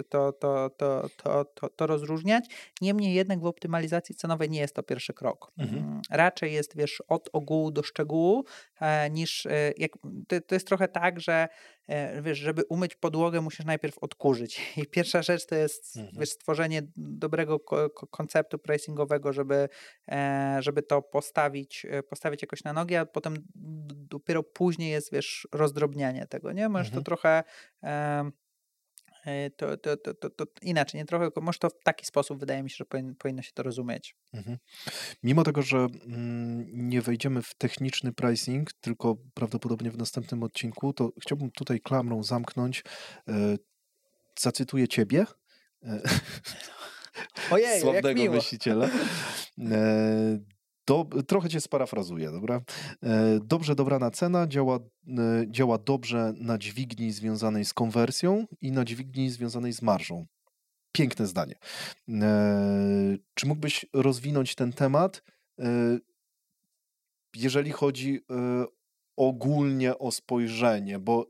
to, 0.09 0.31
to, 0.31 0.69
to, 0.77 1.09
to, 1.17 1.45
to, 1.45 1.69
to 1.69 1.87
rozróżniać. 1.87 2.45
Niemniej 2.81 3.13
jednak 3.13 3.39
w 3.39 3.45
optymalizacji 3.45 4.15
cenowej 4.15 4.49
nie 4.49 4.59
jest 4.59 4.75
to 4.75 4.83
pierwszy 4.83 5.13
krok. 5.13 5.51
Mhm. 5.57 5.83
Mm, 5.83 6.01
raczej 6.09 6.53
jest, 6.53 6.77
wiesz, 6.77 7.03
od 7.07 7.29
ogółu 7.33 7.71
do 7.71 7.83
szczegółu, 7.83 8.45
e, 8.81 9.09
niż 9.09 9.45
e, 9.45 9.73
jak, 9.77 9.91
to, 10.27 10.41
to 10.41 10.55
jest 10.55 10.67
trochę 10.67 10.87
tak, 10.87 11.19
że 11.19 11.47
e, 11.87 12.21
wiesz, 12.21 12.37
żeby 12.37 12.63
umyć 12.69 12.95
podłogę, 12.95 13.41
musisz 13.41 13.65
najpierw 13.65 13.97
odkurzyć. 13.97 14.61
I 14.83 14.87
pierwsza 14.87 15.21
rzecz 15.21 15.45
to 15.45 15.55
jest 15.55 15.97
mhm. 15.97 16.19
wiesz, 16.19 16.29
stworzenie 16.29 16.81
dobrego 16.95 17.59
ko 17.59 17.89
konceptu 17.89 18.59
pricingowego, 18.59 19.33
żeby, 19.33 19.50
żeby 20.59 20.83
to 20.83 21.01
postawić, 21.01 21.85
postawić 22.09 22.41
jakoś 22.41 22.63
na 22.63 22.73
nogi, 22.73 22.95
a 22.95 23.05
potem 23.05 23.33
dopiero 23.85 24.43
później 24.43 24.91
jest, 24.91 25.11
wiesz, 25.11 25.47
rozdrobnianie 25.51 26.27
tego, 26.27 26.51
nie? 26.51 26.69
Możesz 26.69 26.87
mhm. 26.87 27.03
to 27.03 27.05
trochę 27.05 27.43
to, 29.57 29.77
to, 29.77 29.97
to, 29.97 30.13
to, 30.13 30.29
to 30.29 30.45
inaczej, 30.61 31.01
nie 31.01 31.05
trochę, 31.05 31.29
może 31.41 31.59
to 31.59 31.69
w 31.69 31.83
taki 31.83 32.05
sposób 32.05 32.39
wydaje 32.39 32.63
mi 32.63 32.69
się, 32.69 32.75
że 32.75 32.85
powinno, 32.85 33.13
powinno 33.15 33.41
się 33.41 33.51
to 33.53 33.63
rozumieć. 33.63 34.15
Mhm. 34.33 34.57
Mimo 35.23 35.43
tego, 35.43 35.61
że 35.61 35.77
mm, 35.77 36.89
nie 36.89 37.01
wejdziemy 37.01 37.41
w 37.41 37.55
techniczny 37.55 38.13
pricing, 38.13 38.73
tylko 38.73 39.15
prawdopodobnie 39.33 39.91
w 39.91 39.97
następnym 39.97 40.43
odcinku, 40.43 40.93
to 40.93 41.11
chciałbym 41.21 41.51
tutaj 41.51 41.79
klamrą 41.79 42.23
zamknąć. 42.23 42.83
E, 43.27 43.33
zacytuję 44.39 44.87
ciebie. 44.87 45.25
Ojej, 47.51 47.81
sławnego 47.81 48.21
jak 48.21 48.31
myśliciela. 48.31 48.89
E, 49.59 50.39
do, 50.87 51.05
trochę 51.27 51.49
cię 51.49 51.61
sparafrazuję, 51.61 52.31
dobra? 52.31 52.61
E, 53.03 53.39
dobrze 53.43 53.75
dobrana 53.75 54.11
cena 54.11 54.47
działa, 54.47 54.79
e, 55.07 55.45
działa 55.47 55.77
dobrze 55.77 56.33
na 56.37 56.57
dźwigni 56.57 57.11
związanej 57.11 57.65
z 57.65 57.73
konwersją 57.73 58.45
i 58.61 58.71
na 58.71 58.85
dźwigni 58.85 59.29
związanej 59.29 59.73
z 59.73 59.81
marżą. 59.81 60.25
Piękne 60.91 61.27
zdanie. 61.27 61.55
Czy 63.33 63.47
mógłbyś 63.47 63.85
rozwinąć 63.93 64.55
ten 64.55 64.73
temat, 64.73 65.23
jeżeli 67.35 67.71
chodzi 67.71 68.19
ogólnie 69.15 69.97
o 69.97 70.11
spojrzenie, 70.11 70.99
bo 70.99 71.27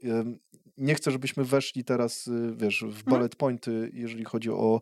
nie 0.77 0.95
chcę, 0.95 1.11
żebyśmy 1.11 1.43
weszli 1.45 1.83
teraz, 1.83 2.27
y, 2.27 2.53
wiesz, 2.55 2.83
w 2.87 3.03
bullet 3.03 3.35
pointy, 3.35 3.91
jeżeli 3.93 4.25
chodzi 4.25 4.49
o 4.49 4.81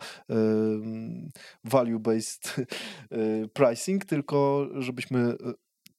value-based 1.65 2.59
y, 2.63 3.49
pricing, 3.53 4.05
tylko 4.05 4.67
żebyśmy 4.73 5.19
y, 5.19 5.35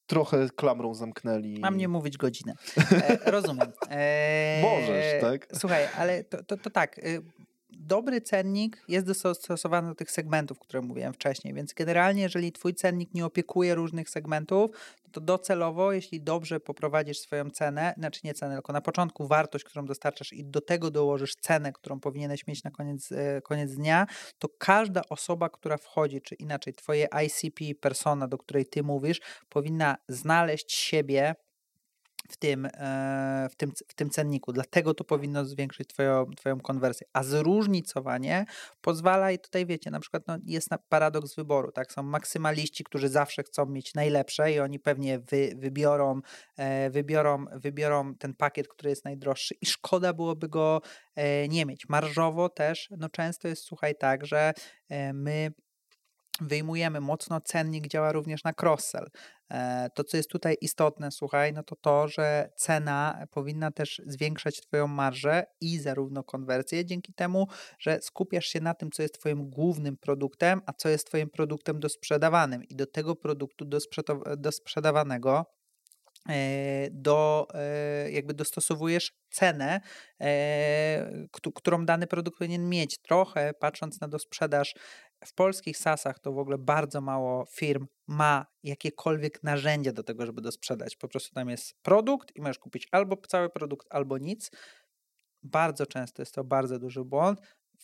trochę 0.07 0.49
klamrą 0.57 0.95
zamknęli. 0.95 1.61
Mam 1.61 1.77
nie 1.77 1.89
mówić 1.89 2.17
godzinę. 2.17 2.55
E, 2.93 3.31
rozumiem. 3.31 3.69
E, 3.91 4.63
Możesz, 4.63 5.21
tak? 5.21 5.47
Słuchaj, 5.59 5.89
ale 5.99 6.25
to, 6.25 6.45
to, 6.45 6.57
to 6.57 6.71
tak. 6.71 7.01
Dobry 7.91 8.21
cennik 8.21 8.85
jest 8.89 9.07
dostosowany 9.07 9.89
do 9.89 9.95
tych 9.95 10.11
segmentów, 10.11 10.59
które 10.59 10.83
mówiłem 10.83 11.13
wcześniej, 11.13 11.55
więc 11.55 11.75
generalnie, 11.75 12.23
jeżeli 12.23 12.53
twój 12.53 12.75
cennik 12.75 13.15
nie 13.15 13.27
opiekuje 13.27 13.75
różnych 13.75 14.11
segmentów, 14.11 14.71
to 15.13 15.21
docelowo, 15.21 15.93
jeśli 15.93 16.21
dobrze 16.21 16.61
poprowadzisz 16.61 17.19
swoją 17.19 17.51
cenę, 17.51 17.95
znaczy 17.99 18.21
nie 18.25 18.35
cenę, 18.35 18.55
tylko 18.55 18.73
na 18.73 18.81
początku 18.81 19.27
wartość, 19.27 19.65
którą 19.65 19.87
dostarczasz 19.87 20.33
i 20.33 20.45
do 20.45 20.61
tego 20.61 20.91
dołożysz 20.91 21.35
cenę, 21.35 21.73
którą 21.73 22.01
powinieneś 22.01 22.47
mieć 22.47 22.65
na 22.65 22.71
koniec, 22.71 23.13
e, 23.13 23.41
koniec 23.43 23.75
dnia, 23.75 24.07
to 24.39 24.49
każda 24.59 25.03
osoba, 25.09 25.49
która 25.49 25.77
wchodzi, 25.77 26.21
czy 26.21 26.35
inaczej 26.35 26.75
twoje 26.75 27.09
ICP, 27.27 27.75
persona, 27.81 28.29
do 28.29 28.39
której 28.39 28.67
ty 28.67 28.83
mówisz, 28.83 29.21
powinna 29.49 29.97
znaleźć 30.09 30.73
siebie 30.73 31.35
w 32.31 32.37
tym, 32.37 32.67
e, 32.67 33.49
w 33.51 33.57
tym, 33.57 33.73
w 33.89 33.95
tym 33.95 34.11
cenniku. 34.11 34.53
Dlatego 34.53 34.95
to 34.95 35.05
powinno 35.05 35.45
zwiększyć 35.45 35.89
twoją, 35.89 36.27
twoją 36.37 36.61
konwersję. 36.61 37.07
A 37.13 37.23
zróżnicowanie 37.23 38.45
pozwala, 38.81 39.31
i 39.31 39.39
tutaj 39.39 39.67
wiecie, 39.67 39.91
na 39.91 40.01
przykład 40.01 40.23
no, 40.27 40.37
jest 40.45 40.69
paradoks 40.89 41.35
wyboru. 41.35 41.73
Tak? 41.73 41.93
Są 41.93 42.03
maksymaliści, 42.03 42.85
którzy 42.85 43.09
zawsze 43.09 43.43
chcą 43.43 43.67
mieć 43.67 43.95
najlepsze 43.95 44.53
i 44.53 44.61
oni 44.61 44.79
pewnie 44.79 45.19
wy, 45.19 45.53
wybiorą, 45.57 46.21
e, 46.57 46.91
wybiorą, 46.91 47.45
wybiorą 47.53 48.15
ten 48.15 48.35
pakiet, 48.35 48.69
który 48.69 48.91
jest 48.91 49.05
najdroższy 49.05 49.55
i 49.61 49.67
szkoda 49.67 50.13
byłoby 50.13 50.49
go 50.49 50.81
e, 51.15 51.49
nie 51.49 51.67
mieć. 51.67 51.89
Marżowo 51.89 52.49
też, 52.49 52.89
no 52.99 53.09
często 53.09 53.49
jest, 53.49 53.63
słuchaj, 53.65 53.95
tak, 53.95 54.27
że 54.27 54.53
my 55.15 55.51
wyjmujemy 56.41 57.01
mocno 57.01 57.41
cennik, 57.41 57.89
działa 57.89 58.13
również 58.13 58.45
na 58.45 58.53
cross-sell. 58.53 59.07
E, 59.51 59.89
To, 59.95 60.05
co 60.05 60.17
jest 60.17 60.31
tutaj 60.31 60.57
istotne, 60.61 61.11
słuchaj, 61.11 61.53
no 61.53 61.63
to 61.63 61.77
to, 61.77 62.09
że 62.09 62.51
cena 62.57 63.27
powinna 63.31 63.71
też 63.71 64.03
zwiększać 64.07 64.61
Twoją 64.61 64.87
marżę 64.87 65.45
i 65.61 65.79
zarówno 65.79 66.25
konwersję, 66.25 66.85
dzięki 66.85 67.15
temu, 67.15 67.47
że 67.79 68.01
skupiasz 68.03 68.47
się 68.47 68.61
na 68.61 68.75
tym, 68.75 68.91
co 68.91 69.03
jest 69.03 69.19
Twoim 69.21 69.51
głównym 69.51 69.97
produktem, 69.97 70.61
a 70.67 70.73
co 70.73 70.89
jest 70.89 71.07
Twoim 71.07 71.31
produktem 71.31 71.81
dosprzedawanym. 71.81 72.65
I 72.65 72.77
do 72.77 72.87
tego 72.87 73.17
produktu 73.17 73.65
dosprzedaw- 73.65 74.37
dosprzedawanego 74.37 75.45
e, 76.29 76.89
do, 76.91 77.47
e, 77.55 78.11
jakby 78.11 78.35
dostosowujesz 78.35 79.13
cenę, 79.31 79.81
któ- 81.33 81.53
którą 81.53 81.87
dany 81.87 82.07
produkt 82.07 82.39
powinien 82.39 82.69
mieć. 82.69 82.99
Trochę 82.99 83.53
patrząc 83.61 84.01
na 84.01 84.09
dosprzedaż 84.09 84.75
w 85.25 85.35
polskich 85.35 85.79
SaaSach 85.79 86.19
to 86.19 86.33
w 86.33 86.39
ogóle 86.39 86.59
bardzo 86.59 87.01
mało 87.01 87.47
firm 87.47 87.87
ma 88.07 88.47
jakiekolwiek 88.63 89.43
narzędzia 89.43 89.93
do 89.93 90.03
tego, 90.03 90.27
żeby 90.27 90.41
dosprzedać. 90.41 90.97
Po 90.97 91.09
prostu 91.09 91.35
tam 91.35 91.49
jest 91.49 91.75
produkt 91.83 92.37
i 92.37 92.41
możesz 92.41 92.59
kupić 92.59 92.89
albo 92.93 93.17
cały 93.17 93.51
produkt, 93.51 93.87
albo 93.91 94.19
nic. 94.19 94.51
Bardzo 95.43 95.87
często 95.87 96.23
jest 96.23 96.35
to 96.35 96.45
bardzo 96.45 96.79
duży 96.79 97.05
błąd. 97.05 97.41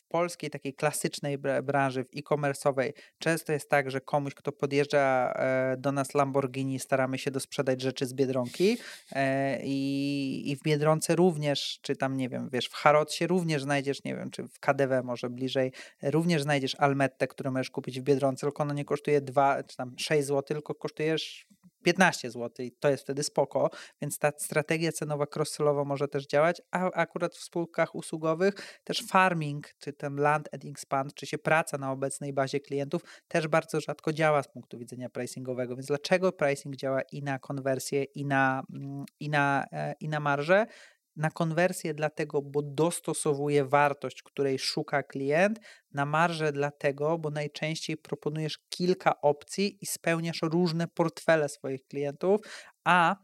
Polskiej 0.08 0.50
takiej 0.50 0.74
klasycznej 0.74 1.38
bra- 1.38 1.62
branży, 1.62 2.04
w 2.04 2.16
e-commerce'owej, 2.16 2.92
często 3.18 3.52
jest 3.52 3.70
tak, 3.70 3.90
że 3.90 4.00
komuś, 4.00 4.34
kto 4.34 4.52
podjeżdża 4.52 5.32
e, 5.32 5.76
do 5.78 5.92
nas 5.92 6.14
Lamborghini, 6.14 6.78
staramy 6.78 7.18
się 7.18 7.30
dosprzedać 7.30 7.82
rzeczy 7.82 8.06
z 8.06 8.14
Biedronki 8.14 8.78
e, 9.12 9.60
i, 9.64 10.50
i 10.50 10.56
w 10.56 10.62
Biedronce 10.62 11.16
również, 11.16 11.78
czy 11.82 11.96
tam, 11.96 12.16
nie 12.16 12.28
wiem, 12.28 12.48
wiesz, 12.52 12.66
w 12.66 12.74
Harrodsie 12.74 13.26
również 13.26 13.62
znajdziesz, 13.62 14.04
nie 14.04 14.16
wiem, 14.16 14.30
czy 14.30 14.48
w 14.48 14.60
KDW 14.60 15.02
może 15.04 15.30
bliżej, 15.30 15.72
również 16.02 16.42
znajdziesz 16.42 16.74
Almettę, 16.74 17.26
którą 17.28 17.50
możesz 17.50 17.70
kupić 17.70 18.00
w 18.00 18.02
Biedronce, 18.02 18.46
tylko 18.46 18.62
ona 18.62 18.74
nie 18.74 18.84
kosztuje 18.84 19.20
2 19.20 19.62
czy 19.62 19.76
tam 19.76 19.94
6 19.98 20.26
zł, 20.26 20.42
tylko 20.42 20.74
kosztujesz 20.74 21.46
15 21.86 22.30
zł 22.30 22.66
i 22.66 22.72
to 22.72 22.88
jest 22.88 23.02
wtedy 23.02 23.22
spoko, 23.22 23.70
więc 24.00 24.18
ta 24.18 24.32
strategia 24.38 24.92
cenowa 24.92 25.24
cross-sellowa 25.24 25.84
może 25.84 26.08
też 26.08 26.26
działać, 26.26 26.62
a 26.70 26.90
akurat 26.90 27.34
w 27.34 27.42
spółkach 27.42 27.94
usługowych 27.94 28.80
też 28.84 29.02
farming, 29.10 29.68
czy 29.78 29.92
ten 29.92 30.16
land 30.16 30.48
and 30.54 30.64
expand, 30.64 31.14
czy 31.14 31.26
się 31.26 31.38
praca 31.38 31.78
na 31.78 31.92
obecnej 31.92 32.32
bazie 32.32 32.60
klientów 32.60 33.02
też 33.28 33.48
bardzo 33.48 33.80
rzadko 33.80 34.12
działa 34.12 34.42
z 34.42 34.48
punktu 34.48 34.78
widzenia 34.78 35.08
pricingowego, 35.10 35.76
więc 35.76 35.86
dlaczego 35.86 36.32
pricing 36.32 36.76
działa 36.76 37.02
i 37.02 37.22
na 37.22 37.38
konwersję, 37.38 38.04
i 38.04 38.24
na, 38.24 38.62
mm, 38.74 39.04
i 39.20 39.30
na, 39.30 39.64
e, 39.72 39.94
i 40.00 40.08
na 40.08 40.20
marżę? 40.20 40.66
Na 41.16 41.30
konwersję 41.30 41.94
dlatego, 41.94 42.42
bo 42.42 42.62
dostosowuje 42.62 43.64
wartość, 43.64 44.22
której 44.22 44.58
szuka 44.58 45.02
klient, 45.02 45.60
na 45.92 46.06
marżę 46.06 46.52
dlatego, 46.52 47.18
bo 47.18 47.30
najczęściej 47.30 47.96
proponujesz 47.96 48.58
kilka 48.68 49.20
opcji 49.20 49.78
i 49.80 49.86
spełniasz 49.86 50.42
różne 50.42 50.88
portfele 50.88 51.48
swoich 51.48 51.86
klientów, 51.86 52.40
a 52.84 53.16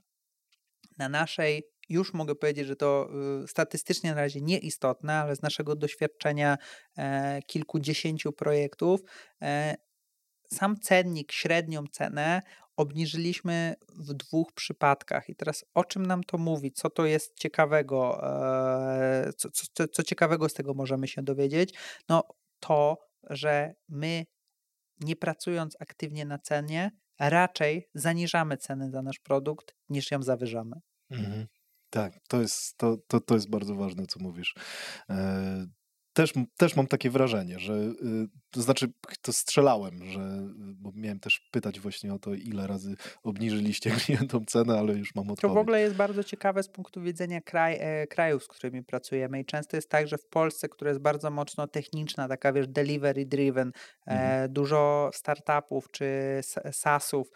na 0.99 1.09
naszej 1.09 1.73
już 1.89 2.15
mogę 2.15 2.35
powiedzieć, 2.35 2.67
że 2.67 2.77
to 2.77 3.09
y, 3.45 3.49
statystycznie 3.49 4.11
na 4.11 4.17
razie 4.17 4.41
nieistotne, 4.41 5.15
ale 5.15 5.37
z 5.37 5.43
naszego 5.43 5.77
doświadczenia 5.77 6.59
e, 6.99 7.43
kilkudziesięciu 7.43 8.33
projektów, 8.33 9.01
e, 9.43 9.77
sam 10.53 10.77
cennik, 10.81 11.33
średnią 11.33 11.85
cenę 11.93 12.43
obniżyliśmy 12.77 13.75
w 13.89 14.15
dwóch 14.15 14.53
przypadkach. 14.53 15.29
I 15.29 15.35
teraz 15.35 15.65
o 15.75 15.85
czym 15.85 16.07
nam 16.07 16.25
to 16.25 16.39
mówi? 16.39 16.73
Co 16.73 16.91
to 16.91 17.07
jest 17.07 17.39
ciekawego? 17.39 18.21
e, 18.23 19.33
Co, 19.37 19.51
co, 19.51 19.89
co, 19.89 20.03
ciekawego 20.03 20.49
z 20.49 20.55
tego 20.55 20.75
możemy 20.75 21.09
się 21.09 21.23
dowiedzieć? 21.23 21.75
No 22.09 22.23
to, 22.61 22.99
że 23.31 23.75
my 23.89 24.27
nie 25.01 25.17
pracując 25.17 25.77
aktywnie 25.81 26.25
na 26.25 26.39
cenie, 26.39 26.91
raczej 27.21 27.89
zaniżamy 27.95 28.57
cenę 28.57 28.91
za 28.91 29.03
nasz 29.03 29.19
produkt, 29.19 29.75
niż 29.89 30.11
ją 30.11 30.23
zawyżamy. 30.23 30.77
Mhm. 31.11 31.47
Tak, 31.91 32.13
to 32.29 32.41
jest, 32.41 32.77
to, 32.77 32.97
to, 33.07 33.21
to 33.21 33.35
jest 33.35 33.51
bardzo 33.51 33.75
ważne, 33.75 34.07
co 34.07 34.21
mówisz. 34.21 34.55
Też, 36.13 36.33
też 36.57 36.77
mam 36.77 36.87
takie 36.87 37.11
wrażenie, 37.11 37.59
że 37.59 37.75
y, 37.75 37.95
to 38.51 38.63
znaczy 38.63 38.93
to 39.23 39.33
strzelałem, 39.33 40.05
że 40.05 40.21
bo 40.57 40.91
miałem 40.95 41.21
też 41.21 41.49
pytać 41.51 41.81
właśnie 41.81 42.15
o 42.15 42.19
to, 42.19 42.35
ile 42.35 42.67
razy 42.67 42.95
obniżyliście 43.23 43.91
klientom 44.07 44.47
cenę, 44.47 44.79
ale 44.79 44.93
już 44.93 45.15
mam 45.15 45.27
To 45.27 45.33
odpowiedź. 45.33 45.55
w 45.55 45.59
ogóle 45.59 45.81
jest 45.81 45.97
bardzo 45.97 46.25
ciekawe 46.25 46.63
z 46.63 46.69
punktu 46.69 47.03
widzenia 47.03 47.41
kraj, 47.41 47.77
e, 47.81 48.07
krajów, 48.07 48.45
z 48.45 48.49
którymi 48.49 48.85
pracujemy 48.85 49.41
i 49.41 49.45
często 49.45 49.77
jest 49.77 49.89
tak, 49.91 50.09
że 50.09 50.19
w 50.19 50.27
Polsce, 50.27 50.69
która 50.69 50.89
jest 50.91 51.01
bardzo 51.01 51.31
mocno 51.31 51.67
techniczna, 51.67 52.29
taka 52.29 52.53
wiesz, 52.53 52.69
delivery 52.69 53.27
driven, 53.27 53.73
Mhm. 54.07 54.45
e, 54.45 54.49
dużo 54.49 55.11
startupów 55.15 55.91
czy 55.91 56.07
SaaSów, 56.73 57.29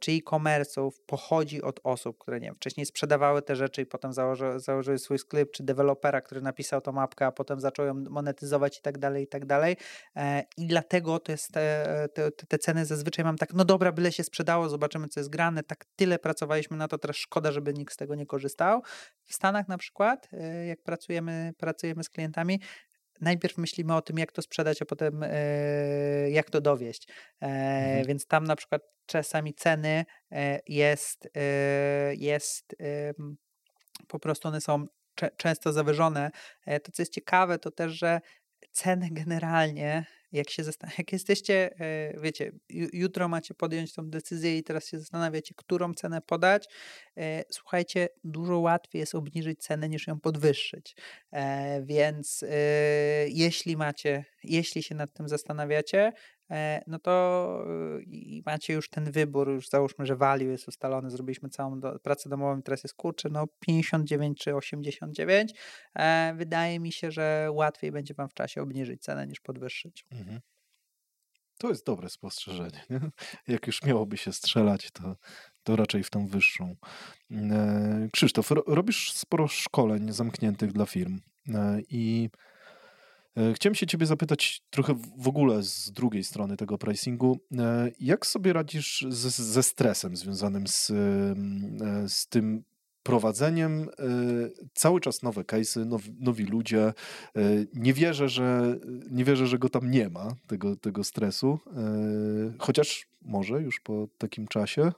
czy 0.00 0.12
e-commerce'ów 0.12 0.90
pochodzi 1.06 1.62
od 1.62 1.80
osób, 1.84 2.18
które 2.18 2.40
nie 2.40 2.46
wiem, 2.46 2.56
wcześniej 2.56 2.86
sprzedawały 2.86 3.42
te 3.42 3.56
rzeczy 3.56 3.82
i 3.82 3.86
potem 3.86 4.12
założy, 4.12 4.60
założyły 4.60 4.98
swój 4.98 5.18
sklep, 5.18 5.50
czy 5.50 5.62
dewelopera, 5.62 6.20
który 6.20 6.40
napisał 6.40 6.80
tą 6.80 6.92
mapkę, 6.92 7.26
a 7.26 7.32
potem 7.32 7.60
zaczął 7.60 7.86
ją 7.86 7.94
monetyzować 7.94 8.78
i 8.78 8.82
tak 8.82 8.98
dalej, 8.98 9.24
i 9.24 9.26
tak 9.26 9.46
dalej. 9.46 9.76
E, 10.16 10.44
I 10.56 10.66
dlatego 10.66 11.18
to 11.18 11.32
jest 11.32 11.52
te, 11.52 12.08
te, 12.14 12.30
te 12.30 12.58
ceny 12.58 12.86
zazwyczaj 12.86 13.24
mam 13.24 13.38
tak, 13.38 13.54
no 13.54 13.64
dobra, 13.64 13.92
byle 13.92 14.12
się 14.12 14.24
sprzedało, 14.24 14.68
zobaczymy, 14.68 15.08
co 15.08 15.20
jest 15.20 15.30
grane. 15.30 15.62
Tak 15.62 15.84
tyle 15.96 16.18
pracowaliśmy 16.18 16.76
na 16.76 16.88
to, 16.88 16.98
teraz 16.98 17.16
szkoda, 17.16 17.52
żeby 17.52 17.74
nikt 17.74 17.94
z 17.94 17.96
tego 17.96 18.14
nie 18.14 18.26
korzystał. 18.26 18.82
W 19.24 19.34
Stanach 19.34 19.68
na 19.68 19.78
przykład, 19.78 20.28
e, 20.32 20.66
jak 20.66 20.82
pracujemy, 20.82 21.52
pracujemy 21.58 22.04
z 22.04 22.08
klientami, 22.08 22.60
najpierw 23.24 23.58
myślimy 23.58 23.94
o 23.94 24.02
tym, 24.02 24.18
jak 24.18 24.32
to 24.32 24.42
sprzedać, 24.42 24.82
a 24.82 24.84
potem 24.84 25.22
e, 25.22 26.30
jak 26.30 26.50
to 26.50 26.60
dowieść. 26.60 27.08
E, 27.42 27.46
Mhm. 27.84 28.06
Więc 28.06 28.26
tam 28.26 28.44
na 28.44 28.56
przykład 28.56 28.82
czasami 29.06 29.54
ceny 29.54 30.04
e, 30.32 30.60
jest, 30.66 31.28
jest 32.18 32.76
po 34.08 34.18
prostu 34.18 34.48
one 34.48 34.60
są 34.60 34.86
często 35.36 35.72
zawyżone. 35.72 36.30
To, 36.82 36.92
co 36.92 37.02
jest 37.02 37.12
ciekawe, 37.12 37.58
to 37.58 37.70
też, 37.70 37.92
że 37.92 38.20
ceny 38.72 39.08
generalnie, 39.12 40.06
jak 40.34 40.50
się 40.50 40.64
jak 40.98 41.12
jesteście, 41.12 41.70
e, 41.80 42.20
wiecie, 42.20 42.52
jutro 42.92 43.28
macie 43.28 43.54
podjąć 43.54 43.94
tą 43.94 44.10
decyzję 44.10 44.58
i 44.58 44.62
teraz 44.62 44.88
się 44.88 44.98
zastanawiacie, 44.98 45.54
którą 45.56 45.94
cenę 45.94 46.20
podać, 46.20 46.66
e, 47.16 47.44
słuchajcie, 47.50 48.08
dużo 48.24 48.58
łatwiej 48.58 49.00
jest 49.00 49.14
obniżyć 49.14 49.60
cenę 49.60 49.88
niż 49.88 50.06
ją 50.06 50.20
podwyższyć. 50.20 50.96
E, 51.32 51.82
więc 51.82 52.44
jeśli 53.28 53.76
macie, 53.76 54.24
jeśli 54.44 54.82
się 54.82 54.94
nad 54.94 55.12
tym 55.12 55.28
zastanawiacie, 55.28 56.12
no 56.86 56.98
to 56.98 57.64
i 58.06 58.42
macie 58.46 58.74
już 58.74 58.88
ten 58.90 59.12
wybór, 59.12 59.48
już 59.50 59.68
załóżmy, 59.68 60.06
że 60.06 60.16
value 60.16 60.50
jest 60.50 60.68
ustalony, 60.68 61.10
zrobiliśmy 61.10 61.48
całą 61.48 61.80
do, 61.80 61.98
pracę 61.98 62.28
domową, 62.28 62.62
teraz 62.62 62.84
jest 62.84 62.94
kurczę, 62.94 63.28
no 63.32 63.44
59 63.60 64.38
czy 64.38 64.54
89, 64.54 65.52
wydaje 66.34 66.80
mi 66.80 66.92
się, 66.92 67.10
że 67.10 67.48
łatwiej 67.52 67.92
będzie 67.92 68.14
Wam 68.14 68.28
w 68.28 68.34
czasie 68.34 68.62
obniżyć 68.62 69.02
cenę 69.02 69.26
niż 69.26 69.40
podwyższyć. 69.40 70.04
Mhm. 70.10 70.40
To 71.58 71.68
jest 71.68 71.86
dobre 71.86 72.10
spostrzeżenie. 72.10 72.84
Nie? 72.90 73.00
Jak 73.54 73.66
już 73.66 73.82
miałoby 73.82 74.16
się 74.16 74.32
strzelać, 74.32 74.90
to, 74.90 75.16
to 75.62 75.76
raczej 75.76 76.02
w 76.02 76.10
tą 76.10 76.26
wyższą. 76.26 76.76
E, 77.30 78.08
Krzysztof, 78.12 78.50
robisz 78.66 79.12
sporo 79.12 79.48
szkoleń 79.48 80.12
zamkniętych 80.12 80.72
dla 80.72 80.86
firm 80.86 81.20
e, 81.48 81.80
i 81.88 82.30
e, 82.32 82.53
Chciałem 83.54 83.74
się 83.74 83.86
ciebie 83.86 84.06
zapytać 84.06 84.62
trochę 84.70 84.94
w 85.18 85.28
ogóle 85.28 85.62
z 85.62 85.92
drugiej 85.92 86.24
strony 86.24 86.56
tego 86.56 86.78
pricingu. 86.78 87.40
Jak 88.00 88.26
sobie 88.26 88.52
radzisz 88.52 89.06
ze, 89.08 89.30
ze 89.30 89.62
stresem 89.62 90.16
związanym 90.16 90.66
z, 90.66 90.92
z 92.06 92.28
tym 92.28 92.64
prowadzeniem 93.02 93.88
cały 94.74 95.00
czas 95.00 95.22
nowe 95.22 95.42
case'y, 95.42 95.86
nowi, 95.86 96.14
nowi 96.20 96.44
ludzie. 96.44 96.92
Nie 97.74 97.94
wierzę, 97.94 98.28
że 98.28 98.76
nie 99.10 99.24
wierzę, 99.24 99.46
że 99.46 99.58
go 99.58 99.68
tam 99.68 99.90
nie 99.90 100.08
ma, 100.08 100.28
tego, 100.46 100.76
tego 100.76 101.04
stresu. 101.04 101.58
Chociaż 102.58 103.06
może 103.24 103.62
już 103.62 103.80
po 103.80 104.06
takim 104.18 104.46
czasie. 104.46 104.92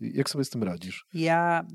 Jak 0.00 0.30
sobie 0.30 0.44
z 0.44 0.50
tym 0.50 0.62
radzisz? 0.62 1.06
Ja 1.12 1.66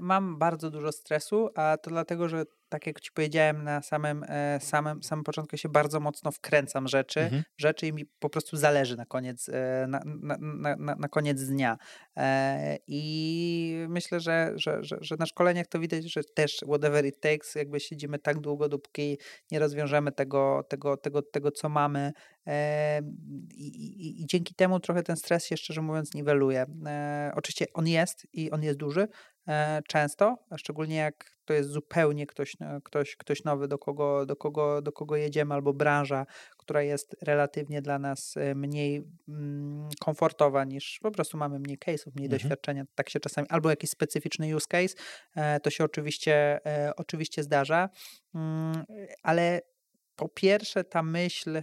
mam 0.00 0.38
bardzo 0.38 0.70
dużo 0.70 0.92
stresu, 0.92 1.48
a 1.54 1.76
to 1.82 1.90
dlatego, 1.90 2.28
że 2.28 2.44
tak 2.68 2.86
jak 2.86 3.00
ci 3.00 3.12
powiedziałem 3.12 3.64
na 3.64 3.82
samym, 3.82 4.24
e, 4.28 4.60
samym, 4.60 5.02
samym 5.02 5.24
początku, 5.24 5.56
się 5.56 5.68
bardzo 5.68 6.00
mocno 6.00 6.32
wkręcam 6.32 6.88
rzeczy, 6.88 7.20
mhm. 7.20 7.42
rzeczy 7.56 7.86
i 7.86 7.92
mi 7.92 8.06
po 8.06 8.30
prostu 8.30 8.56
zależy 8.56 8.96
na 8.96 9.06
koniec, 9.06 9.48
e, 9.48 9.86
na, 9.88 10.00
na, 10.04 10.36
na, 10.40 10.76
na, 10.76 10.94
na 10.94 11.08
koniec 11.08 11.44
dnia. 11.44 11.78
E, 12.16 12.78
I 12.86 13.86
myślę, 13.88 14.20
że, 14.20 14.52
że, 14.56 14.84
że, 14.84 14.98
że 15.00 15.16
na 15.18 15.26
szkoleniach 15.26 15.66
to 15.66 15.78
widać, 15.78 16.12
że 16.12 16.24
też 16.24 16.56
whatever 16.56 17.06
it 17.06 17.20
takes, 17.20 17.54
jakby 17.54 17.80
siedzimy 17.80 18.18
tak 18.18 18.40
długo, 18.40 18.68
dopóki 18.68 19.18
nie 19.50 19.58
rozwiążemy 19.58 20.12
tego, 20.12 20.64
tego, 20.68 20.96
tego, 20.96 21.22
tego 21.22 21.50
co 21.50 21.68
mamy. 21.68 22.12
I, 23.54 23.66
i, 23.66 24.22
I 24.22 24.26
dzięki 24.26 24.54
temu 24.54 24.80
trochę 24.80 25.02
ten 25.02 25.16
stres 25.16 25.46
się, 25.46 25.56
szczerze 25.56 25.82
mówiąc, 25.82 26.14
niweluje. 26.14 26.66
Oczywiście 27.34 27.66
on 27.74 27.86
jest 27.86 28.26
i 28.32 28.50
on 28.50 28.62
jest 28.62 28.78
duży, 28.78 29.08
E, 29.48 29.82
często, 29.88 30.38
szczególnie 30.56 30.96
jak 30.96 31.38
to 31.44 31.54
jest 31.54 31.70
zupełnie 31.70 32.26
ktoś, 32.26 32.56
e, 32.60 32.80
ktoś, 32.84 33.16
ktoś 33.16 33.44
nowy, 33.44 33.68
do 33.68 33.78
kogo, 33.78 34.26
do, 34.26 34.36
kogo, 34.36 34.82
do 34.82 34.92
kogo 34.92 35.16
jedziemy, 35.16 35.54
albo 35.54 35.72
branża, 35.72 36.26
która 36.58 36.82
jest 36.82 37.16
relatywnie 37.22 37.82
dla 37.82 37.98
nas 37.98 38.36
e, 38.36 38.54
mniej 38.54 39.04
mm, 39.28 39.88
komfortowa 40.00 40.64
niż 40.64 40.98
po 41.02 41.10
prostu 41.10 41.38
mamy 41.38 41.58
mniej 41.58 41.78
case'ów, 41.78 42.14
mniej 42.14 42.26
mhm. 42.26 42.30
doświadczenia. 42.30 42.84
Tak 42.94 43.10
się 43.10 43.20
czasami, 43.20 43.48
albo 43.48 43.70
jakiś 43.70 43.90
specyficzny 43.90 44.56
use 44.56 44.66
case, 44.68 44.94
to 45.62 45.70
się 45.70 45.84
oczywiście, 45.84 46.60
oczywiście 46.96 47.42
zdarza, 47.42 47.88
mm, 48.34 48.84
ale 49.22 49.60
po 50.18 50.28
pierwsze 50.28 50.84
ta 50.84 51.02
myśl, 51.02 51.62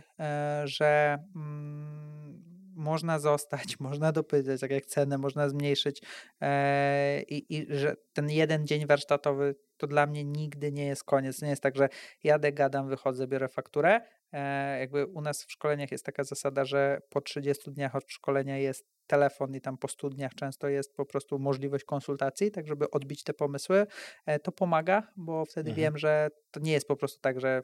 że 0.64 1.18
mm, 1.36 2.44
można 2.76 3.20
zostać, 3.20 3.80
można 3.80 4.12
dopytać, 4.12 4.62
tak 4.62 4.72
jak 4.72 4.86
cenę 4.86 5.18
można 5.18 5.50
zmniejszyć 5.50 6.02
e, 6.42 7.22
i, 7.22 7.56
i 7.56 7.68
że 7.70 7.96
ten 8.14 8.30
jeden 8.30 8.68
dzień 8.68 8.86
warsztatowy 8.86 9.56
to 9.78 9.88
dla 9.88 10.06
mnie 10.06 10.24
nigdy 10.24 10.72
nie 10.72 10.86
jest 10.86 11.04
koniec. 11.04 11.42
Nie 11.42 11.50
jest 11.50 11.64
tak, 11.64 11.76
że 11.76 11.90
jadę, 12.24 12.52
gadam, 12.52 12.90
wychodzę, 12.90 13.28
biorę 13.28 13.48
fakturę. 13.48 14.02
E, 14.32 14.80
jakby 14.80 15.06
u 15.06 15.22
nas 15.22 15.44
w 15.44 15.52
szkoleniach 15.52 15.92
jest 15.92 16.06
taka 16.06 16.24
zasada, 16.24 16.66
że 16.66 17.02
po 17.10 17.22
30 17.22 17.72
dniach 17.72 17.96
od 17.96 18.12
szkolenia 18.12 18.58
jest 18.58 18.86
telefon 19.08 19.56
i 19.56 19.62
tam 19.62 19.78
po 19.78 19.88
100 19.88 20.10
dniach 20.10 20.36
często 20.36 20.68
jest 20.68 20.96
po 20.96 21.06
prostu 21.06 21.40
możliwość 21.40 21.84
konsultacji, 21.84 22.52
tak 22.52 22.68
żeby 22.68 22.92
odbić 22.92 23.24
te 23.24 23.34
pomysły. 23.34 23.88
E, 24.26 24.40
to 24.40 24.52
pomaga, 24.52 25.04
bo 25.16 25.46
wtedy 25.46 25.70
mhm. 25.70 25.84
wiem, 25.84 25.98
że 25.98 26.30
to 26.52 26.60
nie 26.60 26.72
jest 26.72 26.88
po 26.88 26.96
prostu 26.96 27.20
tak, 27.22 27.40
że 27.40 27.62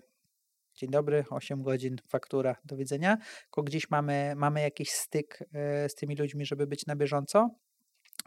dzień 0.75 0.90
dobry, 0.90 1.24
8 1.30 1.61
godzin, 1.61 1.95
faktura, 2.08 2.56
do 2.66 2.77
widzenia, 2.77 3.17
tylko 3.41 3.64
gdzieś 3.64 3.90
mamy, 3.90 4.33
mamy 4.35 4.61
jakiś 4.61 4.91
styk 4.91 5.40
e, 5.53 5.90
z 5.90 5.95
tymi 5.95 6.16
ludźmi, 6.16 6.45
żeby 6.45 6.67
być 6.67 6.85
na 6.85 6.95
bieżąco 6.95 7.50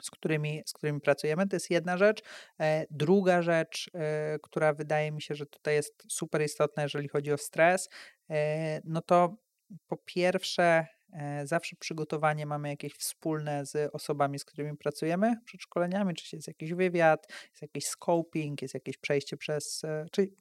z 0.02 0.10
którymi, 0.10 0.62
z 0.66 0.73
którymi 0.73 1.00
pracujemy. 1.00 1.48
To 1.48 1.56
jest 1.56 1.70
jedna 1.70 1.97
rzecz. 1.98 2.23
E, 2.60 2.86
druga 2.90 3.42
rzecz, 3.42 3.90
e, 3.94 4.39
która 4.42 4.73
wydaje 4.73 5.12
mi 5.12 5.23
się, 5.23 5.34
że 5.34 5.47
tutaj 5.47 5.74
jest 5.74 6.02
super 6.08 6.42
istotna, 6.42 6.82
jeżeli 6.82 7.08
chodzi 7.08 7.32
o 7.32 7.39
stres, 7.39 7.89
no 8.84 9.02
to 9.02 9.36
po 9.86 9.97
pierwsze 9.97 10.86
zawsze 11.44 11.76
przygotowanie 11.76 12.46
mamy 12.46 12.68
jakieś 12.68 12.92
wspólne 12.92 13.66
z 13.66 13.94
osobami, 13.94 14.38
z 14.38 14.44
którymi 14.44 14.76
pracujemy 14.76 15.36
przed 15.44 15.60
szkoleniami, 15.60 16.14
czy 16.14 16.36
jest 16.36 16.48
jakiś 16.48 16.74
wywiad, 16.74 17.26
jest 17.50 17.62
jakiś 17.62 17.84
scoping, 17.86 18.62
jest 18.62 18.74
jakieś 18.74 18.98
przejście 18.98 19.36
przez. 19.36 19.84
E, 19.84 20.06
Czyli 20.12 20.32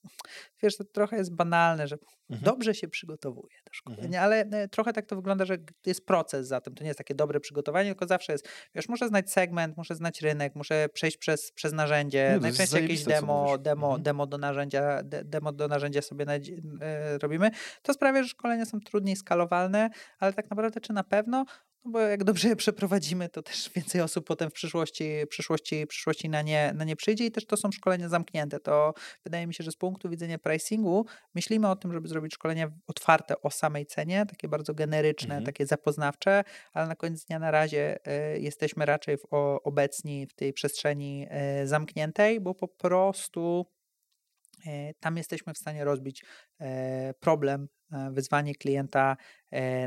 wiesz, 0.64 0.78
to 0.78 0.84
trochę 0.84 1.18
jest 1.18 1.36
banalne, 1.36 1.88
że 1.88 1.98
mhm. 2.34 2.44
dobrze 2.44 2.76
się 2.76 2.88
przygotowuje 2.88 3.56
do 3.66 3.74
szkolenia, 3.74 4.04
mhm. 4.04 4.24
ale 4.24 4.40
e, 4.42 4.68
trochę 4.68 4.94
tak 4.94 5.06
to 5.06 5.16
wygląda, 5.16 5.46
że 5.46 5.58
jest 5.86 6.06
proces 6.06 6.48
za 6.48 6.62
tym. 6.62 6.76
To 6.76 6.84
nie 6.84 6.88
jest 6.88 6.98
takie 6.98 7.16
dobre 7.16 7.40
przygotowanie, 7.40 7.90
tylko 7.90 8.08
zawsze 8.08 8.32
jest, 8.32 8.48
wiesz, 8.76 8.90
muszę 8.90 9.08
znać 9.08 9.32
segment, 9.32 9.78
muszę 9.78 9.96
znać 9.96 10.22
rynek, 10.22 10.56
muszę 10.56 10.90
przejść 10.94 11.18
przez, 11.18 11.52
przez 11.52 11.74
narzędzie, 11.74 12.32
nie, 12.34 12.40
najczęściej 12.40 12.82
jakieś 12.82 13.04
demo, 13.04 13.58
demo, 13.58 13.88
mhm. 13.88 14.04
demo 14.04 14.28
do 14.28 14.38
narzędzia, 14.38 15.04
de, 15.04 15.24
demo 15.24 15.52
do 15.52 15.68
narzędzia 15.68 16.02
sobie 16.02 16.26
na, 16.26 16.34
e, 16.34 17.18
robimy. 17.18 17.52
To 17.82 17.94
sprawia, 17.94 18.24
że 18.24 18.30
szkolenia 18.30 18.66
są 18.66 18.80
trudniej 18.80 19.16
skalowalne, 19.16 19.90
ale 20.20 20.34
tak 20.34 20.50
naprawdę 20.50 20.82
czy 20.82 20.94
na 20.94 21.04
pewno, 21.04 21.34
no 21.34 21.46
bo 21.86 22.00
jak 22.00 22.24
dobrze 22.24 22.48
je 22.48 22.56
przeprowadzimy, 22.56 23.30
to 23.30 23.42
też 23.42 23.70
więcej 23.76 24.02
osób 24.02 24.28
potem 24.28 24.50
w 24.50 24.54
przyszłości, 24.54 25.10
przyszłości, 25.30 25.88
przyszłości 25.88 26.30
na, 26.30 26.42
nie, 26.42 26.74
na 26.76 26.84
nie 26.84 26.96
przyjdzie 26.96 27.26
i 27.26 27.32
też 27.32 27.46
to 27.46 27.58
są 27.58 27.72
szkolenia 27.72 28.10
zamknięte. 28.10 28.60
To 28.60 28.94
wydaje 29.24 29.48
mi 29.48 29.54
się, 29.54 29.64
że 29.64 29.72
z 29.72 29.76
punktu 29.76 30.10
widzenia 30.10 30.40
pricingu 30.40 31.06
myślimy 31.36 31.70
o 31.70 31.76
tym, 31.76 31.94
żeby 31.94 32.08
zrobić 32.08 32.34
szkolenia 32.34 32.72
otwarte 32.88 33.42
o 33.42 33.52
samej 33.52 33.86
cenie, 33.86 34.26
takie 34.26 34.48
bardzo 34.48 34.74
generyczne, 34.74 35.36
mhm. 35.36 35.46
takie 35.46 35.66
zapoznawcze, 35.66 36.44
ale 36.74 36.88
na 36.88 36.96
koniec 36.96 37.26
dnia 37.26 37.40
na 37.40 37.52
razie 37.52 37.98
y, 38.36 38.40
jesteśmy 38.40 38.86
raczej 38.86 39.18
w, 39.18 39.26
o, 39.32 39.64
obecni 39.64 40.28
w 40.28 40.34
tej 40.34 40.54
przestrzeni 40.54 41.28
y, 41.62 41.68
zamkniętej, 41.68 42.42
bo 42.42 42.56
po 42.56 42.68
prostu 42.68 43.66
e, 44.66 44.94
tam 44.94 45.18
jesteśmy 45.18 45.54
w 45.54 45.58
stanie 45.58 45.84
rozbić 45.84 46.26
problem, 47.20 47.68
wyzwanie 48.12 48.56
klienta 48.56 49.18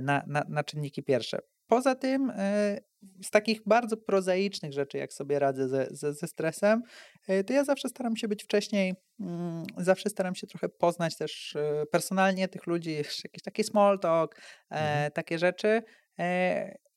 na, 0.03 0.23
na, 0.27 0.45
na 0.49 0.65
czynniki 0.65 1.03
pierwsze. 1.03 1.39
Poza 1.67 1.95
tym, 1.95 2.33
e, 2.37 2.79
z 3.23 3.31
takich 3.31 3.61
bardzo 3.67 3.97
prozaicznych 3.97 4.73
rzeczy, 4.73 4.99
jak 4.99 5.13
sobie 5.13 5.39
radzę 5.39 5.69
ze, 5.69 5.87
ze, 5.91 6.15
ze, 6.15 6.27
stresem, 6.27 6.83
e, 7.29 7.45
to 7.45 7.53
ja 7.53 7.65
zawsze 7.65 7.89
staram 7.89 8.17
się 8.17 8.29
być 8.29 8.45
wcześniej, 8.45 8.95
mm, 9.21 9.65
zawsze 9.77 10.11
staram 10.11 10.35
się 10.35 10.47
trochę 10.47 10.69
poznać 10.69 11.17
też 11.17 11.57
e, 11.57 11.87
personalnie 11.87 12.49
tych 12.49 12.67
ludzi, 12.67 12.97
jakiś 13.25 13.43
taki 13.45 13.65
small 13.65 13.99
talk, 13.99 14.41
mhm. 14.71 15.13
takie 15.13 15.39
rzeczy. 15.39 15.83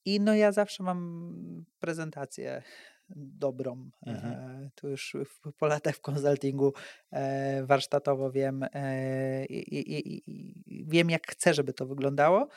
I 0.06 0.20
no 0.20 0.34
ja 0.34 0.52
zawsze 0.52 0.84
mam 0.84 1.66
prezentację 1.80 2.64
dobrą. 3.16 3.90
Mhm. 4.06 4.70
Tu 4.76 4.90
już 4.90 5.16
po 5.58 5.68
latach 5.68 5.96
w 5.96 6.02
konsultingu 6.02 6.74
warsztatowo 7.64 8.32
wiem, 8.32 8.66
i, 9.50 9.56
i, 9.56 10.32
i, 10.32 10.86
wiem, 10.88 11.10
jak 11.10 11.28
chcę, 11.28 11.54
żeby 11.54 11.74
to 11.74 11.86
wyglądało. 11.86 12.48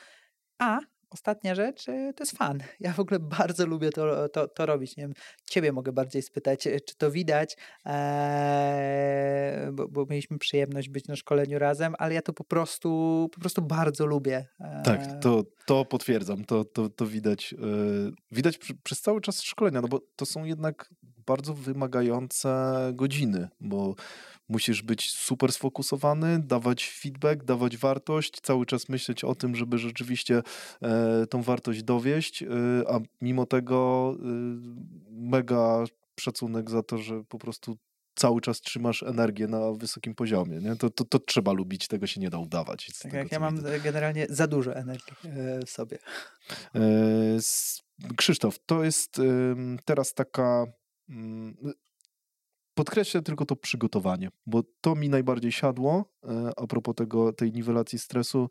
A 0.59 0.79
ostatnia 1.13 1.55
rzecz 1.55 1.89
y, 1.89 2.13
to 2.17 2.23
jest 2.25 2.39
fan. 2.39 2.59
Ja 2.81 2.93
w 2.93 3.01
ogóle 3.01 3.21
bardzo 3.21 3.67
lubię 3.67 3.91
to, 3.91 4.29
to, 4.29 4.49
to 4.49 4.67
robić. 4.67 4.97
Nie 4.97 5.05
wiem, 5.05 5.15
ciebie 5.51 5.73
mogę 5.73 5.93
bardziej 5.93 6.23
spytać, 6.23 6.67
y, 6.67 6.81
czy 6.81 6.97
to 6.97 7.11
widać, 7.11 7.57
eee, 7.85 9.73
bo, 9.73 9.89
bo, 9.89 10.07
mieliśmy 10.11 10.39
przyjemność 10.39 10.89
być 10.89 11.09
na 11.09 11.17
szkoleniu 11.17 11.59
razem, 11.59 11.95
ale 11.99 12.15
ja 12.15 12.23
to 12.23 12.33
po 12.33 12.45
prostu, 12.45 13.29
po 13.33 13.41
prostu 13.41 13.63
bardzo 13.63 14.07
lubię. 14.07 14.47
Eee. 14.61 14.83
Tak, 14.85 15.21
to, 15.21 15.45
to 15.67 15.85
potwierdzam. 15.85 16.45
To, 16.45 16.65
to, 16.65 16.89
to 16.89 17.07
widać, 17.07 17.53
yy, 17.53 18.13
widać 18.31 18.59
przy, 18.59 18.75
przez 18.75 19.01
cały 19.01 19.21
czas 19.21 19.43
szkolenia, 19.43 19.81
no 19.81 19.89
bo 19.89 20.01
to 20.17 20.27
są 20.27 20.45
jednak 20.45 20.91
bardzo 21.27 21.55
wymagające 21.55 22.75
godziny, 22.95 23.49
bo 23.61 23.95
musisz 24.49 24.83
być 24.83 25.11
super 25.11 25.53
sfokusowany, 25.53 26.39
dawać 26.39 26.89
feedback, 26.89 27.45
dawać 27.45 27.77
wartość, 27.77 28.41
cały 28.41 28.67
czas 28.67 28.89
myśleć 28.89 29.25
o 29.25 29.35
tym, 29.35 29.57
żeby 29.57 29.79
rzeczywiście 29.79 30.43
e, 30.83 31.27
tą 31.27 31.43
wartość 31.43 31.83
dowieść, 31.83 32.43
e, 32.43 32.47
a 32.89 33.01
mimo 33.21 33.47
tego 33.47 34.15
e, 34.19 34.25
mega 35.11 35.85
szacunek 36.21 36.71
za 36.71 36.83
to, 36.83 36.99
że 36.99 37.25
po 37.25 37.39
prostu 37.39 37.77
cały 38.15 38.41
czas 38.41 38.61
trzymasz 38.61 39.03
energię 39.03 39.47
na 39.47 39.73
wysokim 39.73 40.15
poziomie. 40.15 40.59
Nie? 40.59 40.77
To, 40.77 40.91
to, 40.91 41.05
to 41.05 41.19
trzeba 41.19 41.53
lubić, 41.53 41.89
tego 41.89 42.07
się 42.07 42.21
nie 42.21 42.31
da 42.31 42.39
udawać. 42.39 42.87
Tak 42.87 42.97
tego, 43.03 43.17
jak 43.17 43.33
ja 43.33 43.41
mam 43.41 43.57
widzę. 43.57 43.81
generalnie 43.81 44.27
za 44.31 44.47
dużo 44.47 44.75
energii 44.75 45.17
e, 45.25 45.67
w 45.67 45.71
sobie. 45.71 45.99
E, 46.75 46.81
Krzysztof, 48.17 48.59
to 48.67 48.85
jest 48.85 49.21
teraz 49.85 50.15
taka. 50.15 50.67
Mm, 51.09 51.57
podkreślę 52.75 53.23
tylko 53.23 53.47
to 53.47 53.57
przygotowanie, 53.57 54.29
bo 54.47 54.63
to 54.81 54.95
mi 54.95 55.09
najbardziej 55.09 55.53
siadło 55.53 56.05
e, 56.25 56.53
a 56.57 56.67
propos 56.67 56.95
tego, 56.95 57.33
tej 57.33 57.53
niwelacji 57.53 57.99
stresu 57.99 58.49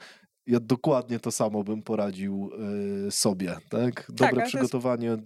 ja 0.48 0.60
dokładnie 0.60 1.20
to 1.20 1.32
samo 1.32 1.64
bym 1.64 1.84
poradził 1.84 2.52
y, 3.08 3.12
sobie, 3.12 3.58
tak? 3.70 4.06
Dobre 4.10 4.36
tak, 4.36 4.48
przygotowanie 4.48 5.08
jest... 5.08 5.22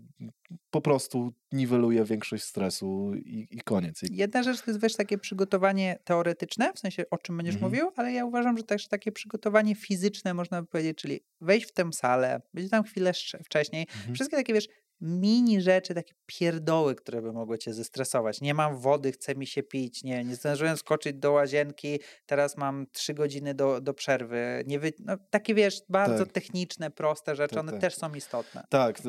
po 0.71 0.81
prostu 0.81 1.33
niweluje 1.51 2.05
większość 2.05 2.43
stresu 2.43 3.11
i, 3.15 3.47
i, 3.51 3.61
koniec. 3.61 4.01
Jedna 4.11 4.43
rzecz 4.43 4.61
to 4.61 4.71
jest 4.71 4.81
wiesz, 4.81 4.95
takie 4.95 5.17
przygotowanie 5.17 5.99
teoretyczne, 6.03 6.73
w 6.73 6.79
sensie 6.79 7.03
o 7.11 7.17
czym 7.17 7.37
będziesz 7.37 7.55
mhm. 7.55 7.71
mówił, 7.71 7.91
ale 7.95 8.13
ja 8.13 8.25
uważam, 8.25 8.57
że 8.57 8.63
też 8.63 8.87
takie 8.87 9.11
przygotowanie 9.11 9.75
fizyczne 9.75 10.33
można 10.33 10.61
by 10.61 10.67
powiedzieć, 10.67 10.97
czyli 10.97 11.19
wejść 11.41 11.67
w 11.67 11.71
tę 11.71 11.93
salę, 11.93 12.41
być 12.53 12.69
tam 12.69 12.83
chwilę 12.83 13.11
wcześniej, 13.45 13.87
mhm. 13.95 14.15
wszystkie 14.15 14.37
takie 14.37 14.53
wiesz, 14.53 14.67
mini 15.01 15.61
rzeczy, 15.61 15.93
takie 15.93 16.13
pierdoły, 16.25 16.95
które 16.95 17.21
by 17.21 17.33
mogły 17.33 17.57
cię 17.57 17.73
zestresować. 17.73 18.41
Nie 18.41 18.53
mam 18.53 18.77
wody, 18.77 19.11
chce 19.11 19.35
mi 19.35 19.47
się 19.47 19.63
pić, 19.63 20.03
nie, 20.03 20.23
nie 20.23 20.35
zdążyłem 20.35 20.77
skoczyć 20.77 21.13
do 21.13 21.31
łazienki, 21.31 21.99
teraz 22.25 22.57
mam 22.57 22.85
trzy 22.91 23.13
godziny 23.13 23.53
do, 23.53 23.81
do 23.81 23.93
przerwy. 23.93 24.63
Nie 24.67 24.79
wy... 24.79 24.93
no, 24.99 25.17
takie 25.29 25.55
wiesz, 25.55 25.81
bardzo 25.89 26.25
tak. 26.25 26.33
techniczne, 26.33 26.91
proste 26.91 27.35
rzeczy, 27.35 27.55
tak, 27.55 27.63
one 27.63 27.71
tak. 27.71 27.81
też 27.81 27.95
są 27.95 28.13
istotne. 28.13 28.63
Tak, 28.69 28.99
y, 28.99 29.01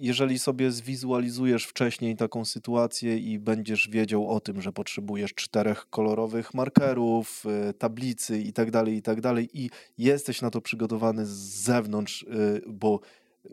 jeżeli 0.00 0.38
sobie 0.38 0.70
zwizualizujesz 0.70 1.66
wcześniej 1.66 2.16
taką 2.16 2.44
sytuację 2.44 3.18
i 3.18 3.38
będziesz 3.38 3.88
wiedział 3.88 4.28
o 4.28 4.40
tym, 4.40 4.62
że 4.62 4.72
potrzebujesz 4.72 5.34
czterech 5.34 5.86
kolorowych 5.90 6.54
markerów, 6.54 7.44
y, 7.70 7.74
tablicy 7.74 8.38
i 8.38 8.52
tak 8.52 8.70
dalej, 8.70 8.94
i 8.94 9.02
tak 9.02 9.20
dalej 9.20 9.48
i 9.52 9.70
jesteś 9.98 10.42
na 10.42 10.50
to 10.50 10.60
przygotowany 10.60 11.26
z 11.26 11.30
zewnątrz, 11.64 12.22
y, 12.22 12.62
bo 12.66 13.00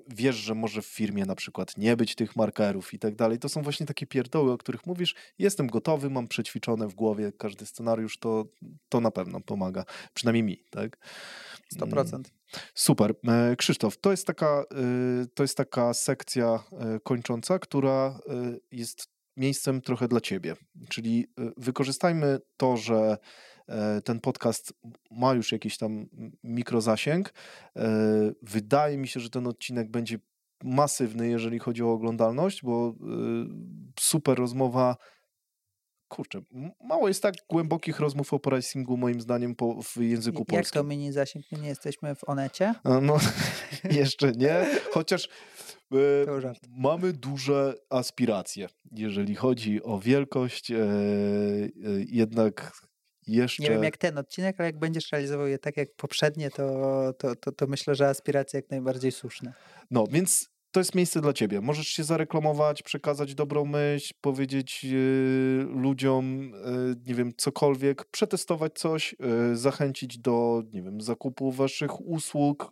wiesz, 0.07 0.35
że 0.35 0.55
może 0.55 0.81
w 0.81 0.85
firmie 0.85 1.25
na 1.25 1.35
przykład 1.35 1.77
nie 1.77 1.97
być 1.97 2.15
tych 2.15 2.35
markerów 2.35 2.93
i 2.93 2.99
tak 2.99 3.15
dalej. 3.15 3.39
To 3.39 3.49
są 3.49 3.61
właśnie 3.61 3.85
takie 3.85 4.07
pierdoły, 4.07 4.51
o 4.51 4.57
których 4.57 4.85
mówisz. 4.85 5.15
Jestem 5.39 5.67
gotowy, 5.67 6.09
mam 6.09 6.27
przećwiczone 6.27 6.87
w 6.87 6.93
głowie 6.93 7.31
każdy 7.37 7.65
scenariusz, 7.65 8.19
to, 8.19 8.45
to 8.89 9.01
na 9.01 9.11
pewno 9.11 9.41
pomaga. 9.41 9.85
Przynajmniej 10.13 10.43
mi, 10.43 10.63
tak? 10.69 10.97
100%. 11.75 12.13
Mm, 12.13 12.23
super. 12.73 13.15
E, 13.27 13.55
Krzysztof, 13.55 13.97
to 13.97 14.11
jest 14.11 14.27
taka, 14.27 14.63
e, 14.71 15.25
to 15.33 15.43
jest 15.43 15.57
taka 15.57 15.93
sekcja 15.93 16.63
e, 16.71 16.99
kończąca, 16.99 17.59
która 17.59 18.19
jest 18.71 19.07
miejscem 19.37 19.81
trochę 19.81 20.07
dla 20.07 20.21
ciebie. 20.21 20.55
Czyli 20.89 21.27
wykorzystajmy 21.57 22.39
to, 22.57 22.77
że 22.77 23.17
ten 24.03 24.19
podcast 24.19 24.73
ma 25.11 25.33
już 25.33 25.51
jakiś 25.51 25.77
tam 25.77 26.05
mikrozasięg. 26.43 27.33
E, 27.75 28.31
wydaje 28.41 28.97
mi 28.97 29.07
się, 29.07 29.19
że 29.19 29.29
ten 29.29 29.47
odcinek 29.47 29.91
będzie 29.91 30.19
masywny, 30.63 31.29
jeżeli 31.29 31.59
chodzi 31.59 31.83
o 31.83 31.91
oglądalność, 31.91 32.63
bo 32.63 32.87
e, 32.87 32.93
super 33.99 34.37
rozmowa. 34.37 34.97
Kurczę, 36.07 36.41
mało 36.83 37.07
jest 37.07 37.21
tak 37.21 37.35
głębokich 37.49 37.99
rozmów 37.99 38.33
o 38.33 38.39
pricingu, 38.39 38.97
moim 38.97 39.21
zdaniem, 39.21 39.55
po, 39.55 39.81
w 39.83 39.97
języku 39.97 40.39
Jak 40.39 40.47
polskim. 40.47 40.63
Jak 40.63 40.71
to 40.71 40.83
mini 40.83 41.11
zasięg? 41.11 41.45
My 41.51 41.59
nie 41.59 41.67
jesteśmy 41.67 42.15
w 42.15 42.29
Onecie? 42.29 42.73
No, 43.01 43.17
jeszcze 43.99 44.31
nie, 44.31 44.65
chociaż 44.91 45.29
mamy 46.69 47.13
duże 47.13 47.75
aspiracje, 47.89 48.67
jeżeli 48.91 49.35
chodzi 49.35 49.83
o 49.83 49.99
wielkość. 49.99 50.71
jednak 52.07 52.71
jeszcze... 53.31 53.63
Nie 53.63 53.69
wiem 53.69 53.83
jak 53.83 53.97
ten 53.97 54.17
odcinek, 54.17 54.55
ale 54.59 54.65
jak 54.65 54.79
będziesz 54.79 55.11
realizował 55.11 55.47
je 55.47 55.59
tak 55.59 55.77
jak 55.77 55.95
poprzednie, 55.95 56.51
to, 56.51 57.13
to, 57.17 57.35
to, 57.35 57.51
to 57.51 57.67
myślę, 57.67 57.95
że 57.95 58.07
aspiracje 58.07 58.57
jak 58.57 58.69
najbardziej 58.69 59.11
słuszne. 59.11 59.53
No, 59.91 60.07
więc 60.11 60.49
to 60.71 60.79
jest 60.79 60.95
miejsce 60.95 61.21
dla 61.21 61.33
ciebie. 61.33 61.61
Możesz 61.61 61.87
się 61.87 62.03
zareklamować, 62.03 62.83
przekazać 62.83 63.35
dobrą 63.35 63.65
myśl, 63.65 64.13
powiedzieć 64.21 64.83
yy, 64.83 65.65
ludziom, 65.69 66.51
yy, 66.51 66.95
nie 67.07 67.15
wiem, 67.15 67.31
cokolwiek, 67.37 68.05
przetestować 68.05 68.73
coś, 68.73 69.15
yy, 69.19 69.57
zachęcić 69.57 70.17
do, 70.17 70.63
nie 70.73 70.81
wiem, 70.83 71.01
zakupu 71.01 71.51
waszych 71.51 72.01
usług. 72.01 72.71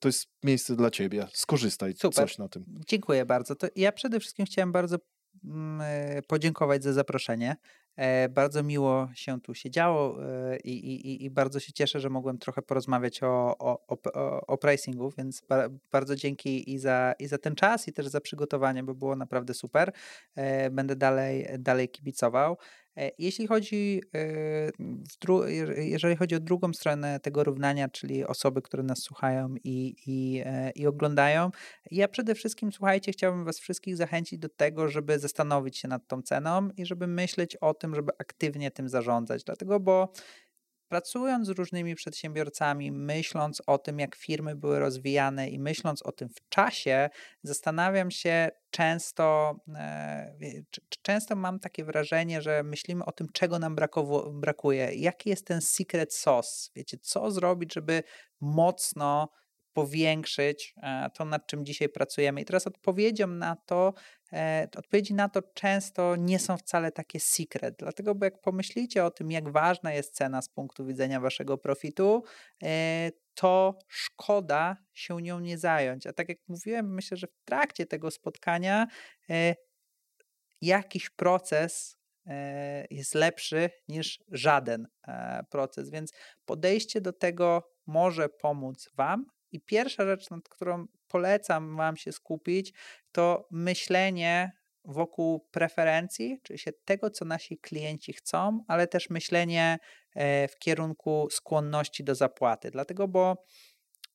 To 0.00 0.08
jest 0.08 0.26
miejsce 0.44 0.76
dla 0.76 0.90
ciebie. 0.90 1.26
Skorzystaj 1.32 1.92
Super. 1.92 2.14
coś 2.14 2.38
na 2.38 2.48
tym. 2.48 2.64
Dziękuję 2.86 3.24
bardzo. 3.24 3.56
To 3.56 3.66
ja 3.76 3.92
przede 3.92 4.20
wszystkim 4.20 4.46
chciałem 4.46 4.72
bardzo 4.72 4.98
podziękować 6.28 6.82
za 6.82 6.92
zaproszenie. 6.92 7.56
E, 7.96 8.28
bardzo 8.28 8.62
miło 8.62 9.08
się 9.14 9.40
tu 9.40 9.54
siedziało 9.54 10.24
e, 10.24 10.56
i, 10.56 10.70
i, 10.70 11.24
i 11.24 11.30
bardzo 11.30 11.60
się 11.60 11.72
cieszę, 11.72 12.00
że 12.00 12.10
mogłem 12.10 12.38
trochę 12.38 12.62
porozmawiać 12.62 13.22
o, 13.22 13.58
o, 13.58 13.86
o, 13.88 14.46
o 14.46 14.58
pricingu, 14.58 15.10
więc 15.18 15.42
bardzo 15.92 16.16
dzięki 16.16 16.72
i 16.72 16.78
za, 16.78 17.14
i 17.18 17.26
za 17.26 17.38
ten 17.38 17.54
czas, 17.54 17.88
i 17.88 17.92
też 17.92 18.06
za 18.06 18.20
przygotowanie, 18.20 18.82
bo 18.82 18.94
było 18.94 19.16
naprawdę 19.16 19.54
super. 19.54 19.92
E, 20.34 20.70
będę 20.70 20.96
dalej, 20.96 21.46
dalej 21.58 21.88
kibicował. 21.88 22.56
E, 22.96 23.10
jeśli 23.18 23.46
chodzi, 23.46 24.02
e, 24.14 24.72
jeżeli 25.76 26.16
chodzi 26.16 26.34
o 26.34 26.40
drugą 26.40 26.72
stronę 26.72 27.20
tego 27.20 27.44
równania, 27.44 27.88
czyli 27.88 28.24
osoby, 28.24 28.62
które 28.62 28.82
nas 28.82 28.98
słuchają 28.98 29.54
i, 29.64 29.96
i, 30.06 30.42
e, 30.44 30.70
i 30.70 30.86
oglądają, 30.86 31.50
ja 31.90 32.08
przede 32.08 32.34
wszystkim, 32.34 32.72
słuchajcie, 32.72 33.12
chciałbym 33.12 33.44
Was 33.44 33.58
wszystkich 33.58 33.96
zachęcić 33.96 34.38
do 34.38 34.48
tego, 34.48 34.88
żeby 34.88 35.18
zastanowić 35.18 35.78
się 35.78 35.88
nad 35.88 36.06
tą 36.06 36.22
ceną 36.22 36.68
i 36.76 36.86
żeby 36.86 37.06
myśleć 37.06 37.56
o 37.56 37.74
tym, 37.74 37.94
żeby 37.94 38.12
aktywnie 38.18 38.70
tym 38.70 38.88
zarządzać. 38.88 39.44
Dlatego, 39.44 39.80
bo 39.80 40.12
pracując 40.94 41.46
z 41.46 41.50
różnymi 41.50 41.94
przedsiębiorcami, 41.94 42.92
myśląc 42.92 43.62
o 43.66 43.78
tym, 43.78 43.98
jak 43.98 44.16
firmy 44.16 44.56
były 44.56 44.78
rozwijane 44.78 45.48
i 45.48 45.58
myśląc 45.58 46.02
o 46.02 46.12
tym 46.12 46.28
w 46.28 46.48
czasie, 46.48 47.10
zastanawiam 47.42 48.10
się 48.10 48.50
często, 48.70 49.56
e, 49.74 50.34
często 51.02 51.36
mam 51.36 51.58
takie 51.60 51.84
wrażenie, 51.84 52.42
że 52.42 52.62
myślimy 52.62 53.04
o 53.04 53.12
tym, 53.12 53.26
czego 53.32 53.58
nam 53.58 53.76
brakuje, 54.32 54.94
jaki 54.94 55.30
jest 55.30 55.46
ten 55.46 55.60
secret 55.60 56.14
sauce, 56.14 56.70
wiecie, 56.76 56.98
co 56.98 57.30
zrobić, 57.30 57.74
żeby 57.74 58.02
mocno 58.40 59.28
powiększyć 59.74 60.74
e, 60.82 61.10
to, 61.14 61.24
nad 61.24 61.46
czym 61.46 61.64
dzisiaj 61.64 61.88
pracujemy. 61.88 62.40
I 62.40 62.44
teraz 62.44 62.66
odpowiedzią 62.66 63.26
na 63.26 63.56
to, 63.56 63.94
e, 64.32 64.68
odpowiedzi 64.76 65.14
na 65.14 65.28
to 65.28 65.42
często 65.42 66.16
nie 66.16 66.38
są 66.38 66.56
wcale 66.56 66.92
takie 66.92 67.20
secret, 67.20 67.74
dlatego, 67.78 68.14
bo 68.14 68.24
jak 68.24 68.40
pomyślicie 68.40 69.04
o 69.04 69.10
tym, 69.10 69.30
jak 69.30 69.48
ważna 69.48 69.92
jest 69.92 70.14
cena 70.14 70.42
z 70.42 70.48
punktu 70.48 70.86
widzenia 70.86 71.20
waszego 71.20 71.58
profitu, 71.58 72.22
e, 72.62 73.10
to 73.34 73.78
szkoda 73.88 74.76
się 74.92 75.22
nią 75.22 75.40
nie 75.40 75.58
zająć. 75.58 76.06
A 76.06 76.12
tak 76.12 76.28
jak 76.28 76.38
mówiłem, 76.48 76.94
myślę, 76.94 77.16
że 77.16 77.26
w 77.26 77.44
trakcie 77.44 77.86
tego 77.86 78.10
spotkania 78.10 78.86
jakiś 80.60 81.10
proces 81.10 81.96
jest 82.90 83.14
lepszy 83.14 83.70
niż 83.88 84.24
żaden 84.28 84.86
proces, 85.50 85.90
więc 85.90 86.12
podejście 86.44 87.00
do 87.00 87.12
tego 87.12 87.74
może 87.86 88.28
pomóc 88.28 88.88
Wam, 88.94 89.26
i 89.54 89.60
pierwsza 89.60 90.04
rzecz, 90.04 90.30
nad 90.30 90.48
którą 90.48 90.86
polecam 91.08 91.76
Wam 91.76 91.96
się 91.96 92.12
skupić, 92.12 92.72
to 93.12 93.48
myślenie 93.50 94.52
wokół 94.84 95.48
preferencji, 95.50 96.40
czyli 96.42 96.58
się 96.58 96.72
tego, 96.72 97.10
co 97.10 97.24
nasi 97.24 97.58
klienci 97.58 98.12
chcą, 98.12 98.64
ale 98.68 98.86
też 98.86 99.10
myślenie 99.10 99.78
e, 100.14 100.48
w 100.48 100.58
kierunku 100.58 101.28
skłonności 101.30 102.04
do 102.04 102.14
zapłaty. 102.14 102.70
Dlatego, 102.70 103.08
bo 103.08 103.44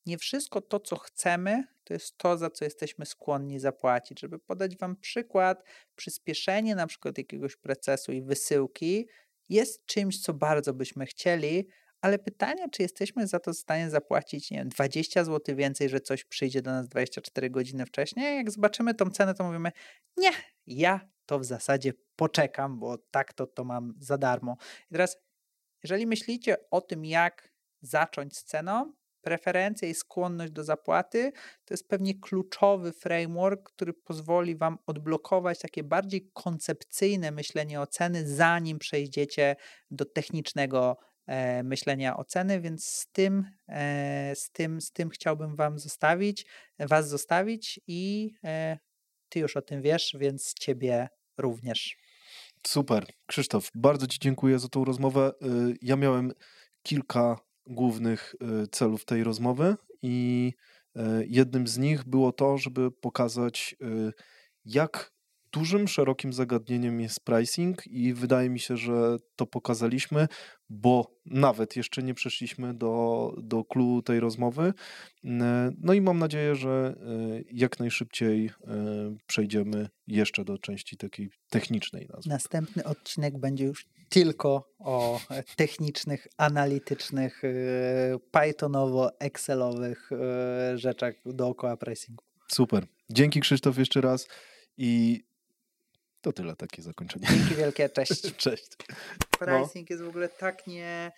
nie 0.05 0.17
wszystko 0.17 0.61
to, 0.61 0.79
co 0.79 0.95
chcemy, 0.95 1.63
to 1.83 1.93
jest 1.93 2.17
to, 2.17 2.37
za 2.37 2.49
co 2.49 2.65
jesteśmy 2.65 3.05
skłonni 3.05 3.59
zapłacić. 3.59 4.19
Żeby 4.19 4.39
podać 4.39 4.77
Wam 4.77 4.95
przykład, 4.95 5.63
przyspieszenie 5.95 6.75
na 6.75 6.87
przykład 6.87 7.17
jakiegoś 7.17 7.55
procesu 7.55 8.11
i 8.11 8.21
wysyłki 8.21 9.07
jest 9.49 9.85
czymś, 9.85 10.21
co 10.21 10.33
bardzo 10.33 10.73
byśmy 10.73 11.05
chcieli, 11.05 11.67
ale 12.01 12.19
pytanie, 12.19 12.69
czy 12.71 12.81
jesteśmy 12.81 13.27
za 13.27 13.39
to 13.39 13.53
w 13.53 13.57
stanie 13.57 13.89
zapłacić, 13.89 14.51
nie 14.51 14.57
wiem, 14.57 14.69
20 14.69 15.23
zł 15.23 15.55
więcej, 15.55 15.89
że 15.89 15.99
coś 15.99 16.23
przyjdzie 16.23 16.61
do 16.61 16.71
nas 16.71 16.87
24 16.87 17.49
godziny 17.49 17.85
wcześniej? 17.85 18.37
Jak 18.37 18.51
zobaczymy 18.51 18.93
tą 18.93 19.09
cenę, 19.09 19.33
to 19.33 19.43
mówimy, 19.43 19.71
nie, 20.17 20.31
ja 20.67 21.09
to 21.25 21.39
w 21.39 21.45
zasadzie 21.45 21.93
poczekam, 22.15 22.79
bo 22.79 22.97
tak 22.97 23.33
to, 23.33 23.47
to 23.47 23.63
mam 23.63 23.93
za 23.99 24.17
darmo. 24.17 24.57
I 24.89 24.93
teraz, 24.93 25.17
jeżeli 25.83 26.07
myślicie 26.07 26.57
o 26.71 26.81
tym, 26.81 27.05
jak 27.05 27.53
zacząć 27.81 28.37
z 28.37 28.43
ceną, 28.43 28.93
preferencje 29.21 29.89
i 29.89 29.93
skłonność 29.93 30.51
do 30.51 30.63
zapłaty 30.63 31.31
to 31.65 31.73
jest 31.73 31.87
pewnie 31.87 32.19
kluczowy 32.19 32.93
framework, 32.93 33.63
który 33.63 33.93
pozwoli 33.93 34.55
Wam 34.55 34.77
odblokować 34.85 35.59
takie 35.59 35.83
bardziej 35.83 36.31
koncepcyjne 36.33 37.31
myślenie 37.31 37.81
o 37.81 37.87
ceny, 37.87 38.27
zanim 38.27 38.79
przejdziecie 38.79 39.55
do 39.91 40.05
technicznego 40.05 40.97
myślenia 41.63 42.17
oceny, 42.17 42.61
więc 42.61 42.85
z 42.85 43.07
tym, 43.11 43.45
e, 43.67 44.33
z 44.35 44.51
tym, 44.51 44.81
z 44.81 44.91
tym 44.91 45.09
chciałbym 45.09 45.55
Wam 45.55 45.79
zostawić, 45.79 46.45
Was 46.79 47.09
zostawić 47.09 47.79
i 47.87 48.31
e, 48.43 48.77
Ty 49.29 49.39
już 49.39 49.57
o 49.57 49.61
tym 49.61 49.81
wiesz, 49.81 50.15
więc 50.19 50.53
Ciebie 50.53 51.07
również. 51.37 51.97
Super. 52.67 53.05
Krzysztof, 53.25 53.69
bardzo 53.75 54.07
Ci 54.07 54.19
dziękuję 54.19 54.59
za 54.59 54.67
tą 54.67 54.85
rozmowę. 54.85 55.31
Ja 55.81 55.95
miałem 55.95 56.31
kilka 56.83 57.39
głównych 57.65 58.35
celów 58.71 59.05
tej 59.05 59.23
rozmowy 59.23 59.75
i 60.01 60.53
jednym 61.27 61.67
z 61.67 61.77
nich 61.77 62.03
było 62.03 62.31
to, 62.31 62.57
żeby 62.57 62.91
pokazać, 62.91 63.75
jak 64.65 65.11
dużym, 65.51 65.87
szerokim 65.87 66.33
zagadnieniem 66.33 67.01
jest 67.01 67.25
pricing 67.25 67.87
i 67.87 68.13
wydaje 68.13 68.49
mi 68.49 68.59
się, 68.59 68.77
że 68.77 69.17
to 69.35 69.45
pokazaliśmy, 69.45 70.27
bo 70.69 71.19
nawet 71.25 71.75
jeszcze 71.75 72.03
nie 72.03 72.13
przeszliśmy 72.13 72.73
do, 72.73 73.33
do 73.37 73.63
clue 73.63 74.01
tej 74.01 74.19
rozmowy. 74.19 74.73
No 75.81 75.93
i 75.93 76.01
mam 76.01 76.19
nadzieję, 76.19 76.55
że 76.55 76.95
e, 76.97 77.41
jak 77.51 77.79
najszybciej 77.79 78.45
e, 78.45 78.51
przejdziemy 79.27 79.89
jeszcze 80.07 80.45
do 80.45 80.57
części 80.57 80.97
takiej 80.97 81.29
technicznej. 81.49 82.07
Nazwy. 82.13 82.29
Następny 82.29 82.83
odcinek 82.83 83.37
będzie 83.37 83.65
już 83.65 83.85
tylko 84.09 84.73
o 84.79 85.19
technicznych, 85.55 86.27
analitycznych, 86.37 87.43
e, 87.43 87.49
Pythonowo-Excelowych 88.31 90.09
rzeczach 90.75 91.15
dookoła 91.25 91.77
pricingu. 91.77 92.23
Super. 92.47 92.87
Dzięki 93.09 93.39
Krzysztof 93.39 93.77
jeszcze 93.77 94.01
raz 94.01 94.27
i 94.77 95.23
to 96.21 96.33
tyle, 96.33 96.55
takie 96.55 96.81
zakończenie. 96.81 97.27
Dzięki 97.27 97.55
wielkie, 97.55 97.89
cześć. 97.89 98.21
cześć. 98.37 98.67
Pricing 99.39 99.89
no. 99.89 99.93
jest 99.93 100.03
w 100.03 100.09
ogóle 100.09 100.29
tak 100.29 100.67
nie... 100.67 101.11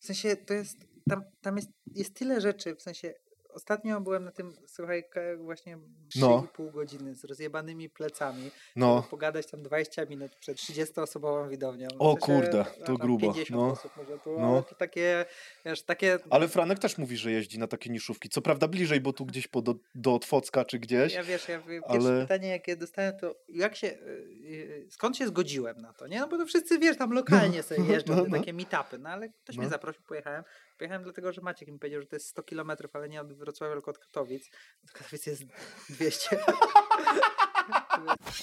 W 0.00 0.04
sensie 0.04 0.36
to 0.36 0.54
jest, 0.54 0.76
tam, 1.08 1.24
tam 1.40 1.56
jest, 1.56 1.70
jest 1.94 2.14
tyle 2.14 2.40
rzeczy, 2.40 2.74
w 2.74 2.82
sensie 2.82 3.14
ostatnio 3.52 4.00
byłem 4.00 4.24
na 4.24 4.30
tym, 4.30 4.52
słuchaj, 4.66 5.04
właśnie 5.38 5.76
3,5 5.76 6.20
no. 6.58 6.70
godziny 6.72 7.14
z 7.14 7.24
rozjebanymi 7.24 7.90
plecami. 7.90 8.50
No. 8.76 9.06
Pogadać 9.10 9.46
tam 9.46 9.62
20 9.62 10.04
minut 10.04 10.36
przed 10.36 10.58
30-osobową 10.58 11.48
widownią. 11.48 11.88
O 11.98 12.16
kurde, 12.16 12.64
to 12.84 12.96
grubo. 12.96 13.34
50 13.34 13.50
no. 13.50 13.76
tu, 14.24 14.40
no. 14.40 14.52
ale 14.52 14.62
to 14.62 14.74
takie, 14.74 15.24
wiesz, 15.64 15.82
takie... 15.82 16.18
Ale 16.30 16.48
Franek 16.48 16.78
też 16.78 16.98
mówi, 16.98 17.16
że 17.16 17.32
jeździ 17.32 17.58
na 17.58 17.66
takie 17.66 17.90
niszówki. 17.90 18.28
Co 18.28 18.42
prawda 18.42 18.68
bliżej, 18.68 19.00
bo 19.00 19.12
tu 19.12 19.26
gdzieś 19.26 19.48
po 19.48 19.62
do, 19.62 19.74
do 19.94 20.14
Otwocka 20.14 20.64
czy 20.64 20.78
gdzieś. 20.78 21.14
Ja 21.14 21.22
wiesz, 21.22 21.48
ja 21.48 21.58
pierwsze 21.58 22.08
ale... 22.08 22.22
pytanie, 22.22 22.48
jakie 22.48 22.76
dostałem, 22.76 23.18
to 23.18 23.34
jak 23.48 23.76
się, 23.76 23.86
y, 23.86 24.00
y, 24.44 24.86
skąd 24.90 25.16
się 25.16 25.26
zgodziłem 25.26 25.80
na 25.80 25.92
to, 25.92 26.06
nie? 26.06 26.20
No 26.20 26.28
bo 26.28 26.38
to 26.38 26.46
wszyscy, 26.46 26.78
wiesz, 26.78 26.96
tam 26.96 27.12
lokalnie 27.12 27.62
sobie 27.72 27.84
jeżdżą, 27.84 28.16
no, 28.16 28.24
no. 28.28 28.38
takie 28.38 28.52
meetupy, 28.52 28.98
no 28.98 29.10
ale 29.10 29.28
ktoś 29.28 29.56
mnie 29.56 29.66
no. 29.66 29.70
zaprosił, 29.70 30.02
pojechałem. 30.02 30.44
Pojechałem 30.82 31.02
dlatego, 31.02 31.32
że 31.32 31.40
Maciek 31.40 31.68
mi 31.68 31.78
powiedział, 31.78 32.00
że 32.00 32.06
to 32.06 32.16
jest 32.16 32.26
100 32.26 32.42
kilometrów, 32.42 32.96
ale 32.96 33.08
nie 33.08 33.20
od 33.20 33.32
Wrocławia, 33.32 33.74
tylko 33.74 33.90
od 33.90 33.98
Katowic. 33.98 34.50
Od 34.84 34.90
Katowic 34.90 35.26
jest 35.26 35.42
200. 35.90 36.36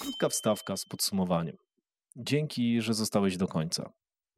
Krótka 0.00 0.28
wstawka 0.28 0.76
z 0.76 0.84
podsumowaniem. 0.84 1.56
Dzięki, 2.16 2.80
że 2.80 2.94
zostałeś 2.94 3.36
do 3.36 3.48
końca. 3.48 3.92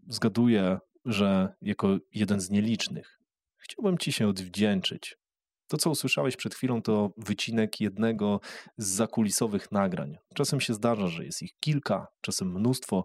Zgaduję, 0.09 0.79
że 1.05 1.55
jako 1.63 1.97
jeden 2.15 2.41
z 2.41 2.51
nielicznych 2.51 3.19
chciałbym 3.57 3.99
Ci 3.99 4.13
się 4.13 4.29
odwdzięczyć. 4.29 5.17
To, 5.69 5.77
co 5.77 5.91
usłyszałeś 5.91 6.37
przed 6.37 6.55
chwilą, 6.55 6.83
to 6.83 7.13
wycinek 7.17 7.81
jednego 7.81 8.41
z 8.77 8.87
zakulisowych 8.87 9.73
nagrań. 9.73 10.19
Czasem 10.35 10.61
się 10.61 10.75
zdarza, 10.75 11.07
że 11.07 11.25
jest 11.25 11.43
ich 11.43 11.53
kilka, 11.61 12.07
czasem 12.21 12.53
mnóstwo, 12.53 13.05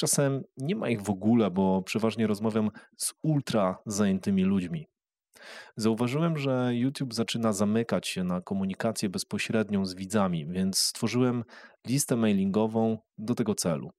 czasem 0.00 0.42
nie 0.56 0.76
ma 0.76 0.88
ich 0.88 1.02
w 1.02 1.10
ogóle, 1.10 1.50
bo 1.50 1.82
przeważnie 1.82 2.26
rozmawiam 2.26 2.70
z 2.96 3.14
ultra 3.22 3.78
zajętymi 3.86 4.44
ludźmi. 4.44 4.86
Zauważyłem, 5.76 6.38
że 6.38 6.70
YouTube 6.72 7.14
zaczyna 7.14 7.52
zamykać 7.52 8.08
się 8.08 8.24
na 8.24 8.40
komunikację 8.40 9.08
bezpośrednią 9.08 9.86
z 9.86 9.94
widzami, 9.94 10.46
więc 10.46 10.78
stworzyłem 10.78 11.44
listę 11.86 12.16
mailingową 12.16 12.98
do 13.18 13.34
tego 13.34 13.54
celu. 13.54 13.90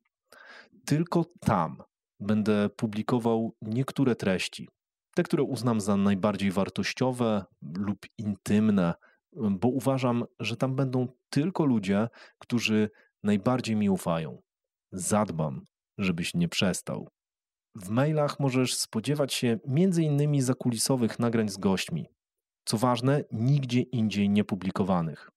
Tylko 0.86 1.26
tam 1.40 1.84
będę 2.20 2.70
publikował 2.70 3.56
niektóre 3.62 4.16
treści, 4.16 4.70
te, 5.16 5.24
które 5.24 5.44
uznam 5.44 5.82
za 5.82 5.98
najbardziej 5.98 6.52
wartościowe 6.52 7.46
lub 7.78 8.06
intymne, 8.18 8.94
bo 9.34 9.68
uważam, 9.68 10.24
że 10.40 10.58
tam 10.58 10.76
będą 10.76 11.08
tylko 11.30 11.66
ludzie, 11.66 12.08
którzy 12.40 12.90
najbardziej 13.24 13.76
mi 13.76 13.90
ufają. 13.90 14.42
Zadbam, 14.92 15.66
żebyś 15.98 16.34
nie 16.34 16.50
przestał. 16.50 17.08
W 17.76 17.90
mailach 17.90 18.40
możesz 18.40 18.76
spodziewać 18.76 19.34
się 19.34 19.60
m.in. 19.68 20.42
zakulisowych 20.42 21.20
nagrań 21.20 21.50
z 21.50 21.58
gośćmi. 21.58 22.06
Co 22.66 22.78
ważne, 22.78 23.24
nigdzie 23.32 23.82
indziej 23.82 24.30
niepublikowanych. 24.30 25.30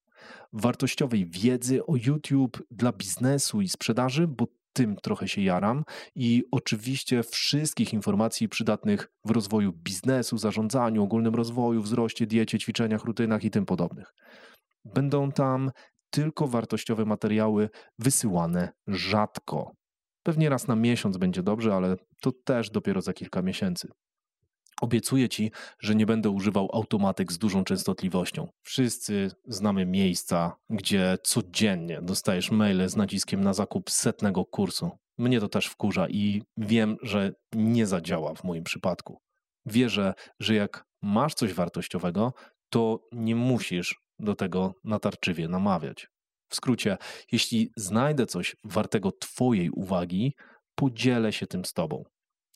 Wartościowej 0.53 1.27
wiedzy 1.27 1.87
o 1.87 1.97
YouTube 1.97 2.63
dla 2.71 2.93
biznesu 2.93 3.61
i 3.61 3.69
sprzedaży, 3.69 4.27
bo 4.29 4.47
tym 4.73 4.97
trochę 4.97 5.29
się 5.29 5.43
jaram, 5.43 5.85
i 6.15 6.45
oczywiście 6.51 7.23
wszystkich 7.23 7.93
informacji 7.93 8.49
przydatnych 8.49 9.11
w 9.25 9.31
rozwoju 9.31 9.73
biznesu, 9.73 10.39
zarządzaniu, 10.39 11.03
ogólnym 11.03 11.35
rozwoju, 11.35 11.83
wzroście, 11.83 12.27
diecie, 12.27 12.59
ćwiczeniach, 12.59 13.05
rutynach 13.05 13.45
i 13.45 13.51
tym 13.51 13.67
podobnych. 13.67 14.15
Będą 14.85 15.33
tam 15.33 15.71
tylko 16.11 16.49
wartościowe 16.49 17.05
materiały 17.05 17.71
wysyłane 17.99 18.73
rzadko. 18.87 19.73
Pewnie 20.25 20.49
raz 20.49 20.69
na 20.69 20.77
miesiąc 20.77 21.17
będzie 21.17 21.43
dobrze, 21.43 21.75
ale 21.75 21.97
to 22.21 22.33
też 22.33 22.71
dopiero 22.71 23.01
za 23.01 23.13
kilka 23.13 23.43
miesięcy. 23.43 23.89
Obiecuję 24.81 25.29
ci, 25.29 25.51
że 25.81 25.95
nie 25.95 26.07
będę 26.07 26.31
używał 26.31 26.69
automatyk 26.73 27.33
z 27.33 27.39
dużą 27.39 27.65
częstotliwością. 27.65 28.49
Wszyscy 28.63 29.31
znamy 29.47 29.87
miejsca, 29.87 30.57
gdzie 30.71 31.19
codziennie 31.23 32.03
dostajesz 32.03 32.51
maile 32.51 32.89
z 32.89 32.97
naciskiem 32.97 33.41
na 33.41 33.55
zakup 33.55 33.91
setnego 33.91 34.45
kursu. 34.45 34.91
Mnie 35.19 35.41
to 35.41 35.49
też 35.49 35.67
wkurza 35.67 36.09
i 36.09 36.43
wiem, 36.57 36.97
że 37.03 37.33
nie 37.53 37.87
zadziała 37.87 38.35
w 38.35 38.45
moim 38.45 38.65
przypadku. 38.65 39.19
Wierzę, 39.67 40.15
że 40.41 40.55
jak 40.55 40.85
masz 41.03 41.35
coś 41.35 41.53
wartościowego, 41.53 42.33
to 42.71 43.09
nie 43.13 43.37
musisz 43.37 44.01
do 44.19 44.35
tego 44.35 44.75
natarczywie 44.85 45.49
namawiać. 45.49 46.14
W 46.49 46.55
skrócie, 46.55 46.97
jeśli 47.33 47.71
znajdę 47.77 48.27
coś 48.27 48.57
wartego 48.65 49.13
Twojej 49.13 49.71
uwagi, 49.71 50.35
podzielę 50.75 51.33
się 51.33 51.47
tym 51.47 51.65
z 51.65 51.73
Tobą. 51.73 52.05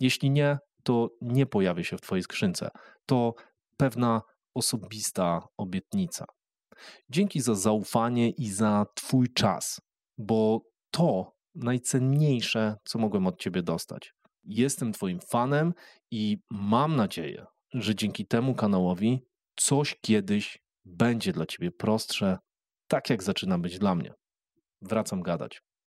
Jeśli 0.01 0.31
nie, 0.31 0.59
to 0.83 1.11
nie 1.21 1.47
pojawię 1.47 1.85
się 1.85 1.97
w 1.97 2.01
Twojej 2.01 2.23
skrzynce. 2.23 2.71
To 3.07 3.35
pewna 3.77 4.23
osobista 4.55 5.49
obietnica. 5.57 6.25
Dzięki 7.11 7.41
za 7.41 7.55
zaufanie 7.55 8.31
i 8.31 8.49
za 8.49 8.87
Twój 8.95 9.33
czas, 9.33 9.81
bo 10.19 10.61
to 10.91 11.33
najcenniejsze, 11.55 12.77
co 12.85 12.99
mogłem 12.99 13.27
od 13.27 13.41
Ciebie 13.41 13.63
dostać. 13.63 14.13
Jestem 14.45 14.93
Twoim 14.93 15.21
fanem 15.21 15.75
i 16.11 16.39
mam 16.51 16.97
nadzieję, 16.97 17.47
że 17.75 17.95
dzięki 17.95 18.27
temu 18.27 18.55
kanałowi 18.55 19.21
coś 19.57 19.97
kiedyś 20.01 20.59
będzie 20.85 21.33
dla 21.33 21.47
Ciebie 21.47 21.71
prostsze, 21.71 22.39
tak 22.89 23.11
jak 23.11 23.23
zaczyna 23.23 23.59
być 23.59 23.79
dla 23.79 23.95
mnie. 23.95 24.15
Wracam 24.83 25.23
gadać. 25.23 25.63